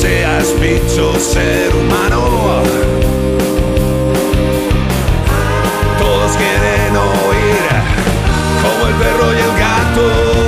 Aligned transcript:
Seas 0.00 0.54
bicho, 0.60 1.12
ser 1.18 1.74
humano. 1.74 2.62
Todos 5.98 6.36
quieren 6.36 6.96
oír 6.96 7.68
como 8.62 8.86
el 8.86 8.94
perro 8.94 9.32
y 9.32 9.38
el 9.38 9.58
gato. 9.58 10.47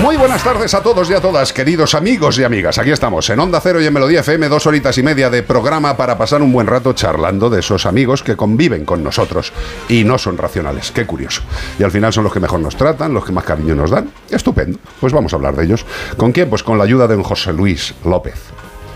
Muy 0.00 0.16
buenas 0.16 0.42
tardes 0.42 0.74
a 0.74 0.82
todos 0.82 1.08
y 1.10 1.14
a 1.14 1.20
todas, 1.20 1.52
queridos 1.52 1.94
amigos 1.94 2.38
y 2.38 2.44
amigas. 2.44 2.78
Aquí 2.78 2.90
estamos, 2.90 3.28
en 3.30 3.38
Onda 3.38 3.60
Cero 3.60 3.80
y 3.80 3.86
en 3.86 3.92
Melodía 3.92 4.20
FM, 4.20 4.48
dos 4.48 4.66
horitas 4.66 4.96
y 4.98 5.02
media 5.02 5.30
de 5.30 5.42
programa 5.42 5.96
para 5.96 6.18
pasar 6.18 6.42
un 6.42 6.52
buen 6.52 6.66
rato 6.66 6.92
charlando 6.92 7.50
de 7.50 7.60
esos 7.60 7.86
amigos 7.86 8.22
que 8.22 8.34
conviven 8.34 8.84
con 8.84 9.04
nosotros 9.04 9.52
y 9.88 10.02
no 10.02 10.18
son 10.18 10.38
racionales. 10.38 10.90
Qué 10.90 11.06
curioso. 11.06 11.42
Y 11.78 11.84
al 11.84 11.90
final 11.90 12.12
son 12.12 12.24
los 12.24 12.32
que 12.32 12.40
mejor 12.40 12.60
nos 12.60 12.76
tratan, 12.76 13.14
los 13.14 13.24
que 13.24 13.32
más 13.32 13.44
cariño 13.44 13.74
nos 13.74 13.90
dan. 13.90 14.10
Estupendo. 14.30 14.78
Pues 15.00 15.12
vamos 15.12 15.32
a 15.32 15.36
hablar 15.36 15.54
de 15.54 15.64
ellos. 15.64 15.84
¿Con 16.16 16.32
quién? 16.32 16.48
Pues 16.48 16.62
con 16.62 16.78
la 16.78 16.84
ayuda 16.84 17.06
de 17.06 17.14
un 17.14 17.22
José 17.22 17.52
Luis 17.52 17.94
López. 18.04 18.40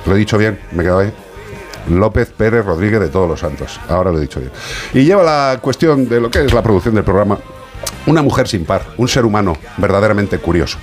¿Lo 0.06 0.16
he 0.16 0.18
dicho 0.18 0.38
bien? 0.38 0.58
¿Me 0.72 0.82
quedo 0.82 0.98
ahí? 0.98 1.12
López 1.88 2.30
Pérez 2.36 2.64
Rodríguez 2.64 3.00
de 3.00 3.08
Todos 3.08 3.28
los 3.28 3.40
Santos. 3.40 3.78
Ahora 3.88 4.10
lo 4.10 4.18
he 4.18 4.22
dicho 4.22 4.40
bien. 4.40 4.50
Y 4.92 5.04
lleva 5.04 5.22
la 5.22 5.58
cuestión 5.60 6.08
de 6.08 6.20
lo 6.20 6.30
que 6.30 6.44
es 6.44 6.52
la 6.52 6.62
producción 6.62 6.94
del 6.94 7.04
programa 7.04 7.38
una 8.06 8.22
mujer 8.22 8.48
sin 8.48 8.64
par, 8.64 8.82
un 8.96 9.08
ser 9.08 9.24
humano 9.24 9.56
verdaderamente 9.76 10.38
curioso. 10.38 10.78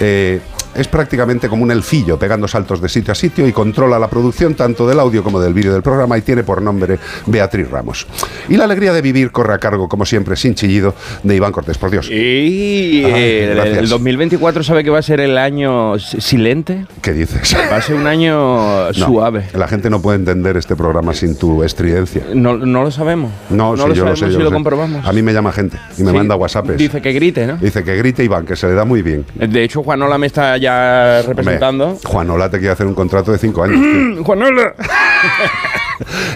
Eh, 0.00 0.40
es 0.74 0.88
prácticamente 0.88 1.48
como 1.48 1.62
un 1.62 1.70
elfillo 1.70 2.18
pegando 2.18 2.46
saltos 2.48 2.80
de 2.80 2.88
sitio 2.88 3.12
a 3.12 3.14
sitio 3.14 3.46
y 3.46 3.52
controla 3.52 3.98
la 3.98 4.08
producción 4.08 4.54
tanto 4.54 4.86
del 4.86 5.00
audio 5.00 5.22
como 5.22 5.40
del 5.40 5.54
vídeo 5.54 5.72
del 5.72 5.82
programa 5.82 6.16
y 6.18 6.22
tiene 6.22 6.42
por 6.44 6.62
nombre 6.62 6.98
Beatriz 7.26 7.70
Ramos. 7.70 8.06
Y 8.48 8.56
la 8.56 8.64
alegría 8.64 8.92
de 8.92 9.02
vivir 9.02 9.30
corre 9.30 9.54
a 9.54 9.58
cargo, 9.58 9.88
como 9.88 10.04
siempre, 10.06 10.36
sin 10.36 10.54
chillido, 10.54 10.94
de 11.22 11.36
Iván 11.36 11.52
Cortés, 11.52 11.78
por 11.78 11.90
Dios. 11.90 12.08
Y 12.10 13.04
Ay, 13.04 13.32
el 13.78 13.88
2024 13.88 14.62
sabe 14.62 14.84
que 14.84 14.90
va 14.90 14.98
a 14.98 15.02
ser 15.02 15.20
el 15.20 15.36
año 15.38 15.98
silente. 15.98 16.86
¿Qué 17.02 17.12
dices? 17.12 17.56
Va 17.70 17.76
a 17.76 17.82
ser 17.82 17.96
un 17.96 18.06
año 18.06 18.38
No, 18.88 18.92
suave. 18.94 19.46
La 19.54 19.68
gente 19.68 19.90
no 19.90 20.00
puede 20.00 20.18
entender 20.18 20.56
este 20.56 20.76
programa 20.76 21.14
sin 21.14 21.36
tu 21.36 21.62
estridencia. 21.62 22.22
No, 22.34 22.56
no 22.56 22.82
lo 22.82 22.90
sabemos. 22.90 23.30
No, 23.50 23.76
sí, 23.76 23.82
lo 23.82 23.94
yo 23.94 24.04
lo 24.04 24.16
sabemos 24.16 24.18
sé. 24.18 24.26
si 24.26 24.32
yo 24.32 24.38
lo 24.38 24.44
lo 24.44 24.50
sé. 24.50 24.54
comprobamos. 24.54 25.06
A 25.06 25.12
mí 25.12 25.22
me 25.22 25.32
llama 25.32 25.52
gente 25.52 25.76
y 25.96 26.02
me 26.02 26.10
Sí. 26.10 26.16
manda 26.16 26.34
WhatsApp. 26.36 26.68
Dice 26.70 27.00
que 27.00 27.12
grite, 27.12 27.46
¿no? 27.46 27.56
Dice 27.56 27.82
que 27.84 27.96
grite 27.96 28.24
Iván, 28.24 28.44
que 28.46 28.56
se 28.56 28.66
le 28.66 28.74
da 28.74 28.84
muy 28.84 29.02
bien. 29.02 29.24
De 29.34 29.62
hecho, 29.62 29.82
Juanola 29.82 30.18
me 30.18 30.26
está 30.26 30.56
ya 30.60 31.22
representando. 31.22 31.86
Hombre, 31.88 32.00
Juanola 32.04 32.50
te 32.50 32.58
quiere 32.58 32.72
hacer 32.72 32.86
un 32.86 32.94
contrato 32.94 33.32
de 33.32 33.38
cinco 33.38 33.62
años. 33.62 33.78
Juanola. 34.24 34.74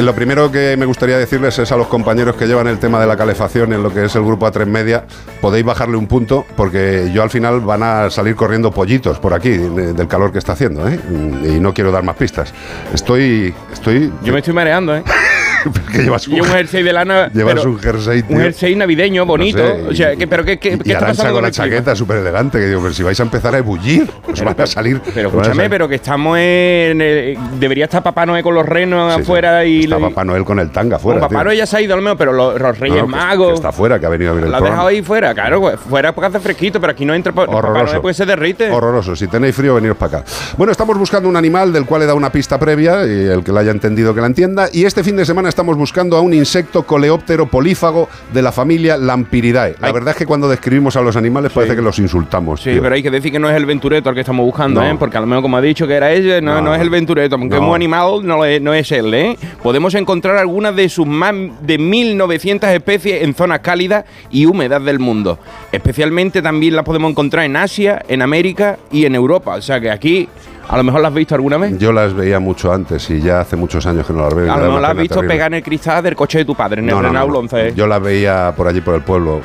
Lo 0.00 0.14
primero 0.14 0.50
que 0.50 0.76
me 0.76 0.86
gustaría 0.86 1.18
decirles 1.18 1.58
es 1.58 1.70
a 1.72 1.76
los 1.76 1.86
compañeros 1.86 2.34
que 2.36 2.46
llevan 2.46 2.66
el 2.66 2.78
tema 2.78 3.00
de 3.00 3.06
la 3.06 3.16
calefacción 3.16 3.72
en 3.72 3.82
lo 3.82 3.92
que 3.92 4.04
es 4.06 4.14
el 4.16 4.22
grupo 4.24 4.46
A3 4.46 4.66
Media, 4.66 5.04
podéis 5.40 5.64
bajarle 5.64 5.96
un 5.96 6.06
punto 6.06 6.44
porque 6.56 7.10
yo 7.14 7.22
al 7.22 7.30
final 7.30 7.60
van 7.60 7.82
a 7.82 8.10
salir 8.10 8.34
corriendo 8.34 8.70
pollitos 8.72 9.18
por 9.18 9.34
aquí 9.34 9.50
de- 9.50 9.92
del 9.92 10.08
calor 10.08 10.32
que 10.32 10.38
está 10.38 10.52
haciendo, 10.52 10.88
¿eh? 10.88 10.98
Y 11.44 11.60
no 11.60 11.72
quiero 11.74 11.92
dar 11.92 12.02
más 12.02 12.16
pistas. 12.16 12.52
Estoy, 12.92 13.54
estoy, 13.72 14.12
Yo 14.22 14.32
me 14.32 14.38
estoy 14.40 14.54
mareando, 14.54 14.96
¿eh? 14.96 15.04
que 15.92 16.02
llevas 16.02 16.26
Y 16.28 16.40
un 16.40 16.46
jersey 16.46 16.82
de 16.82 16.92
lana. 16.92 17.28
Llevas 17.34 17.54
pero 17.54 17.70
un 17.70 17.78
jersey, 17.78 18.22
tío. 18.22 18.36
Un 18.36 18.42
jersey 18.42 18.74
navideño 18.76 19.26
bonito. 19.26 19.58
No 19.58 19.64
sé, 19.64 19.86
o 19.88 19.94
sea, 19.94 20.12
y- 20.14 20.16
que, 20.16 20.26
pero 20.26 20.44
¿qué, 20.44 20.58
qué, 20.58 20.70
y 20.74 20.78
qué 20.78 20.92
está 20.92 21.06
pasando 21.06 21.34
con 21.34 21.42
la 21.42 21.50
clima? 21.50 21.64
chaqueta 21.66 21.96
súper 21.96 22.18
elegante, 22.18 22.58
que 22.58 22.66
digo, 22.66 22.80
pero 22.82 22.94
si 22.94 23.02
vais 23.02 23.18
a 23.18 23.22
empezar 23.22 23.54
a 23.54 23.58
ebullir, 23.58 24.10
os 24.30 24.40
van 24.42 24.60
a 24.60 24.66
salir. 24.66 25.00
Pero 25.14 25.28
escúchame, 25.28 25.68
pero 25.70 25.88
que 25.88 25.96
estamos 25.96 26.38
en. 26.38 27.00
el- 27.00 27.38
debería 27.58 27.84
estar 27.84 28.02
Papá 28.02 28.26
Noel 28.26 28.42
con 28.42 28.54
los 28.54 28.66
renos 28.66 29.12
Sí, 29.12 29.16
sí. 29.18 29.22
afuera 29.22 29.64
y. 29.64 29.80
Está 29.84 29.98
Papá 29.98 30.24
Noel 30.24 30.44
con 30.44 30.58
el 30.58 30.70
tanga 30.70 30.98
Bueno, 30.98 31.20
fuera. 31.20 31.28
Papá. 31.28 31.44
Noel 31.44 31.58
ya 31.58 31.66
se 31.66 31.76
ha 31.76 31.80
ido 31.80 31.94
al 31.94 32.02
menos, 32.02 32.16
pero 32.18 32.32
los, 32.32 32.60
los 32.60 32.78
Reyes 32.78 32.98
No, 33.02 33.06
Magos. 33.08 33.48
que 33.48 33.54
está 33.54 33.72
fuera, 33.72 33.98
que 33.98 34.06
ha 34.06 34.10
venido 34.10 34.30
a 34.32 34.34
ver 34.34 34.44
el 34.44 34.50
Lo 34.50 34.56
programa. 34.56 34.74
dejado 34.76 34.88
ahí 34.88 35.02
fuera, 35.02 35.34
claro, 35.34 35.60
pues, 35.60 35.78
fuera 35.80 36.12
porque 36.14 36.28
hace 36.28 36.40
fresquito, 36.40 36.80
pero 36.80 36.92
aquí 36.92 37.04
no 37.04 37.14
entra 37.14 37.32
Papá. 37.32 37.60
Noel 37.60 38.00
porque 38.00 38.14
se 38.14 38.26
derrite. 38.26 38.70
Horroroso. 38.70 39.14
Si 39.16 39.26
tenéis 39.28 39.54
frío, 39.54 39.74
veniros 39.74 39.96
para 39.96 40.18
acá. 40.20 40.30
Bueno, 40.56 40.70
estamos 40.72 40.96
buscando 40.98 41.28
un 41.28 41.36
animal 41.36 41.72
del 41.72 41.84
cual 41.86 42.02
he 42.02 42.06
dado 42.06 42.16
una 42.16 42.30
pista 42.32 42.58
previa 42.58 43.04
y 43.06 43.26
el 43.26 43.42
que 43.44 43.52
la 43.52 43.60
haya 43.60 43.70
entendido 43.70 44.14
que 44.14 44.20
la 44.20 44.26
entienda. 44.26 44.68
Y 44.72 44.84
este 44.84 45.02
fin 45.04 45.16
de 45.16 45.24
semana 45.24 45.48
estamos 45.50 45.76
buscando 45.76 46.16
a 46.16 46.20
un 46.22 46.32
insecto 46.32 46.84
coleóptero 46.84 47.46
polífago 47.46 48.08
de 48.32 48.40
la 48.42 48.50
familia 48.52 48.96
Lampiridae. 48.96 49.74
La 49.80 49.92
verdad 49.92 50.12
es 50.12 50.16
que 50.16 50.24
cuando 50.26 50.48
describimos 50.48 50.96
a 50.96 51.02
los 51.02 51.16
animales 51.16 51.52
parece 51.52 51.76
que 51.76 51.82
los 51.82 51.98
insultamos. 51.98 52.62
Sí, 52.62 52.70
tío. 52.72 52.82
pero 52.82 52.94
hay 52.94 53.02
que 53.02 53.10
decir 53.10 53.30
que 53.30 53.38
no 53.38 53.50
es 53.50 53.56
el 53.56 53.66
ventureto 53.66 54.08
al 54.08 54.14
que 54.14 54.20
estamos 54.22 54.44
buscando, 54.46 54.80
No. 54.80 54.86
¿eh? 54.88 54.96
Porque 54.98 55.16
a 55.18 55.20
lo 55.20 55.26
mejor, 55.26 55.42
como 55.42 55.56
ha 55.58 55.60
dicho 55.60 55.86
que 55.86 55.94
era 55.94 56.10
ella, 56.12 56.40
no, 56.40 56.54
No. 56.54 56.62
no 56.62 56.74
es 56.74 56.80
el 56.80 56.88
ventureto, 56.90 57.34
aunque 57.36 57.56
es 57.56 57.62
muy 57.62 57.74
animal, 57.76 58.20
no, 58.24 58.44
es- 58.44 58.62
no 58.62 58.72
es 58.72 58.90
él, 58.92 59.12
¿eh? 59.12 59.36
Podemos 59.62 59.94
encontrar 59.94 60.36
algunas 60.38 60.74
de 60.74 60.88
sus 60.88 61.06
más 61.06 61.34
de 61.60 61.78
1900 61.78 62.70
especies 62.70 63.22
en 63.22 63.34
zonas 63.34 63.60
cálidas 63.60 64.04
y 64.30 64.46
húmedas 64.46 64.82
del 64.84 64.98
mundo. 64.98 65.38
Especialmente 65.72 66.42
también 66.42 66.74
las 66.76 66.84
podemos 66.84 67.10
encontrar 67.10 67.44
en 67.44 67.56
Asia, 67.56 68.02
en 68.08 68.22
América 68.22 68.78
y 68.90 69.04
en 69.04 69.14
Europa. 69.14 69.54
O 69.56 69.62
sea 69.62 69.80
que 69.80 69.90
aquí, 69.90 70.28
a 70.70 70.76
lo 70.76 70.84
mejor 70.84 71.00
las 71.00 71.08
has 71.08 71.14
visto 71.16 71.34
alguna 71.34 71.56
vez. 71.56 71.76
Yo 71.78 71.92
las 71.92 72.14
veía 72.14 72.38
mucho 72.38 72.72
antes 72.72 73.10
y 73.10 73.20
ya 73.20 73.40
hace 73.40 73.56
muchos 73.56 73.84
años 73.86 74.06
que 74.06 74.12
no 74.12 74.20
las 74.20 74.34
veo. 74.34 74.52
a 74.52 74.56
lo 74.56 74.66
mejor 74.66 74.80
las 74.80 74.90
has 74.92 74.96
visto 74.98 75.20
pegar 75.22 75.48
en 75.48 75.54
el 75.54 75.62
cristal 75.64 76.00
del 76.00 76.14
coche 76.14 76.38
de 76.38 76.44
tu 76.44 76.54
padre, 76.54 76.80
en 76.80 76.88
el 76.88 76.94
No, 76.94 77.02
no, 77.02 77.08
no, 77.08 77.08
Renault 77.08 77.32
no. 77.32 77.38
11. 77.40 77.74
Yo 77.74 77.88
las 77.88 78.00
veía 78.00 78.54
por 78.56 78.68
allí 78.68 78.80
por 78.80 78.94
el 78.94 79.02
pueblo 79.02 79.40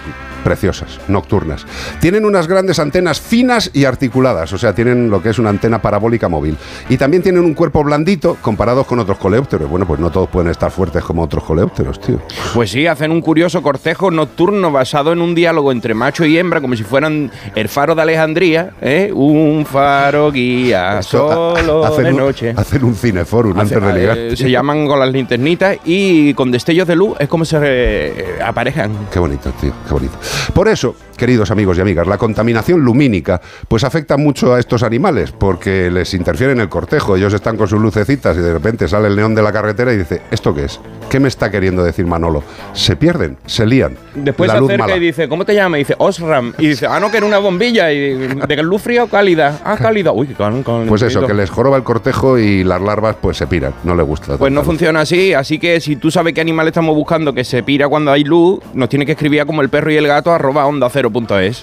preciosas, 0.50 1.00
nocturnas. 1.08 1.66
Tienen 2.00 2.24
unas 2.24 2.48
grandes 2.48 2.78
antenas 2.78 3.20
finas 3.20 3.72
y 3.74 3.86
articuladas, 3.86 4.54
o 4.54 4.60
sea, 4.60 4.74
tienen 4.76 5.10
lo 5.10 5.22
que 5.24 5.30
es 5.32 5.40
una 5.40 5.50
antena 5.50 5.82
parabólica 5.82 6.30
móvil. 6.30 6.56
Y 6.88 6.98
también 6.98 7.24
tienen 7.24 7.44
un 7.44 7.56
cuerpo 7.56 7.84
blandito 7.84 8.38
comparados 8.42 8.86
con 8.86 9.00
otros 9.00 9.18
coleópteros. 9.18 9.68
Bueno, 9.68 9.88
pues 9.88 10.00
no 10.00 10.12
todos 10.12 10.30
pueden 10.30 10.52
estar 10.52 10.70
fuertes 10.70 11.04
como 11.04 11.24
otros 11.24 11.44
coleópteros, 11.44 12.00
tío. 12.00 12.20
Pues 12.54 12.70
sí, 12.70 12.86
hacen 12.86 13.10
un 13.12 13.22
curioso 13.22 13.64
cortejo 13.64 14.12
nocturno 14.12 14.72
basado 14.72 15.12
en 15.14 15.20
un 15.22 15.34
diálogo 15.34 15.72
entre 15.72 15.96
macho 15.96 16.24
y 16.26 16.38
hembra, 16.38 16.62
como 16.62 16.76
si 16.76 16.84
fueran 16.84 17.32
el 17.56 17.68
faro 17.68 17.96
de 17.96 18.04
Alejandría, 18.04 18.74
¿eh? 18.82 19.12
Un 19.14 19.66
faro 19.66 20.32
guía 20.32 21.00
Esto, 21.00 21.56
solo 21.58 21.98
de 21.98 22.12
un- 22.12 22.18
noche. 22.18 22.54
Hacen 22.56 22.84
un 22.84 22.94
cineforum 22.96 23.60
antes 23.60 23.82
de 23.82 23.86
Hace- 24.12 24.28
eh, 24.34 24.38
se 24.38 24.52
llaman 24.52 24.86
con 24.86 25.00
las 25.00 25.10
linternitas 25.12 25.78
y 25.86 26.34
con 26.36 26.52
destellos 26.52 26.88
de 26.88 26.96
luz 26.96 27.16
es 27.20 27.28
como 27.28 27.46
se 27.46 27.58
eh, 27.62 28.26
aparejan. 28.46 28.92
Qué 29.12 29.18
bonito, 29.18 29.50
tío, 29.60 29.72
qué 29.88 29.94
bonito. 29.94 30.14
Por 30.54 30.68
eso, 30.68 30.96
queridos 31.18 31.52
amigos 31.52 31.78
y 31.78 31.82
amigas, 31.82 32.08
la 32.08 32.18
contaminación 32.18 32.82
lumínica 32.82 33.42
pues 33.68 33.84
afecta 33.84 34.18
mucho 34.18 34.54
a 34.54 34.60
estos 34.60 34.84
animales 34.84 35.32
porque 35.32 35.90
les 35.92 36.14
interfiere 36.14 36.54
en 36.54 36.60
el 36.60 36.70
cortejo. 36.70 37.16
Ellos 37.16 37.34
están 37.34 37.58
con 37.58 37.68
sus 37.68 37.80
lucecitas 37.80 38.36
y 38.38 38.42
de 38.42 38.54
repente 38.54 38.88
sale 38.88 39.08
el 39.08 39.16
neón 39.16 39.36
de 39.36 39.42
la 39.42 39.52
carretera 39.52 39.94
y 39.94 39.98
dice, 39.98 40.22
¿esto 40.32 40.54
qué 40.54 40.66
es? 40.66 40.80
¿Qué 41.10 41.20
me 41.20 41.28
está 41.28 41.50
queriendo 41.52 41.84
decir 41.84 42.06
Manolo? 42.06 42.44
Se 42.74 42.96
pierden, 42.96 43.38
se 43.46 43.66
lían. 43.66 43.96
Después 44.16 44.48
la 44.48 44.56
se 44.56 44.60
luz 44.60 44.70
acerca 44.70 44.84
mala. 44.86 44.98
y 44.98 45.00
dice, 45.00 45.28
¿cómo 45.30 45.46
te 45.46 45.54
llamas? 45.56 45.78
Y 45.78 45.84
dice, 45.84 45.96
Osram. 45.98 46.54
Y 46.58 46.68
dice, 46.68 46.88
ah, 46.88 47.00
no, 47.00 47.12
que 47.12 47.18
era 47.18 47.26
una 47.26 47.38
bombilla. 47.38 47.92
Y 47.92 48.18
de 48.18 48.64
luz 48.64 48.82
fría 48.82 49.04
o 49.04 49.08
cálida. 49.08 49.60
Ah, 49.64 49.78
cálida. 49.78 50.12
Uy, 50.12 50.28
cal- 50.28 50.64
cal- 50.64 50.86
Pues 50.88 51.02
eso, 51.04 51.26
que 51.26 51.34
les 51.34 51.50
joroba 51.50 51.78
el 51.78 51.84
cortejo 51.84 52.38
y 52.38 52.64
las 52.64 52.82
larvas 52.82 53.16
pues 53.22 53.38
se 53.38 53.48
piran. 53.48 53.74
No 53.84 53.96
les 53.96 54.06
gusta. 54.06 54.38
Pues 54.38 54.52
no 54.52 54.62
luz. 54.62 54.66
funciona 54.68 55.02
así, 55.02 55.34
así 55.34 55.60
que 55.60 55.80
si 55.80 55.96
tú 55.96 56.10
sabes 56.12 56.34
qué 56.34 56.42
animal 56.42 56.68
estamos 56.68 56.96
buscando 56.96 57.34
que 57.34 57.44
se 57.44 57.64
pira 57.64 57.88
cuando 57.88 58.12
hay 58.12 58.24
luz, 58.24 58.60
nos 58.74 58.90
tiene 58.90 59.06
que 59.06 59.12
escribir 59.14 59.46
como 59.46 59.62
el 59.62 59.70
perro 59.70 59.92
y 59.92 59.98
el 59.98 60.08
gato 60.08 60.32
arroba 60.32 60.66
onda 60.66 60.90
cero 60.90 61.05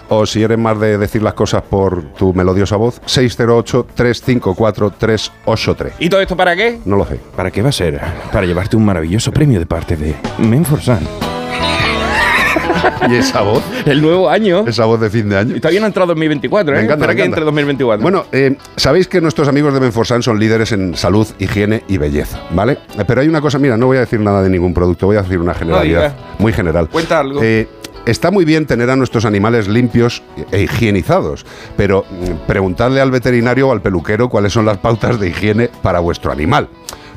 O 0.09 0.27
si 0.27 0.43
eres 0.43 0.59
más 0.59 0.79
de 0.81 0.99
decir 0.99 1.23
las 1.23 1.35
cosas 1.35 1.63
por 1.63 2.03
tu 2.15 2.33
melodiosa 2.35 2.77
voz, 2.77 3.01
608-354-383. 3.03 5.93
¿Y 5.99 6.09
todo 6.09 6.21
esto 6.21 6.37
para 6.37 6.57
qué? 6.57 6.79
No 6.85 6.97
lo 6.97 7.07
sé. 7.07 7.19
¿Para 7.37 7.51
qué 7.51 7.63
va 7.63 7.71
a 7.71 7.73
ser? 7.73 8.01
Para 8.33 8.47
llevarte 8.47 8.77
un 8.77 8.85
maravilloso 8.85 9.33
premio 9.33 9.59
de 9.59 9.67
parte 9.67 9.97
de 9.97 10.15
Menforsan. 10.39 11.01
¿Y 13.09 13.15
esa 13.15 13.43
voz? 13.43 13.63
El 13.85 14.03
nuevo 14.03 14.29
año. 14.29 14.65
Esa 14.67 14.85
voz 14.85 15.01
de 15.01 15.11
fin 15.11 15.29
de 15.29 15.37
año. 15.37 15.57
Y 15.57 15.61
todavía 15.61 15.81
no 15.81 15.87
ha 15.87 15.89
entrado 15.89 16.09
2024, 16.09 16.75
¿eh? 16.75 16.79
Me 16.79 16.85
encanta, 16.85 17.07
que 17.07 17.13
encanta. 17.13 17.25
entre 17.27 17.45
2024. 17.45 18.03
Bueno, 18.03 18.25
eh, 18.33 18.57
sabéis 18.77 19.09
que 19.09 19.21
nuestros 19.21 19.49
amigos 19.49 19.75
de 19.75 19.81
Menforsan 19.81 20.23
son 20.23 20.39
líderes 20.39 20.73
en 20.73 20.97
salud, 20.97 21.27
higiene 21.39 21.83
y 21.89 21.99
belleza, 21.99 22.41
¿vale? 22.51 22.79
Pero 23.07 23.21
hay 23.21 23.29
una 23.29 23.41
cosa, 23.41 23.59
mira, 23.59 23.77
no 23.77 23.87
voy 23.87 23.99
a 23.99 24.01
decir 24.01 24.21
nada 24.21 24.43
de 24.43 24.51
ningún 24.51 24.75
producto, 24.75 25.07
voy 25.07 25.17
a 25.17 25.23
decir 25.23 25.39
una 25.39 25.55
generalidad 25.55 26.15
muy 26.39 26.53
general. 26.53 26.89
Cuenta 26.89 27.21
algo. 27.21 27.41
Eh, 27.43 27.69
Está 28.05 28.33
muy 28.33 28.45
bien 28.45 28.67
tener 28.67 28.91
a 28.91 28.97
nuestros 28.97 29.25
animales 29.25 29.69
limpios 29.69 30.23
e 30.51 30.63
higienizados, 30.63 31.47
pero 31.77 32.05
mm, 32.11 32.47
preguntadle 32.49 33.01
al 33.01 33.13
veterinario 33.13 33.69
o 33.69 33.73
al 33.73 33.81
peluquero 33.81 34.29
cuáles 34.29 34.53
son 34.53 34.67
las 34.67 34.79
pautas 34.79 35.21
de 35.21 35.29
higiene 35.29 35.71
para 35.83 36.01
vuestro 36.01 36.33
animal. 36.33 36.69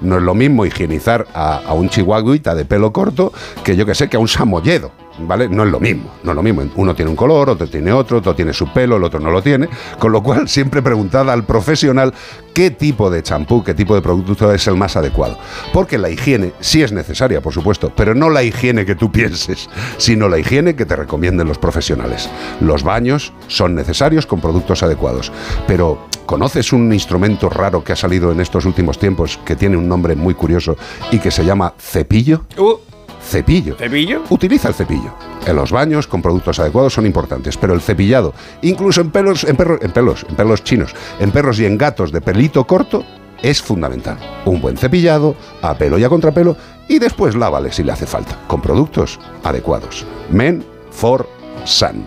No 0.02 0.18
es 0.18 0.24
lo 0.24 0.36
mismo 0.36 0.64
higienizar 0.64 1.26
a, 1.34 1.58
a 1.58 1.74
un 1.74 1.90
chihuahuita 1.90 2.54
de 2.54 2.66
pelo 2.66 2.94
corto 2.94 3.34
que 3.64 3.76
yo 3.76 3.88
que 3.88 3.96
sé, 3.96 4.10
que 4.10 4.18
a 4.18 4.20
un 4.20 4.28
samoyedo. 4.28 4.92
¿Vale? 5.18 5.48
No 5.48 5.64
es 5.64 5.72
lo 5.72 5.80
mismo, 5.80 6.12
no 6.24 6.32
es 6.32 6.36
lo 6.36 6.44
mismo. 6.44 6.64
Uno 6.76 6.94
tiene 6.94 7.10
un 7.10 7.16
color, 7.16 7.50
otro 7.50 7.68
tiene 7.68 7.92
otro, 7.92 8.18
otro 8.18 8.36
tiene 8.36 8.54
su 8.54 8.68
pelo, 8.72 8.98
el 8.98 9.04
otro 9.04 9.20
no 9.20 9.32
lo 9.32 9.42
tiene. 9.42 9.70
Con 9.98 10.12
lo 10.12 10.22
cual, 10.22 10.48
siempre 10.50 10.82
preguntad 10.82 11.30
al 11.30 11.46
profesional 11.46 12.14
qué 12.54 12.72
tipo 12.72 13.10
de 13.10 13.24
champú, 13.24 13.64
qué 13.64 13.74
tipo 13.74 13.96
de 13.96 14.02
producto 14.02 14.52
es 14.52 14.68
el 14.68 14.76
más 14.76 14.96
adecuado. 14.96 15.38
Porque 15.74 15.98
la 15.98 16.10
higiene 16.10 16.54
sí 16.60 16.84
es 16.84 16.92
necesaria, 16.92 17.42
por 17.42 17.54
supuesto, 17.54 17.92
pero 17.96 18.16
no 18.16 18.30
la 18.30 18.44
higiene 18.44 18.86
que 18.86 18.96
tú 18.96 19.12
pienses, 19.12 19.70
sino 19.98 20.28
la 20.28 20.40
higiene 20.40 20.76
que 20.76 20.86
te 20.86 20.96
recomienden 20.96 21.48
los 21.48 21.58
profesionales. 21.58 22.30
Los 22.62 22.84
baños 22.84 23.34
son 23.48 23.76
necesarios 23.76 24.26
con 24.26 24.42
productos 24.42 24.84
adecuados, 24.84 25.32
pero 25.68 26.08
¿conoces 26.26 26.74
un 26.74 26.92
instrumento 26.94 27.50
raro 27.50 27.84
que 27.84 27.94
ha 27.94 27.98
salido 27.98 28.32
en 28.32 28.40
estos 28.40 28.66
últimos 28.66 29.00
tiempos 29.00 29.40
que 29.46 29.56
tiene 29.56 29.78
un 29.78 29.88
nombre 29.88 30.16
muy 30.16 30.34
curioso 30.34 30.78
y 31.12 31.20
que 31.20 31.32
se 31.32 31.46
llama 31.46 31.74
cepillo? 31.78 32.44
Uh, 32.58 32.76
Cepillo. 33.26 33.76
¿Cepillo? 33.76 34.24
Utiliza 34.30 34.70
el 34.70 34.74
cepillo. 34.74 35.14
En 35.46 35.56
los 35.56 35.72
baños 35.72 36.08
con 36.08 36.22
productos 36.22 36.60
adecuados 36.60 36.94
son 36.94 37.06
importantes, 37.06 37.58
pero 37.58 37.74
el 37.74 37.82
cepillado, 37.82 38.34
incluso 38.62 39.02
en 39.02 39.12
pelos, 39.12 39.44
en 39.44 39.56
perros, 39.56 39.80
en 39.82 39.92
pelos, 39.92 40.26
en 40.30 40.36
pelos 40.36 40.64
chinos, 40.64 40.96
en 41.20 41.32
perros 41.32 41.60
y 41.60 41.66
en 41.66 41.78
gatos 41.78 42.12
de 42.12 42.22
pelito 42.22 42.66
corto, 42.66 43.04
es 43.42 43.62
fundamental. 43.62 44.18
Un 44.46 44.62
buen 44.62 44.78
cepillado, 44.78 45.36
a 45.62 45.76
pelo 45.76 45.98
y 45.98 46.04
a 46.04 46.10
contrapelo, 46.10 46.56
y 46.88 47.00
después 47.00 47.36
lávale 47.36 47.72
si 47.72 47.84
le 47.84 47.92
hace 47.92 48.06
falta, 48.06 48.38
con 48.48 48.62
productos 48.62 49.20
adecuados. 49.44 50.06
Men 50.30 50.64
for 50.92 51.28
Sun. 51.66 52.06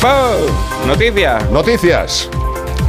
¡Pau! 0.00 0.38
Noticias. 0.86 1.50
Noticias. 1.50 2.30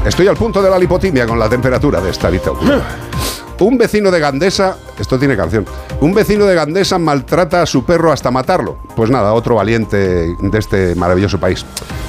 Estoy 0.06 0.28
al 0.28 0.38
punto 0.38 0.62
de 0.62 0.70
la 0.70 0.78
lipotimia 0.78 1.26
con 1.26 1.40
la 1.40 1.50
temperatura 1.50 2.00
de 2.00 2.12
esta 2.12 2.28
habitación. 2.28 2.82
Un 3.60 3.78
vecino 3.78 4.10
de 4.10 4.20
Gandesa, 4.22 4.78
esto 4.98 5.20
tiene 5.20 5.36
canción, 5.36 5.66
un 6.00 6.14
vecino 6.14 6.46
de 6.46 6.56
Gandesa 6.56 6.98
maltrata 6.98 7.62
a 7.62 7.66
su 7.66 7.84
perro 7.84 8.12
hasta 8.12 8.32
matarlo. 8.32 8.78
Pues 8.96 9.10
nada, 9.10 9.34
otro 9.34 9.56
valiente 9.56 9.98
de 9.98 10.58
este 10.58 10.96
maravilloso 10.96 11.40
país. 11.42 11.66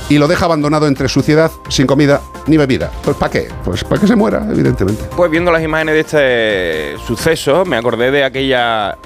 Y 0.08 0.18
lo 0.18 0.28
deja 0.28 0.44
abandonado 0.44 0.86
entre 0.86 1.08
suciedad, 1.08 1.50
sin 1.68 1.88
comida 1.88 2.20
ni 2.46 2.56
bebida. 2.56 2.92
Pues 3.04 3.16
¿para 3.16 3.32
qué? 3.32 3.48
Pues 3.64 3.82
para 3.82 4.00
que 4.00 4.06
se 4.06 4.14
muera, 4.14 4.46
evidentemente. 4.48 5.02
Pues 5.16 5.28
viendo 5.28 5.50
las 5.50 5.62
imágenes 5.62 5.94
de 5.94 6.00
este 6.00 7.04
suceso, 7.04 7.64
me 7.64 7.76
acordé 7.76 8.12
de 8.12 8.22
aquella 8.22 8.96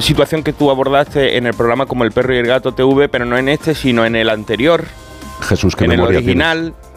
situación 0.00 0.42
que 0.42 0.54
tú 0.54 0.70
abordaste 0.70 1.36
en 1.36 1.46
el 1.46 1.54
programa 1.54 1.84
como 1.84 2.04
El 2.04 2.12
perro 2.12 2.34
y 2.34 2.38
el 2.38 2.46
gato 2.46 2.72
TV, 2.72 3.10
pero 3.10 3.26
no 3.26 3.36
en 3.36 3.50
este, 3.50 3.74
sino 3.74 4.06
en 4.06 4.16
el 4.16 4.30
anterior, 4.30 4.84
Jesús, 5.42 5.76
que 5.76 5.84
en 5.84 5.92
el 5.92 6.00
original. 6.00 6.72
tienes. 6.72 6.87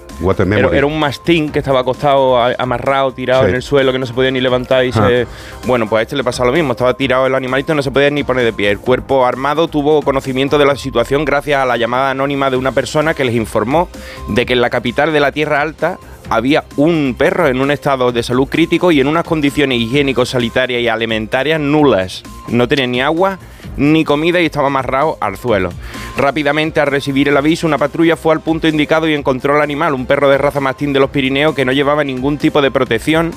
Era, 0.73 0.85
un 0.85 0.99
mastín 0.99 1.51
que 1.51 1.59
estaba 1.59 1.79
acostado, 1.81 2.37
amarrado, 2.57 3.11
tirado 3.11 3.43
Sí. 3.43 3.49
en 3.49 3.55
el 3.55 3.61
suelo, 3.61 3.91
que 3.91 3.99
no 3.99 4.05
se 4.05 4.13
podía 4.13 4.31
ni 4.31 4.39
levantar 4.41 4.85
y 4.85 4.89
Ah. 4.89 5.07
se... 5.07 5.27
Bueno, 5.65 5.87
pues 5.89 5.99
a 5.99 6.01
este 6.03 6.15
le 6.15 6.23
pasa 6.23 6.45
lo 6.45 6.51
mismo, 6.51 6.71
estaba 6.73 6.93
tirado 6.95 7.25
el 7.27 7.35
animalito, 7.35 7.73
no 7.75 7.81
se 7.81 7.91
podía 7.91 8.09
ni 8.09 8.23
poner 8.23 8.45
de 8.45 8.53
pie. 8.53 8.69
El 8.71 8.79
cuerpo 8.79 9.25
armado 9.25 9.67
tuvo 9.67 10.01
conocimiento 10.01 10.57
de 10.57 10.65
la 10.65 10.75
situación 10.75 11.25
gracias 11.25 11.61
a 11.61 11.65
la 11.65 11.77
llamada 11.77 12.11
anónima 12.11 12.49
de 12.49 12.57
una 12.57 12.71
persona 12.71 13.13
que 13.13 13.25
les 13.25 13.35
informó 13.35 13.89
de 14.29 14.45
que 14.45 14.53
en 14.53 14.61
la 14.61 14.69
capital 14.69 15.11
de 15.13 15.19
la 15.19 15.31
Tierra 15.31 15.61
Alta 15.61 15.97
había 16.29 16.63
un 16.77 17.15
perro 17.17 17.47
en 17.47 17.59
un 17.59 17.71
estado 17.71 18.11
de 18.13 18.23
salud 18.23 18.47
crítico 18.47 18.91
y 18.91 19.01
en 19.01 19.07
unas 19.07 19.25
condiciones 19.25 19.79
higiénicos, 19.79 20.29
sanitarias 20.29 20.81
y 20.81 20.87
alimentarias 20.87 21.59
nulas. 21.59 22.23
No 22.47 22.67
tenía 22.69 22.87
ni 22.87 23.01
agua 23.01 23.37
ni 23.77 24.03
comida 24.03 24.41
y 24.41 24.45
estaba 24.45 24.67
amarrado 24.67 25.17
al 25.19 25.37
suelo. 25.37 25.69
Rápidamente, 26.17 26.79
al 26.79 26.87
recibir 26.87 27.29
el 27.29 27.37
aviso, 27.37 27.67
una 27.67 27.77
patrulla 27.77 28.17
fue 28.17 28.33
al 28.33 28.41
punto 28.41 28.67
indicado 28.67 29.07
y 29.07 29.13
encontró 29.13 29.55
al 29.55 29.61
animal, 29.61 29.93
un 29.93 30.05
perro 30.05 30.29
de 30.29 30.37
raza 30.37 30.59
mastín 30.59 30.93
de 30.93 30.99
los 30.99 31.09
Pirineos 31.09 31.55
que 31.55 31.65
no 31.65 31.71
llevaba 31.71 32.03
ningún 32.03 32.37
tipo 32.37 32.61
de 32.61 32.71
protección 32.71 33.31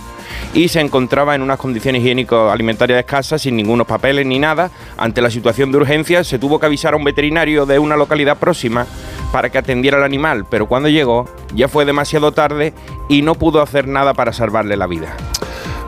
y 0.53 0.69
se 0.69 0.81
encontraba 0.81 1.35
en 1.35 1.43
unas 1.43 1.59
condiciones 1.59 2.03
higiénico-alimentarias 2.03 3.01
escasas, 3.01 3.43
sin 3.43 3.57
ningunos 3.57 3.87
papeles 3.87 4.27
ni 4.27 4.39
nada. 4.39 4.71
Ante 4.97 5.21
la 5.21 5.31
situación 5.31 5.73
de 5.73 5.79
urgencia, 5.79 6.25
se 6.25 6.39
tuvo 6.39 6.59
que 6.59 6.67
avisar 6.67 6.95
a 6.95 6.97
un 6.97 7.05
veterinario 7.05 7.67
de 7.67 7.79
una 7.79 7.97
localidad 7.97 8.39
próxima 8.39 8.87
para 9.33 9.51
que 9.51 9.59
atendiera 9.59 9.97
al 9.97 10.05
animal, 10.05 10.47
pero 10.49 10.67
cuando 10.67 10.89
llegó 10.89 11.29
ya 11.55 11.69
fue 11.69 11.85
demasiado 11.85 12.33
tarde 12.33 12.73
y 13.09 13.23
no 13.23 13.35
pudo 13.35 13.63
hacer 13.63 13.89
nada 13.89 14.15
para 14.15 14.33
salvarle 14.33 14.77
la 14.77 14.87
vida. 14.87 15.17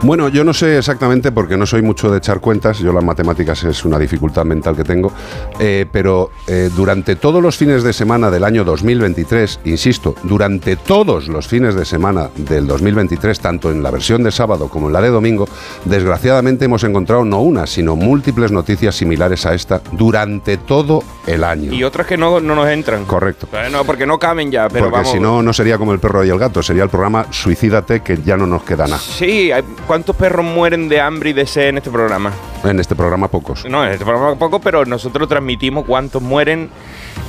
Bueno, 0.03 0.29
yo 0.29 0.43
no 0.43 0.53
sé 0.53 0.77
exactamente 0.77 1.31
porque 1.31 1.57
no 1.57 1.65
soy 1.65 1.81
mucho 1.81 2.11
de 2.11 2.19
echar 2.19 2.39
cuentas, 2.39 2.77
yo 2.77 2.93
las 2.93 3.03
matemáticas 3.03 3.63
es 3.63 3.83
una 3.83 3.97
dificultad 3.97 4.45
mental 4.45 4.75
que 4.75 4.83
tengo, 4.83 5.11
eh, 5.59 5.87
pero 5.91 6.29
eh, 6.45 6.69
durante 6.75 7.15
todos 7.15 7.41
los 7.41 7.57
fines 7.57 7.81
de 7.83 7.91
semana 7.93 8.29
del 8.29 8.43
año 8.43 8.63
2023, 8.63 9.61
insisto, 9.65 10.13
durante 10.23 10.75
todos 10.75 11.27
los 11.27 11.47
fines 11.47 11.73
de 11.73 11.83
semana 11.83 12.29
del 12.35 12.67
2023, 12.67 13.39
tanto 13.39 13.71
en 13.71 13.81
la 13.81 13.89
versión 13.89 14.21
de 14.23 14.31
sábado 14.31 14.69
como 14.69 14.85
en 14.87 14.93
la 14.93 15.01
de 15.01 15.09
domingo, 15.09 15.47
desgraciadamente 15.85 16.65
hemos 16.65 16.83
encontrado 16.83 17.25
no 17.25 17.41
una, 17.41 17.65
sino 17.65 17.95
múltiples 17.95 18.51
noticias 18.51 18.95
similares 18.95 19.47
a 19.47 19.55
esta 19.55 19.81
durante 19.93 20.57
todo 20.57 21.03
el 21.25 21.43
año. 21.43 21.73
Y 21.73 21.83
otras 21.83 22.05
que 22.05 22.17
no, 22.17 22.39
no 22.39 22.53
nos 22.53 22.69
entran. 22.69 23.03
Correcto. 23.05 23.47
Bueno, 23.51 23.83
porque 23.83 24.05
no 24.05 24.19
caben 24.19 24.51
ya, 24.51 24.69
pero 24.69 24.91
Porque 24.91 25.05
si 25.05 25.19
no, 25.19 25.41
no 25.41 25.51
sería 25.53 25.79
como 25.79 25.91
el 25.91 25.99
perro 25.99 26.23
y 26.23 26.29
el 26.29 26.37
gato, 26.37 26.61
sería 26.61 26.83
el 26.83 26.89
programa 26.89 27.25
Suicídate, 27.31 28.01
que 28.01 28.19
ya 28.23 28.37
no 28.37 28.45
nos 28.45 28.61
queda 28.63 28.85
nada. 28.85 28.99
Sí, 28.99 29.51
hay- 29.51 29.63
¿cuántos 29.87 30.15
perros 30.15 30.45
mueren 30.45 30.89
de 30.89 30.99
hambre 31.01 31.31
y 31.31 31.33
de 31.33 31.47
sed 31.47 31.69
en 31.69 31.77
este 31.77 31.89
programa? 31.89 32.31
En 32.63 32.79
este 32.79 32.95
programa 32.95 33.27
pocos. 33.29 33.65
No, 33.69 33.83
en 33.85 33.93
este 33.93 34.05
programa 34.05 34.37
poco, 34.37 34.59
pero 34.59 34.85
nosotros 34.85 35.27
transmitimos 35.27 35.85
cuántos 35.85 36.21
mueren. 36.21 36.69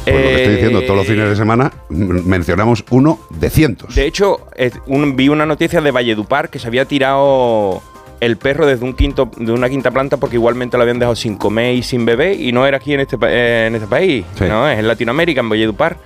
Pues 0.04 0.14
lo 0.16 0.22
que 0.22 0.34
estoy 0.36 0.52
eh, 0.52 0.56
diciendo, 0.56 0.82
todos 0.82 0.96
los 0.96 1.06
fines 1.06 1.28
de 1.28 1.36
semana 1.36 1.72
mencionamos 1.90 2.84
uno 2.90 3.18
de 3.30 3.50
cientos. 3.50 3.94
De 3.94 4.06
hecho, 4.06 4.40
un- 4.86 5.16
vi 5.16 5.28
una 5.28 5.46
noticia 5.46 5.80
de 5.80 5.90
Valledupar 5.90 6.48
que 6.50 6.58
se 6.58 6.66
había 6.66 6.84
tirado 6.84 7.82
el 8.20 8.36
perro 8.36 8.66
desde 8.66 8.84
un 8.84 8.94
quinto, 8.94 9.30
de 9.36 9.52
una 9.52 9.68
quinta 9.68 9.90
planta 9.90 10.16
porque 10.16 10.36
igualmente 10.36 10.76
lo 10.76 10.82
habían 10.82 10.98
dejado 10.98 11.14
sin 11.14 11.36
comer 11.36 11.74
y 11.76 11.82
sin 11.82 12.04
beber 12.04 12.40
y 12.40 12.50
no 12.52 12.66
era 12.66 12.78
aquí 12.78 12.92
en 12.94 13.00
este, 13.00 13.16
eh, 13.22 13.66
en 13.68 13.74
este 13.76 13.86
país, 13.86 14.24
Sí. 14.36 14.44
no, 14.48 14.68
es 14.68 14.78
en 14.78 14.88
Latinoamérica, 14.88 15.40
en 15.40 15.48
Valledupar. 15.48 15.96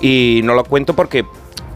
Y 0.00 0.40
no 0.44 0.54
lo 0.54 0.64
cuento 0.64 0.94
porque 0.94 1.24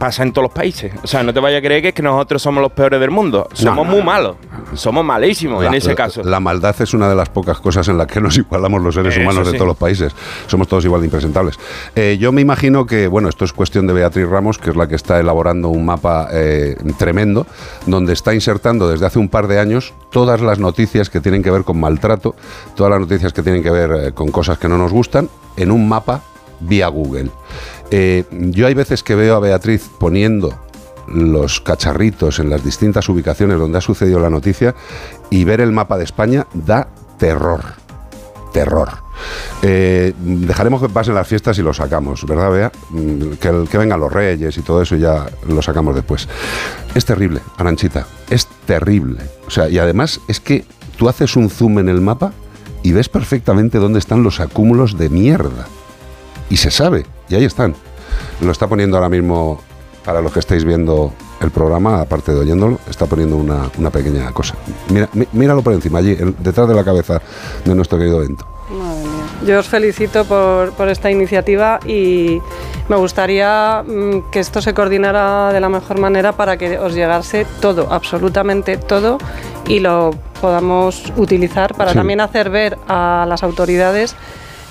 pasa 0.01 0.23
en 0.23 0.33
todos 0.33 0.45
los 0.45 0.53
países. 0.53 0.93
O 1.05 1.07
sea, 1.07 1.23
no 1.23 1.35
te 1.35 1.41
vayas 1.41 1.59
a 1.59 1.63
creer 1.63 1.83
que, 1.83 1.89
es 1.89 1.95
que 1.95 2.03
nosotros 2.03 2.41
somos 2.41 2.63
los 2.63 2.73
peores 2.73 2.99
del 2.99 3.11
mundo. 3.11 3.47
Somos 3.53 3.87
no, 3.87 3.93
muy 3.93 4.03
malos. 4.03 4.37
Somos 4.73 5.05
malísimos 5.05 5.63
en 5.63 5.75
ese 5.75 5.91
la- 5.91 5.95
caso. 5.95 6.23
La 6.25 6.41
maldad 6.41 6.75
es 6.81 6.95
una 6.95 7.07
de 7.07 7.15
las 7.15 7.29
pocas 7.29 7.61
cosas 7.61 7.87
en 7.89 7.99
las 7.99 8.07
que 8.07 8.19
nos 8.19 8.35
igualamos 8.39 8.81
los 8.83 8.95
seres 8.95 9.13
Eso 9.15 9.21
humanos 9.23 9.47
de 9.47 9.53
todos 9.59 9.67
los 9.69 9.77
países. 9.77 10.15
Somos 10.47 10.69
todos 10.69 10.87
igual 10.87 11.03
de 11.03 11.09
impresentables. 11.09 11.59
Eh, 11.95 12.17
yo 12.19 12.33
me 12.33 12.41
imagino 12.41 12.87
que, 12.87 13.09
bueno, 13.09 13.29
esto 13.29 13.45
es 13.45 13.53
cuestión 13.53 13.87
de 13.87 13.93
Beatriz 13.93 14.27
Ramos, 14.27 14.57
que 14.57 14.71
es 14.71 14.77
la 14.77 14.89
que 14.89 14.95
está 14.95 15.21
elaborando 15.21 15.69
un 15.69 15.85
mapa 15.85 16.29
eh, 16.33 16.77
tremendo, 16.97 17.47
donde 17.85 18.15
está 18.15 18.33
insertando 18.33 18.89
desde 18.89 19.05
hace 19.05 19.19
un 19.19 19.29
par 19.29 19.49
de 19.49 19.61
años 19.61 19.93
todas 20.11 20.41
las 20.41 20.59
noticias 20.59 21.11
que 21.11 21.21
tienen 21.21 21.43
que 21.43 21.51
ver 21.51 21.65
con 21.65 21.79
maltrato, 21.79 22.35
todas 22.75 22.91
las 22.91 23.01
noticias 23.01 23.35
que 23.35 23.43
tienen 23.43 23.63
que 23.63 23.71
ver 23.71 23.91
eh, 23.93 24.13
con 24.13 24.31
cosas 24.31 24.57
que 24.57 24.67
no 24.67 24.79
nos 24.79 24.93
gustan, 24.93 25.29
en 25.59 25.71
un 25.71 25.87
mapa 25.89 26.23
vía 26.61 26.89
Google. 26.89 27.31
Eh, 27.91 28.25
yo 28.31 28.67
hay 28.67 28.75
veces 28.75 29.03
que 29.03 29.15
veo 29.15 29.37
a 29.37 29.41
Beatriz 29.41 29.89
poniendo 29.99 30.59
los 31.09 31.61
cacharritos 31.61 32.39
en 32.39 32.51
las 32.51 32.65
distintas 32.65 33.09
ubicaciones 33.09 33.59
donde 33.59 33.79
ha 33.79 33.81
sucedido 33.81 34.21
la 34.21 34.31
noticia 34.31 34.75
y 35.29 35.45
ver 35.45 35.61
el 35.61 35.73
mapa 35.73 35.99
de 35.99 36.05
España 36.05 36.47
da 36.55 36.89
terror. 37.19 37.63
Terror. 38.53 38.89
Eh, 39.63 40.13
dejaremos 40.19 40.81
que 40.81 40.89
pasen 40.89 41.15
las 41.15 41.27
fiestas 41.29 41.59
y 41.59 41.63
lo 41.63 41.75
sacamos, 41.75 42.25
¿verdad, 42.27 42.51
Bea? 42.51 42.73
Mm, 42.91 43.33
Que, 43.41 43.65
que 43.71 43.79
vengan 43.79 44.01
los 44.01 44.13
reyes 44.13 44.57
y 44.57 44.63
todo 44.63 44.83
eso 44.83 44.97
y 44.97 45.01
ya 45.01 45.27
lo 45.47 45.63
sacamos 45.63 45.95
después. 45.95 46.29
Es 46.95 47.05
terrible, 47.05 47.41
Aranchita, 47.59 48.07
es 48.31 48.47
terrible. 48.67 49.21
O 49.47 49.51
sea, 49.51 49.69
y 49.69 49.79
además 49.79 50.21
es 50.29 50.41
que 50.41 50.65
tú 50.97 51.09
haces 51.09 51.37
un 51.37 51.51
zoom 51.51 51.79
en 51.81 51.89
el 51.89 52.01
mapa 52.01 52.33
y 52.83 52.93
ves 52.93 53.09
perfectamente 53.09 53.79
dónde 53.79 53.99
están 53.99 54.23
los 54.23 54.41
acúmulos 54.41 54.97
de 54.97 55.09
mierda. 55.11 55.67
Y 56.49 56.57
se 56.57 56.71
sabe, 56.71 57.05
y 57.31 57.35
ahí 57.37 57.45
están. 57.45 57.75
Lo 58.41 58.51
está 58.53 58.67
poniendo 58.67 58.97
ahora 58.97 59.09
mismo, 59.09 59.61
para 60.05 60.21
los 60.21 60.33
que 60.33 60.41
estáis 60.41 60.65
viendo 60.65 61.13
el 61.41 61.51
programa, 61.51 62.01
aparte 62.03 62.33
de 62.33 62.41
oyéndolo, 62.41 62.79
está 62.91 63.07
poniendo 63.07 63.37
una, 63.37 63.71
una 63.79 63.91
pequeña 63.91 64.31
cosa. 64.33 64.55
Mira, 64.91 65.09
mí- 65.15 65.27
míralo 65.33 65.63
por 65.63 65.73
encima, 65.73 66.01
allí, 66.01 66.17
detrás 66.41 66.69
de 66.69 66.75
la 66.75 66.85
cabeza 66.85 67.21
de 67.65 67.75
nuestro 67.75 67.97
querido 67.99 68.19
Bento. 68.19 68.47
Madre 68.71 69.01
mía. 69.01 69.11
Yo 69.47 69.59
os 69.59 69.69
felicito 69.69 70.25
por, 70.27 70.73
por 70.73 70.89
esta 70.89 71.11
iniciativa 71.11 71.81
y 71.87 72.41
me 72.89 72.97
gustaría 72.97 73.83
mm, 73.87 74.31
que 74.31 74.41
esto 74.41 74.61
se 74.61 74.75
coordinara 74.75 75.53
de 75.53 75.61
la 75.61 75.69
mejor 75.71 75.99
manera 75.99 76.33
para 76.33 76.57
que 76.59 76.79
os 76.79 76.95
llegase 76.95 77.47
todo, 77.61 77.89
absolutamente 77.91 78.77
todo, 78.77 79.17
y 79.67 79.81
lo 79.81 80.11
podamos 80.41 81.11
utilizar 81.17 81.75
para 81.75 81.93
Sí. 81.93 81.97
también 81.99 82.21
hacer 82.21 82.51
ver 82.51 82.77
a 82.89 83.25
las 83.29 83.43
autoridades 83.43 84.15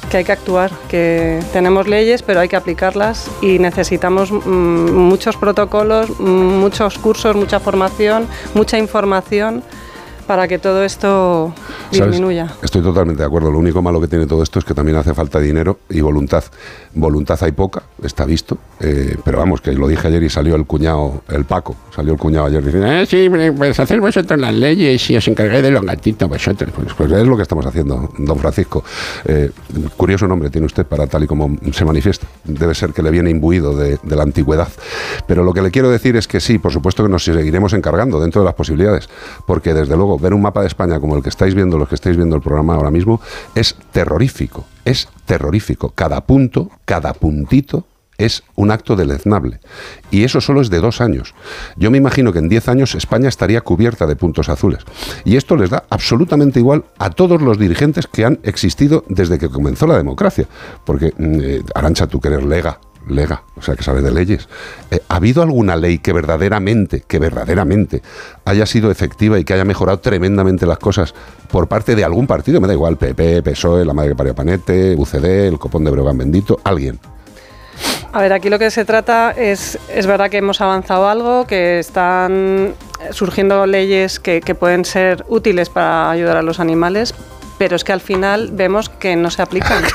que 0.09 0.17
hay 0.17 0.23
que 0.23 0.31
actuar, 0.31 0.71
que 0.89 1.39
tenemos 1.53 1.87
leyes, 1.87 2.23
pero 2.23 2.39
hay 2.39 2.49
que 2.49 2.55
aplicarlas 2.55 3.29
y 3.41 3.59
necesitamos 3.59 4.31
mm, 4.31 4.91
muchos 4.91 5.37
protocolos, 5.37 6.09
mm, 6.19 6.23
muchos 6.23 6.97
cursos, 6.97 7.35
mucha 7.35 7.59
formación, 7.59 8.27
mucha 8.53 8.77
información 8.77 9.63
para 10.29 10.47
que 10.47 10.59
todo 10.59 10.83
esto 10.83 11.51
¿Sabes? 11.91 12.11
disminuya. 12.11 12.53
Estoy 12.61 12.83
totalmente 12.83 13.23
de 13.23 13.25
acuerdo. 13.25 13.49
Lo 13.51 13.57
único 13.57 13.81
malo 13.81 13.99
que 13.99 14.07
tiene 14.07 14.27
todo 14.27 14.43
esto 14.43 14.59
es 14.59 14.65
que 14.65 14.75
también 14.75 14.95
hace 14.95 15.15
falta 15.15 15.39
dinero 15.39 15.79
y 15.89 16.01
voluntad. 16.01 16.43
Voluntad 16.93 17.39
hay 17.41 17.51
poca, 17.51 17.81
está 18.03 18.25
visto. 18.25 18.59
eh, 18.79 19.17
pero 19.25 19.39
vamos, 19.39 19.59
que 19.59 19.71
lo 19.73 19.87
dije 19.87 20.07
ayer 20.07 20.21
y 20.21 20.29
salió 20.29 20.55
el 20.55 20.65
cuñado, 20.65 21.23
el 21.29 21.45
Paco, 21.45 21.75
salió 21.95 22.13
el 22.13 22.19
cuñado 22.19 22.45
ayer 22.45 22.63
diciendo, 22.63 22.87
"Eh, 22.91 23.05
sí, 23.07 23.27
pues 23.57 23.79
hacer 23.79 23.99
vosotros 23.99 24.39
las 24.39 24.53
leyes 24.53 25.09
y 25.09 25.17
os 25.17 25.27
encargáis 25.27 25.63
de 25.63 25.71
los 25.71 25.81
gatitos 25.83 26.29
vosotros. 26.29 26.71
Pues, 26.75 26.93
pues 26.93 27.11
es 27.11 27.25
lo 27.27 27.35
que 27.35 27.41
estamos 27.41 27.65
haciendo, 27.65 28.11
don 28.19 28.37
Francisco. 28.37 28.83
Eh, 29.25 29.49
curioso 29.97 30.27
nombre 30.27 30.51
tiene 30.51 30.65
usted 30.67 30.85
para 30.85 31.07
tal 31.07 31.23
y 31.23 31.27
como 31.27 31.57
se 31.73 31.83
manifiesta. 31.85 32.27
Debe 32.43 32.75
ser 32.75 32.93
que 32.93 33.01
le 33.01 33.09
viene 33.09 33.31
imbuido 33.31 33.75
de, 33.75 33.97
de 34.03 34.15
la 34.15 34.21
antigüedad. 34.23 34.67
Pero 35.25 35.43
lo 35.43 35.53
que 35.53 35.63
le 35.63 35.71
quiero 35.71 35.89
decir 35.89 36.15
es 36.15 36.27
que 36.27 36.39
sí, 36.39 36.59
por 36.59 36.71
supuesto 36.71 37.01
que 37.03 37.09
nos 37.09 37.23
seguiremos 37.23 37.73
encargando 37.73 38.21
dentro 38.21 38.41
de 38.41 38.45
las 38.45 38.53
posibilidades, 38.55 39.09
porque 39.47 39.73
desde 39.73 39.95
luego 39.97 40.18
ver 40.19 40.33
un 40.33 40.41
mapa 40.41 40.61
de 40.61 40.67
España 40.67 40.99
como 40.99 41.15
el 41.15 41.23
que 41.23 41.29
estáis 41.29 41.55
viendo, 41.55 41.77
los 41.77 41.89
que 41.89 41.95
estáis 41.95 42.17
viendo 42.17 42.35
el 42.35 42.41
programa 42.41 42.75
ahora 42.75 42.91
mismo, 42.91 43.21
es 43.55 43.75
terrorífico, 43.91 44.65
es 44.85 45.07
terrorífico. 45.25 45.89
Cada 45.95 46.21
punto, 46.21 46.69
cada 46.85 47.13
puntito 47.13 47.85
es 48.19 48.43
un 48.55 48.69
acto 48.69 48.95
deleznable. 48.95 49.59
Y 50.11 50.23
eso 50.25 50.41
solo 50.41 50.61
es 50.61 50.69
de 50.69 50.79
dos 50.79 51.01
años. 51.01 51.33
Yo 51.77 51.89
me 51.89 51.97
imagino 51.97 52.31
que 52.31 52.39
en 52.39 52.49
diez 52.49 52.67
años 52.67 52.93
España 52.93 53.29
estaría 53.29 53.61
cubierta 53.61 54.05
de 54.05 54.15
puntos 54.15 54.49
azules. 54.49 54.79
Y 55.23 55.37
esto 55.37 55.55
les 55.55 55.71
da 55.71 55.85
absolutamente 55.89 56.59
igual 56.59 56.83
a 56.99 57.09
todos 57.09 57.41
los 57.41 57.57
dirigentes 57.57 58.05
que 58.07 58.25
han 58.25 58.39
existido 58.43 59.05
desde 59.07 59.39
que 59.39 59.49
comenzó 59.49 59.87
la 59.87 59.97
democracia. 59.97 60.47
Porque, 60.85 61.13
mm, 61.17 61.39
eh, 61.41 61.63
Arancha, 61.73 62.07
tú 62.07 62.19
que 62.19 62.29
lega, 62.29 62.79
lega, 63.09 63.43
o 63.55 63.61
sea, 63.61 63.75
que 63.75 63.83
sabes 63.83 64.03
de 64.03 64.11
leyes. 64.11 64.47
Eh, 64.91 64.99
¿Ha 65.07 65.15
habido 65.15 65.41
alguna 65.41 65.75
ley 65.75 65.99
que 65.99 66.13
verdaderamente, 66.13 67.03
que 67.07 67.19
verdaderamente 67.19 68.01
haya 68.45 68.65
sido 68.65 68.91
efectiva 68.91 69.39
y 69.39 69.43
que 69.43 69.53
haya 69.53 69.65
mejorado 69.65 69.99
tremendamente 69.99 70.65
las 70.65 70.79
cosas 70.79 71.13
por 71.51 71.67
parte 71.67 71.95
de 71.95 72.03
algún 72.03 72.27
partido? 72.27 72.61
Me 72.61 72.67
da 72.67 72.73
igual, 72.73 72.97
PP, 72.97 73.43
PSOE, 73.43 73.85
la 73.85 73.93
madre 73.93 74.09
que 74.09 74.15
parió 74.15 74.35
Panete, 74.35 74.95
UCD, 74.95 75.47
el 75.47 75.59
copón 75.59 75.83
de 75.83 75.91
Breogán 75.91 76.17
bendito, 76.17 76.59
alguien. 76.63 76.99
A 78.11 78.21
ver, 78.21 78.33
aquí 78.33 78.49
lo 78.49 78.57
que 78.57 78.71
se 78.71 78.85
trata 78.85 79.31
es, 79.31 79.77
es 79.87 80.07
verdad 80.07 80.29
que 80.29 80.37
hemos 80.37 80.61
avanzado 80.61 81.07
algo, 81.07 81.45
que 81.45 81.79
están 81.79 82.73
surgiendo 83.11 83.65
leyes 83.67 84.19
que 84.19 84.41
pueden 84.55 84.83
ser 84.83 85.23
útiles 85.29 85.69
para 85.69 86.09
ayudar 86.09 86.37
a 86.37 86.41
los 86.41 86.59
animales, 86.59 87.13
pero 87.59 87.75
es 87.75 87.83
que 87.83 87.93
al 87.93 88.01
final 88.01 88.49
vemos 88.53 88.89
que 88.89 89.15
no 89.15 89.29
se 89.29 89.43
aplican. 89.43 89.83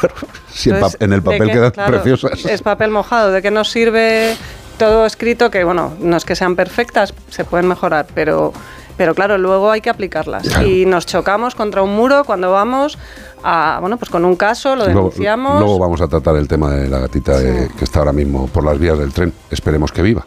Si 0.55 0.69
en, 0.71 0.77
Entonces, 0.77 0.99
pa- 0.99 1.05
en 1.05 1.13
el 1.13 1.21
¿de 1.21 1.25
papel 1.33 1.51
quedan 1.51 1.71
Claro, 1.73 1.91
preciosas. 1.91 2.45
Es 2.45 2.63
papel 2.63 2.91
mojado. 2.93 3.33
¿De 3.33 3.43
qué 3.43 3.51
nos 3.51 3.73
sirve 3.73 4.37
todo 4.79 5.05
escrito? 5.05 5.51
Que 5.51 5.65
bueno, 5.65 5.95
no 5.99 6.17
es 6.17 6.25
que 6.25 6.37
sean 6.37 6.55
perfectas, 6.55 7.13
se 7.29 7.45
pueden 7.45 7.67
mejorar, 7.67 8.07
pero, 8.15 8.53
pero 8.97 9.15
claro, 9.15 9.39
luego 9.39 9.71
hay 9.71 9.81
que 9.81 9.91
aplicarlas. 9.91 10.49
Claro. 10.49 10.67
Y 10.67 10.87
nos 10.87 11.07
chocamos 11.07 11.55
contra 11.55 11.83
un 11.83 11.95
muro 11.95 12.25
cuando 12.25 12.51
vamos 12.53 12.99
a, 13.47 13.77
bueno, 13.81 13.99
pues 13.99 14.11
con 14.11 14.25
un 14.25 14.37
caso, 14.37 14.75
lo 14.75 14.87
denunciamos. 14.87 15.61
luego 15.61 15.79
vamos 15.79 16.01
a 16.01 16.09
tratar 16.09 16.35
el 16.37 16.49
tema 16.49 16.71
de 16.71 16.89
la 16.89 16.99
gatita 17.01 17.39
de- 17.39 17.69
que 17.77 17.85
está 17.85 17.99
ahora 17.99 18.13
mismo 18.13 18.47
por 18.49 18.65
las 18.65 18.79
vías 18.79 18.99
del 18.99 19.13
tren. 19.13 19.33
Esperemos 19.51 19.93
que 19.93 20.01
viva. 20.01 20.25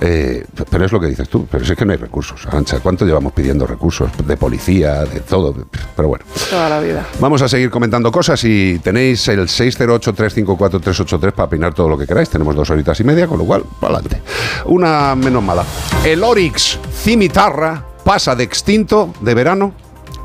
Eh, 0.00 0.44
pero 0.70 0.84
es 0.86 0.90
lo 0.92 0.98
que 0.98 1.06
dices 1.08 1.28
tú. 1.28 1.46
Pero 1.50 1.62
es 1.62 1.72
que 1.76 1.84
no 1.84 1.92
hay 1.92 1.98
recursos. 1.98 2.46
Arancha, 2.46 2.80
¿cuánto 2.80 3.04
llevamos 3.04 3.32
pidiendo 3.34 3.66
recursos? 3.66 4.10
De 4.26 4.36
policía, 4.38 5.04
de 5.04 5.20
todo. 5.20 5.54
Pero 5.94 6.08
bueno. 6.08 6.24
Toda 6.50 6.68
la 6.70 6.80
vida. 6.80 7.04
Vamos 7.20 7.42
a 7.42 7.48
seguir 7.48 7.70
comentando 7.70 8.10
cosas 8.10 8.42
y 8.44 8.78
tenéis 8.78 9.28
el 9.28 9.46
608-354-383 9.46 11.32
para 11.32 11.44
opinar 11.46 11.74
todo 11.74 11.88
lo 11.88 11.98
que 11.98 12.06
queráis. 12.06 12.28
Tenemos 12.30 12.54
dos 12.56 12.70
horitas 12.70 12.98
y 13.00 13.04
media, 13.04 13.26
con 13.26 13.38
lo 13.38 13.44
cual, 13.44 13.64
para 13.80 13.96
adelante. 13.98 14.22
Una 14.66 15.14
menos 15.14 15.42
mala. 15.42 15.64
El 16.04 16.22
Orix 16.24 16.78
Cimitarra 16.92 17.84
pasa 18.04 18.36
de 18.36 18.44
extinto 18.44 19.12
de 19.20 19.34
verano 19.34 19.72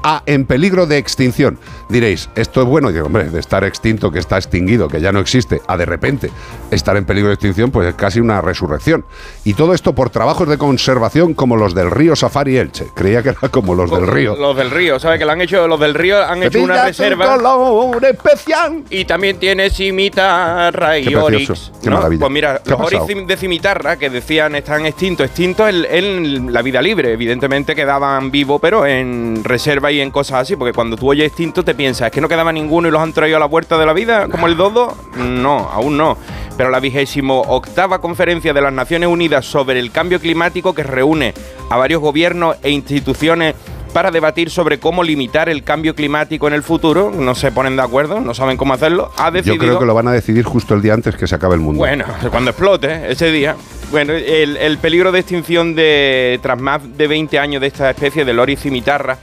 a 0.03 0.24
en 0.25 0.46
peligro 0.46 0.86
de 0.86 0.98
extinción. 0.98 1.60
Diréis, 1.89 2.29
esto 2.36 2.62
es 2.62 2.68
bueno, 2.68 2.91
digo, 2.91 3.08
hombre, 3.08 3.25
de 3.25 3.39
estar 3.39 3.63
extinto, 3.63 4.12
que 4.12 4.20
está 4.20 4.38
extinguido, 4.38 4.88
que 4.88 5.01
ya 5.01 5.12
no 5.12 5.20
existe, 5.20 5.62
a 5.68 5.77
de 5.77 5.86
repente 5.86 6.32
estar 6.72 6.96
en 6.98 7.06
peligro 7.06 7.29
de 7.29 7.36
extinción, 7.36 7.72
pues 7.72 7.88
es 7.89 7.96
casi 7.96 8.20
una 8.20 8.41
resurrección. 8.41 9.06
Y 9.44 9.53
todo 9.53 9.74
esto 9.74 9.94
por 9.94 10.10
trabajos 10.10 10.48
de 10.48 10.58
conservación 10.58 11.34
como 11.34 11.56
los 11.58 11.74
del 11.74 11.91
río 11.91 12.15
Safari 12.15 12.58
Elche. 12.58 12.88
Creía 12.96 13.24
que 13.24 13.29
era 13.29 13.50
como 13.50 13.75
los 13.75 13.89
del 13.91 14.08
río. 14.08 14.36
Los 14.36 14.56
del 14.56 14.72
río, 14.72 15.00
¿sabes? 15.00 15.20
Que 15.20 15.25
lo 15.25 15.32
han 15.32 15.41
hecho, 15.41 15.68
los 15.68 15.79
del 15.79 15.94
río 15.94 16.24
han 16.24 16.44
hecho 16.44 16.62
una 16.62 16.86
reserva. 16.86 17.38
color 17.38 18.06
especial. 18.06 18.84
Y 18.89 19.06
también 19.06 19.38
tiene 19.39 19.70
cimitarra 19.70 20.98
y 20.98 21.06
Qué 21.06 21.12
precioso, 21.18 21.72
orix. 21.72 21.72
qué 21.82 21.89
¿no? 21.89 21.98
maravilla. 21.98 22.20
Pues 22.20 22.32
mira, 22.32 22.62
¿Qué 22.63 22.74
ha 22.74 22.77
los 22.77 22.94
orix 22.94 23.27
de 23.27 23.38
cimitarra 23.38 23.98
que 23.98 24.10
decían 24.10 24.56
están 24.56 24.86
extintos, 24.86 25.25
extintos 25.27 25.70
en, 25.70 25.86
en 25.89 26.53
la 26.53 26.62
vida 26.62 26.82
libre. 26.82 27.13
Evidentemente 27.13 27.75
quedaban 27.75 28.32
vivos, 28.32 28.60
pero 28.62 28.86
en 28.86 29.44
reserva 29.44 29.88
en 29.98 30.12
cosas 30.12 30.41
así. 30.41 30.55
Porque 30.55 30.74
cuando 30.74 30.96
tú 30.98 31.10
oyes 31.10 31.27
extinto 31.27 31.63
te 31.63 31.74
piensas, 31.74 32.08
¿es 32.08 32.12
que 32.12 32.22
no 32.22 32.27
quedaba 32.27 32.51
ninguno 32.51 32.88
y 32.88 32.91
los 32.91 33.01
han 33.01 33.13
traído 33.13 33.38
a 33.38 33.39
la 33.39 33.48
puerta 33.48 33.77
de 33.77 33.86
la 33.86 33.93
vida 33.93 34.27
como 34.27 34.48
el 34.48 34.55
dodo? 34.55 34.96
No, 35.17 35.69
aún 35.72 35.98
no. 35.98 36.17
Pero 36.58 36.69
la 36.69 36.79
vigésimo 36.79 37.41
octava 37.41 38.00
conferencia 38.01 38.53
de 38.53 38.62
las 38.62 38.74
Naciones 38.74 39.10
Unidas 39.10 39.46
sobre 39.46 39.79
el 39.79 39.91
cambio 39.91 40.19
climático 40.19 40.75
que 40.75 40.84
reúne 40.84 41.34
a 41.69 41.77
varios 41.77 42.01
gobiernos 42.01 42.58
e 42.62 42.69
instituciones 42.69 43.55
para 43.93 44.12
debatir 44.12 44.50
sobre 44.50 44.79
cómo 44.79 45.03
limitar 45.03 45.50
el 45.50 45.63
cambio 45.63 45.96
climático 45.96 46.48
en 46.48 46.53
el 46.53 46.63
futuro, 46.63 47.12
no 47.12 47.36
se 47.36 47.51
ponen 47.51 47.75
de 47.75 47.81
acuerdo, 47.81 48.19
no 48.19 48.34
saben 48.34 48.58
cómo 48.58 48.74
hacerlo, 48.74 49.12
ha 49.17 49.29
Yo 49.29 49.31
decidido... 49.31 49.58
creo 49.58 49.79
que 49.79 49.86
lo 49.86 49.93
van 49.93 50.08
a 50.08 50.12
decidir 50.12 50.46
justo 50.46 50.75
el 50.75 50.81
día 50.81 50.93
antes 50.93 51.15
que 51.15 51.27
se 51.27 51.36
acabe 51.36 51.55
el 51.55 51.62
mundo. 51.62 51.79
Bueno, 51.79 52.05
cuando 52.31 52.51
explote 52.51 53.12
ese 53.12 53.31
día. 53.31 53.55
Bueno, 53.91 54.13
el, 54.13 54.58
el 54.58 54.77
peligro 54.77 55.12
de 55.12 55.19
extinción 55.19 55.74
de 55.74 56.39
tras 56.43 56.60
más 56.60 56.81
de 56.98 57.08
20 57.08 57.39
años 57.39 57.62
de 57.62 57.67
esta 57.67 57.89
especie 57.89 58.24
de 58.24 58.34
loris 58.34 58.60
cimitarra 58.60 59.17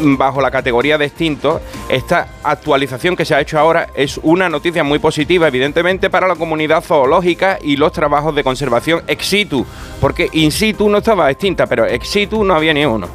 bajo 0.00 0.40
la 0.40 0.50
categoría 0.50 0.98
de 0.98 1.06
extinto, 1.06 1.60
esta 1.88 2.28
actualización 2.42 3.16
que 3.16 3.24
se 3.24 3.34
ha 3.34 3.40
hecho 3.40 3.58
ahora 3.58 3.88
es 3.94 4.18
una 4.22 4.48
noticia 4.48 4.84
muy 4.84 4.98
positiva, 4.98 5.48
evidentemente, 5.48 6.10
para 6.10 6.26
la 6.28 6.34
comunidad 6.36 6.82
zoológica 6.82 7.58
y 7.62 7.76
los 7.76 7.92
trabajos 7.92 8.34
de 8.34 8.44
conservación 8.44 9.02
ex 9.06 9.26
situ, 9.26 9.64
porque 10.00 10.28
in 10.32 10.52
situ 10.52 10.88
no 10.88 10.98
estaba 10.98 11.30
extinta, 11.30 11.66
pero 11.66 11.86
ex 11.86 12.08
situ 12.08 12.44
no 12.44 12.54
había 12.54 12.72
ni 12.74 12.84
uno. 12.84 13.08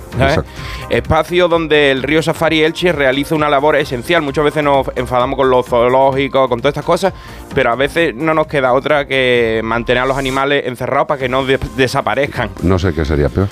Espacio 0.90 1.48
donde 1.48 1.92
el 1.92 2.04
río 2.04 2.22
Safari 2.22 2.64
Elche 2.64 2.92
realiza 2.92 3.36
una 3.36 3.50
labor 3.50 3.76
esencial. 3.76 4.22
Muchas 4.22 4.44
veces 4.44 4.64
nos 4.64 4.88
enfadamos 4.96 5.38
con 5.38 5.50
los 5.50 5.66
zoológicos, 5.66 6.50
con 6.50 6.60
todas 6.60 6.72
estas 6.74 6.86
cosas, 6.86 7.14
pero 7.56 7.72
a 7.72 7.76
veces 7.76 8.14
no 8.16 8.34
nos 8.34 8.48
queda 8.48 8.74
otra 8.74 9.08
que 9.08 9.62
mantener 9.64 10.04
a 10.04 10.06
los 10.06 10.18
animales 10.18 10.64
encerrados 10.66 11.08
para 11.08 11.20
que 11.20 11.30
no 11.30 11.46
de- 11.46 11.60
desaparezcan. 11.78 12.50
No 12.64 12.78
sé 12.78 12.94
qué 12.94 13.06
sería 13.06 13.30
peor. 13.30 13.48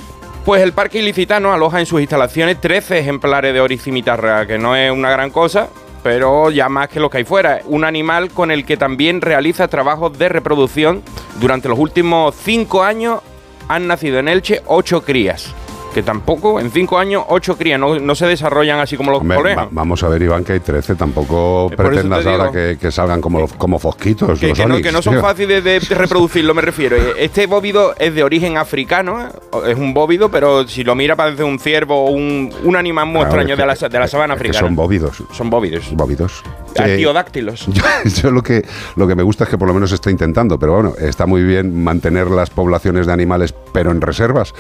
Pues 0.50 0.63
el 0.63 0.74
Parque 0.74 0.98
Ilicitano 0.98 1.53
aloja 1.53 1.79
en 1.79 1.86
sus 1.86 2.01
instalaciones 2.01 2.60
13 2.60 2.98
ejemplares 2.98 3.53
de 3.53 3.62
oryx 3.62 3.84
cimitarra, 3.84 4.48
que 4.48 4.58
no 4.58 4.75
es 4.75 4.91
una 4.91 5.12
gran 5.12 5.29
cosa, 5.29 5.70
pero 6.01 6.50
ya 6.50 6.68
más 6.70 6.89
que 6.89 7.00
lo 7.00 7.12
que 7.12 7.20
hay 7.20 7.24
fuera. 7.24 7.62
Un 7.65 7.84
animal 7.84 8.32
con 8.32 8.50
el 8.50 8.65
que 8.65 8.75
también 8.75 9.22
realiza 9.22 9.68
trabajos 9.68 10.18
de 10.18 10.27
reproducción. 10.27 11.03
Durante 11.39 11.70
los 11.70 11.77
últimos 11.77 12.34
5 12.34 12.82
años 12.82 13.22
han 13.68 13.86
nacido 13.86 14.18
en 14.18 14.27
Elche 14.27 14.63
8 14.65 15.03
crías. 15.03 15.53
Que 16.00 16.03
tampoco, 16.03 16.62
en 16.62 16.72
5 16.72 16.98
años, 16.98 17.25
8 17.27 17.58
crías. 17.58 17.77
No, 17.77 18.00
no 18.00 18.15
se 18.15 18.25
desarrollan 18.25 18.79
así 18.79 18.96
como 18.96 19.12
los 19.12 19.20
Hombre, 19.20 19.53
va- 19.53 19.68
vamos 19.70 20.01
a 20.01 20.08
ver, 20.08 20.22
Iván, 20.22 20.46
que 20.46 20.53
hay 20.53 20.60
13. 20.62 20.96
Tampoco 20.96 21.68
Eh, 21.70 21.75
pretendas 21.75 22.24
te 22.24 22.29
ahora 22.29 22.51
que, 22.53 22.77
que 22.79 22.89
salgan 22.89 23.20
como, 23.20 23.46
como 23.58 23.79
fosquitos. 23.79 24.39
Que, 24.39 24.48
los 24.48 24.58
que 24.58 24.65
no, 24.65 24.77
que 24.82 24.94
no 24.94 25.01
son 25.01 25.15
tío. 25.15 25.22
fáciles 25.22 25.62
de, 25.62 25.82
de 25.82 25.96
reproducirlo, 25.96 26.53
me 26.53 26.62
refiero. 26.62 26.96
Este 27.18 27.48
bóvido 27.48 27.96
es 28.00 28.15
de 28.15 28.24
origen 28.24 28.56
africano, 28.58 29.22
¿eh? 29.22 29.27
es 29.72 29.77
un 29.77 29.94
bóvido, 29.94 30.29
pero 30.32 30.65
si 30.70 30.86
lo 30.86 30.96
mira 30.96 31.18
parece 31.18 31.44
un 31.44 31.60
ciervo 31.60 32.06
o 32.06 32.12
un, 32.12 32.50
un 32.63 32.75
animal 32.77 33.06
muy 33.08 33.15
Claro, 33.15 33.27
extraño 33.41 33.58
de 33.58 33.65
la, 33.65 33.75
de 33.89 34.00
la 34.00 34.08
sabana 34.08 34.36
africana. 34.36 34.60
son 34.60 34.75
bóvidos. 34.77 35.22
Son 35.34 35.50
bóvidos. 35.50 35.84
Bóvidos. 35.91 36.44
Eh, 36.76 36.82
Artiodáctilos. 36.82 37.66
yo, 37.68 37.84
yo 38.22 38.32
lo 38.32 38.42
que 38.44 38.66
lo 38.96 39.08
que 39.08 39.16
me 39.16 39.24
gusta 39.24 39.44
es 39.46 39.50
que 39.50 39.58
por 39.58 39.68
lo 39.68 39.74
menos 39.74 39.90
se 39.90 39.96
está 39.96 40.12
intentando, 40.12 40.60
pero 40.60 40.74
bueno, 40.74 40.94
está 41.00 41.26
muy 41.26 41.44
bien 41.44 41.84
mantener 41.84 42.28
las 42.30 42.50
poblaciones 42.50 43.08
de 43.08 43.14
animales, 43.14 43.54
pero 43.74 43.92
en 43.92 44.02
reservas. 44.02 44.54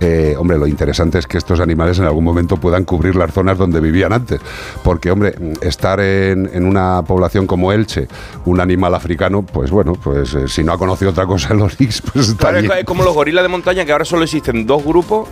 Eh, 0.00 0.34
hombre, 0.38 0.58
lo 0.58 0.66
interesante 0.66 1.18
es 1.18 1.26
que 1.26 1.38
estos 1.38 1.60
animales 1.60 1.98
en 1.98 2.04
algún 2.04 2.24
momento 2.24 2.56
puedan 2.56 2.84
cubrir 2.84 3.16
las 3.16 3.32
zonas 3.32 3.58
donde 3.58 3.80
vivían 3.80 4.12
antes. 4.12 4.40
Porque, 4.82 5.10
hombre, 5.10 5.34
estar 5.60 6.00
en, 6.00 6.48
en 6.52 6.64
una 6.66 7.02
población 7.02 7.46
como 7.46 7.72
Elche, 7.72 8.08
un 8.44 8.60
animal 8.60 8.94
africano, 8.94 9.42
pues 9.42 9.70
bueno, 9.70 9.94
pues 9.94 10.34
eh, 10.34 10.48
si 10.48 10.62
no 10.64 10.72
ha 10.72 10.78
conocido 10.78 11.10
otra 11.10 11.26
cosa 11.26 11.52
el 11.52 11.60
Orix, 11.60 12.00
pues 12.02 12.28
está 12.28 12.50
Claro, 12.50 12.74
es 12.74 12.84
como 12.84 13.02
los 13.02 13.14
gorilas 13.14 13.42
de 13.42 13.48
montaña, 13.48 13.84
que 13.84 13.92
ahora 13.92 14.04
solo 14.04 14.22
existen 14.24 14.66
dos 14.66 14.84
grupos. 14.84 15.28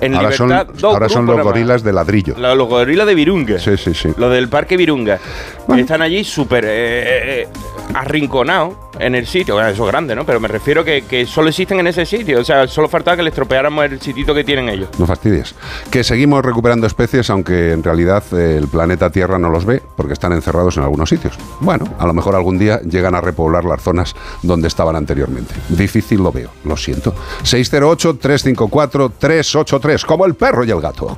En 0.00 0.14
Ahora 0.14 0.32
son, 0.32 0.48
libertad, 0.48 0.74
dos 0.74 0.94
ahora 0.94 1.08
son 1.08 1.24
grupos 1.24 1.26
los 1.26 1.36
nada 1.36 1.44
más. 1.44 1.44
gorilas 1.52 1.82
de 1.82 1.92
ladrillo. 1.92 2.34
La- 2.38 2.54
Los 2.54 2.68
gorilas 2.68 3.06
de 3.06 3.14
Virunga. 3.14 3.58
Sí, 3.58 3.76
sí, 3.76 3.94
sí. 3.94 4.10
Los 4.16 4.30
del 4.32 4.48
Parque 4.48 4.76
Virunga. 4.76 5.18
Bueno. 5.66 5.82
Están 5.88 6.02
allí 6.02 6.22
súper 6.22 6.66
eh, 6.66 7.40
eh, 7.40 7.48
arrinconados 7.94 8.74
en 8.98 9.14
el 9.14 9.26
sitio. 9.26 9.58
Eso 9.58 9.86
es 9.86 9.90
grande, 9.90 10.14
¿no? 10.14 10.26
Pero 10.26 10.38
me 10.38 10.46
refiero 10.46 10.84
que, 10.84 11.06
que 11.06 11.24
solo 11.24 11.48
existen 11.48 11.80
en 11.80 11.86
ese 11.86 12.04
sitio. 12.04 12.40
O 12.40 12.44
sea, 12.44 12.68
solo 12.68 12.90
faltaba 12.90 13.16
que 13.16 13.22
les 13.22 13.32
estropeáramos 13.32 13.86
el 13.86 13.98
sitito 13.98 14.34
que 14.34 14.44
tienen 14.44 14.68
ellos. 14.68 14.90
No 14.98 15.06
fastidies. 15.06 15.54
Que 15.90 16.04
seguimos 16.04 16.44
recuperando 16.44 16.86
especies, 16.86 17.30
aunque 17.30 17.72
en 17.72 17.82
realidad 17.82 18.22
eh, 18.32 18.58
el 18.58 18.68
planeta 18.68 19.08
Tierra 19.08 19.38
no 19.38 19.48
los 19.48 19.64
ve, 19.64 19.80
porque 19.96 20.12
están 20.12 20.34
encerrados 20.34 20.76
en 20.76 20.82
algunos 20.82 21.08
sitios. 21.08 21.38
Bueno, 21.60 21.86
a 21.98 22.06
lo 22.06 22.12
mejor 22.12 22.36
algún 22.36 22.58
día 22.58 22.82
llegan 22.82 23.14
a 23.14 23.22
repoblar 23.22 23.64
las 23.64 23.80
zonas 23.80 24.14
donde 24.42 24.68
estaban 24.68 24.94
anteriormente. 24.94 25.54
Difícil 25.70 26.22
lo 26.22 26.30
veo, 26.30 26.50
lo 26.64 26.76
siento. 26.76 27.14
608-354-383, 27.44 30.04
como 30.04 30.26
el 30.26 30.34
perro 30.34 30.64
y 30.64 30.70
el 30.70 30.82
gato. 30.82 31.16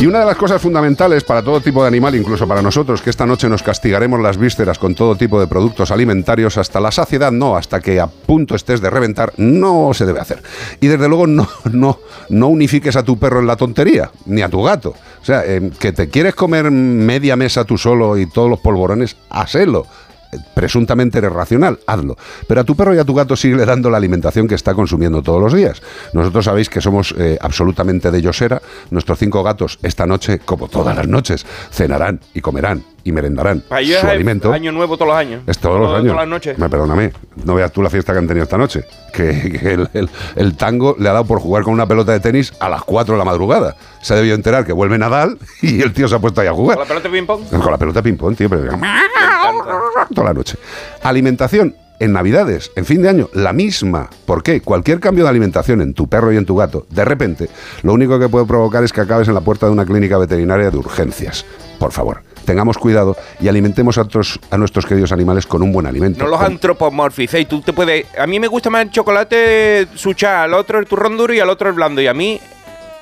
Y 0.00 0.06
una 0.06 0.18
de 0.20 0.26
las 0.26 0.36
cosas 0.36 0.60
fundamentales 0.60 1.24
para 1.24 1.42
todo 1.42 1.60
tipo 1.60 1.80
de 1.82 1.88
animal, 1.88 2.14
incluso 2.14 2.46
para 2.46 2.60
nosotros, 2.60 3.00
que 3.00 3.10
esta 3.10 3.24
noche 3.24 3.48
nos 3.48 3.62
castigaremos 3.62 4.20
las 4.20 4.36
vísceras 4.36 4.78
con 4.78 4.94
todo 4.94 5.16
tipo 5.16 5.40
de 5.40 5.46
productos 5.46 5.90
alimentarios 5.90 6.58
hasta 6.58 6.80
la 6.80 6.90
saciedad, 6.90 7.32
no, 7.32 7.56
hasta 7.56 7.80
que 7.80 8.00
a 8.00 8.06
punto 8.06 8.54
estés 8.54 8.80
de 8.80 8.90
reventar, 8.90 9.32
no 9.38 9.94
se 9.94 10.04
debe 10.04 10.20
hacer. 10.20 10.42
Y 10.80 10.88
desde 10.88 11.08
luego 11.08 11.26
no, 11.26 11.48
no, 11.72 12.00
no 12.28 12.48
unifiques 12.48 12.96
a 12.96 13.02
tu 13.02 13.18
perro 13.18 13.40
en 13.40 13.46
la 13.46 13.56
tontería, 13.56 14.10
ni 14.26 14.42
a 14.42 14.48
tu 14.48 14.62
gato. 14.62 14.94
O 15.22 15.24
sea, 15.24 15.42
eh, 15.46 15.70
que 15.78 15.92
te 15.92 16.08
quieres 16.08 16.34
comer 16.34 16.70
media 16.70 17.36
mesa 17.36 17.64
tú 17.64 17.78
solo 17.78 18.18
y 18.18 18.26
todos 18.26 18.50
los 18.50 18.60
polvorones, 18.60 19.16
hacelo 19.30 19.86
presuntamente 20.54 21.18
eres 21.18 21.32
racional, 21.32 21.78
hazlo. 21.86 22.16
Pero 22.46 22.60
a 22.60 22.64
tu 22.64 22.76
perro 22.76 22.94
y 22.94 22.98
a 22.98 23.04
tu 23.04 23.14
gato 23.14 23.36
sigue 23.36 23.64
dando 23.64 23.90
la 23.90 23.96
alimentación 23.96 24.48
que 24.48 24.54
está 24.54 24.74
consumiendo 24.74 25.22
todos 25.22 25.40
los 25.40 25.52
días. 25.52 25.82
Nosotros 26.12 26.44
sabéis 26.44 26.68
que 26.68 26.80
somos 26.80 27.14
eh, 27.18 27.38
absolutamente 27.40 28.10
de 28.10 28.22
Yosera. 28.22 28.60
Nuestros 28.90 29.18
cinco 29.18 29.42
gatos 29.42 29.78
esta 29.82 30.06
noche, 30.06 30.40
como 30.44 30.68
todas 30.68 30.96
las 30.96 31.08
noches, 31.08 31.44
cenarán 31.70 32.20
y 32.34 32.40
comerán 32.40 32.93
y 33.04 33.12
merendarán 33.12 33.60
Para 33.68 33.84
su 33.84 33.92
es 33.92 34.02
alimento. 34.04 34.50
año 34.52 34.72
nuevo 34.72 34.96
todos 34.96 35.08
los 35.10 35.16
años. 35.16 35.42
Es 35.46 35.58
todos 35.58 35.78
los 35.80 35.90
años. 35.90 36.04
Todas 36.12 36.16
las 36.16 36.28
noches. 36.28 36.58
Me 36.58 36.68
perdóname, 36.68 37.12
no 37.44 37.54
veas 37.54 37.70
tú 37.70 37.82
la 37.82 37.90
fiesta 37.90 38.12
que 38.12 38.18
han 38.18 38.26
tenido 38.26 38.44
esta 38.44 38.56
noche. 38.58 38.84
Que, 39.12 39.58
que 39.60 39.72
el, 39.74 39.88
el- 39.92 40.10
el 40.36 40.56
tango 40.56 40.96
le 40.98 41.08
ha 41.08 41.12
dado 41.12 41.24
por 41.26 41.38
jugar 41.38 41.62
con 41.64 41.72
una 41.74 41.86
pelota 41.86 42.12
de 42.12 42.20
tenis 42.20 42.52
a 42.60 42.68
las 42.68 42.82
4 42.82 43.14
de 43.14 43.18
la 43.18 43.24
madrugada. 43.24 43.76
Se 44.02 44.14
ha 44.14 44.16
debido 44.16 44.34
enterar 44.34 44.64
que 44.64 44.72
vuelve 44.72 44.98
Nadal 44.98 45.38
y 45.62 45.82
el 45.82 45.92
tío 45.92 46.08
se 46.08 46.14
ha 46.16 46.18
puesto 46.18 46.40
ahí 46.40 46.46
a 46.48 46.52
jugar. 46.52 46.76
¿Con 46.78 46.84
la 46.84 46.88
pelota 46.88 47.08
de 47.08 47.14
ping-pong? 47.14 47.42
Con 47.50 47.70
la 47.70 47.78
pelota 47.78 48.00
de 48.00 48.02
ping-pong, 48.10 48.36
tío. 48.36 48.48
Pero 48.50 48.72
toda 50.14 50.28
la 50.28 50.34
noche. 50.34 50.56
Alimentación 51.02 51.76
en 52.00 52.12
Navidades, 52.12 52.72
en 52.74 52.84
fin 52.84 53.02
de 53.02 53.08
año, 53.08 53.28
la 53.34 53.52
misma. 53.52 54.10
¿Por 54.26 54.42
qué? 54.42 54.60
Cualquier 54.60 54.98
cambio 55.00 55.24
de 55.24 55.30
alimentación 55.30 55.80
en 55.80 55.94
tu 55.94 56.08
perro 56.08 56.32
y 56.32 56.36
en 56.36 56.44
tu 56.44 56.56
gato, 56.56 56.86
de 56.90 57.04
repente, 57.04 57.48
lo 57.82 57.92
único 57.92 58.18
que 58.18 58.28
puede 58.28 58.46
provocar 58.46 58.82
es 58.82 58.92
que 58.92 59.00
acabes 59.00 59.28
en 59.28 59.34
la 59.34 59.40
puerta 59.42 59.66
de 59.66 59.72
una 59.72 59.84
clínica 59.86 60.18
veterinaria 60.18 60.70
de 60.70 60.76
urgencias. 60.76 61.46
Por 61.78 61.92
favor, 61.92 62.22
tengamos 62.44 62.78
cuidado 62.78 63.16
y 63.40 63.48
alimentemos 63.48 63.98
a, 63.98 64.02
otros- 64.02 64.38
a 64.50 64.56
nuestros 64.58 64.86
queridos 64.86 65.12
animales 65.12 65.46
con 65.46 65.62
un 65.62 65.72
buen 65.72 65.86
alimento. 65.86 66.24
No 66.24 66.30
los 66.30 66.40
antropomorficéis. 66.40 67.48
Tú 67.48 67.60
te 67.60 67.72
puedes. 67.72 68.06
A 68.18 68.26
mí 68.26 68.38
me 68.40 68.46
gusta 68.48 68.70
más 68.70 68.82
el 68.82 68.90
chocolate 68.90 69.88
sucha, 69.94 70.42
al 70.44 70.54
otro 70.54 70.78
el 70.78 70.86
turrón 70.86 71.16
duro 71.16 71.32
y 71.34 71.40
al 71.40 71.50
otro 71.50 71.68
el 71.68 71.74
blando. 71.74 72.00
Y 72.00 72.06
a 72.06 72.14
mí, 72.14 72.40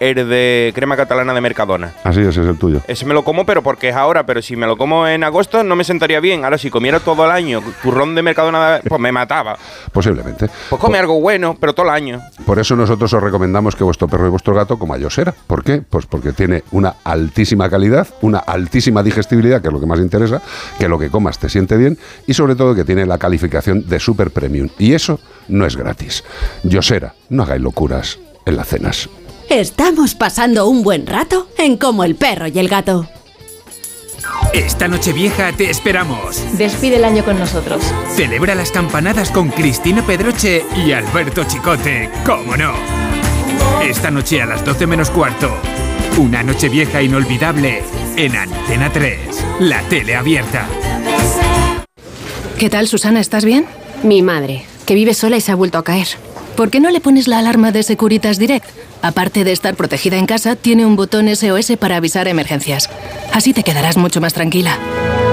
el 0.03 0.29
de 0.29 0.73
crema 0.75 0.97
catalana 0.97 1.33
de 1.33 1.41
Mercadona. 1.41 1.93
Así 2.03 2.21
es, 2.21 2.29
ese 2.29 2.43
es 2.43 2.47
el 2.49 2.59
tuyo. 2.59 2.81
Ese 2.89 3.07
me 3.07 3.15
lo 3.15 3.23
como, 3.23 3.47
pero 3.47 3.63
porque 3.63 3.91
es 3.91 3.95
ahora. 3.95 4.27
Pero 4.27 4.43
si 4.43 4.57
me 4.57 4.67
lo 4.67 4.77
como 4.77 5.07
en 5.07 5.23
agosto, 5.23 5.63
no 5.63 5.77
me 5.77 5.85
sentaría 5.85 6.19
bien. 6.19 6.45
Ahora, 6.45 6.59
si 6.59 6.71
comiera 6.71 6.99
todo 6.99 7.25
el 7.25 7.31
año 7.31 7.63
turrón 7.83 8.15
de 8.17 8.23
Mercadona, 8.23 8.81
pues 8.87 9.01
me 9.01 9.13
mataba. 9.13 9.57
Posiblemente. 9.93 10.49
Pues 10.69 10.81
come 10.81 10.99
algo 10.99 11.21
bueno, 11.21 11.57
pero 11.59 11.73
todo 11.73 11.87
el 11.87 11.93
año. 11.93 12.21
Por 12.45 12.59
eso 12.59 12.75
nosotros 12.75 13.13
os 13.13 13.23
recomendamos 13.23 13.77
que 13.77 13.85
vuestro 13.85 14.09
perro 14.09 14.27
y 14.27 14.31
vuestro 14.31 14.55
gato 14.55 14.77
coma 14.77 14.99
Yosera. 14.99 15.33
¿Por 15.47 15.63
qué? 15.63 15.83
Pues 15.89 16.07
porque 16.07 16.33
tiene 16.33 16.65
una 16.73 16.97
altísima 17.05 17.71
calidad, 17.71 18.09
una 18.23 18.39
altísima 18.39 19.05
digestibilidad, 19.05 19.63
que 19.63 19.69
es 19.69 19.73
lo 19.73 19.79
que 19.79 19.87
más 19.87 20.01
interesa, 20.01 20.43
que 20.81 20.89
lo 20.89 20.99
que 20.99 21.11
comas 21.11 21.39
te 21.39 21.49
siente 21.49 21.77
bien 21.77 21.97
y 22.27 22.35
sobre 22.35 22.57
todo 22.57 22.75
que 22.75 22.85
tiene 22.85 23.07
la 23.07 23.19
calificación 23.19 23.87
de 23.89 24.01
super 24.01 24.33
premium. 24.33 24.69
Y 24.79 24.95
eso 24.95 25.21
no 25.47 25.65
es 25.65 25.77
gratis. 25.77 26.25
Yosera, 26.65 27.15
no 27.29 27.45
hagáis 27.45 27.63
locuras 27.63 28.19
en 28.45 28.57
las 28.57 28.67
cenas. 28.67 29.09
Estamos 29.53 30.15
pasando 30.15 30.67
un 30.67 30.83
buen 30.83 31.07
rato 31.07 31.47
en 31.59 31.77
Como 31.77 32.05
el 32.05 32.15
perro 32.15 32.47
y 32.47 32.59
el 32.59 32.69
gato. 32.69 33.07
Esta 34.55 34.89
noche 34.89 35.13
vieja 35.13 35.53
te 35.53 35.69
esperamos. 35.69 36.43
Despide 36.57 36.97
el 36.97 37.05
año 37.05 37.23
con 37.23 37.39
nosotros. 37.39 37.83
Celebra 38.17 38.55
las 38.55 38.71
campanadas 38.71 39.31
con 39.31 39.51
Cristina 39.51 40.07
Pedroche 40.07 40.65
y 40.75 40.93
Alberto 40.93 41.45
Chicote, 41.45 42.09
¿cómo 42.25 42.57
no? 42.57 42.73
Esta 43.83 44.11
noche 44.11 44.41
a 44.41 44.47
las 44.47 44.65
12 44.65 44.87
menos 44.87 45.11
cuarto. 45.11 45.55
Una 46.17 46.43
noche 46.43 46.71
vieja 46.71 47.03
inolvidable 47.03 47.83
en 48.17 48.35
Antena 48.35 48.91
3. 48.91 49.19
La 49.61 49.83
tele 49.83 50.17
abierta. 50.17 50.67
¿Qué 52.59 52.71
tal, 52.71 52.89
Susana? 52.89 53.21
¿Estás 53.21 53.45
bien? 53.45 53.67
Mi 54.03 54.23
madre, 54.23 54.65
que 54.87 54.95
vive 54.95 55.13
sola 55.13 55.37
y 55.37 55.43
se 55.43 55.53
ha 55.53 55.57
vuelto 55.57 55.77
a 55.77 55.85
caer. 55.85 56.09
¿Por 56.57 56.71
qué 56.71 56.81
no 56.81 56.89
le 56.89 57.03
pones 57.03 57.29
la 57.29 57.39
alarma 57.39 57.71
de 57.71 57.83
Securitas 57.83 58.39
Direct? 58.39 58.67
Aparte 59.03 59.45
de 59.45 59.53
estar 59.53 59.75
protegida 59.75 60.17
en 60.17 60.25
casa, 60.27 60.57
tiene 60.57 60.87
un 60.87 60.97
botón 60.97 61.29
SOS 61.35 61.77
para 61.79 61.97
avisar 61.97 62.29
emergencias. 62.29 62.89
Así 63.33 63.53
te 63.53 63.65
quedarás 63.65 63.97
mucho 63.97 64.21
más 64.21 64.33
tranquila. 64.33 64.79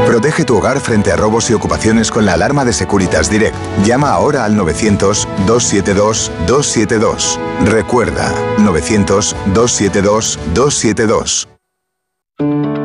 Protege 0.06 0.44
tu 0.44 0.58
hogar 0.58 0.80
frente 0.80 1.12
a 1.12 1.16
robos 1.16 1.52
y 1.52 1.54
ocupaciones 1.54 2.10
con 2.10 2.26
la 2.26 2.34
alarma 2.34 2.66
de 2.66 2.74
Securitas 2.74 3.30
Direct. 3.30 3.56
Llama 3.86 4.10
ahora 4.10 4.44
al 4.44 4.56
900-272-272. 4.56 7.38
Recuerda, 7.66 8.34
900-272-272. 8.58 11.48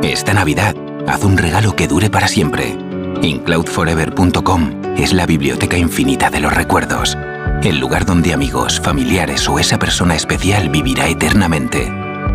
Esta 0.03 0.33
Navidad, 0.33 0.75
haz 1.07 1.23
un 1.23 1.37
regalo 1.37 1.75
que 1.75 1.87
dure 1.87 2.11
para 2.11 2.27
siempre. 2.27 2.77
Incloudforever.com 3.23 4.81
es 4.97 5.13
la 5.13 5.25
biblioteca 5.25 5.77
infinita 5.77 6.29
de 6.29 6.41
los 6.41 6.53
recuerdos. 6.53 7.17
El 7.63 7.79
lugar 7.79 8.05
donde 8.05 8.33
amigos, 8.33 8.79
familiares 8.79 9.47
o 9.49 9.59
esa 9.59 9.79
persona 9.79 10.15
especial 10.15 10.69
vivirá 10.69 11.07
eternamente. 11.07 11.91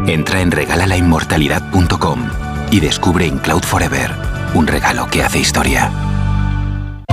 Entra 0.07 0.41
en 0.41 0.51
regalalainmortalidad.com 0.51 2.21
y 2.71 2.81
descubre 2.81 3.27
Incloud 3.27 3.63
Forever, 3.63 4.13
un 4.55 4.67
regalo 4.67 5.07
que 5.07 5.23
hace 5.23 5.39
historia. 5.39 5.91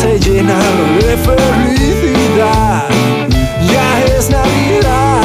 Se 0.00 0.18
llena 0.18 0.58
de 0.98 1.16
felicidad. 1.16 2.88
Ya 3.72 4.04
es 4.04 4.30
Navidad, 4.30 5.22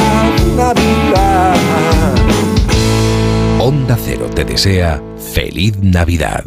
Navidad. 0.56 1.56
Onda 3.58 3.96
Cero 4.02 4.28
te 4.34 4.44
desea 4.44 5.02
feliz 5.32 5.78
Navidad. 5.80 6.44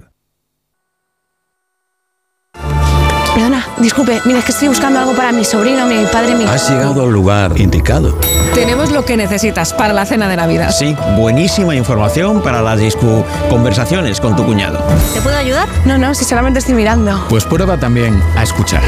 Perdona, 3.33 3.65
disculpe, 3.77 4.21
mira, 4.25 4.39
es 4.39 4.45
que 4.45 4.51
estoy 4.51 4.67
buscando 4.67 4.99
algo 4.99 5.13
para 5.13 5.31
mi 5.31 5.45
sobrino, 5.45 5.85
mi 5.85 6.05
padre, 6.11 6.35
mi... 6.35 6.43
Has 6.43 6.69
llegado 6.69 7.03
al 7.03 7.11
lugar 7.11 7.59
indicado. 7.59 8.17
Tenemos 8.53 8.78
lo 8.99 9.05
que 9.05 9.15
necesitas 9.15 9.71
para 9.71 9.93
la 9.93 10.05
cena 10.05 10.27
de 10.27 10.35
Navidad. 10.35 10.71
Sí, 10.71 10.93
buenísima 11.15 11.73
información 11.73 12.41
para 12.41 12.61
las 12.61 12.77
discu 12.77 13.23
conversaciones 13.49 14.19
con 14.19 14.35
tu 14.35 14.45
cuñado. 14.45 14.83
¿Te 15.13 15.21
puedo 15.21 15.37
ayudar? 15.37 15.69
No, 15.85 15.97
no, 15.97 16.13
si 16.13 16.25
solamente 16.25 16.59
estoy 16.59 16.75
mirando. 16.75 17.25
Pues 17.29 17.45
prueba 17.45 17.77
también 17.77 18.21
a 18.35 18.43
escuchar. 18.43 18.81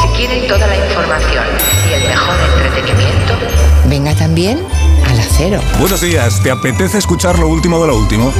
Si 0.00 0.08
quieren 0.16 0.48
toda 0.48 0.66
la 0.66 0.74
información 0.74 1.44
y 1.90 1.92
el 1.92 2.08
mejor 2.08 2.36
entretenimiento, 2.64 3.34
venga 3.90 4.14
también 4.14 4.64
al 5.06 5.20
acero. 5.20 5.60
Buenos 5.78 6.00
días, 6.00 6.42
¿te 6.42 6.50
apetece 6.50 6.96
escuchar 6.96 7.38
lo 7.38 7.48
último 7.48 7.78
de 7.82 7.88
lo 7.88 7.96
último? 7.98 8.32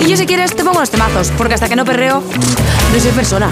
Y 0.00 0.08
yo 0.08 0.16
si 0.16 0.26
quieres 0.26 0.54
te 0.54 0.64
pongo 0.64 0.80
los 0.80 0.90
temazos, 0.90 1.30
porque 1.36 1.54
hasta 1.54 1.68
que 1.68 1.76
no 1.76 1.84
perreo, 1.84 2.22
no 2.92 3.00
soy 3.00 3.10
persona. 3.12 3.48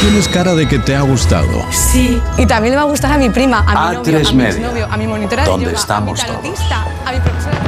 Tienes 0.00 0.28
cara 0.28 0.54
de 0.54 0.66
que 0.66 0.78
te 0.78 0.96
ha 0.96 1.02
gustado. 1.02 1.64
Sí. 1.70 2.20
Y 2.38 2.46
también 2.46 2.72
le 2.72 2.76
va 2.76 2.82
a 2.82 2.86
gustar 2.86 3.12
a 3.12 3.18
mi 3.18 3.30
prima, 3.30 3.64
a 3.66 3.90
mi 3.90 3.96
novio, 3.96 4.02
tres 4.02 4.28
a 4.28 4.32
mi 4.32 4.44
exnovio, 4.44 4.88
a 4.90 4.96
mi 4.96 5.06
monitora 5.06 5.42
de 5.44 5.50
¿Dónde 5.50 5.66
yoga, 5.66 5.78
estamos 5.78 6.20
a 6.20 6.22
mi 6.22 6.28
tarotista, 6.28 6.86
a 7.06 7.12
mi 7.12 7.20
profesora... 7.20 7.58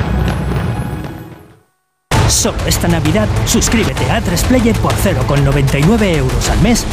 Solo 2.29 2.57
esta 2.67 2.89
Navidad, 2.89 3.29
suscríbete 3.45 4.11
a 4.11 4.21
A3 4.21 4.43
Player 4.47 4.75
por 4.79 4.93
0,99 4.95 6.17
euros 6.17 6.49
al 6.49 6.61
mes 6.63 6.85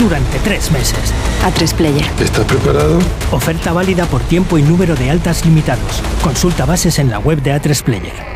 durante 0.00 0.38
tres 0.38 0.70
meses. 0.72 1.12
A3 1.44 1.74
Player. 1.74 2.10
¿Estás 2.18 2.44
preparado? 2.46 2.98
Oferta 3.30 3.72
válida 3.72 4.06
por 4.06 4.22
tiempo 4.22 4.56
y 4.56 4.62
número 4.62 4.96
de 4.96 5.10
altas 5.10 5.44
limitados. 5.44 6.02
Consulta 6.24 6.64
bases 6.64 6.98
en 6.98 7.10
la 7.10 7.18
web 7.18 7.42
de 7.42 7.54
A3 7.54 7.82
Player. 7.82 8.35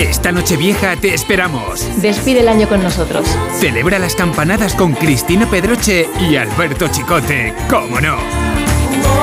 Esta 0.00 0.32
noche 0.32 0.56
vieja 0.56 0.96
te 0.96 1.12
esperamos. 1.12 1.86
Despide 2.00 2.40
el 2.40 2.48
año 2.48 2.66
con 2.66 2.82
nosotros. 2.82 3.26
Celebra 3.58 3.98
las 3.98 4.14
campanadas 4.14 4.74
con 4.74 4.94
Cristina 4.94 5.44
Pedroche 5.44 6.08
y 6.18 6.36
Alberto 6.36 6.88
Chicote, 6.88 7.54
¿cómo 7.68 8.00
no? 8.00 8.16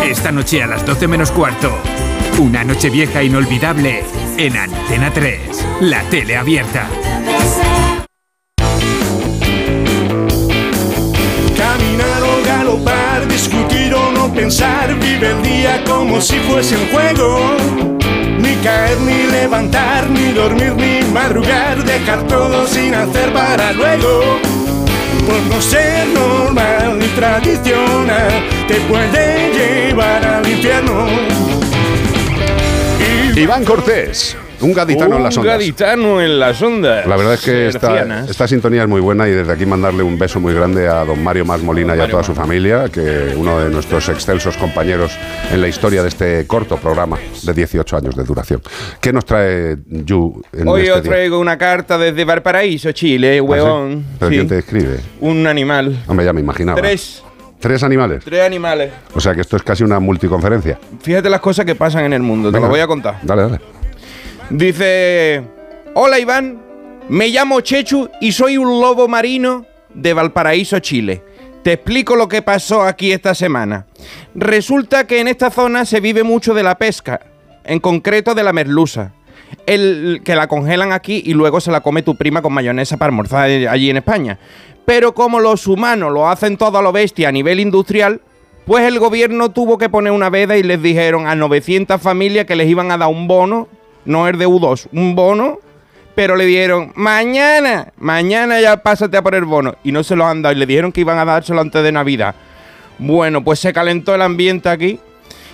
Esta 0.04 0.32
noche 0.32 0.62
a 0.62 0.68
las 0.68 0.86
12 0.86 1.08
menos 1.08 1.32
cuarto. 1.32 1.76
Una 2.38 2.63
noche 2.63 2.92
vieja 2.92 3.24
inolvidable 3.24 4.04
en 4.38 4.56
Antena 4.56 5.12
3, 5.12 5.40
la 5.82 6.04
tele 6.12 6.38
abierta. 6.38 6.88
Caminar 11.58 12.22
o 12.22 12.46
galopar, 12.46 13.28
discutir 13.28 13.96
o 13.96 14.12
no 14.12 14.32
pensar, 14.32 14.94
vive 15.00 15.32
el 15.32 15.42
día 15.42 15.84
como 15.86 16.22
si 16.22 16.38
fuese 16.38 16.78
un 16.78 16.88
juego. 16.90 17.97
Caer, 18.63 19.00
ni 19.02 19.24
levantar, 19.32 20.10
ni 20.10 20.32
dormir, 20.34 20.74
ni 20.76 21.02
madrugar, 21.12 21.84
dejar 21.84 22.24
todo 22.28 22.67
sin 22.67 22.93
hacer 22.93 23.32
para 23.32 23.74
luego. 23.74 24.39
Por 25.26 25.41
no 25.56 25.62
ser 25.62 26.08
normal 26.08 27.00
ni 27.00 27.08
tradicional, 27.08 28.43
te 28.67 28.76
puede 28.82 29.52
llevar 29.54 30.26
al 30.26 30.48
infierno. 30.48 31.08
Iván 33.36 33.63
Cortés, 33.65 34.36
un 34.62 34.74
gaditano 34.74 35.17
en 35.17 35.24
las 35.24 35.36
Un 35.38 35.41
ondas. 35.41 35.58
gaditano 35.58 36.22
en 36.22 36.39
las 36.39 36.62
ondas. 36.62 37.06
La 37.08 37.15
verdad 37.17 37.34
es 37.36 37.41
que 37.41 37.67
esta, 37.67 38.24
esta 38.30 38.48
sintonía 38.48 38.84
es 38.84 38.88
muy 38.88 39.02
buena 39.02 39.28
y 39.28 39.32
desde 39.32 39.52
aquí 39.54 39.65
mandarle 39.65 40.04
un 40.04 40.17
beso 40.17 40.39
muy 40.39 40.54
grande 40.54 40.88
a 40.88 41.06
don 41.06 41.24
Mario 41.24 41.46
Más 41.46 41.62
Molina 41.62 41.96
y 41.96 42.00
a 42.00 42.08
toda 42.10 42.24
su 42.24 42.34
familia, 42.34 42.89
que 42.89 43.34
uno 43.36 43.60
de 43.60 43.70
nuestros 43.70 44.08
excelsos 44.10 44.58
compañeros 44.58 45.12
en 45.52 45.62
la 45.62 45.67
historia 45.67 46.02
de 46.02 46.10
este 46.10 46.48
corto 46.48 46.78
programa 46.78 47.17
de 47.43 47.54
18 47.54 47.98
años 47.98 48.15
de 48.15 48.24
duración. 48.24 48.62
¿Qué 49.02 49.13
nos 49.13 49.26
trae 49.26 49.78
Yu 49.88 50.41
en 50.54 50.67
Hoy 50.67 50.82
este 50.82 50.91
os 50.93 51.04
día? 51.04 51.12
traigo 51.12 51.39
una 51.39 51.58
carta 51.58 51.98
desde 51.98 52.26
Valparaíso, 52.26 52.91
Chile, 52.91 53.32
¿Ah, 53.32 53.34
sí? 53.36 53.39
huevón. 53.41 54.06
¿Pero 54.20 54.30
Sí. 54.32 54.36
quién 54.38 54.48
te 54.48 54.58
escribe? 54.60 55.00
Un 55.22 55.46
animal. 55.48 56.04
Hombre, 56.08 56.26
ya 56.26 56.34
me 56.34 56.41
imaginaba. 56.41 56.80
Tres. 56.82 57.24
¿Tres 57.60 57.82
animales? 57.82 58.24
Tres 58.24 58.41
animales. 58.46 58.91
O 59.15 59.20
sea 59.20 59.34
que 59.34 59.41
esto 59.41 59.56
es 59.56 59.63
casi 59.63 59.84
una 59.84 60.00
multiconferencia. 60.00 60.78
Fíjate 61.02 61.28
las 61.28 61.41
cosas 61.41 61.65
que 61.65 61.74
pasan 61.74 62.06
en 62.06 62.13
el 62.13 62.22
mundo, 62.22 62.50
te 62.50 62.54
Venga. 62.58 62.67
lo 62.67 62.72
voy 62.72 62.80
a 62.82 62.86
contar. 62.88 63.17
Dale, 63.24 63.41
dale. 63.41 63.60
Dice, 64.50 65.44
hola 65.94 66.20
Iván, 66.20 66.62
me 67.10 67.28
llamo 67.28 67.60
Chechu 67.60 68.10
y 68.22 68.32
soy 68.32 68.56
un 68.56 68.80
lobo 68.80 69.10
marino 69.10 69.66
de 69.94 70.14
Valparaíso, 70.14 70.80
Chile. 70.80 71.22
Te 71.64 71.74
explico 71.74 72.16
lo 72.16 72.30
que 72.30 72.42
pasó 72.42 72.84
aquí 72.84 73.12
esta 73.12 73.36
semana. 73.36 73.88
Resulta 74.36 75.06
que 75.06 75.20
en 75.20 75.28
esta 75.28 75.52
zona 75.52 75.84
se 75.84 76.00
vive 76.00 76.24
mucho 76.24 76.54
de 76.54 76.64
la 76.64 76.78
pesca, 76.78 77.20
en 77.66 77.82
concreto 77.82 78.36
de 78.36 78.44
la 78.44 78.54
merluza. 78.54 79.12
El, 79.66 80.22
que 80.24 80.36
la 80.36 80.48
congelan 80.48 80.94
aquí 80.94 81.22
y 81.26 81.34
luego 81.34 81.60
se 81.60 81.72
la 81.72 81.82
come 81.82 82.02
tu 82.02 82.16
prima 82.16 82.42
con 82.42 82.54
mayonesa 82.54 82.96
para 82.96 83.10
almorzar 83.10 83.50
allí 83.50 83.90
en 83.90 83.98
España. 83.98 84.40
Pero 84.86 85.14
como 85.14 85.42
los 85.42 85.68
humanos 85.68 86.14
lo 86.14 86.30
hacen 86.30 86.56
todo 86.56 86.78
a 86.78 86.82
lo 86.82 86.94
bestia 86.94 87.28
a 87.28 87.34
nivel 87.34 87.60
industrial, 87.60 88.22
pues 88.66 88.86
el 88.86 89.00
gobierno 89.00 89.52
tuvo 89.52 89.78
que 89.78 89.90
poner 89.90 90.14
una 90.14 90.30
veda 90.30 90.56
y 90.56 90.64
les 90.64 90.82
dijeron 90.82 91.28
a 91.28 91.36
900 91.36 92.02
familias 92.02 92.46
que 92.46 92.56
les 92.56 92.70
iban 92.70 92.92
a 92.92 92.98
dar 92.98 93.10
un 93.10 93.28
bono, 93.28 93.68
no 94.08 94.28
es 94.28 94.38
de 94.38 94.48
U2, 94.48 94.88
un 94.91 95.15
bono, 95.15 95.60
pero 96.15 96.36
le 96.36 96.46
dieron, 96.46 96.91
mañana, 96.96 97.93
mañana 97.98 98.60
ya 98.60 98.78
pásate 98.78 99.17
a 99.17 99.22
por 99.22 99.36
el 99.36 99.46
bono. 99.46 99.76
Y 99.84 99.91
no 99.91 100.04
se 100.04 100.15
lo 100.15 100.26
han 100.26 100.41
dado 100.41 100.56
y 100.56 100.58
le 100.58 100.65
dijeron 100.65 100.91
que 100.91 101.02
iban 101.02 101.20
a 101.20 101.26
dárselo 101.26 101.62
antes 101.62 101.84
de 101.84 101.91
Navidad. 101.91 102.34
Bueno, 102.98 103.43
pues 103.43 103.60
se 103.60 103.72
calentó 103.72 104.15
el 104.15 104.24
ambiente 104.24 104.67
aquí 104.70 105.00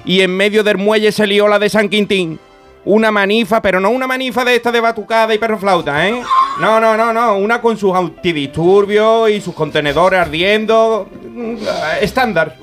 y 0.06 0.22
en 0.22 0.36
medio 0.36 0.64
del 0.64 0.78
muelle 0.78 1.12
se 1.12 1.28
lió 1.28 1.48
la 1.50 1.60
de 1.60 1.68
San 1.70 1.90
Quintín. 1.90 2.40
una 2.86 3.12
manifa, 3.12 3.62
pero 3.62 3.80
no 3.80 3.90
una 3.90 4.08
manifa 4.08 4.44
de 4.44 4.56
esta 4.56 4.72
de 4.72 4.82
batucada 4.82 5.34
y 5.34 5.38
perro 5.38 5.58
flauta, 5.58 6.06
¿eh? 6.08 6.22
No, 6.60 6.80
no, 6.82 6.98
no, 6.98 7.14
no, 7.14 7.38
una 7.38 7.62
con 7.62 7.78
sus 7.78 7.96
antidisturbios 7.96 9.30
y 9.30 9.40
sus 9.42 9.54
contenedores 9.54 10.20
ardiendo. 10.20 11.08
mm, 11.34 11.56
Estándar. 12.02 12.58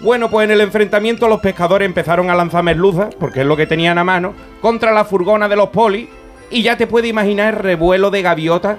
Bueno, 0.00 0.28
pues 0.30 0.44
en 0.44 0.50
el 0.50 0.60
enfrentamiento 0.60 1.26
los 1.26 1.40
pescadores 1.40 1.86
empezaron 1.86 2.28
a 2.28 2.34
lanzar 2.34 2.62
merluzas, 2.62 3.14
porque 3.14 3.40
es 3.40 3.46
lo 3.46 3.56
que 3.56 3.66
tenían 3.66 3.96
a 3.98 4.04
mano, 4.04 4.34
contra 4.60 4.92
la 4.92 5.04
furgona 5.04 5.48
de 5.48 5.56
los 5.56 5.70
polis. 5.70 6.08
Y 6.50 6.62
ya 6.62 6.76
te 6.76 6.86
puedes 6.86 7.10
imaginar 7.10 7.54
el 7.54 7.60
revuelo 7.60 8.10
de 8.10 8.22
gaviotas 8.22 8.76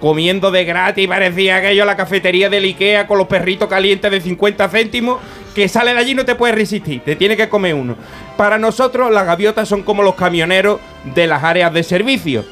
comiendo 0.00 0.50
de 0.50 0.64
gratis. 0.64 1.08
Parecía 1.08 1.56
aquello 1.56 1.86
la 1.86 1.96
cafetería 1.96 2.50
del 2.50 2.64
Ikea 2.64 3.06
con 3.06 3.16
los 3.16 3.26
perritos 3.26 3.68
calientes 3.68 4.10
de 4.10 4.20
50 4.20 4.68
céntimos. 4.68 5.18
Que 5.54 5.66
sale 5.66 5.94
de 5.94 6.00
allí 6.00 6.14
no 6.14 6.24
te 6.24 6.34
puedes 6.34 6.54
resistir, 6.54 7.00
te 7.00 7.16
tiene 7.16 7.36
que 7.36 7.48
comer 7.48 7.74
uno. 7.74 7.96
Para 8.36 8.58
nosotros, 8.58 9.10
las 9.12 9.24
gaviotas 9.24 9.68
son 9.68 9.82
como 9.82 10.02
los 10.02 10.14
camioneros 10.14 10.80
de 11.14 11.26
las 11.26 11.42
áreas 11.42 11.72
de 11.72 11.82
servicio. 11.84 12.44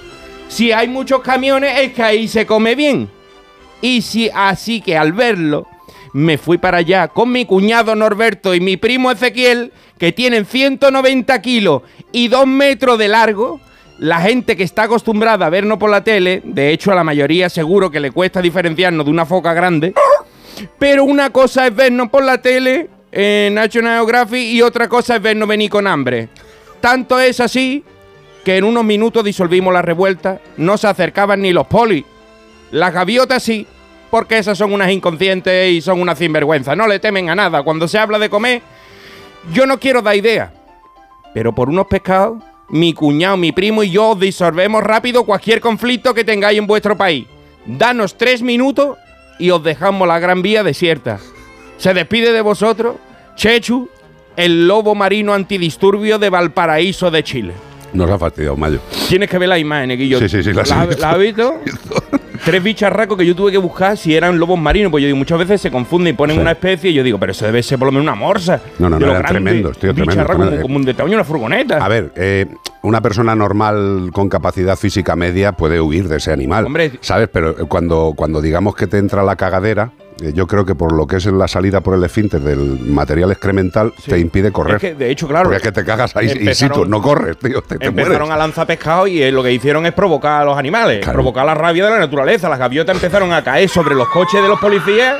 Si 0.48 0.72
hay 0.72 0.88
muchos 0.88 1.20
camiones, 1.20 1.80
es 1.80 1.92
que 1.92 2.02
ahí 2.02 2.28
se 2.28 2.46
come 2.46 2.74
bien. 2.74 3.10
Y 3.80 4.02
si 4.02 4.30
así 4.32 4.80
que 4.80 4.96
al 4.96 5.12
verlo, 5.12 5.66
me 6.12 6.38
fui 6.38 6.58
para 6.58 6.78
allá 6.78 7.08
con 7.08 7.32
mi 7.32 7.44
cuñado 7.46 7.94
Norberto 7.94 8.54
y 8.54 8.60
mi 8.60 8.76
primo 8.76 9.10
Ezequiel, 9.10 9.72
que 9.98 10.12
tienen 10.12 10.44
190 10.44 11.40
kilos 11.42 11.82
y 12.12 12.28
2 12.28 12.46
metros 12.46 12.98
de 12.98 13.08
largo. 13.08 13.60
La 13.98 14.20
gente 14.20 14.56
que 14.56 14.64
está 14.64 14.84
acostumbrada 14.84 15.46
a 15.46 15.50
vernos 15.50 15.78
por 15.78 15.90
la 15.90 16.02
tele, 16.02 16.42
de 16.44 16.70
hecho 16.72 16.90
a 16.90 16.94
la 16.94 17.04
mayoría 17.04 17.48
seguro 17.48 17.90
que 17.90 18.00
le 18.00 18.10
cuesta 18.10 18.42
diferenciarnos 18.42 19.06
de 19.06 19.12
una 19.12 19.26
foca 19.26 19.54
grande, 19.54 19.94
pero 20.78 21.04
una 21.04 21.30
cosa 21.30 21.66
es 21.66 21.74
vernos 21.74 22.08
por 22.10 22.24
la 22.24 22.42
tele 22.42 22.88
en 23.12 23.54
National 23.54 23.98
Geographic 23.98 24.40
y 24.40 24.62
otra 24.62 24.88
cosa 24.88 25.16
es 25.16 25.22
vernos 25.22 25.48
venir 25.48 25.70
con 25.70 25.86
hambre. 25.86 26.28
Tanto 26.80 27.20
es 27.20 27.38
así 27.38 27.84
que 28.44 28.56
en 28.56 28.64
unos 28.64 28.84
minutos 28.84 29.22
disolvimos 29.22 29.72
la 29.72 29.82
revuelta, 29.82 30.40
no 30.56 30.76
se 30.76 30.88
acercaban 30.88 31.42
ni 31.42 31.52
los 31.52 31.68
polis. 31.68 32.04
Las 32.72 32.92
gaviotas 32.92 33.42
sí, 33.42 33.66
porque 34.12 34.36
esas 34.36 34.58
son 34.58 34.74
unas 34.74 34.90
inconscientes 34.90 35.72
y 35.72 35.80
son 35.80 35.98
unas 35.98 36.18
sinvergüenzas, 36.18 36.76
no 36.76 36.86
le 36.86 36.98
temen 36.98 37.30
a 37.30 37.34
nada. 37.34 37.62
Cuando 37.62 37.88
se 37.88 37.96
habla 37.96 38.18
de 38.18 38.28
comer, 38.28 38.60
yo 39.54 39.64
no 39.64 39.80
quiero 39.80 40.02
dar 40.02 40.14
idea, 40.14 40.52
pero 41.32 41.54
por 41.54 41.70
unos 41.70 41.86
pescados, 41.86 42.42
mi 42.68 42.92
cuñado, 42.92 43.38
mi 43.38 43.52
primo 43.52 43.82
y 43.82 43.90
yo 43.90 44.10
os 44.10 44.20
disolvemos 44.20 44.82
rápido 44.84 45.24
cualquier 45.24 45.62
conflicto 45.62 46.12
que 46.12 46.24
tengáis 46.24 46.58
en 46.58 46.66
vuestro 46.66 46.94
país. 46.94 47.26
Danos 47.64 48.18
tres 48.18 48.42
minutos 48.42 48.98
y 49.38 49.48
os 49.48 49.64
dejamos 49.64 50.06
la 50.06 50.18
gran 50.18 50.42
vía 50.42 50.62
desierta. 50.62 51.18
Se 51.78 51.94
despide 51.94 52.32
de 52.32 52.42
vosotros, 52.42 52.96
Chechu, 53.34 53.88
el 54.36 54.68
lobo 54.68 54.94
marino 54.94 55.32
antidisturbio 55.32 56.18
de 56.18 56.28
Valparaíso 56.28 57.10
de 57.10 57.24
Chile. 57.24 57.54
Nos 57.94 58.10
ha 58.10 58.18
fastidiado 58.18 58.58
Mayo. 58.58 58.80
Tienes 59.08 59.30
que 59.30 59.38
ver 59.38 59.48
la 59.48 59.58
imagen, 59.58 59.88
Guillo. 59.98 60.18
Sí, 60.18 60.28
sí, 60.28 60.42
sí, 60.42 60.52
las 60.52 60.70
he 60.70 60.74
¿La, 60.74 60.84
visto. 60.84 61.00
la 61.00 61.10
has 61.12 61.18
visto? 61.18 61.60
Tres 62.44 62.60
bicharracos 62.60 63.16
que 63.16 63.24
yo 63.24 63.36
tuve 63.36 63.52
que 63.52 63.58
buscar 63.58 63.96
si 63.96 64.16
eran 64.16 64.36
lobos 64.36 64.58
marinos, 64.58 64.90
pues 64.90 65.00
yo 65.02 65.06
digo, 65.06 65.16
muchas 65.16 65.38
veces 65.38 65.60
se 65.60 65.70
confunden 65.70 66.12
y 66.14 66.16
ponen 66.16 66.34
Sí. 66.36 66.40
una 66.42 66.50
especie 66.52 66.90
y 66.90 66.94
yo 66.94 67.04
digo, 67.04 67.16
pero 67.18 67.30
eso 67.30 67.46
debe 67.46 67.62
ser 67.62 67.78
por 67.78 67.86
lo 67.86 67.92
menos 67.92 68.02
una 68.02 68.16
morsa. 68.16 68.60
No, 68.80 68.90
no, 68.90 68.98
De 68.98 69.06
no, 69.06 69.12
eran 69.12 69.26
tremendos, 69.26 69.78
tío, 69.78 69.90
Un 69.90 69.96
tremendos, 69.96 70.26
tremendos. 70.26 70.54
como, 70.60 70.62
como 70.74 70.84
de 70.84 70.92
tamaño 70.94 71.10
de 71.12 71.16
una 71.18 71.24
furgoneta. 71.24 71.76
A 71.84 71.86
ver, 71.88 72.12
eh, 72.16 72.46
una 72.82 73.00
persona 73.00 73.36
normal 73.36 74.10
con 74.12 74.28
capacidad 74.28 74.76
física 74.76 75.14
media 75.14 75.52
puede 75.52 75.80
huir 75.80 76.08
de 76.08 76.16
ese 76.16 76.32
animal. 76.32 76.66
Hombre. 76.66 76.90
¿Sabes? 77.00 77.28
Pero 77.32 77.68
cuando, 77.68 78.12
cuando 78.16 78.40
digamos 78.40 78.74
que 78.74 78.88
te 78.88 78.98
entra 78.98 79.22
la 79.22 79.36
cagadera, 79.36 79.92
yo 80.32 80.46
creo 80.46 80.64
que 80.64 80.74
por 80.74 80.92
lo 80.92 81.06
que 81.06 81.16
es 81.16 81.26
la 81.26 81.48
salida 81.48 81.80
por 81.80 81.94
el 81.96 82.04
esfínter 82.04 82.40
del 82.40 82.78
material 82.80 83.30
excremental, 83.32 83.92
te 84.06 84.18
impide 84.18 84.52
correr. 84.52 84.76
Es 84.76 84.80
que, 84.80 84.94
de 84.94 85.10
hecho, 85.10 85.26
claro. 85.26 85.44
Porque 85.44 85.56
es 85.56 85.62
que 85.62 85.72
te 85.72 85.84
cagas 85.84 86.14
ahí 86.16 86.30
in 86.30 86.54
situ, 86.54 86.84
no 86.84 87.02
corres, 87.02 87.36
tío, 87.38 87.62
te, 87.62 87.78
te 87.78 87.86
Empezaron 87.86 88.18
mueres. 88.20 88.34
a 88.34 88.36
lanzar 88.36 88.66
pescado 88.66 89.06
y 89.06 89.22
eh, 89.22 89.32
lo 89.32 89.42
que 89.42 89.52
hicieron 89.52 89.84
es 89.86 89.92
provocar 89.92 90.42
a 90.42 90.44
los 90.44 90.56
animales, 90.56 91.00
Claro. 91.00 91.16
provocar 91.16 91.44
la 91.46 91.54
rabia 91.54 91.84
de 91.84 91.90
la 91.90 91.98
naturaleza. 91.98 92.48
Las 92.48 92.58
gaviotas 92.58 92.94
empezaron 92.94 93.32
a 93.32 93.42
caer 93.42 93.68
sobre 93.68 93.94
los 93.94 94.08
coches 94.08 94.42
de 94.42 94.48
los 94.48 94.60
policías, 94.60 95.16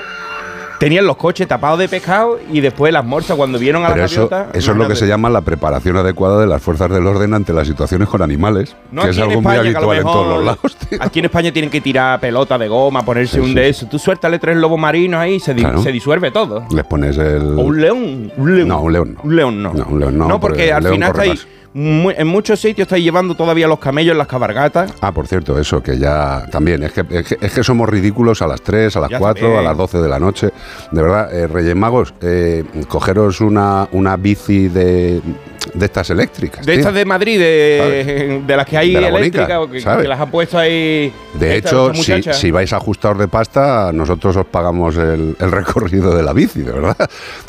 tenían 0.83 1.07
los 1.07 1.17
coches 1.17 1.47
tapados 1.47 1.79
de 1.79 1.89
pescado 1.89 2.41
y 2.53 2.61
después 2.61 2.93
las 2.93 3.05
morsas 3.05 3.37
cuando 3.37 3.57
vieron 3.57 3.85
a 3.85 3.89
Pero 3.91 4.03
las 4.03 4.11
eso, 4.11 4.29
gaviotas. 4.29 4.57
eso 4.57 4.73
es 4.73 4.77
lo 4.77 4.89
que 4.89 4.97
se 4.97 5.07
llama 5.07 5.31
la 5.31 5.41
preparación 5.43 5.97
adecuada 5.97 6.41
de 6.41 6.49
las 6.49 6.61
fuerzas 6.61 6.91
del 6.91 7.07
orden 7.07 7.35
ante 7.35 7.53
las 7.53 7.69
situaciones 7.69 8.09
con 8.09 8.21
animales, 8.21 8.75
No 8.91 9.03
que 9.05 9.11
es 9.11 9.19
algo 9.19 9.41
muy 9.41 9.53
España, 9.55 9.63
lo 9.79 9.79
habitual 9.93 9.97
en 9.99 10.03
todos 10.03 10.27
los 10.37 10.45
lados. 10.45 10.77
Aquí 10.99 11.21
en 11.21 11.27
España 11.27 11.53
tienen 11.53 11.71
que 11.71 11.81
tirar 11.81 12.19
pelota 12.19 12.59
de 12.59 12.67
goma, 12.67 13.05
ponerse 13.05 13.41
un 13.41 13.55
de 13.55 13.69
eso. 13.69 13.87
Tú 13.87 13.97
suéltale 14.01 14.41
tres 14.41 14.57
lobos 14.57 14.77
marinos 14.81 15.21
ahí 15.21 15.35
y 15.35 15.41
se, 15.41 15.55
di- 15.55 15.63
Claro. 15.63 15.81
se 15.81 15.93
disuelve 15.93 16.33
todo. 16.33 16.65
Les 16.75 16.85
pones 16.85 17.17
el... 17.17 17.43
O 17.57 17.61
un 17.61 17.81
león. 17.81 18.33
Un 18.37 18.57
león. 18.57 18.67
No, 18.69 18.81
un 18.81 18.93
león 18.93 19.15
no. 19.15 19.21
Un 19.23 19.37
león 19.37 19.63
no. 19.63 19.73
No, 19.75 19.85
un 19.89 20.01
león 20.01 20.19
no, 20.19 20.27
No, 20.27 20.41
porque 20.41 20.57
porque 20.67 20.73
al 20.73 20.79
el 20.79 20.83
león 20.85 20.95
final 20.95 21.13
corre 21.13 21.39
en 21.75 22.27
muchos 22.27 22.61
sitios 22.61 22.87
estáis 22.87 23.03
llevando 23.05 23.35
todavía 23.35 23.67
los 23.67 23.79
camellos 23.79 24.13
en 24.13 24.19
las 24.19 24.27
cabargatas. 24.27 24.93
Ah, 25.01 25.13
por 25.13 25.27
cierto, 25.27 25.59
eso, 25.59 25.83
que 25.83 25.99
ya 25.99 26.47
también, 26.51 26.83
es 26.83 26.93
que, 26.93 27.05
es 27.11 27.27
que, 27.27 27.39
es 27.41 27.53
que 27.53 27.65
somos 27.65 27.89
ridículos 27.89 28.43
a 28.43 28.47
las 28.47 28.61
3, 28.63 28.97
a 28.97 29.01
las 29.01 29.11
Ya 29.11 29.19
4, 29.19 29.41
también. 29.43 29.61
a 29.61 29.69
las 29.69 29.77
12 29.77 29.99
de 30.03 30.09
la 30.09 30.19
noche. 30.19 30.51
De 30.91 31.03
verdad, 31.03 31.35
eh, 31.35 31.47
Reyes 31.47 31.75
Magos, 31.77 32.13
eh, 32.21 32.65
cogeros 32.89 33.41
una, 33.41 33.89
una 33.93 34.17
bici 34.17 34.69
de, 34.69 35.21
de 35.75 35.87
estas 35.87 36.11
eléctricas. 36.11 36.65
De 36.67 36.73
tío. 36.73 36.81
estas 36.81 36.95
de 36.95 37.05
Madrid, 37.05 37.39
de, 37.39 38.43
de 38.47 38.57
las 38.57 38.67
que 38.67 38.77
hay 38.79 38.93
la 38.93 39.09
eléctricas, 39.09 39.67
que, 39.71 40.03
que 40.03 40.09
las 40.09 40.21
han 40.21 40.31
puesto 40.31 40.59
ahí. 40.59 41.13
De 41.35 41.57
esta- 41.57 41.69
hecho, 41.69 41.95
si, 41.95 42.23
si 42.23 42.51
vais 42.51 42.73
ajustados 42.73 43.19
de 43.19 43.29
pasta, 43.29 43.91
nosotros 43.93 44.37
os 44.37 44.47
pagamos 44.47 44.97
el, 44.97 45.37
el 45.39 45.51
recorrido 45.53 46.15
de 46.15 46.23
la 46.23 46.33
bici, 46.33 46.61
de 46.63 46.73
verdad. 46.73 46.97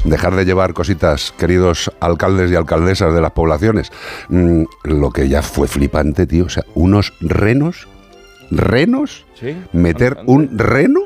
Dejar 0.05 0.35
de 0.35 0.45
llevar 0.45 0.73
cositas, 0.73 1.33
queridos 1.37 1.91
alcaldes 1.99 2.51
y 2.51 2.55
alcaldesas 2.55 3.13
de 3.13 3.21
las 3.21 3.31
poblaciones. 3.31 3.91
Mm, 4.29 4.63
lo 4.83 5.11
que 5.11 5.27
ya 5.29 5.41
fue 5.41 5.67
flipante, 5.67 6.25
tío. 6.27 6.45
O 6.45 6.49
sea, 6.49 6.63
unos 6.75 7.13
renos, 7.21 7.87
renos, 8.51 9.25
Sí. 9.39 9.55
meter 9.73 10.17
un 10.25 10.57
reno. 10.57 11.01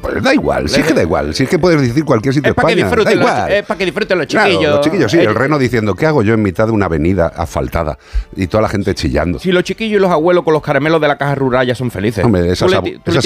Pues 0.00 0.22
da 0.22 0.32
igual, 0.32 0.68
sí 0.68 0.80
es 0.80 0.86
que 0.86 0.94
da 0.94 1.02
igual. 1.02 1.34
Si 1.34 1.42
es 1.42 1.48
que 1.48 1.58
puedes 1.58 1.80
decir 1.80 2.04
cualquier 2.04 2.32
sitio 2.32 2.50
Es 2.50 2.56
de 2.56 2.62
para 2.62 2.68
que 2.68 2.80
España. 2.80 2.90
da 2.90 2.96
disfruten 2.96 3.18
los, 3.20 3.28
igual. 3.28 3.52
es 3.52 3.66
pa' 3.66 3.76
que 3.76 3.84
disfruten 3.84 4.18
los 4.18 4.26
Claro, 4.28 4.50
chiquillos. 4.50 4.72
los 4.76 4.80
chiquillos, 4.84 5.10
sí, 5.12 5.18
Eh, 5.18 5.24
el 5.24 5.34
reno 5.34 5.58
diciendo, 5.58 5.94
¿qué 5.94 6.06
hago 6.06 6.22
yo 6.22 6.34
en 6.34 6.42
mitad 6.42 6.66
de 6.66 6.72
una 6.72 6.86
avenida 6.86 7.26
asfaltada? 7.26 7.98
Y 8.36 8.46
toda 8.46 8.62
la 8.62 8.68
gente 8.68 8.94
chillando. 8.94 9.38
Si 9.40 9.50
los 9.50 9.64
chiquillos 9.64 9.96
y 9.98 10.00
los 10.00 10.10
abuelos 10.10 10.44
con 10.44 10.54
los 10.54 10.62
caramelos 10.62 11.00
de 11.00 11.08
la 11.08 11.18
caja 11.18 11.34
rural 11.34 11.66
ya 11.66 11.74
son 11.74 11.90
felices. 11.90 12.24
Hombre, 12.24 12.50
esas, 12.52 12.72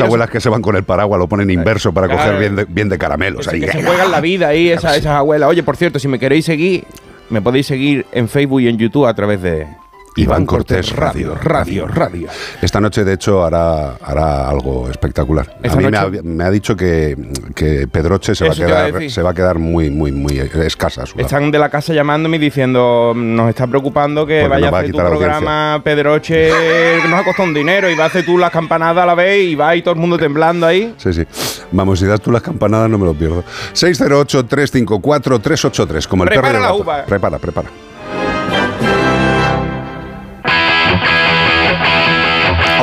abuelas 0.01 0.31
que 0.31 0.41
se 0.41 0.49
van 0.49 0.63
con 0.63 0.75
el 0.77 0.85
paraguas 0.85 1.19
lo 1.19 1.29
ponen 1.29 1.51
inverso 1.51 1.93
para 1.93 2.07
Claro. 2.09 2.23
coger 2.23 2.39
bien 2.41 2.57
de, 2.57 2.65
bien 2.65 2.89
de 2.89 2.97
caramelos. 2.99 3.47
ahí. 3.49 3.61
que 3.61 3.71
se 3.71 3.83
juegan 3.83 4.11
la 4.11 4.21
vida 4.23 4.49
ahí, 4.49 4.71
esa- 4.71 4.97
esas 4.97 5.13
abuelas. 5.17 5.49
Oye, 5.51 5.63
por 5.63 5.77
cierto, 5.77 5.99
si 5.99 6.09
me 6.09 6.19
queréis 6.19 6.47
seguir, 6.47 6.85
me 7.29 7.43
podéis 7.43 7.67
seguir 7.67 8.07
en 8.13 8.29
Facebook 8.29 8.61
y 8.63 8.69
en 8.69 8.79
YouTube 8.79 9.07
a 9.07 9.15
través 9.15 9.43
de 9.43 9.67
Iván 10.17 10.47
Cortés 10.47 10.95
Radio. 10.95 11.35
Radio, 11.43 11.87
Radio. 11.89 12.29
Esta 12.63 12.81
noche, 12.81 13.03
de 13.05 13.15
hecho, 13.15 13.45
hará, 13.45 13.95
hará 13.97 14.49
algo 14.49 14.89
espectacular. 14.89 15.57
A 15.69 15.75
mí 15.77 15.91
me 15.91 15.97
ha, 15.97 16.09
me 16.23 16.45
ha 16.45 16.51
dicho 16.51 16.77
que, 16.77 17.17
que 17.55 17.89
Pedroche 17.89 18.35
se 18.35 18.47
va, 18.47 18.53
a 18.53 18.57
quedar, 18.57 19.11
se 19.11 19.23
va 19.23 19.31
a 19.31 19.35
quedar 19.35 19.59
muy, 19.59 19.91
muy, 19.91 20.13
muy 20.13 20.39
escasa. 20.39 21.05
su. 21.07 21.19
Están 21.19 21.51
de 21.51 21.59
la 21.59 21.69
casa 21.69 21.93
llamándome 21.93 22.37
y 22.37 22.41
diciendo, 22.41 23.13
nos 23.15 23.49
está 23.49 23.67
preocupando 23.67 24.25
que 24.25 24.43
Porque 24.43 24.49
vaya 24.49 24.69
a 24.69 24.79
hacer 24.79 24.87
tu 24.87 24.93
quitar 24.93 25.07
audiencia". 25.07 25.39
programa 25.39 25.81
Pedroche, 25.83 26.51
que 27.03 27.09
nos 27.09 27.21
ha 27.21 27.25
costado 27.25 27.49
un 27.49 27.55
dinero 27.55 27.91
y 27.91 27.97
va 27.97 28.05
a 28.05 28.07
hacer 28.07 28.25
tú 28.25 28.39
las 28.39 28.51
campanadas 28.53 29.03
a 29.03 29.07
la 29.07 29.15
vez 29.15 29.43
y 29.45 29.55
va 29.57 29.71
ahí 29.71 29.83
todo 29.83 29.95
el 29.95 30.01
mundo 30.01 30.17
temblando 30.17 30.65
ahí. 30.67 30.95
Sí, 30.97 31.13
sí. 31.13 31.25
Vamos, 31.73 31.99
si 31.99 32.07
das 32.07 32.21
tú 32.21 32.31
las 32.31 32.43
campanadas 32.43 32.89
no 32.89 32.99
me 32.99 33.07
lo 33.07 33.15
pierdo. 33.15 33.43
608-354-383, 33.73 36.07
como 36.07 36.23
el 36.25 36.29
Prepara 36.31 36.49
perro 36.53 36.61
y 36.61 36.63
la 36.67 36.75
uva. 36.75 37.05
Prepara, 37.05 37.39
prepara. 37.39 37.69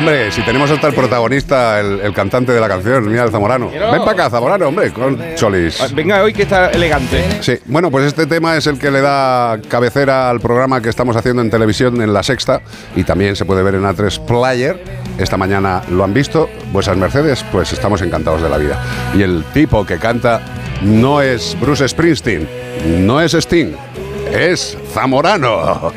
Hombre, 0.01 0.31
si 0.31 0.41
tenemos 0.41 0.71
hasta 0.71 0.87
el 0.87 0.95
protagonista, 0.95 1.79
el, 1.79 1.99
el 2.01 2.11
cantante 2.11 2.51
de 2.51 2.59
la 2.59 2.67
canción, 2.67 3.07
mira 3.07 3.23
el 3.23 3.29
Zamorano. 3.29 3.69
Quiero- 3.69 3.91
Ven 3.91 3.99
para 3.99 4.11
acá, 4.13 4.29
Zamorano, 4.31 4.67
hombre, 4.69 4.91
con 4.91 5.15
Cholis. 5.35 5.79
Ah, 5.79 5.89
Venga, 5.93 6.23
hoy 6.23 6.33
que 6.33 6.41
está 6.41 6.71
elegante. 6.71 7.23
Sí, 7.41 7.59
bueno, 7.65 7.91
pues 7.91 8.05
este 8.05 8.25
tema 8.25 8.57
es 8.57 8.65
el 8.65 8.79
que 8.79 8.89
le 8.89 8.99
da 8.99 9.59
cabecera 9.69 10.31
al 10.31 10.39
programa 10.39 10.81
que 10.81 10.89
estamos 10.89 11.15
haciendo 11.15 11.43
en 11.43 11.51
televisión 11.51 12.01
en 12.01 12.13
La 12.13 12.23
Sexta 12.23 12.61
y 12.95 13.03
también 13.03 13.35
se 13.35 13.45
puede 13.45 13.61
ver 13.61 13.75
en 13.75 13.83
A3 13.83 14.25
Player. 14.25 14.83
Esta 15.19 15.37
mañana 15.37 15.83
lo 15.91 16.03
han 16.03 16.15
visto, 16.15 16.49
vuestras 16.71 16.97
Mercedes, 16.97 17.45
pues 17.51 17.71
estamos 17.71 18.01
encantados 18.01 18.41
de 18.41 18.49
la 18.49 18.57
vida. 18.57 18.83
Y 19.15 19.21
el 19.21 19.43
tipo 19.53 19.85
que 19.85 19.99
canta 19.99 20.41
no 20.81 21.21
es 21.21 21.55
Bruce 21.61 21.87
Springsteen, 21.87 22.49
no 23.05 23.21
es 23.21 23.35
Sting, 23.35 23.73
es 24.33 24.75
Zamorano. 24.91 25.91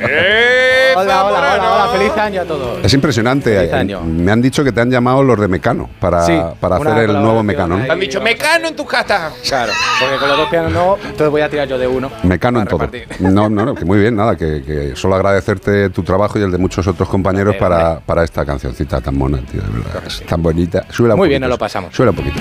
Hola, 0.97 1.25
hola, 1.25 1.25
hola, 1.27 1.73
hola, 1.73 1.89
feliz 1.93 2.17
año 2.17 2.43
a 2.43 2.45
todos. 2.45 2.85
Es 2.85 2.95
impresionante. 2.95 3.55
Feliz 3.57 3.73
eh, 3.73 3.77
año. 3.77 4.01
Me 4.03 4.31
han 4.31 4.41
dicho 4.41 4.63
que 4.63 4.71
te 4.71 4.81
han 4.81 4.91
llamado 4.91 5.23
los 5.23 5.39
de 5.41 5.49
Mecano 5.49 5.91
para, 5.99 6.25
Sí, 6.25 6.41
para 6.61 6.77
hacer 6.77 7.11
el 7.11 7.13
nuevo 7.15 7.43
Mecano. 7.43 7.77
Te 7.85 7.91
han 7.91 8.01
dicho, 8.01 8.21
mecano 8.21 8.69
en 8.69 8.77
tu 8.77 8.85
casa. 8.87 9.33
Claro, 9.47 9.73
porque 9.99 10.17
con 10.17 10.29
los 10.29 10.39
dos 10.39 10.49
pianos 10.49 10.73
no, 10.73 10.97
entonces 10.97 11.29
voy 11.31 11.41
a 11.41 11.49
tirar 11.49 11.67
yo 11.67 11.79
de 11.79 11.87
uno. 11.87 12.11
Mecano 12.23 12.61
en 12.61 12.67
todo. 12.67 12.89
No, 13.19 13.49
no, 13.49 13.65
no, 13.65 13.75
que 13.75 13.85
muy 13.85 13.99
bien, 13.99 14.15
nada, 14.15 14.37
que, 14.37 14.63
que 14.63 14.93
solo 14.95 15.17
agradecerte 15.17 15.91
tu 15.91 16.03
trabajo 16.03 16.39
y 16.39 16.43
el 16.43 16.53
de 16.53 16.59
muchos 16.59 16.87
otros 16.87 17.09
compañeros 17.09 17.57
para, 17.57 17.99
para 18.01 18.23
esta 18.23 18.45
cancioncita 18.45 19.01
tan 19.01 19.17
mona, 19.19 19.39
tío, 19.39 19.61
de 19.63 19.69
verdad. 19.69 20.03
Es 20.07 20.25
tan 20.25 20.43
bonita. 20.43 20.85
Súbela 20.91 21.15
un 21.15 21.19
Muy 21.19 21.29
bien, 21.29 21.41
nos 21.41 21.51
lo 21.51 21.59
pasamos. 21.59 21.95
Súbela 21.95 22.11
un 22.11 22.17
poquito. 22.17 22.41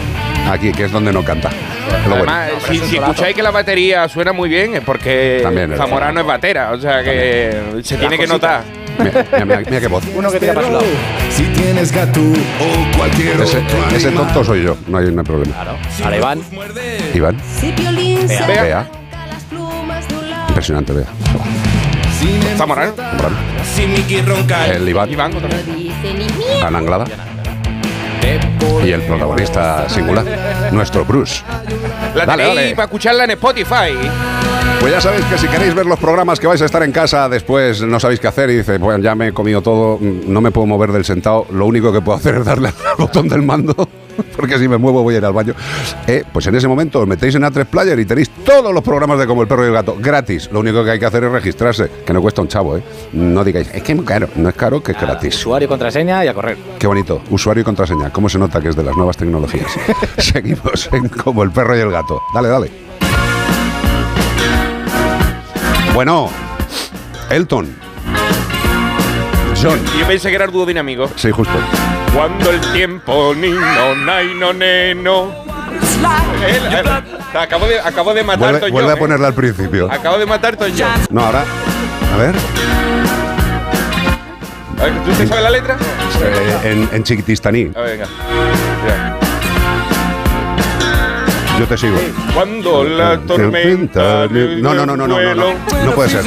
Aquí, 0.49 0.71
que 0.71 0.85
es 0.85 0.91
donde 0.91 1.11
no 1.11 1.23
canta. 1.23 1.49
Lo 2.07 2.17
bueno. 2.17 2.31
Además, 2.31 2.63
si, 2.67 2.77
si 2.79 2.97
escucháis 2.97 3.35
que 3.35 3.41
la 3.41 3.51
batería 3.51 4.07
suena 4.07 4.33
muy 4.33 4.49
bien, 4.49 4.75
es 4.75 4.81
porque 4.81 5.39
También 5.41 5.75
Zamorano 5.75 6.19
es 6.19 6.25
verdad. 6.27 6.42
O 6.43 6.77
sea 6.77 7.01
que 7.01 7.79
se 7.83 7.97
tiene 7.97 8.17
que 8.17 8.27
notar. 8.27 8.63
Mira, 8.99 9.25
mira, 9.31 9.45
mira, 9.45 9.59
mira 9.61 9.79
qué 9.79 9.87
voz. 9.87 10.03
Uno 10.13 10.29
que 10.29 10.39
tira 10.39 10.53
para 10.53 10.67
su 10.67 10.73
lado. 10.73 10.85
Si 11.29 11.43
tienes 11.45 11.91
gato 11.91 12.19
o 12.19 12.97
cualquier 12.97 13.41
Ese, 13.41 13.57
otro 13.59 13.95
ese 13.95 14.11
tonto 14.11 14.43
soy 14.43 14.63
yo, 14.63 14.77
no 14.87 14.97
hay 14.97 15.05
ningún 15.05 15.23
problema. 15.23 15.53
Claro. 15.55 15.77
Ahora 16.03 16.17
Iván. 16.17 16.41
Iván, 17.13 17.37
Vea. 18.27 18.63
vea. 18.63 18.91
Impresionante, 20.49 20.93
vea. 20.93 21.05
Ronca. 24.25 24.67
El 24.67 24.87
Iván, 24.87 25.11
Iván 25.11 25.35
otra 25.35 25.47
vez. 25.47 25.65
Ana 26.63 26.77
Anglada. 26.77 27.05
Y 28.85 28.91
el 28.91 29.01
protagonista 29.01 29.87
singular, 29.89 30.25
nuestro 30.71 31.05
Bruce. 31.05 31.43
La 32.15 32.25
Dale, 32.25 32.43
tenéis 32.43 32.55
dale. 32.61 32.75
para 32.75 32.85
escucharla 32.85 33.23
en 33.25 33.31
Spotify. 33.31 34.09
Pues 34.79 34.91
ya 34.91 35.01
sabéis 35.01 35.25
que 35.25 35.37
si 35.37 35.47
queréis 35.47 35.73
ver 35.73 35.85
los 35.85 35.97
programas 35.99 36.39
que 36.39 36.47
vais 36.47 36.61
a 36.61 36.65
estar 36.65 36.83
en 36.83 36.91
casa 36.91 37.29
después 37.29 37.81
no 37.81 37.99
sabéis 37.99 38.19
qué 38.19 38.27
hacer 38.27 38.49
y 38.49 38.57
dices, 38.57 38.79
bueno, 38.79 39.01
ya 39.03 39.15
me 39.15 39.29
he 39.29 39.33
comido 39.33 39.61
todo, 39.61 39.97
mm, 39.97 40.21
no 40.31 40.41
me 40.41 40.51
puedo 40.51 40.67
mover 40.67 40.91
del 40.91 41.05
sentado, 41.05 41.47
lo 41.51 41.65
único 41.65 41.91
que 41.93 42.01
puedo 42.01 42.17
hacer 42.17 42.35
es 42.35 42.45
darle 42.45 42.67
al 42.67 42.73
botón 42.97 43.29
del 43.29 43.41
mando, 43.43 43.87
porque 44.35 44.57
si 44.57 44.67
me 44.67 44.77
muevo 44.77 45.03
voy 45.03 45.15
a 45.15 45.17
ir 45.19 45.25
al 45.25 45.33
baño. 45.33 45.53
Eh, 46.07 46.23
pues 46.31 46.47
en 46.47 46.55
ese 46.55 46.67
momento 46.67 46.99
os 46.99 47.07
metéis 47.07 47.35
en 47.35 47.43
A3 47.43 47.65
Player 47.65 47.99
y 47.99 48.05
tenéis 48.05 48.29
todos 48.45 48.73
los 48.73 48.83
programas 48.83 49.19
de 49.19 49.27
Como 49.27 49.41
el 49.41 49.47
Perro 49.47 49.63
y 49.63 49.67
el 49.67 49.73
Gato 49.73 49.95
gratis. 49.99 50.49
Lo 50.51 50.59
único 50.59 50.83
que 50.83 50.91
hay 50.91 50.99
que 50.99 51.05
hacer 51.05 51.23
es 51.23 51.31
registrarse, 51.31 51.89
que 52.05 52.13
no 52.13 52.21
cuesta 52.21 52.41
un 52.41 52.47
chavo, 52.47 52.77
¿eh? 52.77 52.83
No 53.13 53.43
digáis, 53.43 53.69
es 53.73 53.83
que 53.83 53.93
es 53.93 54.01
caro, 54.01 54.27
no 54.35 54.49
es 54.49 54.55
caro, 54.55 54.81
que 54.81 54.91
es 54.91 54.99
gratis. 54.99 55.35
Usuario, 55.35 55.67
contraseña 55.67 56.23
y 56.25 56.27
a 56.27 56.33
correr. 56.33 56.57
Qué 56.79 56.87
bonito, 56.87 57.21
usuario 57.29 57.61
y 57.61 57.63
contraseña, 57.63 58.09
cómo 58.11 58.29
se 58.29 58.37
nota 58.39 58.61
que 58.61 58.69
es 58.69 58.75
de 58.75 58.83
las 58.83 58.95
nuevas 58.95 59.17
tecnologías. 59.17 59.71
Seguimos 60.17 60.89
en 60.91 61.09
Como 61.09 61.43
el 61.43 61.51
Perro 61.51 61.77
y 61.77 61.81
el 61.81 61.91
Gato. 61.91 62.21
Dale, 62.33 62.49
dale. 62.49 62.71
Bueno, 65.93 66.29
Elton. 67.29 67.82
John. 69.63 69.79
Yo 69.99 70.05
pensé 70.07 70.29
que 70.29 70.35
era 70.35 70.45
el 70.45 70.51
dúo 70.51 70.65
dinámico. 70.65 71.09
Sí, 71.15 71.31
justo. 71.31 71.53
Cuando 72.13 72.51
el 72.51 72.59
tiempo 72.73 73.33
nino, 73.35 73.95
naino, 73.95 74.51
neno. 74.53 75.31
Él, 76.45 76.87
acabo, 77.39 77.65
de, 77.67 77.79
acabo 77.79 78.13
de 78.13 78.23
matar 78.23 78.51
Vuelve, 78.51 78.71
vuelve 78.71 78.91
a 78.91 78.93
¿eh? 78.95 78.97
ponerla 78.97 79.27
al 79.27 79.33
principio. 79.33 79.89
Acabo 79.91 80.17
de 80.17 80.25
matar 80.25 80.57
Toño. 80.57 80.85
No, 81.09 81.21
ahora. 81.25 81.45
A 82.13 82.17
ver. 82.17 82.35
A 84.79 84.83
ver, 84.83 84.93
¿Tú 85.05 85.11
te 85.13 85.27
sabes 85.27 85.43
la 85.43 85.49
letra? 85.49 85.77
eh, 86.21 86.59
en, 86.65 86.89
en 86.91 87.03
chiquitistaní. 87.03 87.71
A 87.75 87.79
ver, 87.81 87.97
venga. 87.97 88.07
Yo 91.59 91.67
te 91.67 91.77
sigo. 91.77 91.97
Cuando 92.33 92.83
la 92.83 93.17
tormenta. 93.19 94.27
No, 94.27 94.73
no, 94.73 94.85
no, 94.85 94.97
no, 94.97 95.07
no, 95.07 95.19
no, 95.19 95.35
no. 95.35 95.45
No 95.85 95.91
puede 95.93 96.09
ser. 96.09 96.25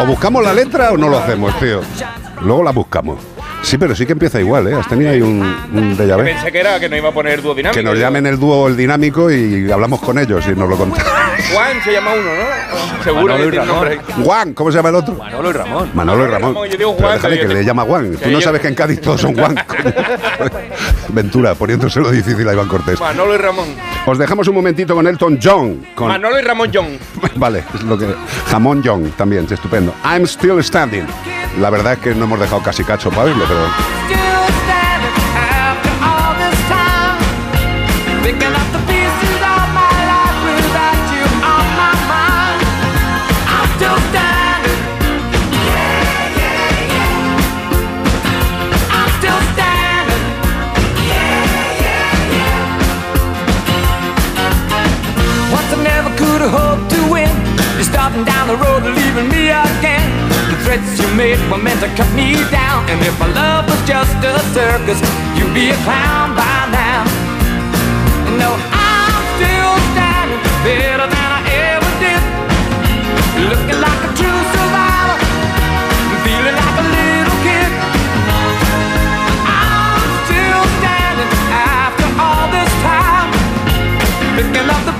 O 0.00 0.06
buscamos 0.06 0.42
la 0.42 0.52
letra 0.52 0.92
o 0.92 0.96
no 0.96 1.08
lo 1.08 1.18
hacemos, 1.18 1.56
tío. 1.60 1.80
Luego 2.42 2.62
la 2.62 2.72
buscamos. 2.72 3.18
Sí, 3.62 3.78
pero 3.78 3.96
sí 3.96 4.06
que 4.06 4.12
empieza 4.12 4.38
igual, 4.38 4.68
¿eh? 4.68 4.74
Has 4.74 4.88
tenido 4.88 5.10
ahí 5.10 5.20
un, 5.20 5.40
un 5.40 5.96
déjà 5.96 6.16
vu. 6.16 6.22
Pensé 6.22 6.52
que 6.52 6.60
era 6.60 6.78
que 6.78 6.88
no 6.88 6.96
iba 6.96 7.08
a 7.08 7.12
poner 7.12 7.42
dúo 7.42 7.54
dinámico. 7.54 7.80
Que 7.80 7.82
nos 7.82 7.98
llamen 7.98 8.26
el 8.26 8.38
dúo 8.38 8.68
el 8.68 8.76
dinámico 8.76 9.30
y 9.30 9.70
hablamos 9.70 10.00
con 10.00 10.18
ellos 10.18 10.44
y 10.46 10.54
nos 10.54 10.68
lo 10.68 10.76
contan. 10.76 11.04
Juan 11.52 11.82
se 11.82 11.92
llama 11.92 12.12
uno, 12.12 12.22
¿no? 12.22 13.02
Seguro 13.02 13.32
Manolo 13.34 13.50
que 13.50 13.56
y 13.56 13.58
tiene 13.58 13.66
Ramón. 13.66 14.24
Juan, 14.24 14.54
¿cómo 14.54 14.70
se 14.70 14.76
llama 14.76 14.88
el 14.90 14.94
otro? 14.94 15.14
Manolo 15.14 15.50
y 15.50 15.52
Ramón. 15.52 15.90
Manolo 15.94 16.24
y 16.24 16.26
Ramón. 16.26 16.54
Ramón, 16.54 16.68
yo 16.68 16.76
digo 16.76 16.96
Pero 16.96 17.08
Juan, 17.08 17.16
déjale 17.16 17.36
pero 17.36 17.48
que 17.48 17.54
le 17.54 17.64
llama 17.64 17.82
Juan. 17.82 18.16
Tú 18.16 18.30
no 18.30 18.40
sabes 18.40 18.60
que 18.60 18.68
en 18.68 18.74
Cádiz 18.74 19.00
todos 19.00 19.20
son 19.20 19.34
Juan. 19.34 19.56
Ventura, 21.08 21.54
poniéndoselo 21.54 22.10
difícil 22.10 22.48
a 22.48 22.52
Iván 22.52 22.68
Cortés. 22.68 23.00
Manolo 23.00 23.34
y 23.34 23.38
Ramón. 23.38 23.68
Os 24.06 24.18
dejamos 24.18 24.46
un 24.48 24.54
momentito 24.54 24.94
con 24.94 25.06
Elton 25.06 25.38
John. 25.42 25.86
Con, 25.94 26.08
Manolo 26.08 26.38
y 26.38 26.42
Ramón 26.42 26.70
John. 26.72 26.98
Vale, 27.36 27.64
es 27.74 27.82
lo 27.82 27.98
que. 27.98 28.06
Jamón 28.48 28.82
John 28.84 29.12
también, 29.16 29.44
es 29.46 29.52
estupendo. 29.52 29.92
I'm 30.04 30.24
still 30.24 30.62
standing. 30.62 31.06
La 31.60 31.70
verdad 31.70 31.94
es 31.94 31.98
que 32.00 32.14
no 32.14 32.25
hemos 32.26 32.40
dejado 32.40 32.62
casi 32.62 32.84
cacho 32.84 33.08
para 33.10 33.24
verlo, 33.24 33.44
pero. 33.48 34.15
Made 61.16 61.40
were 61.50 61.56
meant 61.56 61.80
to 61.80 61.88
cut 61.96 62.10
me 62.12 62.36
down. 62.52 62.84
And 62.92 63.00
if 63.00 63.18
my 63.18 63.26
love 63.32 63.64
was 63.66 63.80
just 63.88 64.12
a 64.20 64.36
circus, 64.52 65.00
you'd 65.36 65.54
be 65.54 65.70
a 65.72 65.78
clown 65.80 66.36
by 66.36 66.68
now. 66.68 67.08
No, 68.36 68.52
I'm 68.52 69.24
still 69.40 69.74
standing 69.96 70.42
better 70.60 71.08
than 71.08 71.28
I 71.38 71.40
ever 71.72 71.90
did. 72.04 72.22
Looking 73.48 73.80
like 73.80 74.00
a 74.04 74.10
true 74.12 74.42
survivor, 74.52 75.18
feeling 76.20 76.56
like 76.60 76.76
a 76.84 76.86
little 76.96 77.38
kid. 77.46 77.70
I'm 79.48 80.10
still 80.28 80.64
standing 80.76 81.32
after 81.48 82.08
all 82.20 82.46
this 82.52 82.72
time. 82.84 83.32
Picking 84.36 84.68
up 84.68 84.82
the 84.84 84.95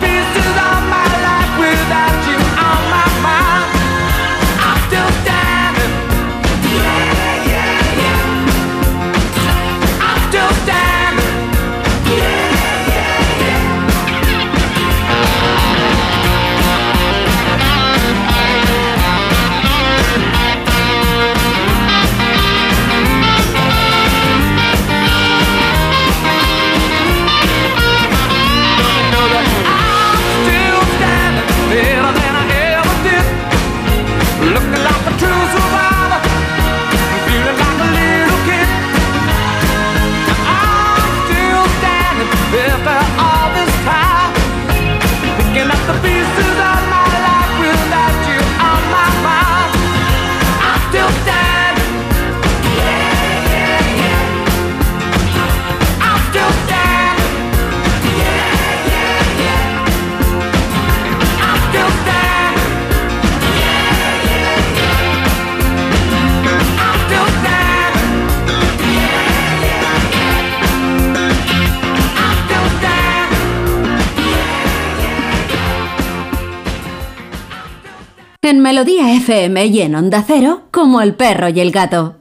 Melodía 78.66 79.14
FM 79.14 79.66
y 79.66 79.80
en 79.82 79.94
Onda 79.94 80.24
Cero, 80.26 80.62
como 80.72 81.00
el 81.00 81.14
perro 81.14 81.48
y 81.48 81.60
el 81.60 81.70
gato. 81.70 82.16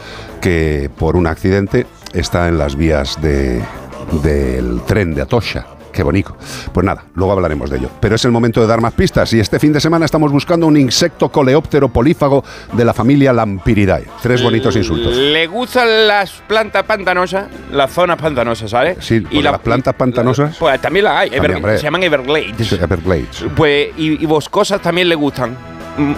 que 0.42 0.90
por 0.98 1.16
un 1.16 1.26
accidente 1.26 1.86
está 2.12 2.48
en 2.48 2.58
las 2.58 2.76
vías 2.76 3.18
de, 3.22 3.62
del 4.12 4.80
tren 4.86 5.14
de 5.14 5.22
Atocha, 5.22 5.66
Qué 5.90 6.02
bonito. 6.04 6.36
Pues 6.72 6.84
nada, 6.86 7.02
luego 7.14 7.32
hablaremos 7.32 7.70
de 7.70 7.78
ello. 7.78 7.88
Pero 7.98 8.14
es 8.14 8.24
el 8.24 8.30
momento 8.30 8.60
de 8.60 8.68
dar 8.68 8.80
más 8.80 8.92
pistas 8.92 9.32
y 9.32 9.40
este 9.40 9.58
fin 9.58 9.72
de 9.72 9.80
semana 9.80 10.04
estamos 10.04 10.30
buscando 10.30 10.66
un 10.68 10.76
insecto 10.76 11.30
coleóptero 11.30 11.88
polífago 11.88 12.44
de 12.74 12.84
la 12.84 12.92
familia 12.94 13.32
Lampiridae. 13.32 14.04
Tres 14.22 14.40
bonitos 14.42 14.76
insultos. 14.76 15.16
Le 15.16 15.46
gustan 15.48 16.06
las 16.06 16.30
plantas 16.46 16.84
pantanosas, 16.84 17.48
las 17.72 17.90
zonas 17.90 18.16
pantanosas, 18.20 18.70
¿sabes? 18.70 18.98
Sí, 19.00 19.20
porque 19.22 19.42
las 19.42 19.58
plantas 19.58 19.94
pantanosas. 19.94 20.56
Pues 20.58 20.80
también 20.80 21.06
las 21.06 21.16
hay, 21.16 21.30
Ever- 21.30 21.78
se 21.78 21.82
llaman 21.84 22.02
Everglades. 22.04 22.72
Everglades. 22.72 23.44
Pues, 23.56 23.88
y, 23.96 24.22
y 24.22 24.26
boscosas 24.26 24.80
también 24.80 25.08
le 25.08 25.16
gustan. 25.16 25.56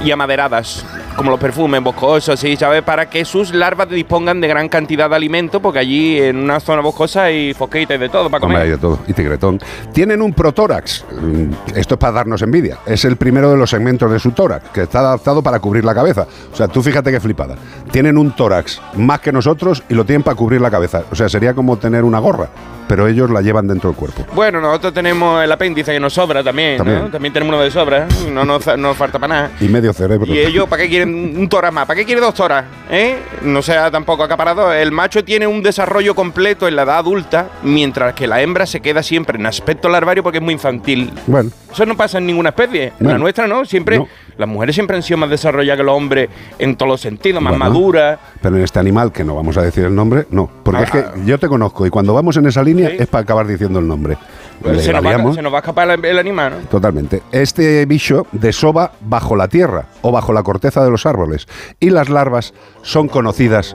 Y 0.04 0.10
amaderadas, 0.10 0.84
como 1.16 1.30
los 1.30 1.40
perfumes 1.40 1.82
boscosos, 1.82 2.38
sí, 2.38 2.56
¿sabes? 2.56 2.82
Para 2.82 3.08
que 3.08 3.24
sus 3.24 3.52
larvas 3.54 3.88
dispongan 3.88 4.40
de 4.40 4.48
gran 4.48 4.68
cantidad 4.68 5.08
de 5.08 5.16
alimento, 5.16 5.60
porque 5.60 5.78
allí 5.78 6.18
en 6.20 6.36
una 6.36 6.60
zona 6.60 6.82
boscosa 6.82 7.24
hay 7.24 7.54
fosquita 7.54 7.94
y 7.94 7.98
de 7.98 8.08
todo 8.08 8.28
para 8.30 8.44
Hombre, 8.44 8.58
comer. 8.58 8.62
hay 8.62 8.70
de 8.70 8.78
todo. 8.78 8.98
Y 9.06 9.12
tigretón. 9.12 9.58
Tienen 9.92 10.20
un 10.22 10.32
protórax. 10.32 11.04
Mm, 11.20 11.76
Esto 11.76 11.94
es 11.94 11.98
para 11.98 12.12
darnos 12.12 12.42
envidia. 12.42 12.78
Es 12.86 13.04
el 13.04 13.16
primero 13.16 13.50
de 13.50 13.56
los 13.56 13.70
segmentos 13.70 14.10
de 14.10 14.18
su 14.18 14.32
tórax, 14.32 14.68
que 14.70 14.82
está 14.82 15.00
adaptado 15.00 15.42
para 15.42 15.58
cubrir 15.60 15.84
la 15.84 15.94
cabeza. 15.94 16.26
O 16.52 16.56
sea, 16.56 16.68
tú 16.68 16.82
fíjate 16.82 17.10
qué 17.10 17.20
flipada. 17.20 17.56
Tienen 17.90 18.18
un 18.18 18.32
tórax 18.32 18.80
más 18.96 19.20
que 19.20 19.32
nosotros 19.32 19.82
y 19.88 19.94
lo 19.94 20.04
tienen 20.04 20.22
para 20.22 20.34
cubrir 20.36 20.60
la 20.60 20.70
cabeza. 20.70 21.02
O 21.10 21.14
sea, 21.14 21.28
sería 21.28 21.54
como 21.54 21.76
tener 21.78 22.04
una 22.04 22.18
gorra, 22.18 22.48
pero 22.88 23.06
ellos 23.06 23.30
la 23.30 23.40
llevan 23.40 23.66
dentro 23.68 23.90
del 23.90 23.96
cuerpo. 23.96 24.26
Bueno, 24.34 24.60
nosotros 24.60 24.92
tenemos 24.92 25.42
el 25.42 25.50
apéndice 25.52 25.92
que 25.92 26.00
nos 26.00 26.12
sobra 26.12 26.42
también, 26.42 26.76
También. 26.78 26.98
¿no? 27.04 27.08
También 27.10 27.32
tenemos 27.32 27.54
uno 27.54 27.62
de 27.62 27.70
sobra, 27.70 28.06
no 28.32 28.44
nos, 28.44 28.66
no 28.66 28.76
nos 28.76 28.96
falta 28.96 29.18
para 29.18 29.34
nada. 29.34 29.50
Y 29.60 29.68
medio 29.70 29.92
cerebro. 29.92 30.32
¿Y 30.32 30.38
ellos 30.38 30.68
para 30.68 30.82
qué 30.82 30.88
quieren 30.88 31.36
un 31.38 31.48
tórax 31.48 31.72
más? 31.74 31.86
¿Para 31.86 31.98
qué 31.98 32.04
quiere 32.04 32.20
dos 32.20 32.34
toras? 32.34 32.64
¿Eh? 32.90 33.16
No 33.42 33.62
sea 33.62 33.90
tampoco 33.90 34.22
acaparado. 34.22 34.72
El 34.72 34.92
macho 34.92 35.24
tiene 35.24 35.46
un 35.46 35.62
desarrollo 35.62 36.14
completo 36.14 36.68
en 36.68 36.76
la 36.76 36.82
edad 36.82 36.98
adulta, 36.98 37.48
mientras 37.62 38.14
que 38.14 38.26
la 38.26 38.40
hembra 38.42 38.66
se 38.66 38.80
queda 38.80 39.02
siempre 39.02 39.38
en 39.38 39.46
aspecto 39.46 39.88
larvario 39.88 40.22
porque 40.22 40.38
es 40.38 40.44
muy 40.44 40.54
infantil. 40.54 41.10
Bueno. 41.26 41.50
Eso 41.72 41.86
no 41.86 41.96
pasa 41.96 42.18
en 42.18 42.26
ninguna 42.26 42.48
especie. 42.50 42.84
En 42.86 42.92
Bueno. 42.98 43.12
la 43.12 43.18
nuestra, 43.18 43.46
¿no? 43.46 43.64
Siempre. 43.64 44.02
Las 44.36 44.48
mujeres 44.48 44.74
siempre 44.74 44.96
han 44.96 45.02
sido 45.02 45.18
más 45.18 45.28
desarrolladas 45.28 45.76
que 45.78 45.84
los 45.84 45.94
hombres 45.94 46.30
en 46.58 46.74
todos 46.74 46.88
los 46.90 47.00
sentidos, 47.02 47.42
más 47.42 47.52
Bueno, 47.52 47.64
maduras. 47.66 48.18
Pero 48.40 48.56
en 48.56 48.62
este 48.62 48.78
animal, 48.78 49.12
que 49.12 49.22
no 49.22 49.34
vamos 49.34 49.56
a 49.58 49.62
decir 49.62 49.84
el 49.84 49.94
nombre, 49.94 50.26
no. 50.30 50.50
Porque 50.62 50.80
Ah. 50.80 50.84
es 50.84 50.90
que 50.90 51.04
yo 51.26 51.38
te 51.38 51.46
conozco 51.46 51.84
y 51.86 51.90
cuando 51.90 52.14
vamos 52.14 52.36
en 52.38 52.46
esa 52.46 52.62
línea 52.62 52.88
es 52.88 53.06
para 53.06 53.22
acabar 53.22 53.46
diciendo 53.46 53.78
el 53.80 53.86
nombre. 53.86 54.16
Le 54.64 54.82
se, 54.82 54.92
nos 54.92 55.04
va, 55.04 55.08
liamos. 55.08 55.36
se 55.36 55.42
nos 55.42 55.52
va 55.52 55.58
a 55.58 55.60
escapar 55.60 55.90
el, 55.90 56.04
el 56.04 56.18
animal, 56.18 56.52
¿no? 56.62 56.68
Totalmente. 56.68 57.22
Este 57.32 57.86
bicho 57.86 58.26
desova 58.32 58.92
bajo 59.00 59.36
la 59.36 59.48
tierra 59.48 59.86
o 60.02 60.12
bajo 60.12 60.32
la 60.32 60.42
corteza 60.42 60.84
de 60.84 60.90
los 60.90 61.06
árboles. 61.06 61.46
Y 61.80 61.90
las 61.90 62.08
larvas 62.08 62.52
son 62.82 63.08
conocidas, 63.08 63.74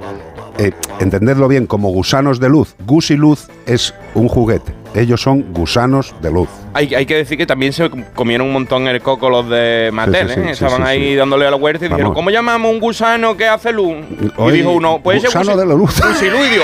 eh, 0.58 0.72
entendedlo 1.00 1.48
bien, 1.48 1.66
como 1.66 1.90
gusanos 1.90 2.40
de 2.40 2.50
luz. 2.50 2.76
Gusiluz 2.86 3.48
es 3.66 3.94
un 4.14 4.28
juguete. 4.28 4.85
Ellos 4.96 5.22
son 5.22 5.54
gusanos 5.54 6.16
de 6.22 6.32
luz. 6.32 6.48
Hay, 6.74 6.94
hay 6.96 7.06
que 7.06 7.16
decir 7.16 7.38
que 7.38 7.46
también 7.46 7.74
se 7.74 7.90
comieron 8.14 8.48
un 8.48 8.54
montón 8.54 8.88
el 8.88 9.02
coco 9.02 9.30
los 9.30 9.50
de 9.50 9.90
Mattel, 9.94 10.30
Sí, 10.30 10.34
sí, 10.36 10.42
sí, 10.42 10.48
¿eh? 10.48 10.52
Estaban 10.52 10.84
ahí 10.84 11.16
dándole 11.16 11.46
a 11.46 11.52
la 11.52 11.58
huerta 11.58 11.86
y 11.86 11.90
dijeron. 11.90 12.14
¿cómo 12.14 12.30
llamamos 12.30 12.72
un 12.72 12.80
gusano 12.80 13.36
que 13.36 13.48
hace 13.48 13.72
luz? 13.74 13.98
Y 14.48 14.52
dijo 14.52 14.72
uno, 14.72 15.00
pues 15.04 15.24
gusano 15.24 15.56
de 15.58 15.66
la 15.66 15.74
luz. 15.74 16.02
gusilú", 16.02 16.38
y 16.46 16.50
digo, 16.50 16.64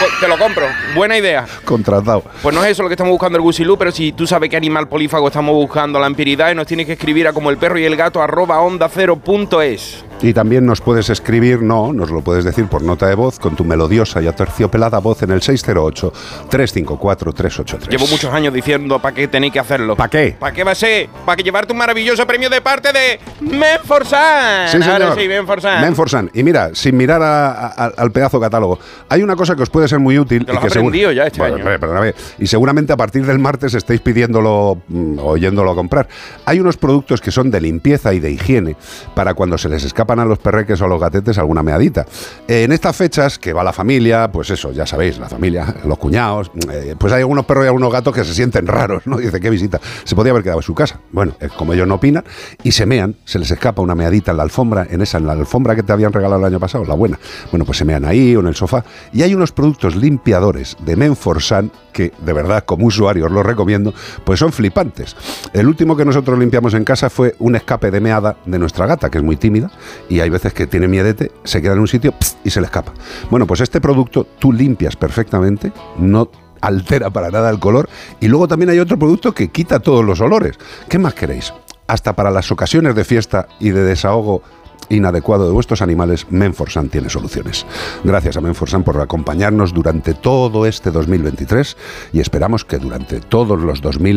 "Pues 0.00 0.10
te 0.20 0.28
lo 0.28 0.36
compro, 0.38 0.66
buena 0.94 1.16
idea. 1.16 1.46
Contratado. 1.64 2.24
Pues 2.42 2.54
no 2.54 2.64
es 2.64 2.72
eso 2.72 2.82
lo 2.82 2.88
que 2.88 2.94
estamos 2.94 3.12
buscando 3.12 3.36
el 3.38 3.42
gusilú, 3.42 3.76
pero 3.78 3.92
si 3.92 4.12
tú 4.12 4.26
sabes 4.26 4.50
qué 4.50 4.56
animal 4.56 4.88
polífago 4.88 5.28
estamos 5.28 5.54
buscando, 5.54 6.00
la 6.00 6.06
empiridad, 6.08 6.50
y 6.50 6.54
nos 6.54 6.66
tienes 6.66 6.86
que 6.86 6.92
escribir 6.94 7.28
a 7.28 7.32
como 7.32 7.50
el 7.50 7.58
perro 7.58 7.78
y 7.78 7.84
el 7.84 7.96
gato 7.96 8.20
arroba 8.22 8.60
onda 8.60 8.88
cero 8.92 9.16
punto 9.16 9.62
es. 9.62 10.04
Y 10.20 10.34
también 10.34 10.66
nos 10.66 10.80
puedes 10.80 11.10
escribir, 11.10 11.62
no, 11.62 11.92
nos 11.92 12.10
lo 12.10 12.22
puedes 12.22 12.44
decir 12.44 12.66
por 12.66 12.82
nota 12.82 13.06
de 13.06 13.14
voz, 13.14 13.38
con 13.38 13.54
tu 13.54 13.64
melodiosa 13.64 14.20
y 14.20 14.26
aterciopelada 14.26 14.98
voz 14.98 15.22
en 15.22 15.30
el 15.30 15.40
608-354-383. 15.40 17.88
Llevo 17.88 18.06
muchos 18.08 18.32
años 18.32 18.52
diciendo 18.52 18.98
para 18.98 19.14
qué 19.14 19.28
tenéis 19.28 19.52
que 19.52 19.60
hacerlo. 19.60 19.94
¿Para 19.96 20.10
qué? 20.10 20.36
¿Para 20.38 20.52
qué 20.52 20.64
va 20.64 20.72
a 20.72 20.74
ser? 20.74 21.08
Para 21.24 21.36
que 21.36 21.42
llevarte 21.44 21.72
un 21.72 21.78
maravilloso 21.78 22.26
premio 22.26 22.50
de 22.50 22.60
parte 22.60 22.92
de 22.92 23.20
Menforsan. 23.40 24.66
Sí, 24.68 24.82
señor. 24.82 25.02
Ahora 25.02 25.14
sí, 25.14 25.28
Menforsan. 25.28 25.80
Menforsan. 25.82 26.30
Y 26.34 26.42
mira, 26.42 26.70
sin 26.74 26.96
mirar 26.96 27.22
a- 27.22 27.66
a- 27.68 27.92
al 27.96 28.10
pedazo 28.10 28.40
catálogo, 28.40 28.78
hay 29.08 29.22
una 29.22 29.36
cosa 29.36 29.54
que 29.54 29.62
os 29.62 29.70
puede 29.70 29.86
ser 29.88 30.00
muy 30.00 30.18
útil. 30.18 30.44
Te 30.44 30.50
y 30.50 30.54
lo 30.54 30.60
que 30.60 30.66
aprendido 30.66 31.12
ya 31.12 31.26
este 31.26 31.38
Bueno, 31.38 31.56
año. 31.56 31.64
perdóname. 31.78 32.14
Y 32.38 32.46
seguramente 32.48 32.92
a 32.92 32.96
partir 32.96 33.24
del 33.24 33.38
martes 33.38 33.74
estáis 33.74 34.00
pidiéndolo 34.00 34.78
mm, 34.88 35.18
o 35.20 35.36
yéndolo 35.36 35.70
a 35.70 35.74
comprar. 35.74 36.08
Hay 36.44 36.58
unos 36.60 36.76
productos 36.76 37.20
que 37.20 37.30
son 37.30 37.50
de 37.52 37.60
limpieza 37.60 38.12
y 38.14 38.20
de 38.20 38.32
higiene 38.32 38.76
para 39.14 39.34
cuando 39.34 39.56
se 39.58 39.68
les 39.68 39.84
escapan 40.08 40.20
a 40.20 40.24
los 40.24 40.38
perreques 40.38 40.80
o 40.80 40.86
a 40.86 40.88
los 40.88 40.98
gatetes 40.98 41.36
alguna 41.36 41.62
meadita. 41.62 42.06
Eh, 42.46 42.62
en 42.64 42.72
estas 42.72 42.96
fechas, 42.96 43.38
que 43.38 43.52
va 43.52 43.62
la 43.62 43.74
familia, 43.74 44.32
pues 44.32 44.48
eso, 44.48 44.72
ya 44.72 44.86
sabéis, 44.86 45.18
la 45.18 45.28
familia, 45.28 45.74
los 45.84 45.98
cuñados, 45.98 46.50
eh, 46.72 46.94
pues 46.98 47.12
hay 47.12 47.20
algunos 47.20 47.44
perros 47.44 47.64
y 47.64 47.66
algunos 47.66 47.92
gatos 47.92 48.14
que 48.14 48.24
se 48.24 48.32
sienten 48.32 48.66
raros, 48.66 49.06
¿no? 49.06 49.16
Dice, 49.18 49.38
qué 49.38 49.50
visita. 49.50 49.78
Se 50.04 50.14
podía 50.14 50.32
haber 50.32 50.42
quedado 50.42 50.60
en 50.60 50.62
su 50.62 50.74
casa. 50.74 50.98
Bueno, 51.12 51.34
eh, 51.40 51.48
como 51.54 51.74
ellos 51.74 51.86
no 51.86 51.96
opinan, 51.96 52.24
y 52.62 52.72
se 52.72 52.86
mean, 52.86 53.16
se 53.26 53.38
les 53.38 53.50
escapa 53.50 53.82
una 53.82 53.94
meadita 53.94 54.30
en 54.30 54.38
la 54.38 54.44
alfombra, 54.44 54.86
en 54.88 55.02
esa, 55.02 55.18
en 55.18 55.26
la 55.26 55.32
alfombra 55.32 55.76
que 55.76 55.82
te 55.82 55.92
habían 55.92 56.12
regalado 56.12 56.40
el 56.40 56.46
año 56.46 56.60
pasado, 56.60 56.86
la 56.86 56.94
buena. 56.94 57.18
Bueno, 57.50 57.66
pues 57.66 57.76
se 57.76 57.84
mean 57.84 58.06
ahí 58.06 58.34
o 58.34 58.40
en 58.40 58.46
el 58.46 58.54
sofá. 58.54 58.84
Y 59.12 59.22
hay 59.22 59.34
unos 59.34 59.52
productos 59.52 59.94
limpiadores 59.94 60.76
de 60.86 60.96
Menforsan 60.96 61.70
que, 61.92 62.12
de 62.24 62.32
verdad, 62.32 62.64
como 62.64 62.86
usuario 62.86 63.26
os 63.26 63.32
los 63.32 63.44
recomiendo, 63.44 63.92
pues 64.24 64.38
son 64.38 64.52
flipantes. 64.52 65.16
El 65.52 65.66
último 65.66 65.96
que 65.96 66.04
nosotros 66.04 66.38
limpiamos 66.38 66.74
en 66.74 66.84
casa 66.84 67.10
fue 67.10 67.34
un 67.40 67.56
escape 67.56 67.90
de 67.90 68.00
meada 68.00 68.36
de 68.46 68.58
nuestra 68.58 68.86
gata, 68.86 69.10
que 69.10 69.18
es 69.18 69.24
muy 69.24 69.36
tímida, 69.36 69.70
y 70.08 70.20
hay 70.20 70.30
veces 70.30 70.52
que 70.52 70.66
tiene 70.66 70.88
miedete, 70.88 71.32
se 71.44 71.62
queda 71.62 71.74
en 71.74 71.80
un 71.80 71.88
sitio 71.88 72.14
y 72.44 72.50
se 72.50 72.60
le 72.60 72.66
escapa. 72.66 72.92
Bueno, 73.30 73.46
pues 73.46 73.60
este 73.60 73.80
producto 73.80 74.26
tú 74.38 74.52
limpias 74.52 74.96
perfectamente, 74.96 75.72
no 75.98 76.30
altera 76.60 77.10
para 77.10 77.30
nada 77.30 77.50
el 77.50 77.58
color, 77.58 77.88
y 78.20 78.28
luego 78.28 78.48
también 78.48 78.70
hay 78.70 78.78
otro 78.78 78.98
producto 78.98 79.32
que 79.32 79.48
quita 79.48 79.80
todos 79.80 80.04
los 80.04 80.20
olores. 80.20 80.58
¿Qué 80.88 80.98
más 80.98 81.14
queréis? 81.14 81.52
Hasta 81.86 82.14
para 82.14 82.30
las 82.30 82.50
ocasiones 82.50 82.94
de 82.94 83.04
fiesta 83.04 83.48
y 83.60 83.70
de 83.70 83.82
desahogo 83.82 84.42
inadecuado 84.88 85.46
de 85.46 85.52
vuestros 85.52 85.82
animales, 85.82 86.26
Menforsan 86.30 86.88
tiene 86.88 87.10
soluciones. 87.10 87.66
Gracias 88.04 88.36
a 88.36 88.40
Menforsan 88.40 88.84
por 88.84 89.00
acompañarnos 89.00 89.72
durante 89.72 90.14
todo 90.14 90.66
este 90.66 90.90
2023 90.90 91.76
y 92.12 92.20
esperamos 92.20 92.64
que 92.64 92.78
durante 92.78 93.20
todos 93.20 93.60
los 93.60 93.80
2000 93.80 94.08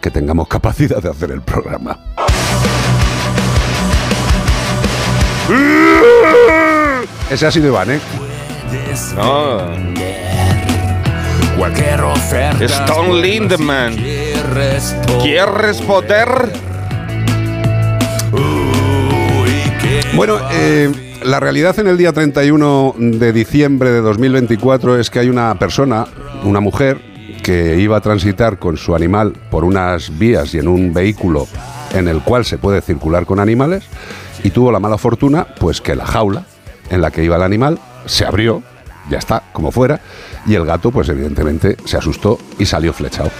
que 0.00 0.10
tengamos 0.10 0.48
capacidad 0.48 1.02
de 1.02 1.10
hacer 1.10 1.30
el 1.30 1.42
programa. 1.42 1.98
Ese 7.30 7.46
ha 7.46 7.50
sido 7.50 7.68
Iván, 7.68 7.90
¿eh? 7.90 8.00
No. 9.16 9.58
Cualquier 11.56 12.00
oferta. 12.02 12.64
Stone 12.64 13.20
Lindemann. 13.20 13.96
¿Quieres 15.22 15.80
poder? 15.82 16.28
Bueno, 20.14 20.38
eh, 20.52 21.16
la 21.24 21.40
realidad 21.40 21.78
en 21.78 21.88
el 21.88 21.96
día 21.96 22.12
31 22.12 22.94
de 22.98 23.32
diciembre 23.32 23.90
de 23.90 24.00
2024 24.00 24.98
es 24.98 25.10
que 25.10 25.20
hay 25.20 25.28
una 25.28 25.54
persona, 25.58 26.06
una 26.44 26.60
mujer, 26.60 27.00
que 27.42 27.78
iba 27.78 27.96
a 27.96 28.00
transitar 28.00 28.58
con 28.58 28.76
su 28.76 28.94
animal 28.94 29.32
por 29.50 29.64
unas 29.64 30.18
vías 30.18 30.54
y 30.54 30.58
en 30.58 30.68
un 30.68 30.92
vehículo 30.92 31.46
en 31.94 32.08
el 32.08 32.20
cual 32.20 32.44
se 32.44 32.58
puede 32.58 32.82
circular 32.82 33.24
con 33.26 33.40
animales 33.40 33.84
y 34.42 34.50
tuvo 34.50 34.72
la 34.72 34.80
mala 34.80 34.98
fortuna 34.98 35.46
pues 35.58 35.80
que 35.80 35.94
la 35.94 36.06
jaula 36.06 36.44
en 36.90 37.00
la 37.00 37.10
que 37.10 37.24
iba 37.24 37.36
el 37.36 37.42
animal 37.42 37.78
se 38.06 38.24
abrió, 38.24 38.62
ya 39.10 39.18
está, 39.18 39.42
como 39.52 39.70
fuera, 39.70 40.00
y 40.46 40.54
el 40.54 40.64
gato 40.64 40.90
pues 40.90 41.08
evidentemente 41.08 41.76
se 41.84 41.96
asustó 41.96 42.38
y 42.58 42.66
salió 42.66 42.92
flechado. 42.92 43.30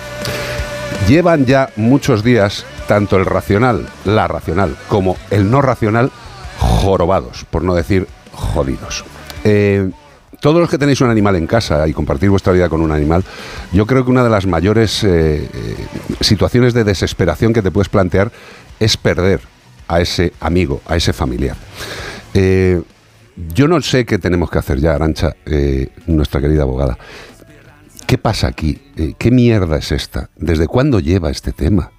Llevan 1.07 1.46
ya 1.46 1.70
muchos 1.76 2.22
días 2.22 2.64
tanto 2.86 3.16
el 3.16 3.24
racional, 3.24 3.88
la 4.05 4.28
racional, 4.28 4.76
como 4.88 5.16
el 5.30 5.51
no 5.51 5.62
racional 5.62 6.11
jorobados, 6.59 7.44
por 7.51 7.62
no 7.62 7.74
decir 7.74 8.07
jodidos. 8.32 9.05
Eh, 9.44 9.90
todos 10.40 10.61
los 10.61 10.70
que 10.70 10.78
tenéis 10.78 11.01
un 11.01 11.11
animal 11.11 11.36
en 11.36 11.46
casa 11.46 11.88
y 11.88 11.92
compartir 11.92 12.30
vuestra 12.30 12.53
vida 12.53 12.68
con 12.68 12.80
un 12.80 12.92
animal, 12.92 13.24
yo 13.72 13.86
creo 13.86 14.05
que 14.05 14.11
una 14.11 14.22
de 14.22 14.30
las 14.30 14.46
mayores 14.46 15.03
eh, 15.03 15.49
eh, 15.53 15.86
situaciones 16.20 16.74
de 16.74 16.84
desesperación 16.84 17.53
que 17.53 17.62
te 17.62 17.70
puedes 17.70 17.88
plantear 17.88 18.30
es 18.78 18.96
perder 18.96 19.40
a 19.89 20.01
ese 20.01 20.32
amigo, 20.41 20.80
a 20.86 20.97
ese 20.97 21.12
familiar. 21.12 21.57
Eh, 22.34 22.80
yo 23.55 23.68
no 23.68 23.80
sé 23.80 24.05
qué 24.05 24.18
tenemos 24.18 24.51
que 24.51 24.59
hacer 24.59 24.78
ya, 24.80 24.95
Arancha, 24.95 25.34
eh, 25.47 25.89
nuestra 26.07 26.41
querida 26.41 26.62
abogada. 26.62 26.99
¿Qué 28.07 28.18
pasa 28.18 28.49
aquí? 28.49 28.80
Eh, 28.97 29.14
¿Qué 29.18 29.30
mierda 29.30 29.76
es 29.78 29.93
esta? 29.93 30.30
¿Desde 30.36 30.66
cuándo 30.66 31.01
lleva 31.01 31.30
este 31.30 31.53
tema? 31.53 31.93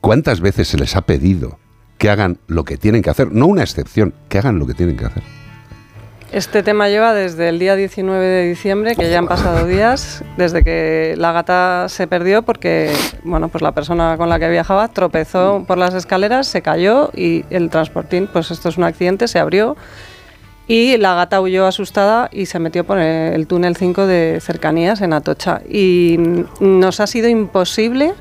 ¿Cuántas 0.00 0.40
veces 0.40 0.68
se 0.68 0.78
les 0.78 0.96
ha 0.96 1.02
pedido 1.02 1.58
que 1.98 2.10
hagan 2.10 2.38
lo 2.46 2.64
que 2.64 2.76
tienen 2.76 3.02
que 3.02 3.10
hacer? 3.10 3.32
No 3.32 3.46
una 3.46 3.62
excepción, 3.62 4.14
que 4.28 4.38
hagan 4.38 4.58
lo 4.58 4.66
que 4.66 4.74
tienen 4.74 4.96
que 4.96 5.04
hacer. 5.04 5.22
Este 6.32 6.62
tema 6.62 6.88
lleva 6.88 7.12
desde 7.12 7.50
el 7.50 7.58
día 7.58 7.76
19 7.76 8.24
de 8.24 8.48
diciembre, 8.48 8.96
que 8.96 9.10
ya 9.10 9.18
han 9.18 9.28
pasado 9.28 9.66
días, 9.66 10.24
desde 10.38 10.64
que 10.64 11.14
la 11.18 11.30
gata 11.32 11.90
se 11.90 12.06
perdió 12.06 12.40
porque, 12.40 12.90
bueno, 13.22 13.50
pues 13.50 13.60
la 13.60 13.72
persona 13.72 14.16
con 14.16 14.30
la 14.30 14.38
que 14.38 14.48
viajaba 14.48 14.88
tropezó 14.88 15.62
por 15.68 15.76
las 15.76 15.92
escaleras, 15.92 16.46
se 16.46 16.62
cayó 16.62 17.10
y 17.14 17.44
el 17.50 17.68
transportín, 17.68 18.30
pues 18.32 18.50
esto 18.50 18.70
es 18.70 18.78
un 18.78 18.84
accidente, 18.84 19.28
se 19.28 19.40
abrió 19.40 19.76
Y 20.66 20.96
la 20.96 21.14
gata 21.14 21.38
huyó 21.38 21.66
asustada 21.66 22.30
y 22.32 22.46
se 22.46 22.58
metió 22.58 22.84
por 22.84 22.98
el 22.98 23.46
túnel 23.46 23.76
5 23.76 24.06
de 24.06 24.38
cercanías 24.40 25.02
en 25.02 25.12
Atocha. 25.12 25.60
Y 25.68 26.16
mm, 26.18 26.80
nos 26.80 27.00
ha 27.00 27.06
sido 27.06 27.28
imposible 27.28 28.14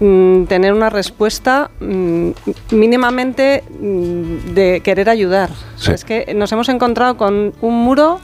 mm, 0.00 0.44
tener 0.44 0.72
una 0.72 0.90
respuesta 0.90 1.70
mm, 1.80 2.30
mínimamente 2.72 3.64
mm, 3.80 4.54
de 4.54 4.80
querer 4.84 5.08
ayudar. 5.10 5.50
Sí. 5.76 5.92
Es 5.92 6.04
que 6.04 6.32
nos 6.34 6.50
hemos 6.52 6.68
encontrado 6.68 7.16
con 7.16 7.52
un 7.60 7.74
muro 7.84 8.20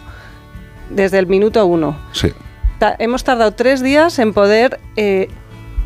desde 0.91 1.19
el 1.19 1.27
minuto 1.27 1.65
uno. 1.67 1.97
Sí. 2.13 2.33
Ta- 2.79 2.97
hemos 2.99 3.25
tardado 3.25 3.53
tres 3.53 3.83
días 3.83 4.19
en 4.19 4.33
poder 4.33 4.81
eh, 4.97 5.29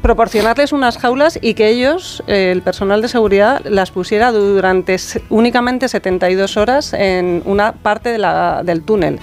proporcionarles 0.00 0.72
unas 0.72 0.98
jaulas 0.98 1.38
y 1.40 1.54
que 1.54 1.68
ellos, 1.68 2.22
eh, 2.26 2.50
el 2.52 2.62
personal 2.62 3.00
de 3.02 3.08
seguridad, 3.08 3.62
las 3.64 3.90
pusiera 3.90 4.32
durante 4.32 4.96
únicamente 5.30 5.88
72 5.88 6.56
horas 6.56 6.92
en 6.92 7.42
una 7.46 7.72
parte 7.72 8.10
de 8.10 8.18
la- 8.18 8.62
del 8.64 8.82
túnel. 8.82 9.18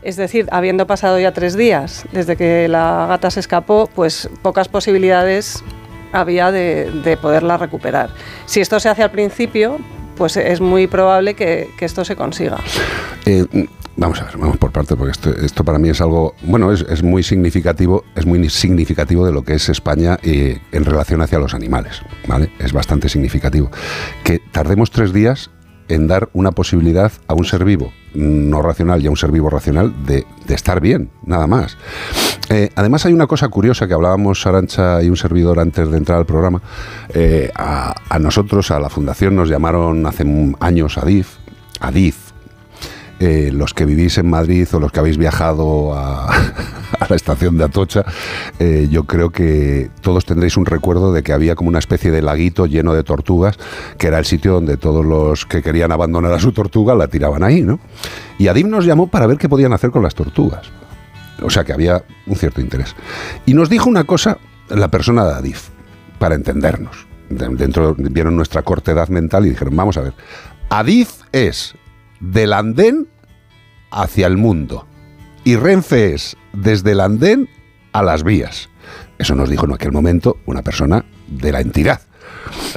Es 0.00 0.16
decir, 0.16 0.46
habiendo 0.50 0.86
pasado 0.86 1.18
ya 1.18 1.32
tres 1.32 1.56
días 1.56 2.04
desde 2.12 2.36
que 2.36 2.68
la 2.68 3.06
gata 3.08 3.30
se 3.30 3.40
escapó, 3.40 3.88
pues 3.94 4.30
pocas 4.42 4.68
posibilidades 4.68 5.62
había 6.12 6.50
de, 6.50 6.90
de 7.04 7.16
poderla 7.16 7.56
recuperar. 7.56 8.10
Si 8.46 8.60
esto 8.60 8.80
se 8.80 8.88
hace 8.88 9.02
al 9.02 9.10
principio, 9.10 9.78
pues 10.16 10.36
es 10.36 10.60
muy 10.60 10.86
probable 10.86 11.34
que, 11.34 11.70
que 11.78 11.84
esto 11.84 12.04
se 12.04 12.16
consiga. 12.16 12.58
Eh, 13.24 13.46
vamos 13.96 14.20
a 14.20 14.24
ver, 14.24 14.36
vamos 14.36 14.56
por 14.56 14.72
partes, 14.72 14.96
porque 14.96 15.12
esto, 15.12 15.30
esto 15.30 15.64
para 15.64 15.78
mí 15.78 15.88
es 15.88 16.00
algo, 16.00 16.34
bueno, 16.42 16.72
es, 16.72 16.84
es 16.88 17.02
muy 17.02 17.22
significativo, 17.22 18.04
es 18.16 18.26
muy 18.26 18.48
significativo 18.48 19.24
de 19.24 19.32
lo 19.32 19.42
que 19.42 19.54
es 19.54 19.68
España 19.68 20.18
eh, 20.22 20.60
en 20.72 20.84
relación 20.84 21.20
hacia 21.22 21.38
los 21.38 21.54
animales, 21.54 22.02
¿vale? 22.26 22.50
Es 22.58 22.72
bastante 22.72 23.08
significativo. 23.08 23.70
Que 24.24 24.40
tardemos 24.52 24.90
tres 24.90 25.12
días 25.12 25.50
en 25.88 26.06
dar 26.06 26.28
una 26.32 26.52
posibilidad 26.52 27.12
a 27.28 27.34
un 27.34 27.44
ser 27.44 27.64
vivo 27.64 27.92
no 28.18 28.62
racional 28.62 29.02
y 29.02 29.06
a 29.06 29.10
un 29.10 29.16
ser 29.16 29.30
vivo 29.30 29.48
racional 29.48 29.94
de, 30.04 30.26
de 30.46 30.54
estar 30.54 30.80
bien, 30.80 31.10
nada 31.24 31.46
más. 31.46 31.76
Eh, 32.50 32.70
además 32.74 33.06
hay 33.06 33.12
una 33.12 33.26
cosa 33.26 33.48
curiosa 33.48 33.86
que 33.86 33.94
hablábamos 33.94 34.46
Arancha 34.46 35.02
y 35.02 35.08
un 35.08 35.16
servidor 35.16 35.60
antes 35.60 35.90
de 35.90 35.96
entrar 35.96 36.18
al 36.18 36.26
programa. 36.26 36.60
Eh, 37.10 37.50
a, 37.54 37.94
a 38.08 38.18
nosotros, 38.18 38.70
a 38.70 38.80
la 38.80 38.88
fundación, 38.88 39.36
nos 39.36 39.48
llamaron 39.48 40.04
hace 40.06 40.24
años 40.60 40.98
ADIF, 40.98 41.36
ADIF, 41.80 42.27
eh, 43.20 43.50
los 43.52 43.74
que 43.74 43.84
vivís 43.84 44.18
en 44.18 44.28
Madrid 44.30 44.66
o 44.72 44.80
los 44.80 44.92
que 44.92 45.00
habéis 45.00 45.18
viajado 45.18 45.92
a, 45.96 46.28
la 47.08 47.16
estación 47.16 47.56
de 47.58 47.64
Atocha, 47.64 48.04
eh, 48.58 48.88
yo 48.90 49.04
creo 49.04 49.30
que 49.30 49.90
todos 50.00 50.24
tendréis 50.24 50.56
un 50.56 50.66
recuerdo 50.66 51.12
de 51.12 51.22
que 51.22 51.32
había 51.32 51.54
como 51.54 51.68
una 51.68 51.78
especie 51.78 52.10
de 52.10 52.22
laguito 52.22 52.66
lleno 52.66 52.94
de 52.94 53.02
tortugas, 53.04 53.56
que 53.98 54.06
era 54.08 54.18
el 54.18 54.24
sitio 54.24 54.52
donde 54.54 54.76
todos 54.76 55.04
los 55.04 55.46
que 55.46 55.62
querían 55.62 55.92
abandonar 55.92 56.32
a 56.32 56.38
su 56.40 56.52
tortuga 56.52 56.94
la 56.94 57.08
tiraban 57.08 57.42
ahí, 57.42 57.62
¿no? 57.62 57.80
Y 58.38 58.48
Adif 58.48 58.66
nos 58.66 58.84
llamó 58.84 59.06
para 59.08 59.26
ver 59.26 59.38
qué 59.38 59.48
podían 59.48 59.72
hacer 59.72 59.90
con 59.90 60.02
las 60.02 60.14
tortugas. 60.14 60.70
O 61.42 61.50
sea 61.50 61.64
que 61.64 61.72
había 61.72 62.02
un 62.26 62.36
cierto 62.36 62.60
interés. 62.60 62.94
Y 63.46 63.54
nos 63.54 63.68
dijo 63.70 63.88
una 63.88 64.04
cosa 64.04 64.38
la 64.68 64.88
persona 64.88 65.24
de 65.24 65.34
Adif, 65.34 65.68
para 66.18 66.34
entendernos. 66.34 67.06
De- 67.30 67.48
Dentro 67.48 67.94
vieron 67.96 68.36
nuestra 68.36 68.62
cortedad 68.62 69.08
mental 69.08 69.46
y 69.46 69.50
dijeron, 69.50 69.74
vamos 69.76 69.96
a 69.96 70.00
ver, 70.02 70.14
Adif 70.68 71.10
es 71.32 71.74
del 72.20 72.52
andén 72.52 73.08
hacia 73.90 74.26
el 74.26 74.36
mundo 74.36 74.86
y 75.48 75.56
Renfe 75.56 76.12
es 76.12 76.36
desde 76.52 76.92
el 76.92 77.00
andén 77.00 77.48
a 77.92 78.02
las 78.02 78.22
vías. 78.22 78.68
Eso 79.18 79.34
nos 79.34 79.48
dijo 79.48 79.64
en 79.64 79.72
aquel 79.72 79.92
momento 79.92 80.36
una 80.44 80.60
persona 80.60 81.06
de 81.26 81.52
la 81.52 81.62
entidad. 81.62 82.02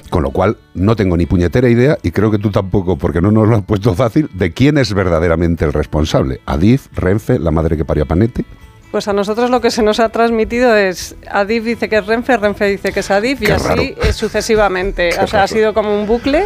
Con 0.10 0.24
lo 0.24 0.32
cual, 0.32 0.58
no 0.74 0.96
tengo 0.96 1.18
ni 1.18 1.26
puñetera 1.26 1.68
idea, 1.68 1.98
y 2.02 2.12
creo 2.12 2.32
que 2.32 2.38
tú 2.38 2.50
tampoco, 2.50 2.98
porque 2.98 3.22
no 3.22 3.30
nos 3.30 3.50
lo 3.50 3.58
has 3.58 3.64
puesto 3.64 3.94
fácil, 3.94 4.30
de 4.34 4.54
quién 4.54 4.78
es 4.78 4.94
verdaderamente 4.94 5.66
el 5.66 5.74
responsable. 5.74 6.40
Adif, 6.46 6.88
Renfe, 6.94 7.40
la 7.40 7.52
madre 7.52 7.76
que 7.76 7.84
parió 7.84 8.04
a 8.04 8.08
Panetti. 8.08 8.46
Pues 8.92 9.08
a 9.08 9.14
nosotros 9.14 9.50
lo 9.50 9.62
que 9.62 9.72
se 9.72 9.84
nos 9.84 10.02
ha 10.02 10.10
transmitido 10.10 10.76
es 10.76 11.16
Adif 11.30 11.64
dice 11.64 11.88
que 11.88 11.98
es 11.98 12.06
Renfe, 12.06 12.36
Renfe 12.36 12.66
dice 12.66 12.92
que 12.92 13.00
es 13.00 13.10
Adif 13.10 13.42
y 13.42 13.50
así 13.50 13.96
eh, 14.04 14.12
sucesivamente. 14.12 15.10
Qué 15.10 15.20
o 15.24 15.28
sea, 15.28 15.44
ha 15.44 15.48
sido 15.48 15.74
como 15.74 15.98
un 15.98 16.06
bucle. 16.06 16.44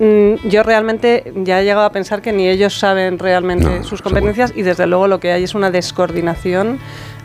Mm, 0.00 0.48
Yo 0.48 0.64
realmente 0.64 1.32
ya 1.36 1.60
he 1.60 1.64
llegado 1.64 1.86
a 1.86 1.92
pensar 1.92 2.22
que 2.22 2.32
ni 2.32 2.48
ellos 2.48 2.76
saben 2.76 3.18
realmente 3.20 3.78
No, 3.78 3.84
sus 3.84 4.02
competencias 4.02 4.52
y 4.54 4.62
desde 4.62 4.86
luego 4.86 5.06
lo 5.06 5.20
que 5.20 5.32
hay 5.32 5.44
es 5.44 5.54
una 5.54 5.70
descoordinación 5.70 6.78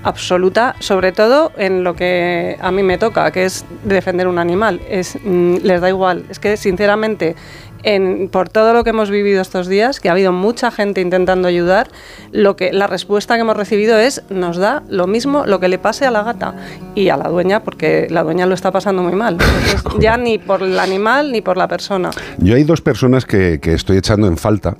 absoluta, 0.04 0.76
sobre 0.80 1.12
todo 1.12 1.52
en 1.58 1.84
lo 1.84 1.96
que 1.96 2.58
a 2.62 2.72
mí 2.72 2.84
me 2.84 2.98
toca, 2.98 3.32
que 3.32 3.46
es 3.46 3.66
defender 3.84 4.28
un 4.28 4.40
animal. 4.40 4.80
Es, 4.88 5.18
mm, 5.24 5.58
les 5.64 5.82
da 5.82 5.90
igual. 5.90 6.26
Es 6.30 6.40
que 6.40 6.56
sinceramente 6.56 7.36
en- 7.84 8.30
por 8.30 8.50
todo 8.50 8.74
lo 8.74 8.84
que 8.84 8.92
hemos 8.92 9.10
vivido 9.10 9.42
estos 9.42 9.68
días, 9.68 10.00
que 10.00 10.10
ha 10.10 10.12
habido 10.14 10.32
mucha 10.32 10.72
gente 10.72 11.02
intentando 11.02 11.48
ayudar, 11.48 11.90
lo 12.32 12.56
que 12.56 12.72
la 12.74 12.88
respuesta 12.88 13.36
que 13.36 13.42
hemos 13.42 13.58
recibido 13.58 13.98
es 13.98 14.24
nos 14.30 14.58
da 14.58 14.84
lo 14.90 15.08
mismo 15.08 15.46
lo 15.46 15.60
que 15.60 15.68
le 15.68 15.78
pase 15.80 16.06
a 16.06 16.12
la 16.12 16.24
gata 16.24 16.56
y 16.96 17.10
a 17.10 17.18
la 17.18 17.30
dueña, 17.30 17.64
porque 17.64 18.08
la 18.10 18.24
dueña 18.24 18.46
lo 18.46 18.54
está 18.54 18.72
pasando 18.72 19.02
muy 19.04 19.14
mal. 19.14 19.34
Entonces, 19.34 19.84
ya 20.00 20.18
ni 20.18 20.38
por 20.38 20.64
el 20.64 20.80
animal 20.80 21.32
ni 21.32 21.42
por 21.42 21.58
la 21.58 21.68
persona. 21.68 22.12
Yo 22.38 22.56
hay 22.56 22.64
dos 22.64 22.82
personas 22.82 23.26
que, 23.26 23.60
que 23.62 23.74
estoy 23.74 23.98
echando 23.98 24.28
en 24.28 24.38
falta. 24.38 24.76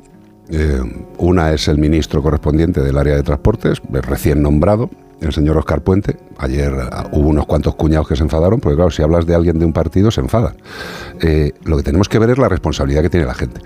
Eh, 0.50 0.82
una 1.18 1.54
es 1.54 1.68
el 1.70 1.78
ministro 1.78 2.22
correspondiente 2.22 2.82
del 2.82 2.98
área 2.98 3.16
de 3.16 3.24
transportes, 3.24 3.82
recién 3.90 4.42
nombrado, 4.42 4.90
el 5.22 5.32
señor 5.34 5.58
Oscar 5.58 5.82
Puente. 5.82 6.18
Ayer 6.38 6.74
ah, 6.92 7.08
hubo 7.12 7.30
unos 7.30 7.46
cuantos 7.46 7.76
cuñados 7.76 8.08
que 8.08 8.16
se 8.16 8.24
enfadaron, 8.24 8.60
porque 8.60 8.76
claro, 8.76 8.92
si 8.92 9.02
hablas 9.02 9.26
de 9.26 9.36
alguien 9.36 9.60
de 9.60 9.66
un 9.66 9.74
partido, 9.74 10.12
se 10.12 10.22
enfadan. 10.22 10.56
Eh, 11.22 11.54
lo 11.64 11.78
que 11.78 11.84
tenemos 11.84 12.10
que 12.10 12.20
ver 12.20 12.32
es 12.32 12.38
la 12.38 12.50
responsabilidad 12.50 13.02
que 13.02 13.10
tiene 13.10 13.26
la 13.26 13.36
gente. 13.36 13.62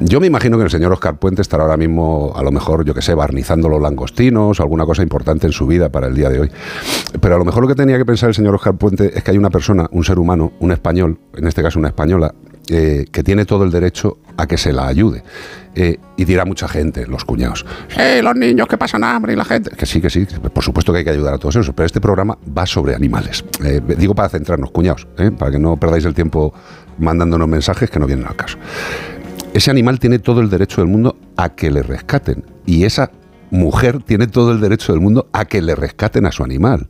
Yo 0.00 0.20
me 0.20 0.26
imagino 0.26 0.56
que 0.56 0.64
el 0.64 0.70
señor 0.70 0.92
Oscar 0.92 1.18
Puente 1.18 1.42
estará 1.42 1.64
ahora 1.64 1.76
mismo, 1.76 2.32
a 2.34 2.42
lo 2.42 2.52
mejor, 2.52 2.84
yo 2.84 2.94
que 2.94 3.02
sé, 3.02 3.14
barnizando 3.14 3.68
los 3.68 3.82
langostinos 3.82 4.58
o 4.58 4.62
alguna 4.62 4.86
cosa 4.86 5.02
importante 5.02 5.46
en 5.46 5.52
su 5.52 5.66
vida 5.66 5.88
para 5.88 6.06
el 6.06 6.14
día 6.14 6.28
de 6.28 6.40
hoy. 6.40 6.50
Pero 7.20 7.34
a 7.34 7.38
lo 7.38 7.44
mejor 7.44 7.62
lo 7.62 7.68
que 7.68 7.74
tenía 7.74 7.98
que 7.98 8.04
pensar 8.04 8.28
el 8.28 8.34
señor 8.34 8.54
Oscar 8.54 8.74
Puente 8.76 9.16
es 9.16 9.22
que 9.22 9.32
hay 9.32 9.38
una 9.38 9.50
persona, 9.50 9.88
un 9.90 10.04
ser 10.04 10.18
humano, 10.18 10.52
un 10.60 10.72
español, 10.72 11.18
en 11.34 11.46
este 11.46 11.62
caso 11.62 11.78
una 11.78 11.88
española, 11.88 12.32
eh, 12.68 13.06
que 13.10 13.22
tiene 13.22 13.44
todo 13.44 13.64
el 13.64 13.70
derecho 13.70 14.18
a 14.36 14.46
que 14.46 14.56
se 14.56 14.72
la 14.72 14.86
ayude. 14.86 15.22
Eh, 15.74 15.98
y 16.18 16.26
dirá 16.26 16.44
mucha 16.44 16.68
gente, 16.68 17.06
los 17.06 17.24
cuñados, 17.24 17.64
¡eh, 17.96 18.20
los 18.22 18.36
niños 18.36 18.68
que 18.68 18.76
pasan 18.76 19.04
hambre 19.04 19.32
y 19.32 19.36
la 19.36 19.44
gente! 19.44 19.70
Que 19.70 19.86
sí, 19.86 20.02
que 20.02 20.10
sí, 20.10 20.26
por 20.52 20.62
supuesto 20.62 20.92
que 20.92 20.98
hay 20.98 21.04
que 21.04 21.10
ayudar 21.10 21.32
a 21.32 21.38
todos 21.38 21.56
esos, 21.56 21.74
pero 21.74 21.86
este 21.86 22.00
programa 22.00 22.36
va 22.56 22.66
sobre 22.66 22.94
animales. 22.94 23.42
Eh, 23.64 23.80
digo 23.96 24.14
para 24.14 24.28
centrarnos, 24.28 24.70
cuñados, 24.70 25.06
para 25.38 25.50
que 25.50 25.58
no 25.58 25.78
perdáis 25.78 26.04
el 26.04 26.14
tiempo 26.14 26.52
mandándonos 26.98 27.48
mensajes 27.48 27.88
que 27.90 27.98
no 27.98 28.06
vienen 28.06 28.26
al 28.26 28.36
caso. 28.36 28.58
Ese 29.54 29.70
animal 29.70 29.98
tiene 29.98 30.18
todo 30.18 30.40
el 30.42 30.50
derecho 30.50 30.82
del 30.82 30.90
mundo 30.90 31.16
a 31.36 31.54
que 31.54 31.70
le 31.70 31.82
rescaten. 31.82 32.44
Y 32.66 32.84
esa 32.84 33.10
mujer 33.50 34.02
tiene 34.02 34.26
todo 34.26 34.52
el 34.52 34.60
derecho 34.60 34.92
del 34.92 35.00
mundo 35.00 35.28
a 35.32 35.46
que 35.46 35.62
le 35.62 35.74
rescaten 35.74 36.26
a 36.26 36.32
su 36.32 36.44
animal. 36.44 36.88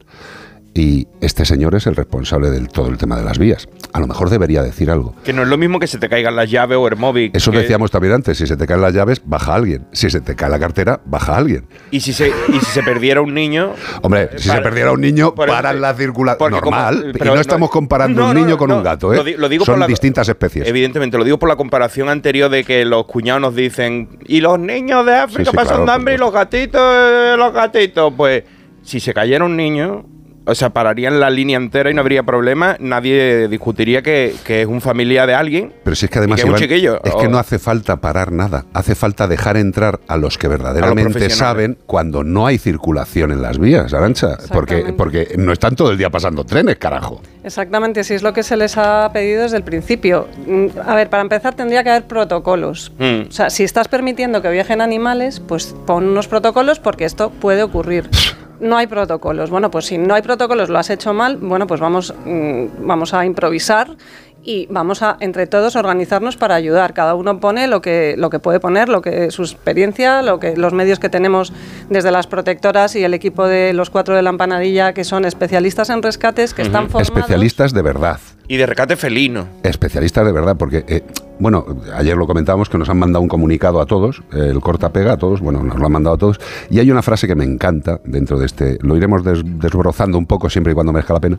Y 0.74 1.06
este 1.20 1.44
señor 1.44 1.74
es 1.74 1.86
el 1.86 1.94
responsable 1.94 2.48
del 2.50 2.68
todo 2.68 2.88
el 2.88 2.96
tema 2.96 3.16
de 3.18 3.24
las 3.24 3.38
vías. 3.38 3.68
A 3.92 4.00
lo 4.00 4.06
mejor 4.06 4.30
debería 4.30 4.62
decir 4.62 4.90
algo. 4.90 5.14
Que 5.22 5.34
no 5.34 5.42
es 5.42 5.48
lo 5.48 5.58
mismo 5.58 5.78
que 5.78 5.86
se 5.86 5.98
te 5.98 6.08
caigan 6.08 6.34
las 6.34 6.50
llaves 6.50 6.78
o 6.78 6.88
el 6.88 6.96
móvil. 6.96 7.30
Eso 7.34 7.50
que- 7.50 7.58
decíamos 7.58 7.90
también 7.90 8.14
antes, 8.14 8.38
si 8.38 8.46
se 8.46 8.56
te 8.56 8.66
caen 8.66 8.80
las 8.80 8.94
llaves, 8.94 9.20
baja 9.22 9.54
alguien. 9.54 9.86
Si 9.92 10.08
se 10.08 10.22
te 10.22 10.34
cae 10.34 10.48
la 10.48 10.58
cartera, 10.58 11.00
baja 11.04 11.36
alguien. 11.36 11.66
Y 11.90 12.00
si 12.00 12.14
se, 12.14 12.28
y 12.48 12.52
si 12.60 12.64
se 12.64 12.82
perdiera 12.82 13.20
un 13.20 13.34
niño. 13.34 13.74
Hombre, 14.00 14.30
si 14.38 14.48
para- 14.48 14.60
se 14.60 14.64
perdiera 14.64 14.92
un 14.92 15.00
niño, 15.02 15.34
paran 15.34 15.78
la 15.82 15.92
circulación. 15.92 16.38
como- 16.38 16.62
Normal. 16.76 17.10
pero 17.12 17.24
y 17.24 17.28
no, 17.28 17.34
no- 17.34 17.40
estamos 17.42 17.68
comparando 17.70 18.22
no, 18.22 18.28
un 18.28 18.34
no, 18.34 18.40
niño 18.40 18.56
con 18.56 18.72
un 18.72 18.82
gato, 18.82 19.12
¿eh? 19.12 19.16
lo 19.16 19.24
di- 19.24 19.34
lo 19.36 19.48
digo 19.50 19.66
Son 19.66 19.74
por 19.74 19.80
la- 19.80 19.86
distintas 19.86 20.26
especies. 20.28 20.66
Evidentemente, 20.66 21.18
lo 21.18 21.24
digo 21.24 21.38
por 21.38 21.50
la 21.50 21.56
comparación 21.56 22.08
anterior 22.08 22.50
de 22.50 22.64
que 22.64 22.86
los 22.86 23.04
cuñados 23.04 23.42
nos 23.42 23.54
dicen, 23.54 24.08
y 24.26 24.40
los 24.40 24.58
niños 24.58 25.04
de 25.04 25.16
África 25.16 25.44
Sí, 25.44 25.50
sí, 25.50 25.56
pasan 25.56 25.84
claro, 25.84 25.92
hambre 25.92 26.14
y 26.14 26.18
los 26.18 26.32
gatitos, 26.32 26.80
eh, 26.82 27.34
los 27.36 27.52
gatitos. 27.52 28.12
Pues 28.16 28.44
si 28.82 29.00
se 29.00 29.12
cayera 29.12 29.44
un 29.44 29.54
niño, 29.56 30.06
o 30.44 30.54
sea, 30.54 30.70
pararían 30.70 31.20
la 31.20 31.30
línea 31.30 31.56
entera 31.56 31.90
y 31.90 31.94
no 31.94 32.00
habría 32.00 32.22
problema. 32.22 32.76
Nadie 32.80 33.48
discutiría 33.48 34.02
que, 34.02 34.34
que 34.44 34.62
es 34.62 34.66
un 34.66 34.80
familiar 34.80 35.26
de 35.26 35.34
alguien. 35.34 35.72
Pero 35.84 35.96
si 35.96 36.06
es 36.06 36.10
que 36.10 36.18
además 36.18 36.40
que 36.40 36.46
es 36.46 36.52
un 36.52 36.56
chiquillo. 36.56 37.02
es 37.04 37.14
que 37.14 37.28
no 37.28 37.38
hace 37.38 37.58
falta 37.58 37.96
parar 37.96 38.32
nada, 38.32 38.66
hace 38.72 38.94
falta 38.94 39.28
dejar 39.28 39.56
entrar 39.56 40.00
a 40.08 40.16
los 40.16 40.38
que 40.38 40.48
verdaderamente 40.48 41.30
saben 41.30 41.78
cuando 41.86 42.24
no 42.24 42.46
hay 42.46 42.58
circulación 42.58 43.30
en 43.30 43.42
las 43.42 43.58
vías, 43.58 43.92
Arancha, 43.94 44.36
porque, 44.52 44.94
porque 44.96 45.34
no 45.38 45.52
están 45.52 45.76
todo 45.76 45.90
el 45.90 45.98
día 45.98 46.10
pasando 46.10 46.44
trenes, 46.44 46.76
carajo. 46.76 47.20
Exactamente, 47.44 48.04
si 48.04 48.14
es 48.14 48.22
lo 48.22 48.32
que 48.32 48.42
se 48.42 48.56
les 48.56 48.76
ha 48.76 49.10
pedido 49.12 49.42
desde 49.42 49.56
el 49.56 49.64
principio. 49.64 50.28
Mm, 50.46 50.66
A 50.84 50.94
ver, 50.94 51.10
para 51.10 51.22
empezar 51.22 51.54
tendría 51.54 51.82
que 51.82 51.90
haber 51.90 52.04
protocolos. 52.04 52.92
Mm. 52.98 53.28
O 53.28 53.32
sea, 53.32 53.50
si 53.50 53.64
estás 53.64 53.88
permitiendo 53.88 54.42
que 54.42 54.50
viajen 54.50 54.80
animales, 54.80 55.40
pues 55.40 55.74
pon 55.86 56.04
unos 56.04 56.28
protocolos 56.28 56.78
porque 56.80 57.04
esto 57.04 57.30
puede 57.30 57.62
ocurrir. 57.62 58.08
No 58.62 58.76
hay 58.76 58.86
protocolos. 58.86 59.50
Bueno, 59.50 59.70
pues 59.72 59.86
si 59.86 59.98
no 59.98 60.14
hay 60.14 60.22
protocolos, 60.22 60.68
lo 60.68 60.78
has 60.78 60.88
hecho 60.88 61.12
mal, 61.12 61.36
bueno, 61.36 61.66
pues 61.66 61.80
vamos, 61.80 62.14
mm, 62.24 62.86
vamos 62.86 63.12
a 63.12 63.26
improvisar 63.26 63.96
y 64.44 64.66
vamos 64.70 65.02
a, 65.02 65.16
entre 65.18 65.48
todos, 65.48 65.74
organizarnos 65.74 66.36
para 66.36 66.54
ayudar. 66.54 66.94
Cada 66.94 67.14
uno 67.14 67.40
pone 67.40 67.66
lo 67.66 67.80
que, 67.80 68.14
lo 68.16 68.30
que 68.30 68.38
puede 68.38 68.60
poner, 68.60 68.88
lo 68.88 69.02
que 69.02 69.32
su 69.32 69.42
experiencia, 69.42 70.22
lo 70.22 70.38
que, 70.38 70.56
los 70.56 70.72
medios 70.72 71.00
que 71.00 71.08
tenemos 71.08 71.52
desde 71.90 72.12
las 72.12 72.28
protectoras 72.28 72.94
y 72.94 73.02
el 73.02 73.14
equipo 73.14 73.46
de 73.46 73.72
los 73.72 73.90
cuatro 73.90 74.14
de 74.14 74.22
la 74.22 74.30
empanadilla, 74.30 74.92
que 74.94 75.02
son 75.02 75.24
especialistas 75.24 75.90
en 75.90 76.00
rescates, 76.00 76.54
que 76.54 76.62
están 76.62 76.88
formados. 76.88 77.08
Especialistas 77.08 77.72
de 77.72 77.82
verdad. 77.82 78.20
Y 78.52 78.58
de 78.58 78.66
rescate 78.66 78.96
felino. 78.96 79.48
Especialistas 79.62 80.26
de 80.26 80.30
verdad, 80.30 80.58
porque 80.58 80.84
eh, 80.86 81.02
bueno, 81.38 81.64
ayer 81.96 82.14
lo 82.18 82.26
comentábamos 82.26 82.68
que 82.68 82.76
nos 82.76 82.86
han 82.90 82.98
mandado 82.98 83.22
un 83.22 83.28
comunicado 83.28 83.80
a 83.80 83.86
todos, 83.86 84.22
el 84.30 84.60
corta 84.60 84.92
pega 84.92 85.14
a 85.14 85.16
todos, 85.16 85.40
bueno, 85.40 85.62
nos 85.62 85.78
lo 85.78 85.86
han 85.86 85.92
mandado 85.92 86.16
a 86.16 86.18
todos, 86.18 86.38
y 86.68 86.78
hay 86.78 86.90
una 86.90 87.00
frase 87.00 87.26
que 87.26 87.34
me 87.34 87.44
encanta 87.44 87.98
dentro 88.04 88.38
de 88.38 88.44
este, 88.44 88.76
lo 88.82 88.94
iremos 88.94 89.24
des- 89.24 89.40
desbrozando 89.42 90.18
un 90.18 90.26
poco 90.26 90.50
siempre 90.50 90.72
y 90.72 90.74
cuando 90.74 90.92
merezca 90.92 91.14
la 91.14 91.20
pena. 91.20 91.38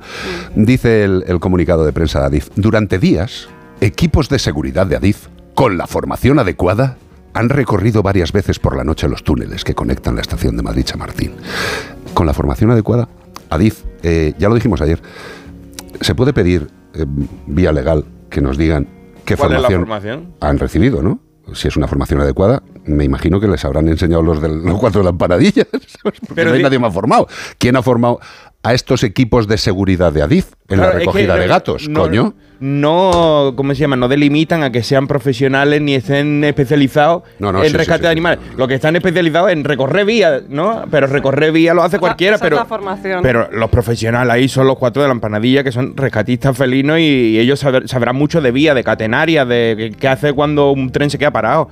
Dice 0.56 1.04
el, 1.04 1.40
comunicado 1.40 1.86
de 1.86 1.94
prensa 1.94 2.22
de 2.22 2.26
Adif, 2.26 2.50
durante 2.56 2.98
días, 2.98 3.48
equipos 3.80 4.28
de 4.28 4.40
seguridad 4.40 4.88
de 4.88 4.96
Adif, 4.96 5.28
con 5.54 5.78
la 5.78 5.86
formación 5.86 6.40
adecuada, 6.40 6.98
han 7.36 7.50
recorrido 7.50 8.02
varias 8.02 8.32
veces 8.32 8.58
por 8.58 8.76
la 8.76 8.84
noche 8.84 9.08
los 9.08 9.24
túneles 9.24 9.64
que 9.64 9.76
conectan 9.76 10.16
la 10.16 10.22
estación 10.22 10.58
de 10.58 10.64
Madrid-Chamartín. 10.64 11.34
Con 12.16 12.26
la 12.26 12.34
formación 12.34 12.72
adecuada, 12.72 13.08
Adif, 13.52 13.84
eh, 14.02 14.34
ya 14.40 14.50
lo 14.50 14.56
dijimos 14.56 14.82
ayer, 14.82 15.00
se 16.02 16.16
puede 16.16 16.34
pedir 16.34 16.70
eh, 16.94 17.06
vía 17.48 17.72
legal 17.72 18.06
que 18.30 18.42
nos 18.42 18.58
digan 18.58 18.88
qué 19.26 19.36
¿Cuál 19.36 19.54
es 19.54 19.62
la 19.62 19.70
formación, 19.70 20.34
han 20.40 20.60
recibido, 20.60 21.02
¿no? 21.02 21.20
Si 21.54 21.68
es 21.68 21.76
una 21.76 21.88
formación 21.88 22.22
adecuada, 22.22 22.64
me 22.86 23.04
imagino 23.04 23.40
que 23.40 23.48
les 23.48 23.64
habrán 23.66 23.88
enseñado 23.90 24.22
los 24.24 24.42
de 24.42 24.48
los 24.50 24.80
cuatro 24.80 25.04
lampanadillas, 25.04 25.68
porque 26.04 26.20
Pero 26.34 26.50
no 26.50 26.54
hay 26.54 26.60
di- 26.60 26.64
nadie 26.64 26.80
más 26.80 26.94
formado. 26.94 27.28
¿Quién 27.58 27.76
ha 27.76 27.82
formado 27.84 28.20
a 28.66 28.74
estos 28.74 29.04
equipos 29.04 29.48
de 29.48 29.58
seguridad 29.58 30.14
de 30.14 30.22
Adif 30.22 30.54
en 30.70 30.78
Claro, 30.78 30.84
la 30.84 30.88
es 30.90 30.94
que 30.94 31.00
recogida 31.00 31.36
de 31.36 31.48
gatos, 31.48 31.90
no- 31.90 32.02
coño? 32.02 32.34
No, 32.62 33.54
¿cómo 33.58 33.76
se 33.76 33.82
llama? 33.82 33.98
No 33.98 34.08
delimitan 34.08 34.64
a 34.64 34.72
que 34.72 34.84
sean 34.84 35.06
profesionales 35.06 35.82
ni 35.82 35.96
estén 35.96 36.42
especializados 36.46 37.24
No, 37.40 37.52
no, 37.52 37.62
en 37.62 37.70
sí, 37.72 37.76
rescate 37.76 37.98
sí, 38.00 38.04
de 38.04 38.10
animales. 38.10 38.40
Lo 38.56 38.70
que 38.70 38.76
están 38.76 38.96
especializados 38.96 39.52
en 39.52 39.66
recorrer 39.66 40.06
vías, 40.06 40.44
¿no? 40.48 40.86
Pero 40.90 41.08
recorrer 41.08 41.52
vías 41.52 41.76
lo 41.76 41.84
hace 41.84 42.00
cualquiera, 42.00 42.38
esa 42.38 42.46
es 42.46 42.50
pero, 42.50 42.56
la 42.56 42.66
formación. 42.66 43.22
pero 43.22 43.50
los 43.52 43.70
profesionales 43.70 44.32
ahí 44.34 44.48
son 44.48 44.66
los 44.68 44.78
cuatro 44.78 45.02
de 45.02 45.10
la 45.10 45.14
empanadilla 45.14 45.62
que 45.66 45.74
son 45.74 45.98
rescatistas 45.98 46.58
felinos 46.58 47.00
y, 47.00 47.02
y 47.02 47.40
ellos 47.40 47.60
saber- 47.60 47.90
sabrán 47.90 48.16
mucho 48.16 48.40
de 48.40 48.52
vía, 48.52 48.74
de 48.74 48.84
catenaria, 48.86 49.44
de 49.44 49.94
qué 50.00 50.08
hace 50.08 50.32
cuando 50.32 50.72
un 50.72 50.90
tren 50.90 51.10
se 51.10 51.18
queda 51.18 51.32
parado. 51.32 51.68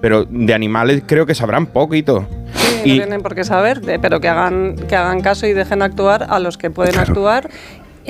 Pero 0.00 0.24
de 0.24 0.54
animales 0.54 1.02
creo 1.04 1.26
que 1.26 1.34
sabrán 1.34 1.66
poquito. 1.66 2.28
Y- 2.84 2.98
no 2.98 3.04
tienen 3.04 3.22
por 3.22 3.34
qué 3.34 3.44
saber, 3.44 3.80
pero 4.00 4.20
que 4.20 4.28
hagan, 4.28 4.76
que 4.88 4.96
hagan 4.96 5.20
caso 5.20 5.46
y 5.46 5.52
dejen 5.52 5.82
actuar 5.82 6.26
a 6.28 6.38
los 6.38 6.58
que 6.58 6.70
pueden 6.70 6.98
actuar. 6.98 7.48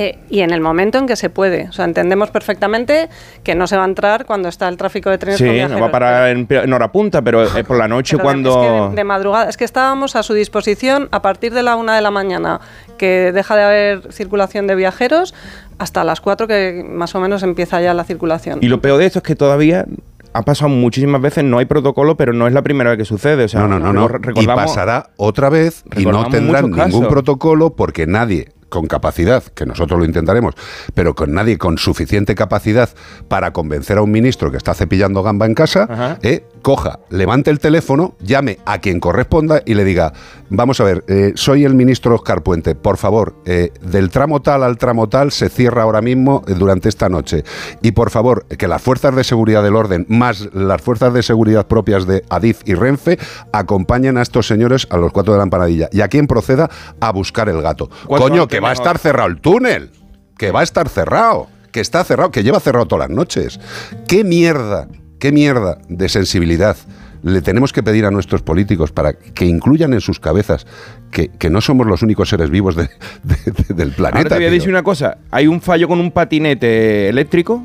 eh, 0.00 0.16
y 0.30 0.42
en 0.42 0.52
el 0.52 0.60
momento 0.60 0.96
en 0.98 1.08
que 1.08 1.16
se 1.16 1.28
puede. 1.28 1.66
O 1.70 1.72
sea, 1.72 1.84
entendemos 1.84 2.30
perfectamente 2.30 3.08
que 3.42 3.56
no 3.56 3.66
se 3.66 3.76
va 3.76 3.82
a 3.82 3.86
entrar 3.86 4.26
cuando 4.26 4.48
está 4.48 4.68
el 4.68 4.76
tráfico 4.76 5.10
de 5.10 5.18
trenes 5.18 5.38
Sí, 5.38 5.44
con 5.44 5.72
no 5.72 5.80
va 5.80 5.86
a 5.86 5.90
parar 5.90 6.28
en, 6.28 6.46
en 6.48 6.72
hora 6.72 6.92
punta, 6.92 7.20
pero 7.20 7.42
es 7.42 7.64
por 7.64 7.76
la 7.76 7.88
noche 7.88 8.16
Pero 8.16 8.28
de- 8.28 8.32
cuando... 8.32 8.50
es 8.50 8.56
que 8.68 8.90
de, 8.90 8.94
de 8.94 9.02
madrugada, 9.04 9.48
es 9.48 9.56
que 9.56 9.64
estábamos 9.64 10.14
a 10.14 10.22
su 10.22 10.34
disposición 10.34 11.08
a 11.10 11.20
partir 11.20 11.52
de 11.52 11.64
la 11.64 11.74
una 11.74 11.96
de 11.96 12.02
la 12.02 12.12
mañana, 12.12 12.60
que 12.96 13.32
deja 13.32 13.56
de 13.56 13.62
haber 13.64 14.12
circulación 14.12 14.68
de 14.68 14.76
viajeros, 14.76 15.34
hasta 15.78 16.04
las 16.04 16.20
4 16.20 16.46
que 16.46 16.86
más 16.88 17.16
o 17.16 17.20
menos 17.20 17.42
empieza 17.42 17.80
ya 17.80 17.92
la 17.92 18.04
circulación. 18.04 18.60
Y 18.62 18.68
lo 18.68 18.80
peor 18.80 18.98
de 19.00 19.06
esto 19.06 19.18
es 19.18 19.24
que 19.24 19.34
todavía 19.34 19.84
ha 20.32 20.42
pasado 20.42 20.68
muchísimas 20.68 21.20
veces, 21.20 21.44
no 21.44 21.58
hay 21.58 21.66
protocolo, 21.66 22.16
pero 22.16 22.32
no 22.32 22.46
es 22.46 22.52
la 22.52 22.62
primera 22.62 22.90
vez 22.90 22.98
que 22.98 23.04
sucede. 23.04 23.44
O 23.44 23.48
sea, 23.48 23.60
No, 23.60 23.68
no, 23.68 23.78
no, 23.78 23.92
no. 23.92 24.08
Y 24.36 24.46
pasará 24.46 25.10
otra 25.16 25.48
vez 25.48 25.84
y 25.96 26.04
no 26.04 26.28
tendrán 26.28 26.70
ningún 26.70 27.08
protocolo 27.08 27.74
porque 27.74 28.06
nadie 28.06 28.52
con 28.68 28.86
capacidad, 28.86 29.42
que 29.42 29.66
nosotros 29.66 29.98
lo 29.98 30.04
intentaremos, 30.04 30.54
pero 30.94 31.14
con 31.14 31.32
nadie 31.32 31.58
con 31.58 31.78
suficiente 31.78 32.34
capacidad 32.34 32.90
para 33.28 33.52
convencer 33.52 33.98
a 33.98 34.02
un 34.02 34.10
ministro 34.10 34.50
que 34.50 34.56
está 34.56 34.74
cepillando 34.74 35.22
gamba 35.22 35.46
en 35.46 35.54
casa, 35.54 36.18
eh, 36.22 36.44
coja, 36.62 37.00
levante 37.10 37.50
el 37.50 37.58
teléfono, 37.58 38.14
llame 38.20 38.58
a 38.66 38.78
quien 38.78 39.00
corresponda 39.00 39.62
y 39.64 39.74
le 39.74 39.84
diga, 39.84 40.12
vamos 40.50 40.80
a 40.80 40.84
ver, 40.84 41.04
eh, 41.08 41.32
soy 41.34 41.64
el 41.64 41.74
ministro 41.74 42.14
Oscar 42.14 42.42
Puente, 42.42 42.74
por 42.74 42.96
favor, 42.96 43.34
eh, 43.44 43.72
del 43.80 44.10
tramo 44.10 44.40
tal 44.40 44.62
al 44.62 44.78
tramo 44.78 45.08
tal 45.08 45.32
se 45.32 45.48
cierra 45.48 45.82
ahora 45.82 46.00
mismo 46.00 46.44
eh, 46.46 46.54
durante 46.54 46.88
esta 46.88 47.08
noche. 47.08 47.44
Y 47.82 47.92
por 47.92 48.10
favor, 48.10 48.46
que 48.46 48.68
las 48.68 48.82
fuerzas 48.82 49.14
de 49.14 49.24
seguridad 49.24 49.62
del 49.62 49.76
orden, 49.76 50.06
más 50.08 50.48
las 50.52 50.82
fuerzas 50.82 51.12
de 51.14 51.22
seguridad 51.22 51.66
propias 51.66 52.06
de 52.06 52.24
Adif 52.28 52.60
y 52.64 52.74
Renfe, 52.74 53.18
acompañen 53.52 54.18
a 54.18 54.22
estos 54.22 54.46
señores 54.46 54.86
a 54.90 54.96
los 54.96 55.12
cuatro 55.12 55.32
de 55.32 55.38
la 55.38 55.44
empanadilla. 55.44 55.88
Y 55.92 56.00
a 56.00 56.08
quien 56.08 56.26
proceda 56.26 56.70
a 57.00 57.12
buscar 57.12 57.48
el 57.48 57.62
gato. 57.62 57.90
¿Cuál 58.06 58.20
son 58.20 58.30
Coño, 58.30 58.48
que 58.48 58.60
va 58.60 58.70
a 58.70 58.74
estar 58.74 58.98
cerrado 58.98 59.28
el 59.28 59.40
túnel. 59.40 59.90
Que 60.36 60.50
va 60.50 60.60
a 60.60 60.64
estar 60.64 60.88
cerrado. 60.88 61.48
Que 61.72 61.80
está 61.80 62.02
cerrado, 62.04 62.30
que 62.30 62.42
lleva 62.42 62.60
cerrado 62.60 62.86
todas 62.86 63.08
las 63.08 63.16
noches. 63.16 63.60
¿Qué 64.06 64.24
mierda, 64.24 64.88
qué 65.18 65.32
mierda 65.32 65.78
de 65.88 66.08
sensibilidad 66.08 66.76
le 67.22 67.42
tenemos 67.42 67.72
que 67.72 67.82
pedir 67.82 68.04
a 68.06 68.10
nuestros 68.12 68.42
políticos 68.42 68.92
para 68.92 69.12
que 69.12 69.44
incluyan 69.44 69.92
en 69.92 70.00
sus 70.00 70.20
cabezas 70.20 70.66
que, 71.10 71.28
que 71.28 71.50
no 71.50 71.60
somos 71.60 71.86
los 71.86 72.02
únicos 72.02 72.28
seres 72.28 72.48
vivos 72.50 72.76
de- 72.76 72.88
de- 73.24 73.52
de- 73.68 73.74
del 73.74 73.90
planeta? 73.90 74.18
Ahora 74.18 74.28
te 74.30 74.34
voy 74.36 74.44
a 74.44 74.50
decir 74.50 74.68
una 74.70 74.82
cosa. 74.84 75.18
Hay 75.32 75.48
un 75.48 75.60
fallo 75.60 75.88
con 75.88 75.98
un 76.00 76.12
patinete 76.12 77.08
eléctrico 77.08 77.64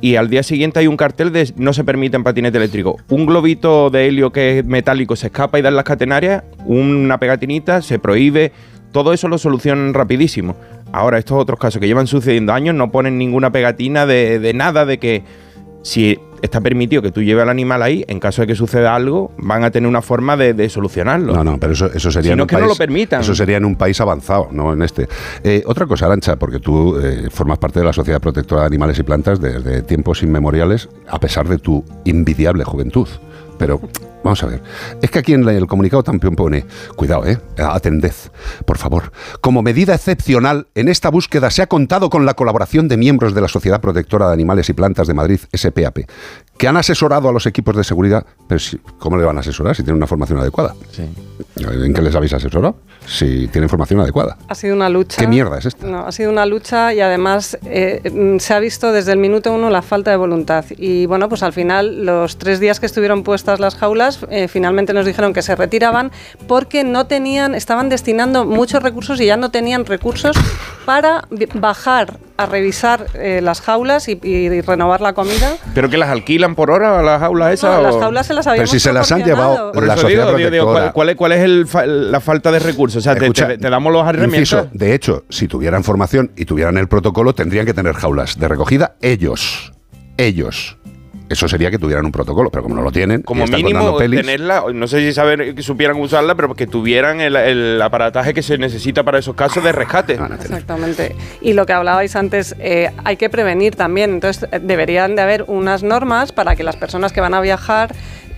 y 0.00 0.16
al 0.16 0.28
día 0.28 0.42
siguiente 0.42 0.80
hay 0.80 0.88
un 0.88 0.96
cartel 0.96 1.32
de 1.32 1.52
no 1.56 1.72
se 1.72 1.84
permite 1.84 2.16
en 2.16 2.24
patinete 2.24 2.58
eléctrico. 2.58 2.96
Un 3.08 3.24
globito 3.26 3.88
de 3.90 4.08
helio 4.08 4.32
que 4.32 4.58
es 4.58 4.64
metálico 4.64 5.14
se 5.14 5.28
escapa 5.28 5.60
y 5.60 5.62
da 5.62 5.68
en 5.68 5.76
las 5.76 5.84
catenarias, 5.84 6.42
una 6.66 7.18
pegatinita, 7.18 7.82
se 7.82 8.00
prohíbe. 8.00 8.50
Todo 8.90 9.12
eso 9.12 9.28
lo 9.28 9.38
solucionan 9.38 9.94
rapidísimo. 9.94 10.56
Ahora, 10.90 11.18
estos 11.18 11.38
otros 11.40 11.58
casos 11.60 11.80
que 11.80 11.86
llevan 11.86 12.08
sucediendo 12.08 12.52
años 12.52 12.74
no 12.74 12.90
ponen 12.90 13.16
ninguna 13.16 13.52
pegatina 13.52 14.04
de, 14.06 14.40
de 14.40 14.52
nada, 14.54 14.84
de 14.84 14.98
que 14.98 15.22
si 15.82 16.18
está 16.42 16.60
permitido 16.60 17.02
que 17.02 17.12
tú 17.12 17.22
lleves 17.22 17.42
al 17.42 17.48
animal 17.50 17.82
ahí, 17.82 18.04
en 18.08 18.18
caso 18.18 18.42
de 18.42 18.48
que 18.48 18.54
suceda 18.56 18.94
algo, 18.96 19.30
van 19.38 19.62
a 19.62 19.70
tener 19.70 19.88
una 19.88 20.02
forma 20.02 20.36
de, 20.36 20.54
de 20.54 20.68
solucionarlo. 20.68 21.32
No, 21.34 21.44
no, 21.44 21.58
pero 21.60 21.72
eso, 21.72 21.86
eso 21.92 22.10
sería 22.10 22.30
Si 22.30 22.32
en 22.32 22.38
no 22.38 22.44
un 22.44 22.46
que 22.48 22.54
no 22.56 22.60
país- 22.62 22.70
lo 22.70 22.76
permitan. 22.76 23.20
Eso 23.20 23.34
sería 23.34 23.58
en 23.58 23.64
un 23.64 23.76
país 23.76 24.00
avanzado, 24.00 24.48
no 24.50 24.72
en 24.72 24.82
este. 24.82 25.08
Eh, 25.44 25.62
otra 25.66 25.86
cosa, 25.86 26.06
Arancha, 26.06 26.36
porque 26.36 26.58
tú 26.58 26.98
eh, 26.98 27.28
formas 27.30 27.58
parte 27.58 27.78
de 27.78 27.84
la 27.84 27.92
Sociedad 27.92 28.20
Protectora 28.20 28.62
de 28.62 28.66
Animales 28.68 28.98
y 28.98 29.02
Plantas 29.04 29.40
desde 29.40 29.82
tiempos 29.82 30.22
inmemoriales, 30.24 30.88
a 31.08 31.20
pesar 31.20 31.48
de 31.48 31.58
tu 31.58 31.84
invidiable 32.04 32.64
juventud. 32.64 33.06
Pero 33.58 33.80
vamos 34.24 34.42
a 34.42 34.46
ver, 34.46 34.62
es 35.00 35.10
que 35.10 35.18
aquí 35.18 35.32
en 35.34 35.48
el 35.48 35.66
comunicado 35.66 36.02
también 36.02 36.34
pone, 36.36 36.64
cuidado, 36.96 37.26
eh, 37.26 37.38
atended, 37.58 38.12
por 38.66 38.78
favor. 38.78 39.12
Como 39.40 39.62
medida 39.62 39.94
excepcional, 39.94 40.66
en 40.74 40.88
esta 40.88 41.10
búsqueda 41.10 41.50
se 41.50 41.62
ha 41.62 41.66
contado 41.66 42.10
con 42.10 42.24
la 42.26 42.34
colaboración 42.34 42.88
de 42.88 42.96
miembros 42.96 43.34
de 43.34 43.40
la 43.40 43.48
Sociedad 43.48 43.80
Protectora 43.80 44.28
de 44.28 44.34
Animales 44.34 44.68
y 44.68 44.72
Plantas 44.72 45.06
de 45.06 45.14
Madrid, 45.14 45.40
SPAP, 45.54 45.98
que 46.58 46.68
han 46.68 46.76
asesorado 46.76 47.28
a 47.28 47.32
los 47.32 47.46
equipos 47.46 47.76
de 47.76 47.84
seguridad. 47.84 48.24
Pero 48.48 48.58
si- 48.58 48.78
¿cómo 48.98 49.16
le 49.16 49.24
van 49.24 49.36
a 49.36 49.40
asesorar 49.40 49.74
si 49.74 49.82
tienen 49.82 49.96
una 49.96 50.06
formación 50.06 50.38
adecuada? 50.38 50.74
¿En 51.56 51.92
qué 51.94 52.02
les 52.02 52.14
habéis 52.14 52.32
asesorado? 52.32 52.76
Si 53.06 53.48
tienen 53.48 53.68
formación 53.68 54.00
adecuada. 54.00 54.36
Ha 54.48 54.54
sido 54.54 54.74
una 54.76 54.88
lucha. 54.88 55.20
¿Qué 55.20 55.26
mierda 55.26 55.58
es 55.58 55.66
esta? 55.66 55.86
No, 55.86 56.06
ha 56.06 56.12
sido 56.12 56.30
una 56.30 56.46
lucha 56.46 56.94
y 56.94 57.00
además 57.00 57.58
eh, 57.64 58.00
mm, 58.12 58.38
se 58.38 58.54
ha 58.54 58.60
visto 58.60 58.92
desde 58.92 59.12
el 59.12 59.18
minuto 59.18 59.52
uno 59.52 59.70
la 59.70 59.82
falta 59.82 60.10
de 60.12 60.16
voluntad. 60.16 60.64
Y 60.76 61.06
bueno, 61.06 61.28
pues 61.28 61.42
al 61.42 61.52
final, 61.52 62.04
los 62.06 62.38
tres 62.38 62.60
días 62.60 62.78
que 62.80 62.86
estuvieron 62.86 63.22
puestas 63.24 63.58
las 63.58 63.74
jaulas, 63.74 64.11
eh, 64.30 64.48
finalmente 64.48 64.92
nos 64.92 65.06
dijeron 65.06 65.32
que 65.32 65.42
se 65.42 65.54
retiraban 65.56 66.10
porque 66.46 66.84
no 66.84 67.06
tenían, 67.06 67.54
estaban 67.54 67.88
destinando 67.88 68.44
muchos 68.44 68.82
recursos 68.82 69.20
y 69.20 69.26
ya 69.26 69.36
no 69.36 69.50
tenían 69.50 69.84
recursos 69.86 70.36
para 70.84 71.24
bajar 71.54 72.18
a 72.36 72.46
revisar 72.46 73.06
eh, 73.14 73.40
las 73.42 73.60
jaulas 73.60 74.08
y, 74.08 74.18
y 74.22 74.60
renovar 74.62 75.00
la 75.00 75.12
comida. 75.12 75.56
¿Pero 75.74 75.88
que 75.88 75.96
las 75.98 76.08
alquilan 76.08 76.54
por 76.54 76.70
hora 76.70 76.98
a 76.98 77.02
las 77.02 77.20
jaulas 77.20 77.52
esas? 77.54 77.76
No, 77.76 77.82
las 77.82 77.96
jaulas 77.96 78.26
se 78.26 78.34
las 78.34 78.46
habíamos 78.46 78.70
si 78.70 78.80
se 78.80 78.92
las 78.92 79.12
han 79.12 79.22
llevado 79.24 79.70
Por 79.72 79.86
la 79.86 79.92
eso 79.94 80.02
sociedad 80.02 80.34
digo, 80.34 80.50
digo. 80.50 80.72
¿cuál, 80.72 80.92
cuál 80.92 81.08
es, 81.10 81.16
cuál 81.16 81.32
es 81.32 81.40
el 81.40 81.66
fa- 81.66 81.86
la 81.86 82.20
falta 82.20 82.50
de 82.50 82.58
recursos? 82.58 82.98
O 82.98 83.00
sea, 83.02 83.14
te- 83.14 83.20
Escucha, 83.26 83.46
te, 83.48 83.58
te 83.58 83.70
damos 83.70 83.92
los 83.92 84.02
Inciso, 84.02 84.56
herramientas. 84.58 84.68
de 84.72 84.94
hecho, 84.94 85.24
si 85.28 85.46
tuvieran 85.46 85.84
formación 85.84 86.32
y 86.36 86.44
tuvieran 86.46 86.76
el 86.78 86.88
protocolo, 86.88 87.32
tendrían 87.34 87.64
que 87.66 87.74
tener 87.74 87.94
jaulas 87.94 88.38
de 88.38 88.48
recogida 88.48 88.96
ellos. 89.02 89.72
Ellos. 90.16 90.76
Eso 91.32 91.48
sería 91.48 91.70
que 91.70 91.78
tuvieran 91.78 92.04
un 92.04 92.12
protocolo, 92.12 92.50
pero 92.50 92.62
como 92.62 92.74
no 92.74 92.82
lo 92.82 92.92
tienen, 92.92 93.20
y 93.20 93.22
Como 93.22 93.44
están 93.44 93.62
mínimo 93.62 93.96
pelis, 93.96 94.20
tenerla, 94.20 94.64
no 94.72 94.86
sé 94.86 95.00
si 95.00 95.12
saber 95.12 95.54
que 95.54 95.62
supieran 95.62 95.98
usarla, 95.98 96.34
pero 96.34 96.54
que 96.54 96.66
tuvieran 96.66 97.20
el, 97.20 97.36
el 97.36 97.80
aparataje 97.80 98.34
que 98.34 98.42
se 98.42 98.58
necesita 98.58 99.02
para 99.02 99.18
esos 99.18 99.34
casos 99.34 99.64
de 99.64 99.72
rescate. 99.72 100.14
Exactamente. 100.14 101.16
Y 101.40 101.54
lo 101.54 101.66
que 101.66 101.72
hablabais 101.72 102.14
antes, 102.16 102.54
eh, 102.58 102.90
hay 103.04 103.16
que 103.16 103.30
prevenir 103.30 103.76
también. 103.76 104.10
Entonces, 104.10 104.48
eh, 104.52 104.60
deberían 104.62 105.16
de 105.16 105.22
haber 105.22 105.44
unas 105.48 105.82
normas 105.82 106.32
para 106.32 106.54
que 106.56 106.64
las 106.64 106.76
personas 106.76 107.12
que 107.12 107.20
van 107.20 107.34
a 107.34 107.40
viajar 107.40 107.94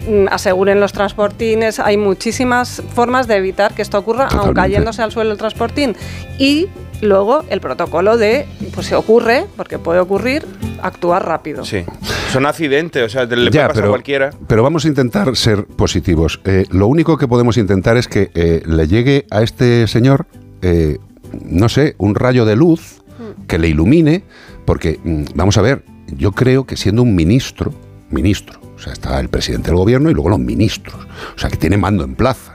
mm, 0.09 0.27
aseguren 0.31 0.81
los 0.81 0.93
transportines. 0.93 1.81
Hay 1.81 1.97
muchísimas 1.97 2.83
formas 2.95 3.27
de 3.27 3.37
evitar 3.37 3.75
que 3.75 3.83
esto 3.83 3.99
ocurra, 3.99 4.25
aun 4.25 4.31
Totalmente. 4.31 4.61
cayéndose 4.61 5.03
al 5.03 5.13
suelo 5.13 5.33
el 5.33 5.39
transportín. 5.39 5.97
Y 6.39 6.69
luego 7.01 7.45
el 7.51 7.61
protocolo 7.61 8.17
de, 8.17 8.47
pues 8.75 8.87
se 8.87 8.95
ocurre, 8.95 9.47
porque 9.57 9.79
puede 9.79 10.01
ocurrir, 10.01 10.45
actuar 10.83 11.27
rápido. 11.27 11.65
Sí. 11.65 11.85
Son 12.33 12.47
accidentes, 12.47 13.03
o 13.05 13.09
sea, 13.09 13.25
le 13.25 13.51
Ya, 13.51 13.51
puede 13.51 13.51
pasar 13.69 13.75
pero, 13.75 13.87
a 13.87 13.91
cualquiera. 13.91 14.31
pero 14.49 14.63
vamos 14.63 14.85
a 14.85 14.89
intentar 14.89 15.35
ser 15.37 15.65
positivos. 15.67 16.41
Eh, 16.45 16.67
lo 16.71 16.87
único 16.87 17.17
que 17.17 17.29
podemos 17.29 17.57
intentar 17.57 17.97
es 17.97 18.09
que 18.09 18.31
eh, 18.35 18.63
le 18.67 18.87
llegue 18.89 19.27
a 19.31 19.43
este 19.43 19.87
señor, 19.87 20.27
eh, 20.63 20.99
no 21.45 21.69
sé, 21.69 21.95
un 21.99 22.15
rayo 22.15 22.45
de 22.45 22.57
luz 22.57 23.03
que 23.47 23.59
le 23.59 23.69
ilumine, 23.69 24.25
porque, 24.65 24.99
mm, 25.03 25.25
vamos 25.35 25.57
a 25.59 25.63
ver, 25.63 25.85
yo 26.17 26.33
creo 26.33 26.65
que 26.65 26.77
siendo 26.77 27.03
un 27.03 27.15
ministro, 27.15 27.73
ministro, 28.11 28.61
o 28.77 28.79
sea, 28.79 28.93
está 28.93 29.21
el 29.21 29.29
presidente 29.29 29.69
del 29.69 29.77
gobierno 29.77 30.11
y 30.11 30.15
luego 30.15 30.31
los 30.31 30.39
ministros, 30.41 30.95
o 31.35 31.39
sea, 31.39 31.49
que 31.51 31.57
tiene 31.57 31.77
mando 31.77 32.05
en 32.05 32.15
plaza. 32.15 32.54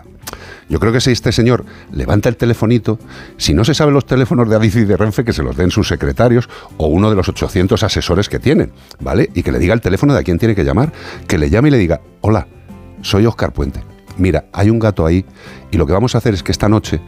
Yo 0.69 0.79
creo 0.79 0.93
que 0.93 1.01
si 1.01 1.11
este 1.11 1.31
señor 1.31 1.65
levanta 1.91 2.29
el 2.29 2.37
telefonito, 2.37 2.99
si 3.37 3.53
no 3.55 3.65
se 3.65 3.73
sabe 3.73 3.91
los 3.91 4.05
teléfonos 4.05 4.47
de 4.47 4.55
Adif 4.55 4.75
y 4.75 4.85
de 4.85 4.95
Renfe, 4.95 5.25
que 5.25 5.33
se 5.33 5.41
los 5.41 5.57
den 5.57 5.71
sus 5.71 5.87
secretarios 5.87 6.47
o 6.77 6.87
uno 6.87 7.09
de 7.09 7.15
los 7.15 7.27
800 7.27 7.81
asesores 7.81 8.29
que 8.29 8.37
tienen, 8.37 8.71
¿vale? 8.99 9.29
Y 9.33 9.41
que 9.41 9.51
le 9.51 9.57
diga 9.57 9.73
el 9.73 9.81
teléfono 9.81 10.13
de 10.13 10.19
a 10.19 10.23
quién 10.23 10.37
tiene 10.37 10.53
que 10.53 10.63
llamar, 10.63 10.93
que 11.27 11.39
le 11.39 11.49
llame 11.49 11.69
y 11.69 11.71
le 11.71 11.77
diga, 11.79 12.01
hola, 12.21 12.47
soy 13.01 13.25
Oscar 13.25 13.51
Puente. 13.51 13.81
Mira, 14.17 14.45
hay 14.53 14.69
un 14.69 14.77
gato 14.77 15.05
ahí 15.05 15.25
y 15.71 15.77
lo 15.77 15.87
que 15.87 15.93
vamos 15.93 16.13
a 16.13 16.19
hacer 16.19 16.35
es 16.35 16.43
que 16.43 16.51
esta 16.51 16.69
noche, 16.69 17.01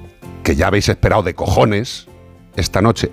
que 0.43 0.55
ya 0.55 0.68
habéis 0.68 0.89
esperado 0.89 1.22
de 1.22 1.36
cojones, 1.36 2.07
esta 2.55 2.82
noche, 2.82 3.12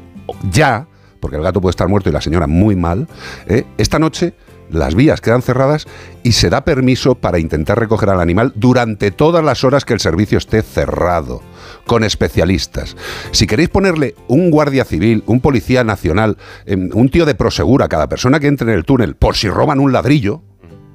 ya, 0.50 0.86
porque 1.20 1.36
el 1.36 1.42
gato 1.42 1.60
puede 1.60 1.72
estar 1.72 1.88
muerto 1.88 2.08
y 2.08 2.12
la 2.12 2.22
señora 2.22 2.46
muy 2.46 2.74
mal, 2.74 3.06
¿eh? 3.48 3.64
esta 3.76 3.98
noche 3.98 4.34
las 4.70 4.94
vías 4.94 5.20
quedan 5.20 5.42
cerradas 5.42 5.86
y 6.22 6.32
se 6.32 6.50
da 6.50 6.64
permiso 6.64 7.14
para 7.14 7.38
intentar 7.38 7.78
recoger 7.78 8.10
al 8.10 8.20
animal 8.20 8.52
durante 8.54 9.10
todas 9.10 9.44
las 9.44 9.64
horas 9.64 9.84
que 9.84 9.94
el 9.94 10.00
servicio 10.00 10.38
esté 10.38 10.62
cerrado, 10.62 11.42
con 11.86 12.04
especialistas. 12.04 12.96
Si 13.30 13.46
queréis 13.46 13.68
ponerle 13.68 14.14
un 14.26 14.50
guardia 14.50 14.84
civil, 14.84 15.22
un 15.26 15.40
policía 15.40 15.84
nacional, 15.84 16.36
em, 16.66 16.90
un 16.92 17.08
tío 17.08 17.26
de 17.26 17.34
prosegura 17.34 17.86
a 17.86 17.88
cada 17.88 18.08
persona 18.08 18.40
que 18.40 18.46
entre 18.46 18.70
en 18.70 18.78
el 18.78 18.84
túnel 18.84 19.14
por 19.14 19.36
si 19.36 19.48
roban 19.48 19.80
un 19.80 19.92
ladrillo, 19.92 20.42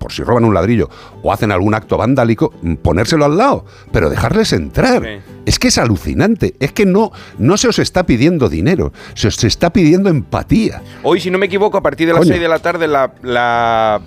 por 0.04 0.12
si 0.12 0.22
roban 0.22 0.43
un 0.43 0.54
ladrillo 0.54 0.89
o 1.22 1.32
hacen 1.32 1.49
algún 1.54 1.74
acto 1.74 1.97
vandálico, 1.97 2.51
mm, 2.62 2.74
ponérselo 2.76 3.24
al 3.24 3.38
lado, 3.38 3.64
pero 3.93 4.10
dejarles 4.10 4.51
entrar. 4.51 5.01
Es 5.45 5.60
que 5.60 5.70
es 5.70 5.78
alucinante, 5.78 6.56
es 6.60 6.74
que 6.74 6.86
no, 6.86 7.14
no 7.38 7.56
se 7.56 7.70
os 7.70 7.80
está 7.80 8.06
pidiendo 8.06 8.49
dinero, 8.49 8.91
se 9.14 9.30
os 9.30 9.41
está 9.45 9.72
pidiendo 9.72 10.10
empatía. 10.10 10.82
Hoy, 11.04 11.22
si 11.22 11.32
no 11.32 11.38
me 11.38 11.45
equivoco, 11.45 11.78
a 11.78 11.82
partir 11.82 12.08
de 12.08 12.12
las 12.12 12.20
Coño. 12.20 12.34
6 12.34 12.41
de 12.41 12.47
la 12.49 12.60
tarde, 12.60 12.89
la, 12.89 13.14
la 13.22 14.01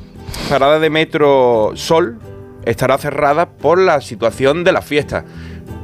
parada 0.51 0.79
de 0.79 0.91
metro 0.91 1.73
Sol 1.77 2.19
estará 2.67 2.99
cerrada 2.99 3.49
por 3.49 3.79
la 3.79 4.03
situación 4.03 4.65
de 4.65 4.73
la 4.73 4.83
fiesta. 4.83 5.25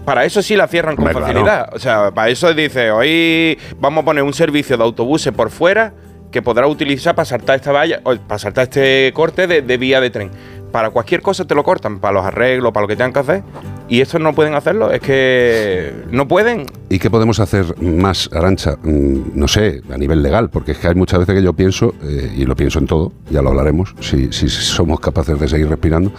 Para 0.04 0.26
eso 0.26 0.42
sí 0.42 0.56
la 0.56 0.68
cierran 0.68 0.94
con 0.94 1.06
Hombre, 1.06 1.22
claro. 1.22 1.40
facilidad. 1.40 1.74
O 1.74 1.78
sea, 1.78 2.10
para 2.10 2.28
eso 2.28 2.52
dice, 2.52 2.90
hoy 2.90 3.58
vamos 3.80 4.02
a 4.02 4.04
poner 4.04 4.24
un 4.24 4.34
servicio 4.34 4.76
de 4.76 4.84
autobuses 4.84 5.32
por 5.32 5.48
fuera 5.48 5.94
que 6.32 6.42
podrá 6.42 6.66
utilizar 6.66 7.14
para 7.14 7.26
saltar 7.26 7.56
esta 7.56 7.70
valla, 7.70 8.00
o 8.02 8.16
para 8.16 8.38
saltar 8.38 8.64
este 8.64 9.12
corte 9.14 9.46
de, 9.46 9.76
vía 9.76 10.00
de 10.00 10.10
tren. 10.10 10.30
Para 10.72 10.88
cualquier 10.88 11.20
cosa 11.20 11.44
te 11.44 11.54
lo 11.54 11.62
cortan, 11.62 12.00
para 12.00 12.14
los 12.14 12.24
arreglos, 12.24 12.72
para 12.72 12.84
lo 12.84 12.88
que 12.88 12.96
tengan 12.96 13.12
que 13.12 13.18
hacer. 13.18 13.42
Y 13.90 14.00
estos 14.00 14.20
no 14.22 14.32
pueden 14.34 14.54
hacerlo, 14.54 14.90
es 14.90 15.00
que 15.02 15.92
no 16.10 16.26
pueden. 16.26 16.64
¿Y 16.88 16.98
qué 16.98 17.10
podemos 17.10 17.38
hacer 17.40 17.80
más, 17.82 18.30
Arancha? 18.32 18.78
Mm, 18.82 19.32
No 19.34 19.46
sé, 19.48 19.82
a 19.92 19.98
nivel 19.98 20.22
legal, 20.22 20.48
porque 20.48 20.72
es 20.72 20.78
que 20.78 20.88
hay 20.88 20.94
muchas 20.94 21.18
veces 21.20 21.34
que 21.34 21.42
yo 21.42 21.52
pienso, 21.52 21.94
eh, 22.02 22.32
y 22.34 22.46
lo 22.46 22.56
pienso 22.56 22.78
en 22.78 22.86
todo, 22.86 23.12
ya 23.30 23.42
lo 23.42 23.50
hablaremos, 23.50 23.94
si, 24.00 24.32
si 24.32 24.48
somos 24.48 24.98
capaces 24.98 25.38
de 25.38 25.46
seguir 25.46 25.68
respirando. 25.68 26.10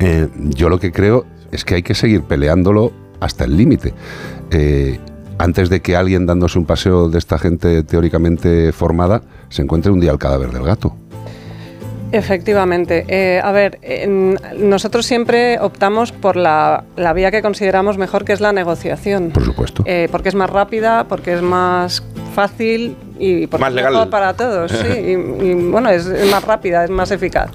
eh, 0.00 0.26
yo 0.36 0.70
lo 0.70 0.80
que 0.80 0.90
creo 0.90 1.26
es 1.52 1.64
que 1.66 1.74
hay 1.74 1.82
que 1.82 1.94
seguir 1.94 2.22
peleándolo 2.22 2.92
hasta 3.20 3.44
el 3.44 3.56
límite. 3.58 3.92
Eh, 4.50 4.98
antes 5.38 5.68
de 5.70 5.80
que 5.80 5.96
alguien 5.96 6.26
dándose 6.26 6.58
un 6.58 6.66
paseo 6.66 7.08
de 7.08 7.18
esta 7.18 7.38
gente 7.38 7.82
teóricamente 7.82 8.72
formada 8.72 9.22
se 9.48 9.62
encuentre 9.62 9.90
un 9.92 10.00
día 10.00 10.10
el 10.10 10.18
cadáver 10.18 10.50
del 10.50 10.64
gato. 10.64 10.94
Efectivamente. 12.10 13.04
Eh, 13.08 13.40
a 13.42 13.52
ver, 13.52 13.78
nosotros 14.56 15.04
siempre 15.04 15.58
optamos 15.60 16.10
por 16.12 16.36
la, 16.36 16.84
la 16.96 17.12
vía 17.12 17.30
que 17.30 17.42
consideramos 17.42 17.98
mejor, 17.98 18.24
que 18.24 18.32
es 18.32 18.40
la 18.40 18.52
negociación. 18.52 19.30
Por 19.30 19.44
supuesto. 19.44 19.82
Eh, 19.86 20.08
porque 20.10 20.30
es 20.30 20.34
más 20.34 20.48
rápida, 20.48 21.04
porque 21.04 21.34
es 21.34 21.42
más 21.42 22.02
fácil 22.34 22.96
y 23.18 23.46
porque 23.46 23.60
Más 23.60 23.74
es 23.74 23.84
mejor 23.84 24.10
para 24.10 24.34
todos. 24.34 24.72
sí. 24.72 24.86
y, 24.88 25.44
y, 25.50 25.54
bueno, 25.54 25.90
es, 25.90 26.06
es 26.06 26.30
más 26.30 26.44
rápida, 26.44 26.84
es 26.84 26.90
más 26.90 27.10
eficaz. 27.10 27.50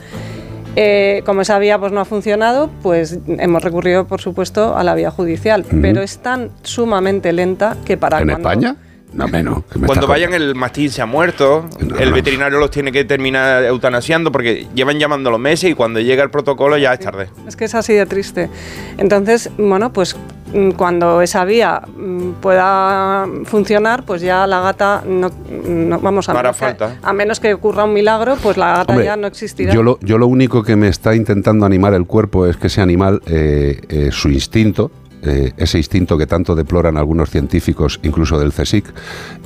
Eh, 0.76 1.22
como 1.26 1.42
esa 1.42 1.60
vía 1.60 1.78
pues, 1.78 1.92
no 1.92 2.00
ha 2.00 2.06
funcionado, 2.06 2.70
pues 2.82 3.20
hemos 3.28 3.64
recurrido, 3.64 4.06
por 4.08 4.22
supuesto, 4.22 4.76
a 4.76 4.84
la 4.84 4.96
vía 4.96 5.12
judicial. 5.12 5.66
Pero 5.82 6.02
es 6.02 6.18
tan 6.20 6.50
sumamente 6.64 7.32
lenta 7.32 7.78
que 7.86 7.96
para 7.98 8.20
¿En 8.20 8.28
cuando- 8.30 8.50
España? 8.50 8.76
No, 9.14 9.28
menos. 9.28 9.60
me 9.76 9.86
Cuando 9.88 10.08
vayan 10.08 10.34
el 10.34 10.56
mastín 10.56 10.90
se 10.90 11.02
ha 11.02 11.06
muerto, 11.06 11.66
el 12.00 12.12
veterinario 12.14 12.58
los 12.60 12.72
tiene 12.72 12.92
que 12.92 13.06
terminar 13.06 13.64
eutanasiando 13.64 14.32
porque 14.32 14.68
llevan 14.74 14.98
llamando 15.00 15.30
los 15.30 15.40
meses 15.40 15.70
y 15.70 15.74
cuando 15.76 16.00
llega 16.00 16.24
el 16.24 16.30
protocolo 16.32 16.78
ya 16.78 16.94
es 16.94 17.00
tarde. 17.00 17.30
Es 17.48 17.56
que 17.56 17.66
es 17.66 17.76
así 17.76 17.94
de 17.94 18.06
triste. 18.06 18.50
Entonces, 18.98 19.50
bueno, 19.58 19.94
pues 19.94 20.16
mm, 20.54 20.72
cuando 20.72 21.22
esa 21.22 21.46
vía 21.46 21.82
mm, 21.96 22.32
pueda 22.42 23.28
funcionar, 23.46 24.04
pues 24.04 24.22
ya 24.22 24.48
la 24.48 24.62
gata 24.62 25.04
no, 25.06 25.30
no- 25.68 26.00
vamos 26.00 26.28
a 26.30 26.34
No 26.34 26.40
hará 26.40 26.50
menos 26.50 26.58
que- 26.60 26.66
falta. 26.66 26.96
a 27.04 27.14
menos 27.14 27.40
que 27.40 27.54
ocurra 27.54 27.84
un 27.84 27.94
milagro, 27.94 28.36
pues 28.42 28.58
la 28.58 28.78
gata 28.78 28.94
Hombre, 28.94 29.06
ya 29.06 29.16
no 29.16 29.28
existirá. 29.28 29.74
Yo 29.74 29.84
lo, 29.84 30.00
yo 30.02 30.18
lo 30.18 30.28
único 30.28 30.64
que 30.64 30.76
me 30.76 30.88
está 30.88 31.16
intentando 31.16 31.66
animar 31.66 31.94
el 31.94 32.06
cuerpo 32.06 32.48
es 32.48 32.58
que 32.58 32.68
ese 32.68 32.82
animal, 32.82 33.22
eh, 33.28 33.80
eh, 33.90 34.10
su 34.12 34.30
instinto, 34.30 34.92
eh, 35.24 35.54
ese 35.58 35.78
instinto 35.78 36.18
que 36.18 36.28
tanto 36.28 36.56
deploran 36.56 36.98
algunos 36.98 37.30
científicos, 37.30 38.00
incluso 38.04 38.40
del 38.40 38.52
CSIC, 38.52 38.86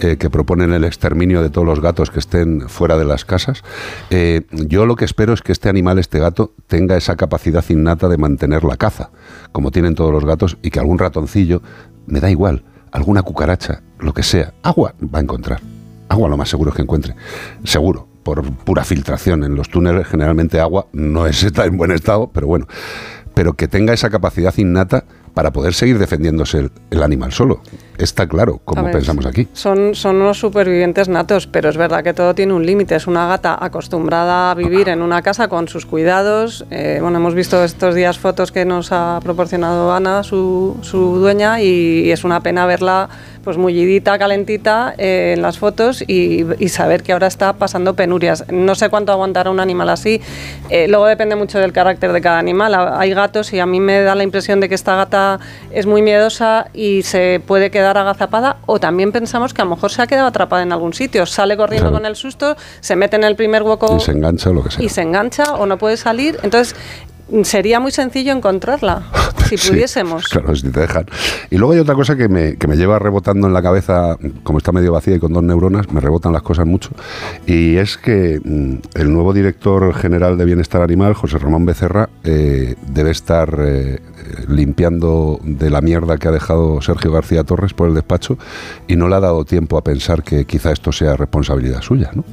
eh, 0.02 0.18
que 0.18 0.30
proponen 0.30 0.74
el 0.74 0.84
exterminio 0.84 1.42
de 1.42 1.50
todos 1.50 1.68
los 1.68 1.80
gatos 1.80 2.10
que 2.10 2.20
estén 2.20 2.68
fuera 2.68 2.98
de 2.98 3.06
las 3.06 3.26
casas, 3.26 3.64
eh, 4.10 4.42
yo 4.52 4.86
lo 4.86 4.96
que 4.96 5.06
espero 5.06 5.34
es 5.34 5.42
que 5.42 5.52
este 5.52 5.70
animal, 5.70 6.00
este 6.00 6.20
gato, 6.20 6.54
tenga 6.68 6.98
esa 6.98 7.16
capacidad 7.16 7.64
innata 7.70 8.08
de 8.08 8.18
mantener 8.18 8.64
la 8.64 8.78
caza, 8.78 9.12
como 9.52 9.72
tienen 9.72 9.96
todos 9.96 10.12
los 10.12 10.26
gatos, 10.26 10.58
y 10.62 10.72
que 10.72 10.80
algún 10.80 10.98
ratoncillo, 10.98 11.62
me 12.06 12.20
da 12.20 12.30
igual, 12.30 12.64
alguna 12.92 13.22
cucaracha, 13.22 13.82
lo 14.00 14.14
que 14.14 14.24
sea, 14.24 14.54
agua 14.64 14.96
va 15.02 15.20
a 15.20 15.22
encontrar. 15.22 15.62
Agua 16.10 16.30
lo 16.30 16.38
más 16.38 16.50
seguro 16.50 16.72
es 16.72 16.76
que 16.76 16.84
encuentre. 16.84 17.16
Seguro, 17.64 18.08
por 18.28 18.44
pura 18.44 18.84
filtración. 18.84 19.46
En 19.46 19.56
los 19.56 19.70
túneles 19.70 20.06
generalmente 20.06 20.60
agua 20.60 20.88
no 20.92 21.28
es, 21.28 21.44
está 21.44 21.66
en 21.66 21.78
buen 21.78 21.92
estado, 21.92 22.30
pero 22.34 22.46
bueno. 22.46 22.68
Pero 23.34 23.54
que 23.54 23.70
tenga 23.70 23.94
esa 23.94 24.10
capacidad 24.10 24.54
innata 24.58 25.06
para 25.38 25.52
poder 25.52 25.76
seguir 25.76 26.00
defendiéndose 26.00 26.58
el, 26.58 26.72
el 26.90 27.04
animal 27.04 27.32
solo. 27.32 27.62
Está 28.00 28.28
claro, 28.28 28.60
como 28.66 28.82
A 28.82 28.84
ver, 28.86 28.94
pensamos 28.94 29.24
aquí. 29.28 29.48
Son, 29.54 29.94
son 29.94 30.16
unos 30.16 30.40
supervivientes 30.40 31.10
natos, 31.10 31.46
pero 31.46 31.70
es 31.70 31.78
verdad 31.78 32.04
que 32.04 32.14
todo 32.16 32.34
tiene 32.34 32.54
un 32.54 32.66
límite. 32.66 32.96
Es 32.96 33.06
una 33.06 33.28
gata 33.28 33.56
acostumbrada 33.60 34.50
a 34.50 34.56
vivir 34.56 34.90
en 34.90 35.04
una 35.04 35.22
casa 35.22 35.48
con 35.48 35.68
sus 35.68 35.86
cuidados. 35.86 36.66
Eh, 36.72 36.98
bueno, 37.02 37.18
hemos 37.18 37.36
visto 37.36 37.64
estos 37.64 37.94
días 37.94 38.18
fotos 38.18 38.52
que 38.52 38.66
nos 38.66 38.92
ha 38.92 39.20
proporcionado 39.24 39.94
Ana, 39.94 40.24
su, 40.24 40.78
su 40.82 41.18
dueña, 41.20 41.62
y, 41.62 42.10
es 42.12 42.24
una 42.24 42.40
pena 42.42 42.66
verla 42.66 43.08
pues 43.44 43.58
mullidita, 43.58 44.18
calentita 44.20 44.94
eh, 44.98 45.34
en 45.36 45.42
las 45.42 45.58
fotos 45.58 46.04
y, 46.06 46.46
y 46.60 46.70
saber 46.70 47.02
que 47.04 47.14
ahora 47.14 47.28
está 47.28 47.54
pasando 47.54 47.94
penurias. 47.96 48.44
No 48.52 48.74
sé 48.76 48.90
cuánto 48.90 49.12
aguantará 49.12 49.50
un 49.52 49.60
animal 49.60 49.90
así. 49.90 50.20
Eh, 50.70 50.88
luego 50.88 51.06
depende 51.06 51.36
mucho 51.36 51.58
del 51.60 51.72
carácter 51.74 52.12
de 52.12 52.22
cada 52.22 52.40
animal. 52.40 52.74
Ha- 52.74 53.00
Hay 53.00 53.12
gatos 53.14 53.54
y 53.54 53.60
a 53.60 53.66
mí 53.68 53.80
me 53.80 54.02
da 54.02 54.16
la 54.16 54.24
impresión 54.24 54.60
de 54.60 54.68
que 54.68 54.76
esta 54.76 54.96
gata 54.96 55.27
es 55.72 55.86
muy 55.86 56.02
miedosa 56.02 56.68
y 56.74 57.04
se 57.04 57.42
puede 57.46 57.70
quedar 57.72 57.98
agazapada 57.98 58.58
o 58.66 58.80
también 58.80 59.12
pensamos 59.12 59.54
que 59.54 59.62
a 59.62 59.66
lo 59.66 59.72
mejor 59.72 59.92
se 59.92 60.02
ha 60.02 60.08
quedado 60.08 60.28
atrapada 60.28 60.64
en 60.64 60.72
algún 60.72 60.94
sitio. 60.94 61.26
Sale 61.26 61.56
corriendo 61.58 61.90
Claro. 61.90 61.98
con 61.98 62.06
el 62.06 62.16
susto, 62.16 62.56
se 62.80 62.96
mete 62.96 63.16
en 63.16 63.24
el 63.24 63.36
primer 63.36 63.64
hueco 63.64 63.98
Y 63.98 64.00
se 64.00 64.12
engancha 64.12 64.50
o 64.50 64.54
lo 64.54 64.64
que 64.64 64.72
sea. 64.72 64.84
y 64.86 64.90
se 64.90 65.02
engancha 65.02 65.54
o 65.56 65.66
no 65.66 65.78
puede 65.78 65.98
salir. 65.98 66.38
Entonces 66.44 66.76
sería 67.44 67.80
muy 67.80 67.92
sencillo 67.92 68.34
encontrarla 68.34 69.04
si 69.48 69.58
Sí, 69.58 69.72
pudiésemos. 69.72 70.28
claro, 70.28 70.56
si 70.56 70.70
te 70.70 70.80
dejan. 70.80 71.06
Y 71.50 71.58
luego 71.58 71.74
hay 71.74 71.80
otra 71.80 71.96
cosa 71.96 72.16
que 72.16 72.28
me, 72.28 72.58
que 72.58 72.68
me 72.68 72.76
lleva 72.76 73.00
rebotando 73.00 73.48
en 73.48 73.54
la 73.54 73.62
cabeza, 73.62 74.18
como 74.44 74.58
está 74.58 74.72
medio 74.72 74.92
vacía 74.92 75.16
y 75.16 75.20
con 75.20 75.34
dos 75.34 75.44
neuronas, 75.44 75.92
me 75.92 76.00
rebotan 76.00 76.34
las 76.34 76.42
cosas 76.42 76.66
mucho. 76.66 76.90
Y 77.46 77.78
es 77.78 77.98
que 77.98 78.40
mm, 78.44 78.76
el 78.96 79.14
nuevo 79.14 79.34
director 79.34 79.94
general 79.94 80.38
de 80.38 80.46
Bienestar 80.46 80.82
Animal, 80.82 81.14
José 81.14 81.38
Ramón 81.38 81.66
Becerra, 81.66 82.10
eh, 82.24 82.76
debe 82.88 83.12
estar 83.12 83.58
eh, 83.60 84.00
limpiando 84.48 85.40
de 85.44 85.70
la 85.70 85.82
mierda 85.82 86.18
que 86.18 86.28
ha 86.28 86.32
dejado 86.32 86.82
Sergio 86.82 87.12
García 87.12 87.44
Torres 87.44 87.74
por 87.74 87.88
el 87.88 87.96
despacho 87.96 88.38
y 88.88 88.96
no 88.96 89.08
le 89.08 89.16
ha 89.16 89.20
dado 89.20 89.46
tiempo 89.46 89.78
a 89.78 89.84
pensar 89.84 90.24
que 90.24 90.46
quizá 90.46 90.72
esto 90.72 90.92
sea 90.92 91.16
responsabilidad 91.16 91.82
suya, 91.82 92.12
¿no? 92.14 92.24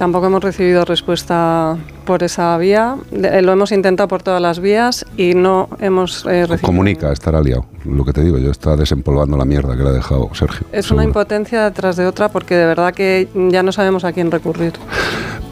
Tampoco 0.00 0.28
hemos 0.28 0.42
recibido 0.42 0.86
respuesta 0.86 1.76
por 2.06 2.22
esa 2.22 2.56
vía. 2.56 2.96
De- 3.10 3.42
lo 3.42 3.52
hemos 3.52 3.70
intentado 3.70 4.08
por 4.08 4.22
todas 4.22 4.40
las 4.40 4.58
vías 4.58 5.04
y 5.18 5.34
no 5.34 5.68
hemos 5.78 6.24
eh, 6.24 6.46
recibido. 6.46 6.62
Comunica, 6.66 7.12
estará 7.12 7.42
liado. 7.42 7.66
Lo 7.84 8.02
que 8.06 8.14
te 8.14 8.24
digo, 8.24 8.38
yo 8.38 8.50
está 8.50 8.76
desempolvando 8.76 9.36
la 9.36 9.44
mierda 9.44 9.76
que 9.76 9.82
le 9.82 9.90
ha 9.90 9.92
dejado 9.92 10.30
Sergio. 10.32 10.66
Es 10.72 10.90
una 10.90 11.04
impotencia 11.04 11.64
detrás 11.64 11.96
de 11.96 12.06
otra 12.06 12.30
porque 12.30 12.54
de 12.56 12.64
verdad 12.64 12.94
que 12.94 13.28
ya 13.50 13.62
no 13.62 13.72
sabemos 13.72 14.04
a 14.04 14.12
quién 14.14 14.30
recurrir. 14.30 14.72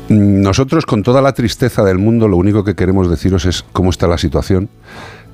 Nosotros, 0.09 0.87
con 0.87 1.03
toda 1.03 1.21
la 1.21 1.35
tristeza 1.35 1.85
del 1.85 1.99
mundo, 1.99 2.27
lo 2.27 2.39
único 2.39 2.65
que 2.65 2.75
queremos 2.75 3.11
deciros 3.11 3.45
es 3.45 3.63
cómo 3.75 3.91
está 3.91 4.07
la 4.09 4.17
situación. 4.17 4.71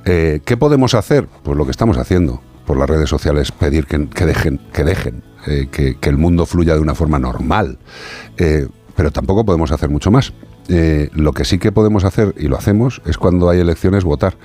Eh, 0.06 0.40
¿Qué 0.44 0.56
podemos 0.56 0.94
hacer? 0.94 1.28
Pues 1.44 1.56
lo 1.56 1.64
que 1.66 1.70
estamos 1.70 1.98
haciendo 1.98 2.42
por 2.66 2.76
las 2.76 2.90
redes 2.90 3.08
sociales, 3.10 3.52
pedir 3.52 3.86
que, 3.86 4.08
que 4.08 4.26
dejen, 4.26 4.58
que 4.72 4.82
dejen, 4.82 5.22
eh, 5.46 5.68
que, 5.70 5.98
que 6.00 6.08
el 6.08 6.16
mundo 6.18 6.46
fluya 6.46 6.74
de 6.74 6.80
una 6.80 6.96
forma 6.96 7.20
normal. 7.20 7.78
Eh, 8.38 8.66
pero 8.96 9.10
tampoco 9.10 9.44
podemos 9.44 9.72
hacer 9.72 9.88
mucho 9.88 10.10
más. 10.10 10.32
Eh, 10.68 11.10
lo 11.12 11.32
que 11.32 11.44
sí 11.44 11.58
que 11.58 11.72
podemos 11.72 12.04
hacer, 12.04 12.34
y 12.38 12.48
lo 12.48 12.56
hacemos, 12.56 13.02
es 13.06 13.18
cuando 13.18 13.50
hay 13.50 13.60
elecciones 13.60 14.04
votar. 14.04 14.36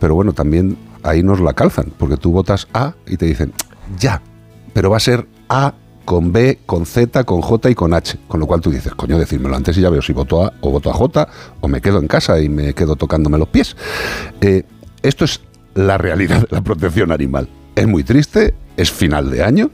Pero 0.00 0.14
bueno, 0.14 0.32
también 0.32 0.76
ahí 1.02 1.22
nos 1.22 1.40
la 1.40 1.52
calzan, 1.52 1.92
porque 1.98 2.16
tú 2.16 2.32
votas 2.32 2.68
A 2.72 2.94
y 3.06 3.16
te 3.16 3.26
dicen, 3.26 3.52
ya, 3.98 4.22
pero 4.72 4.90
va 4.90 4.96
a 4.96 5.00
ser 5.00 5.26
A 5.48 5.74
con 6.06 6.32
B, 6.32 6.60
con 6.64 6.86
Z, 6.86 7.24
con 7.24 7.42
J 7.42 7.70
y 7.70 7.74
con 7.74 7.92
H. 7.92 8.18
Con 8.28 8.40
lo 8.40 8.46
cual 8.46 8.60
tú 8.60 8.70
dices, 8.70 8.94
coño, 8.94 9.18
decírmelo 9.18 9.56
antes 9.56 9.76
y 9.76 9.82
ya 9.82 9.90
veo 9.90 10.00
si 10.00 10.12
voto 10.12 10.44
A 10.44 10.52
o 10.60 10.70
voto 10.70 10.90
a 10.90 10.94
J 10.94 11.28
o 11.60 11.68
me 11.68 11.82
quedo 11.82 11.98
en 11.98 12.06
casa 12.06 12.40
y 12.40 12.48
me 12.48 12.72
quedo 12.72 12.96
tocándome 12.96 13.36
los 13.36 13.48
pies. 13.48 13.76
Eh, 14.40 14.62
esto 15.02 15.24
es 15.24 15.40
la 15.74 15.98
realidad 15.98 16.48
de 16.48 16.56
la 16.56 16.62
protección 16.62 17.12
animal. 17.12 17.48
Es 17.74 17.86
muy 17.86 18.04
triste, 18.04 18.54
es 18.76 18.90
final 18.90 19.30
de 19.30 19.42
año, 19.42 19.70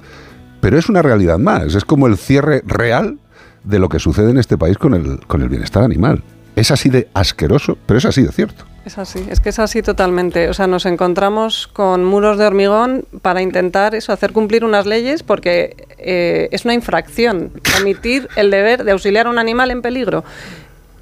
pero 0.61 0.79
es 0.79 0.89
una 0.89 1.03
realidad 1.03 1.39
más. 1.39 1.75
Es 1.75 1.85
como 1.85 2.07
el 2.07 2.17
cierre 2.17 2.63
real 2.67 3.19
de 3.65 3.79
lo 3.79 3.89
que 3.89 3.99
sucede 3.99 4.31
en 4.31 4.39
este 4.39 4.59
país 4.59 4.79
con 4.79 4.95
el, 4.95 5.21
con 5.27 5.43
el 5.43 5.49
bienestar 5.49 5.83
animal. 5.83 6.23
Es 6.57 6.71
así 6.71 6.89
de 6.91 7.09
asqueroso, 7.15 7.79
pero 7.87 7.99
es 7.99 8.05
así 8.05 8.23
de 8.23 8.31
cierto. 8.33 8.65
Es 8.85 8.99
así, 8.99 9.25
es 9.31 9.39
que 9.41 9.51
es 9.51 9.59
así 9.61 9.81
totalmente. 9.81 10.49
O 10.49 10.55
sea, 10.55 10.67
nos 10.67 10.87
encontramos 10.87 11.69
con 11.73 12.05
muros 12.05 12.37
de 12.37 12.45
hormigón 12.47 13.05
para 13.23 13.41
intentar 13.41 13.95
eso, 13.95 14.13
hacer 14.13 14.33
cumplir 14.33 14.65
unas 14.65 14.85
leyes 14.87 15.23
porque 15.23 15.87
eh, 15.99 16.49
es 16.51 16.65
una 16.65 16.75
infracción 16.75 17.53
omitir 17.81 18.29
el 18.37 18.51
deber 18.51 18.83
de 18.85 18.91
auxiliar 18.93 19.29
a 19.29 19.31
un 19.31 19.39
animal 19.39 19.71
en 19.71 19.83
peligro. 19.83 20.25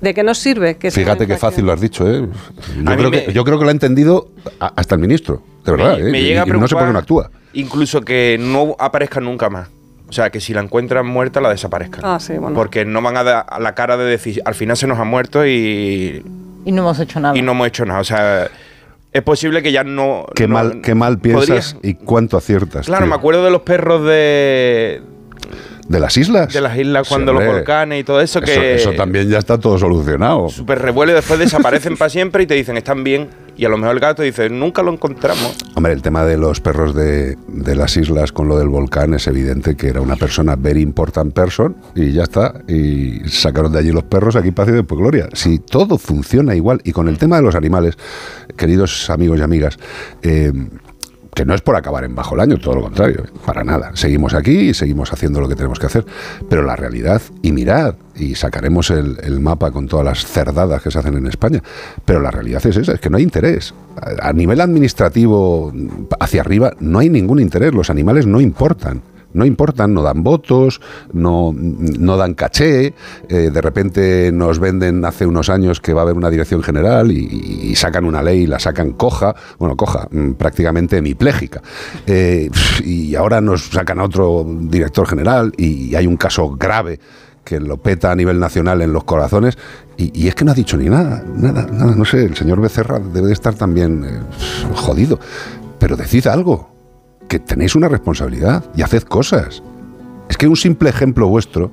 ¿De 0.03 0.15
qué 0.15 0.23
nos 0.23 0.39
sirve? 0.39 0.77
Que 0.77 0.91
Fíjate 0.91 1.27
qué 1.27 1.37
fácil 1.37 1.67
lo 1.67 1.73
has 1.73 1.81
dicho, 1.81 2.11
¿eh? 2.11 2.27
Yo 2.77 2.85
creo, 2.97 3.11
me- 3.11 3.25
que, 3.25 3.33
yo 3.33 3.45
creo 3.45 3.59
que 3.59 3.65
lo 3.65 3.69
ha 3.71 3.73
entendido 3.73 4.29
a- 4.61 4.73
hasta 4.77 4.95
el 4.95 5.01
ministro, 5.01 5.43
de 5.65 5.73
verdad, 5.73 5.99
me, 5.99 6.09
¿eh? 6.09 6.11
me 6.13 6.23
llega 6.23 6.43
a 6.43 6.47
Y 6.47 6.51
no 6.51 6.69
sé 6.69 6.75
por 6.75 6.87
qué 6.87 6.93
no 6.93 6.99
actúa. 6.99 7.31
Incluso 7.55 8.01
que 8.03 8.37
no 8.41 8.77
aparezca 8.79 9.21
nunca 9.21 9.51
más. 9.51 9.69
O 10.11 10.13
sea, 10.13 10.31
que 10.31 10.41
si 10.41 10.53
la 10.53 10.61
encuentran 10.61 11.07
muerta, 11.07 11.41
la 11.41 11.49
desaparezcan. 11.51 12.01
Ah, 12.05 12.19
sí, 12.21 12.33
bueno. 12.37 12.55
Porque 12.55 12.85
no 12.85 13.01
van 13.01 13.17
a 13.17 13.23
dar 13.23 13.47
a 13.49 13.61
la 13.61 13.75
cara 13.77 13.97
de 13.97 14.05
decir, 14.05 14.43
al 14.45 14.55
final 14.57 14.77
se 14.77 14.87
nos 14.89 14.99
ha 14.99 15.05
muerto 15.05 15.47
y, 15.47 16.23
Y 16.65 16.73
no 16.73 16.83
hemos 16.83 16.99
hecho 16.99 17.21
nada. 17.21 17.39
y 17.39 17.43
no 17.43 17.53
hemos 17.53 17.69
hecho 17.69 17.85
nada. 17.87 18.01
O 18.01 18.05
sea, 18.05 18.49
es 19.13 19.23
posible 19.23 19.63
que 19.63 19.71
ya 19.73 19.85
no... 19.85 20.27
Qué, 20.35 20.49
no- 20.49 20.55
mal, 20.55 20.81
qué 20.83 20.95
mal 20.97 21.19
piensas 21.21 21.75
podría- 21.75 21.91
y 21.91 21.95
cuánto 21.95 22.37
aciertas. 22.37 22.87
Claro, 22.87 23.05
tío. 23.05 23.11
me 23.11 23.15
acuerdo 23.17 23.45
de 23.45 23.51
los 23.53 23.63
perros 23.63 24.05
de, 24.05 25.01
¿De 25.91 25.99
las 25.99 26.17
islas? 26.17 26.53
de 26.53 26.61
las 26.61 26.79
islas 26.79 27.09
Sí, 27.09 27.13
cuando 27.13 27.33
los 27.33 27.45
volcanes 27.45 28.01
y 28.01 28.05
todo 28.05 28.21
eso, 28.21 28.39
Eso, 28.39 28.47
que 28.47 28.77
eso 28.77 28.93
también 28.93 29.29
ya 29.29 29.39
está 29.39 29.59
todo 29.59 29.77
solucionado. 29.77 30.49
súper 30.49 30.79
revuelo 30.79 31.11
y 31.11 31.17
después 31.17 31.41
desaparecen 31.41 31.97
para 31.97 32.09
siempre 32.09 32.45
y 32.45 32.47
te 32.47 32.55
dicen, 32.55 32.77
están 32.77 33.03
bien. 33.03 33.29
Y 33.57 33.65
a 33.65 33.69
lo 33.69 33.77
mejor 33.77 33.97
el 33.97 34.01
gato 34.01 34.23
dice, 34.23 34.49
nunca 34.49 34.85
lo 34.85 34.93
encontramos. 34.93 35.57
Hombre, 35.75 35.93
el 35.93 36.01
tema 36.01 36.25
de 36.25 36.39
los 36.39 36.61
perros 36.61 36.95
de, 36.95 37.37
de 37.49 37.75
las 37.75 37.97
islas 37.97 38.31
con 38.31 38.47
lo 38.47 38.57
del 38.57 38.69
volcán 38.69 39.15
es 39.15 39.27
evidente 39.27 39.75
que 39.75 39.89
era 39.89 40.01
una 40.01 40.15
persona 40.15 40.55
very 40.57 40.81
important 40.81 41.35
person 41.35 41.75
y 41.97 42.13
ya 42.13 42.23
está. 42.23 42.55
Y 42.69 43.29
sacaron 43.29 43.73
de 43.73 43.81
allí 43.81 43.91
los 43.91 44.05
perros, 44.05 44.37
aquí 44.37 44.53
paz 44.53 44.69
y 44.69 44.73
después 44.73 44.97
gloria. 44.97 45.29
Si 45.33 45.59
todo 45.59 45.99
funciona 45.99 46.55
igual 46.55 46.81
y 46.85 46.93
con 46.93 47.09
el 47.09 47.19
tema 47.19 47.35
de 47.39 47.43
los 47.43 47.57
animales, 47.57 47.99
queridos 48.57 49.11
amigos 49.11 49.41
y 49.41 49.43
amigas, 49.43 49.77
eh, 50.23 50.53
que 51.35 51.45
no 51.45 51.55
es 51.55 51.61
por 51.61 51.77
acabar 51.77 52.05
en 52.05 52.15
bajo 52.15 52.35
el 52.35 52.41
año, 52.41 52.59
todo 52.59 52.77
lo 52.77 52.83
contrario, 52.83 53.25
para 53.47 53.63
nada. 53.63 53.93
Seguimos 53.95 54.35
aquí 54.35 54.71
y 54.71 54.75
seguimos 54.75 55.13
haciendo 55.13 55.41
lo 55.41 55.49
que 55.49 55.55
tenemos 55.55 55.79
que 55.79 55.87
hacer. 55.87 56.05
Pero 56.49 56.63
la 56.63 56.77
realidad, 56.77 57.23
y 57.43 57.53
mirad, 57.53 57.95
y 58.17 58.35
sacaremos 58.35 58.91
el, 58.91 59.41
mapa 59.41 59.71
con 59.71 59.87
todas 59.87 60.05
las 60.05 60.27
cerdadas 60.27 60.83
que 60.83 60.91
se 60.91 60.99
hacen 60.99 61.17
en 61.17 61.27
España, 61.27 61.63
pero 62.05 62.21
la 62.21 62.31
realidad 62.31 62.65
es 62.67 62.77
esa, 62.77 62.93
es 62.93 63.01
que 63.01 63.09
no 63.09 63.17
hay 63.17 63.23
interés. 63.23 63.75
A 63.97 64.31
a 64.31 64.33
nivel 64.33 64.61
administrativo, 64.61 65.73
hacia 66.21 66.41
arriba, 66.41 66.73
no 66.79 67.01
hay 67.01 67.11
ningún 67.11 67.41
interés. 67.41 67.75
Los 67.75 67.91
animales 67.91 68.27
no 68.27 68.41
importan. 68.41 69.03
No 69.33 69.45
importan, 69.45 69.95
no 69.95 70.03
dan 70.03 70.23
votos, 70.23 70.81
no, 71.13 71.53
no 71.55 72.17
dan 72.17 72.35
caché. 72.35 72.95
eh, 73.29 73.51
de 73.53 73.61
repente 73.61 74.31
nos 74.33 74.59
venden 74.59 75.05
hace 75.05 75.27
unos 75.27 75.49
años 75.49 75.81
que 75.81 75.93
va 75.93 76.03
a 76.03 76.05
haber 76.05 76.17
una 76.17 76.31
dirección 76.31 76.63
general 76.63 77.11
y, 77.13 77.75
sacan 77.77 78.05
una 78.05 78.23
ley 78.23 78.43
y 78.43 78.47
la 78.47 78.59
sacan 78.59 78.93
coja, 78.93 79.35
bueno, 79.59 79.77
coja, 79.77 80.09
mm, 80.11 80.33
prácticamente 80.33 80.99
hemipléjica. 80.99 81.63
Eh, 82.07 82.51
y 82.85 83.15
ahora 83.15 83.41
nos 83.41 83.67
sacan 83.67 84.01
a 84.01 84.05
otro 84.05 84.45
director 84.47 85.07
general 85.07 85.53
y, 85.57 85.95
hay 85.95 86.07
un 86.07 86.17
caso 86.17 86.57
grave 86.57 86.99
que 87.45 87.59
lo 87.59 87.79
peta 87.79 88.13
a 88.13 88.15
nivel 88.15 88.39
nacional 88.39 88.83
en 88.83 88.93
los 88.93 89.05
corazones 89.05 89.57
y, 89.97 90.25
y 90.25 90.29
es 90.29 90.35
que 90.35 90.45
no 90.45 90.53
ha 90.53 90.55
dicho 90.55 90.77
ni 90.77 90.89
nada, 90.89 91.25
nada, 91.35 91.67
nada, 91.67 91.95
no 91.95 92.05
sé, 92.05 92.25
el 92.25 92.37
señor 92.37 92.61
Becerra 92.61 92.99
debe 92.99 93.29
de 93.29 93.33
estar 93.33 93.55
también 93.55 94.05
eh, 94.05 94.21
jodido, 94.75 95.19
pero 95.79 95.97
decid 95.97 96.27
algo, 96.27 96.71
que 97.31 97.39
tenéis 97.39 97.77
una 97.77 97.89
responsabilidad 97.89 98.65
y 98.77 98.83
haced 98.83 99.05
cosas. 99.05 99.63
Es 100.29 100.37
que 100.37 100.49
un 100.49 100.57
simple 100.57 100.91
ejemplo 100.91 101.29
vuestro 101.29 101.71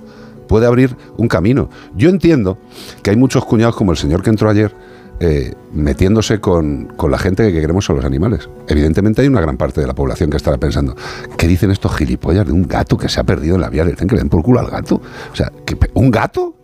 puede 0.47 0.67
abrir 0.67 0.95
un 1.17 1.27
camino. 1.27 1.69
Yo 1.95 2.09
entiendo 2.09 2.59
que 3.01 3.09
hay 3.09 3.17
muchos 3.17 3.43
cuñados 3.43 3.75
como 3.75 3.91
el 3.91 3.97
señor 3.97 4.21
que 4.21 4.29
entró 4.29 4.49
ayer 4.51 4.71
eh, 5.19 5.55
metiéndose 5.73 6.39
con, 6.39 6.93
con 6.95 7.09
la 7.09 7.17
gente 7.17 7.51
que 7.51 7.59
queremos 7.59 7.89
a 7.89 7.93
los 7.93 8.05
animales. 8.05 8.47
Evidentemente 8.67 9.23
hay 9.23 9.27
una 9.27 9.41
gran 9.41 9.57
parte 9.57 9.81
de 9.81 9.87
la 9.87 9.95
población 9.95 10.29
que 10.29 10.37
estará 10.37 10.57
pensando, 10.57 10.95
¿qué 11.39 11.47
dicen 11.47 11.71
estos 11.71 11.95
gilipollas 11.95 12.45
de 12.45 12.51
un 12.51 12.61
gato 12.67 12.95
que 12.97 13.09
se 13.09 13.19
ha 13.19 13.23
perdido 13.23 13.55
en 13.55 13.61
la 13.61 13.69
vía 13.71 13.83
tren 13.83 14.07
que 14.07 14.13
le 14.15 14.21
den 14.21 14.29
por 14.29 14.43
culo 14.43 14.59
al 14.59 14.69
gato? 14.69 15.01
O 15.33 15.35
sea, 15.35 15.51
¿que 15.65 15.75
pe- 15.75 15.89
¿un 15.95 16.11
gato? 16.11 16.55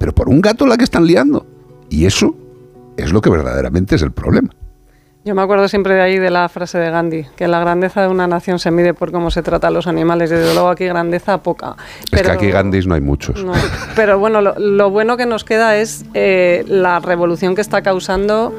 Pero 0.00 0.12
por 0.12 0.28
un 0.28 0.40
gato 0.40 0.66
la 0.66 0.76
que 0.76 0.82
están 0.84 1.06
liando. 1.06 1.46
Y 1.88 2.06
eso 2.06 2.34
es 2.96 3.12
lo 3.12 3.20
que 3.20 3.30
verdaderamente 3.30 3.94
es 3.94 4.02
el 4.02 4.10
problema. 4.10 4.50
Yo 5.24 5.36
me 5.36 5.42
acuerdo 5.42 5.68
siempre 5.68 5.94
de 5.94 6.00
ahí 6.00 6.18
de 6.18 6.30
la 6.30 6.48
frase 6.48 6.78
de 6.78 6.90
Gandhi, 6.90 7.26
que 7.36 7.46
la 7.46 7.60
grandeza 7.60 8.02
de 8.02 8.08
una 8.08 8.26
nación 8.26 8.58
se 8.58 8.72
mide 8.72 8.92
por 8.92 9.12
cómo 9.12 9.30
se 9.30 9.40
trata 9.42 9.68
a 9.68 9.70
los 9.70 9.86
animales. 9.86 10.32
y 10.32 10.34
Desde 10.34 10.52
luego 10.52 10.68
aquí 10.68 10.84
grandeza 10.84 11.38
poca. 11.42 11.76
es 12.10 12.22
que 12.22 12.30
aquí 12.30 12.50
Gandhis 12.50 12.88
no 12.88 12.96
hay 12.96 13.00
muchos. 13.02 13.44
No, 13.44 13.52
pero 13.94 14.18
bueno, 14.18 14.40
lo, 14.40 14.58
lo 14.58 14.90
bueno 14.90 15.16
que 15.16 15.26
nos 15.26 15.44
queda 15.44 15.76
es 15.76 16.04
eh, 16.14 16.64
la 16.66 16.98
revolución 16.98 17.54
que 17.54 17.60
está 17.60 17.82
causando 17.82 18.52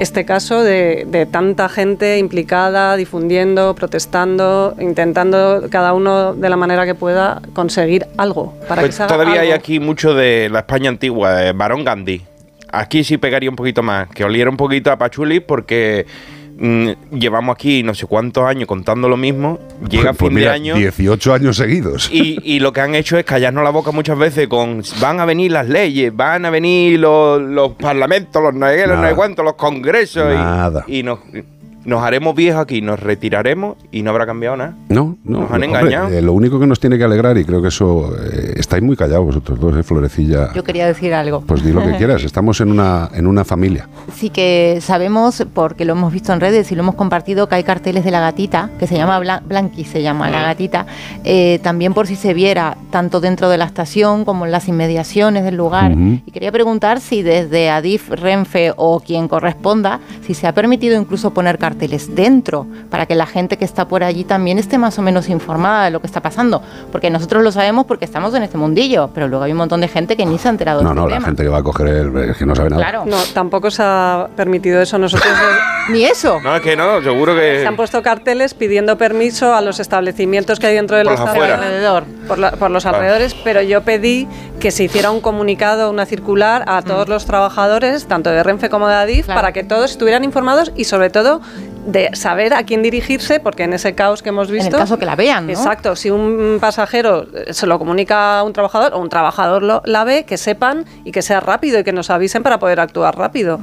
este 0.00 0.24
caso 0.24 0.62
de, 0.62 1.06
de 1.06 1.26
tanta 1.26 1.68
gente 1.68 2.16
implicada, 2.18 2.96
difundiendo, 2.96 3.74
protestando, 3.74 4.74
intentando 4.80 5.64
cada 5.70 5.92
uno 5.92 6.32
de 6.34 6.48
la 6.48 6.56
manera 6.56 6.86
que 6.86 6.94
pueda 6.94 7.42
conseguir 7.52 8.06
algo 8.16 8.54
para 8.68 8.80
que 8.80 8.88
Pues 8.88 8.94
se 8.96 9.02
haga 9.02 9.12
todavía 9.12 9.42
hay 9.42 9.50
aquí 9.50 9.80
mucho 9.80 10.14
de 10.14 10.48
la 10.50 10.60
España 10.60 10.88
antigua, 10.88 11.34
de 11.34 11.52
Barón 11.52 11.84
Gandhi. 11.84 12.22
Aquí 12.80 13.04
sí 13.04 13.18
pegaría 13.18 13.50
un 13.50 13.56
poquito 13.56 13.82
más, 13.82 14.08
que 14.08 14.24
oliera 14.24 14.50
un 14.50 14.56
poquito 14.56 14.90
a 14.90 14.96
Pachuli 14.98 15.40
porque 15.40 16.06
mm, 16.58 16.88
llevamos 17.12 17.54
aquí 17.54 17.82
no 17.82 17.94
sé 17.94 18.06
cuántos 18.06 18.44
años 18.44 18.66
contando 18.66 19.08
lo 19.08 19.16
mismo, 19.16 19.58
llega 19.88 20.12
Pues 20.12 20.28
fin 20.30 20.34
mira, 20.34 20.50
de 20.50 20.54
año 20.56 20.74
18 20.76 21.34
años 21.34 21.56
seguidos. 21.56 22.08
y, 22.12 22.38
y 22.42 22.60
lo 22.60 22.72
que 22.72 22.80
han 22.80 22.94
hecho 22.94 23.18
es 23.18 23.24
callarnos 23.24 23.64
la 23.64 23.70
boca 23.70 23.90
muchas 23.90 24.18
veces 24.18 24.48
con 24.48 24.82
van 25.00 25.20
a 25.20 25.24
venir 25.24 25.52
las 25.52 25.68
leyes, 25.68 26.14
van 26.14 26.44
a 26.46 26.50
venir 26.50 26.98
los, 27.00 27.40
los 27.42 27.72
parlamentos, 27.74 28.42
los 28.42 28.54
no 28.54 28.66
los 28.66 28.98
no 28.98 29.16
cuántos, 29.16 29.44
los 29.44 29.54
congresos 29.54 30.32
y- 30.32 30.36
Nada. 30.36 30.84
y, 30.86 31.02
nos, 31.02 31.18
nos 31.84 32.02
haremos 32.02 32.34
viejos 32.34 32.60
aquí, 32.62 32.80
nos 32.82 33.00
retiraremos 33.00 33.76
y 33.92 34.02
no 34.02 34.10
habrá 34.10 34.26
cambiado 34.26 34.56
nada. 34.56 34.74
No, 34.88 35.16
no. 35.24 35.40
Nos 35.40 35.50
han 35.50 35.62
hombre, 35.62 35.80
engañado. 35.80 36.08
eh, 36.08 36.22
lo 36.22 36.32
único 36.32 36.58
que 36.60 36.66
nos 36.66 36.80
tiene 36.80 36.98
que 36.98 37.04
alegrar, 37.04 37.36
y 37.38 37.44
creo 37.44 37.60
que 37.62 37.68
eso. 37.68 38.14
eh, 38.22 38.54
estáis 38.56 38.82
muy 38.82 38.96
callados 38.96 39.26
vosotros 39.26 39.58
dos, 39.60 39.76
¿eh, 39.76 39.82
Florecilla? 39.82 40.52
Yo 40.54 40.64
quería 40.64 40.86
decir 40.86 41.12
algo. 41.14 41.42
Pues 41.42 41.62
di 41.64 41.72
lo 41.72 41.82
que 41.82 41.92
quieras, 41.98 42.22
estamos 42.24 42.60
en 42.60 42.70
una, 42.70 43.08
en 43.14 43.26
una 43.26 43.44
familia. 43.44 43.88
Sí 44.14 44.30
que 44.30 44.78
sabemos, 44.80 45.44
porque 45.52 45.84
lo 45.84 45.92
hemos 45.92 46.12
visto 46.12 46.32
en 46.32 46.40
redes 46.40 46.70
y 46.72 46.74
lo 46.74 46.82
hemos 46.82 46.94
compartido, 46.94 47.48
que 47.48 47.56
hay 47.56 47.64
carteles 47.64 48.04
de 48.04 48.10
la 48.10 48.20
gatita, 48.20 48.70
que 48.78 48.86
se 48.86 48.96
llama 48.96 49.18
Blan- 49.20 49.42
Blanqui, 49.46 49.84
se 49.84 50.02
llama 50.02 50.30
la 50.30 50.42
gatita, 50.42 50.86
eh, 51.24 51.58
también 51.62 51.92
por 51.94 52.06
si 52.06 52.16
se 52.16 52.32
viera, 52.34 52.76
tanto 52.90 53.20
dentro 53.20 53.48
de 53.48 53.58
la 53.58 53.64
estación 53.66 54.24
como 54.24 54.46
en 54.46 54.52
las 54.52 54.68
inmediaciones 54.68 55.44
del 55.44 55.56
lugar. 55.56 55.92
Ujú. 55.92 56.20
Y 56.26 56.30
quería 56.30 56.50
preguntar 56.52 57.00
si 57.00 57.22
desde 57.22 57.68
Adif, 57.70 58.08
Renfe 58.10 58.72
o 58.76 59.00
quien 59.00 59.28
corresponda, 59.28 60.00
si 60.26 60.34
se 60.34 60.46
ha 60.46 60.52
permitido 60.54 60.98
incluso 61.00 61.32
poner 61.32 61.58
carteles 61.58 61.73
dentro, 61.78 62.66
para 62.90 63.06
que 63.06 63.14
la 63.14 63.26
gente 63.26 63.56
que 63.56 63.64
está 63.64 63.86
por 63.88 64.02
allí 64.02 64.24
también 64.24 64.58
esté 64.58 64.78
más 64.78 64.98
o 64.98 65.02
menos 65.02 65.28
informada 65.28 65.84
de 65.84 65.90
lo 65.90 66.00
que 66.00 66.06
está 66.06 66.20
pasando. 66.20 66.62
Porque 66.92 67.10
nosotros 67.10 67.42
lo 67.42 67.52
sabemos 67.52 67.86
porque 67.86 68.04
estamos 68.04 68.34
en 68.34 68.42
este 68.42 68.58
mundillo, 68.58 69.10
pero 69.14 69.28
luego 69.28 69.44
hay 69.44 69.52
un 69.52 69.58
montón 69.58 69.80
de 69.80 69.88
gente 69.88 70.16
que 70.16 70.26
ni 70.26 70.38
se 70.38 70.48
ha 70.48 70.50
enterado 70.50 70.82
No, 70.82 70.90
de 70.90 70.94
no, 70.94 71.00
este 71.02 71.10
la 71.10 71.16
tema. 71.16 71.26
gente 71.26 71.42
que 71.42 71.48
va 71.48 71.58
a 71.58 71.62
coger 71.62 71.86
el. 71.88 72.16
es 72.30 72.36
que 72.36 72.46
no 72.46 72.54
sabe 72.54 72.70
nada. 72.70 72.82
Claro. 72.82 73.04
No, 73.06 73.16
tampoco 73.32 73.70
se 73.70 73.82
ha 73.84 74.28
permitido 74.36 74.80
eso. 74.80 74.98
Nosotros 74.98 75.32
Ni 75.90 76.02
eso. 76.04 76.40
No, 76.42 76.56
es 76.56 76.62
que 76.62 76.76
no, 76.76 77.02
seguro 77.02 77.34
que... 77.34 77.60
se 77.60 77.66
han 77.66 77.76
puesto 77.76 78.02
carteles 78.02 78.54
pidiendo 78.54 78.96
permiso 78.96 79.54
a 79.54 79.60
los 79.60 79.80
establecimientos 79.80 80.58
que 80.58 80.68
hay 80.68 80.74
dentro 80.76 80.96
de 80.96 81.04
Por 81.04 81.12
los 81.12 81.20
alrededor, 81.20 82.04
por, 82.26 82.38
la- 82.38 82.52
por 82.52 82.70
los 82.70 82.82
Claro. 82.84 82.96
alrededores, 82.98 83.34
pero 83.44 83.60
yo 83.60 83.82
pedí 83.82 84.26
que 84.60 84.70
se 84.70 84.84
hiciera 84.84 85.10
un 85.10 85.20
comunicado, 85.20 85.90
una 85.90 86.06
circular 86.06 86.64
a 86.68 86.80
Mm. 86.80 86.84
todos 86.84 87.08
los 87.10 87.26
trabajadores, 87.26 88.06
tanto 88.06 88.30
de 88.30 88.42
Renfe 88.42 88.70
como 88.70 88.88
de 88.88 88.94
Adif, 88.94 89.26
para 89.26 89.52
que 89.52 89.62
todos 89.62 89.90
estuvieran 89.90 90.24
informados 90.24 90.72
y 90.74 90.84
sobre 90.84 91.10
todo 91.10 91.42
de 91.86 92.10
saber 92.14 92.54
a 92.54 92.64
quién 92.64 92.82
dirigirse, 92.82 93.40
porque 93.40 93.64
en 93.64 93.72
ese 93.72 93.94
caos 93.94 94.22
que 94.22 94.30
hemos 94.30 94.50
visto... 94.50 94.76
el 94.76 94.82
caso 94.82 94.98
que 94.98 95.06
la 95.06 95.16
vean, 95.16 95.46
¿no? 95.46 95.52
Exacto, 95.52 95.96
si 95.96 96.10
un 96.10 96.58
pasajero 96.60 97.26
eh, 97.34 97.52
se 97.52 97.66
lo 97.66 97.78
comunica 97.78 98.38
a 98.38 98.42
un 98.42 98.52
trabajador 98.52 98.94
o 98.94 98.98
un 99.00 99.08
trabajador 99.08 99.62
lo, 99.62 99.82
la 99.84 100.04
ve, 100.04 100.24
que 100.24 100.36
sepan 100.36 100.84
y 101.04 101.12
que 101.12 101.22
sea 101.22 101.40
rápido 101.40 101.78
y 101.78 101.84
que 101.84 101.92
nos 101.92 102.10
avisen 102.10 102.42
para 102.42 102.58
poder 102.58 102.80
actuar 102.80 103.16
rápido. 103.16 103.60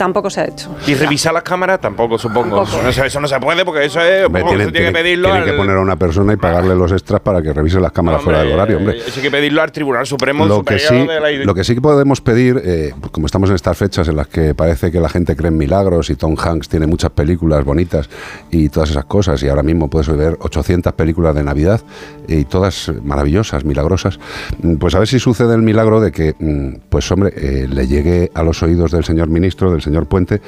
Tampoco 0.00 0.30
se 0.30 0.40
ha 0.40 0.44
hecho. 0.46 0.74
Y 0.86 0.94
revisar 0.94 1.34
las 1.34 1.42
cámaras 1.42 1.78
tampoco, 1.78 2.16
supongo. 2.16 2.64
Tampoco. 2.64 2.88
Eso 2.88 3.20
no 3.20 3.28
se 3.28 3.38
puede 3.38 3.66
porque 3.66 3.84
eso 3.84 4.00
es. 4.00 4.24
Hombre, 4.24 4.40
eso 4.40 4.48
tienen, 4.48 4.72
tiene 4.72 4.86
que 4.86 4.92
pedirlo 4.94 5.28
tienen 5.28 5.44
que 5.44 5.52
poner 5.52 5.76
a 5.76 5.80
una 5.80 5.96
persona 5.96 6.32
y 6.32 6.36
pagarle 6.36 6.74
los 6.74 6.90
extras 6.90 7.20
para 7.20 7.42
que 7.42 7.52
revise 7.52 7.78
las 7.80 7.92
cámaras 7.92 8.22
fuera 8.22 8.38
del 8.38 8.50
horario, 8.50 8.78
hombre. 8.78 8.96
Eso 8.96 9.12
hay 9.16 9.22
que 9.24 9.30
pedirlo 9.30 9.60
al 9.60 9.70
Tribunal 9.70 10.06
Supremo 10.06 10.46
Lo 10.46 10.64
que, 10.64 10.78
sí, 10.78 10.86
Superior 10.86 11.06
de 11.06 11.38
la 11.38 11.44
lo 11.44 11.54
que 11.54 11.64
sí 11.64 11.74
que 11.74 11.82
podemos 11.82 12.22
pedir, 12.22 12.62
eh, 12.64 12.94
pues 12.98 13.12
como 13.12 13.26
estamos 13.26 13.50
en 13.50 13.56
estas 13.56 13.76
fechas 13.76 14.08
en 14.08 14.16
las 14.16 14.26
que 14.28 14.54
parece 14.54 14.90
que 14.90 15.00
la 15.00 15.10
gente 15.10 15.36
cree 15.36 15.48
en 15.48 15.58
milagros 15.58 16.08
y 16.08 16.14
Tom 16.14 16.34
Hanks 16.34 16.70
tiene 16.70 16.86
muchas 16.86 17.10
películas 17.10 17.62
bonitas 17.62 18.08
y 18.50 18.70
todas 18.70 18.88
esas 18.88 19.04
cosas, 19.04 19.42
y 19.42 19.48
ahora 19.50 19.62
mismo 19.62 19.90
puedes 19.90 20.08
ver 20.08 20.38
800 20.40 20.94
películas 20.94 21.34
de 21.34 21.42
Navidad 21.42 21.82
y 22.26 22.46
todas 22.46 22.90
maravillosas, 23.02 23.66
milagrosas, 23.66 24.18
mm, 24.62 24.76
pues 24.76 24.94
a 24.94 24.98
ver 24.98 25.08
si 25.08 25.18
sucede 25.18 25.54
el 25.54 25.62
milagro 25.62 26.00
de 26.00 26.10
que, 26.10 26.34
mm, 26.38 26.88
pues 26.88 27.10
hombre, 27.12 27.34
eh, 27.36 27.68
le 27.68 27.86
llegue 27.86 28.30
a 28.32 28.42
los 28.42 28.62
oídos 28.62 28.92
del 28.92 29.04
señor 29.04 29.28
ministro, 29.28 29.70
del 29.70 29.82
señor 29.82 29.89
Puente, 30.06 30.40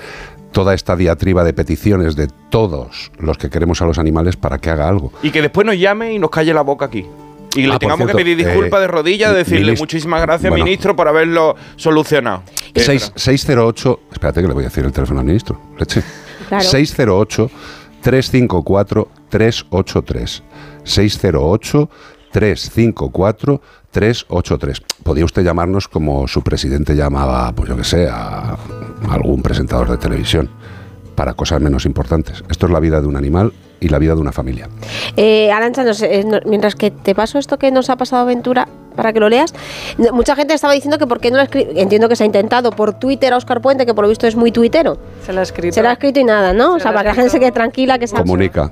toda 0.53 0.75
esta 0.75 0.97
diatriba 0.97 1.45
de 1.45 1.53
peticiones 1.53 2.15
de 2.17 2.29
todos 2.51 3.11
los 3.19 3.39
que 3.39 3.49
queremos 3.51 3.81
a 3.83 3.87
los 3.87 3.99
animales 3.99 4.37
para 4.37 4.59
que 4.59 4.71
haga 4.71 4.89
algo. 4.89 5.13
Y 5.23 5.31
que 5.31 5.41
después 5.43 5.67
nos 5.67 5.79
llame 5.79 6.13
y 6.13 6.19
nos 6.19 6.31
calle 6.31 6.53
la 6.55 6.63
boca 6.63 6.87
aquí. 6.87 7.07
Y 7.55 7.67
le 7.67 7.75
Ah, 7.75 7.79
tengamos 7.79 7.99
cierto, 8.07 8.17
que 8.17 8.25
pedir 8.25 8.37
disculpas 8.39 8.79
eh, 8.79 8.83
de 8.83 8.87
rodillas, 8.89 9.35
decirle 9.35 9.75
muchísimas 9.77 10.23
gracias, 10.23 10.49
bueno. 10.51 10.65
ministro, 10.65 10.97
por 10.97 11.07
haberlo 11.09 11.55
solucionado. 11.77 12.43
Seis- 12.75 13.13
608, 13.15 14.01
espérate 14.13 14.41
que 14.41 14.49
le 14.49 14.55
voy 14.55 14.65
a 14.65 14.69
decir 14.69 14.85
el 14.85 14.93
teléfono 14.93 15.21
al 15.21 15.27
ministro, 15.27 15.61
leche. 15.79 16.03
Claro. 16.49 16.65
608 16.65 17.51
354 18.01 19.09
383. 19.29 20.43
608 20.85 21.91
354 22.33 23.61
383. 23.91 24.83
Podía 25.05 25.25
usted 25.25 25.43
llamarnos 25.45 25.87
como 25.89 26.27
su 26.27 26.43
presidente 26.43 26.95
llamaba, 26.97 27.53
pues 27.53 27.69
yo 27.69 27.77
que 27.77 27.85
sé, 27.85 28.09
a 28.11 28.57
algún 29.11 29.43
presentador 29.43 29.91
de 29.91 29.99
televisión 29.99 30.49
para 31.15 31.35
cosas 31.35 31.61
menos 31.61 31.85
importantes. 31.85 32.43
Esto 32.49 32.67
es 32.67 32.73
la 32.73 32.81
vida 32.81 33.01
de 33.01 33.07
un 33.07 33.17
animal 33.17 33.53
y 33.81 33.89
la 33.89 33.99
vida 33.99 34.15
de 34.15 34.21
una 34.21 34.33
familia. 34.33 34.69
Eh, 35.17 35.53
Arancha, 35.53 35.85
no 35.85 35.93
sé, 35.93 36.21
eh, 36.21 36.25
no- 36.25 36.39
mientras 36.47 36.75
que 36.75 36.91
te 36.91 37.15
paso 37.15 37.39
esto 37.39 37.59
que 37.59 37.71
nos 37.71 37.91
ha 37.91 37.97
pasado 37.97 38.23
Aventura 38.23 38.67
para 38.97 39.13
que 39.13 39.21
lo 39.21 39.29
leas, 39.29 39.53
no- 39.99 40.13
mucha 40.13 40.35
gente 40.37 40.55
estaba 40.55 40.73
diciendo 40.73 40.97
que 40.99 41.07
por 41.07 41.21
qué 41.21 41.31
no 41.31 41.37
lo 41.37 41.43
escri- 41.43 41.69
Entiendo 41.75 42.09
que 42.09 42.17
se 42.17 42.23
ha 42.23 42.27
intentado 42.27 42.71
por 42.71 42.95
Twitter 42.95 43.35
a 43.35 43.37
Oscar 43.37 43.61
Puente, 43.61 43.85
que 43.85 43.93
por 43.93 44.05
lo 44.05 44.09
visto 44.09 44.27
es 44.27 44.37
muy 44.37 44.53
tuitero. 44.53 44.97
Se 45.27 45.33
la 45.35 45.41
ha 45.41 45.43
escrito. 45.43 45.75
Se 45.75 45.83
lo 45.83 45.89
ha 45.91 45.93
escrito 45.93 46.21
y 46.21 46.25
nada, 46.25 46.55
¿no? 46.55 46.77
o 46.77 46.79
sea, 46.81 46.93
lo 46.93 46.97
para 46.97 47.03
que 47.03 47.09
la 47.09 47.15
gente 47.15 47.31
se 47.31 47.41
quede 47.41 47.53
tranquila, 47.53 47.99
que 47.99 48.07
se 48.07 48.17
Comunica. 48.17 48.71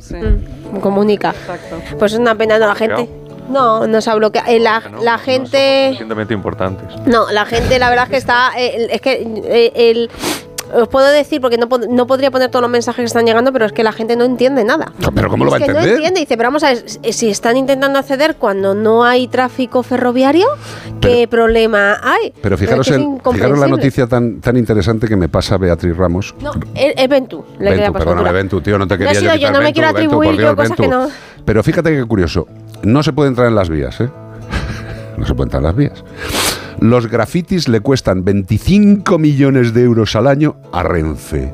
Mm, 0.72 0.76
comunica. 0.78 1.34
Pues 1.98 2.12
es 2.14 2.18
una 2.18 2.34
pena, 2.36 2.58
no, 2.58 2.66
la 2.68 2.74
gente. 2.74 3.08
No, 3.50 3.86
no 3.86 4.00
se 4.00 4.10
ha 4.10 4.14
bloqueado. 4.14 4.50
Eh, 4.50 4.60
la, 4.60 4.82
la 5.02 5.18
gente. 5.18 5.86
Suficientemente 5.88 6.34
importantes. 6.34 6.86
No, 7.06 7.30
la 7.30 7.44
gente, 7.46 7.78
la 7.78 7.88
verdad 7.90 8.04
es 8.06 8.10
que 8.10 8.16
está. 8.16 8.52
eh, 8.56 8.88
es 8.90 9.00
que 9.00 9.12
eh, 9.44 9.72
el. 9.90 10.10
Os 10.72 10.86
puedo 10.86 11.08
decir, 11.08 11.40
porque 11.40 11.58
no, 11.58 11.66
no 11.88 12.06
podría 12.06 12.30
poner 12.30 12.48
todos 12.48 12.62
los 12.62 12.70
mensajes 12.70 12.98
que 13.02 13.06
están 13.06 13.26
llegando, 13.26 13.52
pero 13.52 13.66
es 13.66 13.72
que 13.72 13.82
la 13.82 13.90
gente 13.90 14.14
no 14.14 14.22
entiende 14.24 14.62
nada. 14.62 14.92
Pero 15.12 15.28
¿cómo 15.28 15.44
lo 15.44 15.50
va 15.50 15.56
a 15.56 15.58
es 15.58 15.64
que 15.64 15.70
entender? 15.72 15.90
no 15.90 15.96
entiende. 15.96 16.20
Dice, 16.20 16.36
pero 16.36 16.46
vamos 16.46 16.62
a 16.62 16.68
ver, 16.68 16.84
si- 16.88 17.12
si 17.12 17.28
están 17.28 17.56
intentando 17.56 17.98
acceder 17.98 18.36
cuando 18.36 18.72
no 18.72 19.02
hay 19.02 19.26
tráfico 19.26 19.82
ferroviario, 19.82 20.46
¿qué 21.00 21.26
problema 21.26 21.98
hay? 22.00 22.32
Pero 22.40 22.56
fijaros, 22.56 22.86
es 22.86 22.96
que 22.96 23.02
es 23.02 23.08
el- 23.26 23.32
fijaros 23.32 23.58
la 23.58 23.66
noticia 23.66 24.06
tan, 24.06 24.40
tan 24.40 24.56
interesante 24.56 25.08
que 25.08 25.16
me 25.16 25.28
pasa 25.28 25.58
Beatriz 25.58 25.96
Ramos. 25.96 26.36
No, 26.40 26.52
es, 26.76 26.94
es 26.96 27.08
Ventu. 27.08 27.44
Le 27.58 27.70
quería 27.70 27.74
Ventu, 27.86 27.92
pasar 27.94 28.06
perdóname. 28.08 28.32
Ventu, 28.32 28.60
tío, 28.60 28.78
no 28.78 28.86
te 28.86 28.96
No 28.96 29.02
he 29.02 29.06
quería 29.08 29.12
yo 29.14 29.20
sido 29.22 29.32
yo, 29.32 29.38
quitar 29.38 29.52
no 29.52 29.58
me 29.58 29.64
Ventu, 29.64 29.74
quiero 29.74 29.86
Ventu, 29.92 29.98
atribuir 30.06 30.30
por 30.30 30.36
yo 30.36 30.40
Dios, 30.42 30.54
cosas 30.54 30.76
que 30.76 30.82
Ventu. 30.82 30.96
no. 30.98 31.08
Pero 31.44 31.62
fíjate 31.64 31.96
qué 31.96 32.04
curioso, 32.04 32.46
no 32.82 33.02
se 33.02 33.12
puede 33.12 33.28
entrar 33.28 33.48
en 33.48 33.54
las 33.54 33.68
vías, 33.68 34.00
¿eh? 34.00 34.08
No 35.16 35.26
se 35.26 35.34
puede 35.34 35.46
entrar 35.46 35.60
en 35.60 35.66
las 35.66 35.76
vías. 35.76 36.04
Los 36.80 37.08
grafitis 37.08 37.68
le 37.68 37.80
cuestan 37.80 38.24
25 38.24 39.18
millones 39.18 39.74
de 39.74 39.82
euros 39.82 40.16
al 40.16 40.26
año 40.26 40.56
a 40.72 40.82
Renfe. 40.82 41.52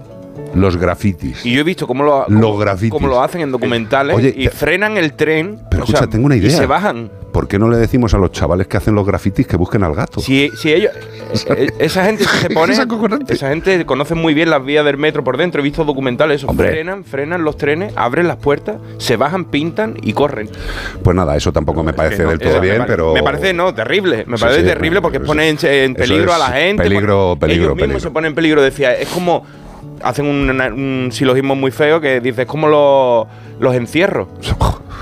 Los 0.54 0.76
grafitis. 0.76 1.44
Y 1.44 1.52
yo 1.54 1.60
he 1.60 1.64
visto 1.64 1.86
cómo 1.86 2.04
lo, 2.04 2.26
Los 2.28 2.40
cómo- 2.40 2.58
grafitis. 2.58 2.90
cómo 2.90 3.08
lo 3.08 3.20
hacen 3.22 3.40
en 3.42 3.50
documentales 3.50 4.16
Oye, 4.16 4.32
y 4.36 4.46
frenan 4.48 4.96
el 4.96 5.12
tren. 5.14 5.58
Pero 5.70 5.82
o 5.82 5.86
sea, 5.86 5.96
escucha, 5.96 6.10
tengo 6.10 6.26
una 6.26 6.36
idea. 6.36 6.48
Y 6.48 6.52
se 6.52 6.66
bajan. 6.66 7.10
¿Por 7.36 7.48
qué 7.48 7.58
no 7.58 7.68
le 7.68 7.76
decimos 7.76 8.14
a 8.14 8.16
los 8.16 8.32
chavales 8.32 8.66
que 8.66 8.78
hacen 8.78 8.94
los 8.94 9.06
grafitis 9.06 9.46
que 9.46 9.58
busquen 9.58 9.82
al 9.82 9.94
gato? 9.94 10.20
Si, 10.20 10.48
si 10.56 10.72
ellos, 10.72 10.90
esa 11.78 12.06
gente 12.06 12.24
se 12.24 12.48
pone, 12.48 12.72
esa 13.28 13.48
gente 13.50 13.84
conoce 13.84 14.14
muy 14.14 14.32
bien 14.32 14.48
las 14.48 14.64
vías 14.64 14.86
del 14.86 14.96
metro 14.96 15.22
por 15.22 15.36
dentro. 15.36 15.60
He 15.60 15.62
visto 15.64 15.84
documentales, 15.84 16.42
eso, 16.42 16.50
frenan, 16.54 17.04
frenan 17.04 17.44
los 17.44 17.58
trenes, 17.58 17.92
abren 17.94 18.26
las 18.26 18.38
puertas, 18.38 18.76
se 18.96 19.18
bajan, 19.18 19.44
pintan 19.44 19.96
y 20.02 20.14
corren. 20.14 20.48
Pues 21.02 21.14
nada, 21.14 21.36
eso 21.36 21.52
tampoco 21.52 21.82
me 21.84 21.92
parece 21.92 22.22
no, 22.22 22.30
del 22.30 22.38
todo 22.38 22.54
me 22.54 22.60
bien, 22.60 22.78
pare- 22.78 22.90
pero... 22.90 23.12
me 23.12 23.22
parece 23.22 23.52
no 23.52 23.74
terrible, 23.74 24.24
me 24.26 24.38
Sí, 24.38 24.42
parece 24.42 24.60
sí, 24.62 24.66
terrible 24.68 25.02
porque 25.02 25.18
eso- 25.18 25.26
pone 25.26 25.46
en, 25.50 25.94
peligro 25.94 26.32
a 26.32 26.38
la 26.38 26.48
gente. 26.48 26.84
peligro, 26.84 27.36
peligro, 27.38 27.64
ellos 27.64 27.76
mismos 27.76 27.80
peligro. 27.80 28.00
se 28.00 28.10
ponen 28.12 28.28
en 28.30 28.34
peligro. 28.34 28.62
Decía, 28.62 28.94
es 28.94 29.08
como 29.08 29.44
hacen 30.02 30.24
un, 30.24 30.50
un 30.60 31.12
silogismo 31.12 31.54
muy 31.54 31.70
feo 31.70 32.00
que 32.00 32.20
dice 32.20 32.42
es 32.42 32.48
como 32.48 32.66
los, 32.68 33.26
los 33.60 33.74
encierros. 33.74 34.28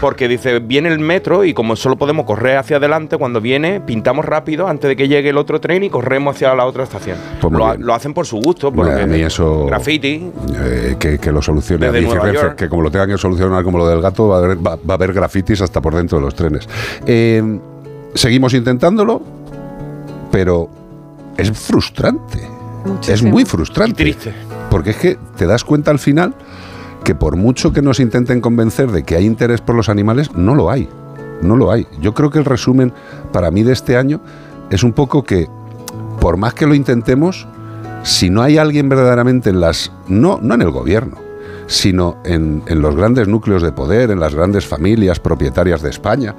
Porque 0.01 0.29
dice, 0.29 0.59
viene 0.59 0.89
el 0.91 0.99
metro 0.99 1.45
y 1.45 1.55
como 1.55 1.77
solo 1.77 1.97
podemos 1.97 2.27
correr 2.27 2.59
hacia 2.59 2.77
adelante, 2.77 3.17
cuando 3.17 3.41
viene, 3.41 3.81
pintamos 3.81 4.25
rápido 4.25 4.67
antes 4.69 4.89
de 4.89 4.97
que 4.97 5.09
llegue 5.09 5.31
el 5.31 5.39
otro 5.39 5.61
tren 5.61 5.83
y 5.85 5.89
corremos 5.89 6.35
hacia 6.37 6.55
la 6.55 6.67
otra 6.67 6.83
estación. 6.83 7.17
Pues 7.41 7.53
lo, 7.79 7.95
hacen 7.95 8.13
por 8.13 8.27
su 8.27 8.37
gusto, 8.39 8.71
Bueno, 8.71 8.91
porque 8.91 9.05
a 9.05 9.07
mí 9.07 9.23
eso... 9.23 9.67
graffiti. 9.67 10.31
eh, 10.61 10.97
que, 10.99 11.19
que 11.19 11.33
lo 11.33 11.41
solucione 11.41 11.87
Desde 11.87 11.99
Adif 11.99 12.09
y 12.11 12.13
Nueva 12.13 12.25
Renfe, 12.27 12.43
York. 12.43 12.57
que 12.57 12.69
como 12.69 12.83
lo 12.83 12.91
tengan 12.91 13.09
que 13.09 13.17
solucionar 13.19 13.63
como 13.65 13.79
lo 13.79 13.87
del 13.89 14.03
gato, 14.03 14.29
va 14.29 14.37
a 14.37 14.39
haber, 14.41 14.57
va- 14.59 14.77
va 14.77 14.81
a 14.91 14.95
haber 14.95 15.13
grafitis 15.15 15.63
hasta 15.63 15.81
por 15.81 15.95
dentro 15.95 16.19
de 16.19 16.25
los 16.25 16.35
trenes. 16.35 16.69
Eh, 17.07 17.59
seguimos 18.15 18.53
intentándolo, 18.53 19.23
pero 20.31 20.69
es 21.37 21.51
frustrante. 21.53 22.41
Es 23.09 23.23
muy 23.23 23.45
frustrante. 23.45 23.95
triste. 24.03 24.35
Porque 24.71 24.91
es 24.91 24.97
que 24.97 25.17
te 25.37 25.47
das 25.47 25.65
cuenta 25.65 25.91
al 25.93 25.99
final 25.99 26.35
que 27.05 27.15
por 27.15 27.37
mucho 27.37 27.73
que 27.73 27.83
nos 27.83 28.01
intenten 28.01 28.41
convencer 28.41 28.91
de 28.91 29.03
que 29.03 29.17
hay 29.17 29.27
interés 29.27 29.61
por 29.61 29.75
los 29.77 29.89
animales, 29.89 30.35
no 30.35 30.55
lo 30.55 30.71
hay. 30.71 30.89
No 31.43 31.57
lo 31.57 31.71
hay. 31.71 31.87
Yo 32.01 32.15
creo 32.15 32.31
que 32.31 32.39
el 32.39 32.45
resumen 32.47 32.93
para 33.33 33.51
mí 33.51 33.63
de 33.63 33.73
este 33.73 33.97
año 33.97 34.21
es 34.71 34.83
un 34.83 34.93
poco 34.95 35.23
que, 35.25 35.49
por 36.21 36.37
más 36.39 36.55
que 36.55 36.67
lo 36.67 36.75
intentemos, 36.75 37.47
si 38.03 38.31
no 38.31 38.43
hay 38.43 38.57
alguien 38.59 38.89
verdaderamente 38.89 39.51
en 39.51 39.61
las. 39.61 39.93
no, 40.09 40.39
no 40.41 40.55
en 40.55 40.63
el 40.63 40.71
gobierno, 40.71 41.17
sino 41.67 42.17
en, 42.25 42.63
en 42.67 42.81
los 42.81 42.95
grandes 42.97 43.29
núcleos 43.29 43.63
de 43.63 43.73
poder, 43.73 44.11
en 44.11 44.21
las 44.21 44.35
grandes 44.35 44.67
familias 44.67 45.21
propietarias 45.21 45.83
de 45.83 45.91
España, 45.91 46.35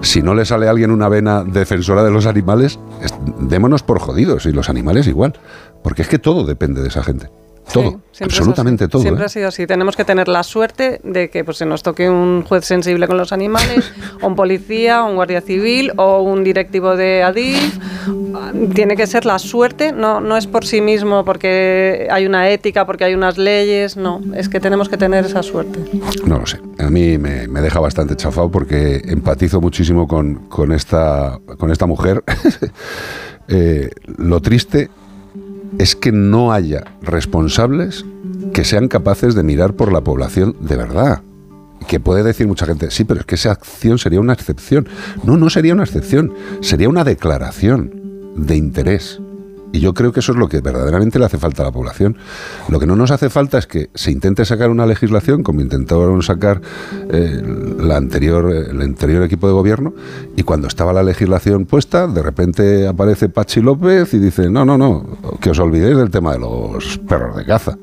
si 0.00 0.22
no 0.22 0.34
le 0.34 0.44
sale 0.44 0.66
a 0.66 0.70
alguien 0.70 0.90
una 0.90 1.08
vena 1.08 1.44
defensora 1.44 2.02
de 2.02 2.10
los 2.10 2.26
animales, 2.26 2.78
es- 3.02 3.14
démonos 3.40 3.82
por 3.84 3.98
jodidos 4.00 4.46
y 4.46 4.52
los 4.52 4.68
animales 4.68 5.06
igual. 5.06 5.34
Porque 5.82 6.02
es 6.02 6.08
que 6.08 6.18
todo 6.18 6.44
depende 6.44 6.80
de 6.82 6.88
esa 6.88 7.02
gente. 7.04 7.30
Todo, 7.72 8.00
absolutamente 8.20 8.88
todo. 8.88 9.02
Siempre 9.02 9.24
¿eh? 9.24 9.26
ha 9.26 9.28
sido 9.28 9.48
así. 9.48 9.66
Tenemos 9.66 9.96
que 9.96 10.04
tener 10.04 10.28
la 10.28 10.42
suerte 10.42 11.00
de 11.04 11.30
que 11.30 11.44
pues, 11.44 11.58
se 11.58 11.66
nos 11.66 11.82
toque 11.82 12.08
un 12.08 12.42
juez 12.42 12.64
sensible 12.64 13.06
con 13.06 13.16
los 13.16 13.32
animales, 13.32 13.92
o 14.22 14.26
un 14.28 14.34
policía, 14.34 15.04
o 15.04 15.08
un 15.10 15.16
guardia 15.16 15.40
civil, 15.40 15.92
o 15.96 16.22
un 16.22 16.44
directivo 16.44 16.96
de 16.96 17.22
Adif. 17.22 17.78
Tiene 18.74 18.96
que 18.96 19.06
ser 19.06 19.26
la 19.26 19.38
suerte, 19.38 19.92
no, 19.92 20.20
no 20.20 20.36
es 20.36 20.46
por 20.46 20.64
sí 20.64 20.80
mismo 20.80 21.24
porque 21.24 22.08
hay 22.10 22.26
una 22.26 22.48
ética, 22.48 22.86
porque 22.86 23.04
hay 23.04 23.14
unas 23.14 23.36
leyes, 23.36 23.96
no, 23.96 24.20
es 24.34 24.48
que 24.48 24.60
tenemos 24.60 24.88
que 24.88 24.96
tener 24.96 25.26
esa 25.26 25.42
suerte. 25.42 25.80
No 26.24 26.38
lo 26.38 26.46
sé. 26.46 26.60
A 26.78 26.90
mí 26.90 27.18
me, 27.18 27.48
me 27.48 27.60
deja 27.60 27.80
bastante 27.80 28.16
chafado 28.16 28.50
porque 28.50 29.02
empatizo 29.04 29.60
muchísimo 29.60 30.08
con, 30.08 30.46
con 30.48 30.72
esta, 30.72 31.38
con 31.58 31.70
esta 31.70 31.86
mujer. 31.86 32.22
Eh, 33.50 33.88
lo 34.18 34.42
triste 34.42 34.90
es 35.78 35.94
que 35.94 36.12
no 36.12 36.52
haya 36.52 36.84
responsables 37.02 38.04
que 38.52 38.64
sean 38.64 38.88
capaces 38.88 39.34
de 39.34 39.42
mirar 39.42 39.74
por 39.74 39.92
la 39.92 40.02
población 40.02 40.56
de 40.60 40.76
verdad. 40.76 41.22
Que 41.86 42.00
puede 42.00 42.22
decir 42.22 42.46
mucha 42.46 42.66
gente, 42.66 42.90
sí, 42.90 43.04
pero 43.04 43.20
es 43.20 43.26
que 43.26 43.36
esa 43.36 43.52
acción 43.52 43.98
sería 43.98 44.20
una 44.20 44.32
excepción. 44.32 44.88
No, 45.22 45.36
no 45.36 45.48
sería 45.50 45.74
una 45.74 45.84
excepción, 45.84 46.34
sería 46.60 46.88
una 46.88 47.04
declaración 47.04 48.34
de 48.36 48.56
interés. 48.56 49.20
Y 49.72 49.80
yo 49.80 49.92
creo 49.92 50.12
que 50.12 50.20
eso 50.20 50.32
es 50.32 50.38
lo 50.38 50.48
que 50.48 50.60
verdaderamente 50.60 51.18
le 51.18 51.26
hace 51.26 51.38
falta 51.38 51.62
a 51.62 51.66
la 51.66 51.72
población. 51.72 52.16
Lo 52.68 52.80
que 52.80 52.86
no 52.86 52.96
nos 52.96 53.10
hace 53.10 53.28
falta 53.28 53.58
es 53.58 53.66
que 53.66 53.90
se 53.94 54.10
intente 54.10 54.44
sacar 54.44 54.70
una 54.70 54.86
legislación, 54.86 55.42
como 55.42 55.60
intentaron 55.60 56.22
sacar 56.22 56.60
eh, 57.10 57.42
la 57.78 57.96
anterior, 57.96 58.50
el 58.50 58.80
anterior 58.80 59.22
equipo 59.22 59.46
de 59.46 59.52
gobierno, 59.52 59.92
y 60.36 60.42
cuando 60.42 60.68
estaba 60.68 60.92
la 60.92 61.02
legislación 61.02 61.66
puesta, 61.66 62.06
de 62.06 62.22
repente 62.22 62.88
aparece 62.88 63.28
Pachi 63.28 63.60
López 63.60 64.14
y 64.14 64.18
dice, 64.18 64.48
no, 64.48 64.64
no, 64.64 64.78
no, 64.78 65.18
que 65.40 65.50
os 65.50 65.58
olvidéis 65.58 65.96
del 65.96 66.10
tema 66.10 66.32
de 66.32 66.38
los 66.38 66.98
perros 66.98 67.36
de 67.36 67.44
caza. 67.44 67.76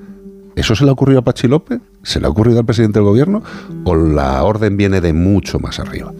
¿Eso 0.56 0.74
se 0.74 0.86
le 0.86 0.90
ha 0.90 0.94
ocurrido 0.94 1.20
a 1.20 1.24
Pachi 1.24 1.48
López? 1.48 1.82
¿Se 2.02 2.20
le 2.20 2.28
ha 2.28 2.30
ocurrido 2.30 2.60
al 2.60 2.66
presidente 2.66 3.00
del 3.00 3.06
gobierno? 3.06 3.44
¿O 3.84 3.96
la 3.96 4.42
orden 4.44 4.78
viene 4.78 5.02
de 5.02 5.12
mucho 5.12 5.60
más 5.60 5.80
arriba? 5.80 6.14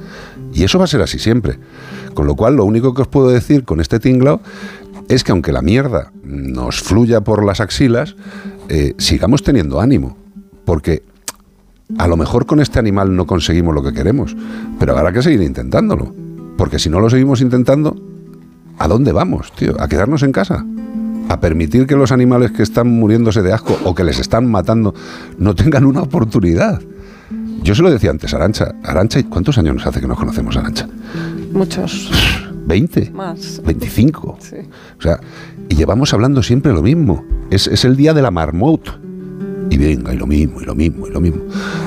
Y 0.54 0.64
eso 0.64 0.78
va 0.78 0.86
a 0.86 0.88
ser 0.88 1.02
así 1.02 1.20
siempre. 1.20 1.58
Con 2.14 2.28
lo 2.28 2.36
cual, 2.36 2.56
lo 2.56 2.66
único 2.66 2.94
que 2.94 3.02
os 3.02 3.08
puedo 3.08 3.30
decir 3.30 3.64
con 3.64 3.80
este 3.80 4.00
tinglao 4.00 4.42
es 5.10 5.24
que 5.24 5.32
aunque 5.32 5.52
la 5.52 5.62
mierda 5.62 6.12
nos 6.24 6.82
fluya 6.82 7.22
por 7.22 7.46
las 7.46 7.60
axilas, 7.60 8.16
eh, 8.70 8.94
sigamos 8.98 9.44
teniendo 9.44 9.80
ánimo. 9.80 10.18
Porque 10.66 11.04
a 11.98 12.08
lo 12.08 12.18
mejor 12.18 12.46
con 12.46 12.60
este 12.60 12.80
animal 12.80 13.16
no 13.16 13.28
conseguimos 13.28 13.76
lo 13.76 13.84
que 13.84 13.94
queremos, 13.94 14.36
pero 14.80 14.98
habrá 14.98 15.12
que 15.12 15.22
seguir 15.22 15.42
intentándolo. 15.42 16.14
Porque 16.58 16.80
si 16.80 16.90
no 16.90 17.00
lo 17.00 17.10
seguimos 17.10 17.42
intentando, 17.42 17.96
¿a 18.80 18.88
dónde 18.88 19.12
vamos, 19.12 19.52
tío? 19.54 19.80
¿A 19.80 19.88
quedarnos 19.88 20.24
en 20.24 20.32
casa? 20.32 20.66
¿A 21.30 21.40
permitir 21.40 21.88
que 21.88 21.96
los 21.96 22.12
animales 22.12 22.52
que 22.52 22.64
están 22.64 22.88
muriéndose 22.88 23.42
de 23.42 23.54
asco 23.54 23.78
o 23.84 23.96
que 23.96 24.04
les 24.04 24.20
están 24.20 24.50
matando 24.50 24.94
no 25.38 25.56
tengan 25.56 25.86
una 25.86 26.02
oportunidad? 26.02 26.82
Yo 27.64 27.74
se 27.74 27.82
lo 27.82 27.90
decía 27.90 28.12
antes 28.12 28.34
Arancha. 28.34 28.76
Arancha, 28.84 29.22
¿cuántos 29.24 29.58
años 29.58 29.76
nos 29.76 29.88
hace 29.88 30.00
que 30.00 30.08
nos 30.08 30.20
conocemos, 30.20 30.56
Arancha? 30.56 30.88
Muchos 31.52 32.12
¿20? 32.68 33.12
más. 33.12 33.62
25. 33.66 34.38
Sí. 34.40 34.56
O 34.98 35.02
sea, 35.02 35.20
y 35.70 35.76
llevamos 35.76 36.14
hablando 36.14 36.44
siempre 36.44 36.74
lo 36.74 36.82
mismo. 36.82 37.24
Es, 37.50 37.68
es 37.68 37.86
el 37.86 37.96
día 37.96 38.14
de 38.14 38.22
la 38.22 38.32
marmot. 38.32 39.00
Y 39.70 39.78
venga, 39.78 40.14
y 40.14 40.18
lo 40.18 40.28
mismo, 40.28 40.62
y 40.62 40.66
lo 40.66 40.76
mismo, 40.76 41.08
y 41.08 41.12
lo 41.12 41.22
mismo. 41.22 41.42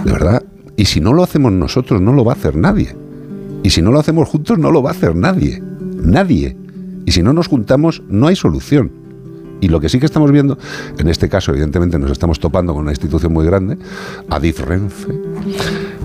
De 0.05 0.13
verdad. 0.13 0.43
Y 0.77 0.85
si 0.85 1.01
no 1.01 1.13
lo 1.13 1.23
hacemos 1.23 1.53
nosotros, 1.53 2.01
no 2.01 2.13
lo 2.13 2.25
va 2.25 2.33
a 2.33 2.37
hacer 2.37 2.57
nadie. 2.57 2.95
Y 3.63 3.71
si 3.71 3.83
no 3.83 3.91
lo 3.91 3.99
hacemos 3.99 4.29
juntos, 4.29 4.59
no 4.59 4.71
lo 4.71 4.83
va 4.83 4.91
a 4.91 4.93
hacer 4.93 5.17
nadie. 5.17 5.61
Nadie. 5.61 6.57
Y 7.05 7.13
si 7.13 7.23
no 7.23 7.33
nos 7.33 7.49
juntamos, 7.49 8.03
no 8.09 8.27
hay 8.27 8.37
solución. 8.37 8.93
Y 9.61 9.69
lo 9.69 9.81
que 9.81 9.89
sí 9.89 9.99
que 9.99 10.07
estamos 10.07 10.31
viendo, 10.31 10.59
en 10.99 11.09
este 11.09 11.29
caso, 11.29 11.51
evidentemente, 11.51 11.99
nos 11.99 12.11
estamos 12.11 12.39
topando 12.39 12.73
con 12.73 12.83
una 12.83 12.93
institución 12.93 13.33
muy 13.33 13.45
grande, 13.45 13.77
Adif 14.31 14.61
Renfe, 14.61 15.19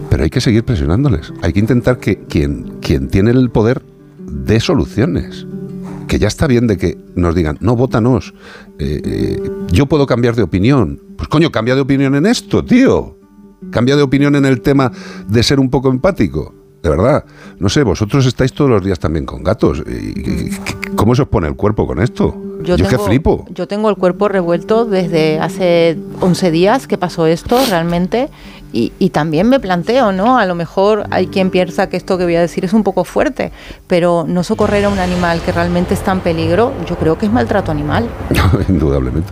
pero 0.09 0.23
hay 0.23 0.29
que 0.29 0.41
seguir 0.41 0.63
presionándoles. 0.63 1.31
Hay 1.41 1.53
que 1.53 1.59
intentar 1.59 1.99
que 1.99 2.17
quien, 2.17 2.79
quien 2.81 3.09
tiene 3.09 3.31
el 3.31 3.51
poder 3.51 3.83
dé 4.45 4.59
soluciones. 4.59 5.45
Que 6.07 6.19
ya 6.19 6.27
está 6.27 6.47
bien 6.47 6.67
de 6.67 6.77
que 6.77 6.97
nos 7.15 7.33
digan, 7.33 7.57
no, 7.61 7.75
votanos, 7.75 8.33
eh, 8.77 9.01
eh, 9.03 9.51
yo 9.71 9.85
puedo 9.87 10.05
cambiar 10.05 10.35
de 10.35 10.43
opinión. 10.43 10.99
Pues 11.17 11.27
coño, 11.29 11.51
cambia 11.51 11.75
de 11.75 11.81
opinión 11.81 12.13
en 12.15 12.25
esto, 12.25 12.63
tío. 12.63 13.17
Cambia 13.71 13.95
de 13.95 14.01
opinión 14.03 14.35
en 14.35 14.45
el 14.45 14.61
tema 14.61 14.91
de 15.27 15.41
ser 15.43 15.59
un 15.59 15.69
poco 15.69 15.89
empático. 15.89 16.53
De 16.83 16.89
verdad, 16.89 17.23
no 17.59 17.69
sé, 17.69 17.81
vosotros 17.83 18.25
estáis 18.25 18.51
todos 18.51 18.69
los 18.69 18.83
días 18.83 18.99
también 18.99 19.25
con 19.25 19.41
gatos. 19.41 19.81
¿Y- 19.87 19.91
y- 20.19 20.49
y- 20.49 20.49
¿Cómo 20.95 21.15
se 21.15 21.21
os 21.21 21.29
pone 21.29 21.47
el 21.47 21.55
cuerpo 21.55 21.87
con 21.87 22.01
esto? 22.01 22.35
Yo, 22.63 22.75
que 22.75 22.83
tengo, 22.83 23.05
flipo. 23.05 23.45
Yo 23.55 23.67
tengo 23.69 23.89
el 23.89 23.95
cuerpo 23.95 24.27
revuelto 24.27 24.83
desde 24.83 25.39
hace 25.39 25.97
11 26.19 26.51
días 26.51 26.85
que 26.87 26.97
pasó 26.97 27.25
esto 27.25 27.57
realmente 27.69 28.29
y, 28.73 28.91
y 28.99 29.11
también 29.11 29.47
me 29.47 29.59
planteo, 29.59 30.11
¿no? 30.11 30.37
A 30.37 30.45
lo 30.45 30.55
mejor 30.55 31.05
hay 31.11 31.27
quien 31.27 31.49
piensa 31.51 31.87
que 31.87 31.95
esto 31.95 32.17
que 32.17 32.25
voy 32.25 32.35
a 32.35 32.41
decir 32.41 32.65
es 32.65 32.73
un 32.73 32.83
poco 32.83 33.05
fuerte, 33.05 33.51
pero 33.87 34.25
no 34.27 34.43
socorrer 34.43 34.83
a 34.85 34.89
un 34.89 34.99
animal 34.99 35.39
que 35.45 35.51
realmente 35.53 35.93
está 35.93 36.11
en 36.11 36.19
peligro, 36.21 36.73
yo 36.89 36.95
creo 36.97 37.17
que 37.17 37.27
es 37.27 37.31
maltrato 37.31 37.71
animal. 37.71 38.09
Indudablemente. 38.67 39.31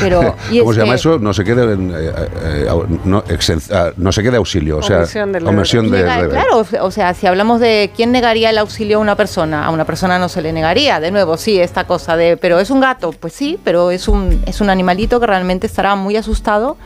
Pero, 0.00 0.34
y 0.50 0.60
¿Cómo 0.60 0.72
se 0.72 0.78
llama 0.80 0.92
que- 0.92 0.96
eso? 0.96 1.18
No 1.18 1.34
se 1.34 1.44
quede, 1.44 1.74
en, 1.74 1.90
eh, 1.90 2.12
eh, 2.42 2.68
no, 3.04 3.22
exen- 3.24 3.60
ah, 3.74 3.90
no 3.98 4.12
se 4.12 4.22
quede 4.22 4.36
auxilio, 4.38 4.78
o 4.78 4.82
sea, 4.82 4.98
Omisión 5.00 5.32
del 5.32 5.46
omisión 5.46 5.90
Nega- 5.90 6.28
Claro, 6.30 6.60
o- 6.80 6.86
o 6.86 6.90
sea, 6.90 7.12
si 7.12 7.26
hablamos 7.26 7.60
de 7.60 7.90
quién 7.94 8.10
negaría 8.12 8.48
el 8.50 8.56
auxilio 8.58 8.96
a 8.96 9.00
una 9.00 9.14
persona, 9.16 9.66
a 9.66 9.70
una 9.70 9.84
persona 9.84 10.18
no 10.18 10.28
se 10.30 10.40
le 10.40 10.52
negaría. 10.54 11.00
De 11.00 11.10
nuevo, 11.10 11.36
sí, 11.36 11.58
esta 11.60 11.84
cosa 11.84 12.16
de, 12.16 12.36
pero 12.38 12.60
es 12.60 12.70
un 12.70 12.80
gato, 12.80 13.12
pues 13.12 13.34
sí, 13.34 13.58
pero 13.62 13.90
es 13.90 14.08
un, 14.08 14.40
es 14.46 14.60
un 14.62 14.70
animalito 14.70 15.20
que 15.20 15.26
realmente 15.26 15.66
estará 15.66 15.96
muy 15.96 16.16
asustado. 16.16 16.78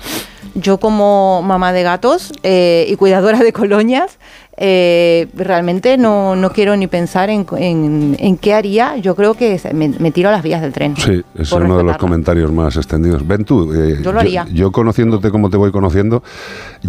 Yo 0.55 0.79
como 0.79 1.43
mamá 1.43 1.73
de 1.73 1.83
gatos 1.83 2.33
eh, 2.43 2.87
y 2.89 2.97
cuidadora 2.97 3.39
de 3.39 3.53
colonias, 3.53 4.19
eh, 4.59 5.29
realmente 5.35 5.97
no, 5.97 6.37
no 6.37 6.51
quiero 6.51 6.77
ni 6.77 6.87
pensar 6.87 7.31
en, 7.31 7.47
en- 7.57 8.17
en 8.19 8.37
qué 8.37 8.53
haría. 8.53 8.97
Yo 8.99 9.15
creo 9.17 9.33
que 9.35 9.59
me, 9.73 9.89
me 9.89 10.11
tiro 10.11 10.29
a 10.29 10.33
las 10.33 10.43
vías 10.43 10.61
del 10.61 10.73
tren. 10.75 10.95
Sí, 10.97 11.23
es 11.39 11.51
uno 11.53 11.79
de 11.79 11.85
los 11.85 11.97
comentarios 11.97 12.53
más 12.53 12.77
extendidos. 12.77 13.27
Ven 13.27 13.45
tú, 13.47 13.73
eh, 13.73 13.99
Yo 14.03 14.13
lo 14.13 14.21
haría. 14.21 14.47
yo 14.53 14.71
conociéndote 14.71 15.31
como 15.31 15.49
te 15.49 15.57
voy 15.57 15.73
conociendo, 15.73 16.23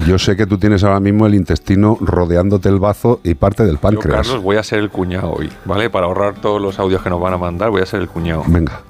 yo 0.08 0.20
sé 0.20 0.36
que 0.36 0.46
tú 0.46 0.58
tienes 0.58 0.84
ahora 0.84 1.00
mismo 1.00 1.26
el 1.26 1.34
intestino 1.36 1.98
rodeándote 2.02 2.68
el 2.68 2.80
bazo 2.80 3.22
y 3.24 3.34
parte 3.36 3.64
del 3.64 3.76
Yo, 3.76 3.82
páncreas. 3.82 4.28
Carlos, 4.28 4.44
voy 4.44 4.58
a 4.58 4.64
ser 4.64 4.80
el 4.80 4.90
cuñado 4.90 5.32
hoy, 5.32 5.50
¿vale? 5.64 5.90
Para 5.90 6.08
ahorrar 6.08 6.36
todos 6.36 6.62
los 6.62 6.80
audios 6.80 7.02
que 7.02 7.10
nos 7.10 7.22
van 7.22 7.34
a 7.34 7.38
mandar, 7.38 7.70
voy 7.70 7.82
a 7.82 7.86
ser 7.86 8.02
el 8.02 8.10
cuñado. 8.10 8.44
Venga. 8.46 8.82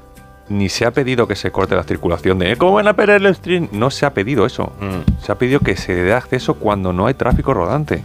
Ni 0.49 0.67
se 0.69 0.85
ha 0.85 0.91
pedido 0.91 1.27
que 1.27 1.35
se 1.35 1.51
corte 1.51 1.75
la 1.75 1.83
circulación 1.83 2.37
de 2.39 2.51
"¿Eh, 2.51 2.55
¿Cómo 2.57 2.73
van 2.73 2.87
a 2.87 2.93
perder 2.93 3.25
el 3.25 3.33
stream? 3.35 3.69
No 3.71 3.89
se 3.89 4.05
ha 4.05 4.13
pedido 4.13 4.45
eso. 4.45 4.73
Se 5.21 5.31
ha 5.31 5.35
pedido 5.35 5.59
que 5.61 5.75
se 5.77 5.93
dé 5.95 6.13
acceso 6.13 6.55
cuando 6.55 6.91
no 6.93 7.07
hay 7.07 7.13
tráfico 7.13 7.53
rodante. 7.53 8.03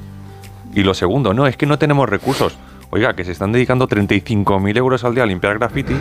Y 0.75 0.83
lo 0.83 0.95
segundo, 0.95 1.35
no, 1.35 1.47
es 1.47 1.57
que 1.57 1.67
no 1.67 1.79
tenemos 1.79 2.09
recursos. 2.09 2.57
Oiga, 2.91 3.13
que 3.15 3.23
se 3.25 3.33
están 3.33 3.53
dedicando 3.53 3.87
35.000 3.87 4.75
euros 4.79 5.05
al 5.05 5.15
día 5.15 5.25
a 5.25 5.27
limpiar 5.27 5.59
grafitis. 5.59 5.99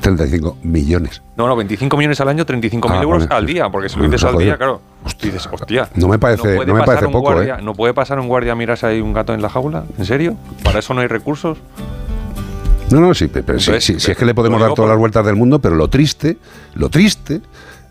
35 0.00 0.56
millones. 0.62 1.20
No, 1.36 1.46
no, 1.46 1.54
25 1.54 1.96
millones 1.98 2.18
al 2.20 2.28
año, 2.28 2.46
35.000 2.46 2.98
Ah, 2.98 3.02
euros 3.02 3.26
al 3.28 3.44
día, 3.44 3.68
porque 3.68 3.90
si 3.90 3.98
lo 3.98 4.04
dices 4.04 4.24
al 4.24 4.38
día, 4.38 4.56
claro. 4.56 4.80
Dices, 5.20 5.46
hostia. 5.52 5.88
No 5.96 6.08
me 6.08 6.18
parece- 6.18 6.54
puede 6.54 6.66
no 6.66 6.74
me 6.74 6.80
pasar 6.80 6.86
parece 6.94 7.06
un 7.06 7.12
poco, 7.12 7.32
guardia- 7.32 7.56
¿eh? 7.58 7.62
¿No 7.62 7.74
puede 7.74 7.92
pasar 7.92 8.18
un 8.20 8.28
guardia 8.28 8.52
a 8.52 8.54
mirar 8.54 8.78
si 8.78 8.86
hay 8.86 9.00
un 9.02 9.12
gato 9.12 9.34
en 9.34 9.42
la 9.42 9.50
jaula? 9.50 9.84
¿En 9.98 10.04
serio? 10.06 10.34
¿Para 10.62 10.78
eso 10.78 10.94
no 10.94 11.02
hay 11.02 11.08
recursos? 11.08 11.58
No, 12.90 13.00
no, 13.00 13.14
sí, 13.14 13.28
pe- 13.28 13.42
pero 13.42 13.58
sí, 13.60 13.72
sí, 13.80 14.00
sí, 14.00 14.10
es 14.10 14.16
que 14.16 14.24
le 14.24 14.34
podemos 14.34 14.60
dar 14.60 14.70
todas 14.70 14.86
por- 14.86 14.88
las 14.88 14.98
vueltas 14.98 15.24
del 15.26 15.36
mundo, 15.36 15.60
pero 15.60 15.76
lo 15.76 15.88
triste, 15.88 16.38
lo 16.74 16.88
triste 16.88 17.40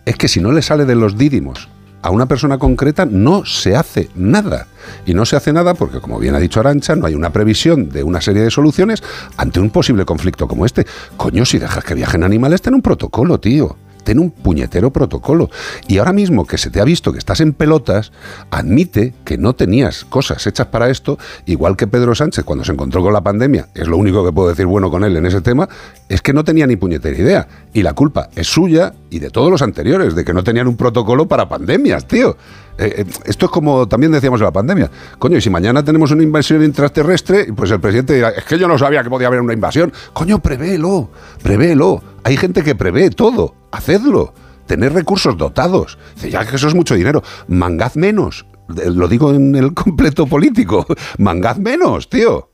es 0.06 0.16
que 0.16 0.28
si 0.28 0.40
no 0.42 0.52
le 0.52 0.62
sale 0.62 0.86
de 0.86 0.96
los 0.96 1.18
dídimos 1.18 1.70
a 2.02 2.12
una 2.12 2.26
persona 2.28 2.58
concreta, 2.58 3.06
no 3.06 3.46
se 3.46 3.76
hace 3.76 4.10
nada. 4.16 4.68
Y 5.06 5.14
no 5.14 5.26
se 5.26 5.36
hace 5.36 5.52
nada 5.52 5.74
porque, 5.74 6.00
como 6.00 6.18
bien 6.18 6.34
ha 6.34 6.40
dicho 6.40 6.60
Arancha, 6.62 6.96
no 6.96 7.06
hay 7.06 7.14
una 7.14 7.32
previsión 7.32 7.90
de 7.90 8.04
una 8.04 8.22
serie 8.22 8.42
de 8.42 8.50
soluciones 8.52 9.04
ante 9.36 9.60
un 9.60 9.70
posible 9.70 10.06
conflicto 10.06 10.48
como 10.48 10.66
este. 10.66 10.86
Coño, 11.18 11.44
si 11.46 11.60
dejas 11.60 11.84
que 11.84 11.94
viajen 11.96 12.24
animales, 12.24 12.62
ten 12.62 12.74
un 12.74 12.82
protocolo, 12.82 13.40
tío. 13.40 13.76
Ten 14.10 14.18
un 14.18 14.32
puñetero 14.32 14.92
protocolo. 14.92 15.52
Y 15.88 16.00
ahora 16.00 16.14
mismo 16.14 16.48
que 16.48 16.58
se 16.58 16.72
te 16.72 16.82
ha 16.82 16.84
visto 16.84 17.12
que 17.12 17.20
estás 17.20 17.42
en 17.42 17.54
pelotas, 17.54 18.12
admite 18.50 19.14
que 19.24 19.38
no 19.38 19.54
tenías 19.54 20.04
cosas 20.04 20.48
hechas 20.48 20.66
para 20.66 20.90
esto, 20.90 21.20
igual 21.46 21.78
que 21.78 21.86
Pedro 21.86 22.16
Sánchez 22.16 22.44
cuando 22.44 22.66
se 22.66 22.72
encontró 22.72 23.04
con 23.04 23.14
la 23.14 23.22
pandemia, 23.22 23.68
es 23.76 23.88
lo 23.88 23.98
único 23.98 24.26
que 24.26 24.32
puedo 24.32 24.50
decir 24.50 24.66
bueno 24.66 24.90
con 24.90 25.04
él 25.04 25.16
en 25.16 25.28
ese 25.28 25.42
tema, 25.42 25.70
es 26.08 26.24
que 26.24 26.34
no 26.34 26.44
tenía 26.44 26.66
ni 26.66 26.76
puñetera 26.76 27.16
idea. 27.16 27.48
Y 27.72 27.84
la 27.84 27.94
culpa 27.94 28.30
es 28.36 28.48
suya 28.48 28.96
y 29.12 29.20
de 29.20 29.30
todos 29.30 29.52
los 29.52 29.62
anteriores, 29.62 30.16
de 30.16 30.26
que 30.26 30.34
no 30.34 30.44
tenían 30.44 30.68
un 30.68 30.76
protocolo 30.76 31.28
para 31.28 31.48
pandemias, 31.48 32.08
tío. 32.08 32.36
Eh, 32.80 33.02
eh, 33.02 33.06
esto 33.26 33.48
es 33.48 33.52
como 33.52 33.90
también 33.90 34.14
decíamos 34.14 34.40
en 34.40 34.46
la 34.46 34.54
pandemia. 34.54 34.90
Coño, 35.18 35.36
y 35.38 35.42
si 35.42 35.50
mañana 35.50 35.84
tenemos 35.84 36.12
una 36.12 36.24
invasión 36.24 36.64
intraterrestre, 36.64 37.52
pues 37.54 37.70
el 37.72 37.82
presidente 37.82 38.14
dirá, 38.14 38.30
es 38.30 38.46
que 38.46 38.58
yo 38.58 38.70
no 38.70 38.78
sabía 38.78 39.04
que 39.04 39.10
podía 39.10 39.28
haber 39.28 39.42
una 39.42 39.54
invasión. 39.54 39.92
Coño, 40.14 40.40
prevéelo, 40.40 41.10
prevéelo. 41.44 42.02
Hay 42.24 42.38
gente 42.38 42.64
que 42.64 42.76
prevé 42.76 43.10
todo. 43.10 43.54
Hacedlo. 43.72 44.34
Tener 44.66 44.94
recursos 44.94 45.38
dotados. 45.38 45.98
Dice, 46.16 46.32
ya 46.32 46.46
que 46.46 46.56
eso 46.56 46.70
es 46.70 46.74
mucho 46.76 46.96
dinero. 46.96 47.22
Mangad 47.50 47.96
menos. 47.96 48.46
Eh, 48.78 48.90
Lo 48.90 49.10
digo 49.10 49.34
en 49.34 49.56
el 49.56 49.74
completo 49.74 50.26
político. 50.26 50.86
Mangad 51.18 51.58
menos, 51.58 52.10
tío. 52.10 52.50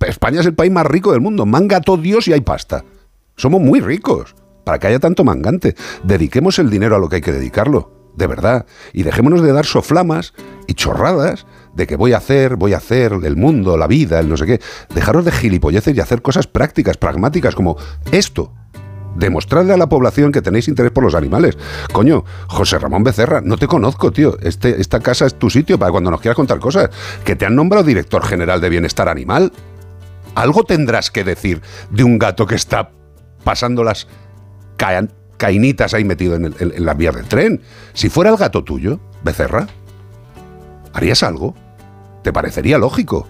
España 0.00 0.40
es 0.40 0.46
el 0.46 0.54
país 0.54 0.72
más 0.72 0.86
rico 0.86 1.12
del 1.12 1.20
mundo. 1.20 1.46
Manga 1.46 1.80
todo 1.80 1.96
Dios 1.96 2.26
y 2.26 2.32
hay 2.32 2.40
pasta. 2.40 2.84
Somos 3.36 3.60
muy 3.60 3.80
ricos. 3.80 4.34
Para 4.64 4.80
que 4.80 4.88
haya 4.88 4.98
tanto 4.98 5.22
mangante. 5.22 5.76
Dediquemos 6.02 6.58
el 6.58 6.70
dinero 6.70 6.96
a 6.96 6.98
lo 6.98 7.08
que 7.08 7.16
hay 7.16 7.22
que 7.22 7.32
dedicarlo. 7.32 7.99
De 8.20 8.26
verdad. 8.26 8.66
Y 8.92 9.02
dejémonos 9.02 9.40
de 9.40 9.50
dar 9.50 9.64
soflamas 9.64 10.34
y 10.66 10.74
chorradas 10.74 11.46
de 11.74 11.86
que 11.86 11.96
voy 11.96 12.12
a 12.12 12.18
hacer, 12.18 12.56
voy 12.56 12.74
a 12.74 12.76
hacer 12.76 13.12
el 13.24 13.34
mundo, 13.34 13.78
la 13.78 13.86
vida, 13.86 14.20
el 14.20 14.28
no 14.28 14.36
sé 14.36 14.44
qué. 14.44 14.60
Dejaros 14.94 15.24
de 15.24 15.32
gilipolleces 15.32 15.96
y 15.96 16.00
hacer 16.00 16.20
cosas 16.20 16.46
prácticas, 16.46 16.98
pragmáticas, 16.98 17.54
como 17.54 17.78
esto. 18.12 18.52
Demostrarle 19.16 19.72
a 19.72 19.78
la 19.78 19.88
población 19.88 20.32
que 20.32 20.42
tenéis 20.42 20.68
interés 20.68 20.92
por 20.92 21.02
los 21.02 21.14
animales. 21.14 21.56
Coño, 21.92 22.24
José 22.48 22.78
Ramón 22.78 23.04
Becerra, 23.04 23.40
no 23.40 23.56
te 23.56 23.66
conozco, 23.66 24.12
tío. 24.12 24.36
Este, 24.42 24.80
esta 24.80 25.00
casa 25.00 25.24
es 25.24 25.34
tu 25.38 25.48
sitio 25.48 25.78
para 25.78 25.90
cuando 25.90 26.10
nos 26.10 26.20
quieras 26.20 26.36
contar 26.36 26.60
cosas. 26.60 26.90
Que 27.24 27.36
te 27.36 27.46
han 27.46 27.56
nombrado 27.56 27.84
director 27.84 28.22
general 28.22 28.60
de 28.60 28.68
bienestar 28.68 29.08
animal. 29.08 29.50
Algo 30.34 30.62
tendrás 30.64 31.10
que 31.10 31.24
decir 31.24 31.62
de 31.90 32.04
un 32.04 32.18
gato 32.18 32.46
que 32.46 32.54
está 32.54 32.90
pasando 33.44 33.82
las 33.82 34.06
ca- 34.76 35.08
cainitas 35.40 35.94
ahí 35.94 36.04
metido 36.04 36.36
en, 36.36 36.44
el- 36.44 36.54
en- 36.60 36.84
las 36.84 36.96
vías 36.98 37.14
del 37.16 37.24
tren. 37.24 37.62
Si 37.94 38.10
fuera 38.10 38.28
el 38.30 38.36
gato 38.36 38.62
tuyo, 38.62 39.00
Becerra, 39.24 39.66
¿harías 40.92 41.22
algo? 41.22 41.54
¿Te 42.22 42.30
parecería 42.32 42.76
lógico? 42.76 43.26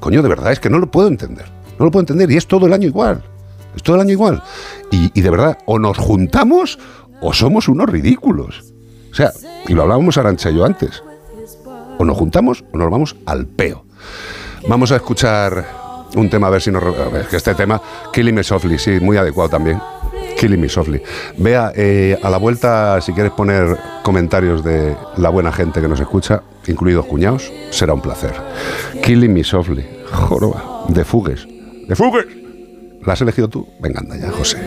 Coño, 0.00 0.22
de 0.22 0.28
verdad, 0.30 0.52
es 0.52 0.58
que 0.60 0.70
no 0.70 0.78
lo 0.78 0.90
puedo 0.90 1.06
entender. 1.08 1.44
No 1.78 1.84
lo 1.84 1.90
puedo 1.90 2.00
entender 2.00 2.30
y 2.30 2.36
es 2.38 2.46
todo 2.46 2.66
el 2.66 2.72
año 2.72 2.88
igual. 2.88 3.22
Es 3.76 3.82
todo 3.82 3.96
el 3.96 4.02
año 4.02 4.12
igual. 4.12 4.42
Y, 4.90 5.20
de 5.20 5.30
verdad, 5.30 5.58
o 5.66 5.78
nos 5.78 5.98
juntamos 5.98 6.78
o 7.20 7.32
somos 7.34 7.68
unos 7.68 7.90
ridículos. 7.90 8.72
O 9.12 9.14
sea, 9.14 9.30
y 9.68 9.74
lo 9.74 9.82
hablábamos 9.82 10.16
Arancha 10.16 10.50
y 10.50 10.56
yo 10.56 10.64
antes. 10.64 11.02
O 11.98 12.04
nos 12.06 12.16
juntamos 12.16 12.64
o 12.72 12.78
nos 12.78 12.90
vamos 12.90 13.16
al 13.26 13.46
peo. 13.46 13.84
Vamos 14.66 14.92
a 14.92 14.96
escuchar 14.96 15.66
un 16.16 16.30
tema 16.30 16.46
a 16.46 16.50
ver 16.50 16.62
si 16.62 16.70
nos... 16.70 16.82
a 16.82 17.08
ver, 17.10 17.26
que 17.26 17.36
este 17.36 17.54
tema, 17.54 17.80
Killing 18.12 18.34
Me 18.34 18.42
Softly, 18.44 18.78
sí, 18.78 18.98
muy 19.00 19.16
adecuado 19.18 19.50
también. 19.50 19.78
Killing 20.44 20.60
Me 20.60 20.68
Softly. 20.68 21.00
Vea, 21.38 21.72
eh, 21.74 22.18
a 22.22 22.28
la 22.28 22.36
vuelta, 22.36 23.00
si 23.00 23.14
quieres 23.14 23.32
poner 23.32 23.78
comentarios 24.02 24.62
de 24.62 24.94
la 25.16 25.30
buena 25.30 25.50
gente 25.50 25.80
que 25.80 25.88
nos 25.88 25.98
escucha, 26.00 26.42
incluidos 26.66 27.06
cuñados, 27.06 27.50
será 27.70 27.94
un 27.94 28.02
placer. 28.02 28.34
Killing 29.02 29.32
Me 29.32 29.42
Softly. 29.42 29.86
Joroba. 30.12 30.84
De 30.88 31.02
Fugues. 31.02 31.48
De 31.88 31.96
Fugues. 31.96 32.26
¿La 33.06 33.14
has 33.14 33.22
elegido 33.22 33.48
tú? 33.48 33.66
Venga, 33.80 34.00
anda 34.00 34.18
ya, 34.18 34.30
José. 34.32 34.58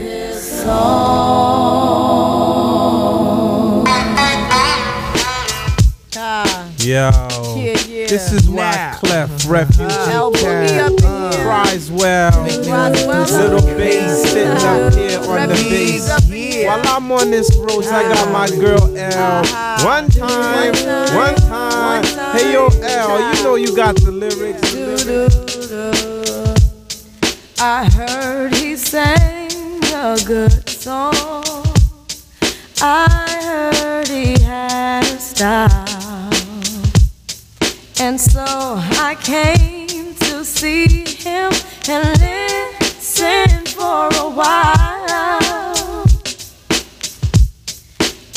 Yo, 6.79 7.11
this 8.07 8.31
is 8.31 8.49
why 8.49 8.97
Clef 8.99 9.29
Refugee 9.49 9.87
Camp 10.39 10.99
cries 11.41 11.91
well. 11.91 12.43
Little 12.43 13.61
bass 13.75 14.23
sitting 14.23 14.47
up 14.47 14.57
uh-huh. 14.57 14.91
here 14.91 15.19
on 15.19 15.49
the 15.49 15.55
bass. 15.69 16.65
While 16.65 16.87
I'm 16.87 17.11
on 17.11 17.31
this 17.31 17.55
road, 17.57 17.85
I 17.85 18.03
got 18.03 18.31
my 18.31 18.45
uh-huh. 18.45 18.61
girl 18.61 18.97
L. 18.97 19.41
Uh-huh. 19.43 19.85
One 19.85 20.09
time, 20.09 20.73
one 21.15 21.35
time. 21.35 22.03
Hey 22.35 22.53
yo, 22.53 22.67
L, 22.67 23.35
you 23.35 23.43
know 23.43 23.55
you 23.55 23.75
got 23.75 23.95
the 23.97 24.11
lyrics. 24.11 24.73
I 27.59 27.89
heard 27.89 28.53
he 28.55 28.75
sang 28.75 29.83
a 29.93 30.17
good 30.25 30.69
song. 30.69 31.13
I 32.79 33.07
heard 33.41 34.07
he 34.07 34.39
had 34.41 35.03
a 35.03 35.19
style. 35.19 36.06
And 37.99 38.21
so 38.21 38.45
I 38.45 39.17
came 39.23 40.13
to 40.13 40.45
see 40.45 41.03
him 41.03 41.51
and 41.89 42.19
listen 42.21 43.65
for 43.65 44.07
a 44.13 44.29
while. 44.29 46.05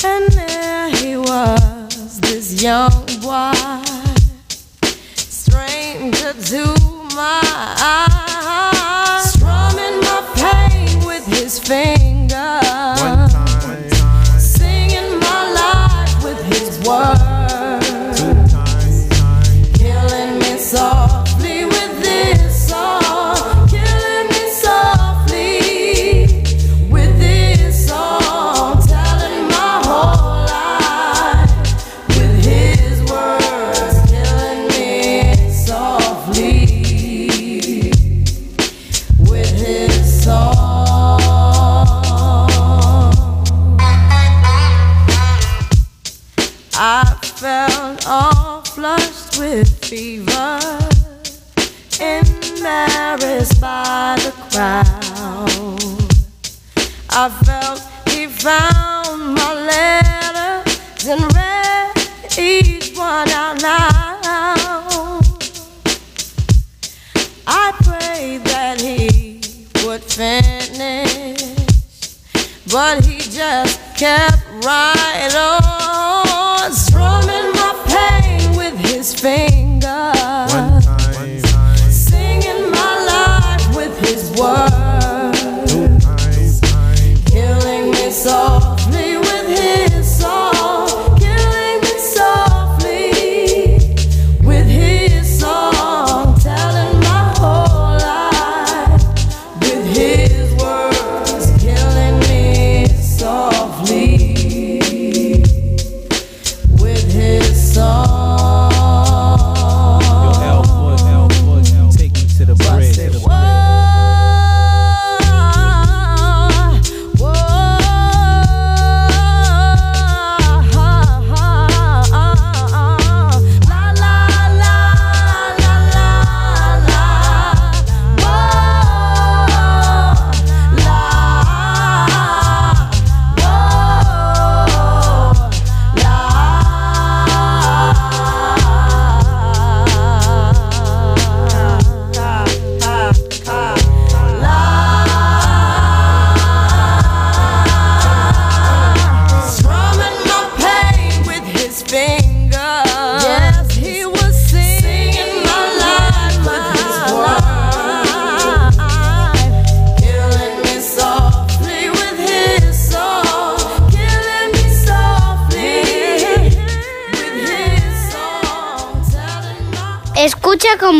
And 0.02 0.32
there 0.32 0.88
he 0.96 1.18
was, 1.18 2.20
this 2.20 2.62
young 2.62 3.04
boy, 3.20 3.52
stranger 5.14 6.32
to 6.32 6.64
my 7.14 7.42
eyes, 7.82 9.32
strumming 9.34 10.00
my 10.00 10.22
pain 10.36 11.04
with 11.04 11.26
his 11.26 11.58
fingers. 11.58 12.59
With 49.40 49.84
fever, 49.86 50.60
embarrassed 51.98 53.58
by 53.58 54.14
the 54.18 54.32
crowd. 54.50 54.86
I 57.08 57.28
felt 57.46 57.80
he 58.10 58.26
found 58.26 59.34
my 59.34 59.54
letters 59.72 61.06
and 61.08 61.22
read 61.34 61.92
each 62.36 62.94
one 62.94 63.30
out 63.30 63.62
loud. 63.62 65.24
I 67.46 67.72
prayed 67.82 68.44
that 68.44 68.78
he 68.78 69.40
would 69.86 70.02
finish, 70.02 71.40
but 72.70 73.06
he 73.06 73.18
just 73.20 73.80
kept 73.96 74.44
right 74.66 75.34
on, 75.34 75.79
His 79.00 79.14
face. 79.14 79.49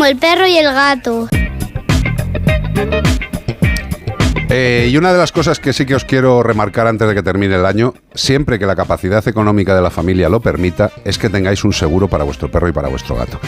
Como 0.01 0.09
el 0.09 0.17
perro 0.17 0.47
y 0.47 0.57
el 0.57 0.73
gato. 0.73 1.29
Eh, 4.49 4.89
y 4.91 4.97
una 4.97 5.13
de 5.13 5.19
las 5.19 5.31
cosas 5.31 5.61
que 5.61 5.75
sí 5.75 5.85
que 5.85 5.95
os 5.95 6.07
quiero 6.07 6.43
remarcar 6.43 6.87
antes 6.87 7.07
de 7.07 7.15
que 7.15 7.23
termine 7.23 7.57
el 7.57 7.67
año, 7.67 7.93
siempre 8.15 8.59
que 8.59 8.65
la 8.65 8.75
capacidad 8.75 9.29
económica 9.29 9.75
de 9.75 9.83
la 9.83 9.91
familia 9.91 10.31
lo 10.31 10.41
permita, 10.41 10.91
es 11.05 11.19
que 11.19 11.29
tengáis 11.29 11.65
un 11.65 11.75
seguro 11.75 12.09
para 12.09 12.25
vuestro 12.25 12.51
perro 12.51 12.67
y 12.67 12.73
para 12.73 12.89
vuestro 12.89 13.15
gato. 13.15 13.39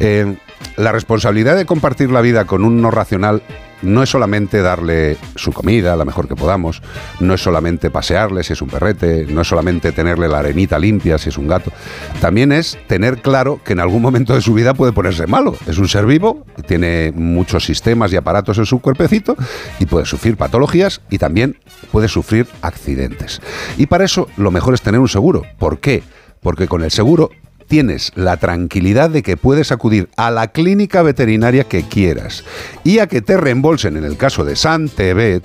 Eh, 0.00 0.34
la 0.76 0.90
responsabilidad 0.90 1.54
de 1.54 1.66
compartir 1.66 2.10
la 2.10 2.20
vida 2.20 2.46
con 2.46 2.64
un 2.64 2.82
no 2.82 2.90
racional 2.90 3.40
no 3.82 4.02
es 4.02 4.10
solamente 4.10 4.62
darle 4.62 5.16
su 5.36 5.52
comida, 5.52 5.96
la 5.96 6.04
mejor 6.04 6.28
que 6.28 6.36
podamos, 6.36 6.82
no 7.20 7.34
es 7.34 7.42
solamente 7.42 7.90
pasearle 7.90 8.42
si 8.42 8.52
es 8.52 8.62
un 8.62 8.68
perrete, 8.68 9.26
no 9.28 9.42
es 9.42 9.48
solamente 9.48 9.92
tenerle 9.92 10.28
la 10.28 10.38
arenita 10.38 10.78
limpia 10.78 11.18
si 11.18 11.28
es 11.28 11.38
un 11.38 11.48
gato, 11.48 11.72
también 12.20 12.52
es 12.52 12.78
tener 12.86 13.20
claro 13.20 13.60
que 13.64 13.72
en 13.72 13.80
algún 13.80 14.02
momento 14.02 14.34
de 14.34 14.40
su 14.40 14.54
vida 14.54 14.74
puede 14.74 14.92
ponerse 14.92 15.26
malo. 15.26 15.56
Es 15.66 15.78
un 15.78 15.88
ser 15.88 16.06
vivo, 16.06 16.46
tiene 16.66 17.12
muchos 17.14 17.64
sistemas 17.64 18.12
y 18.12 18.16
aparatos 18.16 18.58
en 18.58 18.66
su 18.66 18.80
cuerpecito 18.80 19.36
y 19.78 19.86
puede 19.86 20.06
sufrir 20.06 20.36
patologías 20.36 21.00
y 21.10 21.18
también 21.18 21.58
puede 21.90 22.08
sufrir 22.08 22.46
accidentes. 22.62 23.40
Y 23.76 23.86
para 23.86 24.04
eso 24.04 24.28
lo 24.36 24.50
mejor 24.50 24.74
es 24.74 24.82
tener 24.82 25.00
un 25.00 25.08
seguro. 25.08 25.42
¿Por 25.58 25.78
qué? 25.80 26.02
Porque 26.40 26.66
con 26.66 26.82
el 26.82 26.90
seguro 26.90 27.30
tienes 27.62 28.12
la 28.14 28.36
tranquilidad 28.36 29.10
de 29.10 29.22
que 29.22 29.36
puedes 29.36 29.72
acudir 29.72 30.08
a 30.16 30.30
la 30.30 30.48
clínica 30.48 31.02
veterinaria 31.02 31.64
que 31.64 31.84
quieras 31.84 32.44
y 32.84 32.98
a 32.98 33.06
que 33.06 33.22
te 33.22 33.36
reembolsen, 33.36 33.96
en 33.96 34.04
el 34.04 34.16
caso 34.16 34.44
de 34.44 34.56
Santebet, 34.56 35.44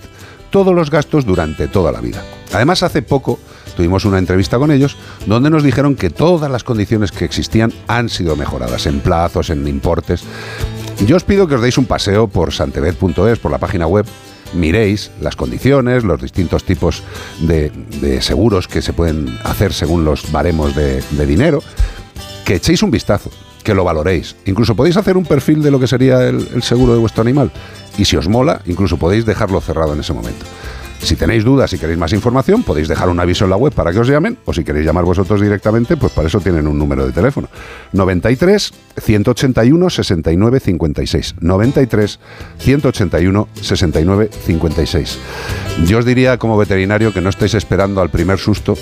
todos 0.50 0.74
los 0.74 0.90
gastos 0.90 1.26
durante 1.26 1.68
toda 1.68 1.92
la 1.92 2.02
vida. 2.02 2.24
Además, 2.54 2.84
hace 2.84 3.02
poco 3.02 3.40
tuvimos 3.76 4.06
una 4.06 4.18
entrevista 4.18 4.58
con 4.58 4.72
ellos 4.72 4.98
donde 5.26 5.50
nos 5.50 5.64
dijeron 5.64 5.96
que 5.96 6.10
todas 6.10 6.50
las 6.50 6.64
condiciones 6.64 7.12
que 7.12 7.26
existían 7.26 7.74
han 7.88 8.10
sido 8.10 8.36
mejoradas 8.36 8.86
en 8.88 9.00
plazos, 9.02 9.50
en 9.50 9.68
importes. 9.68 10.24
Yo 11.06 11.16
os 11.16 11.24
pido 11.24 11.48
que 11.48 11.56
os 11.56 11.62
deis 11.62 11.78
un 11.78 11.86
paseo 11.86 12.28
por 12.28 12.54
santebet.es, 12.54 13.40
por 13.40 13.52
la 13.52 13.60
página 13.60 13.86
web, 13.86 14.06
miréis 14.54 15.12
las 15.22 15.36
condiciones, 15.36 16.04
los 16.04 16.22
distintos 16.22 16.64
tipos 16.64 17.04
de, 17.40 17.70
de 18.02 18.22
seguros 18.22 18.68
que 18.68 18.82
se 18.82 18.94
pueden 18.94 19.38
hacer 19.44 19.74
según 19.74 20.06
los 20.06 20.32
baremos 20.32 20.76
de, 20.76 21.04
de 21.12 21.26
dinero, 21.26 21.62
que 22.48 22.56
echéis 22.56 22.82
un 22.82 22.92
vistazo, 22.92 23.30
que 23.62 23.74
lo 23.74 23.84
valoréis. 23.84 24.38
Incluso 24.46 24.74
podéis 24.74 24.96
hacer 24.96 25.18
un 25.18 25.26
perfil 25.26 25.62
de 25.62 25.70
lo 25.70 25.82
que 25.82 25.88
sería 25.88 26.30
el, 26.30 26.64
seguro 26.64 26.94
de 26.94 27.00
vuestro 27.00 27.22
animal. 27.22 27.52
Y 27.98 28.06
si 28.06 28.16
os 28.16 28.30
mola, 28.30 28.62
incluso 28.66 28.96
podéis 28.96 29.26
dejarlo 29.26 29.60
cerrado 29.60 29.92
en 29.92 30.00
ese 30.00 30.14
momento. 30.14 30.46
Si 31.00 31.18
tenéis 31.18 31.44
dudas 31.44 31.74
y 31.74 31.78
queréis 31.78 32.00
más 32.00 32.14
información, 32.14 32.64
podéis 32.64 32.88
dejar 32.88 33.10
un 33.10 33.20
aviso 33.20 33.44
en 33.44 33.50
la 33.50 33.58
web 33.58 33.74
para 33.74 33.92
que 33.92 34.00
os 34.00 34.08
llamen, 34.08 34.38
o 34.46 34.54
si 34.54 34.64
queréis 34.64 34.86
llamar 34.86 35.04
vosotros 35.04 35.42
directamente, 35.42 35.98
pues 35.98 36.14
para 36.14 36.30
eso 36.30 36.40
tienen 36.40 36.68
un 36.68 36.80
número 36.80 37.06
de 37.06 37.12
teléfono. 37.12 37.50
93 37.92 38.72
181 38.96 39.90
69 39.90 40.60
56. 40.62 41.36
93 41.42 42.20
181 42.60 43.48
69 43.62 44.30
56. 44.46 45.20
Yo 45.86 45.98
os 45.98 46.06
diría 46.06 46.38
como 46.38 46.58
veterinario 46.58 47.12
que 47.12 47.20
no 47.20 47.28
estéis 47.28 47.56
esperando 47.56 48.00
al 48.00 48.10
primer 48.10 48.40
susto, 48.40 48.78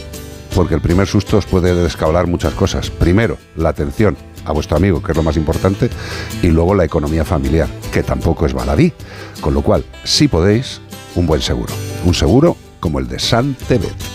porque 0.55 0.73
el 0.73 0.81
primer 0.81 1.05
susto 1.05 1.37
os 1.37 1.45
puede 1.45 1.75
descablar 1.75 2.27
muchas 2.27 2.53
cosas. 2.53 2.89
Primero, 2.89 3.37
la 3.57 3.69
atención 3.69 4.15
a 4.45 4.53
vuestro 4.53 4.77
amigo, 4.77 5.03
que 5.03 5.11
es 5.11 5.17
lo 5.17 5.23
más 5.23 5.35
importante, 5.35 5.89
y 6.41 6.47
luego 6.47 6.73
la 6.73 6.85
economía 6.85 7.25
familiar, 7.25 7.67
que 7.91 8.03
tampoco 8.03 8.45
es 8.45 8.53
baladí. 8.53 8.93
Con 9.41 9.53
lo 9.53 9.61
cual, 9.61 9.83
si 10.05 10.29
podéis, 10.29 10.79
un 11.15 11.27
buen 11.27 11.41
seguro. 11.41 11.73
Un 12.05 12.13
seguro 12.13 12.55
como 12.79 12.99
el 12.99 13.07
de 13.07 13.19
Santebet. 13.19 14.14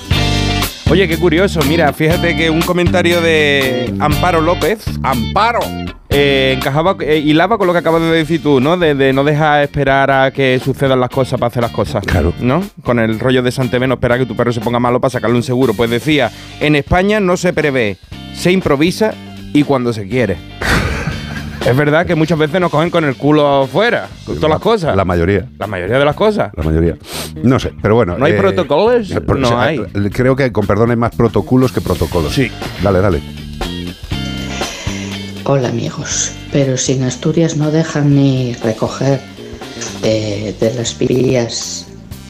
Oye, 0.91 1.07
qué 1.07 1.17
curioso. 1.19 1.61
Mira, 1.69 1.93
fíjate 1.93 2.37
que 2.37 2.51
un 2.51 2.63
comentario 2.63 3.21
de 3.21 3.95
Amparo 4.01 4.41
López. 4.41 4.85
¡Amparo! 5.05 5.61
Eh, 6.09 6.55
encajaba, 6.57 6.97
eh, 6.99 7.19
hilaba 7.19 7.59
con 7.59 7.69
lo 7.69 7.73
que 7.73 7.79
acabas 7.79 8.03
de 8.03 8.11
decir 8.11 8.43
tú, 8.43 8.61
¿no? 8.61 8.77
De, 8.77 8.97
de 8.97 9.13
no 9.13 9.23
dejar 9.23 9.63
esperar 9.63 10.11
a 10.11 10.33
que 10.33 10.61
sucedan 10.63 10.99
las 10.99 11.11
cosas 11.11 11.39
para 11.39 11.47
hacer 11.47 11.63
las 11.63 11.71
cosas. 11.71 12.05
Claro. 12.05 12.33
¿No? 12.41 12.65
Con 12.83 12.99
el 12.99 13.21
rollo 13.21 13.41
de 13.41 13.53
Santebet, 13.53 13.89
no 13.89 13.95
esperar 13.95 14.17
a 14.17 14.19
que 14.19 14.27
tu 14.27 14.35
perro 14.35 14.53
se 14.53 14.61
ponga 14.61 14.81
malo 14.81 15.01
para 15.01 15.13
sacarle 15.13 15.37
un 15.37 15.45
seguro. 15.45 15.75
Pues 15.75 15.91
decía, 15.91 16.33
en 16.59 16.75
España 16.75 17.21
no 17.21 17.37
se 17.37 17.53
prevé, 17.53 17.97
se 18.35 18.51
improvisa 18.51 19.15
y 19.53 19.63
cuando 19.63 19.93
se 19.93 20.09
quiere. 20.09 20.39
Es 21.67 21.77
verdad 21.77 22.07
que 22.07 22.15
muchas 22.15 22.39
veces 22.39 22.61
nos 22.61 22.71
cogen 22.71 22.91
con 22.91 23.05
el 23.05 23.17
culo 23.17 23.63
afuera, 23.65 24.09
con 24.25 24.37
todas 24.37 24.51
las 24.51 24.61
cosas. 24.61 24.97
La 24.97 25.05
mayoría. 25.05 25.47
La 25.59 25.67
mayoría 25.67 25.99
de 25.99 26.05
las 26.05 26.17
cosas. 26.17 26.51
La 26.57 26.63
mayoría. 26.63 26.97
No 27.43 27.59
sé, 27.59 27.73
pero 27.83 27.95
bueno. 27.95 28.17
¿No 28.19 28.25
hay 28.25 28.33
protocolos? 28.35 29.11
eh, 29.11 29.21
pro- 29.21 29.37
No 29.37 29.49
o 29.49 29.51
sea, 29.51 29.63
hay. 29.63 29.79
eh, 29.79 30.11
Creo 30.13 30.35
que, 30.37 30.51
con 30.53 30.67
perdón, 30.67 30.91
hay 30.91 30.97
más 30.97 31.15
protocolos 31.15 31.73
que 31.73 31.81
protocolos. 31.81 32.33
Sí. 32.33 32.51
Dale, 32.83 33.01
dale. 33.01 33.21
Hola 35.45 35.69
amigos, 35.69 36.33
pero 36.53 36.77
si 36.77 36.93
en 36.93 37.03
Asturias 37.05 37.57
no 37.57 37.71
dejan 37.71 38.15
ni 38.15 38.55
recoger 38.55 39.21
eh, 40.03 40.55
de 40.61 40.75
las 40.75 40.97
vías 40.99 41.87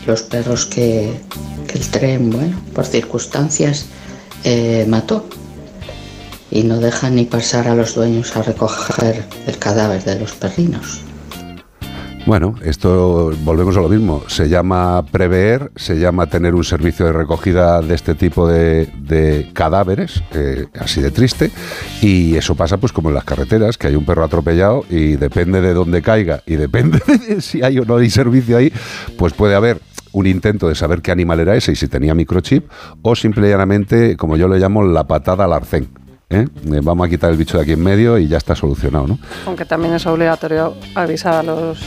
los 0.06 0.22
perros 0.22 0.64
que, 0.64 1.12
que 1.68 1.78
el 1.78 1.86
tren, 1.88 2.30
bueno, 2.30 2.58
por 2.74 2.86
circunstancias 2.86 3.86
eh, 4.44 4.86
mató 4.88 5.28
y 6.50 6.64
no 6.64 6.78
dejan 6.78 7.14
ni 7.14 7.24
pasar 7.24 7.68
a 7.68 7.74
los 7.74 7.94
dueños 7.94 8.36
a 8.36 8.42
recoger 8.42 9.24
el 9.46 9.58
cadáver 9.58 10.02
de 10.04 10.20
los 10.20 10.32
perrinos. 10.32 11.02
Bueno, 12.26 12.54
esto 12.62 13.32
volvemos 13.44 13.76
a 13.76 13.80
lo 13.80 13.88
mismo. 13.88 14.22
Se 14.28 14.48
llama 14.48 15.04
prever, 15.10 15.72
se 15.74 15.98
llama 15.98 16.26
tener 16.26 16.54
un 16.54 16.64
servicio 16.64 17.06
de 17.06 17.12
recogida 17.12 17.80
de 17.80 17.94
este 17.94 18.14
tipo 18.14 18.46
de, 18.46 19.50
cadáveres, 19.54 20.22
eh, 20.34 20.66
así 20.78 21.00
de 21.00 21.10
triste, 21.10 21.50
y 22.02 22.36
eso 22.36 22.54
pasa 22.54 22.76
pues 22.76 22.92
como 22.92 23.08
en 23.08 23.14
las 23.14 23.24
carreteras, 23.24 23.78
que 23.78 23.88
hay 23.88 23.96
un 23.96 24.04
perro 24.04 24.22
atropellado 24.22 24.84
y 24.90 25.16
depende 25.16 25.60
de 25.60 25.72
dónde 25.72 26.02
caiga 26.02 26.42
y 26.46 26.56
depende 26.56 27.00
de 27.28 27.40
si 27.40 27.62
hay 27.62 27.78
o 27.78 27.84
no 27.84 27.96
hay 27.96 28.10
servicio 28.10 28.58
ahí, 28.58 28.72
pues 29.16 29.32
puede 29.32 29.54
haber 29.54 29.80
un 30.12 30.26
intento 30.26 30.68
de 30.68 30.74
saber 30.74 31.02
qué 31.02 31.12
animal 31.12 31.40
era 31.40 31.56
ese 31.56 31.72
y 31.72 31.76
si 31.76 31.88
tenía 31.88 32.14
microchip, 32.14 32.68
o 33.02 33.16
simple 33.16 33.46
y 33.48 33.50
llanamente, 33.50 34.16
como 34.16 34.36
yo 34.36 34.46
le 34.46 34.58
llamo, 34.58 34.84
la 34.84 35.06
patada 35.06 35.44
al 35.46 35.52
arcén. 35.52 35.88
¿Eh? 36.30 36.46
Eh, 36.72 36.80
Vamos 36.82 37.06
a 37.06 37.10
quitar 37.10 37.30
el 37.30 37.36
bicho 37.36 37.56
de 37.58 37.64
aquí 37.64 37.72
en 37.72 37.82
medio 37.82 38.16
y 38.18 38.28
ya 38.28 38.38
está 38.38 38.54
solucionado, 38.54 39.06
¿no? 39.06 39.18
Aunque 39.46 39.64
también 39.64 39.94
es 39.94 40.06
obligatorio 40.06 40.74
avisar 40.94 41.34
a 41.34 41.42
los 41.42 41.78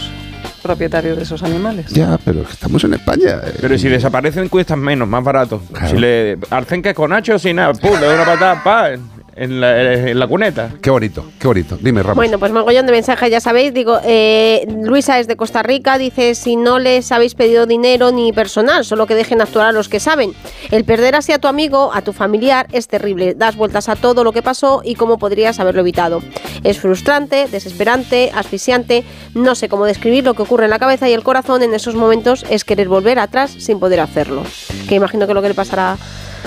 propietarios 0.62 1.18
de 1.18 1.24
esos 1.24 1.44
animales. 1.44 1.88
Ya, 1.92 2.18
pero 2.24 2.42
estamos 2.42 2.84
en 2.84 2.94
España. 2.94 3.40
eh. 3.44 3.54
Pero 3.60 3.78
si 3.78 3.90
desaparecen 3.90 4.48
cuestan 4.50 4.80
menos, 4.80 5.08
más 5.08 5.24
barato. 5.24 5.62
Si 5.90 5.98
le 5.98 6.38
arcen 6.50 6.82
que 6.82 6.94
con 6.94 7.10
Nacho 7.10 7.38
sin 7.40 7.56
nada, 7.58 7.74
pum, 7.74 7.92
le 8.00 8.06
doy 8.06 8.16
una 8.16 8.26
patada, 8.26 8.64
pa, 8.64 8.90
en 9.36 9.60
la, 9.60 10.10
en 10.10 10.20
la 10.20 10.28
cuneta. 10.28 10.72
Qué 10.82 10.90
bonito, 10.90 11.26
qué 11.40 11.48
bonito. 11.48 11.78
Dime, 11.80 12.02
Ramos. 12.02 12.16
Bueno, 12.16 12.40
pues 12.40 12.52
mogollón 12.52 12.86
de 12.86 12.92
mensajes, 12.92 13.30
ya 13.30 13.40
sabéis. 13.40 13.74
Digo, 13.74 14.00
eh, 14.04 14.66
Luisa 14.84 15.20
es 15.20 15.28
de 15.28 15.36
Costa 15.36 15.64
Rica, 15.64 15.98
dice, 15.98 16.36
si 16.36 16.56
no 16.56 16.80
les 16.80 17.12
habéis 17.12 17.36
pedido 17.36 17.66
dinero 17.66 18.12
ni 18.12 18.32
personal, 18.32 18.86
solo 18.86 19.08
que 19.08 19.16
dejen 19.16 19.42
actuar 19.42 19.68
a 19.68 19.72
los 19.72 19.90
que 19.90 20.00
saben. 20.00 20.34
El 20.72 20.84
perder 20.84 21.16
así 21.16 21.32
a 21.32 21.40
tu 21.40 21.48
amigo, 21.48 21.92
a 21.94 22.02
tu 22.02 22.14
familiar, 22.14 22.68
es 22.72 22.88
terrible. 22.88 23.34
Das 23.36 23.56
vueltas 23.56 23.90
a 23.90 23.96
todo 23.96 24.24
lo 24.24 24.32
que 24.32 24.42
pasó 24.42 24.82
y 24.84 24.96
cómo 24.96 25.18
podrías 25.18 25.60
haberlo 25.60 25.82
evitado. 25.82 26.22
Es 26.64 26.80
frustrante, 26.80 27.48
desesperante, 27.52 28.32
asfixiante. 28.34 29.04
No 29.34 29.56
sé 29.56 29.70
cómo 29.70 29.86
describir 29.86 30.24
lo 30.24 30.34
que 30.34 30.44
ocurre 30.44 30.66
en 30.66 30.70
la 30.70 30.80
cabeza 30.80 31.10
y 31.10 31.14
el 31.14 31.24
corazón 31.24 31.64
en 31.64 31.74
esos 31.74 31.96
momentos 31.96 32.46
es 32.50 32.64
querer 32.64 32.88
volver 32.88 33.20
atrás 33.20 33.52
sin 33.58 33.80
poder 33.80 34.00
hacerlo. 34.00 34.44
Que 34.88 34.96
imagino 34.96 35.26
que 35.26 35.32
es 35.32 35.36
lo 35.36 35.42
que 35.42 35.50
le 35.50 35.56
pasará 35.56 35.94
a, 35.94 35.98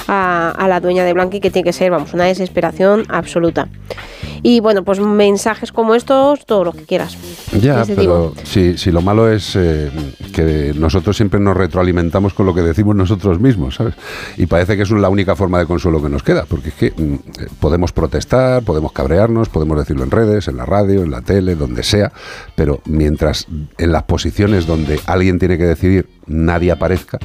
a 0.08 0.66
la 0.68 0.80
dueña 0.80 1.04
de 1.04 1.12
Blanqui, 1.12 1.40
que 1.40 1.50
tiene 1.50 1.64
que 1.64 1.72
ser, 1.72 1.90
vamos, 1.90 2.14
una 2.14 2.24
desesperación 2.24 3.04
absoluta. 3.08 3.68
Y 4.42 4.60
bueno, 4.60 4.84
pues 4.84 5.00
mensajes 5.00 5.72
como 5.72 5.94
estos, 5.94 6.46
todo 6.46 6.64
lo 6.64 6.72
que 6.72 6.84
quieras. 6.84 7.16
Ya, 7.60 7.84
pero 7.96 8.32
si, 8.44 8.78
si 8.78 8.90
lo 8.90 9.00
malo 9.00 9.30
es 9.30 9.56
eh, 9.56 9.90
que 10.32 10.72
nosotros 10.76 11.16
siempre 11.16 11.40
nos 11.40 11.56
retroalimentamos 11.56 12.34
con 12.34 12.46
lo 12.46 12.54
que 12.54 12.62
decimos 12.62 12.94
nosotros 12.94 13.40
mismos, 13.40 13.76
¿sabes? 13.76 13.94
Y 14.36 14.46
parece 14.46 14.76
que 14.76 14.82
es 14.82 14.90
la 14.90 15.08
única 15.08 15.34
forma 15.36 15.58
de 15.58 15.66
consuelo 15.66 16.02
que 16.02 16.08
nos 16.08 16.22
queda, 16.22 16.44
porque 16.48 16.68
es 16.68 16.74
que 16.74 16.90
mm, 16.90 17.14
eh, 17.14 17.18
podemos 17.60 17.92
protestar, 17.92 18.62
podemos 18.62 18.92
cabrearnos, 18.92 19.48
podemos 19.48 19.78
decirlo 19.78 20.04
en 20.04 20.10
redes, 20.10 20.48
en 20.48 20.56
la 20.56 20.66
radio, 20.66 21.02
en 21.02 21.10
la 21.10 21.22
tele, 21.22 21.56
donde 21.56 21.82
sea, 21.82 22.12
pero 22.54 22.80
mientras 22.84 23.46
en 23.78 23.92
las 23.92 24.04
posiciones 24.04 24.66
donde 24.66 25.00
alguien 25.06 25.38
tiene 25.38 25.58
que 25.58 25.64
decidir 25.64 26.15
nadie 26.26 26.72
aparezca, 26.72 27.18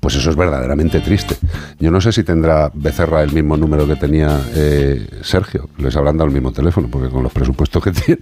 pues 0.00 0.14
eso 0.14 0.30
es 0.30 0.36
verdaderamente 0.36 1.00
triste. 1.00 1.36
Yo 1.78 1.90
no 1.90 2.00
sé 2.00 2.12
si 2.12 2.22
tendrá 2.22 2.70
Becerra 2.72 3.22
el 3.22 3.32
mismo 3.32 3.56
número 3.56 3.86
que 3.86 3.96
tenía 3.96 4.40
eh, 4.54 5.06
Sergio, 5.22 5.68
les 5.78 5.96
habrán 5.96 6.16
dado 6.16 6.28
el 6.28 6.34
mismo 6.34 6.52
teléfono, 6.52 6.88
porque 6.90 7.08
con 7.08 7.22
los 7.22 7.32
presupuestos 7.32 7.82
que 7.82 7.90
tiene, 7.92 8.20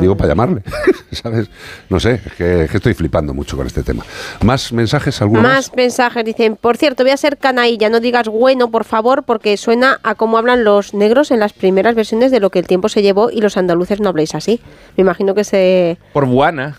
digo 0.00 0.16
para 0.16 0.28
llamarle, 0.28 0.62
¿sabes? 1.12 1.50
No 1.88 1.98
sé, 2.00 2.20
es 2.24 2.32
que, 2.34 2.64
es 2.64 2.70
que 2.70 2.76
estoy 2.76 2.94
flipando 2.94 3.34
mucho 3.34 3.56
con 3.56 3.66
este 3.66 3.82
tema. 3.82 4.04
¿Más 4.42 4.72
mensajes? 4.72 5.20
¿Alguno 5.20 5.42
más? 5.42 5.52
Más 5.52 5.76
mensajes 5.76 6.24
dicen, 6.24 6.56
por 6.56 6.76
cierto, 6.76 7.02
voy 7.02 7.12
a 7.12 7.16
ser 7.16 7.38
canalla, 7.38 7.88
no 7.88 8.00
digas 8.00 8.28
bueno, 8.28 8.70
por 8.70 8.84
favor, 8.84 9.24
porque 9.24 9.56
suena 9.56 9.98
a 10.02 10.14
cómo 10.14 10.38
hablan 10.38 10.64
los 10.64 10.94
negros 10.94 11.30
en 11.30 11.40
las 11.40 11.52
primeras 11.52 11.94
versiones 11.94 12.30
de 12.30 12.40
lo 12.40 12.50
que 12.50 12.58
el 12.58 12.66
tiempo 12.66 12.88
se 12.88 13.02
llevó 13.02 13.30
y 13.30 13.40
los 13.40 13.56
andaluces 13.56 14.00
no 14.00 14.08
habléis 14.08 14.34
así. 14.34 14.60
Me 14.96 15.02
imagino 15.02 15.34
que 15.34 15.44
se, 15.44 15.98
Por 16.12 16.26
buana. 16.26 16.78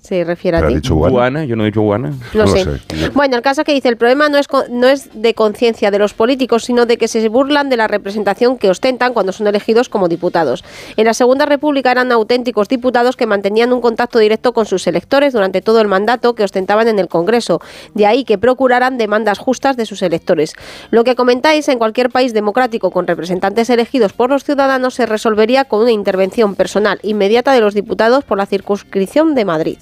Se 0.00 0.24
refiere 0.24 0.56
a 0.56 0.66
ti. 0.66 0.80
Buana, 0.88 1.44
yo 1.44 1.56
no 1.56 1.62
he 1.62 1.66
dicho 1.66 1.82
buana. 1.82 2.14
No, 2.32 2.46
sé. 2.46 2.66
Bueno, 3.12 3.36
el 3.36 3.42
caso 3.42 3.64
que 3.64 3.72
dice, 3.72 3.88
el 3.88 3.98
problema 3.98 4.28
no 4.28 4.38
es, 4.38 4.46
no 4.70 4.88
es 4.88 5.10
de 5.14 5.34
conciencia 5.34 5.90
de 5.90 5.98
los 5.98 6.14
políticos, 6.14 6.64
sino 6.64 6.86
de 6.86 6.96
que 6.96 7.06
se 7.06 7.28
burlan 7.28 7.68
de 7.68 7.76
la 7.76 7.86
representación 7.86 8.56
que 8.56 8.70
ostentan 8.70 9.12
cuando 9.12 9.32
son 9.32 9.46
elegidos 9.46 9.88
como 9.88 10.08
diputados. 10.08 10.64
En 10.96 11.04
la 11.04 11.12
Segunda 11.12 11.44
República 11.44 11.92
eran 11.92 12.12
auténticos 12.12 12.68
diputados 12.68 13.16
que 13.16 13.26
mantenían 13.26 13.72
un 13.72 13.80
contacto 13.82 14.18
directo 14.18 14.54
con 14.54 14.64
sus 14.64 14.86
electores 14.86 15.34
durante 15.34 15.60
todo 15.60 15.80
el 15.80 15.88
mandato 15.88 16.34
que 16.34 16.44
ostentaban 16.44 16.88
en 16.88 16.98
el 16.98 17.08
Congreso. 17.08 17.60
De 17.94 18.06
ahí 18.06 18.24
que 18.24 18.38
procuraran 18.38 18.96
demandas 18.96 19.38
justas 19.38 19.76
de 19.76 19.84
sus 19.84 20.00
electores. 20.02 20.54
Lo 20.90 21.04
que 21.04 21.14
comentáis 21.14 21.68
en 21.68 21.78
cualquier 21.78 22.08
país 22.08 22.32
democrático 22.32 22.90
con 22.90 23.06
representantes 23.06 23.68
elegidos 23.68 24.14
por 24.14 24.30
los 24.30 24.44
ciudadanos 24.44 24.94
se 24.94 25.04
resolvería 25.04 25.66
con 25.66 25.82
una 25.82 25.92
intervención 25.92 26.54
personal 26.54 26.98
inmediata 27.02 27.52
de 27.52 27.60
los 27.60 27.74
diputados 27.74 28.24
por 28.24 28.38
la 28.38 28.46
circunscripción 28.46 29.34
de 29.34 29.44
Madrid. 29.44 29.78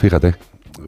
Fíjate. 0.00 0.34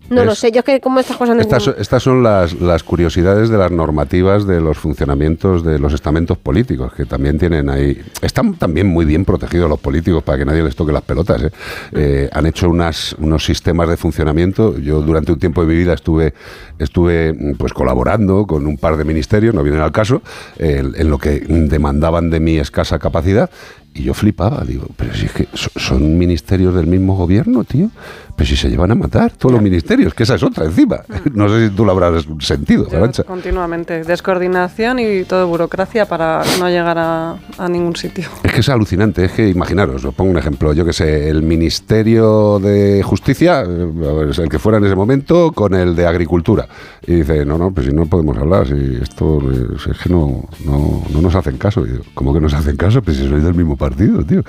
No 0.08 0.24
lo 0.24 0.34
sé, 0.34 0.50
yo 0.52 0.60
es 0.60 0.64
que 0.64 0.80
como 0.80 1.00
estas 1.00 1.16
cosas 1.18 1.36
no 1.36 1.42
Estas, 1.42 2.02
son 2.02 2.22
las, 2.22 2.54
las 2.60 2.82
curiosidades 2.82 3.50
de 3.50 3.58
las 3.58 3.70
normativas 3.70 4.46
de 4.46 4.58
los 4.60 4.78
funcionamientos 4.78 5.64
de 5.64 5.78
los 5.78 5.92
estamentos 5.92 6.38
políticos, 6.38 6.94
que 6.94 7.04
también 7.04 7.38
tienen 7.38 7.68
ahí... 7.68 8.00
Están 8.22 8.54
también 8.54 8.86
muy 8.86 9.04
bien 9.04 9.24
protegidos 9.26 9.68
los 9.68 9.78
políticos 9.80 10.22
para 10.22 10.38
que 10.38 10.44
nadie 10.46 10.62
les 10.62 10.76
toque 10.76 10.92
las 10.92 11.02
pelotas. 11.02 11.42
¿eh? 11.42 11.50
Eh, 11.92 12.30
han 12.32 12.46
hecho 12.46 12.70
unas, 12.70 13.14
unos 13.18 13.44
sistemas 13.44 13.88
de 13.88 13.96
funcionamiento. 13.98 14.78
Yo 14.78 15.02
durante 15.02 15.32
un 15.32 15.38
tiempo 15.38 15.60
de 15.60 15.66
mi 15.66 15.74
vida 15.74 15.92
estuve, 15.92 16.32
estuve 16.78 17.32
mm, 17.34 17.54
pues 17.56 17.72
colaborando 17.74 18.46
con 18.46 18.66
un 18.66 18.78
par 18.78 18.96
de 18.96 19.04
ministerios, 19.04 19.54
no 19.54 19.62
vienen 19.62 19.82
al 19.82 19.92
caso, 19.92 20.22
eh, 20.58 20.82
en 20.94 21.10
lo 21.10 21.18
que 21.18 21.40
demandaban 21.40 22.30
de 22.30 22.40
mi 22.40 22.56
escasa 22.56 22.98
capacidad. 22.98 23.50
Y 23.94 24.04
yo 24.04 24.14
flipaba, 24.14 24.64
digo, 24.64 24.86
pero 24.96 25.12
si 25.12 25.26
es 25.26 25.32
que 25.32 25.48
so- 25.52 25.68
son 25.76 26.16
ministerios 26.16 26.74
del 26.74 26.86
mismo 26.86 27.14
gobierno, 27.14 27.62
tío. 27.64 27.90
Pero 28.36 28.48
si 28.48 28.56
se 28.56 28.68
llevan 28.70 28.90
a 28.90 28.94
matar 28.94 29.32
todos 29.32 29.52
los 29.52 29.62
ministerios, 29.62 30.14
que 30.14 30.22
esa 30.22 30.34
es 30.36 30.42
otra 30.42 30.64
encima. 30.64 31.00
No 31.34 31.48
sé 31.48 31.68
si 31.68 31.74
tú 31.74 31.84
lo 31.84 31.92
habrás 31.92 32.26
sentido, 32.40 32.86
Arancha. 32.90 33.22
continuamente 33.24 34.02
descoordinación 34.04 34.98
y 34.98 35.24
todo 35.24 35.46
burocracia 35.46 36.06
para 36.06 36.42
no 36.58 36.68
llegar 36.68 36.98
a, 36.98 37.36
a 37.58 37.68
ningún 37.68 37.96
sitio. 37.96 38.28
Es 38.42 38.52
que 38.52 38.60
es 38.60 38.68
alucinante, 38.68 39.24
es 39.24 39.32
que 39.32 39.48
imaginaros, 39.48 40.04
os 40.04 40.14
pongo 40.14 40.30
un 40.30 40.38
ejemplo, 40.38 40.72
yo 40.72 40.84
que 40.84 40.92
sé, 40.92 41.28
el 41.30 41.42
Ministerio 41.42 42.58
de 42.58 43.02
Justicia, 43.02 43.62
eh, 43.62 44.30
el 44.38 44.48
que 44.48 44.58
fuera 44.58 44.78
en 44.78 44.84
ese 44.84 44.94
momento, 44.94 45.52
con 45.52 45.74
el 45.74 45.94
de 45.94 46.06
Agricultura. 46.06 46.66
Y 47.06 47.14
dice, 47.16 47.44
no, 47.44 47.58
no, 47.58 47.72
pues 47.72 47.86
si 47.86 47.92
no 47.92 48.06
podemos 48.06 48.36
hablar, 48.36 48.66
si 48.66 48.98
esto 49.00 49.38
eh, 49.50 49.76
es 49.90 49.98
que 49.98 50.08
no, 50.08 50.44
no, 50.64 51.02
no 51.12 51.20
nos 51.20 51.34
hacen 51.34 51.56
caso. 51.58 51.84
Y 51.86 51.90
digo, 51.90 52.04
¿Cómo 52.14 52.32
que 52.34 52.40
nos 52.40 52.54
hacen 52.54 52.76
caso? 52.76 53.02
Pues 53.02 53.16
si 53.16 53.28
sois 53.28 53.42
del 53.42 53.54
mismo 53.54 53.76
partido, 53.76 54.22
tío. 54.24 54.42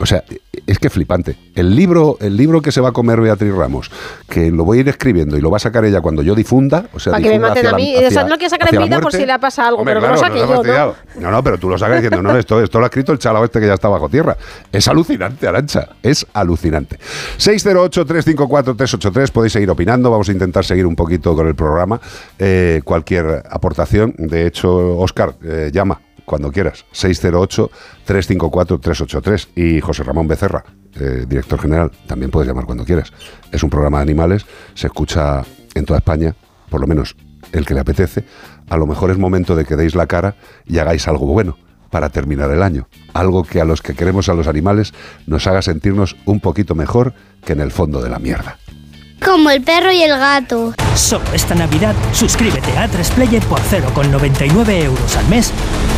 O 0.00 0.06
sea, 0.06 0.22
es 0.66 0.78
que 0.78 0.90
flipante. 0.90 1.36
El 1.54 1.74
libro, 1.74 2.16
el 2.20 2.36
libro 2.36 2.60
que 2.62 2.72
se 2.72 2.80
va 2.80 2.90
a 2.90 2.92
comer 2.92 3.20
Beatriz 3.20 3.54
Ramos, 3.54 3.90
que 4.28 4.50
lo 4.50 4.64
voy 4.64 4.78
a 4.78 4.80
ir 4.82 4.88
escribiendo 4.88 5.36
y 5.36 5.40
lo 5.40 5.50
va 5.50 5.56
a 5.56 5.60
sacar 5.60 5.84
ella 5.84 6.00
cuando 6.00 6.22
yo 6.22 6.34
difunda, 6.34 6.86
o 6.92 6.98
sea, 7.00 7.12
Para 7.12 7.22
que 7.22 7.30
me 7.30 7.38
maten 7.38 7.66
a 7.66 7.70
la- 7.72 7.76
mí. 7.76 7.94
hacia- 7.96 8.22
no 8.22 8.28
lo 8.30 8.36
quiero 8.36 8.50
sacar 8.50 8.74
en 8.74 8.82
vida 8.84 9.00
por 9.00 9.12
si 9.12 9.24
le 9.26 9.38
pasa 9.38 9.66
algo, 9.68 9.80
Hombre, 9.80 9.94
pero 9.94 10.00
claro, 10.06 10.14
que 10.14 10.20
lo 10.20 10.26
saque 10.28 10.40
nos 10.40 10.42
ha 10.42 10.46
yo, 10.46 10.50
¿no? 10.50 10.56
fastidiado. 10.56 10.96
¿no? 11.20 11.30
No, 11.30 11.42
pero 11.44 11.58
tú 11.58 11.68
lo 11.68 11.78
sacas 11.78 11.96
diciendo, 12.02 12.22
no, 12.22 12.36
esto, 12.38 12.62
esto 12.62 12.78
lo 12.78 12.84
ha 12.84 12.88
escrito 12.88 13.12
el 13.12 13.18
chalao 13.18 13.44
este 13.44 13.60
que 13.60 13.66
ya 13.66 13.74
está 13.74 13.88
bajo 13.88 14.08
tierra. 14.08 14.36
Es 14.72 14.88
alucinante, 14.88 15.46
Arancha, 15.48 15.88
es 16.02 16.26
alucinante. 16.32 16.98
608-354-383, 17.38 19.30
podéis 19.30 19.52
seguir 19.52 19.70
opinando, 19.70 20.10
vamos 20.10 20.28
a 20.28 20.32
intentar 20.32 20.64
seguir 20.64 20.86
un 20.86 20.96
poquito 20.96 21.34
con 21.34 21.46
el 21.46 21.54
programa. 21.54 22.00
Eh, 22.38 22.80
cualquier 22.84 23.42
aportación, 23.50 24.14
de 24.18 24.46
hecho, 24.46 24.98
Oscar, 24.98 25.34
eh, 25.44 25.70
llama 25.72 26.00
cuando 26.28 26.52
quieras, 26.52 26.84
608-354-383 26.92 29.48
y 29.56 29.80
José 29.80 30.04
Ramón 30.04 30.28
Becerra, 30.28 30.64
eh, 30.94 31.24
director 31.26 31.58
general, 31.58 31.90
también 32.06 32.30
puedes 32.30 32.46
llamar 32.46 32.66
cuando 32.66 32.84
quieras. 32.84 33.12
Es 33.50 33.64
un 33.64 33.70
programa 33.70 33.98
de 33.98 34.02
animales, 34.02 34.46
se 34.74 34.86
escucha 34.86 35.42
en 35.74 35.84
toda 35.84 35.98
España, 35.98 36.36
por 36.70 36.80
lo 36.80 36.86
menos 36.86 37.16
el 37.52 37.66
que 37.66 37.74
le 37.74 37.80
apetece. 37.80 38.24
A 38.68 38.76
lo 38.76 38.86
mejor 38.86 39.10
es 39.10 39.18
momento 39.18 39.56
de 39.56 39.64
que 39.64 39.74
deis 39.74 39.94
la 39.94 40.06
cara 40.06 40.36
y 40.66 40.78
hagáis 40.78 41.08
algo 41.08 41.26
bueno 41.26 41.56
para 41.90 42.10
terminar 42.10 42.50
el 42.50 42.62
año. 42.62 42.88
Algo 43.14 43.44
que 43.44 43.60
a 43.60 43.64
los 43.64 43.80
que 43.80 43.94
queremos 43.94 44.28
a 44.28 44.34
los 44.34 44.46
animales 44.46 44.92
nos 45.26 45.46
haga 45.46 45.62
sentirnos 45.62 46.16
un 46.26 46.40
poquito 46.40 46.74
mejor 46.74 47.14
que 47.44 47.54
en 47.54 47.60
el 47.60 47.72
fondo 47.72 48.02
de 48.02 48.10
la 48.10 48.18
mierda. 48.18 48.58
Como 49.24 49.50
el 49.50 49.62
perro 49.62 49.92
y 49.92 50.02
el 50.02 50.10
gato. 50.10 50.74
Solo 50.94 51.24
esta 51.32 51.54
Navidad, 51.54 51.94
suscríbete 52.12 52.76
a 52.76 52.84
Atresplayer 52.84 53.42
por 53.44 53.60
0,99 53.60 54.84
euros 54.84 55.16
al 55.16 55.28
mes 55.28 55.52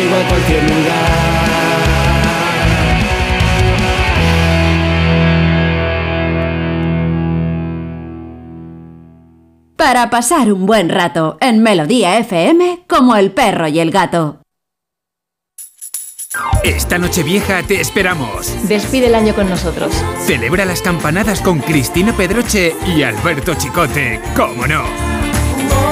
contigo 0.03 0.17
a 0.17 0.29
cualquier 0.29 0.63
lugar. 0.63 1.33
Para 9.77 10.11
pasar 10.11 10.53
un 10.53 10.67
buen 10.67 10.89
rato 10.89 11.37
en 11.41 11.63
Melodía 11.63 12.19
FM 12.19 12.85
como 12.89 13.17
el 13.17 13.33
perro 13.33 13.69
y 13.69 13.81
el 13.81 13.91
gato. 13.91 14.39
Esta 16.65 16.97
noche 16.97 17.23
vieja 17.25 17.63
te 17.65 17.81
esperamos. 17.81 18.57
Despide 18.69 19.09
el 19.09 19.15
año 19.15 19.35
con 19.35 19.51
nosotros. 19.51 19.93
Celebra 20.25 20.65
las 20.65 20.81
campanadas 20.81 21.43
con 21.43 21.59
Cristina 21.59 22.17
Pedroche 22.17 22.75
y 22.87 23.03
Alberto 23.03 23.55
Chicote, 23.55 24.21
¿cómo 24.35 24.67
no? 24.67 24.83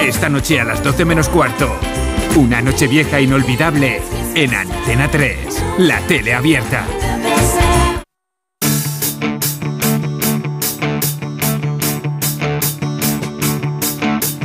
Esta 0.01 0.29
noche 0.29 0.61
a 0.61 0.65
las 0.65 0.83
12 0.83 1.05
menos 1.05 1.29
cuarto. 1.29 1.69
Una 2.37 2.63
noche 2.63 2.87
vieja 2.87 3.21
inolvidable 3.21 4.01
en 4.35 4.55
Antena 4.55 5.11
3, 5.11 5.37
la 5.79 5.99
tele 6.07 6.33
abierta. 6.33 6.87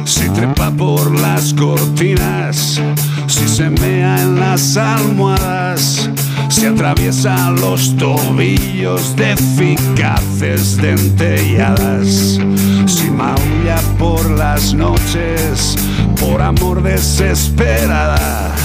Si 0.04 0.30
trepa 0.30 0.72
por 0.72 1.20
las 1.20 1.54
cortinas, 1.54 2.82
si 3.28 3.48
se 3.48 3.70
mea 3.70 4.20
en 4.22 4.40
las 4.40 4.76
almohadas, 4.78 6.10
si 6.56 6.66
atraviesa 6.68 7.52
los 7.52 7.98
tobillos 7.98 9.14
de 9.18 9.34
eficaces 9.34 10.78
dentelladas, 10.78 12.40
si 12.86 13.10
maulla 13.12 13.82
por 14.00 14.30
las 14.32 14.74
noches, 14.74 15.76
por 16.18 16.42
amor 16.42 16.82
desesperada, 16.82 18.56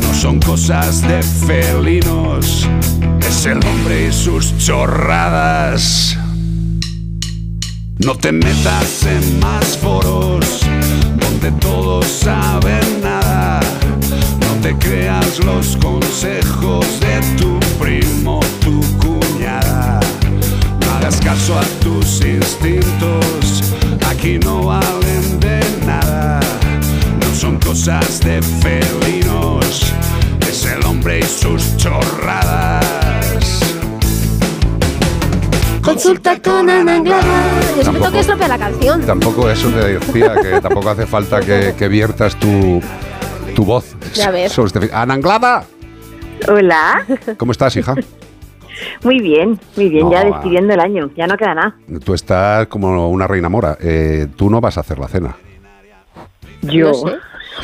no 0.00 0.14
son 0.14 0.40
cosas 0.40 1.02
de 1.02 1.22
felinos, 1.22 2.66
es 3.28 3.44
el 3.44 3.58
hombre 3.66 4.08
y 4.08 4.12
sus 4.12 4.56
chorradas. 4.56 6.16
No 7.98 8.14
te 8.14 8.32
metas 8.32 9.04
en 9.04 9.40
más 9.40 9.76
foros 9.76 10.60
donde 11.20 11.52
todos 11.60 12.06
saben 12.06 13.02
nada. 13.02 13.60
Te 14.62 14.76
creas 14.76 15.42
los 15.42 15.74
consejos 15.78 16.84
de 17.00 17.20
tu 17.38 17.58
primo, 17.82 18.40
tu 18.60 18.80
cuñada. 18.98 19.98
No 20.84 20.90
hagas 20.96 21.18
caso 21.22 21.58
a 21.58 21.62
tus 21.82 22.20
instintos, 22.20 23.74
aquí 24.06 24.38
no 24.38 24.66
valen 24.66 25.40
de 25.40 25.60
nada. 25.86 26.40
No 27.22 27.34
son 27.34 27.58
cosas 27.58 28.20
de 28.20 28.42
felinos, 28.42 29.94
es 30.46 30.66
el 30.66 30.84
hombre 30.84 31.20
y 31.20 31.22
sus 31.22 31.78
chorradas. 31.78 32.84
Consulta 35.80 36.40
con 36.42 36.68
Ana 36.68 36.96
Anglada. 36.96 37.60
Yo 37.76 37.82
siempre 37.82 38.02
tengo 38.02 38.12
que 38.12 38.20
estropear 38.20 38.50
la 38.50 38.58
canción. 38.58 39.00
Tampoco 39.06 39.48
eso 39.50 39.68
te 39.70 39.94
decía, 39.94 40.34
que 40.34 40.60
tampoco 40.60 40.90
hace 40.90 41.06
falta 41.06 41.40
que, 41.40 41.74
que 41.78 41.88
viertas 41.88 42.38
tu, 42.38 42.82
tu 43.60 43.66
voz. 43.66 43.94
Ya 44.14 44.30
ves. 44.30 44.52
sobre 44.52 44.68
este- 44.86 44.94
Ana 44.96 45.12
Anglada, 45.14 45.64
Hola. 46.48 47.04
¿cómo 47.36 47.52
estás, 47.52 47.76
hija? 47.76 47.94
Muy 49.04 49.20
bien, 49.20 49.60
muy 49.76 49.90
bien. 49.90 50.06
No, 50.06 50.12
ya 50.12 50.24
despidiendo 50.24 50.72
el 50.72 50.80
año. 50.80 51.10
Ya 51.14 51.26
no 51.26 51.36
queda 51.36 51.54
nada. 51.54 51.74
Tú 52.02 52.14
estás 52.14 52.66
como 52.68 53.10
una 53.10 53.26
reina 53.26 53.50
mora. 53.50 53.76
Eh, 53.78 54.26
tú 54.36 54.48
no 54.48 54.62
vas 54.62 54.78
a 54.78 54.80
hacer 54.80 54.98
la 54.98 55.06
cena. 55.08 55.36
Yo. 56.62 56.86
No 56.88 56.94
sé. 56.94 57.16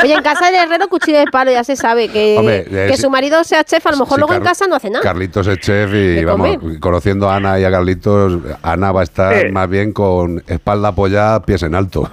Oye, 0.02 0.12
en 0.12 0.22
casa 0.22 0.50
del 0.50 0.56
herrero 0.56 0.88
cuchillo 0.88 1.18
de 1.20 1.26
palo, 1.28 1.50
ya 1.50 1.64
se 1.64 1.74
sabe 1.74 2.10
que, 2.10 2.36
Hombre, 2.38 2.66
eh, 2.68 2.88
que 2.90 2.96
sí. 2.96 3.02
su 3.02 3.08
marido 3.08 3.42
sea 3.44 3.64
chef, 3.64 3.86
a 3.86 3.92
lo 3.92 3.96
mejor 3.98 4.18
luego 4.18 4.34
en 4.34 4.42
casa 4.42 4.66
no 4.66 4.74
hace 4.76 4.90
nada. 4.90 5.02
Carlitos 5.02 5.46
es 5.46 5.58
chef 5.60 5.90
y 5.94 6.22
vamos, 6.22 6.58
comer. 6.58 6.80
conociendo 6.80 7.30
a 7.30 7.36
Ana 7.36 7.58
y 7.58 7.64
a 7.64 7.70
Carlitos, 7.70 8.38
Ana 8.62 8.92
va 8.92 9.00
a 9.00 9.04
estar 9.04 9.32
Eh. 9.32 9.50
más 9.52 9.70
bien 9.70 9.92
con 9.92 10.42
espalda 10.46 10.88
apoyada, 10.88 11.40
pies 11.40 11.62
en 11.62 11.74
alto. 11.74 12.10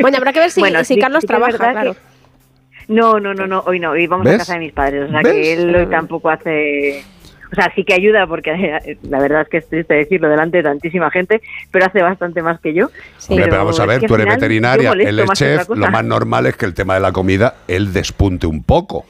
Bueno, 0.00 0.16
habrá 0.16 0.32
que 0.32 0.40
ver 0.40 0.50
si, 0.50 0.60
Bueno, 0.60 0.82
si 0.84 0.98
Carlos 0.98 1.20
sí 1.22 1.26
trabaja. 1.26 1.92
No, 2.88 3.20
no, 3.20 3.34
no, 3.34 3.46
no. 3.46 3.62
Hoy 3.66 3.78
no. 3.78 3.90
Hoy 3.90 4.06
vamos 4.06 4.24
¿Ves? 4.24 4.34
a 4.34 4.38
casa 4.38 4.54
de 4.54 4.60
mis 4.60 4.72
padres. 4.72 5.08
O 5.08 5.10
sea 5.10 5.20
¿Ves? 5.22 5.32
que 5.32 5.52
él 5.52 5.76
hoy 5.76 5.86
tampoco 5.86 6.30
hace. 6.30 7.04
O 7.50 7.54
sea, 7.54 7.72
sí 7.74 7.84
que 7.84 7.94
ayuda 7.94 8.26
porque 8.26 8.50
la 9.02 9.18
verdad 9.20 9.42
es 9.42 9.48
que 9.48 9.56
es 9.58 9.68
triste 9.68 9.94
decirlo 9.94 10.28
delante 10.28 10.58
de 10.58 10.62
tantísima 10.64 11.10
gente, 11.10 11.40
pero 11.70 11.86
hace 11.86 12.02
bastante 12.02 12.42
más 12.42 12.60
que 12.60 12.74
yo. 12.74 12.90
Hombre, 13.28 13.46
pero 13.46 13.58
vamos 13.58 13.78
a 13.80 13.82
es 13.84 13.88
ver, 13.88 14.00
que 14.00 14.06
tú 14.06 14.14
eres 14.14 14.24
final 14.26 14.36
veterinaria, 14.38 14.92
él 14.92 15.18
es 15.20 15.30
chef, 15.32 15.68
lo 15.68 15.90
más 15.90 16.04
normal 16.04 16.46
es 16.46 16.56
que 16.56 16.66
el 16.66 16.74
tema 16.74 16.94
de 16.94 17.00
la 17.00 17.12
comida, 17.12 17.56
él 17.66 17.92
despunte 17.92 18.46
un 18.46 18.62
poco. 18.62 19.04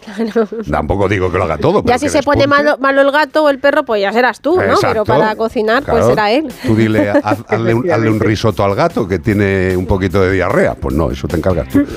Tampoco 0.70 1.08
digo 1.08 1.30
que 1.30 1.38
lo 1.38 1.44
haga 1.44 1.58
todo, 1.58 1.82
pero 1.82 1.94
Ya 1.94 1.98
si 1.98 2.08
se 2.08 2.22
pone 2.22 2.46
malo, 2.46 2.76
malo 2.78 3.00
el 3.02 3.10
gato 3.10 3.44
o 3.44 3.50
el 3.50 3.58
perro, 3.58 3.84
pues 3.84 4.02
ya 4.02 4.12
serás 4.12 4.40
tú, 4.40 4.56
¿no? 4.56 4.62
Exacto. 4.62 4.88
Pero 4.88 5.04
para 5.04 5.36
cocinar, 5.36 5.82
pues 5.82 5.98
Claro. 5.98 6.08
será 6.10 6.30
él. 6.30 6.48
Tú 6.64 6.76
dile, 6.76 7.10
haz- 7.10 7.44
hazle, 7.48 7.74
un, 7.74 7.90
hazle 7.90 8.10
un 8.10 8.20
risotto 8.20 8.64
al 8.64 8.74
gato 8.74 9.06
que 9.08 9.18
tiene 9.18 9.76
un 9.76 9.86
poquito 9.86 10.20
de 10.22 10.32
diarrea. 10.32 10.74
Pues 10.74 10.94
no, 10.94 11.10
eso 11.10 11.26
te 11.28 11.36
encargas 11.36 11.68
tú. 11.68 11.84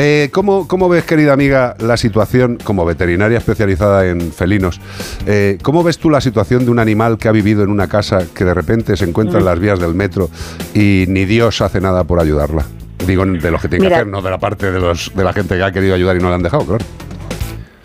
Eh, 0.00 0.30
¿cómo, 0.32 0.68
cómo 0.68 0.88
ves, 0.88 1.04
querida 1.04 1.32
amiga, 1.32 1.74
la 1.80 1.96
situación, 1.96 2.56
como 2.62 2.84
veterinaria 2.84 3.38
especializada 3.38 4.06
en 4.06 4.32
felinos, 4.32 4.80
eh, 5.26 5.57
cómo 5.62 5.82
ves 5.82 5.98
tú 5.98 6.10
la 6.10 6.20
situación 6.20 6.64
de 6.64 6.70
un 6.70 6.78
animal 6.78 7.18
que 7.18 7.28
ha 7.28 7.32
vivido 7.32 7.62
en 7.62 7.70
una 7.70 7.88
casa 7.88 8.20
que 8.34 8.44
de 8.44 8.54
repente 8.54 8.96
se 8.96 9.04
encuentra 9.04 9.38
en 9.38 9.44
Mm. 9.44 9.48
las 9.48 9.58
vías 9.60 9.78
del 9.80 9.94
metro 9.94 10.28
y 10.74 11.04
ni 11.08 11.24
Dios 11.24 11.60
hace 11.60 11.80
nada 11.80 12.04
por 12.04 12.20
ayudarla? 12.20 12.64
Digo, 13.06 13.24
de 13.24 13.50
los 13.50 13.62
que 13.62 13.68
tiene 13.68 13.88
que 13.88 13.94
hacer, 13.94 14.06
no 14.06 14.20
de 14.20 14.30
la 14.30 14.38
parte 14.38 14.70
de, 14.70 14.80
los, 14.80 15.12
de 15.14 15.24
la 15.24 15.32
gente 15.32 15.56
que 15.56 15.62
ha 15.62 15.70
querido 15.72 15.94
ayudar 15.94 16.16
y 16.16 16.20
no 16.20 16.28
le 16.28 16.34
han 16.34 16.42
dejado, 16.42 16.64
claro. 16.64 16.84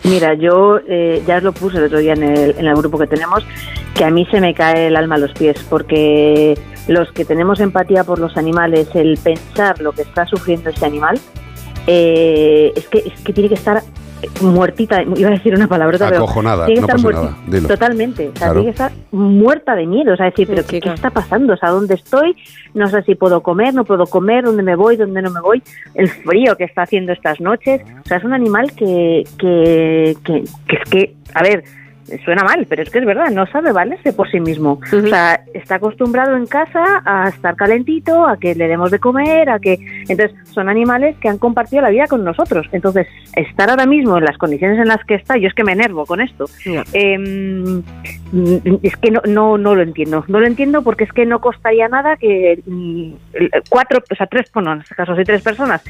Mira, 0.02 0.34
yo 0.34 0.80
eh, 0.86 1.22
ya 1.26 1.38
os 1.38 1.42
lo 1.42 1.52
puse 1.52 1.78
el 1.78 1.84
otro 1.84 1.98
día 1.98 2.12
en 2.12 2.22
el, 2.24 2.54
en 2.58 2.66
el 2.66 2.74
grupo 2.76 2.98
que 2.98 3.06
tenemos. 3.06 3.42
que 3.94 4.04
a 4.04 4.10
mí 4.10 4.26
se 4.30 4.40
me 4.40 4.52
cae 4.54 4.88
el 4.88 4.96
alma 4.96 5.14
a 5.14 5.18
los 5.18 5.32
pies, 5.32 5.56
porque 5.70 6.58
los 6.88 7.10
que 7.12 7.24
tenemos 7.24 7.60
empatía 7.60 8.04
por 8.04 8.18
los 8.18 8.36
animales, 8.36 8.88
el 8.94 9.16
pensar 9.16 9.80
lo 9.80 9.92
que 9.92 10.02
está 10.02 10.26
sufriendo 10.26 10.68
ese 10.70 10.84
animal, 10.84 11.18
eh, 11.86 12.72
es, 12.74 12.88
que, 12.88 12.98
es 12.98 13.20
que 13.20 13.32
tiene 13.32 13.48
que 13.48 13.54
estar 13.54 13.82
muertita, 14.40 15.02
iba 15.02 15.28
a 15.28 15.32
decir 15.32 15.54
una 15.54 15.66
palabrota, 15.68 16.08
pero 16.08 16.24
Acojonada, 16.24 16.66
tiene 16.66 16.80
que 16.80 16.86
no 16.86 16.96
estar 16.96 17.12
pasa 17.12 17.24
nada, 17.24 17.38
dilo. 17.46 17.68
Totalmente, 17.68 18.28
o 18.28 18.32
sea, 18.32 18.38
Claro. 18.38 18.52
tiene 18.54 18.64
que 18.66 18.70
estar 18.70 18.92
muerta 19.12 19.74
de 19.74 19.86
miedo, 19.86 20.12
o 20.12 20.16
sea, 20.16 20.26
decir, 20.26 20.46
pero 20.48 20.64
¿qué, 20.66 20.80
qué 20.80 20.88
está 20.92 21.10
pasando? 21.10 21.54
O 21.54 21.56
sea, 21.56 21.70
¿dónde 21.70 21.94
estoy? 21.94 22.36
No 22.74 22.88
sé 22.88 23.02
si 23.02 23.14
puedo 23.14 23.42
comer, 23.42 23.74
no 23.74 23.84
puedo 23.84 24.06
comer, 24.06 24.44
dónde 24.44 24.62
me 24.62 24.76
voy, 24.76 24.96
dónde 24.96 25.22
no 25.22 25.30
me 25.30 25.40
voy, 25.40 25.62
el 25.94 26.08
frío 26.08 26.56
que 26.56 26.64
está 26.64 26.82
haciendo 26.82 27.12
estas 27.12 27.40
noches, 27.40 27.82
o 28.04 28.08
sea, 28.08 28.18
es 28.18 28.24
un 28.24 28.32
animal 28.32 28.72
que, 28.72 29.24
que, 29.38 30.16
que, 30.24 30.44
que 30.66 30.76
es 30.76 30.90
que, 30.90 31.14
a 31.34 31.42
ver, 31.42 31.64
suena 32.24 32.44
mal, 32.44 32.66
pero 32.68 32.82
es 32.82 32.90
que 32.90 32.98
es 32.98 33.04
verdad, 33.04 33.30
no 33.30 33.46
sabe 33.46 33.72
valerse 33.72 34.12
por 34.12 34.30
sí 34.30 34.40
mismo. 34.40 34.80
O 34.92 35.08
sea, 35.08 35.40
está 35.52 35.76
acostumbrado 35.76 36.36
en 36.36 36.46
casa 36.46 37.02
a 37.04 37.28
estar 37.28 37.56
calentito, 37.56 38.26
a 38.26 38.38
que 38.38 38.54
le 38.54 38.68
demos 38.68 38.90
de 38.90 38.98
comer, 38.98 39.48
a 39.50 39.58
que... 39.58 39.78
Entonces, 40.08 40.32
son 40.50 40.68
animales 40.68 41.16
que 41.20 41.28
han 41.28 41.38
compartido 41.38 41.82
la 41.82 41.90
vida 41.90 42.06
con 42.06 42.24
nosotros. 42.24 42.66
Entonces, 42.72 43.06
estar 43.36 43.70
ahora 43.70 43.86
mismo 43.86 44.18
en 44.18 44.24
las 44.24 44.38
condiciones 44.38 44.78
en 44.78 44.88
las 44.88 45.04
que 45.04 45.14
está, 45.14 45.36
yo 45.36 45.48
es 45.48 45.54
que 45.54 45.64
me 45.64 45.72
enervo 45.72 46.06
con 46.06 46.20
esto. 46.20 46.46
Em, 46.92 47.82
mm, 48.32 48.78
es 48.82 48.96
que 48.96 49.10
no, 49.10 49.20
no, 49.26 49.58
no 49.58 49.74
lo 49.74 49.82
entiendo. 49.82 50.24
No 50.28 50.40
lo 50.40 50.46
entiendo 50.46 50.82
porque 50.82 51.04
es 51.04 51.12
que 51.12 51.26
no 51.26 51.40
costaría 51.40 51.88
nada 51.88 52.16
que 52.16 52.62
mm, 52.66 53.12
cuatro, 53.68 54.02
o 54.10 54.14
sea, 54.14 54.26
tres, 54.26 54.50
bueno, 54.52 54.72
en 54.72 54.80
este 54.80 54.94
caso 54.94 55.16
sí 55.16 55.24
tres 55.24 55.42
personas, 55.42 55.82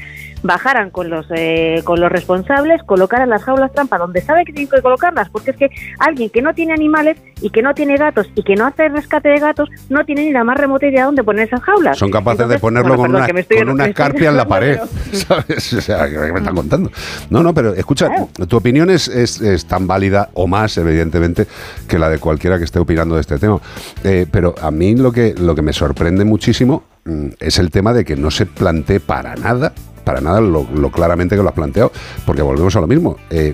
bajaran 0.43 0.89
con 0.89 1.09
los 1.09 1.25
eh, 1.31 1.81
con 1.83 1.99
los 1.99 2.11
responsables, 2.11 2.83
colocaran 2.83 3.29
las 3.29 3.43
jaulas 3.43 3.71
trampa 3.73 3.97
donde 3.97 4.21
sabe 4.21 4.45
que 4.45 4.53
tienen 4.53 4.69
que 4.69 4.81
colocarlas, 4.81 5.29
porque 5.29 5.51
es 5.51 5.57
que 5.57 5.69
alguien 6.05 6.29
que 6.29 6.41
no 6.41 6.53
tiene 6.53 6.73
animales 6.73 7.17
y 7.41 7.49
que 7.49 7.61
no 7.61 7.73
tiene 7.73 7.97
gatos 7.97 8.27
y 8.35 8.43
que 8.43 8.55
no 8.55 8.65
hace 8.65 8.87
rescate 8.89 9.29
de 9.29 9.39
gatos, 9.39 9.69
no 9.89 10.05
tiene 10.05 10.23
ni 10.23 10.31
la 10.31 10.43
más 10.43 10.57
remota 10.57 10.87
idea 10.87 11.05
dónde 11.05 11.23
poner 11.23 11.47
esas 11.47 11.61
jaulas. 11.61 11.97
Son 11.97 12.09
capaces 12.11 12.47
de 12.47 12.59
ponerlo 12.59 12.95
bueno, 12.95 13.01
con, 13.03 13.11
perdón, 13.13 13.31
una, 13.31 13.39
estoy- 13.41 13.57
con 13.57 13.69
una 13.69 13.85
escarpia 13.87 14.29
en 14.29 14.37
la 14.37 14.47
pared, 14.47 14.79
¿sabes? 15.11 15.73
O 15.73 15.81
sea, 15.81 16.09
¿qué 16.09 16.17
me 16.17 16.39
están 16.39 16.55
contando? 16.55 16.91
No, 17.29 17.43
no, 17.43 17.53
pero 17.53 17.73
escucha, 17.73 18.09
tu 18.47 18.57
opinión 18.57 18.89
es, 18.89 19.07
es- 19.07 19.41
es 19.41 19.65
tan 19.65 19.87
válida 19.87 20.29
o 20.33 20.47
más, 20.47 20.77
evidentemente, 20.77 21.47
que 21.87 21.99
la 21.99 22.09
de 22.09 22.19
cualquiera 22.19 22.57
que 22.57 22.63
esté 22.63 22.79
opinando 22.79 23.15
de 23.15 23.21
este 23.21 23.37
tema. 23.37 23.59
Eh, 24.03 24.25
pero 24.31 24.55
a 24.61 24.71
mí 24.71 24.95
lo 24.95 25.11
que, 25.11 25.33
lo 25.37 25.55
que 25.55 25.61
me 25.61 25.73
sorprende 25.73 26.23
muchísimo 26.25 26.83
mm, 27.05 27.27
es 27.39 27.59
el 27.59 27.71
tema 27.71 27.93
de 27.93 28.05
que 28.05 28.15
no 28.15 28.31
se 28.31 28.45
plantee 28.45 28.99
para 28.99 29.35
nada, 29.35 29.73
para 30.03 30.21
nada 30.21 30.39
lo, 30.39 30.67
lo 30.73 30.91
claramente 30.91 31.35
que 31.35 31.41
lo 31.41 31.49
has 31.49 31.55
planteado, 31.55 31.91
porque 32.25 32.41
volvemos 32.41 32.75
a 32.75 32.81
lo 32.81 32.87
mismo. 32.87 33.17
Eh, 33.29 33.53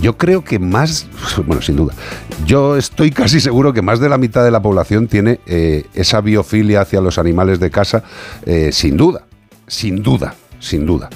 yo 0.00 0.16
creo 0.16 0.44
que 0.44 0.58
más, 0.58 1.08
bueno, 1.46 1.62
sin 1.62 1.76
duda, 1.76 1.94
yo 2.46 2.76
estoy 2.76 3.10
casi 3.10 3.40
seguro 3.40 3.72
que 3.72 3.82
más 3.82 4.00
de 4.00 4.08
la 4.08 4.18
mitad 4.18 4.44
de 4.44 4.50
la 4.50 4.62
población 4.62 5.08
tiene 5.08 5.40
eh, 5.46 5.86
esa 5.94 6.20
biofilia 6.20 6.82
hacia 6.82 7.00
los 7.00 7.18
animales 7.18 7.60
de 7.60 7.70
casa, 7.70 8.02
eh, 8.46 8.70
sin 8.72 8.96
duda, 8.96 9.24
sin 9.66 10.02
duda, 10.02 10.34
sin 10.58 10.86
duda. 10.86 11.08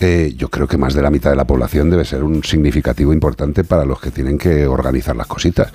Eh, 0.00 0.34
yo 0.36 0.48
creo 0.48 0.66
que 0.66 0.78
más 0.78 0.94
de 0.94 1.02
la 1.02 1.10
mitad 1.10 1.30
de 1.30 1.36
la 1.36 1.46
población 1.46 1.90
debe 1.90 2.04
ser 2.04 2.22
un 2.24 2.42
significativo 2.44 3.12
importante 3.12 3.64
para 3.64 3.84
los 3.84 4.00
que 4.00 4.10
tienen 4.10 4.38
que 4.38 4.66
organizar 4.66 5.16
las 5.16 5.26
cositas. 5.26 5.72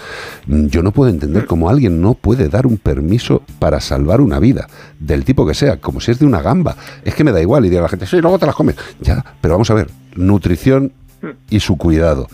Mm, 0.47 0.67
Yo 0.67 0.81
no 0.81 0.91
puedo 0.91 1.11
entender 1.11 1.45
cómo 1.45 1.69
alguien 1.69 2.01
no 2.01 2.13
puede 2.13 2.49
dar 2.49 2.65
un 2.65 2.77
permiso 2.77 3.43
para 3.59 3.79
salvar 3.81 4.21
una 4.21 4.39
vida, 4.39 4.67
del 4.99 5.23
tipo 5.25 5.45
que 5.45 5.53
sea, 5.53 5.79
como 5.79 6.01
si 6.01 6.11
es 6.11 6.19
de 6.19 6.25
una 6.25 6.41
gamba. 6.41 6.75
Es 7.03 7.15
que 7.15 7.23
me 7.23 7.31
da 7.31 7.41
igual 7.41 7.65
y 7.65 7.69
diga 7.69 7.81
la 7.81 7.89
gente, 7.89 8.07
sí, 8.07 8.19
luego 8.21 8.39
te 8.39 8.45
las 8.45 8.55
comes. 8.55 8.75
Ya, 9.01 9.23
pero 9.41 9.53
vamos 9.53 9.69
a 9.69 9.73
ver, 9.73 9.89
nutrición 10.15 10.93
y 11.49 11.59
su 11.59 11.77
cuidado, 11.77 12.27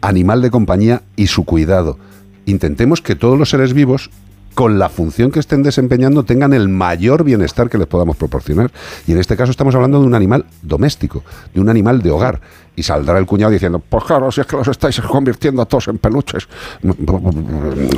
animal 0.00 0.42
de 0.42 0.50
compañía 0.50 1.02
y 1.16 1.26
su 1.26 1.44
cuidado. 1.44 1.98
Intentemos 2.46 3.00
que 3.00 3.14
todos 3.14 3.38
los 3.38 3.50
seres 3.50 3.72
vivos, 3.74 4.10
con 4.54 4.78
la 4.78 4.88
función 4.88 5.30
que 5.30 5.38
estén 5.38 5.62
desempeñando, 5.62 6.24
tengan 6.24 6.52
el 6.52 6.68
mayor 6.68 7.22
bienestar 7.24 7.70
que 7.70 7.78
les 7.78 7.86
podamos 7.86 8.16
proporcionar. 8.16 8.70
Y 9.06 9.12
en 9.12 9.18
este 9.18 9.36
caso 9.36 9.52
estamos 9.52 9.74
hablando 9.74 10.00
de 10.00 10.06
un 10.06 10.14
animal 10.14 10.44
doméstico, 10.62 11.22
de 11.54 11.60
un 11.60 11.68
animal 11.68 12.02
de 12.02 12.10
hogar. 12.10 12.40
Y 12.76 12.82
saldrá 12.82 13.18
el 13.18 13.26
cuñado 13.26 13.52
diciendo, 13.52 13.78
pues 13.78 14.04
claro, 14.04 14.30
si 14.32 14.40
es 14.40 14.46
que 14.46 14.56
los 14.56 14.66
estáis 14.68 15.00
convirtiendo 15.00 15.62
a 15.62 15.66
todos 15.66 15.88
en 15.88 15.98
peluches. 15.98 16.48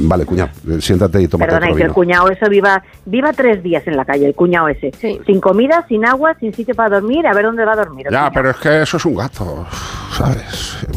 Vale, 0.02 0.26
cuñado, 0.26 0.50
eh, 0.68 0.80
siéntate 0.80 1.22
y 1.22 1.28
tómate 1.28 1.50
Perdona, 1.50 1.66
y 1.66 1.70
otro 1.70 1.78
que 1.78 1.84
el 1.84 1.92
cuñado 1.92 2.28
eso 2.30 2.48
viva, 2.48 2.82
viva 3.06 3.32
tres 3.32 3.62
días 3.62 3.86
en 3.86 3.96
la 3.96 4.04
calle, 4.04 4.26
el 4.26 4.34
cuñado 4.34 4.68
ese. 4.68 4.92
Sin 5.24 5.40
comida, 5.40 5.84
sin 5.88 6.04
agua, 6.04 6.36
sin 6.40 6.52
sitio 6.52 6.74
para 6.74 7.00
dormir, 7.00 7.26
a 7.26 7.32
ver 7.32 7.44
dónde 7.44 7.64
va 7.64 7.72
a 7.72 7.76
dormir. 7.76 8.06
Ya, 8.06 8.10
cuñado. 8.10 8.30
pero 8.34 8.50
es 8.50 8.56
que 8.56 8.82
eso 8.82 8.96
es 8.96 9.04
un 9.04 9.14
gato, 9.14 9.66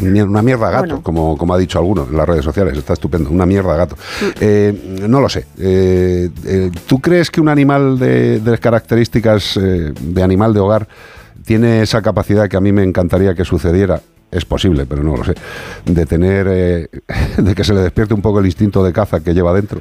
Una 0.02 0.42
mierda 0.42 0.70
gato, 0.70 0.86
Bueno. 0.88 1.02
como, 1.04 1.38
como 1.38 1.54
ha 1.54 1.58
dicho 1.58 1.80
alguno 1.80 2.08
en 2.10 2.18
las 2.18 2.28
redes 2.28 2.44
sociales, 2.46 2.78
está 2.78 2.94
estupendo, 2.94 3.30
una 3.30 3.46
mierda 3.46 3.76
gato. 3.76 3.96
Mm. 3.96 4.26
Eh, 4.40 4.98
no 5.08 5.22
lo 5.22 5.30
sé. 5.30 5.46
Eh, 5.60 6.30
eh, 6.46 6.72
¿Tú 6.88 7.00
crees 7.00 7.30
que 7.32 7.42
un 7.42 7.50
animal 7.50 7.98
de, 8.00 8.40
de 8.40 8.58
características 8.58 9.58
eh, 9.58 9.94
de 10.00 10.24
animal 10.24 10.54
de 10.54 10.60
hogar 10.60 10.88
tiene 11.46 11.82
esa 11.82 12.02
capacidad 12.02 12.48
que 12.50 12.58
a 12.58 12.62
mí 12.62 12.72
me 12.72 12.84
encantaría 12.84 13.34
que 13.36 13.46
sucediera? 13.46 14.02
Es 14.32 14.44
posible, 14.44 14.86
pero 14.86 15.04
no 15.04 15.16
lo 15.16 15.24
sé. 15.24 15.34
De 15.86 16.06
tener, 16.06 16.48
eh, 16.50 16.90
de 17.38 17.56
que 17.56 17.64
se 17.64 17.74
le 17.74 17.82
despierte 17.82 18.14
un 18.14 18.22
poco 18.22 18.40
el 18.40 18.46
instinto 18.46 18.84
de 18.84 18.92
caza 18.92 19.22
que 19.22 19.34
lleva 19.34 19.54
dentro. 19.54 19.80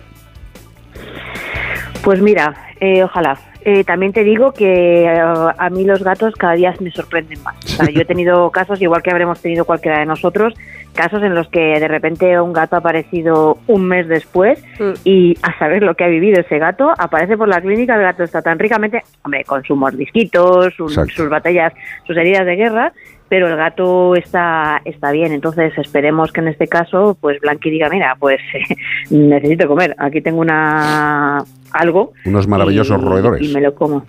Pues 2.03 2.21
mira, 2.21 2.55
eh, 2.81 3.03
ojalá. 3.03 3.39
Eh, 3.67 3.83
también 3.83 4.13
te 4.13 4.25
digo 4.25 4.53
que 4.53 5.05
eh, 5.05 5.09
a 5.11 5.71
mí 5.71 5.85
los 5.85 6.03
gatos 6.03 6.35
cada 6.35 6.53
día 6.53 6.75
me 6.81 6.91
sorprenden 6.91 7.43
más. 7.43 7.57
O 7.65 7.69
sea, 7.69 7.91
yo 7.91 8.03
he 8.03 8.05
tenido 8.05 8.51
casos, 8.53 8.81
igual 8.83 9.03
que 9.03 9.11
habremos 9.11 9.41
tenido 9.41 9.65
cualquiera 9.65 10.01
de 10.01 10.07
nosotros, 10.07 10.53
casos 10.93 11.23
en 11.23 11.35
los 11.35 11.49
que 11.49 11.81
de 11.81 11.89
repente 11.89 12.39
un 12.39 12.53
gato 12.53 12.77
ha 12.77 12.81
aparecido 12.81 13.57
un 13.67 13.87
mes 13.87 14.07
después 14.07 14.63
y 15.03 15.35
a 15.43 15.59
saber 15.59 15.83
lo 15.83 15.95
que 15.95 16.05
ha 16.05 16.09
vivido 16.09 16.41
ese 16.41 16.59
gato, 16.59 16.93
aparece 16.97 17.39
por 17.39 17.49
la 17.49 17.63
clínica, 17.63 17.97
el 17.97 18.03
gato 18.03 18.23
está 18.23 18.43
tan 18.43 18.59
ricamente, 18.59 19.03
hombre, 19.23 19.45
con 19.45 19.65
sus 19.65 19.77
mordisquitos, 19.77 20.75
sus 20.75 21.29
batallas, 21.31 21.73
sus 22.07 22.17
heridas 22.17 22.45
de 22.45 22.57
guerra, 22.57 22.93
pero 23.31 23.49
el 23.49 23.57
gato 23.57 24.15
está 24.15 24.83
está 24.85 25.11
bien. 25.11 25.33
Entonces 25.33 25.77
esperemos 25.79 26.33
que 26.33 26.41
en 26.41 26.49
este 26.49 26.69
caso, 26.69 27.17
pues 27.19 27.41
Blanqui 27.41 27.71
diga, 27.71 27.89
mira, 27.89 28.15
pues 28.19 28.41
necesito 29.11 29.67
comer, 29.67 29.95
aquí 29.99 30.21
tengo 30.21 30.41
una 30.41 31.45
algo. 31.75 32.13
Unos 32.25 32.47
maravillosos 32.49 32.99
y- 33.01 33.05
roedores. 33.05 33.43
Y 33.43 33.53
me 33.53 33.61
lo 33.61 33.75
como. 33.75 34.05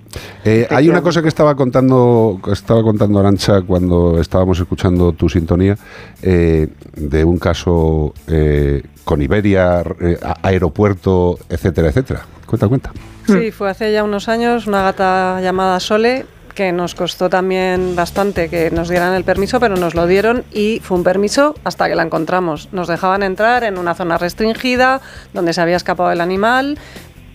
Eh, 0.45 0.67
hay 0.69 0.87
una 0.89 1.01
cosa 1.01 1.21
que 1.21 1.27
estaba 1.27 1.55
contando, 1.55 2.39
estaba 2.51 2.83
contando 2.83 3.19
Arancha 3.19 3.61
cuando 3.63 4.19
estábamos 4.21 4.59
escuchando 4.59 5.11
tu 5.13 5.27
sintonía 5.27 5.75
eh, 6.21 6.67
de 6.95 7.25
un 7.25 7.37
caso 7.37 8.13
eh, 8.27 8.83
con 9.03 9.21
Iberia, 9.21 9.83
eh, 9.99 10.17
aeropuerto, 10.43 11.37
etcétera, 11.49 11.89
etcétera. 11.89 12.21
Cuenta, 12.45 12.67
cuenta. 12.67 12.91
Sí, 13.27 13.51
fue 13.51 13.69
hace 13.71 13.91
ya 13.91 14.03
unos 14.03 14.29
años 14.29 14.67
una 14.67 14.83
gata 14.83 15.41
llamada 15.41 15.79
Sole 15.79 16.25
que 16.53 16.71
nos 16.71 16.95
costó 16.95 17.29
también 17.29 17.95
bastante 17.95 18.47
que 18.49 18.71
nos 18.71 18.87
dieran 18.87 19.13
el 19.13 19.25
permiso, 19.25 19.59
pero 19.59 19.75
nos 19.75 19.93
lo 19.93 20.07
dieron 20.07 20.43
y 20.53 20.79
fue 20.81 20.97
un 20.97 21.03
permiso 21.03 21.53
hasta 21.65 21.89
que 21.89 21.95
la 21.95 22.03
encontramos. 22.03 22.69
Nos 22.71 22.87
dejaban 22.87 23.23
entrar 23.23 23.63
en 23.65 23.77
una 23.77 23.93
zona 23.93 24.17
restringida 24.17 25.01
donde 25.33 25.51
se 25.53 25.59
había 25.61 25.75
escapado 25.75 26.11
el 26.11 26.21
animal 26.21 26.77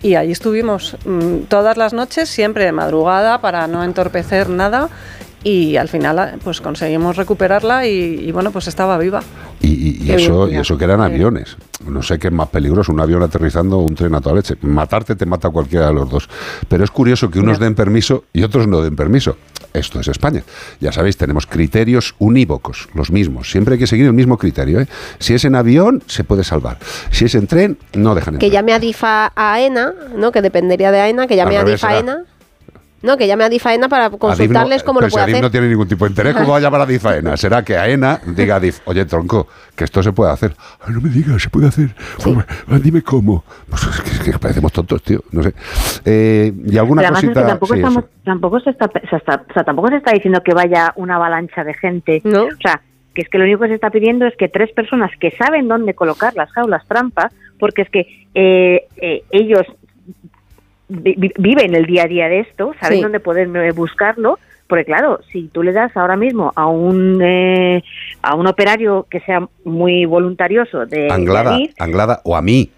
y 0.02 0.14
allí 0.14 0.32
estuvimos 0.32 0.96
mm, 1.04 1.42
todas 1.48 1.76
las 1.76 1.92
noches, 1.92 2.28
siempre 2.28 2.64
de 2.64 2.72
madrugada 2.72 3.40
para 3.40 3.66
no 3.66 3.84
entorpecer 3.84 4.48
nada 4.48 4.88
y 5.42 5.76
al 5.76 5.88
final 5.88 6.18
ah, 6.18 6.34
pues 6.42 6.60
conseguimos 6.60 7.16
recuperarla 7.16 7.86
y, 7.86 8.26
y, 8.26 8.32
bueno, 8.32 8.50
pues 8.50 8.68
estaba 8.68 8.98
viva. 8.98 9.22
Y, 9.60 9.68
y- 9.68 9.88
y 10.02 10.06
Qué 10.06 10.14
eso, 10.16 10.46
bien, 10.46 10.58
y 10.58 10.60
eso 10.62 10.76
que 10.76 10.84
eran 10.84 11.00
aviones. 11.00 11.56
No 11.86 12.02
sé 12.02 12.18
qué 12.18 12.28
es 12.28 12.32
más 12.32 12.48
peligroso, 12.48 12.92
un 12.92 13.00
avión 13.00 13.22
aterrizando 13.22 13.78
o 13.78 13.82
un 13.82 13.94
tren 13.94 14.14
a 14.14 14.20
toda 14.20 14.34
leche. 14.36 14.56
Matarte 14.62 15.16
te 15.16 15.24
mata 15.24 15.48
cualquiera 15.50 15.86
de 15.88 15.94
los 15.94 16.10
dos. 16.10 16.28
Pero 16.68 16.84
es 16.84 16.90
curioso 16.90 17.30
que 17.30 17.40
unos 17.40 17.58
den 17.58 17.74
permiso 17.74 18.24
y 18.34 18.42
otros 18.42 18.66
no 18.66 18.82
den 18.82 18.96
permiso. 18.96 19.36
Esto 19.72 20.00
es 20.00 20.08
España. 20.08 20.42
Ya 20.80 20.92
sabéis, 20.92 21.16
tenemos 21.16 21.46
criterios 21.46 22.14
unívocos, 22.18 22.88
los 22.94 23.10
mismos. 23.10 23.50
Siempre 23.50 23.74
hay 23.74 23.78
que 23.78 23.86
seguir 23.86 24.06
el 24.06 24.12
mismo 24.12 24.36
criterio. 24.36 24.80
¿eh? 24.80 24.88
Si 25.20 25.32
es 25.34 25.44
en 25.44 25.54
avión, 25.54 26.02
se 26.06 26.24
puede 26.24 26.44
salvar. 26.44 26.78
Si 27.10 27.24
es 27.26 27.34
en 27.34 27.46
tren, 27.46 27.78
no 27.94 28.14
dejan 28.14 28.34
entrar. 28.34 28.50
Que 28.50 28.54
llame 28.54 28.72
a 28.74 28.78
DIFA 28.78 29.32
a 29.34 29.52
AENA, 29.54 29.94
¿no? 30.16 30.32
Que 30.32 30.42
dependería 30.42 30.90
de 30.90 31.00
AENA, 31.00 31.26
que 31.26 31.36
llame 31.36 31.56
a 31.56 31.64
DIFA 31.64 31.88
a. 31.88 31.90
AENA. 31.92 32.24
No, 33.02 33.16
que 33.16 33.26
llame 33.26 33.44
a 33.44 33.48
DIFA 33.48 33.70
AENA 33.70 33.88
para 33.88 34.04
Adif 34.06 34.12
no- 34.14 34.18
consultarles 34.18 34.82
cómo 34.82 35.00
lo 35.00 35.08
puede 35.08 35.24
hacer. 35.24 35.40
no 35.42 35.50
tiene 35.50 35.68
ningún 35.68 35.88
tipo 35.88 36.04
de 36.04 36.10
interés. 36.10 36.34
¿Cómo 36.34 36.48
va 36.50 36.58
a 36.58 36.60
llamar 36.60 36.82
a 36.82 36.84
Adif 36.84 37.06
a 37.06 37.16
ENA? 37.16 37.36
Será 37.36 37.64
que 37.64 37.76
AENA 37.76 38.20
diga 38.26 38.54
a 38.54 38.56
Adif, 38.58 38.80
oye, 38.84 39.04
tronco, 39.06 39.46
que 39.74 39.84
esto 39.84 40.02
se 40.02 40.12
puede 40.12 40.32
hacer. 40.32 40.54
Ay, 40.86 40.92
no 40.94 41.00
me 41.00 41.08
digas, 41.08 41.42
se 41.42 41.48
puede 41.48 41.68
hacer. 41.68 41.94
Pues, 42.66 42.82
dime 42.82 43.02
cómo. 43.02 43.42
Pues 43.68 43.82
es 43.84 44.00
que, 44.02 44.10
es 44.10 44.18
que 44.20 44.38
parecemos 44.38 44.72
tontos, 44.72 45.02
tío. 45.02 45.20
No 45.32 45.42
sé. 45.42 45.54
Eh, 46.04 46.52
y 46.66 46.76
alguna 46.78 47.02
Pero 47.02 47.14
además 47.16 47.24
es 47.24 47.28
que 47.30 47.34
cosita. 47.34 47.46
tampoco, 47.48 47.72
sí, 47.74 47.80
estamos, 47.80 48.04
eso. 48.04 48.12
tampoco, 48.24 48.60
se 48.60 48.70
está, 48.70 48.90
se 49.08 49.16
está- 49.16 49.44
o 49.48 49.52
sea, 49.54 49.64
tampoco 49.64 49.88
se 49.88 49.96
está 49.96 50.12
diciendo 50.12 50.42
que 50.44 50.52
vaya 50.52 50.92
una 50.96 51.16
avalancha 51.16 51.64
de 51.64 51.74
gente. 51.74 52.20
O 52.24 52.48
sea, 52.62 52.82
que 53.14 53.22
es 53.22 53.28
que 53.28 53.38
lo 53.38 53.44
único 53.44 53.60
que 53.62 53.68
se 53.68 53.74
está 53.74 53.90
pidiendo 53.90 54.26
es 54.26 54.36
que 54.36 54.48
tres 54.48 54.70
personas 54.72 55.10
que 55.18 55.30
saben 55.32 55.68
dónde 55.68 55.94
colocar 55.94 56.34
las 56.36 56.50
jaulas 56.52 56.86
trampa, 56.86 57.30
porque 57.58 57.82
es 57.82 57.90
que 57.90 58.00
eh, 58.34 58.86
eh, 58.96 59.24
ellos 59.30 59.62
viven 60.90 61.74
el 61.74 61.86
día 61.86 62.04
a 62.04 62.06
día 62.08 62.28
de 62.28 62.40
esto, 62.40 62.72
saben 62.80 62.98
Sí. 62.98 63.02
dónde 63.02 63.20
poder 63.20 63.48
buscarlo, 63.72 64.38
porque 64.66 64.84
claro, 64.84 65.20
si 65.32 65.48
tú 65.48 65.62
le 65.62 65.72
das 65.72 65.96
ahora 65.96 66.16
mismo 66.16 66.52
a 66.56 66.66
un 66.66 67.20
eh, 67.22 67.82
a 68.22 68.34
un 68.34 68.46
operario 68.46 69.06
que 69.10 69.20
sea 69.20 69.46
muy 69.64 70.04
voluntarioso 70.04 70.86
de, 70.86 71.02
de 71.02 71.12
Anglada, 71.12 71.58
Anglada 71.78 72.20
o 72.24 72.36
a 72.36 72.42
mí. 72.42 72.70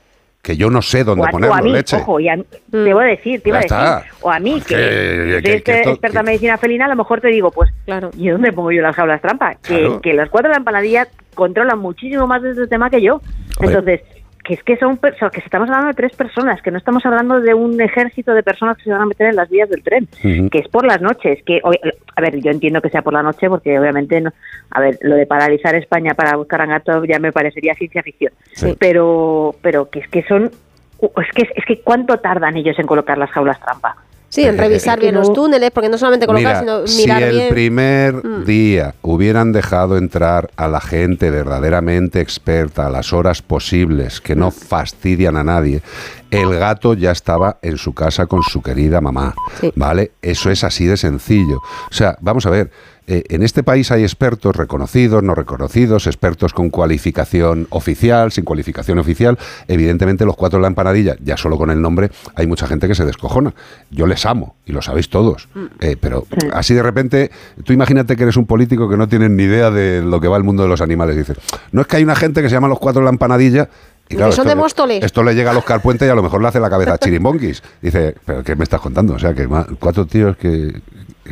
que 0.43 0.57
yo 0.57 0.71
no 0.71 0.83
sé 0.83 1.05
dónde 1.05 1.23
o 1.23 1.27
a, 1.27 1.29
o 1.29 1.31
ponerlo, 1.31 1.55
a 1.55 1.63
mí, 1.63 1.71
leche. 1.71 1.97
ojo, 1.99 2.19
y 2.19 2.29
a- 2.29 2.37
te 2.37 2.89
iba 2.89 3.01
a 3.03 3.07
decir, 3.07 3.41
te 3.43 3.51
iba 3.51 3.59
a 3.59 3.61
decir, 3.61 4.11
o 4.23 4.29
a 4.31 4.41
mí, 4.41 4.61
Que- 4.67 4.75
que, 4.75 4.75
que- 4.75 5.33
soy 5.35 5.43
que 5.43 5.55
este- 5.55 5.77
esto- 5.79 5.91
experta 5.91 6.19
en 6.21 6.27
medicina 6.27 6.59
felina, 6.59 6.87
a 6.87 6.89
lo 6.89 6.97
mejor 6.97 7.21
te 7.21 7.29
digo, 7.29 7.53
pues, 7.53 7.71
¿y 8.19 8.29
dónde 8.29 8.53
pongo 8.53 8.73
yo 8.73 8.83
las 8.83 8.97
jaulas 8.97 9.23
trampa? 9.23 9.55
Que, 9.63 9.79
Claro. 9.79 10.01
que 10.01 10.13
los 10.15 10.29
cuatro 10.31 10.49
de 10.49 10.55
la 10.55 10.59
empanadilla 10.59 11.07
controlan 11.35 11.79
muchísimo 11.79 12.27
más 12.27 12.43
de 12.43 12.51
este 12.51 12.67
tema 12.67 12.91
que 12.91 13.01
yo. 13.01 13.21
Entonces, 13.61 14.01
que 14.45 14.55
es 14.55 14.63
que 14.65 14.77
son 14.77 14.97
personas, 14.97 15.33
que 15.33 15.41
estamos 15.41 15.69
hablando 15.69 15.89
de 15.89 15.95
tres 15.95 16.17
personas, 16.17 16.61
que 16.63 16.71
no 16.73 16.79
estamos 16.79 17.05
hablando 17.07 17.41
de 17.41 17.55
un 17.55 17.81
ejército 17.81 18.35
de 18.35 18.43
personas 18.43 18.77
que 18.77 18.85
se 18.85 18.91
van 18.91 19.03
a 19.03 19.07
meter 19.07 19.29
en 19.29 19.37
las 19.37 19.49
vías 19.49 19.69
del 19.71 19.83
tren, 19.83 20.09
que 20.51 20.59
es 20.59 20.69
por 20.69 20.85
las 20.85 21.01
noches, 21.01 21.43
que, 21.45 21.61
o- 21.63 21.71
a 21.71 22.21
ver, 22.21 22.41
yo 22.41 22.51
entiendo 22.51 22.81
que 22.83 22.89
sea 22.91 23.03
por 23.03 23.13
la 23.13 23.23
noche 23.23 23.49
porque 23.49 23.79
obviamente, 23.79 24.21
no, 24.21 24.33
a 24.71 24.81
ver, 24.81 24.99
lo 25.03 25.15
de 25.15 25.27
paralizar 25.27 25.75
España 25.77 26.15
para 26.15 26.37
buscar 26.37 26.61
a 26.61 26.67
gato 26.67 27.05
ya 27.05 27.19
me 27.21 27.31
parecería 27.33 27.75
ciencia 27.75 28.03
ficción, 28.03 28.33
Sí. 28.53 28.75
pero, 28.81 29.55
pero 29.63 29.89
que 29.91 30.01
es 30.01 30.09
que 30.09 30.23
son, 30.25 30.45
es 30.47 31.33
que, 31.35 31.49
es 31.55 31.65
que 31.65 31.81
cuánto 31.81 32.19
tardan 32.19 32.57
ellos 32.57 32.79
en 32.79 32.87
colocar 32.87 33.19
las 33.19 33.31
jaulas 33.31 33.61
trampa. 33.61 33.97
Sí, 34.33 34.45
en 34.45 34.57
revisar 34.57 34.99
bien 34.99 35.15
los 35.15 35.31
túneles, 35.35 35.71
porque 35.73 35.91
no 35.91 35.99
solamente 35.99 36.27
colocar, 36.27 36.63
Mira, 36.63 36.81
sino 36.81 36.87
si 36.87 37.03
mirar 37.03 37.23
el 37.23 37.35
bien. 37.35 37.49
primer 37.51 38.15
Mm. 38.15 38.45
día 38.47 38.95
hubieran 39.03 39.53
dejado 39.53 39.99
entrar 39.99 40.49
a 40.57 40.69
la 40.69 40.81
gente 40.81 41.31
verdaderamente 41.31 42.21
experta 42.23 42.87
a 42.87 42.91
las 42.91 43.13
horas 43.13 43.43
posibles, 43.43 44.23
que 44.23 44.35
no 44.35 44.51
fastidian 44.51 45.37
a 45.37 45.45
nadie, 45.45 45.83
el 46.31 46.49
gato 46.59 46.95
ya 46.95 47.11
estaba 47.11 47.59
en 47.61 47.77
su 47.77 47.93
casa 47.93 48.25
con 48.25 48.43
su 48.43 48.63
querida 48.63 49.03
mamá. 49.03 49.35
¿Vale? 49.77 50.13
Eso 50.23 50.51
es 50.51 50.65
así 50.65 50.87
de 50.87 50.97
sencillo. 50.97 51.59
O 51.91 51.93
sea, 51.95 52.17
vamos 52.23 52.47
a 52.47 52.51
ver. 52.51 52.71
Eh, 53.07 53.25
en 53.31 53.43
este 53.43 53.63
país 53.63 53.91
hay 53.91 54.03
expertos 54.03 54.55
reconocidos, 54.55 55.23
no 55.23 55.35
reconocidos, 55.35 56.07
expertos 56.07 56.53
con 56.53 56.71
cualificación 56.71 57.67
oficial, 57.71 58.31
sin 58.31 58.45
cualificación 58.45 58.99
oficial. 58.99 59.39
Evidentemente, 59.67 60.25
los 60.25 60.37
cuatro 60.37 60.59
de 60.59 60.63
la 60.63 60.69
empanadilla, 60.69 61.17
ya 61.23 61.37
solo 61.37 61.59
con 61.59 61.71
el 61.71 61.81
nombre, 61.83 62.11
hay 62.37 62.47
mucha 62.47 62.67
gente 62.67 62.87
que 62.87 62.95
se 62.95 63.05
descojona. 63.05 63.55
Yo 63.91 64.07
les 64.07 64.25
amo, 64.25 64.55
y 64.67 64.73
lo 64.73 64.83
sabéis 64.83 65.09
todos. 65.11 65.49
Eh, 65.81 65.97
pero 66.01 66.27
así 66.53 66.75
de 66.75 66.83
repente, 66.83 67.31
tú 67.65 67.73
imagínate 67.73 68.17
que 68.17 68.23
eres 68.23 68.37
un 68.37 68.47
político 68.47 68.89
que 68.89 68.97
no 68.97 69.09
tienes 69.09 69.31
ni 69.31 69.43
idea 69.45 69.71
de 69.71 70.03
lo 70.03 70.21
que 70.21 70.29
va 70.29 70.37
el 70.37 70.45
mundo 70.45 70.63
de 70.63 70.69
los 70.69 70.81
animales. 70.81 71.17
Dices, 71.17 71.37
no 71.73 71.81
es 71.81 71.87
que 71.89 71.97
hay 71.97 72.05
una 72.05 72.17
gente 72.17 72.41
que 72.41 72.49
se 72.49 72.55
llama 72.55 72.69
los 72.69 72.79
cuatro 72.79 73.01
de 73.01 73.05
la 73.07 73.11
empanadilla. 73.11 73.69
Y 74.09 74.15
Que 74.15 74.21
son 74.21 74.31
esto, 74.31 74.45
de 74.45 74.55
Móstoles. 74.55 75.05
esto 75.05 75.23
le 75.23 75.35
llega 75.35 75.53
a 75.53 75.57
Oscar 75.59 75.81
Puente 75.81 76.07
y 76.07 76.09
a 76.09 76.15
lo 76.15 76.23
mejor 76.23 76.41
le 76.43 76.49
hace 76.49 76.61
la 76.61 76.69
cabeza 76.71 76.95
a 76.95 76.99
chirimbonquis. 76.99 77.63
Dice, 77.81 78.15
¿pero 78.25 78.45
qué 78.45 78.55
me 78.55 78.65
estás 78.65 78.81
contando? 78.81 79.15
O 79.15 79.19
sea, 79.19 79.33
que 79.35 79.49
cuatro 79.79 80.07
tíos 80.07 80.37
que, 80.37 80.81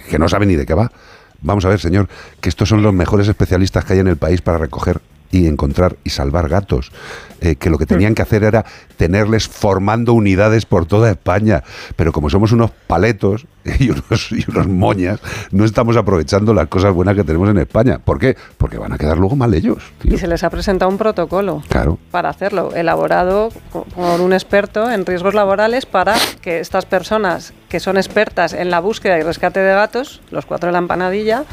que 0.08 0.18
no 0.18 0.28
saben 0.28 0.48
ni 0.48 0.56
de 0.56 0.64
qué 0.66 0.74
va. 0.74 0.90
Vamos 1.42 1.64
a 1.64 1.68
ver, 1.68 1.80
señor, 1.80 2.08
que 2.40 2.48
estos 2.48 2.68
son 2.68 2.82
los 2.82 2.92
mejores 2.92 3.28
especialistas 3.28 3.84
que 3.84 3.94
hay 3.94 3.98
en 4.00 4.08
el 4.08 4.16
país 4.16 4.42
para 4.42 4.58
recoger 4.58 5.00
y 5.30 5.46
encontrar 5.46 5.96
y 6.04 6.10
salvar 6.10 6.48
gatos. 6.48 6.90
Eh, 7.42 7.54
que 7.56 7.70
lo 7.70 7.78
que 7.78 7.86
tenían 7.86 8.14
que 8.14 8.20
hacer 8.20 8.44
era 8.44 8.66
tenerles 8.98 9.48
formando 9.48 10.12
unidades 10.12 10.66
por 10.66 10.84
toda 10.84 11.10
España. 11.10 11.62
Pero 11.96 12.12
como 12.12 12.28
somos 12.28 12.52
unos 12.52 12.70
paletos 12.86 13.46
y 13.78 13.90
unos, 13.90 14.30
y 14.32 14.44
unos 14.50 14.66
moñas, 14.68 15.20
no 15.50 15.64
estamos 15.64 15.96
aprovechando 15.96 16.52
las 16.52 16.68
cosas 16.68 16.92
buenas 16.92 17.16
que 17.16 17.24
tenemos 17.24 17.48
en 17.48 17.58
España. 17.58 17.98
¿Por 17.98 18.18
qué? 18.18 18.36
Porque 18.58 18.76
van 18.76 18.92
a 18.92 18.98
quedar 18.98 19.16
luego 19.18 19.36
mal 19.36 19.54
ellos. 19.54 19.78
Y 20.04 20.18
se 20.18 20.26
les 20.26 20.44
ha 20.44 20.50
presentado 20.50 20.90
un 20.90 20.98
protocolo 20.98 21.62
Claro. 21.68 21.98
para 22.10 22.28
hacerlo, 22.28 22.74
elaborado 22.74 23.50
por 23.94 24.20
un 24.20 24.32
experto 24.32 24.90
en 24.90 25.06
riesgos 25.06 25.32
laborales 25.34 25.86
para 25.86 26.16
que 26.42 26.60
estas 26.60 26.84
personas 26.84 27.54
que 27.70 27.80
son 27.80 27.96
expertas 27.96 28.52
en 28.52 28.70
la 28.70 28.80
búsqueda 28.80 29.18
y 29.18 29.22
rescate 29.22 29.60
de 29.60 29.72
gatos, 29.72 30.20
los 30.30 30.44
cuatro 30.44 30.66
de 30.66 30.72
la 30.72 30.78
empanadilla, 30.78 31.44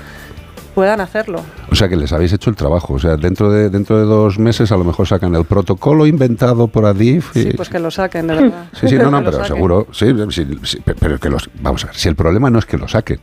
puedan 0.77 1.01
hacerlo. 1.01 1.41
O 1.71 1.75
sea 1.75 1.89
que 1.89 1.95
les 1.95 2.13
habéis 2.13 2.33
hecho 2.33 2.51
el 2.51 2.55
trabajo. 2.55 2.93
O 2.93 2.99
sea, 2.99 3.17
dentro 3.17 3.49
de, 3.51 3.71
dentro 3.71 3.97
de 3.97 4.05
dos 4.05 4.37
meses 4.37 4.71
a 4.71 4.77
lo 4.77 4.83
mejor 4.83 5.07
sacan 5.07 5.33
el 5.33 5.43
protocolo 5.43 6.05
inventado 6.05 6.67
por 6.67 6.85
Adif. 6.85 7.35
y- 7.35 7.41
Sí, 7.45 7.49
pues 7.57 7.67
que 7.67 7.79
lo 7.79 7.89
saquen, 7.89 8.27
de 8.27 8.35
verdad. 8.35 8.65
Sí, 8.79 8.87
sí, 8.87 8.95
no, 8.95 9.09
no, 9.11 9.23
pero 9.23 9.43
seguro, 9.43 9.87
sí, 9.91 10.13
sí, 10.29 10.45
sí, 10.61 10.79
pe- 10.85 10.93
pero 10.93 11.17
que 11.19 11.31
los, 11.31 11.49
vamos 11.63 11.83
a 11.83 11.87
ver, 11.87 11.95
si 11.95 12.09
el 12.09 12.15
problema 12.15 12.51
no 12.51 12.59
es 12.59 12.67
que 12.67 12.77
lo 12.77 12.87
saquen, 12.87 13.19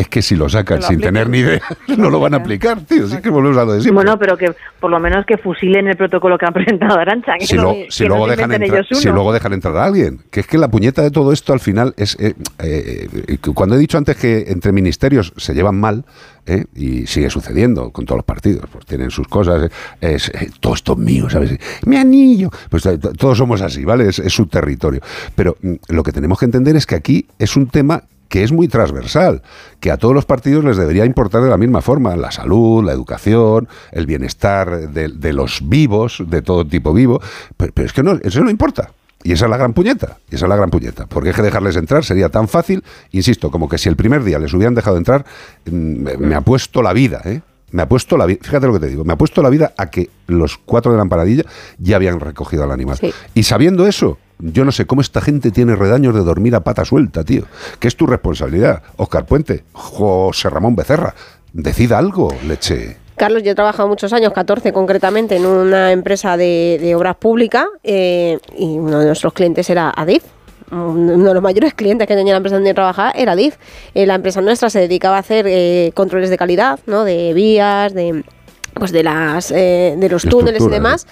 es 0.00 0.08
que 0.08 0.22
si 0.22 0.36
lo 0.36 0.48
sacan 0.48 0.78
Que 0.78 0.82
lo 0.82 0.88
sin 0.88 0.96
apliquen. 0.96 1.14
tener 1.14 1.28
ni 1.30 1.38
idea, 1.38 1.60
no 1.96 2.10
lo 2.10 2.20
van 2.20 2.34
a 2.34 2.38
aplicar, 2.38 2.80
tío, 2.82 3.06
sí 3.08 3.16
que 3.22 3.30
volvemos 3.30 3.58
a 3.58 3.64
lo 3.64 3.72
de 3.72 3.80
siempre. 3.82 4.04
Bueno, 4.04 4.18
pero 4.18 4.36
que 4.36 4.54
por 4.80 4.90
lo 4.90 5.00
menos 5.00 5.26
que 5.26 5.38
fusilen 5.38 5.88
el 5.88 5.96
protocolo 5.96 6.38
que 6.38 6.46
han 6.46 6.52
presentado 6.54 6.98
Arancha. 6.98 7.32
Que 7.38 7.46
si, 7.46 7.56
no, 7.56 7.62
lo- 7.62 7.72
que 7.74 7.86
si 7.90 8.02
no 8.04 8.08
luego 8.10 8.26
dejan 8.28 8.52
entrar, 8.52 8.86
si 8.90 9.08
luego 9.08 9.32
dejan 9.32 9.52
entrar 9.52 9.76
a 9.76 9.84
alguien, 9.84 10.20
que 10.30 10.40
es 10.40 10.46
que 10.46 10.58
la 10.58 10.68
puñeta 10.68 11.02
de 11.02 11.10
todo 11.10 11.32
esto 11.32 11.52
al 11.52 11.60
final 11.60 11.94
es 11.96 12.16
eh, 12.20 12.34
eh, 12.60 13.38
cuando 13.54 13.74
he 13.74 13.78
dicho 13.78 13.98
antes 13.98 14.16
que 14.16 14.44
entre 14.48 14.72
ministerios 14.72 15.32
se 15.36 15.54
llevan 15.54 15.78
mal 15.78 16.04
eh, 16.46 16.64
y 16.74 17.06
sigue 17.06 17.28
sucediendo 17.30 17.90
con 17.90 18.04
todos 18.06 18.18
los 18.18 18.24
partidos, 18.24 18.64
pues 18.70 18.86
tienen 18.86 19.10
sus 19.10 19.26
cosas, 19.28 19.64
eh, 19.64 20.14
es 20.14 20.28
eh, 20.30 20.50
todo 20.60 20.74
esto 20.74 20.92
es 20.92 20.98
mío, 20.98 21.28
¿sabes? 21.28 21.58
Mi 21.84 21.96
anillo, 21.96 22.50
pues 22.70 22.88
todos 23.18 23.36
somos 23.36 23.60
así, 23.60 23.84
¿vale? 23.84 24.08
Es, 24.08 24.18
es 24.18 24.32
su 24.32 24.46
territorio, 24.46 25.00
pero 25.34 25.56
mm, 25.60 25.74
lo 25.88 26.02
que 26.02 26.12
tenemos 26.12 26.38
que 26.38 26.44
entender 26.46 26.76
es 26.76 26.86
que 26.86 26.94
aquí 26.94 27.26
es 27.38 27.56
un 27.56 27.66
tema 27.68 28.02
que 28.28 28.42
es 28.42 28.52
muy 28.52 28.68
transversal, 28.68 29.42
que 29.80 29.90
a 29.90 29.96
todos 29.96 30.14
los 30.14 30.24
partidos 30.24 30.64
les 30.64 30.76
debería 30.76 31.04
importar 31.04 31.42
de 31.42 31.50
la 31.50 31.56
misma 31.56 31.80
forma, 31.80 32.16
la 32.16 32.30
salud, 32.30 32.84
la 32.84 32.92
educación, 32.92 33.68
el 33.92 34.06
bienestar 34.06 34.90
de, 34.90 35.08
de 35.08 35.32
los 35.32 35.68
vivos, 35.68 36.22
de 36.26 36.42
todo 36.42 36.66
tipo 36.66 36.92
vivo, 36.92 37.20
pero, 37.56 37.72
pero 37.72 37.86
es 37.86 37.92
que 37.92 38.02
no, 38.02 38.18
eso 38.22 38.42
no 38.42 38.50
importa. 38.50 38.92
Y 39.24 39.32
esa 39.32 39.46
es 39.46 39.50
la 39.50 39.56
gran 39.56 39.72
puñeta, 39.72 40.18
y 40.30 40.36
esa 40.36 40.46
es 40.46 40.48
la 40.48 40.56
gran 40.56 40.70
puñeta, 40.70 41.06
porque 41.06 41.30
es 41.30 41.36
que 41.36 41.42
dejarles 41.42 41.74
entrar 41.74 42.04
sería 42.04 42.28
tan 42.28 42.46
fácil, 42.46 42.84
insisto, 43.10 43.50
como 43.50 43.68
que 43.68 43.76
si 43.76 43.88
el 43.88 43.96
primer 43.96 44.22
día 44.22 44.38
les 44.38 44.54
hubieran 44.54 44.74
dejado 44.74 44.96
entrar, 44.96 45.24
mm, 45.66 45.70
me, 45.72 46.16
me 46.16 46.34
ha 46.36 46.40
puesto 46.42 46.82
la 46.82 46.92
vida, 46.92 47.20
¿eh? 47.24 47.40
Me 47.70 47.82
ha 47.82 47.88
puesto 47.88 48.16
la 48.16 48.24
vida, 48.24 48.38
fíjate 48.42 48.66
lo 48.66 48.72
que 48.72 48.80
te 48.80 48.86
digo, 48.86 49.04
me 49.04 49.12
ha 49.12 49.16
puesto 49.16 49.42
la 49.42 49.50
vida 49.50 49.74
a 49.76 49.90
que 49.90 50.08
los 50.26 50.56
cuatro 50.56 50.90
de 50.90 50.96
la 50.96 51.02
empanadilla 51.02 51.44
ya 51.78 51.96
habían 51.96 52.18
recogido 52.18 52.64
al 52.64 52.70
animal. 52.70 52.98
Y 53.34 53.42
sabiendo 53.42 53.86
eso, 53.86 54.16
yo 54.38 54.64
no 54.64 54.72
sé 54.72 54.86
cómo 54.86 55.00
esta 55.00 55.20
gente 55.20 55.50
tiene 55.50 55.76
redaños 55.76 56.14
de 56.14 56.20
dormir 56.22 56.54
a 56.54 56.60
pata 56.60 56.84
suelta, 56.84 57.24
tío. 57.24 57.44
Que 57.78 57.88
es 57.88 57.96
tu 57.96 58.06
responsabilidad, 58.06 58.82
Oscar 58.96 59.26
Puente, 59.26 59.64
José 59.72 60.50
Ramón 60.50 60.76
Becerra. 60.76 61.14
Decida 61.52 61.98
algo, 61.98 62.32
leche. 62.46 62.96
Carlos, 63.16 63.42
yo 63.42 63.52
he 63.52 63.54
trabajado 63.54 63.88
muchos 63.88 64.12
años, 64.12 64.32
14 64.32 64.72
concretamente, 64.72 65.36
en 65.36 65.46
una 65.46 65.90
empresa 65.90 66.36
de, 66.36 66.78
de 66.80 66.94
obras 66.94 67.16
públicas 67.16 67.66
eh, 67.82 68.38
y 68.56 68.78
uno 68.78 69.00
de 69.00 69.06
nuestros 69.06 69.32
clientes 69.32 69.68
era 69.70 69.90
Adif. 69.90 70.22
Uno 70.70 71.28
de 71.28 71.34
los 71.34 71.42
mayores 71.42 71.72
clientes 71.74 72.06
que 72.06 72.14
tenía 72.14 72.34
la 72.34 72.36
empresa 72.36 72.56
donde 72.56 72.70
yo 72.70 72.74
trabajaba 72.74 73.10
era 73.12 73.32
Adif. 73.32 73.56
Eh, 73.94 74.06
la 74.06 74.14
empresa 74.14 74.40
nuestra 74.40 74.70
se 74.70 74.80
dedicaba 74.80 75.16
a 75.16 75.20
hacer 75.20 75.46
eh, 75.48 75.90
controles 75.94 76.30
de 76.30 76.36
calidad, 76.36 76.78
¿no? 76.86 77.04
De 77.04 77.32
vías, 77.34 77.92
de 77.94 78.22
pues 78.74 78.92
de 78.92 79.02
las 79.02 79.50
eh, 79.50 79.96
de 79.98 80.08
los 80.08 80.22
túneles 80.22 80.62
y 80.62 80.68
demás. 80.68 81.06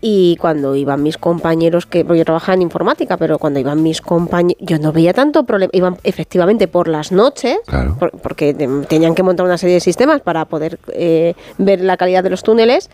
Y 0.00 0.36
cuando 0.36 0.76
iban 0.76 1.02
mis 1.02 1.18
compañeros, 1.18 1.84
que 1.86 2.04
porque 2.04 2.18
yo 2.18 2.24
trabajaba 2.24 2.54
en 2.54 2.62
informática, 2.62 3.16
pero 3.16 3.38
cuando 3.38 3.58
iban 3.58 3.82
mis 3.82 4.00
compañeros, 4.00 4.56
yo 4.60 4.78
no 4.78 4.92
veía 4.92 5.12
tanto 5.12 5.42
problema. 5.44 5.70
Iban 5.72 5.96
efectivamente 6.04 6.68
por 6.68 6.86
las 6.86 7.10
noches, 7.10 7.56
por- 7.98 8.12
porque 8.12 8.54
te- 8.54 8.68
tenían 8.88 9.14
que 9.16 9.24
montar 9.24 9.44
una 9.44 9.58
serie 9.58 9.74
de 9.74 9.80
sistemas 9.80 10.20
para 10.20 10.44
poder 10.44 10.78
eh, 10.92 11.34
ver 11.58 11.80
la 11.80 11.96
calidad 11.96 12.22
de 12.22 12.30
los 12.30 12.44
túneles. 12.44 12.90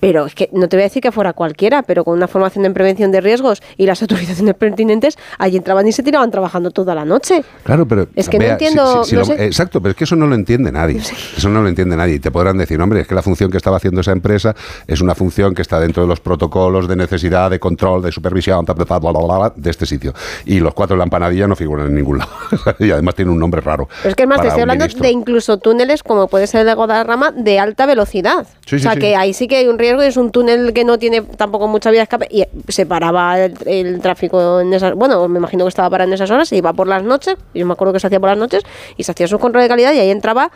Pero 0.00 0.26
es 0.26 0.34
que 0.34 0.48
no 0.52 0.68
te 0.68 0.76
voy 0.76 0.82
a 0.82 0.86
decir 0.86 1.02
que 1.02 1.12
fuera 1.12 1.32
cualquiera, 1.34 1.82
pero 1.82 2.04
con 2.04 2.14
una 2.16 2.26
formación 2.26 2.64
en 2.64 2.72
prevención 2.74 3.12
de 3.12 3.20
riesgos 3.20 3.62
y 3.76 3.86
las 3.86 4.00
autorizaciones 4.02 4.54
pertinentes, 4.54 5.18
allí 5.38 5.58
entraban 5.58 5.86
y 5.86 5.92
se 5.92 6.02
tiraban 6.02 6.30
trabajando 6.30 6.70
toda 6.70 6.94
la 6.94 7.04
noche. 7.04 7.44
Clalo, 7.64 7.86
pero. 7.86 8.08
Es 8.16 8.28
que 8.28 8.38
no 8.38 8.44
entiendo, 8.46 9.04
si- 9.04 9.10
si 9.10 9.16
no 9.16 9.20
lo- 9.20 9.26
sé. 9.26 9.44
Exacto, 9.44 9.80
pero 9.80 9.90
es 9.90 9.96
que 9.96 10.04
eso 10.04 10.16
no 10.16 10.26
lo 10.26 10.34
entiende 10.34 10.72
nadie. 10.72 10.98
Eso 11.36 11.48
no 11.48 11.62
lo 11.62 11.68
entiende 11.68 11.96
nadie. 11.96 12.14
Y 12.14 12.18
te 12.18 12.30
podrán 12.30 12.56
decir, 12.58 12.80
hombre, 12.80 13.00
es 13.00 13.06
que 13.06 13.14
la 13.14 13.22
función 13.22 13.50
que 13.50 13.56
estaba 13.56 13.76
haciendo 13.76 14.00
esa 14.00 14.12
empresa 14.12 14.54
es 14.86 15.00
una 15.00 15.14
función 15.14 15.54
que 15.54 15.62
está 15.62 15.78
dentro 15.80 16.02
de 16.02 16.08
los 16.08 16.20
protocolos 16.20 16.88
de 16.88 16.96
necesidad, 16.96 17.50
de 17.50 17.58
control, 17.60 18.02
de 18.02 18.10
supervisión, 18.12 18.64
bla, 18.64 18.74
bla, 18.74 18.98
bla, 18.98 19.52
de 19.54 19.70
este 19.70 19.84
sitio. 19.86 20.14
Y 20.46 20.60
los 20.60 20.72
cuatro 20.74 20.94
de 20.94 20.98
la 20.98 21.04
empanadilla 21.04 21.46
no 21.46 21.56
figuran 21.56 21.86
en 21.88 21.94
ningún 21.94 22.18
lado. 22.18 22.30
y 22.78 22.90
además 22.90 23.14
tiene 23.14 23.30
un 23.30 23.38
nombre 23.38 23.60
raro. 23.60 23.88
Pero 24.02 24.08
es 24.10 24.14
que 24.16 24.22
es 24.22 24.28
más, 24.28 24.40
te 24.40 24.48
estoy 24.48 24.62
hablando 24.62 24.84
ministro. 24.84 25.02
de 25.04 25.10
incluso 25.10 25.58
túneles 25.58 26.02
como 26.02 26.28
puede 26.28 26.46
ser 26.46 26.62
el 26.62 26.66
de 26.68 26.74
Guadarrama 26.74 27.32
de 27.32 27.58
alta 27.58 27.84
velocidad. 27.86 28.46
Sí, 28.66 28.76
o 28.76 28.78
sea 28.78 28.96
que 28.96 29.16
ahí 29.16 29.34
sí 29.34 29.46
que 29.48 29.56
hay 29.56 29.66
un 29.68 29.78
riesgo, 29.78 29.89
es 30.00 30.16
un 30.16 30.30
túnel 30.30 30.72
que 30.72 30.84
no 30.84 30.98
tiene 30.98 31.22
tampoco 31.22 31.68
mucha 31.68 31.90
de 31.90 32.00
escape 32.00 32.28
y 32.30 32.44
se 32.68 32.86
paraba 32.86 33.38
el, 33.40 33.54
el 33.66 34.00
tráfico 34.00 34.60
en 34.60 34.72
esas, 34.72 34.94
bueno, 34.94 35.26
me 35.28 35.38
imagino 35.38 35.64
que 35.64 35.68
estaba 35.68 35.90
parado 35.90 36.08
en 36.08 36.14
esas 36.14 36.30
horas, 36.30 36.48
se 36.48 36.56
iba 36.56 36.72
por 36.72 36.86
las 36.86 37.02
noches, 37.02 37.36
yo 37.54 37.66
me 37.66 37.72
acuerdo 37.72 37.92
que 37.92 38.00
se 38.00 38.06
hacía 38.06 38.20
por 38.20 38.28
las 38.28 38.38
noches 38.38 38.62
y 38.96 39.04
se 39.04 39.12
hacía 39.12 39.26
su 39.26 39.38
control 39.38 39.62
de 39.62 39.68
calidad 39.68 39.92
y 39.92 39.98
ahí 39.98 40.10
entraba 40.10 40.50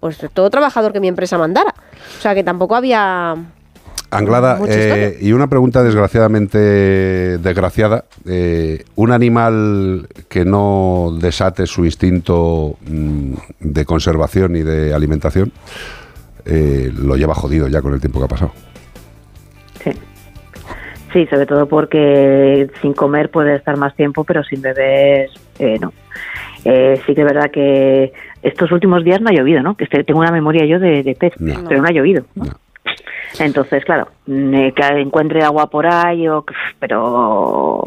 pues 0.00 0.18
todo 0.34 0.50
trabajador 0.50 0.92
que 0.92 1.00
mi 1.00 1.08
empresa 1.08 1.38
mandara. 1.38 1.74
O 2.18 2.20
sea 2.20 2.34
que 2.34 2.44
tampoco 2.44 2.76
había 2.76 3.34
Anglada, 4.10 4.60
eh, 4.68 5.18
y 5.20 5.32
una 5.32 5.48
pregunta 5.48 5.82
desgraciadamente 5.82 6.58
desgraciada. 7.38 8.04
eh, 8.24 8.84
un 8.94 9.10
animal 9.10 10.08
que 10.28 10.44
no 10.44 11.16
desate 11.20 11.66
su 11.66 11.84
instinto 11.84 12.76
mm, 12.88 13.32
de 13.60 13.84
conservación 13.84 14.56
y 14.56 14.62
de 14.62 14.94
alimentación 14.94 15.52
eh, 16.44 16.92
lo 16.96 17.16
lleva 17.16 17.34
jodido 17.34 17.66
ya 17.66 17.82
con 17.82 17.94
el 17.94 18.00
tiempo 18.00 18.20
que 18.20 18.24
ha 18.26 18.28
pasado. 18.28 18.52
Sí, 21.12 21.26
sobre 21.26 21.46
todo 21.46 21.66
porque 21.66 22.68
sin 22.82 22.92
comer 22.92 23.30
puede 23.30 23.54
estar 23.56 23.76
más 23.76 23.94
tiempo, 23.94 24.24
pero 24.24 24.42
sin 24.44 24.60
beber 24.60 25.30
eh, 25.58 25.78
no. 25.80 25.92
Eh, 26.64 27.00
sí 27.06 27.14
que 27.14 27.20
es 27.20 27.26
verdad 27.26 27.50
que 27.50 28.12
estos 28.42 28.72
últimos 28.72 29.04
días 29.04 29.20
no 29.20 29.28
ha 29.30 29.32
llovido, 29.32 29.62
¿no? 29.62 29.76
Que 29.76 29.84
este- 29.84 30.04
tengo 30.04 30.20
una 30.20 30.32
memoria 30.32 30.64
yo 30.66 30.78
de, 30.78 31.02
de 31.02 31.14
pez, 31.14 31.32
pero 31.68 31.80
no 31.80 31.88
ha 31.88 31.92
llovido. 31.92 32.24
Entonces, 33.38 33.84
claro, 33.84 34.08
mm, 34.26 34.70
que 34.70 34.82
encuentre 35.00 35.42
agua 35.42 35.68
por 35.70 35.86
ahí, 35.86 36.26
o, 36.28 36.44
pero 36.80 37.82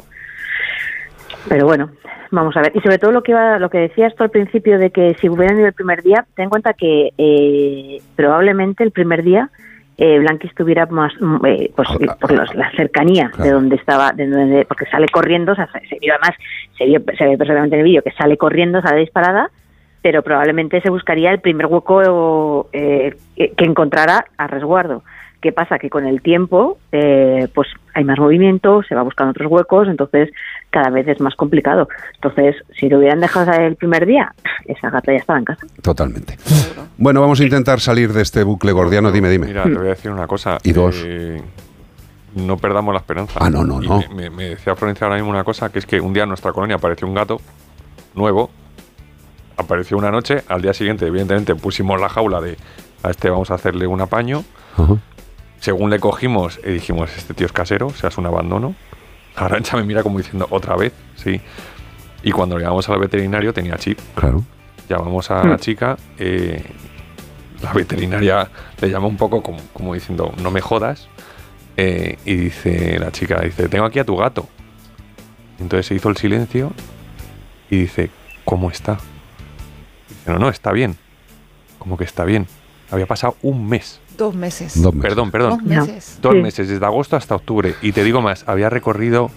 pero 1.47 1.65
bueno, 1.65 1.89
vamos 2.31 2.55
a 2.57 2.61
ver. 2.61 2.71
Y 2.75 2.81
sobre 2.81 2.97
todo 2.99 3.11
lo 3.11 3.23
que 3.23 3.31
iba, 3.31 3.57
lo 3.59 3.69
que 3.69 3.79
decías 3.79 4.13
tú 4.15 4.23
al 4.23 4.29
principio 4.29 4.77
de 4.77 4.91
que 4.91 5.15
si 5.19 5.29
hubieran 5.29 5.57
ido 5.57 5.67
el 5.67 5.73
primer 5.73 6.03
día, 6.03 6.25
ten 6.35 6.43
en 6.45 6.49
cuenta 6.49 6.73
que 6.73 7.11
eh, 7.17 8.01
probablemente 8.15 8.83
el 8.83 8.91
primer 8.91 9.23
día 9.23 9.49
eh, 9.99 10.17
Blanqui 10.19 10.47
estuviera 10.47 10.85
más, 10.87 11.13
mm, 11.19 11.45
eh, 11.45 11.71
pues, 11.75 11.89
por 12.21 12.31
los- 12.31 12.55
la 12.55 12.71
cercanía 12.71 13.31
de 13.37 13.51
donde 13.51 13.75
estaba, 13.75 14.11
de 14.13 14.27
donde, 14.27 14.65
porque 14.65 14.85
sale 14.85 15.07
corriendo, 15.09 15.51
o 15.51 15.55
sea, 15.55 15.67
se, 15.89 15.99
vio 15.99 16.13
además, 16.13 16.35
se, 16.77 16.85
vio, 16.85 16.99
se 17.17 17.25
ve 17.25 17.37
perfectamente 17.37 17.75
en 17.75 17.79
el 17.81 17.85
vídeo 17.85 18.01
que 18.01 18.11
sale 18.11 18.37
corriendo, 18.37 18.81
sale 18.81 19.01
disparada, 19.01 19.49
pero 20.01 20.23
probablemente 20.23 20.79
se 20.81 20.89
buscaría 20.89 21.31
el 21.31 21.39
primer 21.41 21.65
hueco 21.65 22.69
eh, 22.71 23.13
que 23.35 23.51
que 23.51 23.65
encontrara 23.65 24.25
a 24.37 24.47
resguardo. 24.47 25.03
¿Qué 25.41 25.53
pasa? 25.53 25.79
Que 25.79 25.89
con 25.89 26.05
el 26.05 26.21
tiempo, 26.21 26.77
eh, 26.91 27.47
pues 27.53 27.69
hay 27.93 28.03
más 28.03 28.19
movimiento, 28.19 28.83
se 28.83 28.93
va 28.93 29.03
buscando 29.03 29.31
otros 29.31 29.49
huecos, 29.49 29.87
entonces 29.87 30.29
cada 30.69 30.89
vez 30.89 31.07
es 31.07 31.21
más 31.21 31.35
complicado. 31.35 31.87
Entonces, 32.15 32.57
si 32.77 32.89
lo 32.89 32.97
hubieran 32.97 33.21
dejado 33.21 33.53
el 33.53 33.77
primer 33.77 34.05
día, 34.05 34.33
esa 34.65 34.89
gata 34.89 35.13
ya 35.13 35.19
estaba 35.19 35.39
en 35.39 35.45
casa. 35.45 35.65
Totalmente. 35.81 36.37
Bueno, 36.97 37.21
vamos 37.21 37.39
a 37.39 37.43
intentar 37.43 37.79
salir 37.79 38.11
de 38.11 38.21
este 38.21 38.43
bucle 38.43 38.73
gordiano. 38.73 39.11
Dime, 39.11 39.29
dime. 39.29 39.47
Mira, 39.47 39.63
te 39.63 39.75
voy 39.75 39.87
a 39.87 39.91
decir 39.91 40.11
una 40.11 40.27
cosa. 40.27 40.57
Y 40.63 40.73
dos. 40.73 41.01
eh, 41.05 41.41
no 42.35 42.57
perdamos 42.57 42.93
la 42.93 42.99
esperanza. 42.99 43.39
Ah, 43.41 43.49
no, 43.49 43.63
no, 43.63 43.81
Y 43.81 43.87
no. 43.87 44.01
Me, 44.13 44.29
decía 44.29 44.75
Florencia 44.75 45.05
ahora 45.07 45.15
mismo 45.15 45.31
una 45.31 45.45
cosa, 45.45 45.71
que 45.71 45.79
es 45.79 45.85
que 45.85 46.01
un 46.01 46.13
día 46.13 46.23
en 46.23 46.29
nuestra 46.29 46.51
colonia 46.51 46.75
apareció 46.75 47.07
un 47.07 47.15
gato 47.15 47.39
nuevo, 48.13 48.49
apareció 49.57 49.97
una 49.97 50.11
noche, 50.11 50.43
al 50.47 50.61
día 50.61 50.73
siguiente, 50.73 51.07
evidentemente, 51.07 51.55
pusimos 51.55 51.99
la 51.99 52.09
jaula 52.09 52.41
de 52.41 52.57
a 53.01 53.11
este 53.11 53.29
vamos 53.29 53.49
a 53.51 53.55
hacerle 53.55 53.87
un 53.87 54.01
apaño. 54.01 54.43
Según 55.59 55.89
le 55.89 55.99
cogimos, 55.99 56.59
eh, 56.63 56.71
dijimos, 56.73 57.09
este 57.17 57.33
tío 57.33 57.45
es 57.45 57.51
casero, 57.51 57.87
o 57.87 57.93
sea, 57.93 58.09
es 58.09 58.17
un 58.17 58.25
abandono. 58.25 58.75
Arancha 59.35 59.77
me 59.77 59.83
mira 59.83 60.03
como 60.03 60.17
diciendo, 60.17 60.47
otra 60.49 60.75
vez, 60.75 60.93
sí. 61.15 61.39
Y 62.23 62.31
cuando 62.31 62.57
llegamos 62.57 62.87
al 62.89 62.99
veterinario 62.99 63.53
tenía 63.53 63.77
chip. 63.77 63.99
Claro. 64.15 64.43
Llamamos 64.89 65.29
a 65.31 65.43
la 65.45 65.57
chica, 65.57 65.97
eh, 66.17 66.63
la 67.61 67.73
veterinaria 67.73 68.49
le 68.81 68.89
llama 68.89 69.07
un 69.07 69.17
poco 69.17 69.43
como, 69.43 69.59
como 69.73 69.93
diciendo, 69.93 70.33
no 70.41 70.51
me 70.51 70.61
jodas. 70.61 71.07
eh, 71.77 72.17
y 72.25 72.35
dice 72.35 72.99
la 72.99 73.11
chica, 73.11 73.39
dice, 73.41 73.69
tengo 73.69 73.85
aquí 73.85 73.99
a 73.99 74.03
tu 74.05 74.17
gato. 74.17 74.47
Entonces 75.59 75.85
se 75.85 75.95
hizo 75.95 76.09
el 76.09 76.17
silencio 76.17 76.71
y 77.69 77.77
dice, 77.81 78.09
¿cómo 78.43 78.69
está? 78.71 78.97
Dice, 80.09 80.31
no, 80.31 80.39
no, 80.39 80.49
está 80.49 80.71
bien. 80.71 80.97
Como 81.77 81.97
que 81.97 82.03
está 82.03 82.25
bien. 82.25 82.47
Había 82.91 83.05
pasado 83.05 83.35
un 83.41 83.67
mes. 83.69 84.01
Dos 84.19 84.35
meses. 84.35 84.73
Perdón, 85.01 85.31
perdón. 85.31 85.49
Dos 85.51 85.63
meses. 85.63 86.19
Dos 86.21 86.33
Sí. 86.33 86.41
meses, 86.41 86.67
desde 86.69 86.85
agosto 86.85 87.15
hasta 87.15 87.33
octubre. 87.35 87.73
Y 87.81 87.91
te 87.93 88.03
digo 88.03 88.21
más, 88.21 88.43
había 88.47 88.69
recorrido 88.69 89.31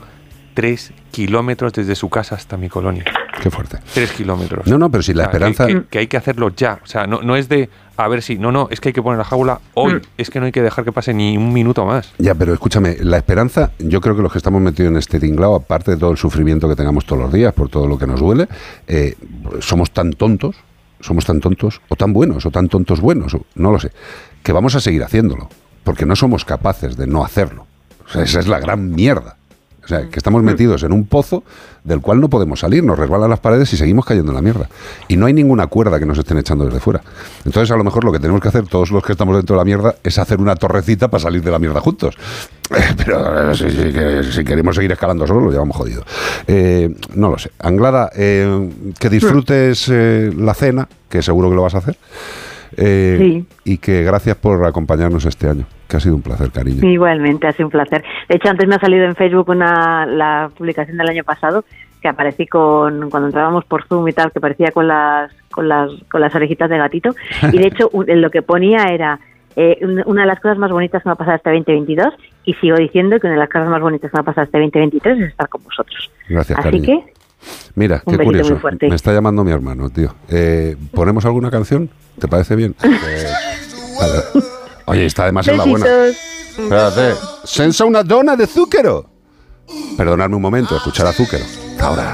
tres 0.55 0.93
kilómetros 1.11 1.73
desde 1.73 1.95
su 1.95 2.11
casa 2.11 2.35
hasta 2.35 2.57
mi 2.59 2.69
colonia. 2.69 3.05
Qué 3.43 3.51
fuerte. 3.51 3.79
Tres 3.95 4.13
kilómetros. 4.13 4.67
No, 4.67 4.77
no, 4.79 4.91
pero 4.91 5.03
si 5.03 5.15
la 5.15 5.23
O 5.23 5.31
sea, 5.31 5.31
que- 5.31 5.37
esperanza- 5.47 5.67
Que, 5.67 5.89
que 5.89 5.99
hay 6.01 6.07
que 6.07 6.17
hacerlo 6.19 6.51
ya. 6.55 6.79
O 6.83 6.87
sea, 6.87 7.07
no, 7.07 7.23
no 7.23 7.37
es 7.37 7.49
de 7.49 7.71
a 7.97 8.09
ver 8.09 8.23
si. 8.23 8.37
No, 8.39 8.53
no, 8.53 8.69
es 8.71 8.81
que 8.81 8.91
hay 8.91 8.93
que 8.93 9.03
poner 9.03 9.19
la 9.19 9.25
jaula 9.25 9.61
hoy. 9.75 9.95
Mm. 9.95 10.01
Es 10.19 10.31
que 10.31 10.41
no 10.41 10.47
hay 10.47 10.53
que 10.53 10.63
dejar 10.63 10.85
que 10.85 10.93
pase 10.93 11.15
ni 11.15 11.37
un 11.39 11.53
minuto 11.53 11.85
más. 11.87 12.13
Ya, 12.19 12.35
pero 12.35 12.53
escúchame, 12.53 12.97
la 13.01 13.17
esperanza, 13.17 13.71
yo 13.79 14.01
creo 14.01 14.15
que 14.17 14.23
los 14.23 14.33
que 14.33 14.39
estamos 14.39 14.61
metidos 14.61 14.91
en 14.91 14.97
este 14.99 15.19
tinglado, 15.19 15.55
aparte 15.55 15.93
de 15.93 15.97
todo 15.97 16.11
el 16.11 16.17
sufrimiento 16.19 16.69
que 16.69 16.77
tengamos 16.77 17.07
todos 17.07 17.23
los 17.23 17.33
días 17.33 17.53
por 17.55 17.69
todo 17.69 17.87
lo 17.87 17.99
que 17.99 18.07
nos 18.07 18.21
duele, 18.21 18.49
eh, 18.87 19.15
somos 19.61 19.91
tan 19.93 20.13
tontos, 20.13 20.57
somos 21.01 21.25
tan 21.25 21.41
tontos, 21.41 21.81
o 21.89 21.97
tan 21.97 22.13
buenos, 22.13 22.45
o 22.47 22.51
tan 22.51 22.69
tontos 22.69 23.01
buenos, 23.01 23.35
o- 23.35 23.45
no 23.57 23.73
lo 23.73 23.79
sé, 23.81 23.91
que 24.43 24.53
vamos 24.53 24.75
a 24.75 24.81
seguir 24.81 25.03
haciéndolo, 25.05 25.49
porque 25.85 26.07
no 26.07 26.17
somos 26.17 26.45
capaces 26.45 26.97
de 26.97 27.07
no 27.07 27.25
hacerlo. 27.25 27.67
O 28.07 28.09
sea, 28.13 28.23
esa 28.23 28.41
es 28.41 28.49
la 28.49 28.59
gran 28.61 28.91
mierda. 28.91 29.37
O 29.85 29.89
sea, 29.89 30.09
que 30.09 30.17
estamos 30.17 30.45
metidos 30.45 30.85
en 30.85 30.93
un 30.93 31.07
pozo 31.07 31.43
del 31.83 32.01
cual 32.01 32.21
no 32.21 32.31
podemos 32.31 32.61
salir, 32.61 32.85
nos 32.85 32.97
resbalan 32.97 33.29
las 33.29 33.41
paredes 33.41 33.73
y 33.73 33.77
seguimos 33.77 34.05
cayendo 34.05 34.31
en 34.31 34.37
la 34.37 34.43
mierda. 34.43 34.69
Y 35.09 35.17
no 35.17 35.27
hay 35.27 35.33
ninguna 35.33 35.67
cuerda 35.67 35.99
que 35.99 36.07
nos 36.07 36.17
estén 36.19 36.39
echando 36.39 36.65
desde 36.65 36.79
fuera. 36.79 37.01
Entonces, 37.45 37.69
a 37.73 37.77
lo 37.77 37.83
mejor 37.83 38.05
lo 38.05 38.13
que 38.13 38.21
tenemos 38.21 38.41
que 38.41 38.47
hacer 38.47 38.65
todos 38.69 38.93
los 38.93 39.03
que 39.03 39.11
estamos 39.11 39.35
dentro 39.35 39.57
de 39.57 39.59
la 39.59 39.65
mierda 39.65 39.97
es 40.05 40.19
hacer 40.21 40.41
una 40.41 40.55
torrecita 40.55 41.09
para 41.09 41.21
salir 41.25 41.43
de 41.43 41.51
la 41.51 41.59
mierda 41.59 41.81
juntos. 41.81 42.17
Pero 42.97 43.53
si, 43.57 43.71
si- 43.71 43.93
que- 43.93 44.23
si 44.31 44.45
queremos 44.45 44.77
seguir 44.77 44.93
escalando 44.93 45.27
solo, 45.27 45.41
lo 45.41 45.51
llevamos 45.51 45.77
jodido. 45.77 46.05
Eh, 46.47 46.95
no 47.15 47.31
lo 47.31 47.39
sé. 47.39 47.51
Anglada, 47.59 48.09
eh, 48.15 48.71
que 49.01 49.11
disfrutes 49.11 49.89
eh, 49.91 50.33
la 50.37 50.55
cena, 50.55 50.89
que 51.09 51.23
seguro 51.23 51.49
que 51.51 51.57
lo 51.57 51.63
vas 51.63 51.75
a 51.75 51.79
hacer. 51.79 51.99
Eh, 52.77 53.17
Sí. 53.19 53.47
Y 53.65 53.79
que 53.79 54.03
gracias 54.03 54.37
por 54.37 54.65
acompañarnos 54.67 55.25
este 55.27 55.49
año, 55.49 55.65
que 55.89 55.97
ha 55.97 56.01
sido 56.01 56.15
un 56.15 56.23
placer, 56.23 56.51
cariño. 56.51 56.87
Igualmente, 56.89 57.47
ha 57.47 57.53
sido 57.53 57.67
un 57.67 57.73
placer. 57.73 58.03
De 58.29 58.37
hecho, 58.37 58.49
antes 58.49 58.67
me 58.69 58.75
ha 58.77 58.79
salido 58.81 59.05
en 59.05 59.15
Facebook 59.15 59.49
una, 59.51 60.07
la 60.07 60.51
publicación 60.57 60.97
del 60.97 61.09
año 61.09 61.25
pasado 61.25 61.65
que 62.01 62.09
aparecí 62.09 62.47
con 62.49 63.11
cuando 63.11 63.29
entrábamos 63.29 63.65
por 63.65 63.85
Zoom 63.87 64.09
y 64.09 64.13
tal, 64.13 64.33
que 64.33 64.41
parecía 64.41 64.73
con 64.73 64.89
las 64.89 65.31
con 65.53 65.69
las 65.69 65.91
con 66.11 66.21
las 66.21 66.35
orejitas 66.35 66.69
de 66.69 66.79
gatito. 66.79 67.11
Y 67.53 67.59
de 67.59 67.67
hecho, 67.69 67.91
lo 67.93 68.31
que 68.31 68.43
ponía 68.43 68.85
era 68.91 69.21
eh, 69.55 69.79
un- 69.83 70.03
una 70.07 70.23
de 70.23 70.27
las 70.29 70.41
cosas 70.41 70.57
más 70.59 70.71
bonitas 70.73 71.03
que 71.03 71.09
me 71.09 71.13
ha 71.13 71.15
pasado 71.17 71.37
este 71.37 71.51
2022 71.51 72.15
y 72.47 72.55
sigo 72.55 72.75
diciendo 72.77 73.21
que 73.21 73.27
una 73.29 73.35
de 73.35 73.41
las 73.41 73.51
cosas 73.51 73.69
más 73.69 73.83
bonitas 73.83 74.11
que 74.11 74.17
me 74.17 74.21
ha 74.23 74.25
pasado 74.25 74.47
este 74.47 74.59
2023 74.59 75.19
es 75.21 75.29
estar 75.29 75.49
con 75.49 75.63
vosotros. 75.63 76.11
Gracias, 76.29 76.59
Así 76.59 76.69
cariño. 76.71 76.85
que 77.05 77.12
Mira, 77.75 78.03
Un 78.05 78.17
qué 78.17 78.25
curioso. 78.25 78.59
Me 78.81 78.95
está 78.95 79.13
llamando 79.13 79.45
mi 79.45 79.53
hermano, 79.53 79.91
tío. 79.91 80.15
Eh, 80.29 80.77
¿Ponemos 80.93 81.25
alguna 81.25 81.51
canción? 81.51 81.91
¿Te 82.19 82.29
parece 82.29 82.57
bien? 82.57 82.75
Eh, 82.85 83.27
vale. 84.01 84.47
Oye, 84.87 85.07
está 85.07 85.25
además 85.25 85.47
en 85.49 85.57
la 85.59 85.65
buena. 85.65 85.87
Espérate. 86.07 87.15
Sensa 87.45 87.85
una 87.85 88.03
dona 88.03 88.37
de 88.37 88.47
zúquero. 88.47 89.09
Perdonadme 89.97 90.37
un 90.37 90.43
momento, 90.43 90.77
escuchar 90.77 91.07
a 91.07 91.13
zúquero. 91.13 91.45
Ahora. 91.81 92.13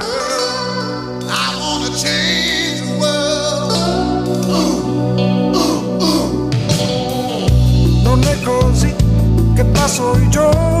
I 9.91 10.78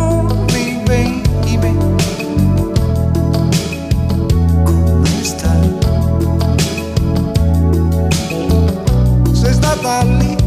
dali 9.81 10.37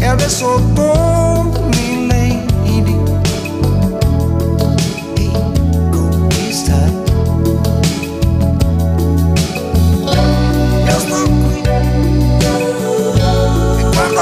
Ela 0.00 0.22
é 0.22 0.28
só 0.28 0.58
come 0.74 2.08
lady 2.08 2.96
E 5.16 5.28
conquista 5.90 6.72
Eu 10.86 10.96
estou 10.98 11.26
cuidando 11.28 12.04
Ficando 13.78 14.20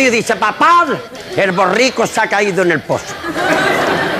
mío? 0.00 0.10
Dice, 0.10 0.36
papá, 0.36 0.86
el 1.36 1.52
borrico 1.52 2.06
se 2.06 2.20
ha 2.20 2.26
caído 2.26 2.62
en 2.62 2.72
el 2.72 2.80
pozo. 2.80 3.14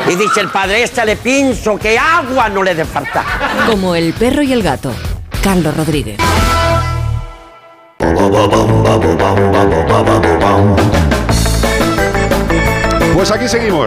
Y 0.09 0.15
dice 0.15 0.41
el 0.41 0.49
padre, 0.49 0.83
este 0.83 1.05
le 1.05 1.17
pienso 1.17 1.79
que 1.79 1.99
agua 1.99 2.49
no 2.49 2.63
le 2.63 2.75
dé 2.75 2.85
falta. 2.85 3.25
Como 3.67 3.95
el 3.95 4.13
perro 4.13 4.43
y 4.43 4.53
el 4.53 4.63
gato. 4.63 4.93
Carlos 5.43 5.77
Rodríguez. 5.77 6.19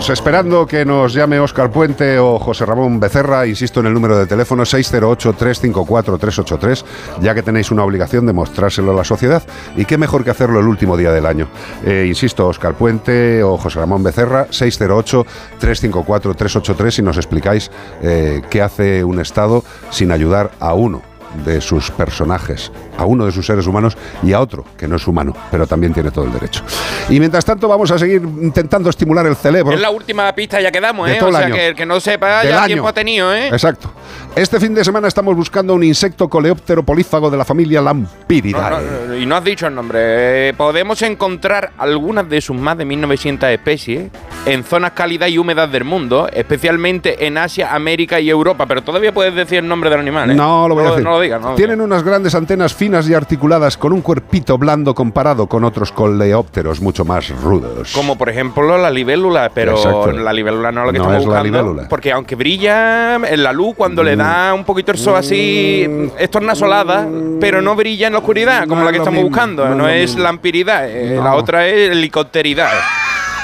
Esperando 0.10 0.66
que 0.66 0.86
nos 0.86 1.14
llame 1.14 1.40
Óscar 1.40 1.70
Puente 1.72 2.20
o 2.20 2.38
José 2.40 2.66
Ramón 2.66 3.00
Becerra. 3.00 3.48
Insisto 3.48 3.80
en 3.80 3.86
el 3.86 3.94
número 3.94 4.18
de 4.18 4.26
teléfono 4.26 4.64
608-354-383, 4.64 6.84
ya 7.22 7.34
que 7.34 7.42
tenéis 7.44 7.72
una 7.72 7.84
obligación 7.84 8.26
de 8.26 8.34
mostrárselo 8.34 8.92
a 8.92 8.96
la 8.96 9.06
sociedad. 9.06 9.44
Y 9.78 9.86
qué 9.86 9.98
mejor 9.98 10.24
que 10.24 10.32
hacerlo 10.32 10.60
el 10.60 10.68
último 10.68 10.98
día 10.98 11.12
del 11.12 11.26
año. 11.26 11.48
Eh, 11.86 12.06
insisto, 12.08 12.48
Óscar 12.48 12.74
Puente 12.74 13.44
o 13.44 13.58
José 13.58 13.80
Ramón 13.80 14.04
Becerra, 14.04 14.48
608-354-383, 14.48 17.00
y 17.00 17.02
nos 17.02 17.18
explicáis 17.18 17.72
eh, 18.02 18.42
qué 18.50 18.62
hace 18.62 19.04
un 19.04 19.20
Estado 19.20 19.64
sin 19.90 20.12
ayudar 20.12 20.52
a 20.60 20.74
uno 20.74 21.02
de 21.46 21.62
sus 21.62 21.92
personajes, 21.92 22.72
a 22.98 23.06
uno 23.06 23.26
de 23.26 23.32
sus 23.32 23.46
seres 23.46 23.68
humanos 23.68 23.96
y 24.22 24.34
a 24.34 24.42
otro 24.42 24.66
que 24.78 24.88
no 24.88 24.98
es 24.98 25.08
humano, 25.08 25.34
pero 25.52 25.68
también 25.68 25.94
tiene 25.94 26.12
todo 26.12 26.26
el 26.26 26.34
derecho. 26.34 26.64
Y 27.10 27.20
mientras 27.20 27.44
tanto 27.44 27.68
vamos 27.68 27.92
a 27.92 28.00
seguir 28.00 28.22
intentando 28.42 28.90
estimular 28.90 29.26
el 29.26 29.36
cerebro. 29.36 29.74
Es 29.74 29.80
la 29.82 29.90
última 29.90 30.34
pista 30.34 30.62
ya 30.62 30.72
quedamos, 30.72 31.10
¿eh? 31.10 31.22
O 31.22 31.32
sea 31.32 31.46
año. 31.48 31.56
que 31.56 31.68
el 31.68 31.76
que 31.76 31.86
no 31.86 32.00
sepa 32.00 32.40
Del 32.40 32.50
ya 32.50 32.60
año. 32.60 32.68
tiempo 32.68 32.88
ha 32.88 32.94
tenido, 32.94 33.34
¿eh? 33.34 33.48
Exacto. 33.48 33.92
Este 34.36 34.60
fin 34.60 34.74
de 34.74 34.84
semana 34.84 35.08
estamos 35.08 35.36
buscando 35.36 35.76
un 35.76 35.84
insecto 35.84 36.28
coleóptero 36.30 36.84
polífago 36.84 37.30
de 37.30 37.38
la 37.38 37.46
familia 37.46 37.82
Lampiridae. 37.82 38.70
No, 38.72 38.80
no, 39.10 39.18
y 39.18 39.26
no 39.26 39.36
has 39.36 39.44
dicho 39.44 39.68
el 39.68 39.76
nombre. 39.76 40.50
Eh, 40.50 40.54
podemos 40.56 41.02
encontrar 41.02 41.72
algunas 41.78 42.28
de 42.30 42.42
sus 42.42 42.56
más 42.56 42.78
de 42.78 42.86
1900 42.86 43.50
especies 43.50 44.10
en 44.46 44.64
zonas 44.66 44.92
cálidas 44.92 45.30
y 45.30 45.38
húmedas 45.38 45.72
del 45.72 45.86
mundo, 45.86 46.28
especialmente 46.34 47.26
en 47.26 47.38
Asia, 47.38 47.74
América 47.74 48.20
y 48.20 48.30
Europa. 48.30 48.66
Pero 48.66 48.82
todavía 48.84 49.14
puedes 49.14 49.34
decir 49.34 49.60
el 49.60 49.68
nombre 49.68 49.90
del 49.90 50.00
animal, 50.02 50.32
¿eh? 50.32 50.36
No 50.36 50.68
lo 50.68 50.76
voy 50.76 50.86
a 50.86 50.90
decir. 50.90 51.04
No 51.04 51.12
lo 51.12 51.20
digas, 51.22 51.40
no 51.42 51.56
Tienen 51.56 51.80
unas 51.80 52.04
grandes 52.04 52.36
antenas 52.36 52.74
finas 52.74 53.08
y 53.08 53.14
articuladas 53.14 53.78
con 53.78 53.94
un 53.94 54.02
cuerpito 54.02 54.58
blando 54.58 54.94
comparado 54.94 55.48
con 55.48 55.64
otros 55.64 55.94
coleópteros 55.94 56.82
mucho 56.82 57.06
más 57.06 57.30
rudos. 57.42 57.94
Como 57.94 58.18
por 58.18 58.28
ejemplo 58.30 58.78
la 58.78 58.90
libélula, 58.92 59.50
pero 59.54 59.78
Exacto. 59.78 60.12
la 60.12 60.34
libélula 60.34 60.72
no 60.74 60.82
es 60.82 60.86
lo 60.88 60.92
que 60.94 60.98
No 61.00 61.04
estamos 61.06 61.22
es 61.24 61.28
la 61.30 61.40
buscando. 61.42 61.58
libélula. 61.62 61.88
Porque 61.90 62.12
aunque 62.12 62.36
brilla 62.36 63.16
en 63.16 63.44
la 63.44 63.54
luz, 63.54 63.76
cuando 63.78 64.04
le 64.04 64.18
da 64.18 64.54
un 64.54 64.66
poquito 64.66 64.92
el 64.92 64.98
sol 64.98 65.16
así, 65.16 65.88
es 66.20 66.30
tornasolada, 66.30 67.08
pero 67.40 67.62
no 67.62 67.76
brilla 67.78 68.08
en 68.08 68.14
la 68.14 68.20
oscuridad, 68.20 68.68
como 68.68 68.82
No 68.82 68.86
la 68.88 68.92
que 68.92 68.98
estamos 68.98 69.14
mismo, 69.24 69.30
buscando. 69.30 69.70
no 69.70 69.76
No, 69.76 69.88
es 69.90 70.18
lampiridad, 70.18 70.90
eh, 70.90 71.14
No. 71.16 71.24
la 71.24 71.36
otra 71.36 71.66
es 71.68 71.92
helicópteridad. 71.92 72.70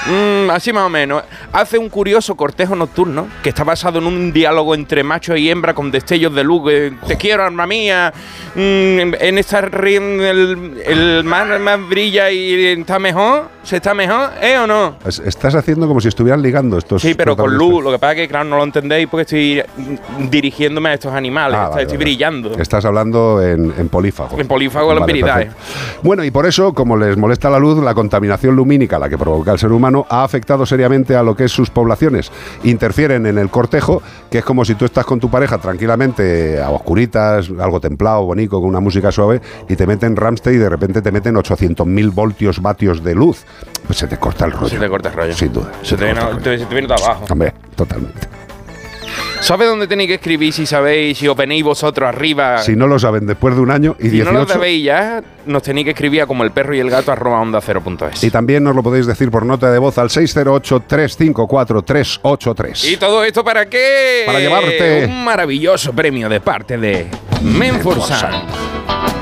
Mm, 0.06 0.50
así 0.50 0.72
más 0.72 0.84
o 0.84 0.88
menos. 0.88 1.22
Hace 1.52 1.76
un 1.78 1.88
curioso 1.88 2.34
cortejo 2.34 2.74
nocturno 2.74 3.26
que 3.42 3.50
está 3.50 3.64
basado 3.64 3.98
en 3.98 4.06
un 4.06 4.32
diálogo 4.32 4.74
entre 4.74 5.02
macho 5.04 5.36
y 5.36 5.50
hembra 5.50 5.74
con 5.74 5.90
destellos 5.90 6.34
de 6.34 6.42
luz. 6.44 6.62
eh, 6.72 6.92
Te 7.06 7.16
quiero, 7.16 7.42
arma 7.44 7.66
mía. 7.66 8.12
Mm, 8.54 9.14
en 9.20 9.38
esta 9.38 9.62
ri- 9.62 9.96
el, 10.00 10.80
el 10.86 11.24
mar 11.24 11.58
más 11.60 11.86
brilla 11.88 12.30
y 12.30 12.64
está 12.66 12.98
mejor. 12.98 13.48
¿Se 13.62 13.76
está 13.76 13.92
mejor? 13.92 14.30
¿Eh 14.40 14.56
o 14.58 14.66
no? 14.66 14.96
Es- 15.04 15.18
Estás 15.20 15.54
haciendo 15.54 15.86
como 15.86 16.00
si 16.00 16.08
estuvieran 16.08 16.40
ligando 16.40 16.78
estos. 16.78 17.02
Sí, 17.02 17.14
pero 17.14 17.36
con 17.36 17.54
luz. 17.54 17.84
Lo 17.84 17.92
que 17.92 17.98
pasa 17.98 18.12
es 18.12 18.18
que, 18.20 18.28
claro, 18.28 18.44
no 18.48 18.56
lo 18.56 18.64
entendéis 18.64 19.06
porque 19.08 19.22
estoy 19.22 19.62
mm, 19.76 20.28
dirigiéndome 20.30 20.88
a 20.90 20.94
estos 20.94 21.12
animales. 21.12 21.58
Ah, 21.60 21.68
vale, 21.68 21.82
estoy 21.82 21.98
vale. 21.98 22.04
brillando. 22.06 22.58
Estás 22.58 22.84
hablando 22.86 23.42
en, 23.42 23.72
en 23.76 23.88
polífago. 23.90 24.40
En 24.40 24.48
polífago 24.48 24.88
Vale, 24.88 25.00
lampiridad, 25.00 25.34
perfecto. 25.36 25.56
Bueno, 26.02 26.24
y 26.24 26.30
por 26.30 26.46
eso, 26.46 26.72
como 26.72 26.96
les 26.96 27.16
molesta 27.18 27.50
la 27.50 27.58
luz, 27.58 27.82
la 27.82 27.94
contaminación 27.94 28.56
lumínica, 28.56 28.98
la 28.98 29.08
que 29.08 29.18
provoca 29.18 29.52
el 29.52 29.58
ser 29.58 29.70
humano, 29.72 29.89
ha 30.08 30.24
afectado 30.24 30.64
seriamente 30.66 31.16
a 31.16 31.22
lo 31.22 31.34
que 31.36 31.44
es 31.44 31.52
sus 31.52 31.70
poblaciones. 31.70 32.30
Interfieren 32.64 33.26
en 33.26 33.38
el 33.38 33.50
cortejo, 33.50 34.02
que 34.30 34.38
es 34.38 34.44
como 34.44 34.64
si 34.64 34.74
tú 34.74 34.84
estás 34.84 35.04
con 35.04 35.20
tu 35.20 35.30
pareja 35.30 35.58
tranquilamente, 35.58 36.60
a 36.62 36.70
oscuritas, 36.70 37.50
algo 37.58 37.80
templado, 37.80 38.24
bonito, 38.24 38.60
con 38.60 38.68
una 38.68 38.80
música 38.80 39.10
suave, 39.12 39.40
y 39.68 39.76
te 39.76 39.86
meten 39.86 40.16
Ramstein 40.16 40.56
y 40.56 40.58
de 40.58 40.68
repente 40.68 41.02
te 41.02 41.12
meten 41.12 41.34
800.000 41.36 42.12
voltios, 42.14 42.60
vatios 42.62 43.02
de 43.04 43.14
luz. 43.14 43.44
Pues 43.86 43.98
se 43.98 44.06
te 44.06 44.16
corta 44.18 44.44
el 44.46 44.52
rollo. 44.52 44.68
Se 44.68 44.78
te 44.78 44.88
corta 44.88 45.08
el 45.08 45.14
rollo. 45.14 45.34
Sin 45.34 45.52
duda. 45.52 45.72
Se 45.82 45.96
te 45.96 46.04
viene, 46.04 46.20
te- 46.42 46.58
se 46.58 46.66
te 46.66 46.74
viene 46.74 46.88
todo 46.88 47.04
abajo. 47.04 47.24
Hombre, 47.30 47.52
totalmente. 47.74 48.39
¿Sabes 49.40 49.68
dónde 49.68 49.86
tenéis 49.88 50.08
que 50.08 50.14
escribir 50.14 50.52
si 50.52 50.66
sabéis, 50.66 51.16
si 51.18 51.26
os 51.26 51.36
venéis 51.36 51.64
vosotros 51.64 52.06
arriba? 52.08 52.58
Si 52.58 52.76
no 52.76 52.86
lo 52.86 52.98
saben 52.98 53.26
después 53.26 53.54
de 53.56 53.60
un 53.62 53.70
año 53.70 53.96
y 53.98 54.10
Si 54.10 54.18
no 54.18 54.30
18... 54.30 54.38
lo 54.38 54.46
sabéis 54.46 54.84
ya, 54.84 55.22
nos 55.46 55.62
tenéis 55.62 55.86
que 55.86 55.90
escribir 55.92 56.20
a 56.22 56.26
como 56.26 56.44
el 56.44 56.50
perro 56.52 56.74
y 56.74 56.78
el 56.78 56.90
gato 56.90 57.10
arroba 57.10 57.40
onda 57.40 57.60
cero 57.60 57.80
punto 57.82 58.06
es. 58.06 58.22
Y 58.22 58.30
también 58.30 58.62
nos 58.62 58.76
lo 58.76 58.82
podéis 58.82 59.06
decir 59.06 59.30
por 59.30 59.44
nota 59.46 59.70
de 59.72 59.78
voz 59.78 59.96
al 59.98 60.08
608-354-383. 60.10 62.92
¿Y 62.92 62.96
todo 62.96 63.24
esto 63.24 63.42
para 63.42 63.66
qué? 63.68 64.22
Para 64.26 64.38
llevarte- 64.40 65.06
Un 65.06 65.24
maravilloso 65.24 65.92
premio 65.94 66.28
de 66.28 66.40
parte 66.40 66.76
de 66.78 67.08
Menforsan. 67.42 68.42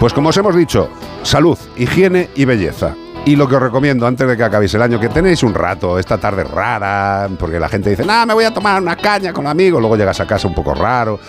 Pues 0.01 0.12
como 0.12 0.28
os 0.31 0.36
hemos 0.36 0.55
dicho, 0.57 0.90
salud, 1.23 1.57
higiene 1.77 2.28
y 2.35 2.45
belleza. 2.45 2.95
Y 3.24 3.36
lo 3.36 3.47
que 3.47 3.57
os 3.57 3.62
recomiendo 3.62 4.07
antes 4.07 4.27
de 4.27 4.36
que 4.36 4.43
acabéis 4.43 4.73
el 4.74 4.82
año, 4.82 4.99
que 4.99 5.11
tenéis 5.11 5.43
un 5.43 5.53
rato, 5.53 5.99
esta 5.99 6.16
tarde 6.16 6.45
rara, 6.45 7.28
porque 7.39 7.61
la 7.61 7.69
gente 7.69 7.90
dice, 7.90 8.05
no, 8.05 8.24
me 8.24 8.32
voy 8.32 8.45
a 8.45 8.55
tomar 8.55 8.81
una 8.81 8.97
caña 8.97 9.35
con 9.35 9.47
amigos, 9.47 9.81
luego 9.81 9.97
llegas 9.97 10.19
a 10.20 10.27
casa 10.27 10.49
un 10.49 10.55
poco 10.55 10.74
raro. 10.74 11.20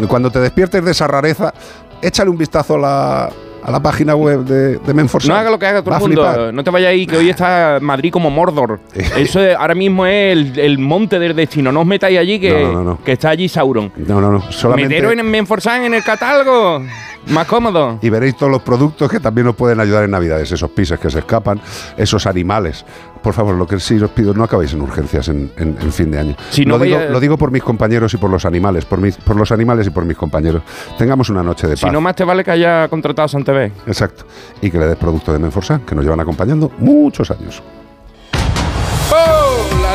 Y 0.00 0.06
Cuando 0.06 0.30
te 0.30 0.40
despiertes 0.40 0.84
de 0.84 0.90
esa 0.90 1.06
rareza, 1.06 1.54
échale 2.02 2.28
un 2.28 2.38
vistazo 2.38 2.74
a 2.74 2.78
la, 2.78 3.30
a 3.64 3.70
la 3.70 3.80
página 3.80 4.14
web 4.14 4.40
de, 4.44 4.76
de 4.78 4.94
Menforsan. 4.94 5.30
No 5.30 5.36
haga 5.36 5.50
lo 5.50 5.58
que 5.58 5.66
haga 5.66 5.82
todo 5.82 5.94
el 5.94 6.00
mundo. 6.00 6.52
No 6.52 6.62
te 6.62 6.70
vayas 6.70 6.90
ahí, 6.90 7.06
que 7.06 7.16
hoy 7.16 7.30
está 7.30 7.78
Madrid 7.80 8.12
como 8.12 8.28
Mordor. 8.30 8.78
Eso 9.16 9.40
es- 9.40 9.56
ahora 9.56 9.74
mismo 9.74 10.04
es 10.06 10.32
el, 10.32 10.58
el 10.58 10.78
monte 10.78 11.18
del 11.18 11.34
destino. 11.34 11.72
No 11.72 11.80
os 11.80 11.86
metáis 11.86 12.18
allí, 12.18 12.38
que, 12.38 12.62
No, 12.62 12.72
no, 12.72 12.84
no. 12.84 12.98
que 13.02 13.12
está 13.12 13.30
allí 13.30 13.48
Sauron. 13.48 13.90
No, 13.96 14.20
no, 14.20 14.30
no. 14.30 14.52
Solamente... 14.52 14.94
Meteros 14.94 15.12
en 15.14 15.30
Menforsan 15.30 15.84
en 15.84 15.94
el 15.94 16.04
catálogo. 16.04 16.82
Más 17.28 17.46
cómodo. 17.46 17.98
Y 18.02 18.10
veréis 18.10 18.36
todos 18.36 18.52
los 18.52 18.60
productos 18.60 19.10
que 19.10 19.18
también 19.18 19.46
os 19.46 19.56
pueden 19.56 19.80
ayudar 19.80 20.04
en 20.04 20.10
Navidades, 20.10 20.52
esos 20.52 20.70
pises 20.70 20.98
que 21.00 21.08
se 21.10 21.20
escapan, 21.20 21.58
esos 21.96 22.26
animales. 22.26 22.84
Por 23.24 23.34
favor, 23.34 23.56
lo 23.56 23.66
que 23.66 23.80
sí 23.80 23.96
os 24.00 24.10
pido, 24.10 24.34
no 24.34 24.44
acabéis 24.44 24.72
en 24.74 24.82
urgencias 24.82 25.26
en, 25.28 25.50
en- 25.56 25.76
en 25.80 25.92
fin 25.92 26.10
de 26.12 26.18
año. 26.20 26.36
Si 26.50 26.64
no 26.64 26.78
lo, 26.78 26.84
digo, 26.84 26.96
vaya- 26.98 27.10
lo 27.10 27.18
digo 27.18 27.36
por 27.36 27.50
mis 27.50 27.62
compañeros 27.64 28.14
y 28.14 28.18
por 28.18 28.30
los 28.30 28.44
animales, 28.44 28.84
por, 28.84 29.00
mis, 29.00 29.16
por 29.16 29.34
los 29.34 29.50
animales 29.50 29.86
y 29.88 29.90
por 29.90 30.04
mis 30.04 30.16
compañeros. 30.16 30.62
Tengamos 30.98 31.28
una 31.30 31.42
noche 31.42 31.66
de 31.66 31.76
Si 31.76 31.82
paz. 31.82 31.92
no 31.92 32.00
más 32.00 32.14
te 32.14 32.22
vale 32.22 32.44
que 32.44 32.52
haya 32.52 32.86
contratado 32.88 33.24
a 33.26 33.28
Santebé. 33.28 33.72
Exacto. 33.86 34.24
Y 34.60 34.70
que 34.70 34.78
le 34.78 34.86
des 34.86 34.96
producto 34.96 35.32
de 35.32 35.38
Menforsan, 35.40 35.80
que 35.80 35.94
nos 35.94 36.04
llevan 36.04 36.20
acompañando 36.20 36.70
muchos 36.78 37.30
años. 37.30 37.62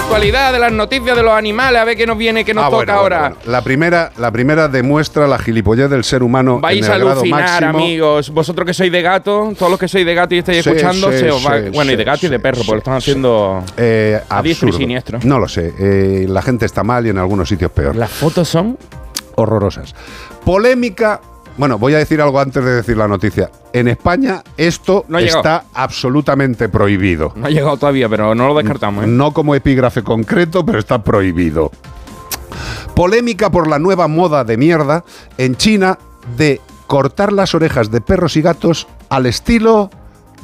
La 0.09 0.15
actualidad 0.15 0.51
de 0.53 0.59
las 0.59 0.71
noticias 0.71 1.15
de 1.15 1.21
los 1.21 1.33
animales. 1.33 1.79
A 1.79 1.85
ver 1.85 1.95
qué 1.95 2.07
nos 2.07 2.17
viene, 2.17 2.43
qué 2.43 2.51
nos 2.53 2.63
Ah, 2.65 2.69
toca 2.69 2.77
bueno, 2.77 2.93
ahora. 2.93 3.19
bueno, 3.19 3.35
bueno. 3.37 3.51
La 3.51 3.61
primera, 3.63 4.11
la 4.17 4.31
primera 4.31 4.67
demuestra 4.67 5.27
la 5.27 5.37
gilipollez 5.37 5.87
del 5.89 6.03
ser 6.03 6.23
humano 6.23 6.59
Vais 6.59 6.83
en 6.85 6.91
a 6.91 6.97
grado 6.97 7.11
alucinar, 7.11 7.41
máximo. 7.63 7.69
amigos. 7.69 8.29
Vosotros 8.31 8.65
que 8.65 8.73
sois 8.73 8.91
de 8.91 9.01
gato, 9.03 9.53
todos 9.57 9.69
los 9.69 9.79
que 9.79 9.87
sois 9.87 10.03
de 10.05 10.15
gato 10.15 10.33
y 10.33 10.39
estáis 10.39 10.63
Sí, 10.63 10.69
escuchando, 10.71 11.11
sí, 11.11 11.19
se 11.19 11.29
os 11.31 11.45
va. 11.45 11.61
sí, 11.61 11.69
bueno, 11.69 11.91
y 11.91 11.95
de 11.95 12.01
sí, 12.03 12.05
gato 12.05 12.25
y 12.25 12.29
de 12.29 12.35
sí, 12.37 12.41
perro, 12.41 12.57
porque 12.57 12.71
lo 12.71 12.77
están 12.79 12.95
haciendo. 12.95 13.63
Eh, 13.77 14.19
A 14.29 14.41
diestro 14.41 14.69
y 14.69 14.73
siniestro. 14.73 15.19
No 15.23 15.37
lo 15.39 15.47
sé. 15.47 15.73
eh, 15.79 16.25
la 16.27 16.41
gente 16.41 16.65
está 16.65 16.83
mal 16.83 17.05
y 17.05 17.09
en 17.09 17.17
algunos 17.19 17.47
sitios 17.47 17.71
peor. 17.71 17.95
Las 17.95 18.09
fotos 18.11 18.49
son 18.49 18.77
horrorosas. 19.35 19.93
Polémica. 20.43 21.21
Bueno, 21.59 21.77
voy 21.77 21.93
a 21.93 21.97
decir 21.97 22.21
algo 22.21 22.39
antes 22.39 22.63
de 22.63 22.71
decir 22.75 22.95
la 22.95 23.05
noticia. 23.07 23.51
En 23.73 23.89
España 23.89 24.41
esto 24.55 25.03
No 25.09 25.17
ha 25.17 25.21
llegado. 25.21 25.39
está 25.39 25.65
absolutamente 25.73 26.69
prohibido. 26.69 27.33
No 27.35 27.47
ha 27.47 27.49
llegado 27.49 27.75
todavía, 27.75 28.07
pero 28.07 28.33
no 28.33 28.47
lo 28.47 28.55
descartamos. 28.55 29.03
¿eh? 29.03 29.07
No 29.07 29.33
como 29.33 29.53
epígrafe 29.55 30.01
concreto, 30.01 30.65
pero 30.65 30.79
está 30.79 31.03
prohibido. 31.03 31.69
Polémica 32.95 33.49
por 33.49 33.67
la 33.67 33.77
nueva 33.77 34.07
moda 34.07 34.43
de 34.45 34.55
mierda 34.57 35.03
en 35.37 35.55
China 35.57 35.97
de 36.37 36.61
cortar 36.87 37.31
las 37.33 37.53
orejas 37.53 37.91
de 37.91 38.01
perros 38.01 38.35
y 38.37 38.41
gatos 38.41 38.87
al 39.09 39.25
estilo 39.25 39.89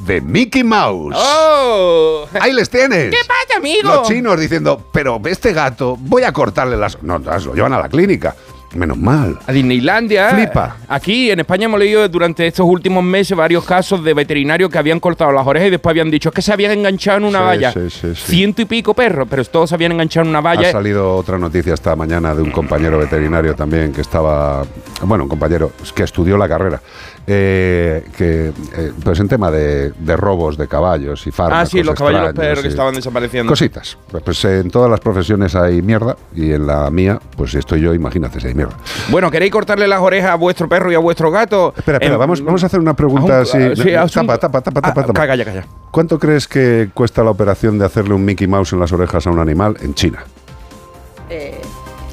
de 0.06 0.20
Mickey 0.22 0.64
Mouse. 0.64 1.16
¡Oh! 1.18 2.26
Ahí 2.42 2.52
les 2.52 2.70
tienes. 2.70 3.10
¿Qué 3.12 3.22
pasa, 3.26 3.58
amigo? 3.60 3.88
Los 3.88 4.08
chinos 4.08 4.40
diciendo, 4.40 4.90
pero 4.92 5.22
este 5.26 5.54
gato, 5.54 5.96
voy 5.98 6.24
a 6.24 6.34
cortarle 6.34 6.76
las... 6.78 7.02
No, 7.02 7.20
las- 7.20 7.46
lo 7.46 7.56
llevan 7.56 7.72
a 7.74 7.80
la 7.80 7.88
clínica. 7.90 8.36
Menos 8.74 8.98
mal. 8.98 9.40
A 9.48 9.52
Disneylandia. 9.54 10.30
Flipa. 10.32 10.78
Aquí 10.90 11.32
en 11.32 11.40
España 11.40 11.66
hemos 11.66 11.80
leído 11.80 12.08
durante 12.10 12.46
estos 12.48 12.66
últimos 12.68 13.04
meses 13.04 13.38
varios 13.38 13.64
casos 13.64 14.04
de 14.04 14.14
veterinarios 14.14 14.70
que 14.70 14.78
habían 14.78 15.00
cortado 15.00 15.32
las 15.32 15.48
orejas 15.48 15.68
y 15.68 15.72
después 15.72 15.92
habían 15.92 16.12
dicho 16.12 16.30
que 16.32 16.42
se 16.42 16.52
habían 16.52 16.72
enganchado 16.72 17.20
en 17.20 17.24
una 17.26 17.40
Sí, 17.40 17.46
valla. 17.46 17.72
sí, 17.72 17.90
sí. 17.90 18.14
Ciento 18.16 18.62
y 18.62 18.66
pico 18.66 18.94
perros, 18.94 19.28
pero 19.30 19.46
todos 19.46 19.70
se 19.70 19.76
habían 19.76 19.94
enganchado 19.94 20.24
en 20.26 20.30
una 20.32 20.40
Ha 20.40 20.42
valla. 20.42 20.72
salido 20.72 21.16
otra 21.16 21.38
noticia 21.38 21.74
esta 21.74 21.96
mañana 21.96 22.36
de 22.36 22.42
un 22.42 22.52
compañero 22.52 22.98
veterinario 22.98 23.56
también 23.56 23.94
que 23.94 24.02
estaba, 24.02 24.66
bueno, 25.04 25.24
un 25.24 25.30
compañero 25.30 25.72
que 25.96 26.04
estudió 26.04 26.36
la 26.38 26.50
carrera 26.50 26.82
eh, 27.28 28.06
que 28.18 28.50
eh, 28.78 28.92
pues 29.04 29.20
en 29.20 29.28
tema 29.28 29.50
de, 29.50 29.92
de 29.92 30.16
robos 30.18 30.58
de 30.58 30.68
caballos 30.68 31.26
y 31.26 31.32
fármacos. 31.32 31.64
Ah, 31.64 31.66
sí, 31.72 31.82
los 31.84 31.96
caballos 31.96 32.34
perros 32.34 32.62
que 32.62 32.68
estaban 32.68 32.94
desapareciendo. 32.94 33.52
Cositas. 33.52 33.98
Pues, 34.12 34.24
pues, 34.24 34.46
en 34.46 34.70
todas 34.70 34.90
las 34.92 35.00
profesiones 35.00 35.56
hay 35.56 35.82
mierda 35.82 36.16
y 36.36 36.52
en 36.52 36.68
la 36.68 36.90
mía, 36.92 37.20
pues 37.36 37.52
si 37.52 37.58
estoy 37.58 37.82
yo, 37.82 37.94
imagínate 37.94 38.40
si 38.40 38.48
hay 38.48 38.54
mierda. 38.54 38.76
Bueno, 39.10 39.32
¿queréis 39.32 39.52
cortarle 39.52 39.88
las 39.88 40.02
orejas 40.02 40.32
a 40.32 40.36
vuestro 40.36 40.70
perro 40.70 40.92
y 40.92 40.96
a 40.96 41.00
vuestro 41.00 41.32
gato? 41.32 41.74
Espera, 41.76 41.98
espera, 41.98 42.18
vamos, 42.18 42.44
vamos 42.44 42.62
a 42.64 42.68
hacer 42.68 42.80
una 42.80 42.94
pregunta 42.94 43.36
un- 43.38 43.42
así. 43.42 43.76
sí, 43.82 43.94
haz 43.96 44.16
un- 44.16 44.28
tapa, 44.28 44.38
tapa, 44.38 44.62
tapa, 44.62 44.82
tapa, 44.82 45.02
Ah, 45.02 45.06
tapa. 45.06 45.28
Calla, 45.28 45.46
calla. 45.46 45.66
¿Cuánto 45.92 46.20
crees 46.20 46.48
que 46.48 46.90
cuesta 46.94 47.24
la 47.24 47.32
operación 47.32 47.80
de 47.80 47.86
hacerle 47.86 48.14
un 48.14 48.24
Mickey 48.26 48.48
Mouse 48.48 48.74
en 48.74 48.80
las 48.80 48.92
orejas 48.92 49.26
a 49.26 49.32
un 49.32 49.40
animal 49.40 49.78
en 49.82 49.94
China? 49.96 50.24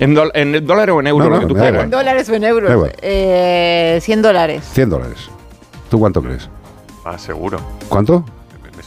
¿En, 0.02 0.16
dol- 0.16 0.30
en 0.34 0.66
dólares 0.66 0.94
o 0.94 1.00
en 1.00 1.06
euros? 1.06 1.24
No, 1.28 1.30
lo 1.30 1.36
no, 1.36 1.48
que 1.48 1.54
tú 1.54 1.60
quieras. 1.60 1.84
¿En 1.84 1.90
dólares 1.90 2.28
o 2.28 2.34
en 2.34 2.44
euros? 2.44 2.90
Eh, 3.02 3.98
100 4.02 4.22
dólares. 4.22 4.64
100 4.72 4.90
dólares. 4.90 5.30
¿Tú 5.90 5.98
cuánto 6.00 6.20
crees? 6.22 6.48
Ah, 7.04 7.18
seguro. 7.18 7.58
¿Cuánto? 7.88 8.24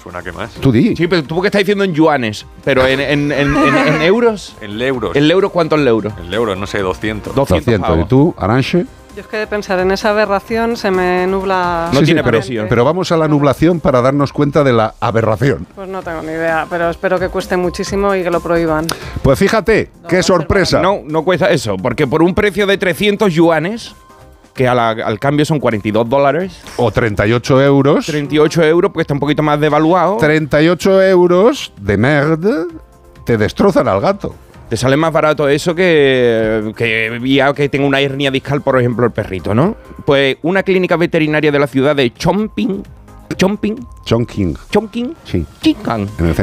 Suena 0.02 0.22
que 0.22 0.32
más. 0.32 0.52
Tú 0.56 0.72
di. 0.72 0.96
Sí, 0.96 1.08
pero 1.08 1.24
tú 1.24 1.34
porque 1.36 1.48
estás 1.48 1.60
diciendo 1.62 1.84
en 1.84 1.94
yuanes, 1.94 2.46
pero 2.64 2.86
en, 2.86 3.00
en- 3.00 3.32
en- 3.32 3.56
en- 3.56 3.76
en 3.96 4.02
euros. 4.04 4.56
En 4.62 4.80
euros. 4.80 5.16
¿El 5.16 5.32
euro 5.32 5.50
cuánto 5.50 5.76
es 5.78 5.82
el 5.82 5.88
euro? 5.88 6.12
El 6.20 6.32
euro, 6.32 6.56
no 6.56 6.68
sé, 6.68 6.80
200. 6.80 7.34
200 7.34 8.00
¿Y 8.00 8.06
tú, 8.06 8.36
Aranche? 8.38 8.86
Yo 9.16 9.22
es 9.22 9.28
que 9.28 9.38
de 9.38 9.48
pensar 9.48 9.80
en 9.80 9.92
esa 9.92 10.10
aberración 10.10 10.76
se 10.76 10.92
me 10.92 11.26
nubla. 11.26 11.88
Sí, 11.94 12.06
sí, 12.06 12.14
la 12.14 12.24
pero, 12.68 12.84
vamos 12.84 13.14
a 13.14 13.18
la 13.18 13.30
nublación 13.30 13.80
para 13.80 14.02
darnos 14.02 14.34
cuenta 14.34 14.62
de 14.62 14.74
la 14.74 14.94
aberración. 15.00 15.66
Pues 15.74 15.88
no 15.88 16.02
tengo 16.04 16.22
ni 16.22 16.34
idea, 16.34 16.68
pero 16.70 16.90
espero 16.90 17.18
que 17.18 17.30
cueste 17.30 17.56
muchísimo 17.56 18.14
y 18.14 18.24
que 18.24 18.30
lo 18.30 18.42
prohíban. 18.42 18.88
Pues 19.22 19.40
fíjate, 19.40 19.90
qué 20.10 20.22
sorpresa. 20.22 20.82
No, 20.82 21.00
no 21.06 21.24
cuesta 21.24 21.50
eso, 21.50 21.78
porque 21.78 22.08
por 22.08 22.22
un 22.24 22.36
precio 22.36 22.68
de 22.68 22.78
300 22.78 23.34
yuanes, 23.34 23.96
que 24.54 24.66
la- 24.66 24.90
al 24.90 25.18
cambio 25.18 25.46
son 25.46 25.62
42 25.62 26.10
dólares, 26.10 26.62
O 26.76 26.92
38 26.92 27.62
euros. 27.62 28.06
38 28.08 28.64
euros, 28.64 28.92
porque 28.92 29.04
está 29.04 29.14
un 29.14 29.22
poquito 29.22 29.44
más 29.44 29.58
devaluado, 29.62 30.18
38 30.18 31.02
euros 31.04 31.72
de 31.80 31.96
merde 31.98 32.66
te 33.24 33.38
destrozan 33.38 33.88
al 33.88 34.02
gato. 34.02 34.36
Te 34.76 34.82
sale 34.82 34.98
más 34.98 35.14
barato 35.14 35.48
eso 35.48 35.74
que, 35.74 36.74
que 36.76 37.22
ya 37.24 37.54
que 37.54 37.70
tenga 37.70 37.88
una 37.88 38.02
hernia 38.02 38.30
discal, 38.30 38.62
por 38.62 38.78
ejemplo, 38.78 39.06
el 39.06 39.14
perrito, 39.14 39.56
¿no? 39.56 39.78
Pues 40.06 40.36
una 40.42 40.64
clínica 40.64 40.98
veterinaria 40.98 41.50
de 41.50 41.58
la 41.58 41.68
ciudad 41.68 41.96
de 41.96 42.14
Chongping, 42.14 42.84
Chongping, 43.38 43.88
Chongqing. 44.04 44.58
Chongqing, 44.70 45.16
Sí. 45.24 45.46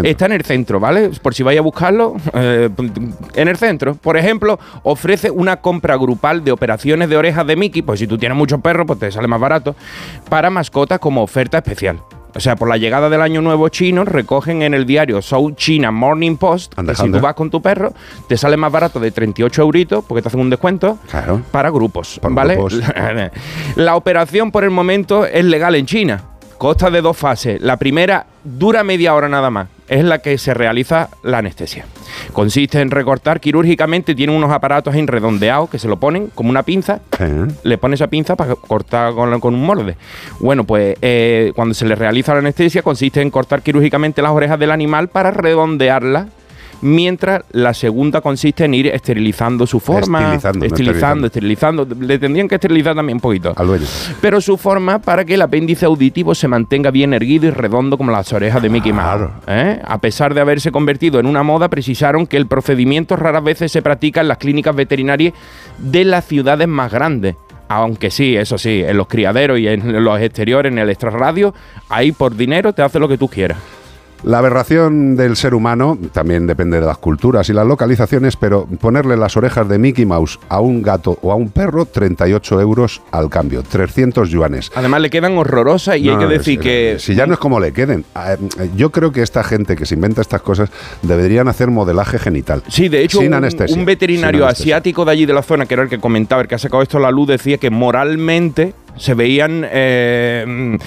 Está 0.02 0.24
en 0.24 0.32
el 0.32 0.44
centro, 0.46 0.80
¿vale? 0.80 1.10
Por 1.20 1.34
si 1.34 1.42
vais 1.42 1.58
a 1.58 1.62
buscarlo, 1.62 2.16
eh, 2.32 2.70
en 3.34 3.48
el 3.48 3.58
centro. 3.58 3.96
Por 3.96 4.16
ejemplo, 4.16 4.58
ofrece 4.82 5.30
una 5.30 5.58
compra 5.58 5.96
grupal 5.96 6.42
de 6.42 6.52
operaciones 6.52 7.10
de 7.10 7.18
orejas 7.18 7.46
de 7.46 7.56
Mickey, 7.56 7.82
pues 7.82 8.00
si 8.00 8.06
tú 8.06 8.16
tienes 8.16 8.38
muchos 8.38 8.62
perros, 8.62 8.86
pues 8.86 8.98
te 8.98 9.12
sale 9.12 9.28
más 9.28 9.40
barato, 9.40 9.76
para 10.30 10.48
mascotas 10.48 10.98
como 11.00 11.22
oferta 11.22 11.58
especial. 11.58 11.98
O 12.34 12.40
sea, 12.40 12.56
por 12.56 12.68
la 12.68 12.76
llegada 12.78 13.10
del 13.10 13.20
año 13.20 13.42
nuevo 13.42 13.68
chino, 13.68 14.04
recogen 14.04 14.62
en 14.62 14.72
el 14.74 14.86
diario 14.86 15.20
South 15.20 15.54
China 15.56 15.90
Morning 15.90 16.36
Post, 16.36 16.72
Anda, 16.78 16.92
que 16.92 16.96
si 16.96 17.02
anda. 17.04 17.18
tú 17.18 17.22
vas 17.24 17.34
con 17.34 17.50
tu 17.50 17.60
perro, 17.60 17.92
te 18.28 18.36
sale 18.36 18.56
más 18.56 18.72
barato 18.72 18.98
de 19.00 19.10
38 19.10 19.60
euritos, 19.62 20.04
porque 20.06 20.22
te 20.22 20.28
hacen 20.28 20.40
un 20.40 20.48
descuento, 20.50 20.98
Claro. 21.10 21.42
para 21.50 21.70
grupos, 21.70 22.18
¿vale? 22.22 22.54
grupos. 22.54 22.80
La 23.76 23.96
operación 23.96 24.50
por 24.50 24.64
el 24.64 24.70
momento 24.70 25.26
es 25.26 25.44
legal 25.44 25.74
en 25.74 25.86
China. 25.86 26.22
Consta 26.58 26.90
de 26.90 27.00
dos 27.02 27.16
fases. 27.16 27.60
La 27.60 27.76
primera 27.76 28.26
dura 28.44 28.84
media 28.84 29.14
hora 29.14 29.28
nada 29.28 29.50
más. 29.50 29.68
Es 29.92 30.04
la 30.04 30.20
que 30.20 30.38
se 30.38 30.54
realiza 30.54 31.10
la 31.22 31.38
anestesia. 31.38 31.84
Consiste 32.32 32.80
en 32.80 32.90
recortar 32.90 33.40
quirúrgicamente, 33.40 34.14
tiene 34.14 34.34
unos 34.34 34.50
aparatos 34.50 34.94
ahí 34.94 35.04
redondeados 35.04 35.68
que 35.68 35.78
se 35.78 35.86
lo 35.86 35.98
ponen 35.98 36.28
como 36.34 36.48
una 36.48 36.62
pinza. 36.62 37.00
Le 37.62 37.76
pones 37.76 38.00
esa 38.00 38.08
pinza 38.08 38.34
para 38.34 38.54
cortar 38.54 39.12
con, 39.12 39.38
con 39.38 39.54
un 39.54 39.62
molde. 39.62 39.96
Bueno, 40.40 40.64
pues 40.64 40.96
eh, 41.02 41.52
cuando 41.54 41.74
se 41.74 41.84
le 41.84 41.94
realiza 41.94 42.32
la 42.32 42.38
anestesia 42.38 42.80
consiste 42.80 43.20
en 43.20 43.30
cortar 43.30 43.60
quirúrgicamente 43.60 44.22
las 44.22 44.32
orejas 44.32 44.58
del 44.58 44.70
animal 44.70 45.08
para 45.08 45.30
redondearla 45.30 46.28
mientras 46.82 47.44
la 47.52 47.72
segunda 47.72 48.20
consiste 48.20 48.64
en 48.64 48.74
ir 48.74 48.88
esterilizando 48.88 49.66
su 49.66 49.80
forma, 49.80 50.20
Estilizando, 50.20 50.58
no 50.58 50.66
estilizando, 50.66 51.26
esterilizando. 51.26 51.88
Le 52.00 52.18
tendrían 52.18 52.48
que 52.48 52.56
esterilizar 52.56 52.94
también 52.94 53.16
un 53.16 53.20
poquito. 53.20 53.54
Al 53.56 53.66
dueño. 53.66 53.86
Pero 54.20 54.40
su 54.40 54.58
forma 54.58 54.98
para 54.98 55.24
que 55.24 55.34
el 55.34 55.42
apéndice 55.42 55.86
auditivo 55.86 56.34
se 56.34 56.48
mantenga 56.48 56.90
bien 56.90 57.14
erguido 57.14 57.46
y 57.46 57.50
redondo 57.50 57.96
como 57.96 58.10
las 58.10 58.32
orejas 58.32 58.60
de 58.60 58.68
Mickey 58.68 58.92
Mouse. 58.92 59.06
Claro. 59.06 59.32
¿eh? 59.46 59.80
A 59.84 59.98
pesar 59.98 60.34
de 60.34 60.40
haberse 60.40 60.70
convertido 60.70 61.20
en 61.20 61.26
una 61.26 61.42
moda, 61.42 61.68
precisaron 61.68 62.26
que 62.26 62.36
el 62.36 62.46
procedimiento 62.46 63.16
raras 63.16 63.44
veces 63.44 63.72
se 63.72 63.80
practica 63.80 64.20
en 64.20 64.28
las 64.28 64.38
clínicas 64.38 64.74
veterinarias 64.74 65.34
de 65.78 66.04
las 66.04 66.26
ciudades 66.26 66.68
más 66.68 66.92
grandes. 66.92 67.36
Aunque 67.68 68.10
sí, 68.10 68.36
eso 68.36 68.58
sí, 68.58 68.82
en 68.84 68.98
los 68.98 69.06
criaderos 69.06 69.58
y 69.58 69.66
en 69.66 70.04
los 70.04 70.20
exteriores, 70.20 70.70
en 70.70 70.78
el 70.78 70.90
extrarradio, 70.90 71.54
ahí 71.88 72.12
por 72.12 72.36
dinero 72.36 72.74
te 72.74 72.82
hace 72.82 72.98
lo 72.98 73.08
que 73.08 73.16
tú 73.16 73.28
quieras. 73.28 73.56
La 74.24 74.38
aberración 74.38 75.16
del 75.16 75.34
ser 75.36 75.52
humano 75.54 75.98
también 76.12 76.46
depende 76.46 76.78
de 76.80 76.86
las 76.86 76.98
culturas 76.98 77.48
y 77.48 77.52
las 77.52 77.66
localizaciones, 77.66 78.36
pero 78.36 78.66
ponerle 78.80 79.16
las 79.16 79.36
orejas 79.36 79.68
de 79.68 79.78
Mickey 79.78 80.06
Mouse 80.06 80.38
a 80.48 80.60
un 80.60 80.80
gato 80.80 81.18
o 81.22 81.32
a 81.32 81.34
un 81.34 81.50
perro, 81.50 81.86
38 81.86 82.60
euros 82.60 83.02
al 83.10 83.28
cambio, 83.28 83.64
300 83.64 84.30
yuanes. 84.30 84.70
Además 84.76 85.00
le 85.00 85.10
quedan 85.10 85.36
horrorosas 85.36 85.96
y 85.98 86.08
hay 86.08 86.16
que 86.18 86.26
decir 86.26 86.60
que... 86.60 86.96
Si 87.00 87.16
ya 87.16 87.26
no 87.26 87.34
es 87.34 87.40
como 87.40 87.58
le 87.58 87.72
queden. 87.72 88.04
Ah, 88.14 88.34
eh, 88.34 88.70
Yo 88.76 88.90
creo 88.92 89.10
que 89.10 89.22
esta 89.22 89.42
gente 89.42 89.74
que 89.74 89.86
se 89.86 89.96
inventa 89.96 90.20
estas 90.20 90.42
cosas 90.42 90.70
deberían 91.02 91.48
hacer 91.48 91.70
modelaje 91.70 92.18
genital. 92.20 92.62
Sí, 92.68 92.88
de 92.88 93.02
hecho, 93.02 93.18
sin 93.18 93.28
un, 93.28 93.34
anestesia. 93.34 93.76
un 93.76 93.84
veterinario 93.84 94.46
asiático 94.46 95.04
de 95.04 95.10
allí 95.10 95.26
de 95.26 95.34
la 95.34 95.42
zona, 95.42 95.66
que 95.66 95.74
era 95.74 95.82
el 95.82 95.88
que 95.88 95.98
comentaba, 95.98 96.42
el 96.42 96.48
que 96.48 96.54
ha 96.54 96.58
sacado 96.58 96.82
esto 96.82 96.98
a 96.98 97.00
la 97.00 97.10
luz, 97.10 97.26
decía 97.26 97.58
que 97.58 97.70
moralmente 97.70 98.74
se 98.96 99.14
veían. 99.14 99.66
eh, 99.68 100.78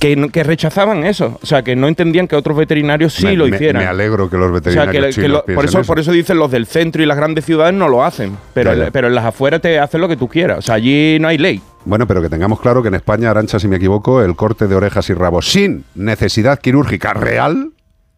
que, 0.00 0.42
rechazaban 0.42 1.04
eso. 1.04 1.38
O 1.42 1.46
sea, 1.46 1.62
que 1.62 1.76
no 1.76 1.86
entendían 1.86 2.26
que 2.26 2.34
otros 2.34 2.56
veterinarios 2.56 3.12
sí 3.14 3.26
Me- 3.26 3.36
lo 3.36 3.46
hicieran. 3.46 3.82
Me 3.82 3.88
alegro 3.88 4.28
que 4.28 4.36
los 4.36 4.46
O 4.50 4.50
sea, 4.50 4.60
veterinarios 4.86 5.14
que, 5.14 5.28
lo- 5.28 5.44
por, 5.44 5.64
eso, 5.66 5.80
eso. 5.80 5.86
por 5.86 5.98
eso 6.00 6.10
dicen 6.10 6.38
los 6.38 6.50
del 6.50 6.66
centro 6.66 7.02
y 7.02 7.06
las 7.06 7.16
grandes 7.16 7.44
ciudades 7.44 7.74
no 7.74 7.86
lo 7.88 8.02
hacen. 8.04 8.36
Pero, 8.54 8.74
Ya, 8.74 8.86
ya. 8.86 8.90
pero 8.90 9.06
en 9.08 9.14
las 9.14 9.26
afueras 9.26 9.60
te 9.60 9.78
hacen 9.78 10.00
lo 10.00 10.08
que 10.08 10.16
tú 10.16 10.26
quieras. 10.26 10.58
O 10.58 10.62
sea, 10.62 10.74
allí 10.76 11.18
no 11.20 11.28
hay 11.28 11.38
ley. 11.38 11.60
Bueno, 11.84 12.06
pero 12.06 12.20
que 12.22 12.28
tengamos 12.28 12.60
claro 12.60 12.82
que 12.82 12.88
en 12.88 12.94
España, 12.94 13.30
Arancha, 13.30 13.58
si 13.60 13.68
me 13.68 13.76
equivoco, 13.76 14.22
el 14.22 14.34
corte 14.36 14.66
de 14.66 14.74
orejas 14.74 15.08
y 15.10 15.14
rabos 15.14 15.50
sin 15.50 15.84
necesidad 15.94 16.58
quirúrgica 16.58 17.12
real, 17.12 17.72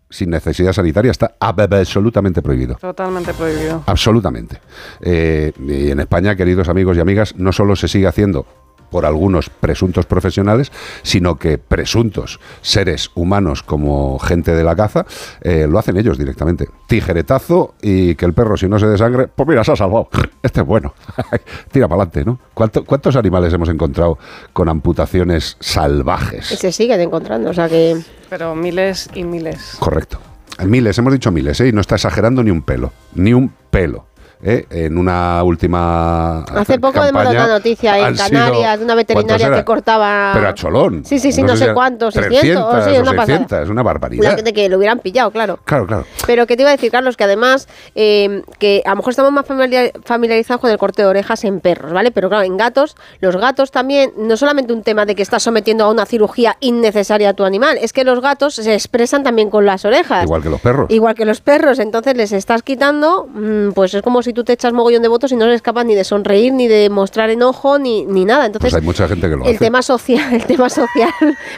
sin 0.08 0.30
necesidad 0.30 0.72
sanitaria, 0.72 1.10
está 1.10 1.34
ab- 1.40 1.72
absolutamente 1.80 2.42
prohibido. 2.42 2.76
Totalmente 2.76 3.32
prohibido. 3.34 3.82
Absolutamente. 3.86 4.58
Eh, 5.00 5.52
y 5.66 5.90
en 5.90 6.00
España, 6.00 6.36
queridos 6.36 6.68
amigos 6.68 6.96
y 6.96 7.00
amigas, 7.00 7.34
no 7.36 7.50
solo 7.52 7.74
se 7.76 7.88
sigue 7.88 8.06
haciendo 8.06 8.46
por 8.92 9.04
algunos 9.06 9.48
presuntos 9.50 10.06
profesionales, 10.06 10.70
sino 11.02 11.36
que 11.36 11.58
presuntos 11.58 12.38
seres 12.60 13.10
humanos 13.16 13.64
como 13.64 14.18
gente 14.20 14.54
de 14.54 14.62
la 14.62 14.76
caza, 14.76 15.04
eh, 15.40 15.66
lo 15.68 15.78
hacen 15.80 15.96
ellos 15.96 16.16
directamente. 16.18 16.68
Tijeretazo 16.86 17.74
y 17.82 18.14
que 18.14 18.24
el 18.26 18.34
perro, 18.34 18.56
si 18.56 18.68
no 18.68 18.78
se 18.78 18.86
desangre, 18.86 19.26
pues 19.26 19.48
mira, 19.48 19.64
se 19.64 19.72
ha 19.72 19.76
salvado. 19.76 20.08
Este 20.42 20.60
es 20.60 20.66
bueno. 20.66 20.92
Tira 21.72 21.88
para 21.88 22.02
adelante, 22.02 22.24
¿no? 22.24 22.38
¿Cuánto- 22.52 22.84
¿Cuántos 22.84 23.16
animales 23.16 23.52
hemos 23.54 23.68
encontrado 23.68 24.18
con 24.52 24.68
amputaciones 24.68 25.56
Y 25.60 25.64
salvajes? 25.64 26.46
se 26.46 26.70
siguen 26.72 27.00
encontrando, 27.00 27.50
o 27.50 27.54
sea 27.54 27.68
que... 27.68 27.96
Pero 28.28 28.54
miles 28.54 29.08
y 29.14 29.24
miles. 29.24 29.76
Correcto. 29.78 30.18
Miles, 30.66 30.98
hemos 30.98 31.12
dicho 31.12 31.30
miles, 31.32 31.60
¿eh? 31.60 31.68
Y 31.68 31.72
no 31.72 31.80
está 31.80 31.94
exagerando 31.94 32.42
ni 32.42 32.50
un 32.50 32.62
pelo. 32.62 32.92
Ni 33.14 33.32
un 33.32 33.52
pelo. 33.70 34.06
¿Eh? 34.42 34.66
En 34.70 34.98
una 34.98 35.42
última. 35.44 36.42
Hace 36.44 36.78
poco 36.78 36.98
hemos 37.04 37.12
dado 37.12 37.24
campaña 37.24 37.44
una 37.44 37.54
noticia 37.54 37.98
en 38.08 38.16
sido- 38.16 38.28
Canarias 38.28 38.78
de 38.78 38.84
una 38.84 38.94
veterinaria 38.94 39.46
¿cuántos 39.46 39.58
que 39.60 39.64
cortaba... 39.64 40.30
Pero 40.34 40.48
a 40.48 40.54
cholón. 40.54 41.04
Sí, 41.04 41.18
sí, 41.18 41.32
sí, 41.32 41.42
no, 41.42 41.56
sé 41.56 41.72
cuántos, 41.72 42.14
300 42.14 42.40
600, 42.42 42.84
sí, 42.84 42.90
o 42.90 43.02
una 43.02 43.10
pasada. 43.12 43.26
600, 43.38 43.58
es 43.60 43.68
una 43.68 43.82
barbaridad. 43.82 44.36
La- 44.36 44.42
de 44.42 44.52
que 44.52 44.68
lo 44.68 44.76
hubieran 44.78 44.98
pillado, 44.98 45.30
claro. 45.30 45.58
Claro, 45.64 45.86
claro. 45.86 46.04
Pero 46.26 46.46
que 46.46 46.56
te 46.56 46.62
iba 46.62 46.70
a 46.70 46.72
decir, 46.72 46.90
Carlos, 46.90 47.16
que 47.16 47.24
además 47.24 47.68
eh, 47.94 48.42
que 48.58 48.82
a 48.84 48.90
lo 48.90 48.96
mejor 48.96 49.10
estamos 49.10 49.32
más 49.32 49.46
familiar- 49.46 49.92
familiarizados 50.04 50.60
con 50.60 50.70
el 50.70 50.78
corte 50.78 51.02
de 51.02 51.08
orejas 51.08 51.44
en 51.44 51.60
perros, 51.60 51.92
¿vale? 51.92 52.10
Pero 52.10 52.28
claro, 52.28 52.44
en 52.44 52.56
gatos, 52.56 52.96
los 53.20 53.36
gatos 53.36 53.70
también, 53.70 54.12
no 54.16 54.36
solamente 54.36 54.72
un 54.72 54.82
tema 54.82 55.06
de 55.06 55.14
que 55.14 55.22
estás 55.22 55.42
sometiendo 55.42 55.84
a 55.84 55.90
una 55.90 56.06
cirugía 56.06 56.56
innecesaria 56.60 57.30
a 57.30 57.34
tu 57.34 57.44
animal, 57.44 57.78
es 57.80 57.92
que 57.92 58.04
los 58.04 58.20
gatos 58.20 58.54
se 58.54 58.74
expresan 58.74 59.22
también 59.22 59.50
con 59.50 59.66
las 59.66 59.84
orejas. 59.84 60.24
Igual 60.24 60.42
que 60.42 60.50
los 60.50 60.60
perros. 60.60 60.86
Igual 60.90 61.14
que 61.14 61.24
los 61.24 61.40
perros, 61.40 61.78
entonces 61.78 62.16
les 62.16 62.32
estás 62.32 62.62
quitando, 62.62 63.26
mm, 63.32 63.70
pues 63.72 63.94
es 63.94 64.02
como 64.02 64.22
si 64.22 64.31
tú 64.32 64.44
te 64.44 64.52
echas 64.52 64.72
mogollón 64.72 65.02
de 65.02 65.08
votos 65.08 65.32
y 65.32 65.36
no 65.36 65.44
eres 65.44 65.62
capaz 65.62 65.84
ni 65.84 65.94
de 65.94 66.04
sonreír, 66.04 66.52
ni 66.52 66.68
de 66.68 66.90
mostrar 66.90 67.30
enojo, 67.30 67.78
ni, 67.78 68.04
ni 68.06 68.24
nada. 68.24 68.46
Entonces, 68.46 68.70
Pues 68.72 68.80
hay 68.82 68.86
mucha 68.86 69.08
gente 69.08 69.28
que 69.28 69.36
lo 69.36 69.44
el 69.44 69.50
hace. 69.56 69.58
tema 69.64 69.82
social, 69.82 70.32
el 70.34 70.44
tema 70.44 70.68
social, 70.70 71.10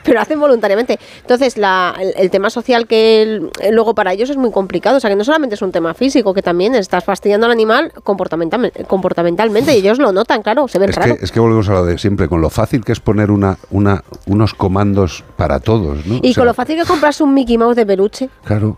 pero 0.02 0.14
lo 0.14 0.20
hacen 0.20 0.40
voluntariamente. 0.40 0.98
Entonces, 1.20 1.56
la- 1.56 1.94
el, 2.00 2.12
el 2.16 2.30
tema 2.30 2.50
social 2.50 2.86
que 2.86 3.22
el- 3.22 3.50
luego 3.72 3.94
para 3.94 4.12
ellos 4.12 4.30
es 4.30 4.36
muy 4.36 4.50
complicado. 4.50 4.96
O 4.96 5.00
sea, 5.00 5.10
que 5.10 5.16
no 5.16 5.24
solamente 5.24 5.54
es 5.54 5.62
un 5.62 5.72
tema 5.72 5.94
físico, 5.94 6.34
que 6.34 6.42
también 6.42 6.74
estás 6.74 7.04
fastidiando 7.04 7.46
al 7.46 7.52
animal 7.52 7.92
comportamental, 8.02 8.72
comportamentalmente 8.86 9.74
y 9.74 9.78
ellos 9.78 9.98
lo 9.98 10.12
notan, 10.12 10.42
claro, 10.42 10.68
se 10.68 10.78
ven 10.78 10.90
Es 10.90 10.96
raro. 10.96 11.16
que, 11.16 11.24
es 11.24 11.32
que 11.32 11.40
volvemos 11.40 11.68
a 11.68 11.72
lo 11.72 11.84
de 11.84 11.98
siempre, 11.98 12.28
con 12.28 12.40
lo 12.40 12.50
fácil 12.50 12.84
que 12.84 12.92
es 12.92 13.00
poner 13.00 13.30
una, 13.30 13.58
una, 13.70 14.02
unos 14.26 14.54
comandos 14.54 15.24
para 15.36 15.60
todos, 15.60 16.06
¿no? 16.06 16.14
y 16.22 16.30
O 16.30 16.34
sea, 16.34 16.40
con 16.40 16.46
lo 16.46 16.54
fácil 16.54 16.76
que 16.76 16.82
es 16.82 16.88
comprarse 16.88 17.22
un 17.22 17.34
Mickey 17.34 17.58
Mouse 17.58 17.76
de 17.76 17.86
peluche. 17.86 18.28
Claro. 18.44 18.76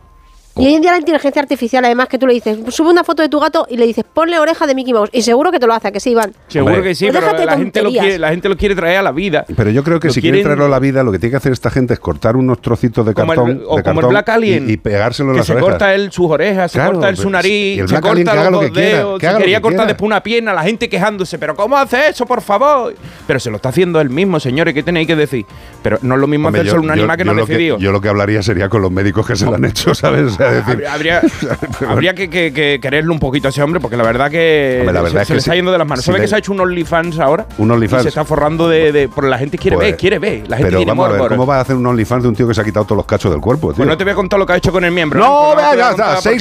Y 0.59 0.65
hoy 0.67 0.75
en 0.75 0.81
día 0.81 0.91
la 0.93 0.99
inteligencia 0.99 1.43
artificial, 1.43 1.85
además, 1.85 2.09
que 2.09 2.19
tú 2.19 2.27
le 2.27 2.33
dices, 2.33 2.59
sube 2.71 2.89
una 2.89 3.05
foto 3.05 3.21
de 3.21 3.29
tu 3.29 3.39
gato 3.39 3.67
y 3.69 3.77
le 3.77 3.85
dices, 3.87 4.05
ponle 4.11 4.39
oreja 4.39 4.67
de 4.67 4.75
Mickey 4.75 4.95
Mouse. 4.95 5.11
Y 5.13 5.21
seguro 5.21 5.53
que 5.53 5.59
te 5.59 5.67
lo 5.67 5.75
hace, 5.75 5.89
¿a 5.89 5.93
que 5.93 6.01
sí, 6.01 6.13
Iván. 6.13 6.33
Seguro 6.49 6.75
Hombre. 6.77 6.89
que 6.89 6.95
sí, 6.95 7.05
Pues 7.05 7.15
pero 7.17 7.27
déjate 7.27 7.45
la 7.45 7.57
gente, 7.59 7.83
lo 7.83 7.91
quiere, 7.91 8.19
la 8.19 8.31
gente 8.31 8.49
lo 8.49 8.57
quiere 8.57 8.75
traer 8.75 8.97
a 8.99 9.03
la 9.03 9.13
vida. 9.13 9.45
Pero 9.55 9.69
yo 9.71 9.85
creo 9.85 10.01
que 10.01 10.09
Lo 10.09 10.15
si 10.15 10.23
quieren 10.23 10.43
traerlo 10.43 10.65
a 10.65 10.69
la 10.71 10.79
vida, 10.79 11.03
lo 11.03 11.13
que 11.13 11.19
tiene 11.19 11.33
que 11.33 11.37
hacer 11.37 11.53
esta 11.53 11.69
gente 11.71 11.93
es 11.93 12.01
cortar 12.01 12.37
unos 12.37 12.63
trocitos 12.63 13.05
de 13.05 13.13
Como 13.13 13.33
el- 13.35 13.39
cartón, 13.39 13.63
o 13.67 13.77
de 13.77 13.83
como 13.83 14.01
el 14.01 14.05
cartón 14.05 14.11
Black 14.11 14.29
Alien, 14.31 14.71
y, 14.71 14.73
y 14.73 14.77
pegárselo 14.79 15.29
en 15.31 15.35
que 15.35 15.39
las 15.41 15.47
se 15.47 15.53
orejas. 15.53 15.69
corta 15.71 15.95
él 15.95 16.11
sus 16.11 16.31
orejas, 16.31 16.73
se 16.73 16.79
Claro, 16.79 16.93
corta 16.93 17.09
él 17.11 17.15
pero 17.17 17.23
su 17.23 17.29
si- 17.29 17.33
nariz, 17.33 17.77
y 17.77 17.81
el 17.81 17.89
se 17.89 17.93
Black 17.95 18.05
Alien 18.07 18.27
corta 18.27 18.33
que 18.33 18.39
haga 18.41 18.51
los 18.51 18.53
lo 18.53 18.57
dos 18.57 18.67
que 18.77 18.81
quiera, 18.81 18.97
dedos, 18.97 19.21
que 19.21 19.27
se 19.31 19.37
quería 19.37 19.57
que 19.59 19.63
cortar 19.63 19.77
quiera. 19.77 19.87
después 19.89 20.07
una 20.07 20.23
pierna, 20.23 20.55
la 20.55 20.63
gente 20.63 20.89
quejándose, 20.89 21.39
pero 21.39 21.55
¿cómo 21.55 21.77
hace 21.77 22.09
eso, 22.09 22.25
por 22.25 22.41
favor? 22.41 22.95
Pero 23.27 23.39
se 23.41 23.51
lo 23.51 23.57
está 23.57 23.69
haciendo 23.69 24.01
él 24.01 24.09
mismo, 24.09 24.41
señores, 24.41 24.73
¿qué 24.73 24.83
tenéis 24.83 25.07
que 25.07 25.17
decir? 25.17 25.45
Pero 25.83 25.99
no 26.01 26.15
es 26.15 26.21
lo 26.23 26.27
mismo 26.27 26.49
Hombre, 26.49 26.63
hacerse 26.63 26.79
un 26.79 26.91
animal 26.91 27.15
que 27.19 27.25
no 27.27 27.33
ha 27.33 27.35
decidido. 27.35 27.77
yo 27.79 27.93
lo 27.93 28.01
que 28.01 28.09
hablaría 28.09 28.43
sería 28.43 28.71
con 28.71 28.81
los 28.81 28.91
médicos 28.91 29.27
que 29.27 29.37
se 29.37 29.45
lo 29.45 29.55
han 29.55 29.65
hecho, 29.67 29.95
¿sabes? 29.95 30.39
Decir, 30.51 30.87
Habría, 30.87 31.23
habría 31.89 32.15
que, 32.15 32.29
que- 32.31 32.53
que 32.53 32.79
quererlo 32.81 33.13
un 33.13 33.19
poquito 33.19 33.49
a 33.49 33.51
ese 33.51 33.63
hombre, 33.63 33.81
porque 33.81 33.97
la 33.97 34.03
verdad 34.05 34.31
que, 34.31 34.79
Hombre, 34.81 34.93
la 34.95 35.03
verdad 35.03 35.19
se, 35.19 35.23
es 35.23 35.27
se 35.29 35.33
que 35.33 35.35
le 35.35 35.39
está 35.41 35.53
sí. 35.53 35.57
yendo 35.57 35.73
de 35.73 35.79
las 35.79 35.87
manos. 35.87 36.05
Si 36.05 36.07
¿Sabes 36.07 36.21
le- 36.21 36.25
que 36.25 36.29
se 36.29 36.35
ha 36.35 36.39
hecho 36.39 36.53
un 36.53 36.61
OnlyFans 36.61 37.19
ahora? 37.19 37.47
Un 37.59 37.71
OnlyFans. 37.71 38.03
Y 38.03 38.05
se 38.05 38.09
está 38.11 38.25
forrando 38.25 38.69
de. 38.69 38.93
de 38.93 39.09
porque 39.09 39.31
la 39.31 39.39
gente 39.39 39.59
quiere 39.59 39.77
Pues, 39.77 39.89
ver, 39.89 39.97
quiere 39.97 40.19
ver. 40.19 40.49
La 40.49 40.57
gente 40.57 40.69
pero 40.71 40.79
tiene 40.79 40.91
vamos 40.93 41.07
a 41.07 41.13
ver, 41.13 41.19
morbo. 41.21 41.35
¿cómo 41.37 41.47
va 41.47 41.57
a 41.59 41.61
hacer 41.61 41.77
un 41.77 41.87
OnlyFans 41.87 42.23
de 42.23 42.29
un 42.29 42.35
tío 42.37 42.49
que 42.49 42.55
se 42.55 42.61
ha 42.61 42.65
quitado 42.65 42.85
todos 42.87 42.97
los 42.99 43.07
cachos 43.07 43.31
del 43.33 43.41
cuerpo, 43.41 43.69
tío? 43.69 43.77
Pues 43.77 43.89
no 43.89 43.97
te 43.97 44.05
voy 44.05 44.13
a 44.13 44.17
contar 44.17 44.39
lo 44.39 44.47
que 44.47 44.53
ha 44.55 44.57
hecho 44.57 44.73
con 44.73 44.85
el 44.85 44.93
miembro. 44.93 45.19
No, 45.21 45.55
vea, 45.57 45.75
ya 45.75 45.91
está. 45.91 46.15
contar 46.15 46.23
porque- 46.23 46.39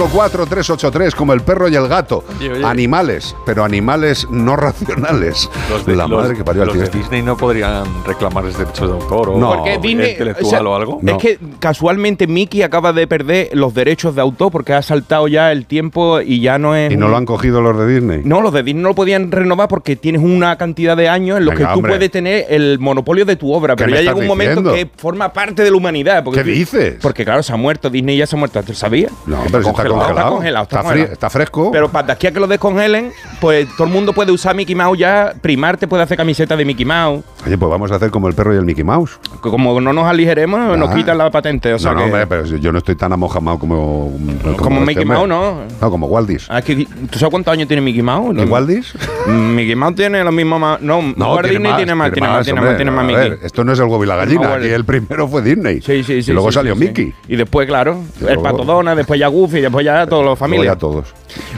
608-354-383, 0.00 1.14
como 1.14 1.32
el 1.32 1.40
perro 1.42 1.68
y 1.68 1.76
el 1.76 1.88
gato. 1.88 2.24
Oye, 2.38 2.52
oye. 2.52 2.64
Animales, 2.64 3.34
pero 3.46 3.64
animales 3.64 4.26
no 4.30 4.56
racionales. 4.60 5.48
Los 5.70 5.86
de, 5.86 5.96
La 5.96 6.06
los- 6.06 6.22
madre 6.22 6.36
que 6.36 6.44
parió 6.44 6.62
al 6.62 6.68
los 6.68 6.78
de 6.78 6.88
tío. 6.88 7.00
Disney 7.00 7.22
no 7.22 7.36
podrían 7.36 7.84
reclamar 8.04 8.44
derechos 8.44 8.88
de 8.88 8.94
autor 8.94 9.30
o 9.30 9.38
No. 9.38 9.56
Porque 9.56 9.78
Disney, 9.78 10.10
intelectual 10.12 10.46
o 10.46 10.50
sea, 10.50 10.60
o 10.62 10.74
algo. 10.76 11.00
Es 11.06 11.16
que 11.18 11.38
casualmente 11.58 12.26
Mickey 12.26 12.62
acaba 12.62 12.89
de 12.92 13.06
perder 13.06 13.50
los 13.54 13.74
derechos 13.74 14.14
de 14.14 14.20
autor 14.20 14.50
porque 14.50 14.72
ha 14.72 14.82
saltado 14.82 15.28
ya 15.28 15.52
el 15.52 15.66
tiempo 15.66 16.20
y 16.20 16.40
ya 16.40 16.58
no 16.58 16.74
es. 16.74 16.92
¿Y 16.92 16.96
no 16.96 17.06
un- 17.06 17.12
lo 17.12 17.16
han 17.18 17.26
cogido 17.26 17.60
los 17.60 17.78
de 17.78 17.86
Disney? 17.86 18.20
No, 18.24 18.40
los 18.40 18.52
de 18.52 18.62
Disney 18.62 18.82
no 18.82 18.88
lo 18.90 18.94
podían 18.94 19.30
renovar 19.30 19.68
porque 19.68 19.96
tienes 19.96 20.22
una 20.22 20.56
cantidad 20.56 20.96
de 20.96 21.08
años 21.08 21.38
en 21.38 21.44
los 21.44 21.54
Venga, 21.54 21.68
que 21.68 21.72
tú 21.74 21.78
hombre. 21.80 21.92
puedes 21.92 22.10
tener 22.10 22.46
el 22.50 22.78
monopolio 22.78 23.24
de 23.24 23.36
tu 23.36 23.52
obra, 23.52 23.76
¿Qué 23.76 23.84
pero 23.84 23.96
ya 23.96 24.02
llega 24.02 24.14
un 24.14 24.26
momento 24.26 24.60
diciendo? 24.62 24.72
que 24.74 25.00
forma 25.00 25.32
parte 25.32 25.62
de 25.62 25.70
la 25.70 25.76
humanidad. 25.76 26.24
Porque 26.24 26.42
¿Qué 26.42 26.50
dices? 26.50 26.96
Porque 27.00 27.24
claro, 27.24 27.42
se 27.42 27.52
ha 27.52 27.56
muerto, 27.56 27.90
Disney 27.90 28.16
ya 28.16 28.26
se 28.26 28.36
ha 28.36 28.38
muerto, 28.38 28.62
¿te 28.62 28.74
sabías? 28.74 29.12
No, 29.26 29.38
pero 29.46 29.58
está 29.60 29.72
congelado. 29.72 30.00
Está 30.10 30.28
congelado, 30.28 30.62
está, 30.64 30.76
Está 30.76 30.82
congelado. 30.88 31.12
está 31.12 31.30
fresco. 31.30 31.70
Pero 31.72 31.88
para 31.90 32.06
de 32.08 32.12
aquí 32.12 32.26
a 32.26 32.32
que 32.32 32.40
lo 32.40 32.46
descongelen, 32.46 33.12
pues 33.40 33.66
todo 33.76 33.86
el 33.86 33.92
mundo 33.92 34.12
puede 34.12 34.32
usar 34.32 34.54
Mickey 34.56 34.74
Mouse 34.74 34.98
ya. 34.98 35.34
Primarte 35.40 35.86
puede 35.88 36.02
hacer 36.02 36.16
camiseta 36.16 36.56
de 36.56 36.64
Mickey 36.64 36.84
Mouse. 36.84 37.22
Oye, 37.46 37.56
pues 37.56 37.70
vamos 37.70 37.90
a 37.92 37.96
hacer 37.96 38.10
como 38.10 38.28
el 38.28 38.34
perro 38.34 38.54
y 38.54 38.56
el 38.58 38.64
Mickey 38.64 38.84
Mouse. 38.84 39.18
Como 39.40 39.80
no 39.80 39.92
nos 39.92 40.04
aligeremos, 40.06 40.76
nos 40.78 40.90
Ah. 40.90 40.94
quitan 40.94 41.18
la 41.18 41.30
patente. 41.30 41.72
O 41.72 41.78
sea 41.78 41.92
no, 41.92 41.98
no, 42.00 42.00
que- 42.06 42.10
hombre, 42.12 42.26
pero 42.26 42.44
yo 42.44 42.72
no 42.72 42.78
estoy 42.80 42.96
tan 42.96 43.12
amojamado 43.12 43.58
como. 43.58 44.12
Como 44.58 44.80
este 44.80 44.86
Mickey. 44.86 45.04
Mouse, 45.04 45.28
¿no? 45.28 45.60
No, 45.80 45.90
como 45.90 46.06
Waldis. 46.08 46.46
Ah, 46.50 46.58
es 46.58 46.64
que- 46.64 46.84
¿Tú 47.10 47.18
sabes 47.18 47.30
cuántos 47.30 47.52
años 47.52 47.68
tiene 47.68 47.80
Mickey 47.80 48.02
Mouse? 48.02 48.36
¿Y 48.36 48.44
Waldis? 48.44 48.92
Mickey 49.28 49.74
Mouse 49.76 49.94
tiene 49.94 50.22
lo 50.24 50.32
mismo. 50.32 50.58
No, 50.58 50.98
Walt 50.98 51.48
Disney 51.48 51.72
tiene 51.76 51.94
más, 51.94 52.12
tiene 52.12 52.28
más, 52.28 52.44
tiene 52.44 52.60
más, 52.60 52.76
tiene 52.76 52.90
Mickey. 52.90 53.14
ver, 53.14 53.38
esto 53.42 53.64
no 53.64 53.72
es 53.72 53.78
el 53.78 53.86
huevo 53.86 54.02
y 54.04 54.06
la 54.06 54.16
gallina. 54.16 54.48
No, 54.48 54.54
Aquí 54.54 54.66
el 54.68 54.84
primero 54.84 55.28
fue 55.28 55.42
Disney. 55.42 55.80
Sí, 55.80 56.02
sí, 56.02 56.22
sí. 56.22 56.30
Y 56.30 56.34
luego 56.34 56.50
sí, 56.50 56.54
salió 56.56 56.74
sí, 56.74 56.80
Mickey. 56.80 57.06
sí. 57.06 57.14
Y 57.28 57.36
después, 57.36 57.66
claro, 57.66 58.02
Y 58.20 58.24
el 58.24 58.34
luego- 58.34 58.42
Pato 58.42 58.64
Donald, 58.64 58.96
después 58.98 59.18
ya 59.20 59.28
Goofy, 59.28 59.58
y 59.58 59.60
después 59.62 59.84
ya 59.84 60.06
todos 60.06 60.24
los 60.24 60.38
familias. 60.38 60.74
ya 60.74 60.76
todos. 60.78 61.14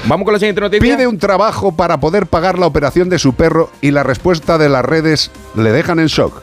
Vamos 0.07 0.25
con 0.25 0.35
la 0.35 0.39
siguiente 0.39 0.61
noticia. 0.61 0.83
Pide 0.97 1.07
un 1.07 1.19
trabajo 1.19 1.73
para 1.73 1.99
poder 1.99 2.27
pagar 2.27 2.59
la 2.59 2.67
operación 2.67 3.09
de 3.09 3.19
su 3.19 3.33
perro 3.35 3.71
y 3.81 3.91
la 3.91 4.03
respuesta 4.03 4.59
de 4.59 4.69
las 4.69 4.85
redes 4.85 5.31
le 5.57 5.73
dejan 5.73 5.99
en 5.99 6.07
shock. 6.07 6.43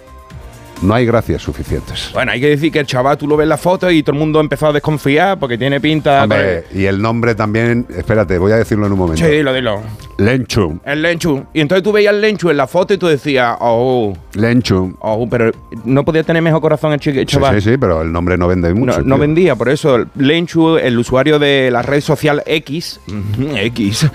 No 0.81 0.93
hay 0.93 1.05
gracias 1.05 1.41
suficientes. 1.41 2.09
Bueno, 2.13 2.31
hay 2.31 2.39
que 2.39 2.47
decir 2.49 2.71
que 2.71 2.79
el 2.79 2.85
chaval, 2.85 3.17
tú 3.17 3.27
lo 3.27 3.35
ves 3.35 3.43
en 3.43 3.49
la 3.49 3.57
foto 3.57 3.91
y 3.91 4.01
todo 4.01 4.13
el 4.13 4.19
mundo 4.19 4.39
empezó 4.39 4.67
a 4.67 4.73
desconfiar 4.73 5.37
porque 5.37 5.57
tiene 5.57 5.81
pinta. 5.81 6.23
Hombre, 6.23 6.63
y 6.73 6.85
el 6.85 7.01
nombre 7.01 7.35
también, 7.35 7.85
espérate, 7.95 8.37
voy 8.37 8.51
a 8.53 8.55
decirlo 8.55 8.85
en 8.85 8.93
un 8.93 8.99
momento. 8.99 9.25
Sí, 9.25 9.29
dilo, 9.31 9.53
dilo. 9.53 9.81
Lenchum. 10.17 10.79
El 10.85 11.01
Lenchu. 11.01 11.45
Y 11.53 11.61
entonces 11.61 11.83
tú 11.83 11.91
veías 11.91 12.13
el 12.13 12.21
Lenchu 12.21 12.49
en 12.49 12.57
la 12.57 12.67
foto 12.67 12.93
y 12.93 12.97
tú 12.97 13.07
decías, 13.07 13.55
oh, 13.59 14.13
Lenchum. 14.33 14.95
oh, 14.99 15.27
pero 15.29 15.51
no 15.85 16.03
podía 16.05 16.23
tener 16.23 16.41
mejor 16.41 16.61
corazón 16.61 16.93
el 16.93 16.99
chico, 16.99 17.19
el 17.19 17.27
Sí, 17.27 17.33
chaval. 17.35 17.61
sí, 17.61 17.71
sí, 17.71 17.77
pero 17.77 18.01
el 18.01 18.11
nombre 18.11 18.37
no 18.37 18.47
vende 18.47 18.73
mucho. 18.73 19.01
no 19.01 19.17
vendía, 19.17 19.55
por 19.55 19.69
eso 19.69 20.05
Lenchu, 20.15 20.77
el 20.77 20.97
usuario 20.97 21.39
de 21.39 21.69
la 21.71 21.81
red 21.81 22.01
social 22.01 22.41
X, 22.45 22.99
X, 23.55 24.07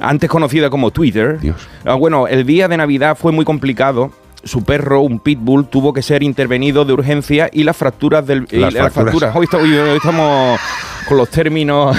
antes 0.00 0.28
conocida 0.30 0.70
como 0.70 0.90
Twitter. 0.90 1.38
Ah, 1.84 1.94
bueno, 1.94 2.26
el 2.28 2.44
día 2.46 2.68
de 2.68 2.76
Navidad 2.76 3.16
fue 3.16 3.32
muy 3.32 3.44
complicado. 3.44 4.10
Su 4.44 4.64
perro, 4.64 5.00
un 5.02 5.20
pitbull, 5.20 5.66
tuvo 5.68 5.92
que 5.92 6.02
ser 6.02 6.22
intervenido 6.22 6.84
de 6.84 6.92
urgencia 6.92 7.48
y 7.52 7.62
las 7.64 7.76
fracturas 7.76 8.26
del 8.26 8.46
y 8.50 8.56
Las 8.56 8.72
las 8.74 8.92
fracturas. 8.92 9.10
fracturas. 9.30 9.36
Hoy, 9.36 9.44
está- 9.44 9.56
hoy- 9.58 9.74
hoy 9.90 9.96
estamos 9.96 10.58
con 11.08 11.16
los 11.18 11.28
términos 11.28 11.96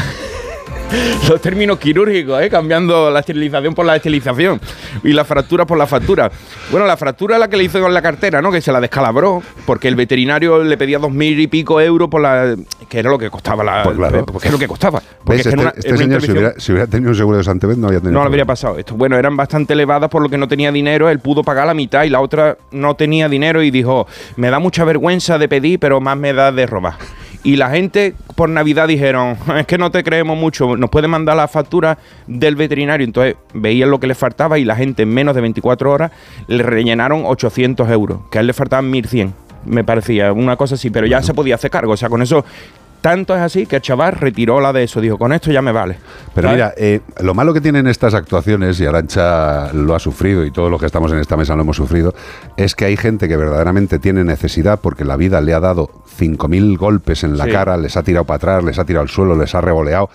los 1.30 1.42
términos 1.42 1.78
quirúrgicos, 1.80 2.42
¿eh? 2.42 2.50
cambiando 2.50 3.10
la 3.10 3.20
esterilización 3.22 3.74
por 3.74 3.86
la 3.86 3.96
esterilización 3.96 4.60
y 5.04 5.14
la 5.14 5.26
fractura 5.26 5.66
por 5.66 5.78
la 5.78 5.88
fractura. 5.88 6.32
Bueno, 6.72 6.86
la 6.86 6.98
fractura 6.98 7.36
es 7.36 7.40
la 7.40 7.48
que 7.48 7.58
le 7.58 7.64
hizo 7.64 7.80
con 7.82 7.94
la 7.94 8.02
cartera, 8.02 8.42
¿no? 8.42 8.52
Que 8.52 8.62
se 8.62 8.72
la 8.72 8.80
descalabró 8.80 9.42
porque 9.66 9.88
el 9.88 9.96
veterinario 9.96 10.64
le 10.64 10.78
pedía 10.78 11.00
dos 11.00 11.12
mil 11.12 11.40
y 11.40 11.48
pico 11.48 11.80
euros 11.82 12.10
por 12.10 12.22
la. 12.22 12.56
que 12.90 13.00
era 13.00 13.10
lo 13.10 13.18
que 13.18 13.30
costaba 13.30 13.64
la. 13.64 13.84
Pues 13.84 13.98
claro. 13.98 14.26
porque 14.26 14.48
es 14.48 14.52
lo 14.52 14.60
que 14.60 14.68
costaba. 14.68 15.02
Porque 15.24 15.38
¿Ves? 15.38 15.46
es 15.48 15.54
que 15.54 15.60
Este, 15.60 15.62
una- 15.62 15.74
este 15.76 15.98
señor, 15.98 16.22
si 16.22 16.32
hubiera, 16.32 16.54
si 16.58 16.72
hubiera 16.72 16.88
tenido 16.88 17.10
un 17.12 17.16
seguro 17.18 17.38
de 17.38 17.44
Santevez, 17.44 17.78
no 17.78 17.88
había 17.88 18.00
tenido. 18.00 18.14
no 18.18 18.24
le 18.24 18.28
habría 18.28 18.46
pasado 18.46 18.78
esto. 18.78 18.96
Bueno, 18.96 19.18
eran 19.18 19.36
bastante 19.38 19.74
elevadas 19.74 20.10
por 20.10 20.22
lo 20.22 20.30
que 20.30 20.38
no 20.38 20.48
tenía 20.48 20.72
dinero. 20.72 21.10
Él 21.10 21.20
pudo 21.20 21.44
pagar 21.44 21.66
la 21.68 21.74
mitad 21.74 22.04
y 22.04 22.10
la 22.10 22.20
otra 22.22 22.58
no 22.72 22.96
tenía 22.96 23.30
dinero 23.30 23.64
y 23.64 23.72
dijo, 23.72 24.08
me 24.36 24.50
da 24.50 24.60
mucha 24.60 24.84
vergüenza 24.84 25.38
de 25.38 25.48
pedir, 25.48 25.80
pero 25.80 26.00
más 26.02 26.18
me 26.18 26.34
da 26.34 26.52
de 26.52 26.66
robar. 26.66 26.96
Y 27.44 27.58
la 27.58 27.70
gente 27.70 28.16
por 28.36 28.50
Navidad 28.50 28.88
dijeron, 28.88 29.38
es 29.58 29.68
que 29.68 29.78
no 29.78 29.92
te 29.92 30.04
creemos 30.04 30.38
mucho, 30.38 30.78
nos 30.78 30.90
puede 30.90 31.10
mandar 31.10 31.36
la 31.36 31.50
factura 31.50 31.98
del 32.26 32.56
veterinario. 32.56 33.04
Entonces 33.06 33.36
veían 33.54 33.92
lo 33.92 34.00
que 34.00 34.08
le 34.08 34.16
faltaba 34.16 34.58
y 34.58 34.66
la 34.66 34.78
gente 34.78 35.04
en 35.04 35.10
menos 35.10 35.36
de 35.36 35.42
24 35.42 35.92
horas 35.92 36.12
le 36.48 36.64
rellenaron 36.64 37.24
800 37.26 37.90
euros, 37.90 38.20
que 38.32 38.38
a 38.38 38.42
él 38.42 38.48
le 38.48 38.54
faltaban 38.54 38.90
1100, 38.90 39.34
me 39.66 39.84
parecía, 39.84 40.32
una 40.32 40.56
cosa 40.56 40.76
así, 40.76 40.90
pero 40.90 41.06
ya 41.06 41.22
se 41.22 41.34
podía 41.34 41.56
hacer 41.56 41.70
cargo. 41.70 41.94
O 41.94 41.98
sea, 41.98 42.10
con 42.10 42.22
eso... 42.22 42.46
Tanto 43.04 43.36
es 43.36 43.42
así 43.42 43.66
que 43.66 43.76
el 43.76 43.82
chaval 43.82 44.14
retiró 44.14 44.62
la 44.62 44.72
de 44.72 44.84
eso. 44.84 45.02
Dijo, 45.02 45.18
con 45.18 45.34
esto 45.34 45.52
ya 45.52 45.62
me 45.62 45.74
vale. 45.74 45.98
Pero 46.34 46.48
¿Sabes? 46.48 46.56
mira, 46.56 46.74
eh, 46.78 47.02
lo 47.20 47.34
malo 47.34 47.54
que 47.54 47.60
tienen 47.60 47.86
estas 47.86 48.14
actuaciones, 48.14 48.80
y 48.80 48.86
Arancha 48.86 49.74
lo 49.74 49.94
ha 49.94 50.00
sufrido 50.00 50.46
y 50.46 50.52
todos 50.52 50.72
los 50.72 50.80
que 50.80 50.86
estamos 50.86 51.12
en 51.12 51.20
esta 51.20 51.36
mesa 51.36 51.54
lo 51.58 51.64
hemos 51.64 51.76
sufrido, 51.76 52.16
es 52.56 52.76
que 52.76 52.86
hay 52.86 52.96
gente 52.96 53.28
que 53.28 53.36
verdaderamente 53.36 54.00
tiene 54.00 54.24
necesidad 54.24 54.80
porque 54.82 55.04
la 55.04 55.18
vida 55.18 55.42
le 55.42 55.54
ha 55.54 55.60
dado 55.60 55.90
5.000 56.18 56.78
golpes 56.78 57.26
en 57.26 57.38
la 57.38 57.44
Sí. 57.44 57.52
cara, 57.52 57.76
les 57.76 57.98
ha 57.98 58.04
tirado 58.04 58.24
para 58.24 58.38
atrás, 58.38 58.64
les 58.64 58.80
ha 58.80 58.86
tirado 58.86 59.04
al 59.04 59.10
suelo, 59.10 59.36
les 59.36 59.54
ha 59.54 59.60
revoleado. 59.60 60.10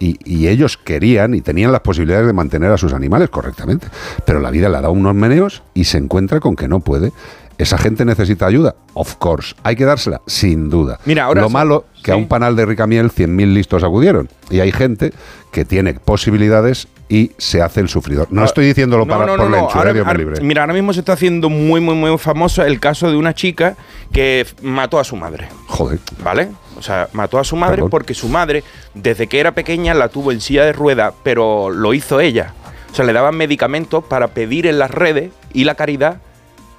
Y, 0.00 0.18
y 0.24 0.48
ellos 0.48 0.76
querían 0.78 1.32
y 1.34 1.42
tenían 1.42 1.70
las 1.70 1.82
posibilidades 1.82 2.26
de 2.26 2.32
mantener 2.32 2.72
a 2.72 2.76
sus 2.76 2.92
animales 2.92 3.30
correctamente. 3.30 3.86
Pero 4.26 4.40
la 4.40 4.50
vida 4.50 4.68
le 4.68 4.78
ha 4.78 4.80
dado 4.80 4.92
unos 4.94 5.14
meneos 5.14 5.62
y 5.74 5.84
se 5.84 5.98
encuentra 5.98 6.40
con 6.40 6.56
que 6.56 6.66
no 6.66 6.80
puede. 6.80 7.12
¿Esa 7.58 7.78
gente 7.78 8.04
necesita 8.04 8.46
ayuda? 8.46 8.74
Of 8.94 9.16
course. 9.16 9.54
¿Hay 9.62 9.76
que 9.76 9.84
dársela? 9.84 10.20
Sin 10.26 10.70
duda. 10.70 10.98
Mira, 11.04 11.24
ahora 11.24 11.42
Lo 11.42 11.48
sí- 11.48 11.52
malo 11.52 11.84
que 12.02 12.10
a 12.12 12.16
un 12.16 12.26
panal 12.26 12.56
de 12.56 12.66
ricamiel 12.66 13.10
100.000 13.10 13.52
listos 13.54 13.84
acudieron. 13.84 14.28
Y 14.50 14.60
hay 14.60 14.72
gente 14.72 15.12
que 15.52 15.64
tiene 15.64 15.94
posibilidades 15.94 16.88
y 17.08 17.32
se 17.36 17.60
hace 17.62 17.80
el 17.80 17.88
sufridor. 17.88 18.28
No 18.30 18.42
Ah, 18.42 18.46
estoy 18.46 18.64
diciéndolo 18.66 19.04
no, 19.04 19.12
para, 19.12 19.26
no, 19.26 19.36
por 19.36 19.50
no. 19.50 19.56
Lenchu, 19.56 19.78
eh, 19.78 20.00
Ahora- 20.00 20.14
libre. 20.14 20.40
Mira, 20.40 20.62
ahora 20.62 20.72
mismo 20.72 20.92
se 20.94 21.00
está 21.00 21.12
haciendo 21.12 21.50
muy, 21.50 21.80
muy, 21.80 21.94
muy 21.94 22.16
famoso 22.18 22.64
el 22.64 22.80
caso 22.80 23.10
de 23.10 23.16
una 23.16 23.34
chica 23.34 23.76
que 24.12 24.46
mató 24.62 24.98
a 24.98 25.04
su 25.04 25.14
madre. 25.16 25.48
Joder. 25.68 25.98
¿Vale? 26.24 26.48
O 26.78 26.82
sea, 26.82 27.08
mató 27.12 27.38
a 27.38 27.44
su 27.44 27.54
madre 27.54 27.76
Perdón. 27.76 27.90
porque 27.90 28.14
su 28.14 28.28
madre, 28.28 28.64
desde 28.94 29.26
que 29.26 29.38
era 29.40 29.52
pequeña, 29.52 29.92
la 29.94 30.08
tuvo 30.08 30.32
en 30.32 30.40
silla 30.40 30.64
de 30.64 30.72
ruedas, 30.72 31.12
pero 31.22 31.68
lo 31.70 31.92
hizo 31.94 32.18
ella. 32.20 32.54
O 32.90 32.94
sea, 32.94 33.04
le 33.04 33.12
daban 33.12 33.36
medicamentos 33.36 34.02
para 34.04 34.28
pedir 34.28 34.66
en 34.66 34.78
las 34.78 34.90
redes 34.90 35.30
y 35.52 35.64
la 35.64 35.74
caridad 35.74 36.16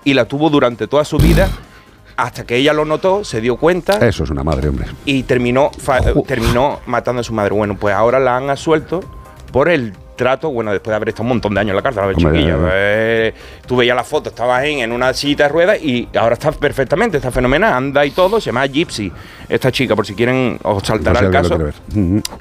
y 0.04 0.14
la 0.14 0.26
tuvo 0.26 0.50
durante 0.50 0.88
toda 0.88 1.06
su 1.06 1.18
vida 1.18 1.50
hasta 2.16 2.46
que 2.46 2.56
ella 2.58 2.74
lo 2.74 2.86
notó, 2.86 3.24
se 3.24 3.42
dio 3.42 3.58
cuenta 3.58 3.98
Eso 4.08 4.24
es 4.24 4.30
una 4.30 4.44
madre, 4.44 4.70
hombre. 4.70 4.86
y 5.06 5.24
terminó, 5.24 5.72
terminó 6.28 6.80
matando 6.86 7.22
a 7.22 7.24
su 7.24 7.34
madre. 7.34 7.54
Bueno, 7.56 7.76
pues 7.76 7.96
ahora 7.96 8.20
la 8.20 8.38
han 8.38 8.50
asuelto 8.52 9.00
por 9.52 9.68
el 9.70 9.94
trato, 10.16 10.52
bueno, 10.52 10.72
después 10.72 10.92
de 10.92 10.96
haber 10.96 11.10
estado 11.10 11.24
un 11.24 11.30
montón 11.30 11.56
de 11.56 11.62
años 11.62 11.72
en 11.72 11.76
la 11.78 11.82
cárcel, 11.82 12.04
a 12.04 12.06
ver, 12.06 12.16
Hombre, 12.18 12.32
chiquilla, 12.40 12.58
eh, 12.72 13.34
tú 13.66 13.76
veías 13.78 13.96
la 13.96 14.04
foto, 14.04 14.30
estabas 14.30 14.64
en, 14.64 14.80
en 14.80 14.92
una 14.92 15.12
silla 15.16 15.46
de 15.46 15.50
ruedas 15.50 15.82
y 15.82 16.08
ahora 16.16 16.34
está 16.34 16.52
perfectamente, 16.52 17.18
está 17.18 17.32
fenomenal, 17.32 17.74
anda 17.74 18.06
y 18.06 18.12
todo, 18.12 18.40
se 18.40 18.48
llama 18.48 18.66
Gypsy, 18.68 19.12
esta 19.50 19.72
chica, 19.72 19.96
por 19.96 20.06
si 20.06 20.14
quieren, 20.14 20.60
os 20.62 20.84
saltará 20.84 21.14
No 21.14 21.20
sé 21.20 21.26
el 21.26 21.32
caso 21.32 21.58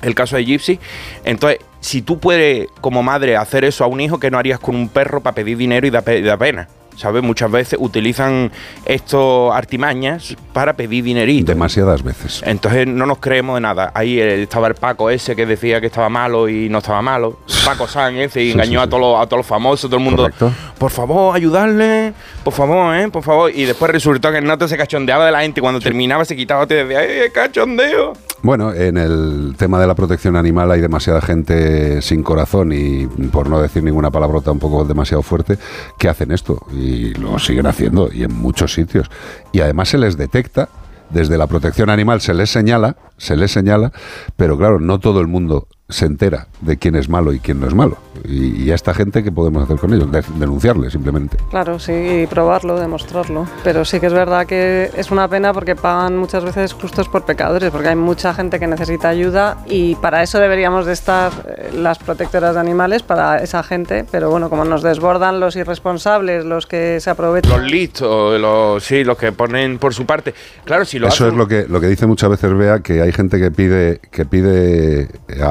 el 0.03 0.15
caso 0.15 0.37
de 0.37 0.45
Gypsy. 0.45 0.79
Entonces, 1.25 1.61
si 1.81 2.03
tú 2.03 2.19
puedes, 2.19 2.69
como 2.83 3.03
madre, 3.03 3.39
hacer 3.39 3.65
eso 3.65 3.85
a 3.85 3.87
un 3.87 4.03
hijo, 4.03 4.21
¿qué 4.21 4.31
no 4.31 4.39
harías 4.39 4.61
con 4.61 4.77
un 4.77 4.91
perro 4.91 5.23
para 5.23 5.35
pedir 5.35 5.57
dinero 5.57 5.87
y 5.87 5.91
da, 5.91 6.03
pe- 6.03 6.21
da 6.21 6.37
pena? 6.37 6.69
¿Sabes? 6.97 7.23
Muchas 7.23 7.51
veces 7.51 7.79
utilizan 7.81 8.51
estos 8.85 9.55
artimañas 9.55 10.37
para 10.53 10.75
pedir 10.75 11.05
dinerito. 11.05 11.53
Demasiadas 11.53 12.03
veces. 12.03 12.43
Entonces 12.45 12.87
no 12.87 13.07
nos 13.07 13.19
creemos 13.19 13.57
de 13.57 13.61
nada. 13.61 13.93
Ahí 13.95 14.21
estaba 14.21 14.69
el 14.69 14.75
Paco 14.75 15.11
ese 15.11 15.35
que 15.37 15.47
decía 15.47 15.81
que 15.81 15.87
estaba 15.87 16.09
malo 16.09 16.49
y 16.49 16.69
no 16.69 16.79
estaba 16.79 17.03
malo. 17.03 17.39
Paco 17.65 17.87
San 17.87 18.17
ese 18.17 18.43
y 18.43 18.47
Sí, 18.47 18.53
engañó 18.53 18.81
sí, 18.81 18.87
a, 18.87 18.87
todos 18.89 19.01
los, 19.01 19.21
a 19.21 19.27
todos 19.27 19.39
los 19.39 19.47
famosos, 19.47 19.91
todo 19.91 19.99
el 19.99 20.05
mundo. 20.05 20.23
Correcto. 20.25 20.53
Por 20.79 20.91
favor, 20.91 21.35
ayudarle. 21.35 22.13
Por 22.45 22.53
favor, 22.53 22.95
¿eh? 22.97 23.09
Por 23.09 23.23
favor. 23.23 23.51
Y 23.55 23.65
después 23.65 23.91
resultó 23.91 24.31
que 24.33 24.39
el 24.39 24.45
Nato 24.45 24.67
se 24.69 24.77
cachondeaba 24.77 25.27
de 25.27 25.33
la 25.33 25.43
gente 25.43 25.61
y 25.61 25.63
cuando 25.63 25.81
terminaba 25.81 26.25
se 26.25 26.37
quitaba 26.37 26.67
te 26.67 26.85
decía, 26.85 27.05
¡eh, 27.05 27.31
cachondeo! 27.33 28.15
Bueno, 28.43 28.75
en 28.75 28.97
el 28.97 29.55
tema 29.57 29.81
de 29.81 29.87
la 29.87 29.95
protección 29.95 30.35
animal 30.35 30.73
hay 30.73 30.81
demasiada 30.81 31.21
gente 31.21 32.03
sin 32.03 32.25
corazón 32.25 32.73
y, 32.73 33.07
por 33.31 33.49
no 33.49 33.63
decir 33.63 33.85
ninguna 33.85 34.11
palabrota 34.11 34.51
un 34.51 34.59
poco 34.59 34.85
demasiado 34.85 35.23
fuerte, 35.23 35.59
que 35.97 36.09
hacen 36.09 36.33
esto 36.33 36.59
y 36.73 36.82
lo 37.15 37.39
siguen 37.39 37.67
haciendo 37.67 38.11
y 38.13 38.25
en 38.25 38.33
muchos 38.33 38.75
sitios. 38.75 39.11
Y 39.53 39.61
además 39.61 39.89
se 39.89 39.99
les 39.99 40.17
detecta, 40.17 40.69
desde 41.11 41.39
la 41.39 41.47
protección 41.47 41.91
animal 41.91 42.21
se 42.21 42.35
les 42.35 42.51
señala, 42.51 42.97
se 43.19 43.37
les 43.37 43.51
señala, 43.51 43.93
pero 44.37 44.57
claro, 44.57 44.81
no 44.81 44.99
todo 44.99 45.21
el 45.21 45.27
mundo 45.27 45.69
se 45.93 46.07
entera 46.07 46.47
de 46.61 46.77
quién 46.79 46.97
es 46.97 47.09
malo 47.09 47.33
y 47.33 47.39
quién 47.41 47.61
no 47.61 47.67
es 47.67 47.75
malo. 47.75 47.97
Y, 48.25 48.63
y 48.65 48.71
a 48.71 48.75
esta 48.75 48.95
gente, 48.95 49.23
¿qué 49.23 49.31
podemos 49.33 49.63
hacer 49.65 49.77
con 49.79 49.93
ellos? 49.95 50.11
De- 50.11 50.23
denunciarle 50.39 50.91
simplemente. 50.91 51.37
Claro, 51.51 51.79
sí, 51.79 51.93
y 51.93 52.27
probarlo, 52.27 52.79
demostrarlo. 52.79 53.47
Pero 53.65 53.85
sí 53.85 54.01
que 54.01 54.07
es 54.07 54.13
verdad 54.13 54.47
que 54.47 54.91
es 54.97 55.11
una 55.11 55.29
pena 55.29 55.53
porque 55.53 55.77
pagan 55.77 56.17
muchas 56.17 56.45
veces 56.45 56.73
justos 56.73 57.09
por 57.09 57.25
pecadores, 57.25 57.71
porque 57.71 57.89
hay 57.89 57.97
mucha 57.97 58.33
gente 58.35 58.59
que 58.59 58.67
necesita 58.67 59.09
ayuda 59.09 59.59
y 59.67 59.95
para 59.97 60.23
eso 60.23 60.39
deberíamos 60.39 60.87
de 60.87 60.93
estar 60.93 61.33
eh, 61.47 61.71
las 61.75 61.99
protectoras 61.99 62.55
de 62.55 62.61
animales, 62.61 63.03
para 63.03 63.39
esa 63.39 63.63
gente. 63.63 64.05
Pero 64.11 64.31
bueno, 64.31 64.49
como 64.51 64.65
nos 64.65 64.83
desbordan 64.83 65.41
los 65.41 65.57
irresponsables, 65.57 66.45
los 66.45 66.67
que 66.67 67.01
se 67.01 67.11
aprovechan. 67.11 67.51
Los 67.61 67.71
listos, 67.71 68.41
los, 68.41 68.83
sí, 68.85 69.05
los 69.05 69.19
que 69.19 69.33
ponen 69.33 69.79
por 69.79 69.95
su 69.95 70.07
parte. 70.07 70.35
Claro, 70.65 70.85
si 70.85 70.99
lo 70.99 71.09
Eso 71.09 71.25
hacen- 71.25 71.33
es 71.35 71.39
lo 71.39 71.47
que, 71.49 71.67
lo 71.69 71.81
que 71.81 71.89
dice 71.89 72.07
muchas 72.07 72.31
veces 72.31 72.53
Bea, 72.57 72.81
que 72.81 73.03
hay 73.03 73.13
gente 73.13 73.39
que 73.39 73.51
pide, 73.51 74.01
que 74.11 74.25
pide 74.25 75.03
eh, 75.29 75.43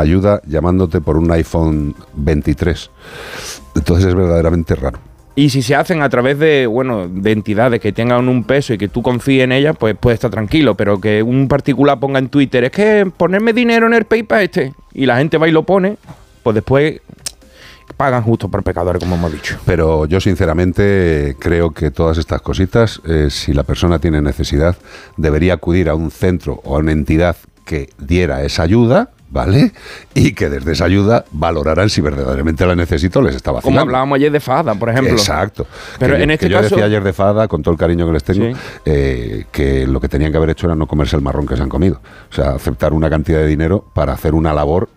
llamándote 0.46 1.02
por 1.02 1.18
un 1.18 1.32
iPhone 1.32 1.96
23. 2.14 2.90
Entonces 3.76 4.06
es 4.06 4.16
verdaderamente 4.16 4.76
raro. 4.76 5.00
Y 5.36 5.50
si 5.50 5.62
se 5.62 5.76
hacen 5.76 6.02
a 6.02 6.10
través 6.10 6.38
de, 6.40 6.68
bueno, 6.68 7.08
de 7.08 7.32
entidades 7.32 7.80
que 7.80 7.94
tengan 7.94 8.28
un 8.28 8.44
peso 8.44 8.74
y 8.74 8.78
que 8.78 8.90
tú 8.90 9.02
confíes 9.02 9.46
en 9.46 9.54
ellas, 9.54 9.76
pues 9.80 9.96
puedes 9.98 10.18
estar 10.18 10.30
tranquilo. 10.30 10.76
Pero 10.76 11.00
que 11.00 11.24
un 11.24 11.48
particular 11.48 12.00
ponga 12.00 12.20
en 12.20 12.30
Twitter, 12.30 12.66
es 12.66 12.72
que 12.72 13.10
ponerme 13.16 13.54
dinero 13.54 13.88
en 13.88 13.94
el 13.94 14.06
PayPal 14.06 14.44
este, 14.44 14.74
y 14.94 15.06
la 15.06 15.18
gente 15.18 15.38
va 15.38 15.48
y 15.48 15.52
lo 15.52 15.64
pone, 15.64 15.98
pues 16.44 16.54
después 16.54 17.02
pagan 17.96 18.24
justo 18.24 18.50
por 18.50 18.64
pecadores, 18.64 19.00
como 19.00 19.16
hemos 19.16 19.32
dicho. 19.32 19.58
Pero 19.66 20.06
yo 20.06 20.20
sinceramente 20.20 21.36
creo 21.40 21.72
que 21.72 21.92
todas 21.92 22.18
estas 22.18 22.42
cositas, 22.42 23.02
eh, 23.08 23.28
si 23.30 23.54
la 23.54 23.64
persona 23.64 24.00
tiene 24.00 24.22
necesidad, 24.22 24.76
debería 25.18 25.54
acudir 25.54 25.90
a 25.90 25.96
un 25.96 26.12
centro 26.12 26.62
o 26.64 26.76
a 26.76 26.80
una 26.80 26.92
entidad 26.92 27.36
que 27.66 27.90
diera 28.00 28.44
esa 28.44 28.64
ayuda, 28.64 29.12
¿vale? 29.32 29.72
Y 30.14 30.34
que 30.34 30.50
desde 30.50 30.74
esa 30.74 30.86
ayuda 30.86 31.26
valoraran 31.32 31.90
si 31.90 32.02
verdaderamente 32.02 32.66
la 32.66 32.76
necesito 32.76 33.20
o 33.20 33.22
les 33.24 33.36
está 33.36 33.52
Como 33.52 33.56
vacilando. 33.62 33.82
hablábamos 33.82 34.16
ayer 34.18 34.32
de 34.32 34.40
Fada, 34.40 34.76
por 34.76 34.90
ejemplo. 34.90 35.14
Exacto. 35.14 35.66
Pero 35.98 36.14
Que 36.14 36.20
yo- 36.20 36.24
en 36.26 36.32
este 36.32 36.46
que 36.46 36.52
yo 36.52 36.58
caso- 36.60 36.70
decía 36.76 36.86
ayer 36.86 37.04
de 37.04 37.14
Fada, 37.14 37.48
con 37.48 37.64
todo 37.64 37.72
el 37.72 37.80
cariño 37.80 38.06
que 38.06 38.12
les 38.14 38.24
tengo, 38.24 38.46
Sí. 38.46 38.62
eh, 38.86 39.46
que 39.52 39.88
lo 39.88 40.00
que 40.00 40.10
tenían 40.10 40.32
que 40.32 40.38
haber 40.38 40.50
hecho 40.52 40.68
era 40.68 40.76
no 40.76 40.86
comerse 40.86 41.16
el 41.16 41.22
marrón 41.22 41.48
que 41.48 41.56
se 41.56 41.64
han 41.64 41.70
comido. 41.70 42.02
O 42.30 42.34
sea, 42.36 42.52
aceptar 42.52 42.94
una 42.94 43.10
cantidad 43.10 43.40
de 43.40 43.48
dinero 43.48 43.86
para 43.96 44.14
hacer 44.14 44.34
una 44.36 44.54
labor 44.54 44.90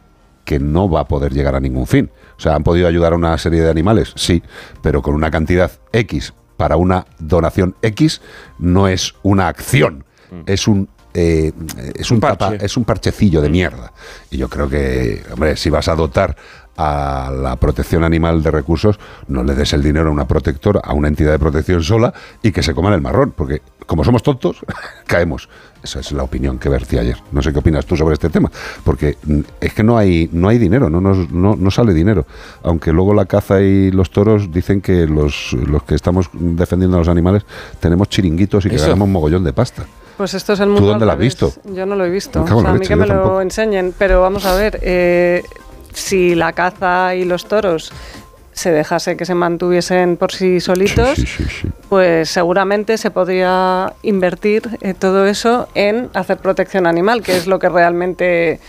que 0.44 0.58
no 0.58 0.90
va 0.90 1.00
a 1.00 1.08
poder 1.08 1.32
llegar 1.32 1.54
a 1.54 1.60
ningún 1.60 1.86
fin. 1.86 2.10
O 2.36 2.40
sea, 2.40 2.54
¿han 2.54 2.64
podido 2.64 2.86
ayudar 2.88 3.12
a 3.12 3.16
una 3.16 3.38
serie 3.38 3.62
de 3.62 3.70
animales? 3.70 4.12
Sí, 4.16 4.42
pero 4.82 5.00
con 5.00 5.14
una 5.14 5.30
cantidad 5.30 5.70
X 5.92 6.34
para 6.56 6.76
una 6.76 7.06
donación 7.18 7.76
X 7.82 8.20
no 8.58 8.88
es 8.88 9.14
una 9.22 9.48
acción, 9.48 10.04
es 10.46 10.66
un... 10.68 10.88
eh, 11.14 11.52
es, 11.94 12.10
un 12.10 12.20
tapa- 12.20 12.54
es 12.56 12.76
un 12.76 12.84
parchecillo 12.84 13.40
de 13.40 13.48
mierda. 13.48 13.92
Y 14.30 14.36
yo 14.36 14.48
creo 14.48 14.68
que, 14.68 15.22
hombre, 15.32 15.56
si 15.56 15.70
vas 15.70 15.88
a 15.88 15.94
dotar 15.94 16.36
a 16.76 17.30
la 17.32 17.54
protección 17.54 18.02
animal 18.02 18.42
de 18.42 18.50
recursos, 18.50 18.98
no 19.28 19.44
le 19.44 19.54
des 19.54 19.72
el 19.74 19.82
dinero 19.82 20.08
a 20.08 20.12
una 20.12 20.26
protectora, 20.26 20.80
a 20.82 20.92
una 20.92 21.06
entidad 21.06 21.30
de 21.30 21.38
protección 21.38 21.84
sola 21.84 22.12
y 22.42 22.50
que 22.50 22.64
se 22.64 22.74
coman 22.74 22.92
el 22.94 23.00
marrón, 23.00 23.32
porque 23.36 23.62
como 23.86 24.02
somos 24.02 24.24
tontos, 24.24 24.58
caemos. 25.06 25.48
Esa 25.84 26.00
es 26.00 26.10
la 26.12 26.22
opinión 26.22 26.58
que 26.58 26.70
vertí 26.70 26.96
ayer. 26.98 27.18
No 27.30 27.42
sé 27.42 27.52
qué 27.52 27.58
opinas 27.58 27.84
tú 27.86 27.94
sobre 27.96 28.14
este 28.14 28.30
tema, 28.30 28.50
porque 28.84 29.18
mm, 29.22 29.40
es 29.60 29.74
que 29.74 29.82
no 29.84 29.98
hay 29.98 30.28
no 30.32 30.48
hay 30.48 30.58
dinero, 30.58 30.88
no, 30.90 31.00
nos- 31.00 31.30
no, 31.30 31.54
no 31.54 31.70
sale 31.70 31.92
dinero. 31.94 32.26
Aunque 32.64 32.90
luego 32.90 33.14
la 33.14 33.26
caza 33.26 33.60
y 33.60 33.90
los 33.92 34.10
toros 34.10 34.50
dicen 34.50 34.80
que 34.80 35.06
los, 35.06 35.52
los 35.52 35.82
que 35.84 35.94
estamos 35.94 36.28
defendiendo 36.32 36.96
a 36.96 37.00
los 37.00 37.08
animales 37.08 37.44
tenemos 37.78 38.08
chiringuitos 38.08 38.64
y 38.66 38.70
que 38.70 38.76
Eso. 38.76 38.86
ganamos 38.86 39.10
mogollón 39.10 39.44
de 39.44 39.52
pasta. 39.52 39.84
Pues 40.16 40.34
esto 40.34 40.52
es 40.52 40.60
el 40.60 40.66
¿Tú 40.66 40.72
mundo. 40.74 40.88
dónde 40.88 41.04
al 41.04 41.08
la 41.08 41.12
has 41.14 41.18
visto? 41.18 41.52
Yo 41.64 41.86
no 41.86 41.96
lo 41.96 42.04
he 42.04 42.10
visto. 42.10 42.42
O 42.42 42.46
sea, 42.46 42.70
a 42.70 42.74
mí 42.74 42.86
que 42.86 42.96
me 42.96 43.06
lo 43.06 43.40
enseñen. 43.40 43.94
Pero 43.98 44.20
vamos 44.20 44.44
a 44.46 44.54
ver, 44.54 44.78
eh, 44.82 45.42
si 45.92 46.34
la 46.34 46.52
caza 46.52 47.14
y 47.14 47.24
los 47.24 47.46
toros 47.46 47.92
se 48.52 48.70
dejase 48.70 49.16
que 49.16 49.24
se 49.24 49.34
mantuviesen 49.34 50.16
por 50.16 50.30
sí 50.30 50.60
solitos, 50.60 51.18
pues 51.88 52.30
seguramente 52.30 52.96
se 52.98 53.10
podría 53.10 53.92
invertir 54.02 54.78
eh, 54.80 54.94
todo 54.94 55.26
eso 55.26 55.68
en 55.74 56.08
hacer 56.14 56.38
protección 56.38 56.86
animal, 56.86 57.22
que 57.22 57.36
es 57.36 57.48
lo 57.48 57.58
que 57.58 57.68
realmente 57.68 58.60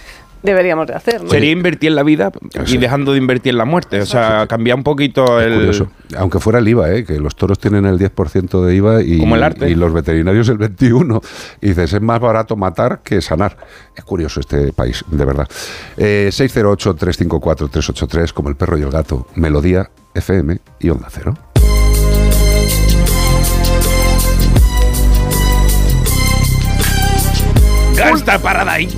deberíamos 0.46 0.88
de 0.88 0.94
hacer. 0.94 1.24
¿no? 1.24 1.30
Sería 1.30 1.52
invertir 1.52 1.90
en 1.90 1.96
la 1.96 2.04
vida 2.04 2.32
y 2.68 2.78
dejando 2.78 3.12
de 3.12 3.18
invertir 3.18 3.52
en 3.52 3.58
la 3.58 3.66
muerte. 3.66 4.00
O 4.02 4.06
sea, 4.06 4.46
cambiar 4.48 4.78
un 4.78 4.84
poquito 4.84 5.42
el... 5.42 5.56
Curioso. 5.56 5.90
Aunque 6.18 6.40
fuera 6.40 6.60
el 6.60 6.68
IVA, 6.68 6.94
¿eh? 6.94 7.04
que 7.04 7.20
los 7.20 7.36
toros 7.36 7.60
tienen 7.60 7.86
el 7.86 7.98
10% 8.00 8.64
de 8.64 8.76
IVA 8.76 9.02
y, 9.02 9.20
Como 9.20 9.36
el 9.36 9.44
arte. 9.44 9.70
y 9.70 9.76
los 9.76 9.92
veterinarios 9.92 10.48
el 10.50 10.60
21%. 10.60 11.22
Y 11.62 11.70
dices, 11.70 11.94
es 11.94 12.02
más 12.02 12.20
barato 12.20 12.56
matar 12.56 13.02
que 13.04 13.22
sanar. 13.22 13.58
Es 13.96 14.04
curioso 14.04 14.40
este 14.40 14.72
país, 14.72 15.04
de 15.10 15.26
verdad. 15.26 15.48
Eh, 15.98 16.30
608-354-383, 16.32 18.34
como 18.34 18.50
el 18.50 18.56
perro 18.56 18.78
y 18.78 18.84
el 18.84 18.92
gato, 18.92 19.26
Melodía 19.36 19.90
FM 20.14 20.60
y 20.80 20.90
Onda 20.90 21.08
Cero. 21.10 21.34
Gasta 27.98 28.38
parada 28.40 28.74
ahí. 28.74 28.90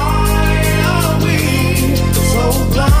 so 2.51 2.65
blind 2.71 3.00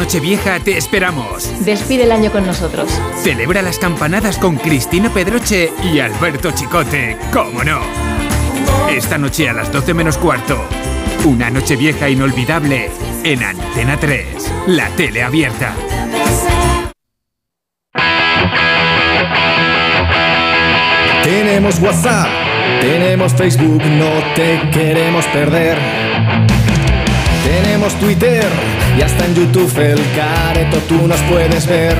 Esta 0.00 0.14
noche 0.14 0.20
vieja 0.20 0.58
te 0.60 0.78
esperamos. 0.78 1.62
Despide 1.62 2.04
el 2.04 2.12
año 2.12 2.32
con 2.32 2.46
nosotros. 2.46 2.90
Celebra 3.22 3.60
las 3.60 3.78
campanadas 3.78 4.38
con 4.38 4.56
Cristina 4.56 5.12
Pedroche 5.12 5.70
y 5.92 5.98
Alberto 5.98 6.52
Chicote, 6.52 7.18
¿cómo 7.30 7.62
no? 7.62 7.80
Esta 8.88 9.18
noche 9.18 9.50
a 9.50 9.52
las 9.52 9.70
12 9.70 9.92
menos 9.92 10.16
cuarto. 10.16 10.58
Una 11.26 11.50
noche 11.50 11.76
vieja 11.76 12.08
inolvidable 12.08 12.90
en 13.24 13.44
Antena 13.44 13.98
3, 14.00 14.26
la 14.68 14.88
tele 14.96 15.22
abierta. 15.22 15.74
Tenemos 21.22 21.78
WhatsApp, 21.78 22.28
tenemos 22.80 23.34
Facebook, 23.34 23.82
no 23.84 24.10
te 24.34 24.62
queremos 24.70 25.26
perder. 25.26 25.76
Tenemos 27.44 27.94
Twitter 27.94 28.44
y 28.98 29.02
hasta 29.02 29.24
en 29.24 29.34
YouTube 29.34 29.78
el 29.78 30.00
careto 30.14 30.78
tú 30.88 31.06
nos 31.06 31.20
puedes 31.22 31.66
ver. 31.66 31.96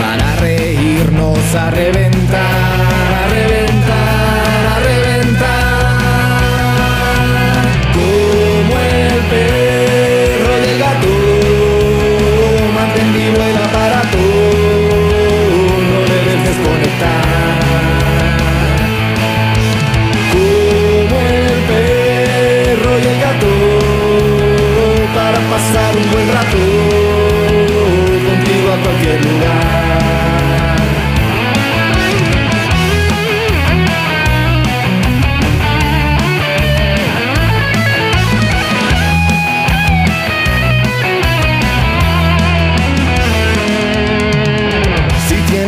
Para 0.00 0.36
reírnos 0.36 1.38
a 1.54 1.70
reventar, 1.70 3.13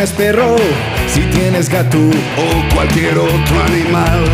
tienes 0.07 0.13
perro, 0.13 0.57
si 1.13 1.21
tienes 1.23 1.69
gato 1.69 1.99
o 1.99 2.75
cualquier 2.75 3.19
otro 3.19 3.63
animal. 3.67 4.25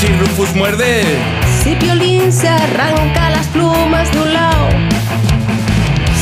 Si 0.00 0.06
Rufus 0.18 0.54
muerde, 0.54 1.02
Si 1.62 1.74
Piolín 1.74 2.32
se 2.32 2.48
arranca 2.48 3.30
las 3.30 3.46
plumas 3.48 4.10
de 4.12 4.20
un 4.20 4.32
lado. 4.32 4.68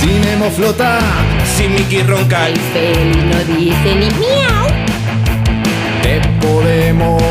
Si 0.01 0.09
Nemo 0.09 0.51
flota, 0.51 0.99
si 1.57 1.69
Mickey 1.69 2.03
ronca, 2.03 2.49
El 2.49 2.59
felino 2.73 3.39
dice 3.47 3.95
ni 3.95 4.11
miau. 4.19 4.67
te 6.03 6.21
podemos 6.45 7.23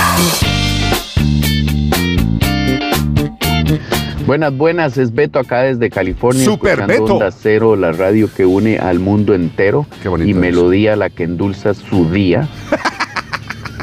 Buenas, 4.26 4.56
buenas, 4.56 4.96
es 4.96 5.12
Beto 5.12 5.38
acá 5.38 5.64
desde 5.64 5.90
California. 5.90 6.42
Super 6.42 6.86
Beto. 6.86 7.04
Onda 7.04 7.30
Cero, 7.30 7.76
la 7.76 7.92
radio 7.92 8.30
que 8.34 8.46
une 8.46 8.78
al 8.78 8.98
mundo 8.98 9.34
entero. 9.34 9.86
y 10.24 10.32
melodía 10.32 10.96
la 10.96 11.10
que 11.10 11.24
endulza 11.24 11.74
su 11.74 12.10
día. 12.10 12.48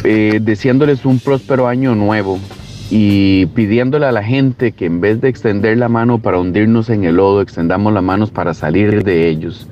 Eh, 0.04 0.40
deseándoles 0.42 1.06
un 1.06 1.20
próspero 1.20 1.68
año 1.68 1.94
nuevo 1.94 2.40
y 2.92 3.46
pidiéndole 3.48 4.06
a 4.06 4.12
la 4.12 4.22
gente 4.22 4.74
que 4.74 4.86
en 4.86 5.00
vez 5.00 5.22
de 5.22 5.30
extender 5.30 5.78
la 5.78 5.88
mano 5.88 6.20
para 6.20 6.38
hundirnos 6.38 6.90
en 6.90 7.06
el 7.06 7.16
lodo, 7.16 7.42
extendamos 7.42 7.94
las 7.94 8.04
manos 8.04 8.32
para 8.32 8.54
salir 8.54 9.04
de 9.06 9.30
ellos, 9.30 9.68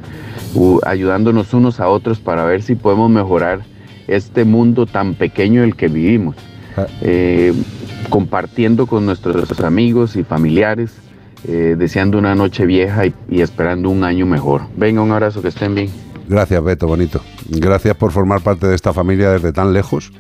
ayudándonos 0.86 1.54
unos 1.54 1.82
a 1.82 1.90
otros 1.90 2.20
para 2.20 2.46
ver 2.46 2.64
si 2.64 2.76
podemos 2.76 3.12
mejorar 3.12 3.60
este 4.08 4.46
mundo 4.46 4.86
tan 4.86 5.16
pequeño 5.16 5.64
el 5.64 5.76
que 5.76 5.90
vivimos. 5.90 6.38
Eh, 7.02 7.54
compartiendo 8.10 8.88
con 8.88 9.06
nuestros 9.06 9.60
amigos 9.60 10.16
y 10.16 10.24
familiares, 10.24 10.94
eh, 11.46 11.76
deseando 11.78 12.18
una 12.18 12.36
noche 12.36 12.66
vieja 12.66 13.06
y, 13.06 13.14
y 13.30 13.42
esperando 13.42 13.90
un 13.90 14.06
año 14.06 14.26
mejor. 14.26 14.62
Venga, 14.78 15.02
un 15.02 15.12
abrazo, 15.12 15.42
que 15.42 15.50
estén 15.50 15.76
bien. 15.76 15.90
Gracias, 16.30 16.64
Beto, 16.64 16.88
bonito. 16.88 17.22
Gracias 17.50 17.98
por 17.98 18.14
formar 18.14 18.42
parte 18.42 18.68
de 18.68 18.76
esta 18.76 18.94
familia 18.94 19.32
desde 19.32 19.52
tan 19.52 19.74
lejos 19.74 20.14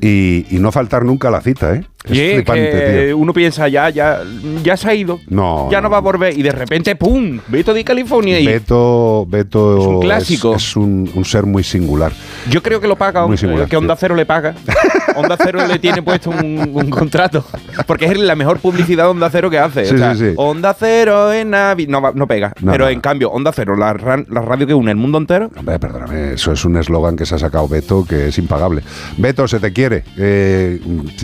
y, 0.00 0.46
y 0.50 0.58
no 0.60 0.70
faltar 0.70 1.04
nunca 1.04 1.28
a 1.28 1.30
la 1.30 1.40
cita, 1.40 1.74
¿eh? 1.74 1.84
Es 2.08 2.16
Y 2.16 2.20
es 2.20 2.34
flipante, 2.36 2.70
que 2.70 3.04
tío. 3.08 3.16
uno 3.18 3.32
piensa, 3.32 3.68
ya, 3.68 3.90
ya, 3.90 4.20
ya 4.62 4.76
se 4.76 4.88
ha 4.88 4.94
ido. 4.94 5.20
No. 5.28 5.68
Ya 5.70 5.80
no 5.80 5.90
va 5.90 5.98
a 5.98 6.00
volver. 6.00 6.36
Y 6.38 6.42
de 6.42 6.52
repente, 6.52 6.96
¡pum! 6.96 7.38
Beto 7.48 7.74
de 7.74 7.84
California. 7.84 8.40
Y 8.40 8.46
Beto, 8.46 9.26
Beto 9.28 9.78
Es 9.78 9.86
un 9.86 10.00
clásico. 10.00 10.54
es 10.54 10.76
un, 10.76 11.10
un 11.14 11.24
ser 11.24 11.44
muy 11.46 11.62
singular. 11.64 12.12
yo 12.50 12.62
creo 12.62 12.80
que 12.80 12.88
lo 12.88 12.96
paga, 12.96 13.26
Muy 13.26 13.34
eh, 13.34 13.38
singular, 13.38 13.68
que 13.68 13.76
Onda 13.76 13.96
Cero 13.96 14.14
le 14.14 14.26
paga. 14.26 14.54
Onda 15.16 15.36
Cero 15.42 15.60
le 15.66 15.78
tiene 15.78 16.02
puesto 16.02 16.30
un, 16.30 16.70
un 16.72 16.90
contrato. 16.90 17.44
Porque 17.86 18.06
es 18.06 18.18
la 18.18 18.34
mejor 18.36 18.58
publicidad 18.60 19.04
de 19.04 19.10
Onda 19.10 19.28
Cero 19.30 19.50
que 19.50 19.58
hace. 19.58 19.84
Sí, 19.86 19.94
O 19.94 19.98
sea, 19.98 20.14
sí, 20.14 20.28
sí. 20.30 20.32
Onda 20.36 20.74
Cero 20.78 21.32
en 21.32 21.50
Navi. 21.50 21.86
No, 21.86 22.00
no 22.14 22.26
pega. 22.26 22.52
No, 22.60 22.72
Pero 22.72 22.84
no, 22.84 22.90
en 22.90 23.00
cambio, 23.00 23.30
Onda 23.30 23.52
Cero, 23.52 23.76
la, 23.76 23.92
ran- 23.94 24.26
la 24.30 24.40
radio 24.42 24.66
que 24.66 24.74
une 24.74 24.90
el 24.90 24.96
mundo 24.96 25.18
entero. 25.18 25.50
Hombre, 25.56 25.78
perdóname, 25.78 26.32
eso 26.34 26.52
es 26.52 26.64
un 26.64 26.76
eslogan 26.76 27.16
que 27.16 27.26
se 27.26 27.34
ha 27.34 27.38
sacado 27.38 27.66
Beto 27.68 28.04
que 28.08 28.28
es 28.28 28.38
impagable. 28.38 28.82
Beto, 29.16 29.46
se 29.48 29.58
te 29.60 29.72
quiere. 29.72 30.04
Eh, 30.16 30.80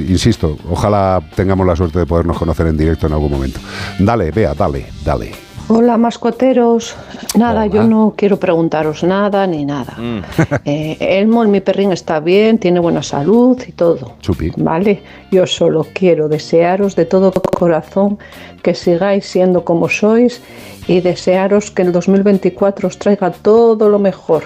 insisto, 0.09 0.57
ojalá 0.75 1.23
tengamos 1.37 1.67
la 1.67 1.77
suerte 1.77 2.01
de 2.01 2.07
podernos 2.07 2.37
conocer 2.37 2.67
en 2.67 2.77
directo 2.77 3.07
en 3.07 3.13
algún 3.13 3.31
momento. 3.31 3.61
Dale, 3.99 4.31
vea, 4.33 4.55
dale, 4.55 4.87
dale. 5.05 5.31
Hola 5.69 5.97
mascoteros, 5.97 6.95
nada, 7.39 7.65
yo 7.67 7.85
no 7.85 8.13
quiero 8.15 8.39
preguntaros 8.39 9.03
nada 9.03 9.47
ni 9.47 9.65
nada. 9.65 9.97
Eh, 10.67 10.97
Elmo, 11.01 11.43
el 11.43 11.49
mi 11.49 11.61
perrín, 11.61 11.93
está 11.93 12.21
bien, 12.21 12.59
tiene 12.59 12.81
buena 12.81 13.03
salud 13.03 13.61
y 13.67 13.73
todo. 13.73 14.17
Chupi. 14.21 14.51
Vale, 14.57 15.03
yo 15.31 15.47
solo 15.47 15.87
quiero 15.93 16.29
desearos 16.29 16.97
de 16.97 17.05
todo 17.05 17.33
corazón 17.33 18.19
que 18.63 18.75
sigáis 18.75 19.27
siendo 19.27 19.65
como 19.65 19.89
sois 19.89 20.43
y 20.89 21.01
desearos 21.01 21.71
que 21.71 21.83
el 21.83 21.93
2024 21.93 22.89
os 22.89 22.99
traiga 22.99 23.31
todo 23.31 23.89
lo 23.89 23.99
mejor. 23.99 24.43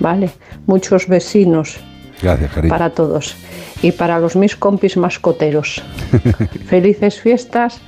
Vale, 0.00 0.30
muchos 0.66 1.08
vecinos 1.08 1.78
Gracias, 2.22 2.50
cariño. 2.52 2.70
para 2.72 2.90
todos 2.90 3.36
y 3.82 3.92
para 3.92 4.18
los 4.18 4.34
mis 4.36 4.56
compis 4.56 4.96
mascoteros. 4.96 5.82
Felices 6.66 7.20
fiestas 7.20 7.78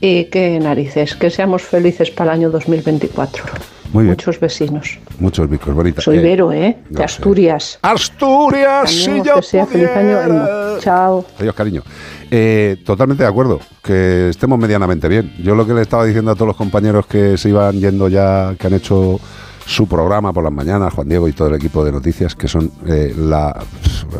y 0.00 0.24
qué 0.24 0.58
narices, 0.60 1.14
que 1.14 1.30
seamos 1.30 1.62
felices 1.62 2.10
para 2.10 2.32
el 2.32 2.40
año 2.40 2.50
2024. 2.50 3.44
Muy 3.92 4.04
bien. 4.04 4.12
Muchos 4.14 4.40
vecinos. 4.40 4.98
Muchos 5.18 5.48
bicos, 5.50 5.74
bonita. 5.74 6.00
Soy 6.00 6.16
Eh, 6.16 6.20
Vero, 6.22 6.50
¿eh? 6.50 6.78
De 6.88 6.92
no 6.92 6.96
sé. 6.98 7.04
Asturias. 7.04 7.78
Asturias, 7.82 8.90
si 8.90 9.22
yo 9.22 9.36
deseo 9.36 9.66
feliz 9.66 9.90
año. 9.94 10.78
Chao. 10.80 11.24
Adiós, 11.38 11.54
cariño. 11.54 11.82
Eh, 12.30 12.78
totalmente 12.86 13.22
de 13.22 13.28
acuerdo, 13.28 13.60
que 13.82 14.30
estemos 14.30 14.58
medianamente 14.58 15.08
bien. 15.08 15.34
Yo 15.42 15.54
lo 15.54 15.66
que 15.66 15.74
le 15.74 15.82
estaba 15.82 16.06
diciendo 16.06 16.30
a 16.30 16.34
todos 16.34 16.46
los 16.48 16.56
compañeros 16.56 17.06
que 17.06 17.36
se 17.36 17.50
iban 17.50 17.78
yendo 17.78 18.08
ya, 18.08 18.54
que 18.58 18.66
han 18.66 18.72
hecho 18.72 19.20
su 19.66 19.86
programa 19.86 20.32
por 20.32 20.44
las 20.44 20.52
mañanas, 20.52 20.92
Juan 20.94 21.08
Diego 21.08 21.28
y 21.28 21.32
todo 21.32 21.48
el 21.48 21.54
equipo 21.54 21.84
de 21.84 21.92
noticias, 21.92 22.34
que 22.34 22.48
son 22.48 22.70
eh, 22.86 23.14
la, 23.16 23.64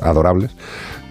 adorables. 0.03 0.51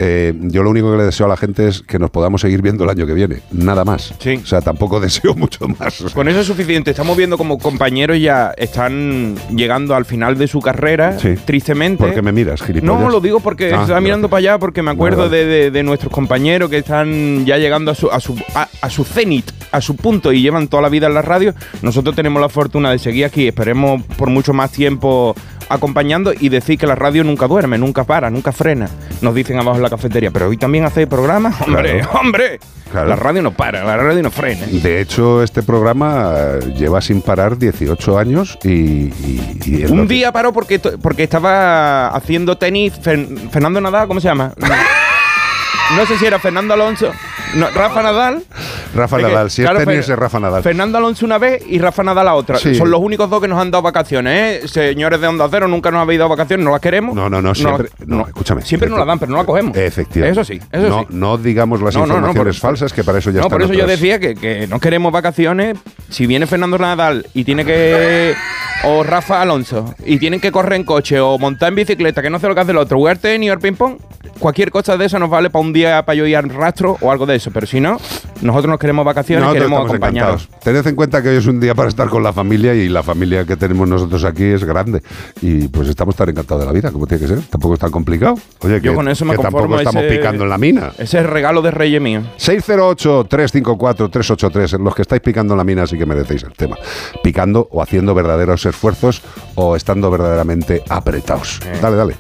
Eh, 0.04 0.34
yo 0.36 0.64
lo 0.64 0.72
único 0.72 0.92
que 0.92 0.98
le 0.98 1.04
deseo 1.04 1.28
a 1.28 1.30
la 1.30 1.38
gente 1.38 1.68
es 1.68 1.82
que 1.84 2.00
nos 2.00 2.10
podamos 2.10 2.42
seguir 2.42 2.64
viendo 2.64 2.84
el 2.86 2.90
año 2.90 3.06
que 3.06 3.14
viene, 3.14 3.42
nada 3.52 3.86
más. 3.86 4.12
O 4.12 4.46
sea, 4.48 4.60
tampoco 4.62 5.00
deseo 5.00 5.36
mucho 5.36 5.68
más. 5.68 6.02
Con 6.16 6.28
eso 6.28 6.40
es 6.40 6.48
suficiente. 6.48 6.90
Estamos 6.90 7.16
viendo 7.16 7.38
como 7.38 7.60
compañeros 7.60 8.20
ya 8.20 8.52
están 8.58 9.36
llegando 9.56 9.94
al 9.96 10.06
final 10.06 10.38
de 10.40 10.48
su 10.48 10.60
carrera, 10.60 11.20
Sí. 11.20 11.36
tristemente. 11.46 12.04
¿Por 12.04 12.14
qué 12.16 12.22
me 12.24 12.32
miras, 12.32 12.62
gilipollas? 12.64 13.00
No, 13.00 13.10
lo 13.10 13.22
digo 13.22 13.40
porque 13.42 13.72
Ah, 13.74 13.82
estaba 13.82 14.02
mirando 14.02 14.28
para 14.28 14.40
allá 14.40 14.58
porque 14.60 14.82
me 14.82 14.90
acuerdo 14.92 15.30
de, 15.30 15.46
de- 15.46 15.72
de 15.72 15.84
nuestros 15.84 16.12
compañeros 16.12 16.70
que 16.72 16.80
están 16.80 17.46
ya 17.46 17.58
llegando 17.58 17.92
a 17.92 17.96
su, 17.96 18.10
a 18.10 18.20
su, 18.20 18.36
a, 18.56 18.68
a 18.82 18.90
su 18.90 19.04
cenit, 19.04 19.52
a 19.72 19.82
su 19.82 19.96
punto 19.96 20.34
y 20.34 20.42
llevan 20.42 20.68
toda 20.68 20.82
la 20.82 20.90
vida 20.90 21.06
en 21.08 21.14
la 21.14 21.22
radio. 21.22 21.54
Nosotros 21.84 22.16
tenemos 22.16 22.42
la 22.42 22.50
fortuna 22.50 22.90
de 22.92 22.98
seguir 22.98 23.26
aquí, 23.26 23.48
esperemos 23.48 24.02
por 24.18 24.30
mucho 24.32 24.52
más 24.54 24.72
tiempo 24.72 25.36
acompañando 25.74 26.34
y 26.38 26.50
decir 26.50 26.78
que 26.78 26.86
la 26.88 26.96
radio 26.96 27.24
nunca 27.24 27.48
duerme, 27.48 27.78
nunca 27.78 28.04
para, 28.04 28.30
nunca 28.30 28.52
frena. 28.52 28.90
Nos 29.22 29.34
dicen 29.36 29.58
abajo 29.60 29.78
en 29.78 29.84
la 29.84 29.90
cafetería, 29.90 30.32
pero 30.32 30.48
hoy 30.48 30.58
también 30.58 30.86
hace 30.86 31.08
programa. 31.08 31.54
Hombre, 31.66 32.00
Claro. 32.00 32.20
hombre. 32.20 32.60
Claro. 32.92 33.08
La 33.08 33.16
radio 33.16 33.42
no 33.42 33.52
para, 33.52 33.86
la 33.86 33.96
radio 33.96 34.22
no 34.22 34.32
frena. 34.32 34.66
De 34.70 35.00
hecho, 35.00 35.42
este 35.44 35.64
programa 35.64 36.34
eh, 36.36 36.74
lleva 36.78 37.00
sin 37.02 37.22
parar 37.22 37.58
18 37.58 38.20
años 38.20 38.60
y... 38.66 39.10
Un 39.90 40.08
que- 40.08 40.14
día 40.14 40.32
paró 40.34 40.52
porque, 40.52 40.78
porque 40.80 41.24
estaba 41.24 42.08
haciendo 42.10 42.58
tenis 42.58 42.94
Fer- 43.02 43.50
Fernando 43.50 43.80
Nadal, 43.80 44.08
¿cómo 44.10 44.20
se 44.20 44.28
llama? 44.28 44.54
No 45.98 46.06
sé 46.06 46.18
si 46.18 46.26
era 46.26 46.40
Fernando 46.40 46.74
Alonso. 46.74 47.12
No, 47.56 47.70
Rafa 47.72 48.02
Nadal. 48.02 48.44
Rafa 48.96 49.18
Es 49.18 49.24
que, 49.26 49.30
Nadal, 49.32 49.52
si 49.52 49.62
claro, 49.62 49.80
es 49.80 49.86
tenis 49.86 50.10
es 50.10 50.18
Rafa 50.18 50.40
Nadal. 50.40 50.64
Fernando 50.64 50.98
Alonso 50.98 51.26
una 51.26 51.38
vez 51.38 51.62
y 51.68 51.80
Rafa 51.80 52.04
Nadal 52.04 52.26
la 52.26 52.36
otra. 52.36 52.58
Sí. 52.58 52.76
Son 52.76 52.90
los 52.90 53.00
únicos 53.02 53.30
dos 53.30 53.42
que 53.42 53.48
nos 53.48 53.60
han 53.60 53.72
dado 53.72 53.82
vacaciones, 53.82 54.64
¿eh? 54.64 54.68
Señores 54.68 55.20
de 55.20 55.28
Onda 55.28 55.48
Cero, 55.52 55.68
nunca 55.68 55.92
nos 55.92 56.02
habéis 56.02 56.20
dado 56.20 56.30
vacaciones, 56.30 56.64
no 56.64 56.72
las 56.72 56.80
queremos. 56.82 57.16
No, 57.16 57.30
no, 57.30 57.42
no, 57.42 57.54
siempre. 57.56 57.90
No, 58.06 58.26
escúchame. 58.28 58.62
Siempre 58.62 58.90
nos 58.90 59.00
la 59.00 59.06
dan, 59.06 59.20
pero 59.20 59.32
no 59.32 59.38
la 59.38 59.46
cogemos. 59.46 59.76
Efectivamente. 59.76 60.42
Eso 60.42 60.54
sí, 60.54 60.60
eso 60.72 60.90
no, 60.90 61.00
sí. 61.02 61.08
no 61.12 61.38
digamos 61.38 61.82
las 61.82 61.96
informaciones 61.96 62.60
por- 62.60 62.70
falsas, 62.70 62.94
que 62.94 63.04
para 63.04 63.20
eso 63.20 63.32
ya 63.32 63.42
no, 63.42 63.48
están 63.48 63.60
por 63.60 63.64
eso 63.64 63.74
yo 63.74 63.88
decía 63.88 64.20
que, 64.20 64.36
que 64.36 64.68
no 64.68 64.80
queremos 64.80 65.12
vacaciones. 65.12 65.78
Si 66.10 66.28
viene 66.28 66.48
Fernando 66.48 66.78
Nadal 66.78 67.26
y 67.34 67.44
tiene 67.44 67.66
que. 67.66 68.34
O 68.84 69.04
Rafa 69.04 69.42
Alonso 69.42 69.94
y 70.06 70.18
tienen 70.18 70.40
que 70.40 70.52
correr 70.52 70.74
en 70.74 70.84
coche 70.84 71.20
o 71.20 71.38
montar 71.38 71.70
en 71.70 71.76
bicicleta, 71.76 72.22
que 72.24 72.32
no 72.32 72.40
sé 72.40 72.48
lo 72.48 72.56
que 72.56 72.62
hace 72.62 72.72
el 72.72 72.78
otro, 72.78 72.98
jugar 72.98 73.18
tenis 73.20 73.52
o 73.52 73.54
el 73.54 73.60
ping-pong, 73.60 73.98
cualquier 74.40 74.72
cosa 74.72 74.98
de 74.98 75.06
eso 75.06 75.20
nos 75.20 75.30
vale 75.30 75.50
para 75.50 75.64
un 75.64 75.74
día 75.74 76.04
para 76.06 76.16
yo 76.16 76.26
ir 76.26 76.36
al 76.36 76.50
rastro 76.50 76.98
o 77.02 77.12
algo 77.12 77.26
de 77.26 77.36
eso. 77.36 77.52
Pero 77.52 77.68
si 77.68 77.80
no, 77.80 77.98
nosotros 78.42 78.70
nos 78.70 78.80
queremos 78.80 79.06
vacaciones, 79.06 79.46
Nosotros 79.46 79.70
queremos 79.70 79.94
encantados. 79.94 80.50
Tened 80.64 80.88
en 80.88 80.96
cuenta 80.96 81.22
que 81.22 81.30
hoy 81.30 81.38
es 81.38 81.48
un 81.48 81.60
día 81.60 81.76
para 81.76 81.90
estar 81.90 82.10
con 82.10 82.24
la 82.24 82.34
familia 82.34 82.74
y 82.74 82.90
la 82.90 83.04
familia 83.04 83.46
que 83.46 83.56
tenemos 83.56 83.88
nosotros 83.88 84.24
aquí 84.24 84.44
es 84.44 84.64
grande. 84.64 85.04
Y 85.42 85.68
pues 85.68 85.88
estamos 85.88 86.16
tan 86.16 86.30
encantados 86.30 86.64
de 86.64 86.68
la 86.68 86.74
vida, 86.74 86.92
como 86.92 87.06
tiene 87.08 87.22
que 87.22 87.28
ser. 87.28 87.42
Tampoco 87.44 87.76
es 87.76 87.80
tan 87.80 87.92
complicado. 87.92 88.36
Oye, 88.60 88.82
que, 88.82 88.88
Yo 88.88 88.96
con 88.96 89.08
eso 89.08 89.24
me 89.26 89.36
que 89.36 89.42
tampoco 89.42 89.78
estamos 89.78 90.04
picando 90.04 90.44
en 90.44 90.50
la 90.50 90.58
mina. 90.58 90.92
Ese 90.98 91.20
es 91.20 91.26
regalo 91.26 91.62
de 91.62 91.72
Reyes 91.72 92.02
mío. 92.02 92.24
608-354-383. 92.38 94.76
En 94.76 94.84
los 94.84 94.94
que 94.96 95.04
estáis 95.04 95.22
picando 95.22 95.54
en 95.54 95.58
la 95.58 95.64
mina 95.64 95.88
sí 95.88 95.98
que 95.98 96.06
merecéis 96.06 96.44
el 96.44 96.52
tema. 96.54 96.78
Picando 97.24 97.68
o 97.72 97.82
haciendo 97.82 98.14
verdaderos 98.14 98.66
esfuerzos 98.66 99.22
o 99.56 99.76
estando 99.76 100.12
verdaderamente 100.12 100.84
apretados. 100.90 101.60
Eh. 101.66 101.80
Dale, 101.82 101.98
dale. 101.98 102.16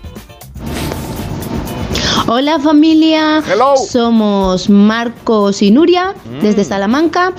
Hola 2.33 2.61
familia, 2.61 3.43
somos 3.89 4.69
Marcos 4.69 5.61
y 5.61 5.69
Nuria 5.69 6.15
desde 6.41 6.63
Salamanca 6.63 7.33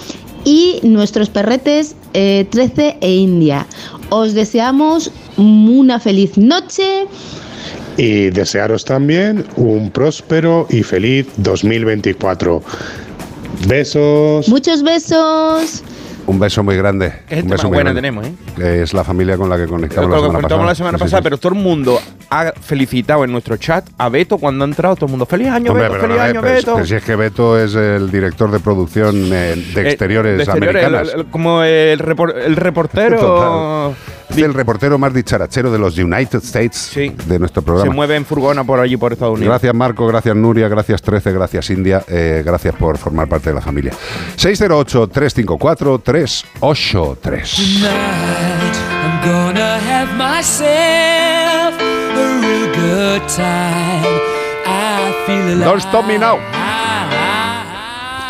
y 0.45 0.81
nuestros 0.83 1.31
perretes 1.31 1.97
eh, 2.13 2.47
13 2.51 2.99
e 3.01 3.15
India. 3.15 3.67
Os 4.11 4.35
deseamos 4.35 5.11
una 5.39 5.99
feliz 5.99 6.37
noche, 6.37 7.07
y 7.97 8.29
desearos 8.29 8.85
también 8.85 9.47
un 9.57 9.91
próspero 9.91 10.67
y 10.69 10.83
feliz 10.83 11.27
2024. 11.39 12.63
Besos. 13.67 14.47
Muchos 14.51 14.83
besos. 14.83 15.83
Un 16.25 16.39
beso 16.39 16.63
muy 16.63 16.77
grande. 16.77 17.13
Un 17.31 17.49
beso 17.49 17.49
más 17.49 17.65
muy 17.65 17.75
buena 17.75 17.93
grande. 17.93 18.01
tenemos, 18.01 18.27
¿eh? 18.59 18.83
Es 18.83 18.95
la 18.95 19.03
familia 19.03 19.37
con 19.37 19.51
la 19.51 19.57
que 19.57 19.67
conectamos 19.67 20.09
la 20.11 20.17
semana 20.21 20.39
pasada. 20.43 20.65
la 20.67 20.75
semana 20.75 20.99
Sí, 20.99 21.05
pasada, 21.05 21.21
sí. 21.21 21.25
pero 21.25 21.39
todo 21.39 21.53
el 21.53 21.59
mundo 21.59 21.99
ha 22.31 22.53
felicitado 22.61 23.25
en 23.25 23.33
nuestro 23.33 23.57
chat 23.57 23.85
a 23.99 24.09
Beto 24.09 24.39
cuando 24.39 24.65
ha 24.65 24.69
entrado. 24.69 24.95
Todo 24.95 25.07
el 25.07 25.11
mundo, 25.11 25.27
feliz 25.27 25.49
año, 25.49 25.73
Hombre, 25.73 25.89
Beto, 25.89 25.95
feliz 26.01 26.03
perdóname, 26.17 26.31
año, 26.31 26.41
pero, 26.41 26.55
Beto. 26.55 26.75
pero 26.75 26.87
si 26.87 26.95
es 26.95 27.03
que 27.05 27.17
Beto 27.17 27.59
es 27.59 27.75
el 27.75 28.11
director 28.11 28.51
de 28.53 28.61
producción 28.61 29.17
eh, 29.33 29.57
de 29.75 29.83
Eh, 29.83 29.89
exteriores, 29.89 30.37
de 30.37 30.43
exteriores, 30.45 30.85
americanas. 30.85 31.13
el- 31.15 31.21
el- 31.21 31.27
como 31.27 31.63
el, 31.65 31.99
repor- 31.99 32.35
el 32.37 32.57
reportero. 32.57 33.19
Total. 33.19 33.97
Es 34.37 34.43
el 34.43 34.55
reportero 34.55 34.99
más 34.99 35.13
dicharachero 35.15 35.71
de 35.71 35.79
los 35.79 35.97
United 35.99 36.39
States 36.43 36.91
de 36.95 37.39
nuestro 37.39 37.61
Se 37.63 37.67
programa. 37.67 37.93
mueve 37.95 38.17
en 38.17 38.25
furgona 38.25 38.65
por 38.65 38.81
allí, 38.81 38.97
por 38.97 39.13
Estados 39.13 39.35
Unidos. 39.37 39.51
Gracias 39.53 39.75
Marco, 39.75 40.07
gracias 40.07 40.35
Nuria, 40.35 40.69
gracias 40.69 41.03
13, 41.03 41.33
gracias 41.33 41.69
India, 41.71 42.03
eh, 42.09 42.43
gracias 42.45 42.75
por 42.77 42.97
formar 42.99 43.29
parte 43.29 43.51
de 43.51 43.55
la 43.55 43.61
familia. 43.61 43.93
608-354-383. 44.37 46.45
Tonight, 47.23 48.77
I'm 49.03 49.21
gonna 49.25 49.79
have 49.79 50.11
myself 50.17 51.75
a 51.81 52.41
real 52.41 52.67
good 52.75 53.23
time. 53.29 54.21
I 54.65 55.13
feel 55.27 55.55
alive. 55.55 55.65
Don't 55.65 55.81
stop 55.83 56.07
me 56.07 56.19
now. 56.19 56.39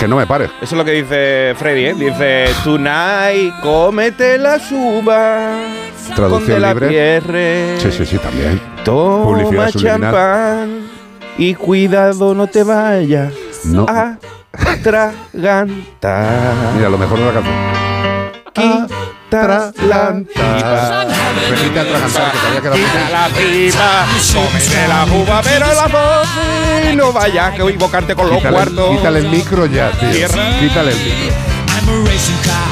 Que 0.03 0.09
no 0.09 0.17
me 0.17 0.27
pare. 0.27 0.47
Eso 0.47 0.55
es 0.61 0.73
lo 0.73 0.85
que 0.85 0.91
dice 0.91 1.55
Freddy, 1.57 1.85
¿eh? 1.85 1.95
Dice, 1.95 2.47
tonight, 2.65 3.55
cómete 3.63 4.37
la 4.37 4.59
suba. 4.59 5.53
Traducción 6.17 6.61
la 6.61 6.71
libre. 6.71 6.89
Pierre. 6.89 7.77
Sí, 7.79 7.93
sí, 7.93 8.05
sí, 8.05 8.19
también. 8.19 8.61
Toma 8.85 9.71
champán 9.71 10.89
y 11.39 11.55
cuidado 11.55 12.35
no 12.35 12.49
te 12.49 12.65
vayas 12.65 13.33
No. 13.63 13.87
a. 13.89 14.19
Mira, 15.33 16.89
lo 16.91 16.99
mejor 16.99 17.21
de 17.21 17.25
la 17.25 17.33
canción. 18.55 18.89
Atragantar. 19.39 21.07
Repite 21.49 21.81
atragantar, 21.81 22.33
que 22.33 22.39
todavía 22.39 22.61
queda 22.61 22.75
Quita 22.75 23.11
la 23.11 23.29
pipa, 23.29 24.07
cómete 24.35 24.89
la 24.89 25.07
pero 25.43 25.67
la 25.75 25.87
voz 25.89 26.29
no 26.95 27.13
vayas 27.13 27.59
a 27.59 27.63
equivocarte 27.69 28.15
con 28.15 28.29
los 28.29 28.37
Quítale, 28.37 28.55
cuartos. 28.55 28.97
quítale 28.97 29.19
el 29.21 29.29
micro 29.29 29.67
ya, 29.67 29.91
tío. 29.93 30.11
Quítale 30.61 30.93
el 30.93 30.99
micro. 30.99 32.72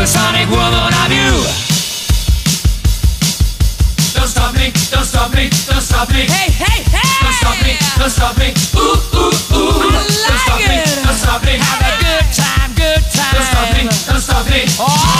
Supersonic 0.00 0.48
woman 0.48 0.92
of 1.04 1.12
you. 1.12 1.30
Don't 4.16 4.26
stop 4.26 4.54
me, 4.54 4.72
don't 4.90 5.04
stop 5.04 5.32
me, 5.34 5.50
don't 5.68 5.80
stop 5.80 6.08
me. 6.08 6.24
Hey, 6.24 6.50
hey, 6.50 6.82
hey! 6.88 7.10
Don't 7.22 7.34
stop 7.34 7.56
me, 7.62 7.76
don't 7.98 8.10
stop 8.10 8.38
me. 8.38 8.48
Ooh, 8.76 8.96
ooh, 9.14 9.56
ooh. 9.56 9.80
I 9.80 9.92
like 9.92 10.26
don't 10.26 10.40
stop 10.40 10.58
me, 10.58 10.78
don't 11.04 11.14
stop 11.14 11.44
me. 11.44 11.52
Have 11.58 11.96
a 11.96 11.99
don't 14.50 14.68
stop 14.68 15.19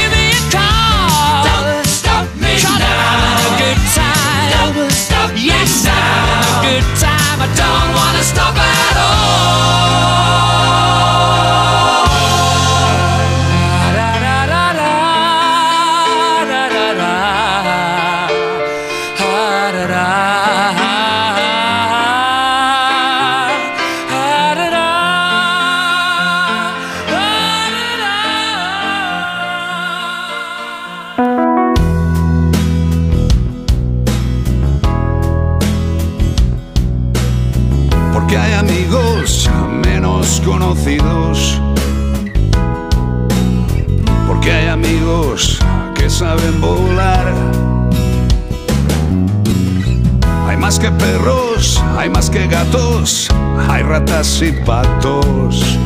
ratas 53.91 54.41
y 54.41 54.53
patos. 54.53 55.77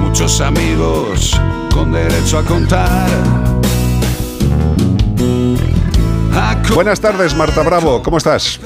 Muchos 0.00 0.42
amigos 0.42 1.32
con 1.72 1.90
derecho 1.90 2.36
a 2.38 2.42
contar. 2.44 3.08
Buenas 6.74 7.00
tardes, 7.00 7.34
Marta 7.34 7.62
Bravo, 7.62 8.02
¿cómo 8.02 8.18
estás? 8.18 8.60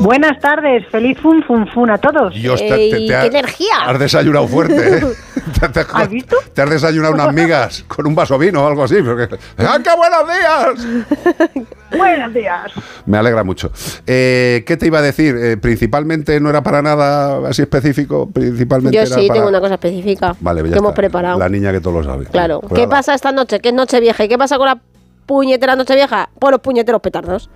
Buenas 0.00 0.40
tardes, 0.40 0.84
feliz 0.90 1.16
fun 1.20 1.42
fun 1.44 1.68
fun 1.68 1.90
a 1.90 1.98
todos. 1.98 2.34
Dios, 2.34 2.60
te- 2.60 2.68
te- 2.68 2.90
te 2.90 3.06
¡Qué 3.06 3.14
ha- 3.14 3.26
energía! 3.26 3.74
Has 3.86 3.98
desayunado 4.00 4.48
fuerte, 4.48 4.98
¿eh? 4.98 5.00
Te- 5.60 5.68
te- 5.68 5.86
¿Has 5.92 6.08
visto? 6.08 6.36
Te 6.52 6.62
has 6.62 6.70
desayunado 6.70 7.14
unas 7.14 7.32
migas 7.34 7.84
con 7.86 8.06
un 8.06 8.14
vaso 8.14 8.38
de 8.38 8.46
vino 8.46 8.62
o 8.64 8.66
algo 8.66 8.84
así. 8.84 8.96
porque- 9.02 9.36
¡Ah, 9.58 9.78
qué 9.82 9.90
buenos 9.96 10.28
días! 10.28 11.66
Buenos 11.96 12.34
días. 12.34 12.72
Me 13.06 13.18
alegra 13.18 13.44
mucho. 13.44 13.70
Eh, 14.04 14.64
¿Qué 14.66 14.76
te 14.76 14.86
iba 14.86 14.98
a 14.98 15.02
decir? 15.02 15.36
Eh, 15.36 15.56
principalmente 15.56 16.40
no 16.40 16.50
era 16.50 16.60
para 16.60 16.82
nada 16.82 17.48
así 17.48 17.62
específico. 17.62 18.28
Principalmente 18.32 18.96
Yo 18.96 19.02
era 19.02 19.14
sí 19.14 19.28
para... 19.28 19.34
tengo 19.38 19.48
una 19.48 19.60
cosa 19.60 19.74
específica 19.74 20.34
Vale, 20.40 20.64
ya 20.64 20.72
que 20.72 20.78
hemos 20.78 20.92
preparado. 20.92 21.38
La 21.38 21.48
niña 21.48 21.70
que 21.70 21.80
todo 21.80 22.00
lo 22.00 22.04
sabe. 22.04 22.24
Claro. 22.26 22.60
Pues 22.62 22.72
¿Qué 22.74 22.80
ala. 22.82 22.90
pasa 22.90 23.14
esta 23.14 23.30
noche? 23.30 23.60
¿Qué 23.60 23.68
es 23.68 23.74
noche 23.74 24.00
vieja? 24.00 24.24
¿Y 24.24 24.28
qué 24.28 24.36
pasa 24.36 24.56
con 24.56 24.66
la 24.66 24.80
puñetera 25.26 25.76
noche 25.76 25.94
vieja? 25.94 26.30
Pues 26.36 26.50
los 26.50 26.60
puñeteros 26.60 27.00
petardos. 27.00 27.48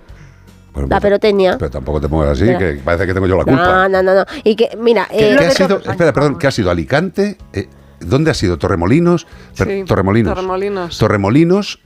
la 0.87 1.01
perotecnia. 1.01 1.57
Pero 1.57 1.71
tampoco 1.71 1.99
te 1.99 2.07
pongas 2.07 2.29
así, 2.29 2.43
Mira. 2.45 2.59
que 2.59 2.73
parece 2.83 3.07
que 3.07 3.13
tengo 3.13 3.27
yo 3.27 3.35
la 3.37 3.43
culpa. 3.43 3.65
No, 3.65 3.89
no, 3.89 4.03
no, 4.03 4.15
no. 4.15 4.25
Y 4.45 4.55
que, 4.55 4.69
mira, 4.79 5.05
¿Qué, 5.09 5.33
eh, 5.33 5.35
qué 5.37 5.45
ha 5.47 5.51
sido? 5.51 5.79
Espera, 5.79 6.13
perdón, 6.13 6.37
¿qué 6.37 6.47
ha 6.47 6.51
sido? 6.51 6.71
¿Alicante? 6.71 7.37
Eh, 7.51 7.67
¿Dónde 8.01 8.31
ha 8.31 8.33
sido? 8.33 8.57
¿Torremolinos? 8.57 9.27
Sí, 9.53 9.83
Torremolinos. 9.85 10.33
Torremolinos. 10.33 10.97
Torremolinos 10.97 11.79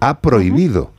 ha 0.00 0.20
prohibido 0.20 0.92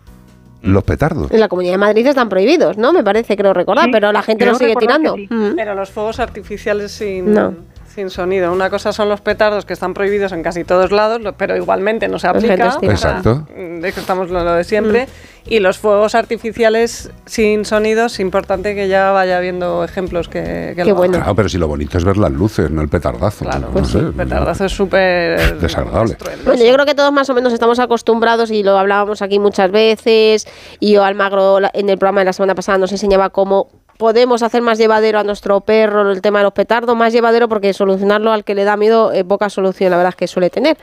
los 0.61 0.83
petardos. 0.83 1.31
en 1.31 1.39
la 1.39 1.47
Comunidad 1.47 1.73
de 1.73 1.77
Madrid 1.79 2.05
están 2.05 2.29
prohibidos, 2.29 2.77
¿no? 2.77 2.93
Me 2.93 3.03
parece, 3.03 3.35
creo 3.35 3.53
recordar, 3.53 3.85
Sí, 3.85 3.91
pero 3.91 4.11
la 4.11 4.21
gente 4.21 4.43
creo 4.43 4.53
lo 4.53 4.59
sigue 4.59 4.75
tirando. 4.75 5.15
sí. 5.15 5.27
Mm. 5.29 5.55
Pero 5.55 5.73
los 5.73 5.89
fuegos 5.89 6.19
artificiales 6.19 6.91
sin, 6.91 7.33
No. 7.33 7.55
Sin 7.93 8.09
sonido. 8.09 8.51
Una 8.51 8.69
cosa 8.69 8.93
son 8.93 9.09
los 9.09 9.21
petardos 9.21 9.65
que 9.65 9.73
están 9.73 9.93
prohibidos 9.93 10.31
en 10.31 10.43
casi 10.43 10.63
todos 10.63 10.91
lados, 10.91 11.21
pero 11.37 11.55
igualmente 11.55 12.07
no 12.07 12.19
se 12.19 12.27
aplica. 12.27 12.77
Exacto. 12.81 13.47
De 13.55 13.91
que 13.93 13.99
estamos 13.99 14.29
lo, 14.29 14.43
de 14.43 14.63
siempre. 14.63 15.05
Mm. 15.05 15.31
Y 15.43 15.59
los 15.59 15.79
fuegos 15.79 16.13
artificiales 16.13 17.11
sin 17.25 17.65
sonido, 17.65 18.05
es 18.05 18.19
importante 18.19 18.75
que 18.75 18.87
ya 18.87 19.11
vaya 19.11 19.39
viendo 19.39 19.83
ejemplos 19.83 20.29
que, 20.29 20.73
que 20.75 20.85
lo 20.85 20.97
hagan. 20.97 21.11
Claro, 21.11 21.35
pero 21.35 21.49
si 21.49 21.57
lo 21.57 21.67
bonito 21.67 21.97
es 21.97 22.03
ver 22.03 22.17
las 22.17 22.31
luces, 22.31 22.69
no 22.69 22.81
el 22.81 22.89
petardazo. 22.89 23.45
Claro, 23.45 23.69
no 23.73 23.83
sé, 23.83 23.99
El 23.99 24.13
petardazo 24.13 24.65
es 24.65 24.71
súper... 24.71 25.59
desagradable. 25.59 26.15
Bueno, 26.45 26.63
yo 26.63 26.73
creo 26.73 26.85
que 26.85 26.93
todos 26.93 27.11
más 27.11 27.29
o 27.29 27.33
menos 27.33 27.53
estamos 27.53 27.79
acostumbrados 27.79 28.51
y 28.51 28.61
lo 28.61 28.77
hablábamos 28.77 29.21
aquí 29.21 29.39
muchas 29.39 29.71
veces. 29.71 30.47
Y 30.79 30.93
yo, 30.93 31.03
Almagro, 31.03 31.59
en 31.73 31.89
el 31.89 31.97
programa 31.97 32.21
de 32.21 32.25
la 32.25 32.33
semana 32.33 32.53
pasada 32.53 32.77
nos 32.77 32.91
enseñaba 32.91 33.31
cómo 33.31 33.80
podemos 34.01 34.41
hacer 34.41 34.63
más 34.63 34.79
llevadero 34.79 35.19
a 35.19 35.23
nuestro 35.23 35.61
perro 35.61 36.11
el 36.11 36.23
tema 36.23 36.39
de 36.39 36.45
los 36.45 36.53
petardos, 36.53 36.95
más 36.95 37.13
llevadero 37.13 37.47
porque 37.47 37.71
solucionarlo 37.71 38.31
al 38.31 38.43
que 38.43 38.55
le 38.55 38.63
da 38.63 38.75
miedo, 38.75 39.13
eh, 39.13 39.23
poca 39.23 39.47
solución, 39.47 39.91
la 39.91 39.97
verdad 39.97 40.09
es 40.09 40.15
que 40.15 40.27
suele 40.27 40.49
tener. 40.49 40.75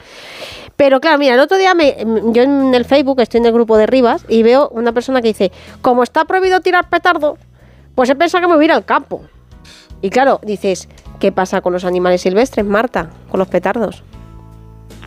Pero 0.76 1.00
claro, 1.00 1.18
mira, 1.18 1.34
el 1.34 1.40
otro 1.40 1.58
día 1.58 1.74
me, 1.74 1.96
yo 2.32 2.44
en 2.44 2.72
el 2.72 2.84
Facebook 2.84 3.20
estoy 3.20 3.38
en 3.38 3.46
el 3.46 3.52
grupo 3.52 3.76
de 3.76 3.88
Rivas 3.88 4.24
y 4.28 4.44
veo 4.44 4.68
una 4.68 4.92
persona 4.92 5.20
que 5.20 5.26
dice, 5.26 5.50
como 5.82 6.04
está 6.04 6.26
prohibido 6.26 6.60
tirar 6.60 6.88
petardo, 6.88 7.38
pues 7.96 8.08
he 8.08 8.14
pensado 8.14 8.42
que 8.42 8.46
me 8.46 8.54
voy 8.54 8.62
a 8.62 8.66
ir 8.66 8.72
al 8.72 8.84
campo. 8.84 9.22
Y 10.00 10.10
claro, 10.10 10.38
dices, 10.44 10.88
¿qué 11.18 11.32
pasa 11.32 11.60
con 11.60 11.72
los 11.72 11.84
animales 11.84 12.20
silvestres, 12.20 12.64
Marta? 12.64 13.10
Con 13.32 13.40
los 13.40 13.48
petardos. 13.48 14.04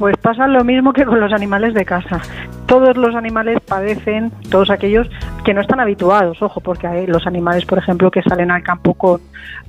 Pues 0.02 0.18
pasa 0.18 0.48
lo 0.48 0.64
mismo 0.64 0.94
que 0.94 1.06
con 1.06 1.20
los 1.20 1.32
animales 1.32 1.76
de 1.76 1.86
casa. 1.86 2.20
Todos 2.66 2.98
los 2.98 3.14
animales 3.14 3.60
padecen, 3.60 4.32
todos 4.50 4.72
aquellos 4.72 5.08
que 5.46 5.54
no 5.54 5.62
están 5.62 5.80
habituados, 5.80 6.42
ojo, 6.42 6.60
porque 6.60 6.88
hay 6.88 7.06
los 7.06 7.28
animales, 7.28 7.66
por 7.66 7.78
ejemplo, 7.78 8.10
que 8.10 8.24
salen 8.24 8.50
al 8.50 8.64
campo 8.64 8.96
con, 8.96 9.22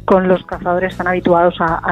con 0.07 0.28
los 0.28 0.43
cazadores 0.47 0.93
están 0.93 1.09
habituados 1.09 1.57
a, 1.61 1.83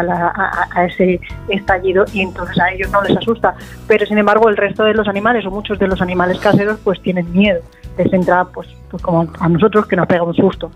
a 0.74 0.84
ese 0.86 1.20
estallido 1.50 2.06
y 2.14 2.22
entonces 2.22 2.58
a 2.58 2.70
ellos 2.70 2.90
no 2.90 3.02
les 3.02 3.14
asusta. 3.18 3.56
Pero 3.86 4.06
sin 4.06 4.16
embargo, 4.16 4.48
el 4.48 4.56
resto 4.56 4.84
de 4.84 4.94
los 4.94 5.06
animales 5.06 5.44
o 5.44 5.50
muchos 5.50 5.78
de 5.78 5.88
los 5.88 6.00
animales 6.00 6.38
caseros 6.38 6.78
pues 6.82 6.98
tienen 7.02 7.30
miedo. 7.32 7.60
Les 7.98 8.10
entra, 8.10 8.46
pues, 8.46 8.68
pues 8.90 9.02
como 9.02 9.30
a 9.38 9.48
nosotros 9.50 9.84
que 9.84 9.96
nos 9.96 10.06
pega 10.06 10.22
un 10.22 10.32
susto. 10.32 10.70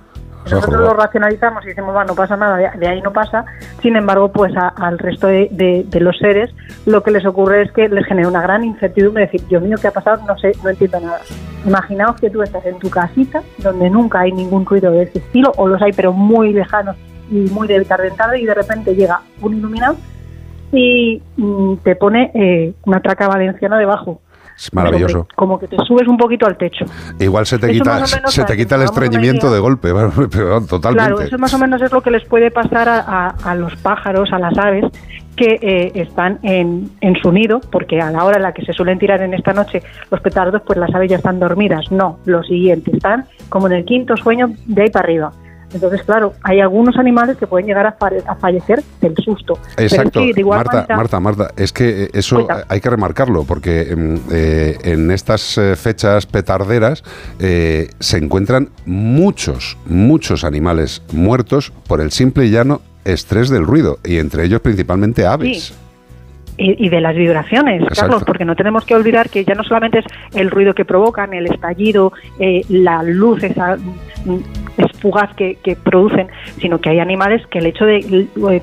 Nosotros 0.50 0.80
lo 0.80 0.92
racionalizamos 0.94 1.64
y 1.64 1.68
decimos, 1.68 1.96
va, 1.96 2.04
no 2.04 2.14
pasa 2.14 2.36
nada, 2.36 2.56
de, 2.76 2.86
ahí 2.86 3.00
no 3.00 3.12
pasa. 3.12 3.44
Sin 3.82 3.96
embargo, 3.96 4.30
pues 4.30 4.54
a- 4.56 4.68
al 4.68 4.98
resto 4.98 5.26
de, 5.26 5.48
de- 5.50 5.84
de 5.88 6.00
los 6.00 6.16
seres 6.18 6.50
lo 6.86 7.02
que 7.02 7.10
les 7.10 7.24
ocurre 7.24 7.62
es 7.62 7.72
que 7.72 7.88
les 7.88 8.04
genera 8.06 8.28
una 8.28 8.42
gran 8.42 8.62
incertidumbre, 8.64 9.24
decir, 9.24 9.46
Dios 9.48 9.62
mío, 9.62 9.76
¿qué 9.80 9.88
ha 9.88 9.92
pasado? 9.92 10.20
No 10.26 10.36
sé, 10.38 10.52
no 10.62 10.70
entiendo 10.70 11.00
nada. 11.00 11.20
Imaginaos 11.66 12.20
que 12.20 12.28
tú 12.28 12.42
estás 12.42 12.64
en 12.66 12.78
tu 12.78 12.90
casita 12.90 13.42
donde 13.58 13.88
nunca 13.88 14.20
hay 14.20 14.32
ningún 14.32 14.66
ruido 14.66 14.90
de 14.92 15.04
ese 15.04 15.18
estilo, 15.18 15.50
o 15.56 15.66
los 15.66 15.80
hay, 15.80 15.92
pero 15.92 16.12
muy 16.12 16.52
lejanos 16.52 16.96
y 17.30 17.36
muy 17.50 17.66
de 17.66 17.82
tarde 17.86 18.08
en 18.08 18.16
tarde, 18.16 18.38
y 18.40 18.44
de 18.44 18.52
repente 18.54 18.94
llega 18.94 19.22
un 19.40 19.54
iluminado 19.56 19.96
y 20.72 21.22
mm, 21.38 21.76
te 21.82 21.96
pone 21.96 22.30
eh, 22.34 22.74
una 22.84 23.00
traca 23.00 23.28
valenciana 23.28 23.78
debajo. 23.78 24.20
Es 24.56 24.72
maravilloso. 24.72 25.26
Como 25.34 25.58
que 25.58 25.66
te 25.66 25.76
subes 25.86 26.06
un 26.06 26.16
poquito 26.16 26.46
al 26.46 26.56
techo. 26.56 26.84
Igual 27.18 27.44
se 27.46 27.58
te 27.58 27.66
Eso 27.70 27.82
quita, 27.84 28.06
se 28.06 28.44
te 28.44 28.56
quita 28.56 28.76
el 28.76 28.82
estreñimiento 28.82 29.52
de 29.52 29.58
golpe, 29.60 29.92
pero 30.30 30.60
totalmente. 30.62 31.10
Claro, 31.10 31.20
eso 31.20 31.38
más 31.38 31.52
o 31.54 31.58
menos 31.58 31.82
es 31.82 31.90
lo 31.92 32.00
que 32.02 32.10
les 32.10 32.24
puede 32.26 32.50
pasar 32.50 32.88
a, 32.88 33.00
a- 33.00 33.28
a 33.44 33.54
los 33.54 33.74
pájaros, 33.76 34.32
a 34.32 34.38
las 34.38 34.56
aves 34.58 34.84
que 35.36 35.58
eh, 35.60 35.92
están 35.96 36.38
en, 36.44 36.90
en 37.00 37.16
su 37.16 37.32
nido, 37.32 37.60
porque 37.72 38.00
a 38.00 38.08
la 38.12 38.24
hora 38.24 38.36
en 38.36 38.42
la 38.44 38.52
que 38.52 38.64
se 38.64 38.72
suelen 38.72 39.00
tirar 39.00 39.20
en 39.22 39.34
esta 39.34 39.52
noche 39.52 39.82
los 40.10 40.20
petardos, 40.20 40.62
pues 40.64 40.78
las 40.78 40.94
aves 40.94 41.10
ya 41.10 41.16
están 41.16 41.40
dormidas. 41.40 41.90
No, 41.90 42.18
lo 42.24 42.44
siguiente, 42.44 42.92
están 42.94 43.24
como 43.48 43.66
en 43.66 43.72
el 43.72 43.84
quinto 43.84 44.16
sueño 44.16 44.50
de 44.66 44.82
ahí 44.82 44.90
para 44.90 45.04
arriba. 45.04 45.32
Entonces, 45.74 46.02
claro, 46.04 46.32
hay 46.42 46.60
algunos 46.60 46.96
animales 46.96 47.36
que 47.36 47.46
pueden 47.46 47.66
llegar 47.66 47.86
a, 47.86 47.92
fa- 47.92 48.10
a 48.26 48.34
fallecer 48.36 48.82
del 49.00 49.14
susto. 49.16 49.58
Exacto, 49.76 50.20
de 50.20 50.44
Marta, 50.44 50.72
manera- 50.76 50.96
Marta, 50.96 51.20
Marta, 51.20 51.50
es 51.56 51.72
que 51.72 52.04
eh, 52.04 52.08
eso 52.14 52.36
Cuenta. 52.46 52.64
hay 52.68 52.80
que 52.80 52.88
remarcarlo 52.90 53.44
porque 53.44 53.82
em, 53.90 54.18
eh, 54.32 54.78
en 54.84 55.10
estas 55.10 55.58
eh, 55.58 55.74
fechas 55.76 56.26
petarderas 56.26 57.02
eh, 57.40 57.88
se 57.98 58.18
encuentran 58.18 58.68
muchos, 58.86 59.76
muchos 59.86 60.44
animales 60.44 61.02
muertos 61.12 61.72
por 61.88 62.00
el 62.00 62.10
simple 62.12 62.46
y 62.46 62.50
llano 62.50 62.80
estrés 63.04 63.50
del 63.50 63.66
ruido 63.66 63.98
y 64.04 64.18
entre 64.18 64.44
ellos 64.44 64.60
principalmente 64.60 65.26
aves. 65.26 65.74
y, 66.56 66.86
y 66.86 66.88
de 66.88 67.00
las 67.00 67.16
vibraciones, 67.16 67.82
Exacto. 67.82 68.00
Carlos, 68.00 68.22
porque 68.24 68.44
no 68.44 68.54
tenemos 68.54 68.84
que 68.84 68.94
olvidar 68.94 69.28
que 69.28 69.44
ya 69.44 69.54
no 69.54 69.64
solamente 69.64 69.98
es 69.98 70.04
el 70.34 70.50
ruido 70.52 70.72
que 70.72 70.84
provocan, 70.84 71.34
el 71.34 71.46
estallido, 71.46 72.12
eh, 72.38 72.62
la 72.68 73.02
luz 73.02 73.42
esa 73.42 73.76
mm, 73.76 74.38
fugaz 75.04 75.34
que, 75.36 75.58
producen, 75.84 76.28
sino 76.58 76.80
que 76.80 76.88
hay 76.88 76.98
animales 76.98 77.46
que 77.48 77.58
el 77.58 77.66
hecho 77.66 77.84
de, 77.84 78.00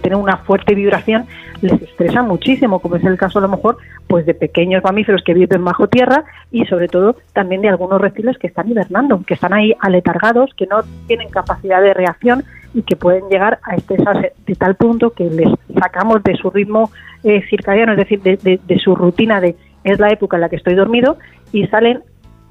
tener 0.01 0.17
una 0.17 0.37
fuerte 0.37 0.73
vibración 0.73 1.25
les 1.61 1.79
estresa 1.79 2.23
muchísimo, 2.23 2.79
como 2.79 2.95
es 2.95 3.03
el 3.03 3.15
caso 3.15 3.37
a 3.37 3.43
lo 3.43 3.47
mejor 3.47 3.77
pues 4.07 4.25
de 4.25 4.33
pequeños 4.33 4.83
mamíferos 4.83 5.21
que 5.23 5.35
viven 5.35 5.63
bajo 5.63 5.87
tierra 5.87 6.23
y 6.51 6.65
sobre 6.65 6.87
todo 6.87 7.15
también 7.33 7.61
de 7.61 7.69
algunos 7.69 8.01
reptiles 8.01 8.39
que 8.39 8.47
están 8.47 8.67
hibernando, 8.71 9.21
que 9.27 9.35
están 9.35 9.53
ahí 9.53 9.75
aletargados, 9.79 10.49
que 10.57 10.65
no 10.65 10.77
tienen 11.05 11.29
capacidad 11.29 11.79
de 11.79 11.93
reacción 11.93 12.43
y 12.73 12.81
que 12.81 12.95
pueden 12.95 13.29
llegar 13.29 13.59
a 13.61 13.75
estresarse 13.75 14.33
de 14.47 14.55
tal 14.55 14.73
punto 14.75 15.11
que 15.11 15.25
les 15.29 15.49
sacamos 15.79 16.23
de 16.23 16.35
su 16.37 16.49
ritmo 16.49 16.89
eh, 17.23 17.43
circadiano, 17.51 17.91
es 17.91 17.99
decir, 17.99 18.19
de, 18.23 18.37
de- 18.37 18.59
de 18.65 18.79
su 18.79 18.95
rutina 18.95 19.39
de 19.39 19.55
es 19.83 19.99
la 19.99 20.09
época 20.09 20.37
en 20.37 20.41
la 20.41 20.49
que 20.49 20.55
estoy 20.55 20.73
dormido 20.73 21.17
y 21.51 21.67
salen 21.67 22.01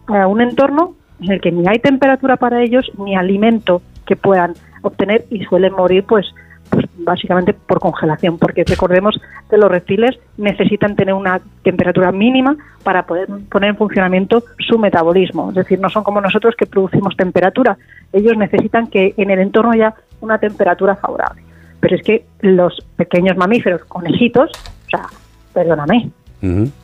a 0.07 0.29
un 0.29 0.41
entorno 0.41 0.95
en 1.21 1.33
el 1.33 1.41
que 1.41 1.53
ni 1.53 1.67
hay 1.69 1.79
temperatura 1.79 2.37
para 2.37 2.63
ellos 2.63 2.91
ni 2.99 3.17
alimento 3.17 3.83
que 4.07 4.17
puedan 4.17 4.55
obtener 4.83 5.25
y 5.31 5.45
suelen 5.45 5.73
morir 5.73 6.05
pues 6.05 6.27
pues 6.71 6.87
básicamente 6.99 7.53
por 7.53 7.81
congelación, 7.81 8.39
porque 8.39 8.65
recordemos 8.65 9.21
que 9.49 9.57
los 9.57 9.71
reptiles 9.71 10.19
necesitan 10.39 10.95
tener 10.95 11.15
una 11.15 11.41
temperatura 11.63 12.13
mínima 12.13 12.57
para 12.85 13.07
poder 13.07 13.29
poner 13.51 13.71
en 13.71 13.77
funcionamiento 13.77 14.45
su 14.59 14.79
metabolismo. 14.79 15.51
Es 15.51 15.57
decir, 15.57 15.81
no 15.81 15.91
son 15.91 16.05
como 16.05 16.21
nosotros 16.21 16.55
que 16.57 16.67
producimos 16.67 17.17
temperatura. 17.17 17.77
Ellos 18.13 18.37
necesitan 18.37 18.87
que 18.87 19.15
en 19.17 19.31
el 19.31 19.41
entorno 19.41 19.73
haya 19.73 19.95
una 20.21 20.39
temperatura 20.39 20.95
favorable. 20.97 21.43
Pero 21.81 21.97
es 21.97 22.03
que 22.03 22.25
los 22.41 22.87
pequeños 22.97 23.37
mamíferos, 23.37 23.85
conejitos, 23.87 24.51
o 24.87 24.91
sea, 24.91 25.07
perdóname, 25.53 26.11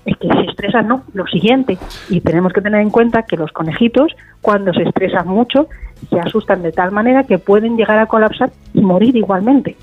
es 0.07 0.17
que 0.17 0.29
se 0.29 0.51
estresan, 0.51 0.89
no, 0.89 1.03
lo 1.13 1.27
siguiente. 1.27 1.77
Y 2.09 2.21
tenemos 2.21 2.53
que 2.53 2.61
tener 2.61 2.81
en 2.81 2.91
cuenta 2.91 3.25
que 3.25 3.37
los 3.37 3.53
conejitos, 3.53 4.15
cuando 4.41 4.73
se 4.73 4.85
estresan 4.85 5.29
mucho, 5.29 5.69
se 6.11 6.21
asustan 6.21 6.63
de 6.63 6.73
tal 6.73 6.93
manera 6.93 7.25
que 7.25 7.39
pueden 7.39 7.77
llegar 7.77 7.99
a 7.99 8.07
colapsar 8.07 8.51
y 8.73 8.81
morir 8.81 9.17
igualmente. 9.17 9.77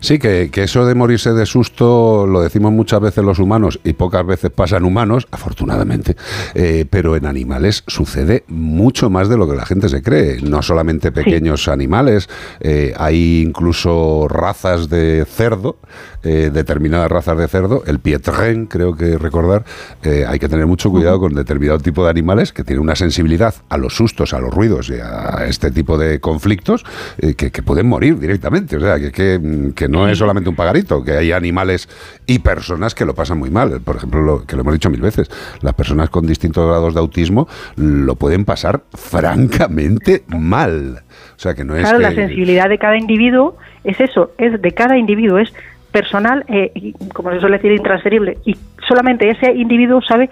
Sí, 0.00 0.18
que, 0.18 0.50
que 0.50 0.62
eso 0.62 0.86
de 0.86 0.94
morirse 0.94 1.32
de 1.32 1.44
susto 1.44 2.26
lo 2.26 2.40
decimos 2.40 2.72
muchas 2.72 3.00
veces 3.00 3.24
los 3.24 3.40
humanos 3.40 3.80
y 3.82 3.94
pocas 3.94 4.24
veces 4.24 4.50
pasan 4.50 4.84
humanos, 4.84 5.26
afortunadamente, 5.30 6.16
eh, 6.54 6.84
pero 6.88 7.16
en 7.16 7.26
animales 7.26 7.82
sucede 7.88 8.44
mucho 8.46 9.10
más 9.10 9.28
de 9.28 9.36
lo 9.36 9.48
que 9.48 9.56
la 9.56 9.66
gente 9.66 9.88
se 9.88 10.02
cree. 10.02 10.40
No 10.40 10.62
solamente 10.62 11.10
pequeños 11.10 11.66
animales, 11.66 12.28
eh, 12.60 12.94
hay 12.96 13.42
incluso 13.44 14.28
razas 14.28 14.88
de 14.88 15.24
cerdo, 15.26 15.78
eh, 16.22 16.50
determinadas 16.52 17.10
razas 17.10 17.36
de 17.36 17.48
cerdo, 17.48 17.82
el 17.86 17.98
pietrén 17.98 18.66
creo 18.66 18.94
que 18.96 19.18
recordar, 19.18 19.64
eh, 20.02 20.24
hay 20.26 20.38
que 20.38 20.48
tener 20.48 20.66
mucho 20.66 20.90
cuidado 20.90 21.18
con 21.18 21.34
determinado 21.34 21.78
tipo 21.78 22.04
de 22.04 22.10
animales 22.10 22.52
que 22.52 22.64
tienen 22.64 22.82
una 22.82 22.96
sensibilidad 22.96 23.54
a 23.68 23.76
los 23.76 23.96
sustos, 23.96 24.34
a 24.34 24.40
los 24.40 24.52
ruidos 24.52 24.90
y 24.90 24.94
a 24.94 25.46
este 25.46 25.70
tipo 25.70 25.98
de 25.98 26.20
conflictos 26.20 26.84
eh, 27.18 27.34
que, 27.34 27.50
que 27.50 27.62
pueden 27.62 27.88
morir 27.88 28.18
directamente. 28.18 28.76
O 28.76 28.80
sea, 28.80 28.98
que, 28.98 29.12
que, 29.12 29.38
mm, 29.38 29.72
que 29.72 29.88
no 29.88 30.08
es 30.08 30.18
solamente 30.18 30.48
un 30.50 30.56
pagarito, 30.56 31.02
que 31.02 31.12
hay 31.12 31.32
animales 31.32 31.88
y 32.26 32.40
personas 32.40 32.94
que 32.94 33.04
lo 33.04 33.14
pasan 33.14 33.38
muy 33.38 33.50
mal. 33.50 33.80
Por 33.80 33.96
ejemplo, 33.96 34.22
lo 34.22 34.44
que 34.44 34.56
lo 34.56 34.62
hemos 34.62 34.74
dicho 34.74 34.90
mil 34.90 35.00
veces, 35.00 35.30
las 35.62 35.74
personas 35.74 36.10
con 36.10 36.26
distintos 36.26 36.66
grados 36.66 36.94
de 36.94 37.00
autismo 37.00 37.48
lo 37.76 38.16
pueden 38.16 38.44
pasar 38.44 38.82
francamente 38.92 40.24
mal. 40.28 41.02
O 41.36 41.40
sea, 41.40 41.54
que 41.54 41.64
no 41.64 41.76
es 41.76 41.82
Claro, 41.82 41.98
la 41.98 42.12
sensibilidad 42.12 42.68
de 42.68 42.78
cada 42.78 42.96
individuo 42.96 43.56
es 43.84 44.00
eso, 44.00 44.32
es 44.38 44.60
de 44.60 44.72
cada 44.72 44.98
individuo, 44.98 45.38
es 45.38 45.52
personal, 45.98 46.44
eh, 46.46 46.70
y, 46.74 46.92
como 47.12 47.32
se 47.32 47.40
suele 47.40 47.56
decir, 47.56 47.72
intransferible. 47.72 48.38
Y 48.44 48.56
solamente 48.86 49.28
ese 49.28 49.50
individuo 49.52 50.00
sabe 50.02 50.30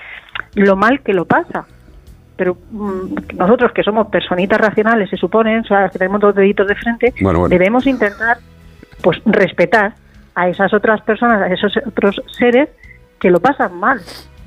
lo 0.55 0.77
mal 0.77 1.01
que 1.01 1.12
lo 1.12 1.25
pasa. 1.25 1.67
Pero 2.36 2.57
mm, 2.70 3.36
nosotros 3.36 3.73
que 3.73 3.83
somos 3.83 4.07
personitas 4.09 4.61
racionales, 4.61 5.11
se 5.11 5.17
supone, 5.17 5.59
o 5.59 5.65
sea, 5.65 5.89
que 5.89 5.99
tenemos 5.99 6.20
dos 6.20 6.35
deditos 6.35 6.69
de 6.69 6.75
frente, 6.77 7.15
Bueno, 7.20 7.41
bueno. 7.41 7.51
debemos 7.53 7.85
intentar 7.86 8.39
pues 9.03 9.20
respetar 9.27 9.95
a 10.36 10.49
esas 10.49 10.73
otras 10.73 11.01
personas, 11.03 11.43
a 11.43 11.49
esos 11.49 11.77
otros 11.85 12.23
seres 12.39 12.69
que 13.19 13.31
lo 13.31 13.41
pasan 13.41 13.78
mal. 13.81 14.01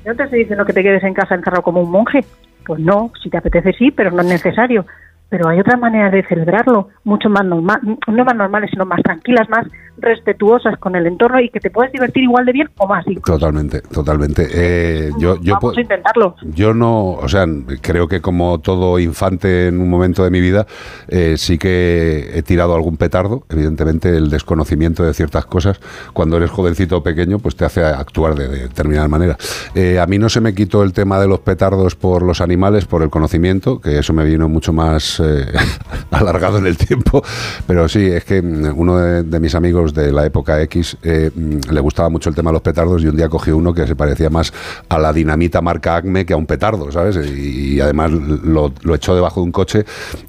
No 0.06 0.14
te 0.14 0.22
estoy 0.22 0.40
diciendo 0.40 0.64
que 0.64 0.72
te 0.72 0.82
quedes 0.82 1.02
en 1.04 1.14
casa 1.14 1.34
encerrado 1.34 1.62
como 1.62 1.82
un 1.82 1.90
monje. 1.90 2.24
Pues 2.64 2.80
no, 2.80 3.12
si 3.22 3.28
te 3.28 3.36
apetece 3.36 3.72
sí, 3.74 3.90
pero 3.90 4.10
no 4.10 4.22
es 4.22 4.28
necesario. 4.28 4.86
Pero 5.28 5.48
hay 5.48 5.60
otras 5.60 5.78
maneras 5.78 6.12
de 6.12 6.24
celebrarlo, 6.24 6.88
mucho 7.04 7.28
más 7.28 7.44
normal, 7.44 7.80
no 7.84 8.24
más 8.24 8.34
normales, 8.34 8.70
sino 8.70 8.84
más 8.84 9.02
tranquilas, 9.02 9.48
más 9.48 9.66
respetuosas 10.00 10.78
con 10.78 10.96
el 10.96 11.06
entorno 11.06 11.40
y 11.40 11.50
que 11.50 11.60
te 11.60 11.70
puedes 11.70 11.92
divertir 11.92 12.24
igual 12.24 12.46
de 12.46 12.52
bien 12.52 12.70
o 12.78 12.86
más. 12.86 13.06
incluso. 13.06 13.38
Totalmente, 13.38 13.80
totalmente. 13.82 14.48
Eh, 14.52 15.10
yo, 15.18 15.40
yo, 15.40 15.54
Vamos 15.54 15.76
a 15.76 15.80
intentarlo. 15.80 16.36
Yo 16.42 16.74
no, 16.74 17.12
o 17.12 17.28
sea, 17.28 17.46
creo 17.80 18.08
que 18.08 18.20
como 18.20 18.60
todo 18.60 18.98
infante 18.98 19.68
en 19.68 19.80
un 19.80 19.88
momento 19.88 20.24
de 20.24 20.30
mi 20.30 20.40
vida, 20.40 20.66
eh, 21.08 21.34
sí 21.36 21.58
que 21.58 22.30
he 22.34 22.42
tirado 22.42 22.74
algún 22.74 22.96
petardo. 22.96 23.44
Evidentemente, 23.48 24.16
el 24.16 24.30
desconocimiento 24.30 25.04
de 25.04 25.14
ciertas 25.14 25.46
cosas, 25.46 25.80
cuando 26.12 26.36
eres 26.36 26.50
jovencito 26.50 26.98
o 26.98 27.02
pequeño, 27.02 27.38
pues 27.38 27.56
te 27.56 27.64
hace 27.64 27.82
actuar 27.82 28.34
de, 28.34 28.48
de 28.48 28.60
determinada 28.62 29.08
manera. 29.08 29.36
Eh, 29.74 29.98
a 29.98 30.06
mí 30.06 30.18
no 30.18 30.28
se 30.28 30.40
me 30.40 30.54
quitó 30.54 30.82
el 30.82 30.92
tema 30.92 31.20
de 31.20 31.28
los 31.28 31.40
petardos 31.40 31.94
por 31.94 32.22
los 32.22 32.40
animales, 32.40 32.84
por 32.86 33.02
el 33.02 33.10
conocimiento, 33.10 33.80
que 33.80 33.98
eso 33.98 34.12
me 34.12 34.24
vino 34.24 34.48
mucho 34.48 34.72
más 34.72 35.20
eh, 35.20 35.46
alargado 36.10 36.58
en 36.58 36.66
el 36.66 36.76
tiempo. 36.76 37.22
Pero 37.66 37.88
sí, 37.88 38.06
es 38.06 38.24
que 38.24 38.42
mm, 38.42 38.78
uno 38.78 38.98
de, 38.98 39.22
de 39.22 39.40
mis 39.40 39.54
amigos 39.54 39.89
de 39.94 40.12
la 40.12 40.26
época 40.26 40.60
X 40.62 40.96
eh, 41.02 41.30
mm, 41.34 41.72
le 41.72 41.80
gustaba 41.80 42.08
mucho 42.08 42.28
el 42.28 42.34
tema 42.34 42.50
de 42.50 42.54
los 42.54 42.62
petardos 42.62 43.02
y 43.02 43.06
un 43.06 43.16
día 43.16 43.28
cogió 43.28 43.56
uno 43.56 43.72
que 43.72 43.86
se 43.86 43.96
parecía 43.96 44.30
más 44.30 44.52
a 44.88 44.98
la 44.98 45.12
dinamita 45.12 45.60
marca 45.60 45.96
Acme 45.96 46.26
que 46.26 46.32
a 46.32 46.36
un 46.36 46.46
petardo, 46.46 46.90
¿sabes? 46.92 47.16
Y, 47.16 47.80
además 47.80 48.10
lo, 48.10 48.72
echó 48.94 49.14
debajo 49.14 49.40
de 49.40 49.44
un 49.44 49.52
coche 49.52 49.84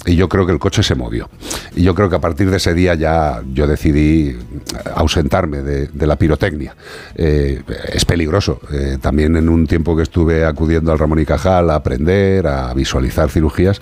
y 0.06 0.16
yo 0.16 0.30
creo 0.30 0.46
que 0.46 0.52
el 0.52 0.60
coche 0.60 0.84
se 0.84 0.96
movió. 0.96 1.30
Y 1.76 1.84
yo 1.84 1.94
creo 1.94 2.10
que 2.10 2.16
a 2.16 2.22
partir 2.22 2.50
de 2.50 2.58
ese 2.58 2.74
día 2.74 2.96
ya 2.96 3.42
yo 3.52 3.68
decidí 3.68 4.38
ausentarme 4.96 5.62
de, 5.62 6.08
la 6.08 6.16
pirotecnia. 6.16 6.76
Eh, 7.16 7.62
es 7.94 8.06
peligroso. 8.06 8.60
Eh, 8.72 8.98
también 9.02 9.36
en 9.36 9.50
un 9.50 9.68
tiempo 9.68 9.96
que 9.96 10.04
estuve 10.04 10.46
acudiendo 10.46 10.92
al 10.92 11.00
Ramón 11.00 11.20
y 11.20 11.26
Cajal 11.26 11.70
a 11.70 11.76
aprender, 11.76 12.48
a 12.48 12.74
visualizar 12.74 13.30
cirugías, 13.30 13.82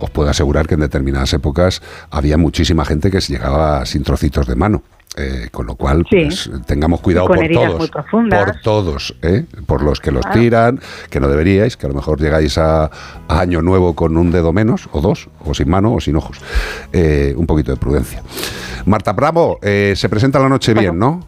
os 0.00 0.10
puedo 0.10 0.30
asegurar 0.30 0.66
que 0.66 0.74
en 0.74 0.80
determinadas 0.80 1.32
épocas 1.32 1.82
había 2.10 2.36
muchísima 2.36 2.84
gente 2.84 3.10
que 3.10 3.20
llegaba 3.20 3.84
sin 3.86 4.02
trocitos 4.02 4.46
de 4.46 4.56
mano. 4.56 4.82
Eh, 5.16 5.48
con 5.50 5.66
lo 5.66 5.74
cual, 5.74 6.06
Sí. 6.08 6.26
pues, 6.26 6.48
tengamos 6.66 7.00
cuidado 7.00 7.26
por 7.26 7.36
todos. 7.48 7.90
Por 7.90 8.60
todos, 8.62 9.14
¿eh? 9.22 9.44
por 9.66 9.82
los 9.82 9.98
que 9.98 10.12
los 10.12 10.22
Claro. 10.24 10.40
tiran, 10.40 10.80
que 11.10 11.18
no 11.18 11.26
deberíais, 11.28 11.76
que 11.76 11.86
a 11.86 11.88
lo 11.88 11.96
mejor 11.96 12.20
llegáis 12.20 12.56
a, 12.58 12.84
a 12.84 13.40
año 13.40 13.60
nuevo 13.60 13.94
con 13.96 14.16
un 14.16 14.30
dedo 14.30 14.52
menos, 14.52 14.88
o 14.92 15.00
dos, 15.00 15.28
o 15.44 15.52
sin 15.52 15.68
mano, 15.68 15.92
o 15.94 16.00
sin 16.00 16.14
ojos. 16.14 16.38
Eh, 16.92 17.34
un 17.36 17.44
poquito 17.46 17.72
de 17.72 17.76
prudencia. 17.76 18.22
Marta 18.86 19.12
Bravo, 19.12 19.58
eh, 19.62 19.94
se 19.96 20.08
presenta 20.08 20.38
la 20.38 20.48
noche 20.48 20.74
bien, 20.74 20.96
¿no? 20.96 21.20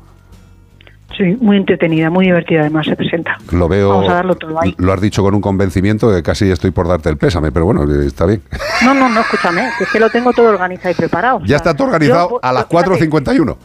Sí, 1.17 1.37
muy 1.41 1.57
entretenida, 1.59 2.09
muy 2.11 2.25
divertida 2.27 2.61
además 2.63 2.87
se 2.87 2.97
presenta. 2.97 3.37
Lo 3.51 3.69
veo. 3.69 3.91
Vamos 3.91 4.09
a 4.09 4.15
darlo 4.15 4.35
todo 4.35 4.59
ahí. 4.61 4.75
Lo 4.79 4.93
has 4.93 5.01
dicho 5.01 5.23
con 5.23 5.35
un 5.35 5.41
convencimiento 5.41 6.11
que 6.13 6.23
casi 6.23 6.51
estoy 6.51 6.71
por 6.71 6.89
darte 6.89 7.09
el 7.11 7.17
pésame, 7.19 7.53
pero 7.53 7.67
bueno, 7.67 7.83
eh, 7.85 8.07
está 8.07 8.25
bien. 8.27 8.43
No, 8.85 8.95
no, 8.95 9.09
no, 9.09 9.21
escúchame, 9.21 9.69
que 9.79 9.85
es 9.85 9.91
que 9.91 10.01
lo 10.01 10.09
tengo 10.11 10.33
todo 10.33 10.49
organizado 10.49 10.91
y 10.91 10.95
preparado. 10.95 11.37
o 11.37 11.41
Ya 11.41 11.49
sea, 11.49 11.57
está 11.59 11.75
todo 11.75 11.89
organizado 11.89 12.31
yo- 12.31 12.41
a 12.43 12.53
las 12.53 12.67
fíjate, 12.67 13.09
4.51. 13.11 13.57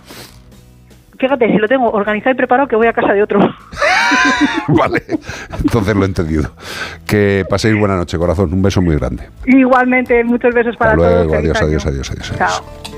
Fíjate, 1.20 1.48
si 1.48 1.58
lo 1.58 1.68
tengo 1.68 1.90
organizado 1.90 2.32
y 2.32 2.36
preparado, 2.36 2.68
que 2.68 2.76
voy 2.76 2.86
a 2.88 2.94
casa 2.94 3.12
de 3.14 3.24
otro. 3.24 3.40
Vale, 4.68 5.02
entonces 5.64 5.96
lo 5.96 6.04
he 6.04 6.06
entendido. 6.06 6.52
Que 7.08 7.44
paséis 7.50 7.76
buena 7.80 7.96
noche, 7.96 8.18
corazón. 8.20 8.54
Un 8.54 8.62
beso 8.62 8.82
muy 8.84 8.96
grande. 8.98 9.28
Igualmente, 9.46 10.24
muchos 10.24 10.54
besos 10.54 10.76
para 10.78 10.92
Hasta 10.92 11.04
luego, 11.04 11.24
todos. 11.24 11.38
adiós, 11.40 11.62
adiós, 11.62 11.86
adiós, 11.88 12.12
adiós, 12.12 12.32
adiós. 12.32 12.38
Chao. 12.38 12.97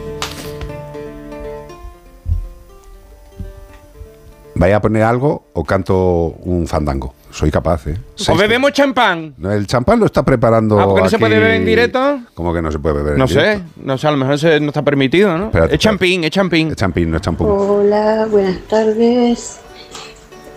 ¿Vaya 4.60 4.76
a 4.76 4.82
poner 4.82 5.04
algo 5.04 5.46
o 5.54 5.64
canto 5.64 6.36
un 6.44 6.68
fandango? 6.68 7.14
Soy 7.32 7.50
capaz, 7.50 7.88
¿eh? 7.88 7.98
¿O 8.28 8.36
bebemos 8.36 8.74
champán? 8.74 9.34
No, 9.38 9.54
El 9.54 9.66
champán 9.66 10.02
lo 10.02 10.06
está 10.08 10.24
preparando. 10.24 10.78
Ah, 10.78 10.84
porque 10.86 11.04
no 11.04 11.10
se 11.10 11.18
puede 11.18 11.36
beber 11.40 11.52
en 11.56 11.66
directo. 11.66 12.20
¿Cómo 12.34 12.54
que 12.54 12.62
no 12.62 12.70
se 12.70 12.78
puede 12.78 12.96
beber 12.98 13.14
en 13.14 13.20
No 13.20 13.28
sé, 13.30 13.40
directo? 13.40 13.64
no 13.86 13.98
sé, 13.98 14.08
a 14.08 14.12
lo 14.12 14.18
mejor 14.18 14.62
no 14.62 14.68
está 14.68 14.82
permitido, 14.84 15.38
¿no? 15.38 15.46
Espérate, 15.46 15.76
es 15.76 15.80
champín, 15.80 16.26
es 16.26 16.32
champín. 16.32 16.72
Es 16.72 16.76
champín, 16.76 17.10
no 17.10 17.16
es 17.16 17.22
champú. 17.22 17.46
Hola, 17.48 18.28
buenas 18.30 18.60
tardes. 18.68 19.60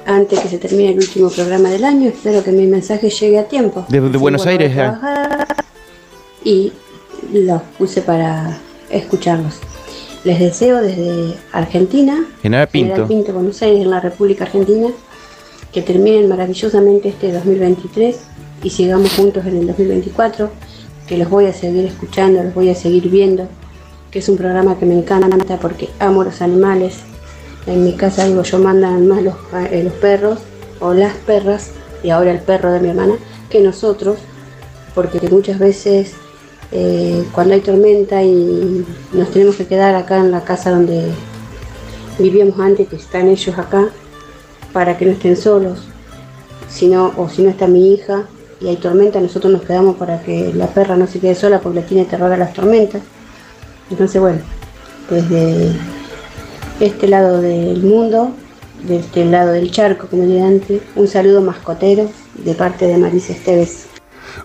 Antes 0.04 0.40
que 0.40 0.48
se 0.48 0.58
termine 0.58 0.90
el 0.90 0.96
último 0.98 1.30
programa 1.30 1.68
del 1.68 1.84
año, 1.84 2.08
espero 2.08 2.42
que 2.42 2.50
mi 2.50 2.66
mensaje 2.66 3.08
llegue 3.08 3.38
a 3.38 3.44
tiempo. 3.46 3.86
De- 3.88 4.00
de 4.00 4.08
Así 4.08 4.16
Buenos 4.16 4.44
Aires, 4.46 4.72
eh. 4.76 4.90
Y 6.42 6.72
los 7.32 7.62
puse 7.78 8.02
para 8.02 8.58
escucharlos. 8.90 9.60
Les 10.24 10.38
deseo 10.38 10.80
desde 10.80 11.34
Argentina, 11.50 12.24
General 12.42 12.68
General 12.68 12.68
Pinto. 12.68 13.08
Pinto, 13.08 13.32
Buenos 13.32 13.60
Aires, 13.60 13.82
en 13.82 13.90
la 13.90 13.98
República 13.98 14.44
Argentina, 14.44 14.88
que 15.72 15.82
terminen 15.82 16.28
maravillosamente 16.28 17.08
este 17.08 17.32
2023 17.32 18.20
y 18.62 18.70
sigamos 18.70 19.12
juntos 19.14 19.44
en 19.46 19.56
el 19.56 19.66
2024, 19.66 20.48
que 21.08 21.18
los 21.18 21.28
voy 21.28 21.46
a 21.46 21.52
seguir 21.52 21.86
escuchando, 21.86 22.40
los 22.40 22.54
voy 22.54 22.68
a 22.68 22.76
seguir 22.76 23.08
viendo, 23.08 23.48
que 24.12 24.20
es 24.20 24.28
un 24.28 24.36
programa 24.36 24.78
que 24.78 24.86
me 24.86 24.94
encanta 24.94 25.58
porque 25.58 25.88
amo 25.98 26.22
los 26.22 26.40
animales. 26.40 26.98
En 27.66 27.82
mi 27.82 27.94
casa 27.94 28.24
digo 28.24 28.44
yo 28.44 28.60
mandan 28.60 29.08
más 29.08 29.24
los, 29.24 29.34
eh, 29.72 29.82
los 29.82 29.92
perros 29.94 30.38
o 30.78 30.94
las 30.94 31.14
perras 31.14 31.72
y 32.04 32.10
ahora 32.10 32.30
el 32.30 32.40
perro 32.40 32.72
de 32.72 32.78
mi 32.78 32.90
hermana 32.90 33.14
que 33.50 33.60
nosotros, 33.60 34.18
porque 34.94 35.20
muchas 35.30 35.58
veces 35.58 36.14
eh, 36.72 37.24
cuando 37.32 37.54
hay 37.54 37.60
tormenta 37.60 38.22
y 38.22 38.84
nos 39.12 39.30
tenemos 39.30 39.56
que 39.56 39.66
quedar 39.66 39.94
acá 39.94 40.18
en 40.18 40.30
la 40.30 40.42
casa 40.42 40.70
donde 40.70 41.10
vivíamos 42.18 42.58
antes, 42.58 42.88
que 42.88 42.96
están 42.96 43.28
ellos 43.28 43.58
acá, 43.58 43.88
para 44.72 44.96
que 44.96 45.04
no 45.04 45.12
estén 45.12 45.36
solos, 45.36 45.86
si 46.68 46.90
o 46.94 47.28
si 47.28 47.42
no 47.42 47.50
está 47.50 47.66
mi 47.66 47.92
hija 47.92 48.24
y 48.60 48.68
hay 48.68 48.76
tormenta, 48.76 49.20
nosotros 49.20 49.52
nos 49.52 49.62
quedamos 49.62 49.96
para 49.96 50.22
que 50.22 50.52
la 50.54 50.66
perra 50.68 50.96
no 50.96 51.06
se 51.06 51.20
quede 51.20 51.34
sola 51.34 51.60
porque 51.60 51.80
le 51.80 51.86
tiene 51.86 52.04
terror 52.06 52.32
a 52.32 52.36
las 52.36 52.54
tormentas. 52.54 53.02
Entonces, 53.90 54.20
bueno, 54.20 54.38
desde 55.10 55.72
este 56.80 57.08
lado 57.08 57.42
del 57.42 57.82
mundo, 57.82 58.30
de 58.86 58.96
este 58.96 59.24
lado 59.26 59.52
del 59.52 59.70
charco, 59.70 60.06
como 60.08 60.24
dije 60.24 60.42
antes, 60.42 60.80
un 60.96 61.06
saludo 61.06 61.42
mascotero 61.42 62.08
de 62.44 62.54
parte 62.54 62.86
de 62.86 62.96
Marisa 62.96 63.32
Esteves. 63.32 63.86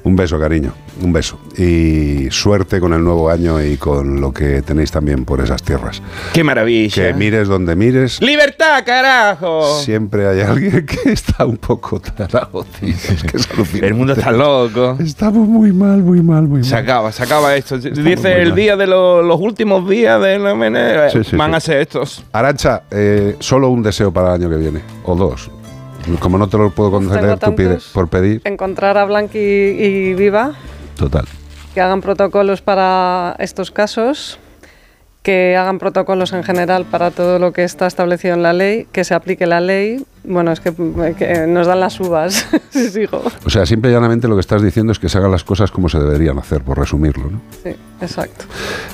Un 0.04 0.16
beso, 0.16 0.38
cariño. 0.40 0.74
Un 1.04 1.14
beso. 1.14 1.38
Y 1.58 2.28
suerte 2.32 2.80
con 2.80 2.92
el 2.94 3.04
nuevo 3.04 3.30
año 3.30 3.62
y 3.64 3.78
con 3.78 4.20
lo 4.20 4.34
que 4.34 4.64
tenéis 4.64 4.90
también 4.92 5.26
por 5.26 5.42
esas 5.42 5.62
tierras. 5.62 6.02
Qué 6.34 6.44
maravilla. 6.44 7.08
Que 7.10 7.14
mires 7.14 7.48
donde 7.48 7.76
mires. 7.76 8.20
¡Libertad, 8.22 8.84
carajo! 8.86 9.80
Siempre 9.82 10.28
hay 10.28 10.42
alguien 10.42 10.86
que 11.04 11.12
está 11.12 11.46
un 11.46 11.58
poco 11.58 12.00
tarado, 12.00 12.66
tío. 12.80 12.90
Es 12.96 13.24
que 13.24 13.38
es. 13.38 13.48
El 13.82 13.94
mundo 13.94 14.14
está 14.14 14.32
loco. 14.32 14.98
Estamos 15.00 15.48
muy 15.48 15.72
mal, 15.72 16.02
muy 16.02 16.22
mal, 16.22 16.44
muy 16.48 16.60
mal. 16.62 16.66
Se 16.66 16.76
acaba, 16.76 17.12
se 17.12 17.22
acaba 17.24 17.56
esto. 17.56 17.76
muy 17.78 17.92
Dice 17.92 18.42
el 18.42 18.50
mal. 18.50 18.56
día 18.56 18.76
de 18.76 18.88
lo- 18.88 19.22
los 19.22 19.40
últimos 19.40 19.88
días 19.88 20.20
de 20.22 20.40
la 20.40 20.56
mene- 20.56 21.10
Sí, 21.12 21.24
sí, 21.24 21.36
van 21.36 21.52
sí. 21.52 21.56
a 21.58 21.60
ser 21.60 21.78
estos. 21.82 22.24
Arancha, 22.32 22.84
eh, 22.90 23.36
solo 23.40 23.70
un 23.70 23.84
deseo 23.84 24.12
para 24.12 24.30
el 24.36 24.42
año 24.42 24.50
que 24.50 24.58
viene. 24.58 24.82
O 25.04 25.16
dos. 25.16 25.52
Como 26.20 26.38
no 26.38 26.48
te 26.48 26.58
lo 26.58 26.70
puedo 26.72 26.90
conceder, 26.90 27.38
tú 27.38 27.54
pides 27.54 27.84
por 27.94 28.08
pedir. 28.08 28.42
Encontrar 28.46 28.98
a 28.98 29.04
Blanqui 29.06 29.38
y 29.38 30.14
Viva, 30.14 30.54
Total. 30.98 31.26
que 31.74 31.82
hagan 31.82 32.02
protocolos 32.02 32.62
para 32.62 33.36
estos 33.40 33.72
casos, 33.72 34.40
que 35.22 35.56
hagan 35.58 35.78
protocolos 35.78 36.32
en 36.34 36.44
general 36.44 36.86
para 36.86 37.12
todo 37.12 37.38
lo 37.38 37.52
que 37.52 37.64
está 37.66 37.86
establecido 37.86 38.34
en 38.34 38.42
la 38.44 38.54
ley, 38.54 38.88
que 38.92 39.04
se 39.04 39.14
aplique 39.14 39.46
la 39.46 39.60
ley. 39.60 40.04
Bueno, 40.24 40.52
es 40.52 40.60
que, 40.62 40.72
que 41.18 41.46
nos 41.48 41.68
dan 41.68 41.80
las 41.82 42.00
uvas, 42.00 42.48
sigo. 42.72 43.22
O 43.46 43.50
sea, 43.50 43.66
simple 43.66 43.92
y 43.92 43.94
llanamente 43.94 44.28
lo 44.28 44.36
que 44.36 44.42
estás 44.42 44.62
diciendo 44.62 44.92
es 44.94 45.00
que 45.00 45.10
se 45.10 45.18
hagan 45.18 45.32
las 45.32 45.44
cosas 45.44 45.70
como 45.72 45.90
se 45.90 46.00
deberían 46.00 46.40
hacer, 46.40 46.62
por 46.64 46.78
resumirlo. 46.80 47.30
¿no? 47.30 47.42
Sí, 47.64 47.76
exacto. 48.02 48.46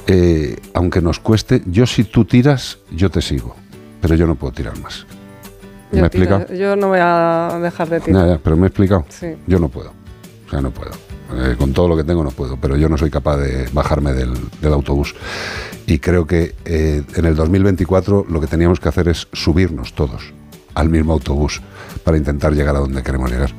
Eh, 0.08 0.58
aunque 0.74 1.02
nos 1.02 1.20
cueste, 1.20 1.62
yo 1.68 1.86
si 1.86 2.04
tú 2.04 2.26
tiras, 2.26 2.80
yo 2.92 3.10
te 3.12 3.22
sigo. 3.22 3.56
Pero 4.02 4.16
yo 4.16 4.26
no 4.28 4.36
puedo 4.36 4.52
tirar 4.54 4.78
más. 4.80 5.06
¿Me 5.92 6.00
Yo, 6.00 6.06
explicado? 6.08 6.46
tiro, 6.46 6.60
yo 6.60 6.76
no 6.76 6.88
voy 6.90 7.00
a 7.02 7.60
dejar 7.62 7.88
de 7.90 8.00
tirar. 8.02 8.28
Ya, 8.28 8.38
pero 8.44 8.58
me 8.58 8.64
he 8.64 8.68
explicado. 8.68 9.06
Sí. 9.10 9.36
Yo 9.48 9.60
no 9.60 9.70
puedo. 9.70 9.92
O 10.48 10.50
sea, 10.50 10.60
no 10.62 10.72
puedo. 10.72 10.92
Eh, 11.36 11.56
con 11.58 11.74
todo 11.74 11.88
lo 11.88 11.98
que 11.98 12.04
tengo 12.04 12.24
no 12.24 12.32
puedo, 12.32 12.58
pero 12.58 12.78
yo 12.78 12.90
no 12.90 12.98
soy 12.98 13.10
capaz 13.10 13.38
de 13.38 13.68
bajarme 13.72 14.14
del, 14.14 14.34
autobús. 14.74 15.16
Y 15.88 16.00
creo 16.00 16.26
que 16.28 16.56
eh, 16.66 17.04
en 17.16 17.26
el 17.26 17.36
2024 17.36 18.26
lo 18.30 18.42
que 18.42 18.48
teníamos 18.48 18.80
que 18.80 18.90
hacer 18.90 19.08
es 19.08 19.28
subirnos 19.34 19.94
todos 19.94 20.34
al 20.76 20.90
mismo 20.90 21.14
autobús 21.14 21.62
para 22.04 22.18
intentar 22.18 22.54
llegar 22.54 22.76
a 22.76 22.80
donde 22.80 23.04
queremos 23.04 23.32
llegar. 23.32 23.52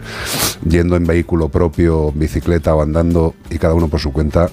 Yendo 0.69 0.97
en 0.97 1.05
vehículo 1.05 1.49
propio, 1.49 2.13
bicicleta 2.13 2.75
o 2.75 2.83
andando 2.83 3.35
y 3.51 3.59
cada 3.59 3.75
uno 3.75 3.89
por 3.89 4.01
su 4.01 4.13
cuenta, 4.13 4.51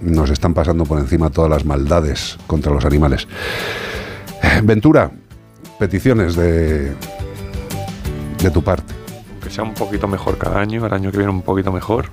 nos 0.00 0.30
están 0.30 0.54
pasando 0.54 0.84
por 0.84 0.98
encima 0.98 1.30
todas 1.30 1.50
las 1.50 1.64
maldades 1.64 2.38
contra 2.46 2.72
los 2.72 2.84
animales. 2.84 3.26
Ventura, 4.62 5.10
peticiones 5.78 6.36
de, 6.36 6.94
de 8.42 8.50
tu 8.52 8.62
parte. 8.62 8.94
que 9.42 9.50
sea 9.50 9.64
un 9.64 9.74
poquito 9.74 10.06
mejor 10.06 10.38
cada 10.38 10.60
año, 10.60 10.84
el 10.86 10.92
año 10.92 11.10
que 11.10 11.18
viene 11.18 11.32
un 11.32 11.42
poquito 11.42 11.72
mejor. 11.72 12.06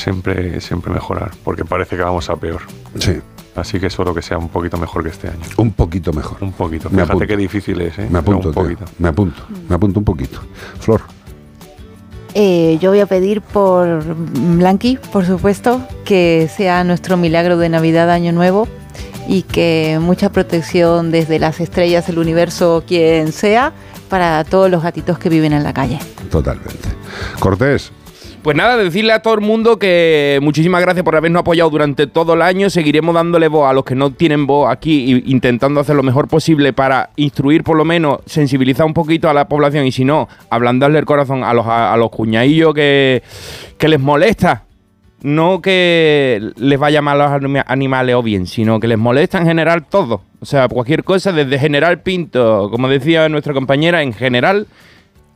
Siempre, 0.00 0.60
siempre 0.60 0.92
mejorar, 0.92 1.30
porque 1.44 1.64
parece 1.64 1.96
que 1.96 2.02
vamos 2.02 2.28
a 2.30 2.36
peor. 2.36 2.62
Sí. 2.98 3.20
Así 3.56 3.78
que 3.80 3.90
solo 3.90 4.14
que 4.14 4.22
sea 4.22 4.38
un 4.38 4.48
poquito 4.48 4.78
mejor 4.78 5.02
que 5.02 5.10
este 5.10 5.28
año. 5.28 5.40
Un 5.56 5.72
poquito 5.72 6.12
mejor. 6.12 6.38
Un 6.40 6.52
poquito. 6.52 6.88
Me 6.88 6.96
Fíjate 6.96 7.12
apunto. 7.12 7.26
qué 7.26 7.36
difícil 7.36 7.80
es, 7.80 7.98
¿eh? 7.98 8.06
Me 8.10 8.20
apunto, 8.20 8.48
un 8.48 8.54
tío. 8.54 8.62
poquito. 8.62 8.84
me 8.98 9.08
apunto, 9.08 9.42
me 9.68 9.74
apunto 9.74 9.98
un 9.98 10.04
poquito. 10.04 10.40
Flor, 10.78 11.02
Eh, 12.34 12.78
yo 12.80 12.90
voy 12.90 13.00
a 13.00 13.06
pedir 13.06 13.42
por 13.42 14.04
Blanqui, 14.04 14.98
por 15.12 15.26
supuesto, 15.26 15.82
que 16.04 16.48
sea 16.56 16.84
nuestro 16.84 17.16
milagro 17.16 17.56
de 17.58 17.68
Navidad, 17.68 18.08
Año 18.10 18.30
Nuevo, 18.32 18.68
y 19.26 19.42
que 19.42 19.98
mucha 20.00 20.30
protección 20.30 21.10
desde 21.10 21.40
las 21.40 21.58
estrellas, 21.60 22.08
el 22.08 22.18
universo, 22.18 22.84
quien 22.86 23.32
sea, 23.32 23.72
para 24.08 24.44
todos 24.44 24.70
los 24.70 24.80
gatitos 24.82 25.18
que 25.18 25.28
viven 25.28 25.52
en 25.52 25.64
la 25.64 25.72
calle. 25.72 25.98
totalmente. 26.30 26.88
Cortés, 27.40 27.90
Pues 28.42 28.56
nada, 28.56 28.78
decirle 28.78 29.12
a 29.12 29.20
todo 29.20 29.34
el 29.34 29.42
mundo 29.42 29.78
que 29.78 30.38
muchísimas 30.40 30.80
gracias 30.80 31.04
por 31.04 31.14
habernos 31.14 31.40
apoyado 31.40 31.68
durante 31.68 32.06
todo 32.06 32.32
el 32.32 32.40
año. 32.40 32.70
Seguiremos 32.70 33.14
dándole 33.14 33.48
voz 33.48 33.68
a 33.68 33.74
los 33.74 33.84
que 33.84 33.94
no 33.94 34.12
tienen 34.12 34.46
voz 34.46 34.70
aquí 34.70 35.12
e 35.12 35.22
intentando 35.30 35.78
hacer 35.78 35.94
lo 35.94 36.02
mejor 36.02 36.26
posible 36.26 36.72
para 36.72 37.10
instruir, 37.16 37.62
por 37.62 37.76
lo 37.76 37.84
menos, 37.84 38.20
sensibilizar 38.24 38.86
un 38.86 38.94
poquito 38.94 39.28
a 39.28 39.34
la 39.34 39.46
población 39.46 39.84
y 39.84 39.92
si 39.92 40.06
no, 40.06 40.26
ablandarle 40.48 40.98
el 40.98 41.04
corazón 41.04 41.44
a 41.44 41.52
los, 41.52 41.66
a, 41.66 41.94
los 41.98 42.08
cuñadillos 42.08 42.72
que, 42.72 43.22
que 43.76 43.88
les 43.88 44.00
molesta. 44.00 44.64
No 45.22 45.60
que 45.60 46.40
les 46.56 46.78
vaya 46.78 47.02
mal 47.02 47.20
a 47.20 47.24
los 47.24 47.32
anima- 47.42 47.64
animales 47.66 48.14
o 48.14 48.22
bien, 48.22 48.46
sino 48.46 48.80
que 48.80 48.88
les 48.88 48.96
molesta 48.96 49.36
en 49.36 49.44
general 49.44 49.84
todo. 49.84 50.22
O 50.40 50.46
sea, 50.46 50.66
cualquier 50.66 51.04
cosa, 51.04 51.30
desde 51.30 51.58
General 51.58 52.00
Pinto, 52.00 52.70
como 52.70 52.88
decía 52.88 53.28
nuestra 53.28 53.52
compañera, 53.52 54.02
en 54.02 54.14
general 54.14 54.66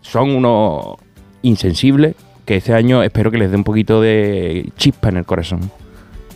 son 0.00 0.30
unos 0.34 0.96
insensibles 1.42 2.14
que 2.44 2.56
este 2.56 2.74
año 2.74 3.02
espero 3.02 3.30
que 3.30 3.38
les 3.38 3.50
dé 3.50 3.56
un 3.56 3.64
poquito 3.64 4.00
de 4.00 4.70
chispa 4.76 5.08
en 5.08 5.18
el 5.18 5.24
corazón. 5.24 5.70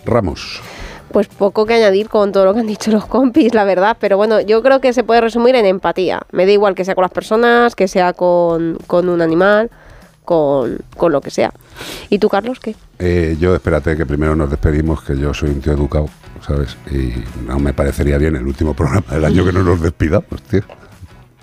Ramos. 0.05 0.61
Pues 1.13 1.27
poco 1.27 1.65
que 1.65 1.75
añadir 1.75 2.09
con 2.09 2.33
todo 2.33 2.45
lo 2.45 2.55
que 2.55 2.61
han 2.61 2.67
dicho 2.67 2.91
los 2.91 3.07
compis, 3.07 3.55
la 3.55 3.65
verdad. 3.65 3.97
Pero 3.99 4.17
bueno, 4.17 4.41
yo 4.41 4.63
creo 4.63 4.81
que 4.81 4.93
se 4.93 5.05
puede 5.05 5.21
resumir 5.21 5.55
en 5.55 5.67
empatía. 5.67 6.21
Me 6.33 6.47
da 6.47 6.53
igual 6.53 6.75
que 6.75 6.85
sea 6.85 6.95
con 6.95 7.03
las 7.03 7.11
personas, 7.11 7.75
que 7.75 7.89
sea 7.89 8.13
con, 8.13 8.79
con 8.87 9.09
un 9.09 9.23
animal, 9.23 9.71
con, 10.25 10.79
con 10.97 11.13
lo 11.13 11.21
que 11.21 11.31
sea. 11.31 11.53
¿Y 12.11 12.19
tú, 12.19 12.29
Carlos, 12.29 12.61
qué? 12.61 12.75
Eh, 12.99 13.37
yo 13.41 13.55
espérate 13.55 13.97
que 13.97 14.05
primero 14.05 14.37
nos 14.37 14.51
despedimos, 14.51 15.03
que 15.03 15.17
yo 15.17 15.33
soy 15.33 15.51
un 15.51 15.61
tío 15.61 15.73
educado, 15.73 16.09
¿sabes? 16.47 16.77
Y 16.91 17.13
no 17.47 17.59
me 17.59 17.73
parecería 17.73 18.19
bien 18.19 18.37
el 18.37 18.47
último 18.47 18.75
programa 18.77 19.07
del 19.11 19.25
año 19.25 19.45
que 19.45 19.53
no 19.53 19.63
nos 19.63 19.81
despidamos, 19.81 20.43
tío. 20.51 20.63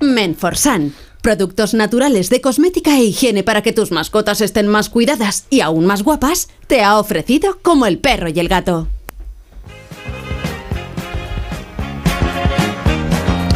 Menforsan. 0.01 0.93
Productos 1.25 1.73
naturales 1.73 2.29
de 2.29 2.39
cosmética 2.39 2.99
e 2.99 3.03
higiene 3.05 3.41
para 3.41 3.63
que 3.63 3.73
tus 3.73 3.89
mascotas 3.89 4.41
estén 4.41 4.67
más 4.67 4.89
cuidadas 4.89 5.47
y 5.49 5.61
aún 5.61 5.87
más 5.87 6.03
guapas, 6.03 6.49
te 6.67 6.83
ha 6.83 6.99
ofrecido 6.99 7.57
como 7.63 7.87
el 7.87 7.97
perro 7.97 8.29
y 8.29 8.39
el 8.39 8.47
gato. 8.47 8.87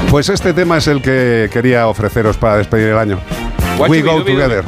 Pues 0.09 0.29
este 0.29 0.51
tema 0.53 0.79
es 0.79 0.87
el 0.87 1.03
que 1.03 1.47
quería 1.53 1.87
ofreceros 1.87 2.37
para 2.37 2.57
despedir 2.57 2.87
el 2.87 2.97
año. 2.97 3.19
We 3.77 4.01
Go. 4.01 4.23
Together. 4.23 4.65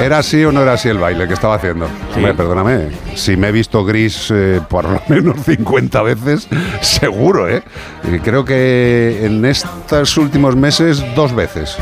¿Era 0.00 0.18
así 0.18 0.44
o 0.44 0.52
no 0.52 0.62
era 0.62 0.74
así 0.74 0.88
el 0.88 0.98
baile 0.98 1.26
que 1.26 1.34
estaba 1.34 1.56
haciendo? 1.56 1.88
Hombre, 2.14 2.32
perdóname. 2.34 2.90
Si 3.16 3.36
me 3.36 3.48
he 3.48 3.52
visto 3.52 3.84
gris 3.84 4.30
eh, 4.30 4.60
por 4.68 4.84
lo 4.84 5.02
menos 5.08 5.40
50 5.44 6.02
veces, 6.02 6.48
seguro, 6.80 7.48
¿eh? 7.48 7.62
Y 8.04 8.18
creo 8.20 8.44
que 8.44 9.24
en 9.24 9.44
estos 9.44 10.16
últimos 10.16 10.54
meses 10.54 11.04
dos 11.16 11.34
veces. 11.34 11.76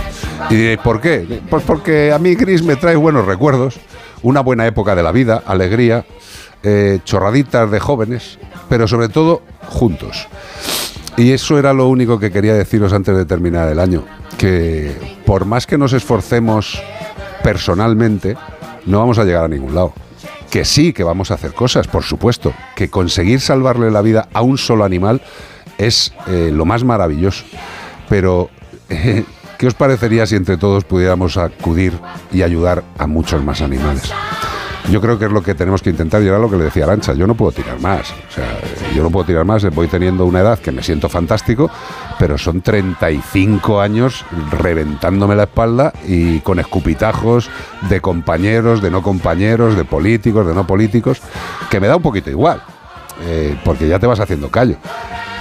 ¿Y 0.49 0.55
diréis, 0.55 0.78
por 0.78 1.01
qué? 1.01 1.41
Pues 1.51 1.62
porque 1.65 2.12
a 2.12 2.18
mí 2.18 2.35
gris 2.35 2.62
me 2.62 2.76
trae 2.76 2.97
buenos 2.97 3.26
recuerdos, 3.26 3.78
una 4.23 4.41
buena 4.41 4.67
época 4.67 4.94
de 4.94 5.02
la 5.02 5.12
vida, 5.12 5.43
alegría, 5.47 6.07
eh, 6.62 7.01
chorraditas 7.05 7.70
de 7.70 7.81
jóvenes, 7.81 8.39
pero 8.68 8.89
sobre 8.89 9.09
todo 9.09 9.43
juntos. 9.68 10.26
Y 11.17 11.33
eso 11.33 11.59
era 11.59 11.73
lo 11.73 11.89
único 11.89 12.18
que 12.18 12.31
quería 12.31 12.55
deciros 12.55 12.93
antes 12.93 13.17
de 13.17 13.25
terminar 13.25 13.68
el 13.68 13.78
año, 13.78 14.05
que 14.39 15.20
por 15.25 15.44
más 15.44 15.67
que 15.67 15.78
nos 15.78 15.93
esforcemos 15.93 16.83
personalmente, 17.43 18.37
no 18.87 18.99
vamos 18.99 19.19
a 19.19 19.25
llegar 19.25 19.45
a 19.45 19.49
ningún 19.49 19.75
lado. 19.75 19.93
Que 20.51 20.65
sí, 20.65 20.93
que 20.93 21.05
vamos 21.05 21.31
a 21.31 21.35
hacer 21.35 21.53
cosas, 21.53 21.87
por 21.89 22.03
supuesto, 22.03 22.55
que 22.75 22.89
conseguir 22.89 23.41
salvarle 23.41 23.91
la 23.91 24.03
vida 24.03 24.29
a 24.33 24.43
un 24.43 24.59
solo 24.59 24.85
animal 24.85 25.21
es 25.79 26.13
eh, 26.29 26.51
lo 26.53 26.65
más 26.65 26.85
maravilloso. 26.85 27.45
Pero, 28.09 28.51
¿qué 29.59 29.67
os 29.67 29.75
parecería 29.75 30.27
si 30.27 30.37
entre 30.37 30.57
todos 30.57 30.85
pudiéramos 30.85 31.37
acudir 31.37 31.99
y 32.33 32.43
ayudar 32.43 32.85
a 32.99 33.07
muchos 33.07 33.43
más 33.45 33.61
animales? 33.61 34.13
Yo 34.91 35.01
creo 35.01 35.19
que 35.19 35.25
es 35.25 35.33
lo 35.33 35.43
que 35.43 35.55
tenemos 35.55 35.83
que 35.83 35.91
intentar 35.91 36.23
y 36.23 36.29
era 36.29 36.39
lo 36.39 36.49
que 36.49 36.57
le 36.57 36.65
decía 36.65 36.85
Arancha. 36.85 37.13
Yo 37.15 37.27
no 37.27 37.35
puedo 37.35 37.51
tirar 37.51 37.81
más. 37.81 38.13
O 38.13 38.33
sea, 38.33 38.47
yo 38.95 39.03
no 39.03 39.11
puedo 39.11 39.27
tirar 39.27 39.45
más. 39.45 39.69
Voy 39.75 39.89
teniendo 39.89 40.25
una 40.25 40.41
edad 40.41 40.59
que 40.61 40.71
me 40.71 40.83
siento 40.83 41.09
fantástico, 41.09 41.71
pero 42.19 42.39
son 42.39 42.61
35 42.61 43.81
años 43.81 44.25
reventándome 44.51 45.35
la 45.35 45.45
espalda 45.45 45.93
y 46.07 46.39
con 46.41 46.61
escupitajos 46.61 47.51
de 47.89 48.01
compañeros, 48.01 48.81
de 48.81 48.91
no 48.91 49.03
compañeros, 49.03 49.77
de 49.77 49.85
políticos, 49.85 50.47
de 50.47 50.55
no 50.55 50.67
políticos, 50.67 51.21
que 51.69 51.81
me 51.81 51.89
da 51.89 51.97
un 51.97 52.03
poquito 52.03 52.31
igual, 52.31 52.63
eh, 53.23 53.59
porque 53.65 53.89
ya 53.89 53.99
te 53.99 54.07
vas 54.07 54.21
haciendo 54.21 54.51
callo. 54.51 54.77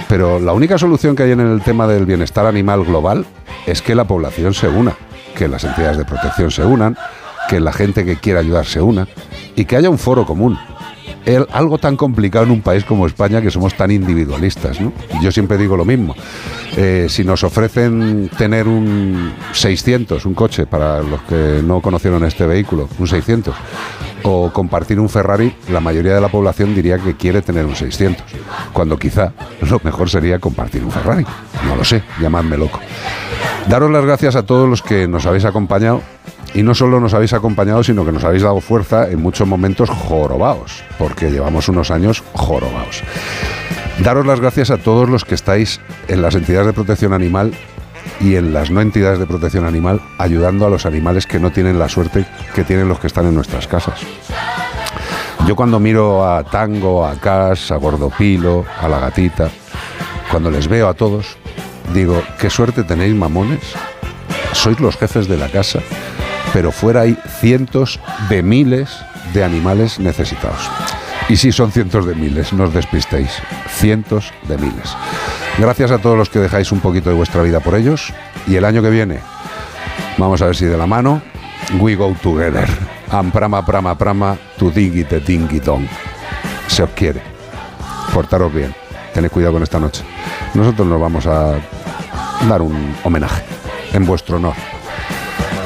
Pero 0.08 0.40
la 0.40 0.52
única 0.52 0.76
solución 0.76 1.14
que 1.14 1.22
hay 1.22 1.32
en 1.32 1.40
el 1.40 1.62
tema 1.62 1.86
del 1.86 2.04
bienestar 2.04 2.46
animal 2.46 2.84
global 2.84 3.26
es 3.66 3.82
que 3.82 3.94
la 3.94 4.04
población 4.04 4.54
se 4.54 4.68
una, 4.68 4.96
que 5.36 5.48
las 5.48 5.64
entidades 5.64 5.98
de 5.98 6.04
protección 6.04 6.50
se 6.50 6.64
unan, 6.64 6.96
que 7.48 7.60
la 7.60 7.72
gente 7.72 8.04
que 8.04 8.16
quiera 8.16 8.40
ayudar 8.40 8.66
se 8.66 8.80
una 8.80 9.06
y 9.54 9.64
que 9.64 9.76
haya 9.76 9.90
un 9.90 9.98
foro 9.98 10.24
común. 10.24 10.58
Algo 11.52 11.78
tan 11.78 11.96
complicado 11.96 12.44
en 12.44 12.52
un 12.52 12.62
país 12.62 12.84
como 12.84 13.04
España 13.06 13.42
que 13.42 13.50
somos 13.50 13.74
tan 13.74 13.90
individualistas. 13.90 14.78
Yo 15.20 15.32
siempre 15.32 15.58
digo 15.58 15.76
lo 15.76 15.84
mismo. 15.84 16.14
Eh, 16.76 17.06
si 17.08 17.24
nos 17.24 17.42
ofrecen 17.42 18.30
tener 18.38 18.68
un 18.68 19.32
600, 19.52 20.24
un 20.24 20.34
coche 20.34 20.66
para 20.66 21.02
los 21.02 21.22
que 21.22 21.62
no 21.64 21.80
conocieron 21.80 22.24
este 22.24 22.46
vehículo, 22.46 22.88
un 22.98 23.08
600, 23.08 23.56
o 24.22 24.52
compartir 24.52 25.00
un 25.00 25.08
Ferrari, 25.08 25.52
la 25.70 25.80
mayoría 25.80 26.14
de 26.14 26.20
la 26.20 26.28
población 26.28 26.74
diría 26.74 26.98
que 26.98 27.16
quiere 27.16 27.42
tener 27.42 27.66
un 27.66 27.74
600, 27.74 28.24
cuando 28.72 28.96
quizá 28.96 29.32
lo 29.68 29.80
mejor 29.82 30.08
sería 30.08 30.38
compartir 30.38 30.84
un 30.84 30.92
Ferrari. 30.92 31.24
No 31.66 31.74
lo 31.74 31.84
sé, 31.84 32.02
llamadme 32.20 32.56
loco. 32.56 32.78
Daros 33.68 33.90
las 33.90 34.04
gracias 34.04 34.36
a 34.36 34.44
todos 34.44 34.68
los 34.68 34.80
que 34.80 35.08
nos 35.08 35.26
habéis 35.26 35.44
acompañado 35.44 36.02
y 36.54 36.62
no 36.62 36.74
solo 36.74 37.00
nos 37.00 37.14
habéis 37.14 37.32
acompañado, 37.32 37.82
sino 37.82 38.04
que 38.04 38.12
nos 38.12 38.24
habéis 38.24 38.42
dado 38.42 38.60
fuerza 38.60 39.10
en 39.10 39.20
muchos 39.20 39.46
momentos 39.46 39.90
jorobaos, 39.90 40.82
porque 40.98 41.30
llevamos 41.30 41.68
unos 41.68 41.90
años 41.90 42.22
jorobaos. 42.32 43.02
Daros 44.02 44.26
las 44.26 44.40
gracias 44.40 44.70
a 44.70 44.78
todos 44.78 45.08
los 45.08 45.24
que 45.24 45.34
estáis 45.34 45.80
en 46.08 46.22
las 46.22 46.34
entidades 46.34 46.66
de 46.66 46.72
protección 46.72 47.12
animal 47.12 47.52
y 48.20 48.36
en 48.36 48.52
las 48.52 48.70
no 48.70 48.80
entidades 48.80 49.18
de 49.18 49.26
protección 49.26 49.64
animal 49.64 50.00
ayudando 50.18 50.66
a 50.66 50.70
los 50.70 50.86
animales 50.86 51.26
que 51.26 51.40
no 51.40 51.50
tienen 51.50 51.78
la 51.78 51.88
suerte 51.88 52.26
que 52.54 52.64
tienen 52.64 52.88
los 52.88 52.98
que 52.98 53.06
están 53.06 53.26
en 53.26 53.34
nuestras 53.34 53.66
casas. 53.66 54.00
Yo 55.46 55.54
cuando 55.54 55.78
miro 55.78 56.26
a 56.26 56.42
Tango, 56.44 57.06
a 57.06 57.14
Cas, 57.16 57.70
a 57.70 57.76
Gordopilo, 57.76 58.64
a 58.80 58.88
la 58.88 58.98
gatita, 58.98 59.48
cuando 60.30 60.50
les 60.50 60.66
veo 60.66 60.88
a 60.88 60.94
todos, 60.94 61.36
digo, 61.94 62.20
qué 62.38 62.50
suerte 62.50 62.82
tenéis 62.82 63.14
mamones, 63.14 63.60
sois 64.52 64.80
los 64.80 64.96
jefes 64.96 65.28
de 65.28 65.36
la 65.36 65.48
casa, 65.48 65.80
pero 66.56 66.72
fuera 66.72 67.02
hay 67.02 67.18
cientos 67.38 68.00
de 68.30 68.42
miles 68.42 68.88
de 69.34 69.44
animales 69.44 69.98
necesitados. 69.98 70.70
Y 71.28 71.36
sí, 71.36 71.52
son 71.52 71.70
cientos 71.70 72.06
de 72.06 72.14
miles, 72.14 72.54
no 72.54 72.64
os 72.64 72.72
despistéis, 72.72 73.28
cientos 73.68 74.32
de 74.48 74.56
miles. 74.56 74.96
Gracias 75.58 75.90
a 75.90 75.98
todos 75.98 76.16
los 76.16 76.30
que 76.30 76.38
dejáis 76.38 76.72
un 76.72 76.80
poquito 76.80 77.10
de 77.10 77.14
vuestra 77.14 77.42
vida 77.42 77.60
por 77.60 77.74
ellos. 77.74 78.10
Y 78.46 78.56
el 78.56 78.64
año 78.64 78.80
que 78.80 78.88
viene, 78.88 79.18
vamos 80.16 80.40
a 80.40 80.46
ver 80.46 80.56
si 80.56 80.64
de 80.64 80.78
la 80.78 80.86
mano, 80.86 81.20
we 81.78 81.94
go 81.94 82.16
together. 82.22 82.66
Am 83.10 83.30
prama 83.30 83.62
prama 83.66 83.94
prama, 83.94 84.38
tu 84.56 84.70
dingi 84.70 85.04
te 85.04 85.20
dingi 85.20 85.60
dong. 85.60 85.86
Se 86.68 86.84
os 86.84 86.90
quiere. 86.92 87.20
Portaros 88.14 88.50
bien. 88.50 88.74
Tened 89.12 89.30
cuidado 89.30 89.52
con 89.52 89.62
esta 89.62 89.78
noche. 89.78 90.04
Nosotros 90.54 90.88
nos 90.88 90.98
vamos 90.98 91.26
a 91.26 91.56
dar 92.48 92.62
un 92.62 92.96
homenaje 93.04 93.44
en 93.92 94.06
vuestro 94.06 94.36
honor. 94.36 94.75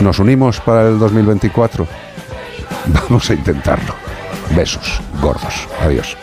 ¿Nos 0.00 0.18
unimos 0.18 0.60
para 0.60 0.88
el 0.88 0.98
2024? 0.98 1.86
Vamos 2.86 3.28
a 3.28 3.34
intentarlo. 3.34 3.94
Besos 4.56 5.00
gordos. 5.20 5.68
Adiós. 5.80 6.16